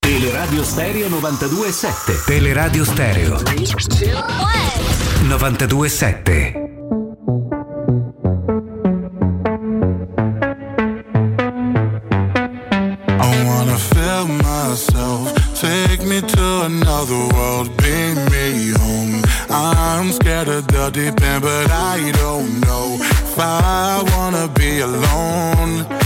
Teleradio 0.00 0.64
Stereo 0.64 1.08
92.7 1.08 2.24
Teleradio 2.26 2.84
Stereo 2.84 3.38
92.7 5.28 6.64
I 13.18 13.44
wanna 13.44 13.76
feel 13.78 14.26
myself. 14.28 15.32
Take 15.54 16.04
me 16.04 16.20
to 16.20 16.62
another 16.64 17.28
world. 17.34 17.76
Bring 17.76 18.14
me 18.30 18.72
home. 18.78 19.22
I'm 19.50 20.12
scared 20.12 20.48
of 20.48 20.66
the 20.68 20.90
deep 20.90 21.20
end, 21.22 21.42
but 21.42 21.70
I 21.70 22.12
don't 22.12 22.60
know 22.60 22.96
if 23.00 23.38
I 23.38 24.02
wanna 24.16 24.48
be 24.48 24.80
alone. 24.80 26.05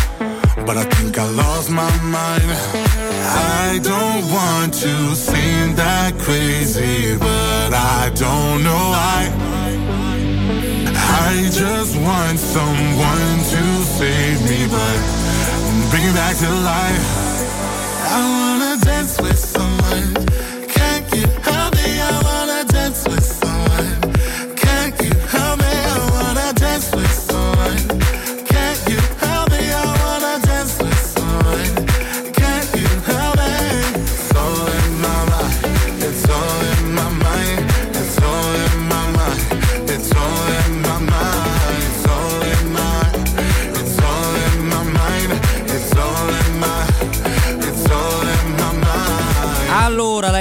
But 0.70 0.78
I 0.78 0.84
think 0.84 1.18
I 1.18 1.28
lost 1.28 1.68
my 1.68 1.90
mind. 1.98 2.44
I 2.46 3.80
don't 3.82 4.22
want 4.30 4.72
to 4.74 5.16
seem 5.16 5.74
that 5.74 6.16
crazy, 6.16 7.18
but 7.18 7.74
I 7.74 8.12
don't 8.14 8.62
know 8.62 8.84
why. 8.94 9.20
I 11.26 11.50
just 11.50 11.96
want 11.96 12.38
someone 12.38 13.36
to 13.52 13.62
save 13.98 14.38
me, 14.48 14.60
but 14.70 14.98
bring 15.90 16.06
me 16.06 16.12
back 16.14 16.36
to 16.38 16.50
life. 16.72 17.06
I 18.14 18.20
wanna 18.38 18.76
dance 18.84 19.20
with 19.20 19.40
someone. 19.40 20.14
Can't 20.68 21.06
you 21.16 21.26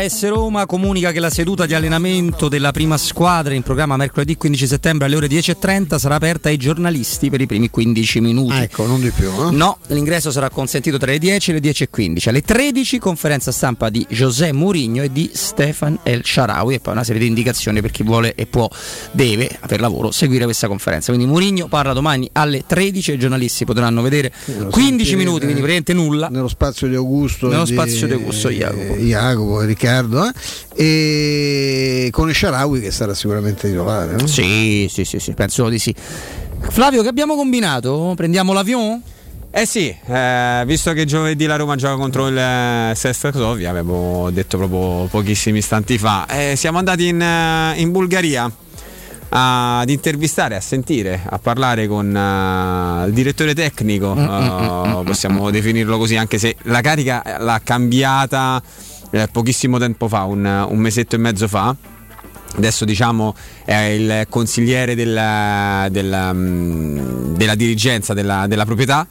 Allora, 0.10 0.16
la 0.16 0.16
S 0.16 0.28
Roma 0.28 0.66
comunica 0.66 1.12
che 1.12 1.20
la 1.20 1.30
seduta 1.30 1.66
di 1.68 1.74
allenamento 1.76 2.50
della 2.50 2.72
prima 2.72 2.98
squadra 2.98 3.54
in 3.54 3.62
programma 3.62 3.96
mercoledì 3.96 4.36
15 4.36 4.66
settembre 4.68 5.06
alle 5.06 5.16
ore 5.16 5.28
10.30 5.28 5.98
sarà 5.98 6.16
aperta 6.16 6.50
ai 6.50 6.58
giornalisti 6.58 7.30
per 7.30 7.42
i 7.42 7.46
primi 7.46 7.70
15 7.70 8.20
minuti. 8.20 8.56
ecco, 8.56 8.88
non 8.88 9.00
di 9.00 9.12
più. 9.12 9.30
eh? 9.30 9.52
No, 9.52 9.78
l'ingresso 9.88 10.32
sarà 10.32 10.50
consentito 10.50 10.98
tra 10.98 11.12
le 11.12 11.20
10 11.20 11.52
e 11.52 11.54
le 11.54 11.60
10.15. 11.60 12.30
Alle 12.30 12.42
13 12.42 12.98
conferenza 12.98 13.52
stampa 13.52 13.90
di 13.90 14.06
José 14.10 14.52
Mourinho 14.52 15.04
e 15.04 15.12
di 15.12 15.30
Stefan 15.34 16.00
El 16.04 16.22
Sharawi 16.26 16.76
e 16.76 16.80
poi 16.80 16.94
una 16.94 17.04
serie 17.04 17.22
di 17.22 17.28
indicazioni 17.28 17.82
per 17.82 17.92
chi 17.92 18.04
vuole 18.04 18.34
e 18.36 18.46
può, 18.48 18.68
deve, 19.12 19.60
per 19.68 19.80
lavoro, 19.80 20.12
seguire 20.12 20.46
questa 20.46 20.68
conferenza. 20.68 21.12
Quindi 21.14 21.30
Mourinho 21.32 21.68
parla 21.68 21.94
domani 21.94 22.28
alle 22.34 22.64
13 22.66 23.12
e 23.12 23.14
i 23.14 23.20
giornalisti 23.20 23.66
potranno 23.66 24.02
vedere 24.02 24.32
15 24.72 25.16
minuti, 25.16 25.46
quindi 25.46 25.62
praticamente 25.62 25.94
nulla. 25.94 26.30
Nello 26.30 26.48
spazio 26.48 26.88
di 26.88 26.96
Augusto. 26.96 27.48
Nello 27.48 27.64
di- 27.64 27.74
spazio 27.74 28.08
di 28.08 28.14
Augusto, 28.14 28.50
Jacopo. 28.50 28.96
Jacopo 28.96 29.62
e 29.62 29.68
Riccardo. 30.02 30.32
eh, 30.76 32.06
E 32.06 32.10
con 32.12 32.30
il 32.30 32.36
Sharawi 32.36 32.80
che 32.82 32.92
sarà 32.92 33.14
sicuramente 33.14 33.70
titolare. 33.70 34.14
no? 34.14 34.28
Sì, 34.28 34.88
sì, 34.92 35.04
sì, 35.06 35.20
sì, 35.20 35.34
penso 35.34 35.70
di 35.70 35.80
sì. 35.80 35.94
Flavio, 36.70 37.02
che 37.02 37.08
abbiamo 37.08 37.36
combinato? 37.36 38.14
Prendiamo 38.16 38.54
l'avion? 38.54 39.02
Eh 39.52 39.66
sì, 39.66 39.96
eh, 40.06 40.64
visto 40.68 40.94
che 40.94 41.06
giovedì 41.06 41.46
la 41.48 41.56
Roma 41.56 41.76
gioca 41.76 41.96
contro 41.96 42.28
il 42.28 42.38
eh, 42.38 42.94
Sesta 42.96 43.32
Sofia, 43.32 43.72
avevo 43.72 44.30
detto 44.30 44.58
proprio 44.58 45.06
pochissimi 45.08 45.58
istanti 45.58 45.98
fa, 45.98 46.28
eh, 46.28 46.56
siamo 46.56 46.78
andati 46.78 47.08
in, 47.08 47.20
eh, 47.20 47.74
in 47.78 47.92
Bulgaria 47.92 48.52
ad 49.30 49.90
intervistare, 49.90 50.56
a 50.56 50.60
sentire, 50.60 51.22
a 51.28 51.40
parlare 51.40 51.88
con 51.88 52.16
eh, 52.16 53.08
il 53.08 53.14
direttore 53.14 53.56
tecnico, 53.56 54.16
eh, 54.16 55.04
possiamo 55.04 55.50
definirlo 55.50 55.98
così, 55.98 56.16
anche 56.16 56.38
se 56.38 56.56
la 56.64 56.82
carica 56.82 57.24
l'ha 57.40 57.60
cambiata 57.64 58.62
eh, 59.12 59.28
pochissimo 59.32 59.78
tempo 59.78 60.08
fa, 60.08 60.24
un, 60.24 60.46
un 60.70 60.78
mesetto 60.78 61.16
e 61.16 61.20
mezzo 61.20 61.48
fa. 61.48 61.76
Adesso 62.56 62.84
diciamo 62.84 63.36
è 63.64 63.76
il 63.76 64.26
consigliere 64.28 64.96
della, 64.96 65.88
della, 65.92 66.34
mm, 66.34 67.36
della 67.36 67.56
dirigenza 67.56 68.14
della, 68.14 68.48
della 68.48 68.66
proprietà, 68.66 69.08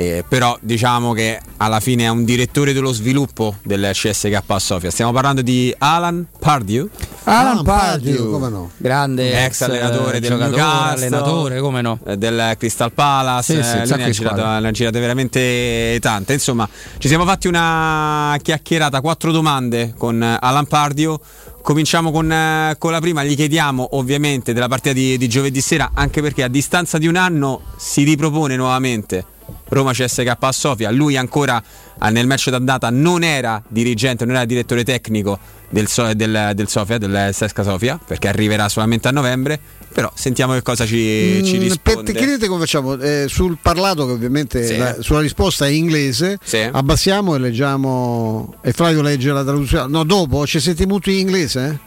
eh, 0.00 0.24
però 0.28 0.56
diciamo 0.60 1.12
che 1.12 1.40
alla 1.56 1.80
fine 1.80 2.04
è 2.04 2.08
un 2.08 2.24
direttore 2.24 2.72
dello 2.72 2.92
sviluppo 2.92 3.56
del 3.64 3.90
CSK 3.92 4.40
a 4.46 4.58
Sofia. 4.60 4.92
Stiamo 4.92 5.10
parlando 5.10 5.42
di 5.42 5.74
Alan 5.76 6.24
Pardew. 6.38 6.88
Alan 7.24 7.58
Ah, 7.58 7.62
Pardew, 7.64 8.14
Pardew, 8.14 8.30
come 8.30 8.48
no? 8.48 8.70
grande 8.76 9.44
ex 9.44 9.60
allenatore 9.62 10.20
del 10.20 10.36
Newcastle, 10.36 11.06
allenatore, 11.06 11.58
come 11.58 11.80
no? 11.82 11.98
eh, 12.06 12.16
del 12.16 12.54
Crystal 12.56 12.92
Palace, 12.92 13.56
Sì, 13.56 13.62
sì, 13.68 13.76
eh, 13.92 13.96
ne 13.96 14.04
ha, 14.04 14.12
squadre. 14.12 14.60
ne 14.60 14.68
ha 14.68 14.70
girate 14.70 15.00
veramente 15.00 15.98
tante. 16.00 16.32
Insomma, 16.32 16.68
ci 16.98 17.08
siamo 17.08 17.24
fatti 17.24 17.48
una 17.48 18.38
chiacchierata, 18.40 19.00
quattro 19.00 19.32
domande 19.32 19.94
con 19.98 20.22
eh, 20.22 20.36
Alan 20.40 20.66
Pardio. 20.66 21.18
Cominciamo 21.60 22.12
con, 22.12 22.30
eh, 22.30 22.76
con 22.78 22.92
la 22.92 23.00
prima, 23.00 23.24
gli 23.24 23.34
chiediamo 23.34 23.88
ovviamente 23.96 24.52
della 24.52 24.68
partita 24.68 24.94
di, 24.94 25.18
di 25.18 25.28
giovedì 25.28 25.60
sera, 25.60 25.90
anche 25.92 26.22
perché 26.22 26.44
a 26.44 26.48
distanza 26.48 26.98
di 26.98 27.08
un 27.08 27.16
anno 27.16 27.62
si 27.76 28.04
ripropone 28.04 28.54
nuovamente 28.54 29.24
Roma 29.68 29.92
CSK 29.92 30.36
a 30.40 30.52
Sofia, 30.52 30.90
lui 30.90 31.16
ancora 31.16 31.62
ah, 31.98 32.10
nel 32.10 32.26
match 32.26 32.48
d'andata 32.50 32.90
non 32.90 33.22
era 33.22 33.62
dirigente, 33.68 34.24
non 34.24 34.36
era 34.36 34.44
direttore 34.44 34.82
tecnico 34.84 35.38
del, 35.68 35.88
so- 35.88 36.14
del, 36.14 36.52
del 36.54 36.68
Sofia, 36.68 36.96
del 36.98 37.30
Sesca 37.32 37.62
Sofia, 37.62 37.98
perché 38.04 38.28
arriverà 38.28 38.68
solamente 38.68 39.08
a 39.08 39.10
novembre. 39.10 39.58
Però 39.92 40.10
sentiamo 40.14 40.52
che 40.52 40.62
cosa 40.62 40.84
ci, 40.86 41.42
ci 41.44 41.56
Mm, 41.56 41.60
risponde. 41.60 42.02
per- 42.12 42.14
chiedete 42.14 42.46
come 42.46 42.60
facciamo? 42.60 42.98
Eh, 43.00 43.24
sul 43.28 43.58
parlato, 43.60 44.06
che 44.06 44.12
ovviamente 44.12 44.64
Sì. 44.66 44.76
la- 44.76 44.96
sulla 45.00 45.20
risposta 45.20 45.66
è 45.66 45.70
inglese, 45.70 46.38
Sì. 46.42 46.58
abbassiamo 46.70 47.34
e 47.34 47.38
leggiamo. 47.38 48.54
E 48.62 48.72
Flavio 48.72 49.02
legge 49.02 49.32
la 49.32 49.42
traduzione. 49.42 49.90
No, 49.90 50.04
dopo 50.04 50.46
ci 50.46 50.60
sentiamo 50.60 50.94
tutti 50.94 51.12
in 51.12 51.18
inglese? 51.20 51.66
Eh, 51.68 51.86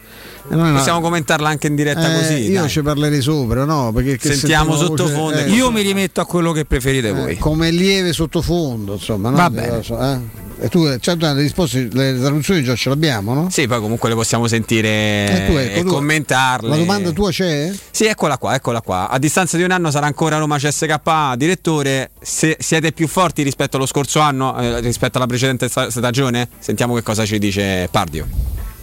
non 0.50 0.66
è 0.66 0.70
una- 0.70 0.78
Possiamo 0.78 1.02
commentarla 1.02 1.48
anche 1.50 1.68
in 1.68 1.76
diretta 1.76 2.12
Eh, 2.14 2.18
così. 2.18 2.50
Io 2.52 2.62
dai. 2.62 2.70
ci 2.70 2.82
parlerei 2.82 3.22
sopra, 3.22 3.64
no? 3.66 3.92
Perché 3.94 4.18
che 4.18 4.34
Sentiamo 4.34 4.76
sottofondo. 4.76 5.38
eh, 5.38 5.50
Io 5.50 5.72
mi 5.72 5.82
rimetto 5.82 6.22
a 6.22 6.26
quello 6.26 6.52
che 6.52 6.66
preferite 6.66 7.10
eh, 7.10 7.14
voi. 7.14 7.38
come 7.38 7.72
lieve 7.72 8.14
sottofondo, 8.14 8.94
insomma. 8.94 9.30
No? 9.30 9.36
Va 9.38 9.50
bene. 9.50 9.80
Eh, 9.80 9.84
so, 9.84 10.00
eh. 10.02 10.50
E 10.64 10.70
tu, 10.70 10.84
tu, 11.00 11.16
le 11.18 11.34
risposte, 11.34 11.88
le 11.92 12.20
traduzioni 12.20 12.62
già 12.64 12.76
ce 12.76 12.90
l'abbiamo, 12.90 13.34
no? 13.34 13.50
Sì, 13.50 13.66
poi 13.66 13.80
comunque 13.80 14.10
le 14.10 14.16
possiamo 14.16 14.46
sentire 14.48 14.88
Eh, 14.90 15.46
tu, 15.48 15.58
ecco, 15.58 15.80
e 15.80 15.82
tu- 15.82 15.88
commentarle. 15.88 16.70
La 16.70 16.76
domanda 16.78 17.10
tua 17.10 17.32
c'è? 17.32 17.72
Sì, 17.90 18.06
eccola 18.06 18.38
qua, 18.38 18.54
eccola 18.54 18.80
qua. 18.82 19.10
A 19.10 19.18
distanza 19.18 19.58
di 19.58 19.64
un 19.64 19.72
anno 19.72 19.90
sarà 19.90 20.06
ancora 20.06 20.38
Roma 20.38 20.58
CSKA, 20.60 21.34
direttore. 21.36 22.12
Se 22.22 22.58
siete 22.60 22.92
più 22.92 23.08
forti 23.08 23.42
rispetto 23.42 23.78
allo 23.78 23.88
scorso 23.88 24.20
anno, 24.20 24.56
eh, 24.60 24.82
rispetto 24.82 25.18
alla 25.18 25.26
precedente 25.26 25.68
sta- 25.68 25.90
stagione? 25.90 26.48
Sentiamo 26.60 26.94
che 26.94 27.02
cosa 27.02 27.26
ci 27.26 27.40
dice 27.40 27.88
Pardio. 27.90 28.28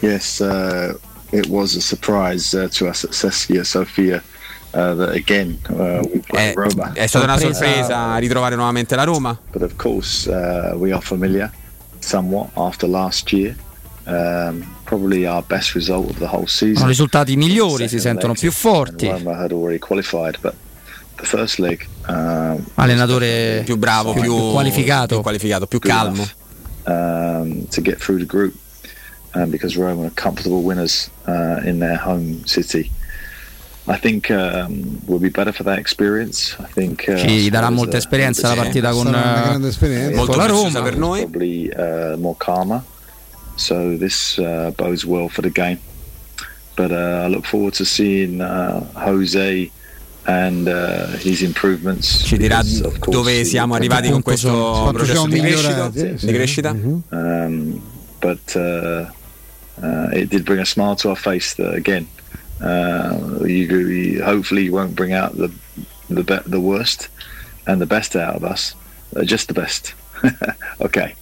Yes, 0.00 0.38
uh, 0.40 0.96
it 1.30 1.46
was 1.48 1.76
a 1.76 1.80
surprise 1.80 2.54
uh, 2.54 2.68
to 2.70 2.88
us 2.88 3.04
at 3.04 3.12
Seskia 3.12 3.64
Sofia 3.64 4.22
uh, 4.74 4.94
that 4.94 5.14
again 5.14 5.58
uh, 5.68 6.02
we 6.12 6.20
È, 6.26 6.52
Roma. 6.54 6.92
è 6.94 7.06
stata 7.06 7.24
una 7.24 7.38
sorpresa 7.38 8.16
ritrovare 8.18 8.54
nuovamente 8.54 8.94
la 8.96 9.04
Roma. 9.04 9.38
But 9.50 9.62
of 9.62 9.76
course, 9.76 10.28
uh, 10.28 10.76
we 10.76 10.92
are 10.92 11.00
familiar 11.00 11.50
somewhat 12.00 12.50
after 12.54 12.88
last 12.88 13.32
year. 13.32 13.54
Um, 14.06 14.64
probably 14.84 15.26
our 15.26 15.42
best 15.46 15.74
result 15.74 16.08
of 16.08 16.16
the 16.18 16.26
whole 16.26 16.46
season. 16.46 16.76
Sono 16.76 16.88
risultati 16.88 17.36
migliori, 17.36 17.88
si 17.88 17.98
sentono 17.98 18.32
più 18.32 18.50
forti. 18.50 19.06
Roma 19.06 19.36
had 19.36 19.52
already 19.52 19.78
qualified, 19.78 20.38
but 20.40 20.54
the 21.16 21.24
first 21.26 21.58
leg. 21.58 21.86
Um, 22.06 22.64
Allenatore 22.76 23.62
più 23.66 23.76
bravo, 23.76 24.14
più, 24.14 24.34
qualificato. 24.52 25.14
più 25.14 25.22
qualificato, 25.22 25.66
più 25.66 25.78
calmo. 25.78 26.26
um, 26.84 27.66
to 27.68 27.82
get 27.82 27.98
through 27.98 28.18
the 28.18 28.24
group 28.24 28.54
um, 29.34 29.50
because 29.50 29.76
Roma 29.76 30.04
are 30.06 30.12
comfortable 30.14 30.62
winners 30.62 31.10
uh, 31.26 31.60
in 31.64 31.78
their 31.78 31.96
home 31.98 32.42
city. 32.46 32.90
I 33.90 33.96
think 33.96 34.30
um, 34.30 35.00
we'll 35.06 35.18
be 35.18 35.30
better 35.30 35.50
for 35.52 35.62
that 35.64 35.78
experience. 35.78 36.54
I 36.60 36.66
think 36.72 37.06
uh, 37.08 37.16
Ci 37.16 37.48
darà 37.48 37.68
as 37.68 37.74
molta 37.74 37.96
a- 37.96 37.98
esperienza 37.98 38.48
la 38.48 38.54
partita 38.54 38.90
con, 38.90 39.06
Sarà 39.06 39.18
una 39.18 39.42
eh, 39.42 39.46
grande 39.48 39.68
esperienza. 39.68 40.16
Molto 40.16 40.32
con 40.32 40.40
la 40.42 40.46
Roma. 40.46 40.82
per 40.82 40.96
noi. 40.96 41.20
Probably 41.20 41.68
uh, 41.74 42.16
more 42.18 42.36
calmer. 42.38 42.82
So 43.56 43.96
this 43.96 44.36
uh, 44.38 44.70
bodes 44.76 45.04
well 45.04 45.28
for 45.28 45.42
the 45.42 45.50
game. 45.50 45.78
But 46.76 46.90
uh, 46.92 47.24
I 47.24 47.28
look 47.28 47.44
forward 47.46 47.74
to 47.78 47.84
seeing 47.84 48.40
uh, 48.40 48.84
Jose 48.94 49.70
and 50.26 50.68
uh, 50.68 51.16
his 51.22 51.40
improvements. 51.40 52.24
Ci 52.24 52.36
dirà 52.36 52.60
because, 52.62 52.84
of 52.84 52.98
course, 52.98 53.10
dove 53.10 53.32
he- 53.40 53.44
siamo 53.44 53.74
arrivati 53.74 54.10
con 54.10 54.20
questo 54.22 54.50
Quanto 54.50 54.92
processo 54.92 55.18
siamo 55.20 55.32
di 55.34 55.40
crescita. 55.40 55.88
migliorati, 55.90 56.18
sì. 56.18 56.26
Di 56.26 56.32
crescita. 56.32 56.70
Um, 56.70 57.80
but 58.20 58.56
uh, 58.56 59.10
uh, 59.82 60.08
it 60.12 60.30
did 60.30 60.44
bring 60.44 60.60
a 60.60 60.66
smile 60.66 60.96
to 60.96 61.10
our 61.10 61.16
face 61.16 61.54
that, 61.54 61.74
again. 61.74 62.06
Uh, 62.60 63.38
you, 63.42 63.78
you 63.86 64.24
hopefully 64.24 64.64
you 64.64 64.72
won't 64.72 64.96
bring 64.96 65.12
out 65.12 65.36
the 65.36 65.52
the 66.08 66.24
be- 66.24 66.50
the 66.50 66.60
worst 66.60 67.08
and 67.66 67.80
the 67.80 67.86
best 67.86 68.16
out 68.16 68.34
of 68.34 68.42
us, 68.42 68.74
uh, 69.14 69.22
just 69.22 69.46
the 69.46 69.54
best. 69.54 69.94
okay. 70.80 71.14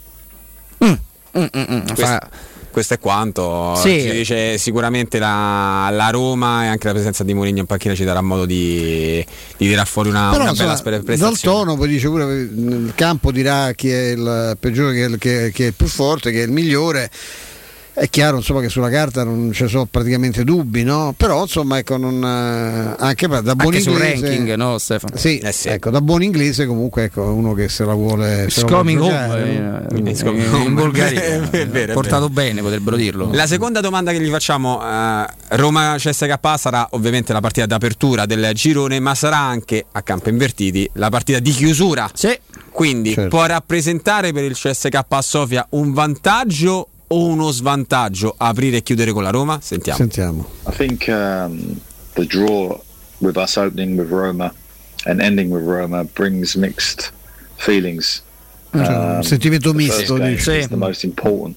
Questo, 1.94 2.30
questo 2.76 2.92
è 2.92 2.98
quanto. 2.98 3.74
Sì. 3.76 4.02
Ci 4.02 4.10
dice 4.10 4.58
sicuramente 4.58 5.18
la, 5.18 5.88
la 5.90 6.10
Roma 6.10 6.64
e 6.64 6.66
anche 6.66 6.86
la 6.86 6.92
presenza 6.92 7.24
di 7.24 7.32
Mourinho 7.32 7.60
in 7.60 7.64
panchina 7.64 7.94
ci 7.94 8.04
darà 8.04 8.20
modo 8.20 8.44
di, 8.44 9.24
di 9.56 9.66
tirar 9.66 9.86
fuori 9.86 10.10
una, 10.10 10.28
Però, 10.28 10.42
una 10.42 10.50
insomma, 10.50 10.74
bella 10.74 10.96
dal 10.96 11.02
prestazione. 11.02 11.56
tono 11.56 11.76
poi 11.78 11.88
dice 11.88 12.08
pure 12.08 12.24
il 12.34 12.92
campo 12.94 13.32
dirà 13.32 13.72
chi 13.72 13.88
è 13.88 14.08
il 14.10 14.58
peggiore, 14.60 14.92
chi 14.92 15.00
è 15.00 15.06
il, 15.06 15.52
chi 15.52 15.62
è 15.62 15.66
il 15.68 15.72
più 15.72 15.86
forte, 15.86 16.30
chi 16.30 16.36
è 16.36 16.42
il 16.42 16.50
migliore. 16.50 17.10
È 17.98 18.10
chiaro 18.10 18.36
insomma, 18.36 18.60
che 18.60 18.68
sulla 18.68 18.90
carta 18.90 19.24
non 19.24 19.52
ci 19.54 19.66
sono 19.68 19.86
praticamente 19.86 20.44
dubbi, 20.44 20.82
no? 20.82 21.14
però 21.16 21.44
insomma 21.44 21.78
ecco, 21.78 21.96
non, 21.96 22.22
eh, 22.22 22.94
anche 23.02 23.26
da 23.26 23.54
buon 23.54 23.72
Anche 23.72 23.80
sul 23.80 23.92
inglese, 23.92 24.28
ranking, 24.28 24.54
no 24.54 24.76
Stefano? 24.76 25.16
Sì, 25.16 25.40
ecco, 25.42 25.88
da 25.88 26.02
buon 26.02 26.22
inglese 26.22 26.66
comunque 26.66 27.04
ecco, 27.04 27.22
uno 27.22 27.54
che 27.54 27.70
se 27.70 27.86
la 27.86 27.94
vuole, 27.94 28.50
se 28.50 28.66
Coming 28.66 29.00
home, 29.00 29.86
eh, 29.88 30.22
coming 30.22 30.66
in. 30.66 30.74
Bulgaria. 30.76 31.38
Vero. 31.48 31.94
Portato 31.94 32.28
bene, 32.28 32.60
potrebbero 32.60 32.96
dirlo. 32.96 33.30
La 33.32 33.46
seconda 33.46 33.80
domanda 33.80 34.12
che 34.12 34.20
gli 34.20 34.28
facciamo, 34.28 34.78
eh, 34.82 35.26
Roma 35.56 35.94
CSK 35.96 36.38
sarà 36.58 36.86
ovviamente 36.90 37.32
la 37.32 37.40
partita 37.40 37.64
d'apertura 37.64 38.26
del 38.26 38.50
girone, 38.52 39.00
ma 39.00 39.14
sarà 39.14 39.38
anche 39.38 39.86
a 39.90 40.02
campo 40.02 40.28
invertiti 40.28 40.86
la 40.96 41.08
partita 41.08 41.38
di 41.38 41.50
chiusura. 41.50 42.10
Quindi 42.70 43.14
Certo. 43.14 43.30
può 43.30 43.46
rappresentare 43.46 44.34
per 44.34 44.44
il 44.44 44.54
CSK 44.54 45.00
a 45.08 45.22
Sofia 45.22 45.66
un 45.70 45.94
vantaggio 45.94 46.90
o 47.08 47.24
uno 47.26 47.50
svantaggio 47.50 48.34
aprire 48.36 48.78
e 48.78 48.82
chiudere 48.82 49.12
con 49.12 49.22
la 49.22 49.30
Roma? 49.30 49.58
Sentiamo. 49.60 49.98
Sentiamo. 49.98 50.48
I 50.68 50.72
think 50.74 51.06
um, 51.08 51.80
the 52.14 52.24
draw 52.26 52.78
with 53.20 53.36
us 53.36 53.56
opening 53.56 53.96
with 53.96 54.10
Roma 54.10 54.52
and 55.06 55.20
ending 55.20 55.50
with 55.50 55.64
Roma 55.64 56.04
brings 56.04 56.54
mixed 56.56 57.12
feelings. 57.56 58.22
Cioè, 58.72 59.16
un 59.16 59.22
sentimento 59.22 59.72
the 59.72 59.84
first 59.86 59.98
misto, 60.10 60.52
is 60.52 60.68
the 60.68 60.76
most 60.76 61.02
important, 61.04 61.56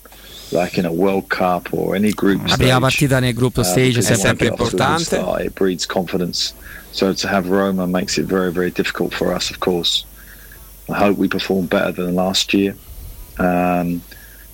like 0.52 0.78
in 0.78 0.86
a 0.86 0.92
World 0.92 1.28
Cup 1.28 1.68
or 1.74 1.96
any 1.96 2.14
group 2.14 2.48
La 2.48 2.56
prima 2.56 2.80
partita 2.80 3.20
nel 3.20 3.34
group 3.34 3.58
Uh, 3.58 3.64
stage 3.64 3.98
è 3.98 4.02
because 4.02 4.20
sempre 4.22 4.48
importante. 4.48 5.04
start, 5.18 5.44
It 5.44 5.54
breeds 5.54 5.86
confidence. 5.86 6.54
So 6.92 7.14
to 7.14 7.28
have 7.28 7.50
Roma 7.50 7.86
makes 7.88 8.18
it 8.18 8.26
very, 8.26 8.52
very 8.52 8.72
difficult 8.72 9.14
for 9.14 9.34
us, 9.36 9.50
of 9.50 9.60
course. 9.60 10.06
I 10.88 10.94
hope 10.94 11.18
we 11.20 11.28
perform 11.28 11.66
better 11.68 11.92
than 11.92 12.16
last 12.16 12.54
year. 12.54 12.74
Um, 13.38 14.02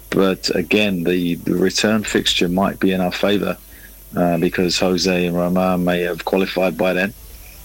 but 0.09 0.56
again, 0.56 1.03
the, 1.03 1.35
the 1.35 1.56
return 1.56 2.03
fixture 2.03 2.48
might 2.48 2.80
be 2.80 2.92
in 2.92 3.01
our 3.01 3.11
favour 3.11 3.58
uh, 4.16 4.38
because 4.38 4.80
Jose 4.80 5.25
and 5.25 5.35
Roma 5.35 5.77
may 5.77 6.01
have 6.01 6.25
qualified 6.25 6.77
by 6.77 6.93
then. 6.93 7.14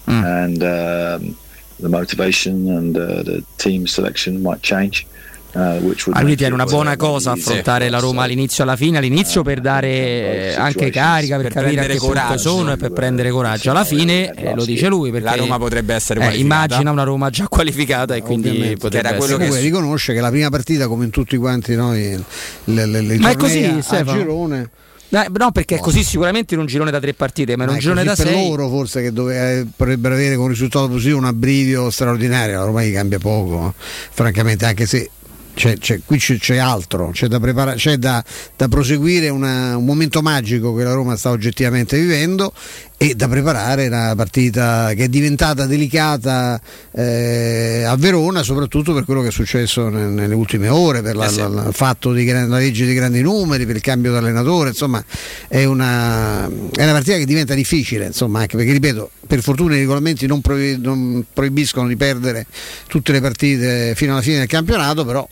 And 0.07 0.63
um, 0.63 1.37
the 1.79 1.89
motivation 1.89 2.69
and 2.69 2.97
uh, 2.97 3.23
the 3.23 3.45
team 3.57 3.87
selection 3.87 4.43
might 4.43 4.61
change. 4.61 5.07
Uh, 5.53 5.93
A 6.11 6.21
lui 6.21 6.31
it, 6.31 6.49
una 6.51 6.63
buona 6.63 6.95
cosa 6.95 7.31
affrontare 7.31 7.89
la. 7.89 7.99
Roma 7.99 8.23
all'inizio 8.23 8.63
e 8.63 8.67
alla 8.67 8.77
fine, 8.77 8.99
all'inizio 8.99 9.41
per 9.41 9.59
dare 9.59 9.89
eh, 9.89 10.55
anche 10.55 10.89
carica, 10.89 11.35
per, 11.37 11.51
Per 11.51 11.63
capire 11.63 11.87
che 11.87 11.97
coraggio. 11.97 12.37
sono 12.37 12.71
e 12.71 12.77
per 12.77 12.91
prendere 12.91 13.29
coraggio. 13.31 13.69
Alla 13.71 13.83
fine 13.83 14.31
eh, 14.33 14.55
lo 14.55 14.63
dice 14.63 14.87
lui 14.87 15.11
perché 15.11 15.25
La 15.25 15.35
Roma 15.35 15.57
potrebbe 15.57 15.93
essere 15.93 16.25
eh, 16.31 16.37
immagina 16.37 16.91
una 16.91 17.03
Roma 17.03 17.29
già 17.29 17.47
qualificata 17.49 18.15
e 18.15 18.21
quindi 18.21 18.47
Ovviamente. 18.49 18.77
potrebbe 18.77 19.07
Era 19.07 19.17
quello 19.17 19.33
essere 19.33 19.47
Comunque 19.49 19.69
riconosce 19.69 20.13
che 20.13 20.21
la 20.21 20.29
prima 20.29 20.49
partita, 20.49 20.87
come 20.87 21.03
in 21.05 21.11
tutti 21.11 21.35
quanti 21.35 21.75
noi, 21.75 22.23
le, 22.63 22.85
le, 22.85 23.01
le 23.01 23.17
Ma 23.17 23.31
è 23.31 23.35
così, 23.35 23.81
Stefano? 23.81 24.17
girone. 24.17 24.69
Eh, 25.09 25.27
no, 25.37 25.51
perché 25.51 25.75
è 25.75 25.79
così 25.79 26.03
sicuramente 26.05 26.53
in 26.53 26.61
un 26.61 26.65
girone 26.67 26.89
da 26.89 27.01
tre 27.01 27.13
partite, 27.13 27.57
ma 27.57 27.65
in 27.65 27.71
un 27.71 27.79
girone 27.79 28.05
da 28.05 28.11
così 28.11 28.23
per 28.23 28.31
sei. 28.31 28.47
loro 28.47 28.69
forse 28.69 29.01
che 29.01 29.11
dove, 29.11 29.35
eh, 29.59 29.65
potrebbero 29.75 30.13
avere 30.13 30.35
con 30.35 30.45
un 30.45 30.49
risultato 30.51 30.87
positivo 30.87 31.17
un 31.17 31.25
abbrivio 31.25 31.89
straordinario, 31.89 32.57
la 32.59 32.63
Roma 32.63 32.81
gli 32.83 32.93
cambia 32.93 33.19
poco, 33.19 33.73
francamente, 34.11 34.65
anche 34.65 34.85
se 34.85 35.09
c'è, 35.53 35.77
c'è- 35.77 36.01
qui 36.05 36.17
c'è, 36.17 36.37
c'è 36.37 36.57
altro, 36.57 37.09
c'è 37.11 37.27
da, 37.27 37.39
prepara- 37.39 37.75
da, 37.97 38.23
da 38.55 38.67
proseguire 38.67 39.29
una- 39.29 39.77
un 39.77 39.85
momento 39.85 40.21
magico 40.21 40.73
che 40.75 40.83
la 40.83 40.93
Roma 40.93 41.15
sta 41.15 41.29
oggettivamente 41.29 41.99
vivendo 41.99 42.53
e 43.01 43.15
da 43.15 43.27
preparare 43.27 43.87
una 43.87 44.13
partita 44.15 44.93
che 44.95 45.05
è 45.05 45.07
diventata 45.07 45.65
delicata 45.65 46.61
eh, 46.91 47.81
a 47.83 47.95
Verona, 47.95 48.43
soprattutto 48.43 48.93
per 48.93 49.05
quello 49.05 49.21
che 49.23 49.29
è 49.29 49.31
successo 49.31 49.89
ne- 49.89 50.05
nelle 50.05 50.35
ultime 50.35 50.67
ore, 50.69 51.01
per 51.01 51.15
la- 51.15 51.25
la- 51.41 51.47
la- 51.47 51.67
il 51.69 51.73
fatto 51.73 52.13
di 52.13 52.23
la 52.27 52.45
legge 52.45 52.85
di 52.85 52.93
grandi 52.93 53.23
numeri, 53.23 53.65
per 53.65 53.75
il 53.77 53.81
cambio 53.81 54.11
di 54.11 54.17
allenatore, 54.17 54.69
insomma 54.69 55.03
è 55.47 55.63
una, 55.63 56.45
è 56.45 56.83
una 56.83 56.91
partita 56.91 57.17
che 57.17 57.25
diventa 57.25 57.55
difficile, 57.55 58.05
insomma, 58.05 58.41
anche 58.41 58.55
perché 58.55 58.71
ripeto, 58.71 59.09
per 59.25 59.41
fortuna 59.41 59.73
i 59.73 59.79
regolamenti 59.79 60.27
non, 60.27 60.41
proibi- 60.41 60.79
non 60.79 61.25
proibiscono 61.33 61.87
di 61.87 61.95
perdere 61.95 62.45
tutte 62.85 63.11
le 63.13 63.19
partite 63.19 63.93
fino 63.95 64.11
alla 64.13 64.21
fine 64.21 64.37
del 64.37 64.47
campionato, 64.47 65.03
però 65.05 65.27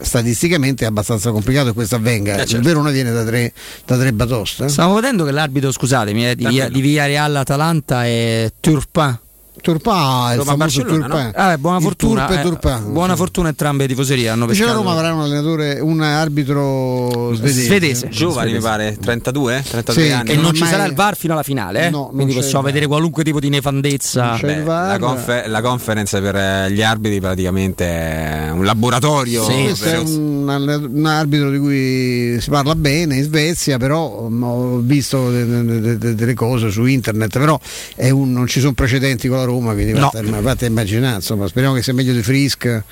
statisticamente 0.00 0.84
è 0.84 0.88
abbastanza 0.88 1.30
complicato 1.30 1.68
che 1.68 1.74
questo 1.74 1.96
avvenga. 1.96 2.36
certo. 2.38 2.56
Il 2.56 2.62
Verona 2.62 2.90
viene 2.90 3.12
da 3.12 3.24
tre, 3.24 3.52
da 3.84 3.96
tre 3.96 4.12
batoste. 4.12 4.64
eh? 4.64 4.68
Stavo 4.68 4.94
vedendo 4.94 5.24
che 5.24 5.30
l'arbitro, 5.30 5.70
scusatemi, 5.72 6.30
eh, 6.30 6.34
di, 6.36 6.46
via, 6.46 6.68
di 6.68 6.80
Villarreal 6.80 7.36
Atalanta 7.36 8.04
è 8.04 8.50
Turpin. 8.60 9.18
Turpin, 9.60 9.92
il 9.92 10.36
Roma 10.38 10.44
famoso 10.44 10.56
Barcellona, 10.56 11.06
Turpin. 11.06 11.24
no? 11.24 11.32
Ah, 11.34 11.58
buona 11.58 11.80
fortuna. 11.80 12.26
Turpe 12.40 12.70
eh, 12.72 12.78
buona 12.90 13.16
fortuna 13.16 13.48
entrambe 13.48 13.82
le 13.82 13.88
tifoserie 13.88 14.28
hanno 14.28 14.46
pescato. 14.46 14.72
Roma 14.72 14.92
avrà 14.92 15.12
un 15.12 15.20
allenatore, 15.20 15.78
un 15.80 16.00
arbitro 16.02 17.32
svedese. 17.34 17.62
Svedese. 17.64 18.08
Giovani 18.08 18.52
mi 18.52 18.58
pare, 18.60 18.96
32, 19.00 19.62
33 19.68 20.02
Sì, 20.02 20.10
anni. 20.10 20.30
E 20.30 20.34
non 20.36 20.46
ci 20.54 20.62
ormai- 20.62 20.68
sarà 20.68 20.84
il 20.86 20.94
VAR 20.94 21.16
fino 21.16 21.32
alla 21.32 21.42
finale, 21.42 21.86
eh? 21.86 21.90
No, 21.90 21.98
non 22.06 22.10
quindi 22.14 22.34
possiamo 22.34 22.62
vedere 22.64 22.86
qualunque 22.86 23.24
tipo 23.24 23.40
di 23.40 23.48
nefandezza. 23.48 24.38
Beh, 24.40 24.62
la, 24.64 24.96
confe- 24.98 25.46
la 25.46 25.60
conference 25.60 26.20
per 26.20 26.36
eh, 26.36 26.70
gli 26.72 26.82
arbitri 26.82 27.20
praticamente 27.20 27.84
è 27.84 28.50
un 28.50 28.64
laboratorio. 28.64 29.44
Sì, 29.44 29.64
Questo 29.64 29.84
è 29.88 29.90
per- 29.92 30.02
un, 30.06 30.88
un 30.92 31.06
arbitro 31.06 31.50
di 31.50 31.58
cui 31.58 32.40
si 32.40 32.50
parla 32.50 32.74
bene 32.74 33.16
in 33.16 33.22
Svezia, 33.22 33.78
però 33.78 34.28
mm, 34.28 34.42
ho 34.42 34.78
visto 34.78 35.30
de- 35.30 35.46
de- 35.46 35.80
de- 35.80 35.98
de- 35.98 36.14
delle 36.14 36.34
cose 36.34 36.70
su 36.70 36.84
internet, 36.86 37.38
però 37.38 37.58
è 37.94 38.10
un- 38.10 38.32
non 38.32 38.46
ci 38.46 38.60
sono 38.60 38.72
precedenti 38.72 39.28
con 39.28 39.36
la 39.38 39.44
Roma, 39.44 39.49
quindi 39.74 39.92
No. 39.92 40.10
fate, 40.10 40.22
fate 40.42 40.66
immaginare, 40.66 41.16
insomma, 41.16 41.46
speriamo 41.46 41.74
che 41.74 41.82
sia 41.82 41.92
meglio 41.92 42.12
di 42.12 42.22
Frisk 42.22 42.82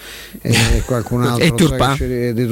e 0.42 0.82
qualcun 0.86 1.22
altro 1.24 1.44
E 1.44 1.52
so, 1.56 1.96
che 1.96 1.96
ci- 1.96 2.32
di 2.34 2.46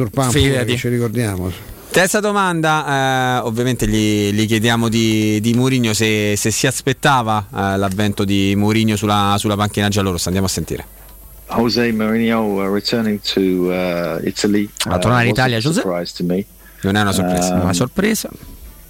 Fidati. 0.49 0.73
che 0.73 0.77
ci 0.79 0.89
ricordiamo. 0.89 1.51
Terza 1.91 2.21
domanda, 2.21 3.39
eh, 3.39 3.47
ovviamente 3.47 3.89
gli, 3.89 4.31
gli 4.31 4.47
chiediamo 4.47 4.89
di, 4.89 5.41
di 5.41 5.55
Mourinho 5.55 5.95
se, 5.95 6.35
se 6.37 6.51
si 6.51 6.67
aspettava 6.67 7.47
eh, 7.51 7.77
l'avvento 7.79 8.25
di 8.25 8.55
Mourinho 8.57 8.97
sulla, 8.97 9.37
sulla 9.39 9.57
panchina 9.57 9.89
giallorossa. 9.89 10.27
Andiamo 10.27 10.47
a 10.47 10.51
sentire. 10.51 10.85
Jose 11.49 11.93
Mourinho 11.93 12.43
uh, 12.43 12.73
returning 12.73 13.19
to 13.21 13.41
uh, 13.71 14.21
Italy. 14.27 14.69
A 14.87 14.99
tornare 14.99 15.27
in 15.27 15.31
wasn't 15.31 15.39
Italia, 15.39 15.61
me. 16.25 16.45
Non 16.83 16.97
è 16.97 17.01
una 17.01 17.13
sorpresa. 17.13 17.55
Um, 17.55 17.61
Una 17.63 17.73
sorpresa. 17.73 18.29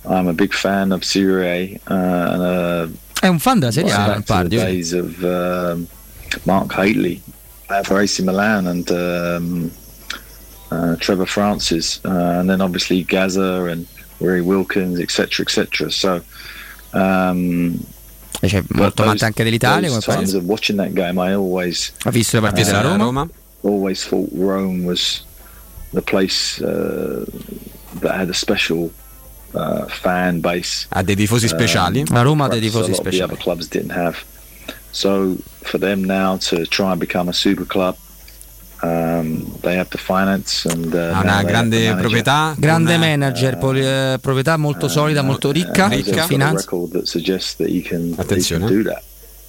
I'm 0.08 0.28
a 0.28 0.32
big 0.32 0.52
fan 0.52 0.90
of 0.92 1.02
Serie 1.02 1.80
A 1.86 1.92
uh, 1.92 2.32
and 2.32 2.40
uh, 2.90 2.96
È 3.20 3.26
un 3.28 3.38
fan 3.38 3.58
della 3.58 3.72
Serie 3.72 3.92
A, 3.92 3.96
back 4.06 4.14
to 4.14 4.20
the 4.20 4.32
Pardi. 4.32 4.56
days 4.56 4.92
of 4.92 5.22
um, 5.22 5.86
Mark 6.44 6.72
Haitley 6.76 7.20
uh, 7.70 7.82
for 7.82 7.98
AC 8.00 8.22
Milan 8.22 8.66
and 8.66 8.90
um, 8.90 9.70
uh, 10.70 10.96
Trevor 10.96 11.26
Francis, 11.26 12.00
uh, 12.04 12.08
and 12.10 12.48
then 12.48 12.60
obviously 12.60 13.02
Gaza 13.04 13.64
and 13.70 13.86
Rory 14.20 14.40
Wilkins, 14.42 15.00
etc., 15.00 15.42
etc. 15.44 15.90
So, 15.90 16.22
um, 16.92 17.78
C'è 18.40 18.60
but 18.62 18.76
molto 18.76 19.02
amante 19.02 19.24
anche 19.24 19.42
dell'Italia 19.44 19.88
come 19.88 20.00
those 20.00 20.14
times 20.14 20.34
of 20.34 20.44
watching 20.44 20.76
that 20.78 20.92
game, 20.92 21.18
I 21.18 21.32
always 21.34 21.92
Ha 22.04 22.10
visto 22.10 22.36
le 22.36 22.42
partite 22.42 22.68
Uh, 22.70 22.82
della 22.82 22.96
Roma? 22.96 23.28
always 23.62 24.04
thought 24.06 24.28
Rome 24.34 24.84
was 24.84 25.24
the 25.92 26.02
place 26.02 26.60
uh, 26.62 27.24
that 28.00 28.14
had 28.14 28.28
a 28.28 28.34
special 28.34 28.90
uh, 29.52 29.86
fan 29.88 30.40
base. 30.40 30.86
Ha 30.90 31.02
dei 31.02 31.14
tifosi 31.16 31.48
speciali. 31.48 32.04
La 32.10 32.22
Roma 32.22 32.44
ha 32.44 32.48
dei 32.48 32.60
tifosi 32.60 32.90
a 32.90 32.94
lot 32.94 33.06
of 33.06 33.12
the 33.12 33.22
other 33.22 33.36
clubs 33.38 33.68
didn't 33.68 33.92
have. 33.92 34.16
So 34.90 35.36
for 35.62 35.78
them 35.78 36.04
now 36.04 36.36
to 36.48 36.64
try 36.66 36.90
and 36.90 36.98
become 36.98 37.28
a 37.28 37.32
super 37.32 37.66
club, 37.66 37.96
um, 38.82 39.44
they 39.62 39.74
have 39.76 39.88
the 39.90 39.98
finance 39.98 40.66
and 40.66 40.94
uh, 40.94 41.12
Ha 41.14 41.20
una 41.22 41.22
they 41.22 41.26
have 41.26 41.44
the 41.44 41.50
grande 41.50 41.74
manager. 41.76 41.96
proprietà. 42.00 42.54
Grande 42.58 42.90
con- 42.92 43.00
manager, 43.00 43.56
poli- 43.58 43.84
eh, 43.86 44.18
proprietà 44.20 44.56
molto 44.56 44.88
solida, 44.88 45.22
molto 45.22 45.50
ricca, 45.50 45.84
And 45.84 45.94
he's 45.94 46.10
got 46.10 46.24
a 46.24 46.26
finanza. 46.26 46.60
record 46.60 46.92
that 46.92 47.06
suggests 47.06 47.56
that 47.56 47.68
he 47.68 47.80
can, 47.82 48.08
he 48.10 48.14
Attenzione. 48.20 48.66
can 48.66 48.76
do 48.76 48.82
that. 48.84 49.02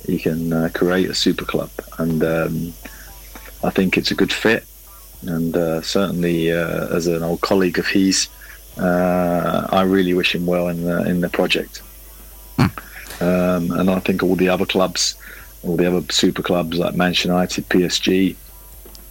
He 0.05 0.17
can 0.17 0.51
uh, 0.53 0.69
create 0.71 1.09
a 1.09 1.13
super 1.13 1.43
club, 1.45 1.69
and 1.97 2.23
um, 2.23 2.73
I 3.63 3.69
think 3.71 3.97
it's 3.97 4.11
a 4.11 4.15
good 4.15 4.31
fit. 4.31 4.63
And 5.25 5.55
uh, 5.57 5.81
certainly, 5.81 6.49
uh, 6.51 6.95
as 6.95 7.07
an 7.07 7.23
old 7.23 7.41
colleague 7.41 7.77
of 7.79 7.87
his, 7.87 8.27
uh, 8.79 9.67
I 9.71 9.81
really 9.83 10.13
wish 10.13 10.35
him 10.35 10.45
well 10.45 10.67
in 10.67 10.83
the 10.83 11.07
in 11.09 11.21
the 11.21 11.29
project. 11.29 11.81
Um, 13.19 13.71
and 13.71 13.89
I 13.89 13.99
think 13.99 14.21
all 14.23 14.35
the 14.35 14.49
other 14.49 14.65
clubs, 14.65 15.15
all 15.63 15.75
the 15.75 15.87
other 15.87 16.05
super 16.11 16.43
clubs 16.43 16.77
like 16.77 16.95
Manchester 16.95 17.29
United, 17.29 17.67
PSG, 17.69 18.35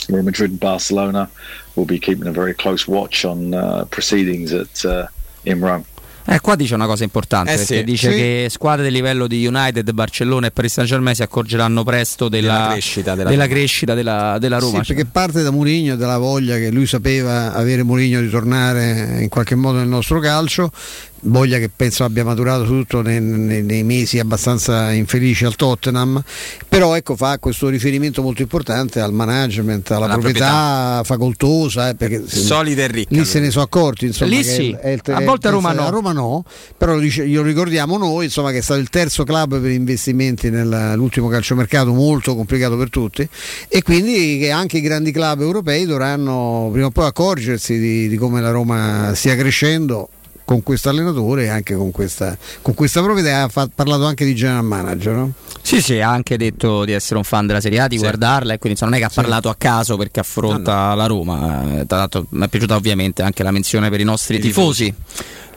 Real 0.09 0.23
Madrid, 0.23 0.51
and 0.53 0.61
Barcelona, 0.61 1.29
will 1.75 1.87
be 1.87 1.99
keeping 1.99 2.27
a 2.27 2.33
very 2.33 2.55
close 2.55 2.87
watch 2.87 3.25
on 3.25 3.55
uh, 3.55 3.85
proceedings 3.87 4.53
at 4.53 4.85
uh, 4.85 5.09
in 5.45 5.61
Rome. 5.61 5.85
Eh, 6.29 6.41
qua 6.41 6.57
dice 6.57 6.75
una 6.75 6.87
cosa 6.87 7.05
importante 7.05 7.53
Eh, 7.53 7.57
perché 7.57 7.77
sì. 7.79 7.85
dice 7.85 8.11
Sì. 8.11 8.17
che 8.17 8.47
squadre 8.51 8.83
del 8.83 8.93
livello 8.93 9.27
di 9.29 9.47
United, 9.47 9.91
Barcellona 9.93 10.49
e 10.49 10.51
Paris 10.51 10.73
Saint 10.73 10.89
Germain 10.91 11.15
si 11.15 11.23
accorgeranno 11.23 11.85
presto 11.85 12.29
della, 12.29 12.53
Della 12.53 12.73
crescita 12.73 13.15
della 13.15 13.29
della 13.31 13.45
Roma. 13.45 13.55
crescita 13.55 13.95
della, 13.95 14.37
della 14.41 14.59
Roma. 14.59 14.83
Sì, 14.83 14.93
perché 14.95 15.09
parte 15.11 15.43
da 15.43 15.51
Mourinho 15.51 15.95
e 15.95 15.97
dalla 15.97 16.19
voglia 16.19 16.57
che 16.57 16.71
lui 16.71 16.87
sapeva 16.87 17.53
avere 17.55 17.83
Mourinho 17.85 18.21
di 18.21 18.29
tornare 18.29 19.19
in 19.21 19.29
qualche 19.29 19.55
modo 19.55 19.79
nel 19.79 19.89
nostro 19.89 20.19
calcio, 20.19 20.71
voglia 21.21 21.59
che 21.59 21.71
penso 21.75 22.05
abbia 22.05 22.25
maturato 22.25 22.65
tutto 22.65 23.01
nei, 23.03 23.21
nei- 23.21 23.63
nei 23.63 23.83
mesi 23.83 24.19
abbastanza 24.19 24.93
infelici 24.93 25.45
al 25.45 25.57
Tottenham, 25.57 26.23
però 26.69 26.95
ecco 26.95 27.17
fa 27.17 27.39
questo 27.39 27.69
riferimento 27.69 28.23
molto 28.23 28.43
importante 28.43 29.01
al 29.01 29.13
management, 29.13 29.91
alla, 29.91 30.05
Alla 30.05 30.15
proprietà, 30.15 31.03
facoltosa, 31.05 31.89
eh, 31.91 31.95
perché 31.95 32.23
Solida 32.27 32.83
e 32.85 32.87
ricca. 32.89 33.15
lì 33.17 33.25
se 33.25 33.41
ne 33.41 33.51
sono 33.51 33.65
accorti 33.65 34.07
insomma, 34.07 34.31
Lì 34.31 34.45
sì, 34.45 34.71
è 34.73 34.79
è 34.79 34.91
il- 34.91 35.01
a 35.13 35.21
volte 35.23 35.49
a 35.49 35.51
Roma 35.51 35.73
no. 35.73 35.87
a 35.87 35.91
Roma 35.91 36.13
no, 36.13 36.45
però 36.77 36.95
lo, 36.95 37.01
dice- 37.01 37.27
glielo 37.27 37.43
ricordiamo 37.43 37.97
noi 37.99 38.27
insomma, 38.27 38.51
che 38.51 38.59
è 38.59 38.63
stato 38.63 38.81
il 38.81 38.89
terzo 38.89 39.25
club 39.25 39.61
per 39.61 39.71
investimenti 39.71 40.51
nell'ultimo 40.51 41.29
calciomercato 41.29 41.93
molto 41.93 42.35
complicato 42.37 42.77
per 42.77 42.91
tutti 42.91 43.27
e 43.69 43.83
quindi 43.83 44.39
che 44.39 44.51
anche 44.51 44.79
i 44.79 44.81
grandi 44.81 45.11
club 45.13 45.41
europei 45.41 45.85
dovranno 45.87 46.69
prima 46.73 46.87
o 46.87 46.91
poi 46.91 47.07
accorgersi 47.07 47.79
di, 47.79 48.09
di 48.09 48.17
come 48.17 48.41
la 48.41 48.51
Roma 48.51 49.13
stia 49.15 49.35
crescendo 49.37 50.09
con 50.47 50.63
questo 50.63 50.89
allenatore 50.89 51.45
e 51.45 51.49
anche 51.49 51.75
con 51.75 51.91
questa, 51.91 52.39
con 52.63 52.73
questa 52.73 53.03
proprietà 53.03 53.43
ha 53.43 53.49
fa- 53.49 53.69
parlato 53.75 54.05
anche 54.07 54.25
di 54.25 54.35
general 54.35 54.65
manager 54.65 55.15
no? 55.15 55.33
Sì, 55.61 55.83
sì, 55.83 55.99
ha 56.01 56.09
anche 56.09 56.37
detto 56.39 56.85
di 56.85 56.93
essere 56.93 57.17
un 57.17 57.25
fan 57.25 57.49
della 57.49 57.61
Serie 57.61 57.81
A, 57.81 57.89
di 57.89 57.99
guardarla 57.99 58.53
e 58.55 58.59
quindi 58.59 58.79
non 58.83 58.95
è 58.95 58.99
che 58.99 59.05
ha 59.05 59.11
parlato 59.13 59.49
a 59.49 59.57
caso 59.59 59.97
perché 59.97 60.21
affronta 60.21 60.95
la 60.95 61.07
Roma. 61.07 61.81
Eh, 61.81 61.87
Tra 61.87 61.99
l'altro 61.99 62.27
mi 62.31 62.45
è 62.45 62.49
piaciuta 62.49 62.77
ovviamente 62.77 63.23
anche 63.23 63.43
la 63.43 63.51
menzione 63.51 63.91
per 63.91 63.99
i 63.99 64.05
nostri 64.05 64.37
I 64.37 64.41
tifosi. 64.41 64.95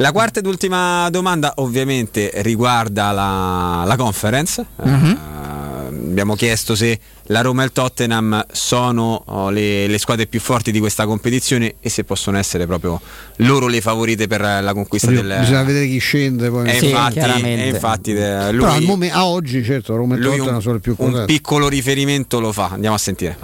La 0.01 0.13
quarta 0.13 0.39
ed 0.39 0.45
ultima 0.45 1.09
domanda 1.09 1.51
ovviamente 1.57 2.31
riguarda 2.35 3.11
la, 3.11 3.83
la 3.85 3.95
conference. 3.97 4.65
Mhm. 4.81 5.05
Eh, 5.05 6.07
abbiamo 6.09 6.35
chiesto 6.35 6.73
se 6.73 6.97
la 7.23 7.41
Roma 7.41 7.63
e 7.63 7.65
il 7.65 7.73
Tottenham 7.73 8.45
sono 8.49 9.21
oh, 9.25 9.49
le, 9.49 9.87
le 9.87 9.97
squadre 9.97 10.25
più 10.25 10.39
forti 10.39 10.71
di 10.71 10.79
questa 10.79 11.05
competizione 11.05 11.75
e 11.81 11.89
se 11.89 12.05
possono 12.05 12.37
essere 12.37 12.65
proprio 12.65 13.01
loro 13.37 13.67
le 13.67 13.81
favorite 13.81 14.27
per 14.27 14.39
la 14.39 14.71
conquista 14.73 15.11
del... 15.11 15.35
bisogna 15.37 15.63
vedere 15.63 15.85
chi 15.87 15.97
scende 15.97 16.49
poi. 16.49 16.69
E 16.69 16.79
Sì, 16.79 16.85
infatti, 16.85 17.13
chiaramente. 17.13 17.63
e 17.63 17.67
infatti 17.67 18.11
eh, 18.11 18.15
però 18.15 18.45
al 18.45 18.77
lui, 18.77 18.85
momen- 18.85 19.11
a 19.11 19.25
oggi 19.25 19.61
certo 19.65 19.97
Roma 19.97 20.15
e 20.15 20.19
lui 20.19 20.37
Tottenham 20.37 20.55
un, 20.55 20.61
sono 20.61 20.73
le 20.75 20.79
più 20.79 20.95
un 20.97 21.09
quotate 21.09 21.25
piccolo 21.25 21.67
riferimento 21.67 22.39
lo 22.39 22.53
fa. 22.53 22.69
Andiamo 22.71 22.95
a 22.95 22.99
sentire. 22.99 23.37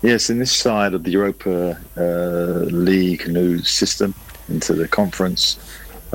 Yes, 0.00 0.28
in 0.30 0.38
this 0.38 0.52
side 0.52 0.94
of 0.96 1.02
the 1.02 1.10
Europa 1.10 1.78
uh, 1.94 2.66
League 2.70 3.28
new 3.28 3.60
system 3.62 4.12
into 4.48 4.74
the 4.74 4.88
conference, 4.88 5.56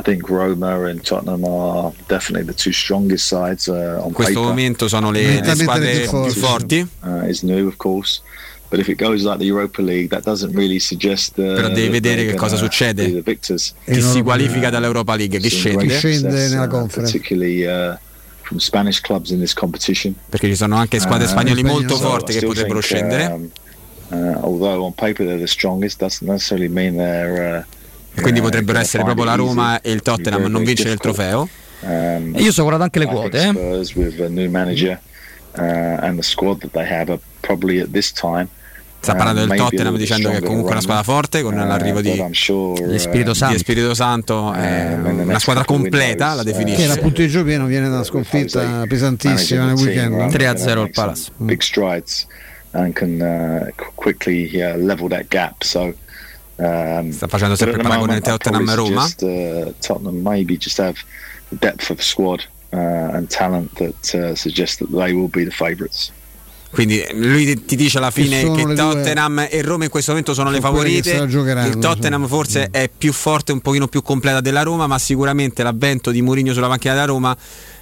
I 0.02 0.04
think 0.04 0.28
Roma 0.30 0.88
and 0.88 1.00
Tottenham 1.04 1.44
are 1.46 1.92
definitely 2.08 2.44
the 2.48 2.56
two 2.56 2.72
strongest 2.72 3.28
sides 3.28 3.68
uh, 3.68 4.00
on 4.02 4.08
In 4.08 4.14
questo 4.14 4.34
paper. 4.40 4.48
momento 4.48 4.88
sono 4.88 5.12
le, 5.12 5.42
le 5.42 5.56
squadre 5.56 5.92
più 6.00 6.08
forti. 6.08 6.32
più 6.34 6.42
forti. 6.42 6.88
Uh, 7.04 7.30
is 7.30 7.42
new, 7.44 7.68
of 7.68 7.76
course. 7.78 8.22
But 8.70 8.80
if 8.80 8.88
it 8.88 8.98
goes 8.98 9.22
like 9.24 9.38
the 9.38 9.46
Europa 9.46 9.82
League, 9.82 10.08
that 10.10 10.24
doesn't 10.24 10.56
really 10.56 10.80
suggest. 10.80 11.38
Uh, 11.38 11.54
Però 11.54 11.68
devi 11.68 11.90
vedere 11.90 12.26
che 12.26 12.34
cosa 12.36 12.56
succede. 12.56 13.22
The. 13.22 13.32
E 13.32 13.38
Chi 13.92 14.00
non- 14.00 14.12
si 14.12 14.22
qualifica 14.24 14.70
dall'Europa 14.72 15.14
League, 15.16 15.38
chi 15.40 15.50
scende. 15.50 15.90
Scende 15.98 16.48
nella 16.48 16.64
uh, 16.64 16.68
conference. 16.70 17.12
particularly 17.12 17.64
uh, 17.66 17.96
from 18.42 18.58
Spanish 18.58 19.02
clubs 19.02 19.30
in 19.30 19.40
this 19.40 19.54
competition. 19.54 20.16
Perché 20.30 20.48
ci 20.48 20.56
sono 20.56 20.78
anche 20.78 21.00
squadre 21.00 21.26
Uh, 21.26 21.30
spagnoli. 21.30 21.64
molto 21.64 21.96
So, 21.96 22.08
forti 22.10 22.34
che 22.34 22.46
potrebbero 22.46 22.80
think, 22.80 22.86
scendere. 23.12 23.26
um, 23.26 23.50
uh, 24.08 24.40
although 24.42 24.84
on 24.84 24.94
paper 24.96 25.26
they're 25.28 25.38
the 25.38 25.46
strongest, 25.48 26.00
doesn't 26.00 26.28
necessarily 26.28 26.70
mean 26.70 26.96
they're. 26.96 27.68
Quindi 28.20 28.40
uh, 28.40 28.44
potrebbero 28.44 28.80
essere 28.80 29.04
proprio 29.04 29.26
la 29.26 29.36
Roma 29.36 29.74
easy. 29.74 29.82
e 29.84 29.92
il 29.92 30.02
Tottenham 30.02 30.46
a 30.46 30.48
non 30.48 30.64
vincere 30.64 30.92
il 30.92 31.00
trofeo. 31.00 31.48
Um, 31.82 32.34
E 32.36 32.42
io 32.42 32.52
sto 32.52 32.64
guardando 32.64 32.84
anche 32.86 33.00
le 33.00 33.06
quote. 33.06 33.42
Eh. 33.42 33.50
Uh. 33.50 33.84
Sta 39.04 39.16
parlando 39.16 39.42
uh, 39.42 39.48
del 39.48 39.58
Tottenham 39.58 39.98
dicendo 39.98 40.30
che 40.30 40.38
è 40.38 40.42
comunque 40.42 40.72
una 40.72 40.82
squadra 40.82 41.02
forte 41.04 41.42
con 41.42 41.54
Uh, 41.56 41.66
l'arrivo 41.66 42.02
di, 42.02 42.24
sure, 42.34 42.88
Di 42.88 43.00
Spirito 43.00 43.32
uh, 43.32 43.34
Santo. 43.34 43.54
di 43.56 43.60
Spirito 43.60 43.94
Santo, 43.96 44.54
è 44.54 44.94
Um, 44.94 45.04
the 45.04 45.24
una 45.24 45.40
squadra 45.40 45.66
completa, 45.66 46.36
la 46.36 46.42
uh, 46.42 46.46
che 46.46 46.52
definisce. 46.52 46.84
era 46.84 46.96
punteggio 46.98 47.44
pieno 47.44 47.66
viene 47.66 47.88
da 47.90 47.96
una 47.96 48.04
sconfitta 48.04 48.86
pesantissima 48.88 49.66
nel 49.66 49.74
weekend 49.76 50.14
no? 50.14 50.28
3-0 50.28 50.78
al 50.78 50.90
Palace. 50.92 51.32
Big 51.38 51.62
strides 51.62 52.28
and 52.74 52.94
can 52.94 53.72
qu- 53.76 53.92
quickly 53.96 54.52
level 54.78 55.08
that 55.10 55.26
gap. 55.30 55.64
So 55.64 55.96
um, 56.62 57.12
Sta 57.12 57.28
facendo 57.28 57.56
sempre 57.56 57.78
il 57.78 57.84
paragone 57.84 58.18
I'd 58.18 58.24
Tottenham 58.24 58.70
e 58.70 58.76
Roma. 58.76 59.08
suggest, 59.08 59.22
uh, 59.22 59.74
Tottenham 59.80 60.22
maybe 60.22 60.58
just 60.58 60.80
have 60.80 60.96
depth 61.50 61.90
of 61.90 62.02
squad 62.02 62.48
uh, 62.72 62.78
and 62.78 63.28
talent 63.28 63.74
that 63.76 64.14
uh, 64.14 64.36
suggests 64.36 64.78
that 64.78 64.90
they 64.92 65.12
will 65.12 65.30
be 65.30 65.44
the 65.44 65.52
favourites. 65.52 66.12
Quindi 66.72 67.06
lui 67.16 67.66
ti- 67.66 67.76
dice 67.76 67.98
alla 67.98 68.12
fine 68.12 68.50
che 68.50 68.66
le 68.66 68.76
Tottenham 68.76 69.46
e 69.50 69.62
Roma 69.62 69.84
in 69.84 69.90
questo 69.90 70.12
momento 70.12 70.34
sono 70.34 70.50
le 70.50 70.62
sono 70.62 70.78
che 70.80 71.02
favorite. 71.02 71.68
Il 71.68 71.78
Tottenham 71.80 72.28
forse 72.28 72.70
è 72.72 72.90
più 72.96 73.12
forte, 73.12 73.52
un 73.52 73.60
pochino 73.60 73.90
più 73.90 74.02
completa 74.02 74.40
della 74.40 74.64
Roma, 74.64 74.88
ma 74.88 74.98
sicuramente 74.98 75.64
l'avvento 75.64 76.12
di 76.12 76.22
Mourinho 76.22 76.54
sulla 76.54 76.70
macchina 76.70 76.94
della 76.94 77.08
Roma 77.08 77.36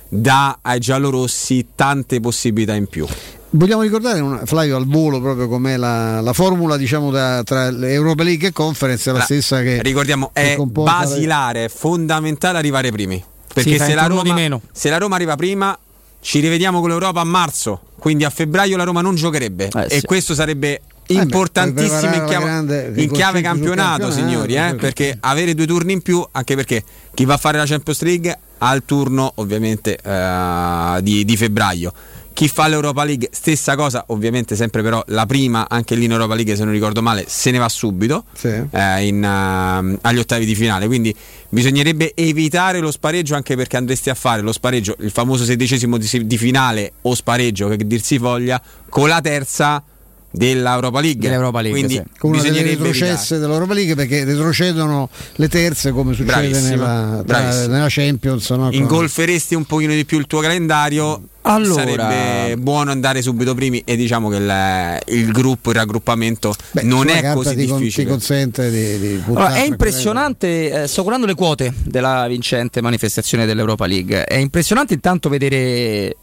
dà 0.08 0.58
ai 0.64 0.80
giallorossi 0.80 1.68
tante 1.76 2.20
possibilità 2.20 2.74
in 2.74 2.88
più. 2.88 3.06
Vogliamo 3.52 3.82
ricordare 3.82 4.20
un- 4.20 4.42
Flavio 4.46 4.76
al 4.78 4.86
volo 4.86 5.20
proprio 5.20 5.48
com'è 5.48 5.76
la, 5.76 6.22
la 6.22 6.34
formula 6.34 6.78
diciamo 6.78 7.10
da- 7.10 7.42
tra 7.44 7.68
Europa 7.70 8.22
League 8.24 8.50
e 8.50 8.52
Conference 8.52 9.10
è 9.10 9.12
la, 9.14 9.20
La- 9.20 9.24
stessa 9.26 9.62
che 9.62 9.82
Ricordiamo, 9.82 10.30
che 10.32 10.54
è 10.54 10.56
comporta- 10.56 10.92
basilare, 11.00 11.66
è 11.66 11.70
fondamentale 11.70 12.58
arrivare 12.60 12.92
primi. 12.92 13.24
Perché 13.52 13.72
Sì, 13.72 13.84
se, 13.84 13.94
la 13.96 14.06
Roma, 14.06 14.60
se 14.72 14.90
la 14.92 14.98
Roma 14.98 15.16
arriva 15.16 15.36
prima, 15.36 15.78
ci 16.22 16.40
rivediamo 16.40 16.80
con 16.80 16.90
l'Europa 16.90 17.22
a 17.22 17.24
marzo. 17.24 17.82
Quindi 17.98 18.24
a 18.24 18.30
febbraio 18.30 18.78
la 18.78 18.84
Roma 18.84 19.02
non 19.02 19.16
giocherebbe. 19.16 19.70
Eh, 19.74 19.86
e 19.90 20.00
sì. 20.00 20.06
questo 20.06 20.36
sarebbe 20.36 20.82
Eh 21.08 21.14
importantissimo 21.16 21.98
preparare 22.00 22.18
in 22.18 22.26
chiave, 22.28 22.46
grande 22.46 22.92
in 23.02 23.12
chiave 23.12 23.42
campionato, 23.42 24.04
campionato, 24.04 24.12
signori. 24.12 24.54
eh, 24.54 24.58
certo. 24.58 24.78
perché 24.78 25.18
avere 25.22 25.56
due 25.56 25.66
turni 25.66 25.94
in 25.94 26.02
più, 26.04 26.24
anche 26.32 26.56
perché 26.56 26.84
chi 27.16 27.26
va 27.26 27.34
a 27.34 27.38
fare 27.38 27.58
la 27.58 27.66
Champions 27.66 28.02
League 28.04 28.40
ha 28.60 28.74
il 28.76 28.84
turno 28.86 29.32
ovviamente 29.38 29.98
eh, 29.98 31.00
di, 31.02 31.26
di 31.26 31.36
febbraio. 31.36 31.92
Chi 32.40 32.48
fa 32.48 32.70
l'Europa 32.70 33.04
League, 33.04 33.28
stessa 33.34 33.76
cosa, 33.76 34.06
ovviamente 34.08 34.56
sempre 34.56 34.82
però 34.82 35.04
la 35.08 35.26
prima, 35.26 35.68
anche 35.68 35.94
lì 35.96 36.06
in 36.06 36.12
Europa 36.12 36.36
League 36.36 36.56
se 36.56 36.64
non 36.64 36.72
ricordo 36.72 37.02
male, 37.02 37.26
se 37.28 37.52
ne 37.52 37.58
va 37.58 37.68
subito 37.68 38.24
Sì. 38.34 38.48
eh, 38.48 39.06
in, 39.06 39.22
ehm, 39.22 39.98
agli 40.00 40.20
ottavi 40.20 40.46
di 40.46 40.56
finale. 40.56 40.88
Quindi 40.88 41.14
bisognerebbe 41.50 42.14
evitare 42.16 42.80
lo 42.80 42.92
spareggio 42.92 43.36
anche 43.36 43.58
perché 43.58 43.76
andresti 43.76 44.10
a 44.10 44.14
fare 44.14 44.42
lo 44.42 44.54
spareggio, 44.54 44.96
il 45.00 45.12
famoso 45.12 45.44
sedicesimo 45.44 45.98
di, 45.98 46.26
di 46.26 46.38
finale 46.38 46.94
o 47.02 47.14
spareggio 47.14 47.68
che 47.68 47.86
dir 47.86 48.02
si 48.02 48.18
voglia, 48.18 48.62
con 48.88 49.10
la 49.10 49.20
terza 49.20 49.84
dell'Europa 50.32 51.00
League. 51.00 51.20
Dell'Europa 51.22 51.62
League, 51.62 51.80
Quindi 51.80 51.96
sì. 51.96 52.18
con 52.20 52.32
una 52.32 52.42
delle 52.42 52.54
bisognerebbe 52.54 52.84
retrocesse 52.92 53.38
dell'Europa 53.40 53.74
League 53.74 53.96
perché 53.96 54.24
retrocedono 54.24 55.10
le 55.36 55.48
terze 55.48 55.92
come 55.92 56.14
succede 56.14 56.60
nella, 56.62 57.24
tra- 57.26 57.68
nella 57.68 57.88
Champions 57.90 58.50
no? 58.52 58.70
Ingolferesti 58.72 59.56
un 59.56 59.66
pochino 59.66 59.94
di 59.94 60.06
più 60.06 60.20
il 60.20 60.28
tuo 60.28 60.40
calendario. 60.40 61.22
Allora- 61.44 61.84
sarebbe 61.84 62.58
buono 62.58 62.92
andare 62.92 63.22
subito 63.22 63.56
primi 63.56 63.82
e 63.86 63.96
diciamo 63.96 64.30
che 64.30 64.36
il, 64.36 65.00
il 65.24 65.32
gruppo, 65.32 65.70
il 65.72 65.78
raggruppamento 65.78 66.54
Beh, 66.72 66.84
non 66.84 67.08
è 67.08 67.34
così 67.34 67.56
ti, 67.56 67.66
con- 67.66 67.78
ti 67.78 67.84
difficile. 67.86 68.10
consente 68.10 68.70
di, 68.70 69.00
di 69.00 69.22
Allora, 69.26 69.56
è 69.56 69.62
impressionante, 69.66 70.84
eh, 70.84 70.88
sto 70.88 71.02
curando 71.04 71.26
le 71.26 71.36
quote 71.36 71.74
della 71.86 72.28
vincente 72.28 72.82
manifestazione 72.82 73.46
dell'Europa 73.46 73.88
League. 73.88 74.26
È 74.26 74.36
impressionante 74.36 74.94
intanto 74.94 75.30
vedere 75.30 76.16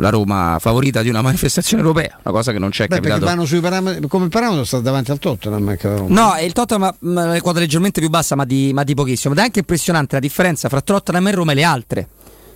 la 0.00 0.10
Roma 0.10 0.56
favorita 0.60 1.02
di 1.02 1.08
una 1.08 1.22
manifestazione 1.22 1.82
europea, 1.82 2.18
una 2.22 2.32
cosa 2.34 2.52
che 2.52 2.58
non 2.58 2.70
c'è 2.70 2.86
Beh, 2.86 2.96
perché 2.96 3.08
capitato. 3.08 3.30
vanno 3.34 3.46
sui 3.46 3.60
parametri 3.60 4.06
come 4.08 4.28
parametro 4.28 4.64
sta 4.64 4.80
davanti 4.80 5.10
al 5.10 5.18
Tottenham 5.18 5.68
anche 5.68 5.88
la 5.88 5.96
Roma. 5.96 6.14
No, 6.20 6.34
è 6.34 6.42
il 6.42 6.52
Tottenham 6.52 6.94
ha 7.18 7.26
le 7.32 7.40
quote 7.40 7.58
leggermente 7.60 8.00
più 8.00 8.08
bassa, 8.08 8.34
ma 8.34 8.44
di, 8.44 8.72
ma 8.72 8.84
di 8.84 8.94
pochissimo. 8.94 9.32
Ed 9.34 9.40
è 9.40 9.42
anche 9.42 9.58
impressionante 9.60 10.14
la 10.14 10.20
differenza 10.20 10.68
fra 10.68 10.80
Tottenham 10.80 11.26
e 11.28 11.30
Roma 11.32 11.52
e 11.52 11.54
le 11.54 11.64
altre, 11.64 12.08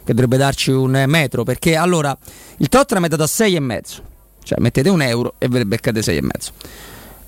che 0.04 0.12
dovrebbe 0.14 0.36
darci 0.36 0.70
un 0.70 1.04
metro. 1.06 1.42
Perché 1.44 1.76
allora 1.76 2.16
il 2.58 2.68
Tottenham 2.68 3.06
è 3.06 3.08
dato 3.08 3.22
a 3.24 3.26
6,5, 3.26 3.80
cioè 4.44 4.60
mettete 4.60 4.88
un 4.88 5.02
euro 5.02 5.34
e 5.38 5.48
ve 5.48 5.58
ne 5.58 5.66
beccate 5.66 6.00
6,5. 6.00 6.28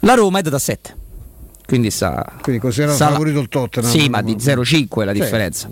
La 0.01 0.15
Roma 0.15 0.39
è 0.39 0.43
data 0.43 0.57
a 0.57 0.61
7. 0.61 0.97
Quindi 1.67 1.91
sta. 1.91 2.35
Quindi 2.43 2.61
considerato 2.61 2.97
sta- 2.97 3.11
favorito 3.11 3.41
il 3.41 3.49
Tottenham. 3.49 3.91
Sì, 3.91 4.09
ma 4.09 4.21
di 4.23 4.37
0,5 4.37 5.05
la 5.05 5.13
Sì. 5.13 5.67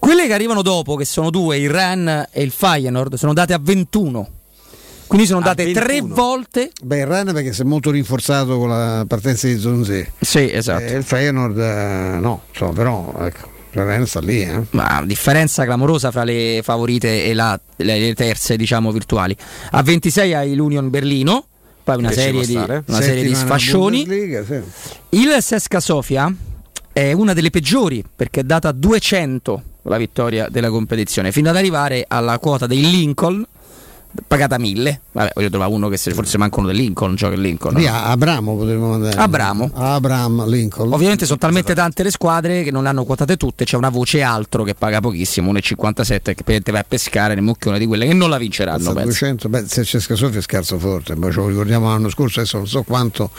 Quelle 0.00 0.26
che 0.26 0.32
arrivano 0.32 0.62
dopo, 0.62 0.96
che 0.96 1.04
sono 1.04 1.30
due, 1.30 1.58
il 1.58 1.68
Ren 1.70 2.26
e 2.32 2.42
il 2.42 2.50
Feyenoord, 2.50 3.14
sono 3.16 3.34
date 3.34 3.52
a 3.52 3.58
21. 3.62 4.28
Quindi 5.06 5.26
sono 5.26 5.40
date 5.40 5.70
tre 5.72 6.00
21. 6.00 6.14
volte. 6.14 6.70
Beh, 6.82 7.00
il 7.00 7.06
Ren 7.06 7.32
perché 7.34 7.52
si 7.52 7.60
è 7.60 7.64
molto 7.64 7.90
rinforzato 7.90 8.58
con 8.58 8.68
la 8.70 9.04
partenza 9.06 9.46
di 9.46 9.58
Zonzè. 9.58 10.10
Sì, 10.18 10.50
esatto. 10.50 10.84
Eh, 10.84 10.96
il 10.96 11.04
Feyenoord 11.04 11.58
eh, 11.58 12.18
no, 12.18 12.42
insomma, 12.48 12.72
però 12.72 13.12
ecco, 13.20 13.48
il 13.72 13.84
Ren 13.84 14.06
sta 14.06 14.20
lì, 14.20 14.40
eh. 14.42 14.62
Ma 14.70 15.02
differenza 15.04 15.64
clamorosa 15.64 16.10
fra 16.10 16.24
le 16.24 16.60
favorite 16.62 17.24
e 17.24 17.34
la- 17.34 17.60
le, 17.76 17.98
le 17.98 18.14
terze, 18.14 18.56
diciamo, 18.56 18.90
virtuali. 18.92 19.36
A 19.72 19.82
26 19.82 20.32
hai 20.32 20.54
l'Union 20.54 20.88
Berlino, 20.88 21.44
poi 21.84 21.96
una 21.98 22.08
Che 22.08 22.14
serie 22.14 22.46
di, 22.46 22.54
una 22.54 23.00
serie 23.00 23.22
di 23.22 23.34
sfascioni. 23.34 24.06
Sì. 24.06 24.60
Il 25.10 25.36
Sesca 25.40 25.80
Sofia 25.80 26.32
è 26.92 27.12
una 27.12 27.34
delle 27.34 27.50
peggiori 27.50 28.02
perché 28.14 28.40
è 28.40 28.44
data 28.44 28.68
a 28.68 28.72
200 28.72 29.62
la 29.90 29.98
vittoria 29.98 30.48
della 30.48 30.70
competizione, 30.70 31.32
fino 31.32 31.50
ad 31.50 31.56
arrivare 31.56 32.04
alla 32.06 32.38
quota 32.38 32.66
dei 32.66 32.88
Lincoln 32.88 33.44
pagata 34.26 34.58
1000. 34.58 35.00
Vabbè, 35.12 35.30
voglio 35.34 35.48
trovare 35.50 35.72
uno 35.72 35.88
che 35.88 35.96
se 35.96 36.12
forse 36.12 36.38
manca 36.38 36.58
uno 36.58 36.68
del 36.68 36.76
Lincoln, 36.76 37.14
gioca 37.14 37.34
il 37.34 37.40
Lincoln. 37.40 37.74
Lì 37.74 37.84
no? 37.86 37.92
a 37.92 38.04
Abramo 38.06 38.56
potremmo 38.56 38.88
mandare. 38.90 39.16
Abramo. 39.16 39.70
Abram 39.74 40.46
Lincoln. 40.48 40.92
Ovviamente 40.92 41.26
sono 41.26 41.38
talmente 41.38 41.74
tante 41.74 42.02
le 42.02 42.10
squadre 42.10 42.62
che 42.62 42.70
non 42.70 42.82
le 42.84 42.88
hanno 42.88 43.04
quotate 43.04 43.36
tutte, 43.36 43.64
c'è 43.64 43.76
una 43.76 43.88
voce 43.88 44.22
altro 44.22 44.62
che 44.62 44.74
paga 44.74 45.00
pochissimo, 45.00 45.52
1,57 45.52 46.04
che 46.04 46.18
praticamente 46.22 46.70
vai 46.72 46.80
a 46.80 46.84
pescare 46.86 47.34
nel 47.34 47.42
mucchione 47.42 47.78
di 47.78 47.86
quelle 47.86 48.06
che 48.06 48.14
non 48.14 48.30
la 48.30 48.38
vinceranno. 48.38 48.78
Mazza, 48.78 48.92
penso. 48.92 49.08
200, 49.08 49.48
beh, 49.48 49.64
se 49.66 49.82
c'è 49.82 49.98
Sofia 50.00 50.38
è 50.38 50.42
scarso 50.42 50.78
forte, 50.78 51.14
ma 51.14 51.30
ce 51.30 51.36
lo 51.36 51.48
ricordiamo 51.48 51.88
l'anno 51.88 52.08
scorso, 52.08 52.40
adesso 52.40 52.56
non 52.58 52.66
so 52.66 52.82
quanto 52.82 53.30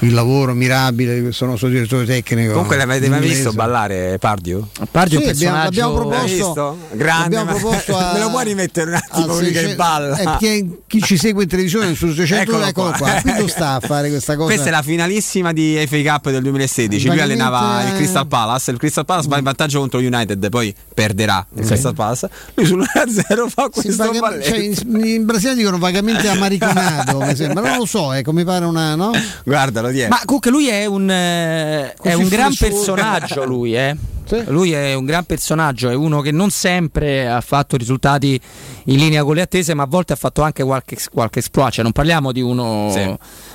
il 0.00 0.12
lavoro 0.14 0.54
mirabile 0.54 1.14
di 1.14 1.22
questo 1.22 1.46
nostro 1.46 1.68
direttore 1.68 2.04
tecnico. 2.04 2.52
Comunque 2.52 2.76
l'avete 2.76 3.08
mai 3.08 3.20
visto 3.20 3.52
ballare 3.52 4.18
Pardio? 4.18 4.68
Pardi 4.90 5.16
Sì, 5.16 5.22
un 5.22 5.28
abbiamo, 5.28 5.56
personaggio 5.56 5.64
l'abbiamo 5.64 5.98
L'hai 5.98 6.08
proposto, 6.08 6.34
visto? 6.34 6.96
Grande, 6.96 7.36
l'abbiamo 7.36 7.44
ma- 7.44 7.58
proposto 7.58 7.96
a- 7.96 8.12
me 8.14 8.20
lo 8.20 8.30
puoi 8.30 8.44
rimettere 8.44 8.90
un 8.90 8.96
attimo 8.96 9.26
lui 9.26 9.46
che 9.46 9.52
600 9.54 9.76
balla? 9.76 10.16
Eh, 10.18 10.36
chi, 10.38 10.76
chi 10.86 11.02
ci 11.02 11.16
segue 11.16 11.42
in 11.44 11.48
televisione 11.48 11.94
sul 11.94 12.14
600 12.14 12.42
Eccolo 12.50 12.66
eccolo, 12.66 12.90
qua. 12.96 13.20
qua. 13.20 13.32
Qui 13.34 13.48
sta 13.48 13.74
a 13.74 13.80
fare 13.80 14.08
questa 14.08 14.34
cosa. 14.36 14.48
Questa 14.52 14.68
è 14.68 14.70
la 14.70 14.82
finalissima 14.82 15.52
di 15.52 15.82
FA 15.88 16.02
Cup 16.02 16.30
del 16.30 16.42
2016. 16.42 17.06
Lui 17.08 17.20
allenava 17.20 17.82
il 17.88 17.94
Crystal 17.94 18.26
Palace. 18.26 18.70
Il 18.70 18.78
Crystal 18.78 19.04
Palace 19.04 19.28
va 19.28 19.38
in 19.38 19.44
vantaggio 19.44 19.78
contro 19.80 19.98
United, 20.00 20.48
poi 20.48 20.74
perderà 20.94 21.44
il 21.54 21.64
Crystal 21.66 21.94
Palace. 21.94 22.28
Lui 22.54 22.66
sull'1-0 22.66 23.48
fa 23.48 23.68
Sì, 23.72 23.80
questo 23.82 24.04
vaga- 24.04 24.18
balletto. 24.20 24.48
cioè, 24.48 24.58
in, 24.58 25.00
in 25.04 25.24
Brasile 25.24 25.54
dicono 25.54 25.78
vagamente 25.78 26.28
amariconato, 26.28 27.18
mi 27.24 27.34
sembra. 27.36 27.68
non 27.68 27.78
lo 27.78 27.86
so, 27.86 28.12
ecco, 28.12 28.32
mi 28.32 28.44
pare 28.44 28.64
una. 28.64 28.94
No? 28.94 29.10
Guardalo, 29.44 29.88
dietro. 29.90 30.10
Ma 30.14 30.20
comunque 30.24 30.50
lui 30.50 30.68
è 30.68 30.86
un, 30.86 31.10
eh, 31.10 31.94
è 31.94 32.12
un 32.14 32.28
gran 32.28 32.52
personaggio, 32.56 33.44
lui, 33.44 33.76
eh. 33.76 33.96
Sì. 34.28 34.44
Lui 34.48 34.72
è 34.72 34.92
un 34.94 35.06
gran 35.06 35.24
personaggio, 35.24 35.88
è 35.88 35.94
uno 35.94 36.20
che 36.20 36.30
non 36.32 36.50
sempre 36.50 37.28
ha 37.28 37.40
fatto 37.40 37.76
risultati 37.78 38.38
in 38.84 38.96
linea 38.98 39.24
con 39.24 39.34
le 39.34 39.40
attese, 39.42 39.72
ma 39.74 39.84
a 39.84 39.86
volte 39.86 40.12
ha 40.12 40.16
fatto 40.16 40.42
anche 40.42 40.62
qualche, 40.62 40.98
qualche 41.10 41.38
exploit. 41.38 41.72
Cioè, 41.72 41.82
non 41.82 41.92
parliamo 41.92 42.30
di 42.30 42.40
uno, 42.42 42.90
Sì. 42.92 43.04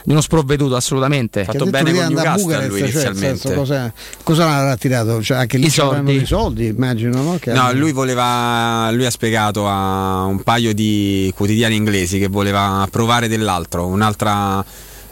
di 0.03 0.11
uno 0.11 0.21
sprovveduto 0.21 0.75
assolutamente. 0.75 1.41
Ha 1.41 1.45
fatto 1.45 1.65
bene 1.65 1.93
con 1.93 2.05
Newcastle 2.07 2.67
lui 2.67 2.79
cioè, 2.79 2.87
inizialmente. 2.89 3.37
senso, 3.37 3.53
cosa, 3.53 3.93
cosa 4.23 4.63
l'ha 4.63 4.75
tirato? 4.77 5.21
Cioè, 5.21 5.37
anche 5.37 5.57
lì 5.57 5.67
I 5.67 5.69
soldi. 5.69 6.15
i 6.21 6.25
soldi, 6.25 6.65
immagino. 6.67 7.21
No, 7.21 7.37
Che 7.39 7.51
No, 7.53 7.61
hanno- 7.67 7.79
lui 7.79 7.91
voleva. 7.91 8.89
Lui 8.91 9.05
ha 9.05 9.11
spiegato 9.11 9.67
a 9.67 10.23
un 10.23 10.41
paio 10.43 10.73
di 10.73 11.31
quotidiani 11.35 11.75
inglesi 11.75 12.17
che 12.19 12.27
voleva 12.27 12.87
provare 12.89 13.27
dell'altro, 13.27 13.85
un'altra 13.85 14.63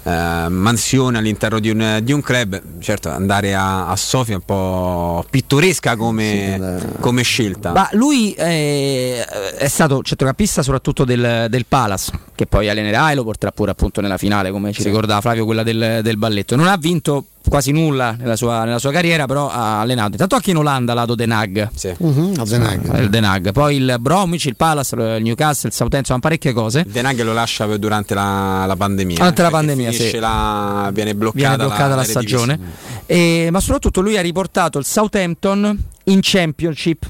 eh, 0.03 0.47
mansione 0.49 1.17
all'interno 1.17 1.59
di 1.59 1.69
un, 1.69 1.99
di 2.01 2.11
un 2.11 2.21
club. 2.21 2.61
Certo, 2.79 3.09
andare 3.09 3.53
a, 3.53 3.87
a 3.87 3.95
Sofia 3.95 4.33
è 4.33 4.37
un 4.37 4.43
po' 4.43 5.25
pittoresca 5.29 5.95
come, 5.95 6.79
come 6.99 7.23
scelta. 7.23 7.71
Ma 7.71 7.89
lui 7.93 8.33
è, 8.33 9.25
è 9.57 9.67
stato 9.67 10.01
centrocampista 10.01 10.63
soprattutto 10.63 11.03
del, 11.03 11.47
del 11.49 11.65
Palace, 11.65 12.11
che 12.35 12.45
poi 12.45 12.69
allenerà 12.69 13.11
e 13.11 13.15
lo 13.15 13.23
porterà 13.23 13.51
pure 13.51 13.71
appunto 13.71 14.01
nella 14.01 14.17
finale, 14.17 14.51
come 14.51 14.71
ci 14.71 14.83
ricordava 14.83 15.21
Flavio, 15.21 15.45
quella 15.45 15.63
del, 15.63 15.99
del 16.01 16.17
balletto. 16.17 16.55
Non 16.55 16.67
ha 16.67 16.77
vinto 16.77 17.25
quasi 17.47 17.71
nulla 17.71 18.15
nella 18.17 18.35
sua, 18.35 18.63
nella 18.63 18.79
sua 18.79 18.91
carriera, 18.91 19.25
però 19.25 19.49
ha 19.49 19.79
allenato. 19.81 20.11
Intanto 20.11 20.35
anche 20.35 20.51
in 20.51 20.57
Olanda 20.57 20.93
lato 20.93 21.15
Den 21.15 21.31
Haag. 21.31 21.69
Sì. 21.75 21.93
Mhm, 21.97 22.33
a 22.37 22.43
Den 22.45 22.61
Haag. 22.63 22.99
Il 23.01 23.09
Den 23.09 23.23
Haag. 23.25 23.51
Poi 23.51 23.75
il 23.75 23.95
Bromwich, 23.99 24.45
il 24.45 24.55
Palace, 24.55 24.95
il 24.95 25.21
Newcastle, 25.23 25.69
il 25.69 25.73
Southampton, 25.75 25.99
insomma 25.99 26.19
parecchie 26.19 26.53
cose. 26.53 26.85
Den 26.87 27.05
Haag 27.05 27.21
lo 27.21 27.33
lascia 27.33 27.65
durante 27.77 28.13
la, 28.13 28.65
la 28.65 28.75
pandemia. 28.75 29.17
Durante 29.17 29.41
la 29.41 29.49
perché 29.49 29.65
pandemia, 29.67 29.91
sì. 29.91 30.17
la- 30.19 30.89
viene 30.93 31.13
bloccata, 31.15 31.37
Viene 31.47 31.55
bloccata 31.57 31.95
la, 31.95 32.01
l'Eredivisie. 32.01 32.27
stagione. 32.37 32.59
E- 33.05 33.49
ma 33.51 33.59
soprattutto 33.59 34.01
lui 34.01 34.17
ha 34.17 34.21
riportato 34.21 34.77
il 34.79 34.85
Southampton 34.85 35.77
in 36.05 36.19
Championship 36.21 37.09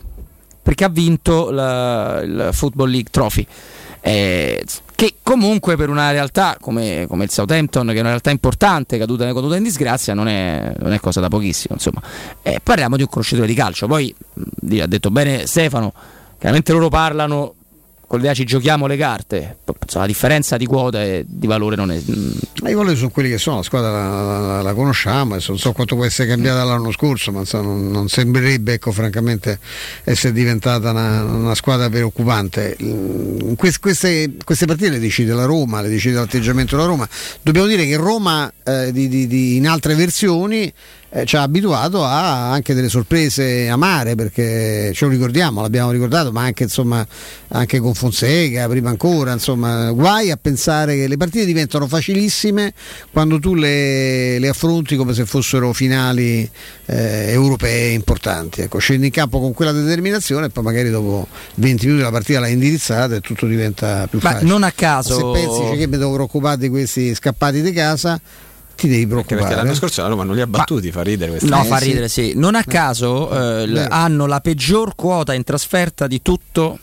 perché 0.64 0.84
ha 0.85 0.90
vinto 0.90 1.50
la- 1.51 2.22
il 2.22 2.50
Football 2.53 2.90
League 2.90 3.10
Trophy. 3.11 3.45
Eh, 4.02 4.64
che 4.96 5.16
comunque 5.24 5.76
per 5.76 5.90
una 5.90 6.12
realtà 6.12 6.58
come, 6.60 7.06
come 7.08 7.24
il 7.24 7.32
Southampton, 7.32 7.88
che 7.88 7.96
è 7.96 8.00
una 8.00 8.10
realtà 8.10 8.30
importante, 8.30 8.98
caduta, 8.98 9.26
caduta 9.26 9.56
in 9.56 9.64
disgrazia, 9.64 10.14
non 10.14 10.28
è, 10.28 10.74
non 10.78 10.94
è 10.94 11.00
cosa 11.00 11.20
da 11.20 11.28
pochissimo. 11.28 11.76
Eh, 12.42 12.60
parliamo 12.62 12.98
di 12.98 13.04
un 13.04 13.10
conoscitore 13.10 13.48
di 13.48 13.54
calcio. 13.54 13.88
Poi 13.88 14.14
ha 14.80 14.88
detto 14.88 15.10
bene 15.10 15.48
Stefano, 15.48 15.94
chiaramente 16.38 16.72
loro 16.72 16.90
parlano 16.90 17.56
con 18.12 18.20
l'idea 18.20 18.34
ci 18.34 18.44
giochiamo 18.44 18.88
le 18.88 18.98
carte. 18.98 19.58
La 19.94 20.06
differenza 20.06 20.58
di 20.58 20.66
quota 20.66 21.02
e 21.02 21.24
di 21.26 21.48
valore 21.48 21.78
non 21.78 21.92
è. 21.92 21.96
mh, 22.04 22.32
Ma 22.62 22.70
i 22.70 22.74
valori 22.74 22.98
sono 22.98 23.10
quelli 23.10 23.30
che 23.30 23.38
sono, 23.38 23.58
la 23.58 23.64
squadra 23.64 23.90
la, 23.90 24.40
la- 24.40 24.62
la 24.62 24.74
conosciamo, 24.74 25.38
non 25.48 25.58
so 25.58 25.72
quanto 25.72 25.96
può 25.96 26.04
essere 26.04 26.28
cambiata 26.28 26.66
l'anno 26.66 26.92
scorso, 26.92 27.32
ma 27.32 27.44
non, 27.54 27.90
non 27.90 28.10
sembrerebbe 28.10 28.74
ecco, 28.74 28.92
francamente 28.92 29.60
essere 30.04 30.34
diventata 30.34 30.90
una, 30.92 31.24
una 31.24 31.56
squadra 31.56 31.90
preoccupante. 31.90 32.76
Mm, 32.84 33.54
quest- 33.54 33.80
queste, 33.80 34.34
queste 34.44 34.66
partite 34.66 34.90
le 34.90 35.00
decide 35.00 35.34
la 35.34 35.46
Roma, 35.46 35.80
le 35.82 35.88
decide 35.88 36.16
l'atteggiamento 36.16 36.76
della 36.76 36.90
Roma. 36.90 37.08
Dobbiamo 37.42 37.68
dire 37.68 37.86
che 37.86 37.96
Roma 37.96 38.52
eh, 38.66 38.92
di- 38.92 39.08
di- 39.08 39.26
di- 39.28 39.56
in 39.56 39.70
altre 39.70 39.96
versioni 39.96 40.70
eh, 41.14 41.26
ci 41.26 41.36
ha 41.36 41.42
abituato 41.42 42.06
a 42.06 42.52
anche 42.52 42.74
delle 42.74 42.88
sorprese 42.88 43.68
amare 43.68 44.16
perché 44.16 44.92
ce 44.94 45.06
lo 45.06 45.12
ricordiamo, 45.12 45.62
l'abbiamo 45.62 45.92
ricordato, 45.92 46.32
ma 46.32 46.44
anche, 46.44 46.64
insomma, 46.64 47.06
anche 47.50 47.80
con 47.80 47.94
Fonseca, 47.94 48.68
prima 48.70 48.90
ancora, 48.90 49.34
insomma, 49.34 49.92
guai 49.92 50.32
a 50.32 50.38
pensare 50.38 50.96
che 50.96 51.08
le 51.08 51.18
partite 51.18 51.46
diventano 51.46 51.88
facilissime 51.88 52.74
quando 53.12 53.40
tu 53.40 53.56
le, 53.56 54.40
le 54.40 54.48
affronti 54.48 54.96
come 54.96 55.14
se 55.14 55.26
fossero 55.26 55.74
finali 55.74 56.50
eh, 56.86 57.32
europee 57.32 57.92
importanti. 57.92 58.62
Ecco, 58.62 58.78
scendi 58.78 59.08
in 59.08 59.12
campo 59.12 59.42
con 59.42 59.54
quella 59.54 59.74
determinazione 59.74 60.46
e 60.46 60.50
poi 60.50 60.64
magari 60.64 60.90
dopo 60.90 61.28
20 61.56 61.86
minuti 61.88 62.04
la 62.04 62.12
partita 62.12 62.40
l'hai 62.40 62.54
indirizzata 62.54 63.16
e 63.16 63.20
tutto 63.20 63.48
diventa 63.48 64.08
più 64.08 64.20
Ma 64.22 64.32
facile. 64.32 64.50
non 64.50 64.64
a 64.64 64.72
caso- 64.72 65.34
Se 65.34 65.42
pensi 65.46 65.78
che 65.78 65.88
mi 65.88 65.98
devo 65.98 66.14
preoccupare 66.14 66.58
di 66.58 66.70
questi 66.70 67.14
scappati 67.14 67.62
di 67.62 67.72
casa, 67.74 68.20
ti 68.82 68.88
devi 68.88 69.08
preoccupare. 69.08 69.42
perché 69.42 69.56
l'anno 69.56 69.74
scorso 69.76 70.01
la 70.01 70.08
Roma 70.10 70.24
non 70.24 70.35
li 70.35 70.42
ha 70.42 70.48
battuti, 70.48 70.92
fa 70.92 71.01
ridere 71.01 71.32
questa 71.32 71.56
No, 71.56 71.64
fa 71.64 71.77
ridere, 71.77 72.08
sì. 72.10 72.34
Non 72.35 72.56
a 72.56 72.64
caso 72.64 73.30
eh, 73.61 73.68
l- 73.68 73.88
hanno 73.90 74.26
la 74.26 74.40
peggior 74.40 74.93
quota 74.95 75.34
in 75.34 75.43
trasferta 75.43 76.08
di 76.08 76.22
tutto 76.22 76.77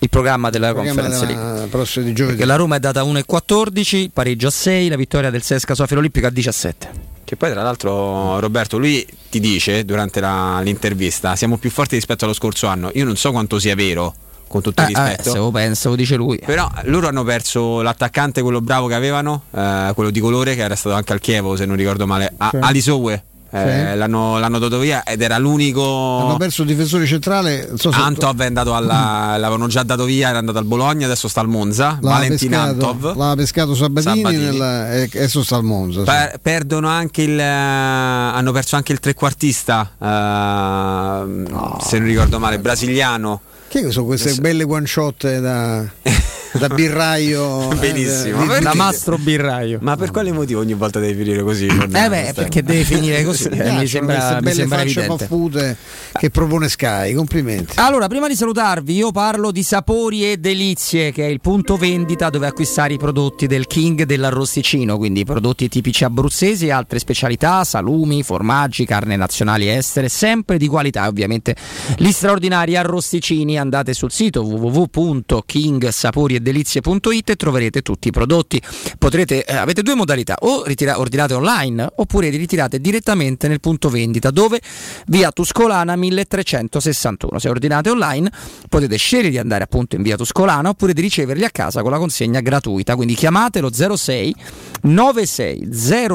il 0.00 0.08
programma 0.10 0.50
della 0.50 0.68
Il 0.68 0.74
programma 0.74 1.00
Conference 1.02 1.26
della 1.26 1.66
League. 1.66 2.26
Perché 2.26 2.44
la 2.44 2.56
Roma 2.56 2.76
è 2.76 2.80
data 2.80 3.00
a 3.00 3.04
1,14, 3.04 3.96
il 3.96 4.10
pareggio 4.12 4.48
a 4.48 4.50
6, 4.50 4.88
la 4.88 4.96
vittoria 4.96 5.30
del 5.30 5.42
Sesca 5.42 5.74
Sofia 5.74 5.96
Olimpico 5.98 6.26
a 6.26 6.30
17. 6.30 7.12
Che 7.24 7.36
poi 7.36 7.50
tra 7.52 7.62
l'altro 7.62 8.38
Roberto, 8.38 8.76
lui 8.76 9.06
ti 9.30 9.40
dice 9.40 9.84
durante 9.86 10.20
la- 10.20 10.60
l'intervista 10.62 11.36
siamo 11.36 11.56
più 11.56 11.70
forti 11.70 11.94
rispetto 11.94 12.24
allo 12.24 12.34
scorso 12.34 12.66
anno. 12.66 12.90
Io 12.94 13.04
non 13.06 13.16
so 13.16 13.30
quanto 13.30 13.58
sia 13.58 13.74
vero, 13.74 14.14
con 14.54 14.62
tutto 14.62 14.82
il 14.82 14.88
Eh, 14.88 14.92
eh, 14.92 15.04
rispetto. 15.08 15.30
se 15.32 15.38
lo 15.38 15.50
pensa, 15.50 15.88
lo 15.88 15.96
dice 15.96 16.14
lui. 16.14 16.40
Però 16.44 16.70
loro 16.84 17.08
hanno 17.08 17.24
perso 17.24 17.82
l'attaccante, 17.82 18.40
quello 18.40 18.60
bravo 18.60 18.86
che 18.86 18.94
avevano, 18.94 19.42
eh, 19.50 19.90
quello 19.94 20.10
di 20.10 20.20
colore 20.20 20.54
che 20.54 20.62
era 20.62 20.76
stato 20.76 20.94
anche 20.94 21.12
al 21.12 21.18
Chievo, 21.18 21.56
se 21.56 21.66
non 21.66 21.74
ricordo 21.74 22.06
male, 22.06 22.32
a- 22.36 22.50
Sì. 22.52 22.58
Alisowe. 22.60 23.24
Eh, 23.54 23.90
Sì. 23.92 23.96
l'hanno, 23.98 24.36
l'hanno 24.40 24.58
dato 24.58 24.78
via 24.80 25.04
ed 25.04 25.22
era 25.22 25.38
l'unico. 25.38 25.80
Hanno 26.26 26.36
perso 26.38 26.62
il 26.62 26.68
difensore 26.68 27.06
centrale. 27.06 27.70
so 27.76 27.92
se- 27.92 28.00
Antov 28.00 28.40
è 28.40 28.46
andato 28.46 28.74
alla. 28.74 29.36
l'avevano 29.36 29.68
già 29.68 29.84
dato 29.84 30.02
via, 30.04 30.28
era 30.30 30.38
andato 30.38 30.58
al 30.58 30.64
Bologna, 30.64 31.06
adesso 31.06 31.28
sta 31.28 31.40
al 31.40 31.46
Monza. 31.46 31.90
l'aveva 32.00 32.14
Valentin 32.14 32.48
pescato, 32.50 32.68
Antov. 32.70 33.02
l'aveva 33.16 33.34
pescato 33.36 33.74
Sabatini, 33.76 34.16
Sabatini. 34.22 34.44
nella- 34.44 34.92
e 34.94 35.02
adesso 35.14 35.44
sta 35.44 35.54
al 35.56 35.62
Monza. 35.62 35.98
sì. 36.00 36.04
Per- 36.04 36.38
perdono 36.42 36.88
anche 36.88 37.22
il. 37.22 37.38
eh, 37.38 37.42
hanno 37.44 38.50
perso 38.50 38.74
anche 38.74 38.90
il 38.92 38.98
trequartista. 38.98 39.88
eh, 40.00 41.44
Se 41.80 41.98
non 41.98 42.08
ricordo 42.08 42.38
male, 42.40 42.58
brasiliano. 42.58 43.40
Che 43.68 43.90
sono 43.90 44.06
queste 44.06 44.34
belle 44.40 44.62
guanciotte 44.64 45.40
da, 45.40 45.84
da 46.52 46.68
birraio? 46.68 47.72
eh, 47.72 47.76
Benissimo. 47.76 48.46
perché- 48.46 48.62
Da 48.62 48.74
mastro 48.74 49.18
birraio. 49.18 49.78
Ma 49.82 49.96
per 49.96 50.12
quale 50.12 50.30
motivo 50.30 50.60
ogni 50.60 50.74
volta 50.74 51.00
devi 51.00 51.20
finire 51.24 51.42
così? 51.42 51.66
Eh 51.66 52.08
beh, 52.08 52.32
perché 52.34 52.62
deve 52.62 52.84
finire 52.84 53.24
così. 53.24 53.48
Mi 53.48 53.58
eh, 53.58 53.72
mi 53.72 53.86
sembra, 53.88 54.14
queste 54.16 54.34
mi 54.36 54.40
belle 54.42 54.54
sembra 54.54 54.80
evidente. 54.82 55.08
paffute 55.26 55.76
che 56.12 56.30
propone 56.30 56.68
Sky. 56.68 57.14
Complimenti. 57.14 57.72
Allora, 57.80 58.06
prima 58.06 58.28
di 58.28 58.36
salutarvi, 58.36 58.94
io 58.94 59.10
parlo 59.10 59.50
di 59.50 59.64
Sapori 59.64 60.30
e 60.30 60.36
Delizie, 60.36 61.10
che 61.10 61.26
è 61.26 61.28
il 61.28 61.40
punto 61.40 61.76
vendita 61.76 62.30
dove 62.30 62.46
acquistare 62.46 62.94
i 62.94 62.98
prodotti 62.98 63.48
del 63.48 63.66
King 63.66 64.04
dell'Arrosticino, 64.04 64.96
quindi 64.98 65.24
prodotti 65.24 65.68
tipici 65.68 66.04
abruzzesi 66.04 66.66
e 66.66 66.70
altre 66.70 67.00
specialità, 67.00 67.64
salumi, 67.64 68.22
formaggi, 68.22 68.84
carne 68.86 69.16
nazionali 69.16 69.66
e 69.68 69.72
estere, 69.72 70.08
sempre 70.08 70.58
di 70.58 70.68
qualità, 70.68 71.08
ovviamente. 71.08 71.56
Gli 71.96 72.12
straordinari 72.12 72.76
arrosticini, 72.76 73.53
andate 73.56 73.94
sul 73.94 74.10
sito 74.10 74.42
www.kingsaporiedelizie.it 74.42 77.30
e 77.30 77.36
troverete 77.36 77.82
tutti 77.82 78.08
i 78.08 78.10
prodotti. 78.10 78.60
Potrete, 78.98 79.44
eh, 79.44 79.54
avete 79.56 79.82
due 79.82 79.94
modalità, 79.94 80.36
o 80.40 80.64
ritira- 80.64 80.98
ordinate 80.98 81.34
online 81.34 81.88
oppure 81.96 82.30
li 82.30 82.36
ritirate 82.36 82.80
direttamente 82.80 83.46
nel 83.48 83.60
punto 83.60 83.88
vendita 83.88 84.30
dove 84.30 84.60
via 85.06 85.30
Tuscolana 85.30 85.96
1361. 85.96 87.38
Se 87.38 87.48
ordinate 87.48 87.90
online 87.90 88.30
potete 88.68 88.96
scegliere 88.96 89.30
di 89.30 89.38
andare 89.38 89.62
appunto 89.64 89.96
in 89.96 90.02
via 90.02 90.16
Tuscolana 90.16 90.68
oppure 90.70 90.92
di 90.92 91.00
riceverli 91.00 91.44
a 91.44 91.50
casa 91.50 91.82
con 91.82 91.90
la 91.90 91.98
consegna 91.98 92.40
gratuita. 92.40 92.96
Quindi 92.96 93.14
chiamatelo 93.14 93.70
06 93.72 94.34
96 94.82 95.68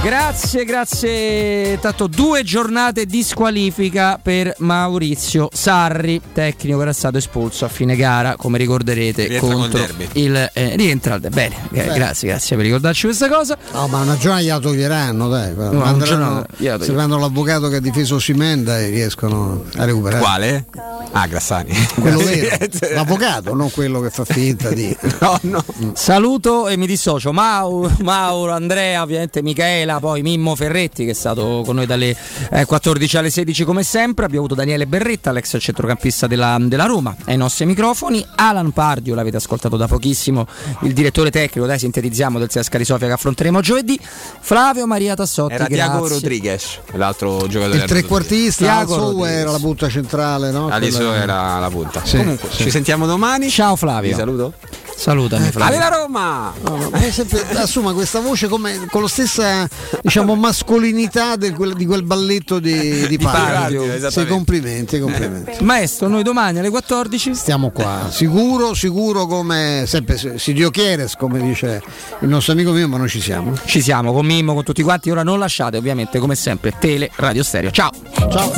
Grazie, 0.04 0.66
grazie. 0.66 1.80
Tanto 1.80 2.08
due 2.08 2.44
giornate 2.44 3.06
di 3.06 3.24
squalifica 3.24 4.20
per 4.22 4.54
Maurizio 4.58 5.48
Sarri, 5.54 6.20
tecnico 6.34 6.76
che 6.76 6.84
era 6.84 6.92
stato 6.92 7.18
espulso 7.18 7.64
a 7.64 7.70
fine 7.70 7.96
gara, 7.96 8.36
come 8.36 8.58
ricorderete, 8.58 9.28
Rientra 9.28 9.54
contro 9.54 9.80
derby. 9.80 10.10
il 10.16 10.50
eh, 10.54 10.76
rientra 10.76 11.14
al 11.14 11.22
derby. 11.22 11.36
Bene, 11.36 11.56
eh, 11.72 11.86
Beh. 11.88 11.94
grazie, 11.94 12.28
grazie 12.28 12.58
per 12.58 12.66
ricordarci 12.66 13.06
questa 13.06 13.30
cosa. 13.30 13.58
No, 13.72 13.88
ma 13.88 14.02
una 14.02 14.18
giornata 14.18 14.42
gliela 14.44 14.60
toglieranno, 14.60 15.30
dai. 15.30 15.54
giornata 15.56 16.46
gliela 16.58 16.84
se 16.84 16.92
prendono 16.92 17.22
l'avvocato 17.22 17.70
che 17.70 17.78
ha 17.78 17.82
difeso 17.82 18.20
Simenda 18.20 18.80
e 18.80 18.90
riescono 18.90 19.64
a 19.78 19.86
recuperare. 19.86 20.22
Quale? 20.22 20.66
Ah, 21.14 21.28
Grassani. 21.28 21.72
Quello 21.98 22.18
vero, 22.18 22.58
l'avvocato, 22.94 23.54
non 23.54 23.72
quello 23.72 24.02
che 24.02 24.10
fa 24.10 24.26
finta 24.26 24.70
di. 24.72 24.96
No, 25.24 25.40
no. 25.44 25.64
Saluto 25.94 26.68
e 26.68 26.76
mi 26.76 26.86
dissocio 26.88 27.32
Mauro, 27.32 27.90
Mauro, 28.02 28.52
Andrea, 28.52 29.02
ovviamente 29.02 29.42
Michaela, 29.94 30.00
poi 30.00 30.22
Mimmo 30.22 30.56
Ferretti 30.56 31.06
che 31.06 31.12
è 31.12 31.14
stato 31.14 31.62
con 31.66 31.76
noi 31.76 31.86
dalle 31.86 32.16
eh, 32.52 32.66
14 32.66 33.18
alle 33.18 33.30
16 33.30 33.64
come 33.64 33.84
sempre. 33.84 34.26
Abbiamo 34.26 34.46
avuto 34.46 34.60
Daniele 34.60 34.88
Berretta, 34.88 35.32
l'ex 35.32 35.56
centrocampista 35.60 36.28
della, 36.28 36.58
della 36.60 36.86
Roma, 36.86 37.16
ai 37.26 37.38
nostri 37.38 37.66
microfoni. 37.66 38.26
Alan 38.36 38.72
Pardio, 38.72 39.16
l'avete 39.16 39.38
ascoltato 39.38 39.78
da 39.78 39.88
pochissimo, 39.88 40.48
il 40.82 40.94
direttore 40.94 41.30
tecnico, 41.32 41.68
dai 41.68 41.80
sintetizziamo 41.80 42.40
del 42.40 42.50
Sesca 42.50 42.78
di 42.78 42.86
Sofia 42.86 43.08
che 43.08 43.14
affronteremo 43.14 43.62
giovedì. 43.62 44.00
Flavio 44.40 44.86
Maria 44.88 45.16
Tassotti, 45.16 45.54
Era 45.54 45.66
Tiago 45.66 45.98
grazie. 46.00 46.14
Rodriguez, 46.16 46.80
l'altro 46.94 47.48
giocatore. 47.48 47.78
Il 47.78 47.84
trequartista, 47.86 48.64
Tiago 48.64 49.26
era 49.26 49.52
la 49.52 49.60
punta 49.60 49.90
centrale, 49.90 50.52
no? 50.52 50.68
Aliso 50.70 50.98
Quella- 51.00 51.16
era 51.22 51.60
la 51.60 51.70
punta. 51.70 52.02
Sì, 52.04 52.18
Comunque, 52.18 52.50
sì. 52.52 52.64
ci 52.64 52.70
sentiamo 52.72 53.06
domani. 53.06 53.50
Ciao 53.50 53.76
Flavio. 53.76 54.10
Vi 54.10 54.16
saluto. 54.16 54.54
Salutami 54.96 55.50
Flavio. 55.52 55.76
Alle 55.78 55.90
la 55.90 55.96
Roma! 55.96 56.54
No, 56.64 56.78
no, 56.78 56.90
ma 56.90 56.98
è 57.00 57.12
sempre- 57.12 57.46
assuma 57.56 57.94
questa 57.94 58.20
voce 58.20 58.48
come, 58.48 58.88
con 58.90 59.02
la 59.02 59.08
stessa 59.08 59.68
diciamo, 60.02 60.36
mascolinità 60.36 61.36
del- 61.36 61.54
quel- 61.54 61.74
di 61.74 61.86
quel 61.86 62.04
balletto 62.04 62.60
di, 62.60 63.06
di 63.08 63.18
Pardio. 63.18 63.86
Pardio, 63.86 64.10
Sì, 64.10 64.26
complimenti, 64.26 65.00
complimenti. 65.00 65.64
Maestro, 65.64 66.08
noi 66.08 66.24
domani 66.24 66.60
alle 66.60 66.70
14 66.70 67.34
Stiamo 67.36 67.70
qua, 67.72 68.08
sicuro, 68.10 68.74
sicuro 68.74 69.26
come 69.26 69.84
sempre 69.88 70.18
si- 70.18 70.32
si 70.38 70.54
Dio 70.54 70.70
Chieres, 70.70 71.16
come 71.16 71.40
dice 71.42 71.82
il 72.22 72.28
nostro 72.30 72.54
amico 72.54 72.72
mio, 72.72 72.88
ma 72.88 72.98
noi 72.98 73.10
ci 73.10 73.20
siamo. 73.22 73.54
ci 73.66 73.82
siamo 73.82 74.14
con 74.14 74.26
Mimmo, 74.26 74.54
con 74.54 74.64
tutti 74.64 74.84
quanti. 74.84 75.10
Ora 75.10 75.24
non 75.24 75.40
lasciate 75.40 75.78
ovviamente 75.78 76.20
come 76.20 76.36
sempre 76.36 76.74
Tele 76.80 77.10
Radio 77.16 77.44
Stereo. 77.44 77.72
Ciao. 77.72 77.92
Ciao. 78.32 78.52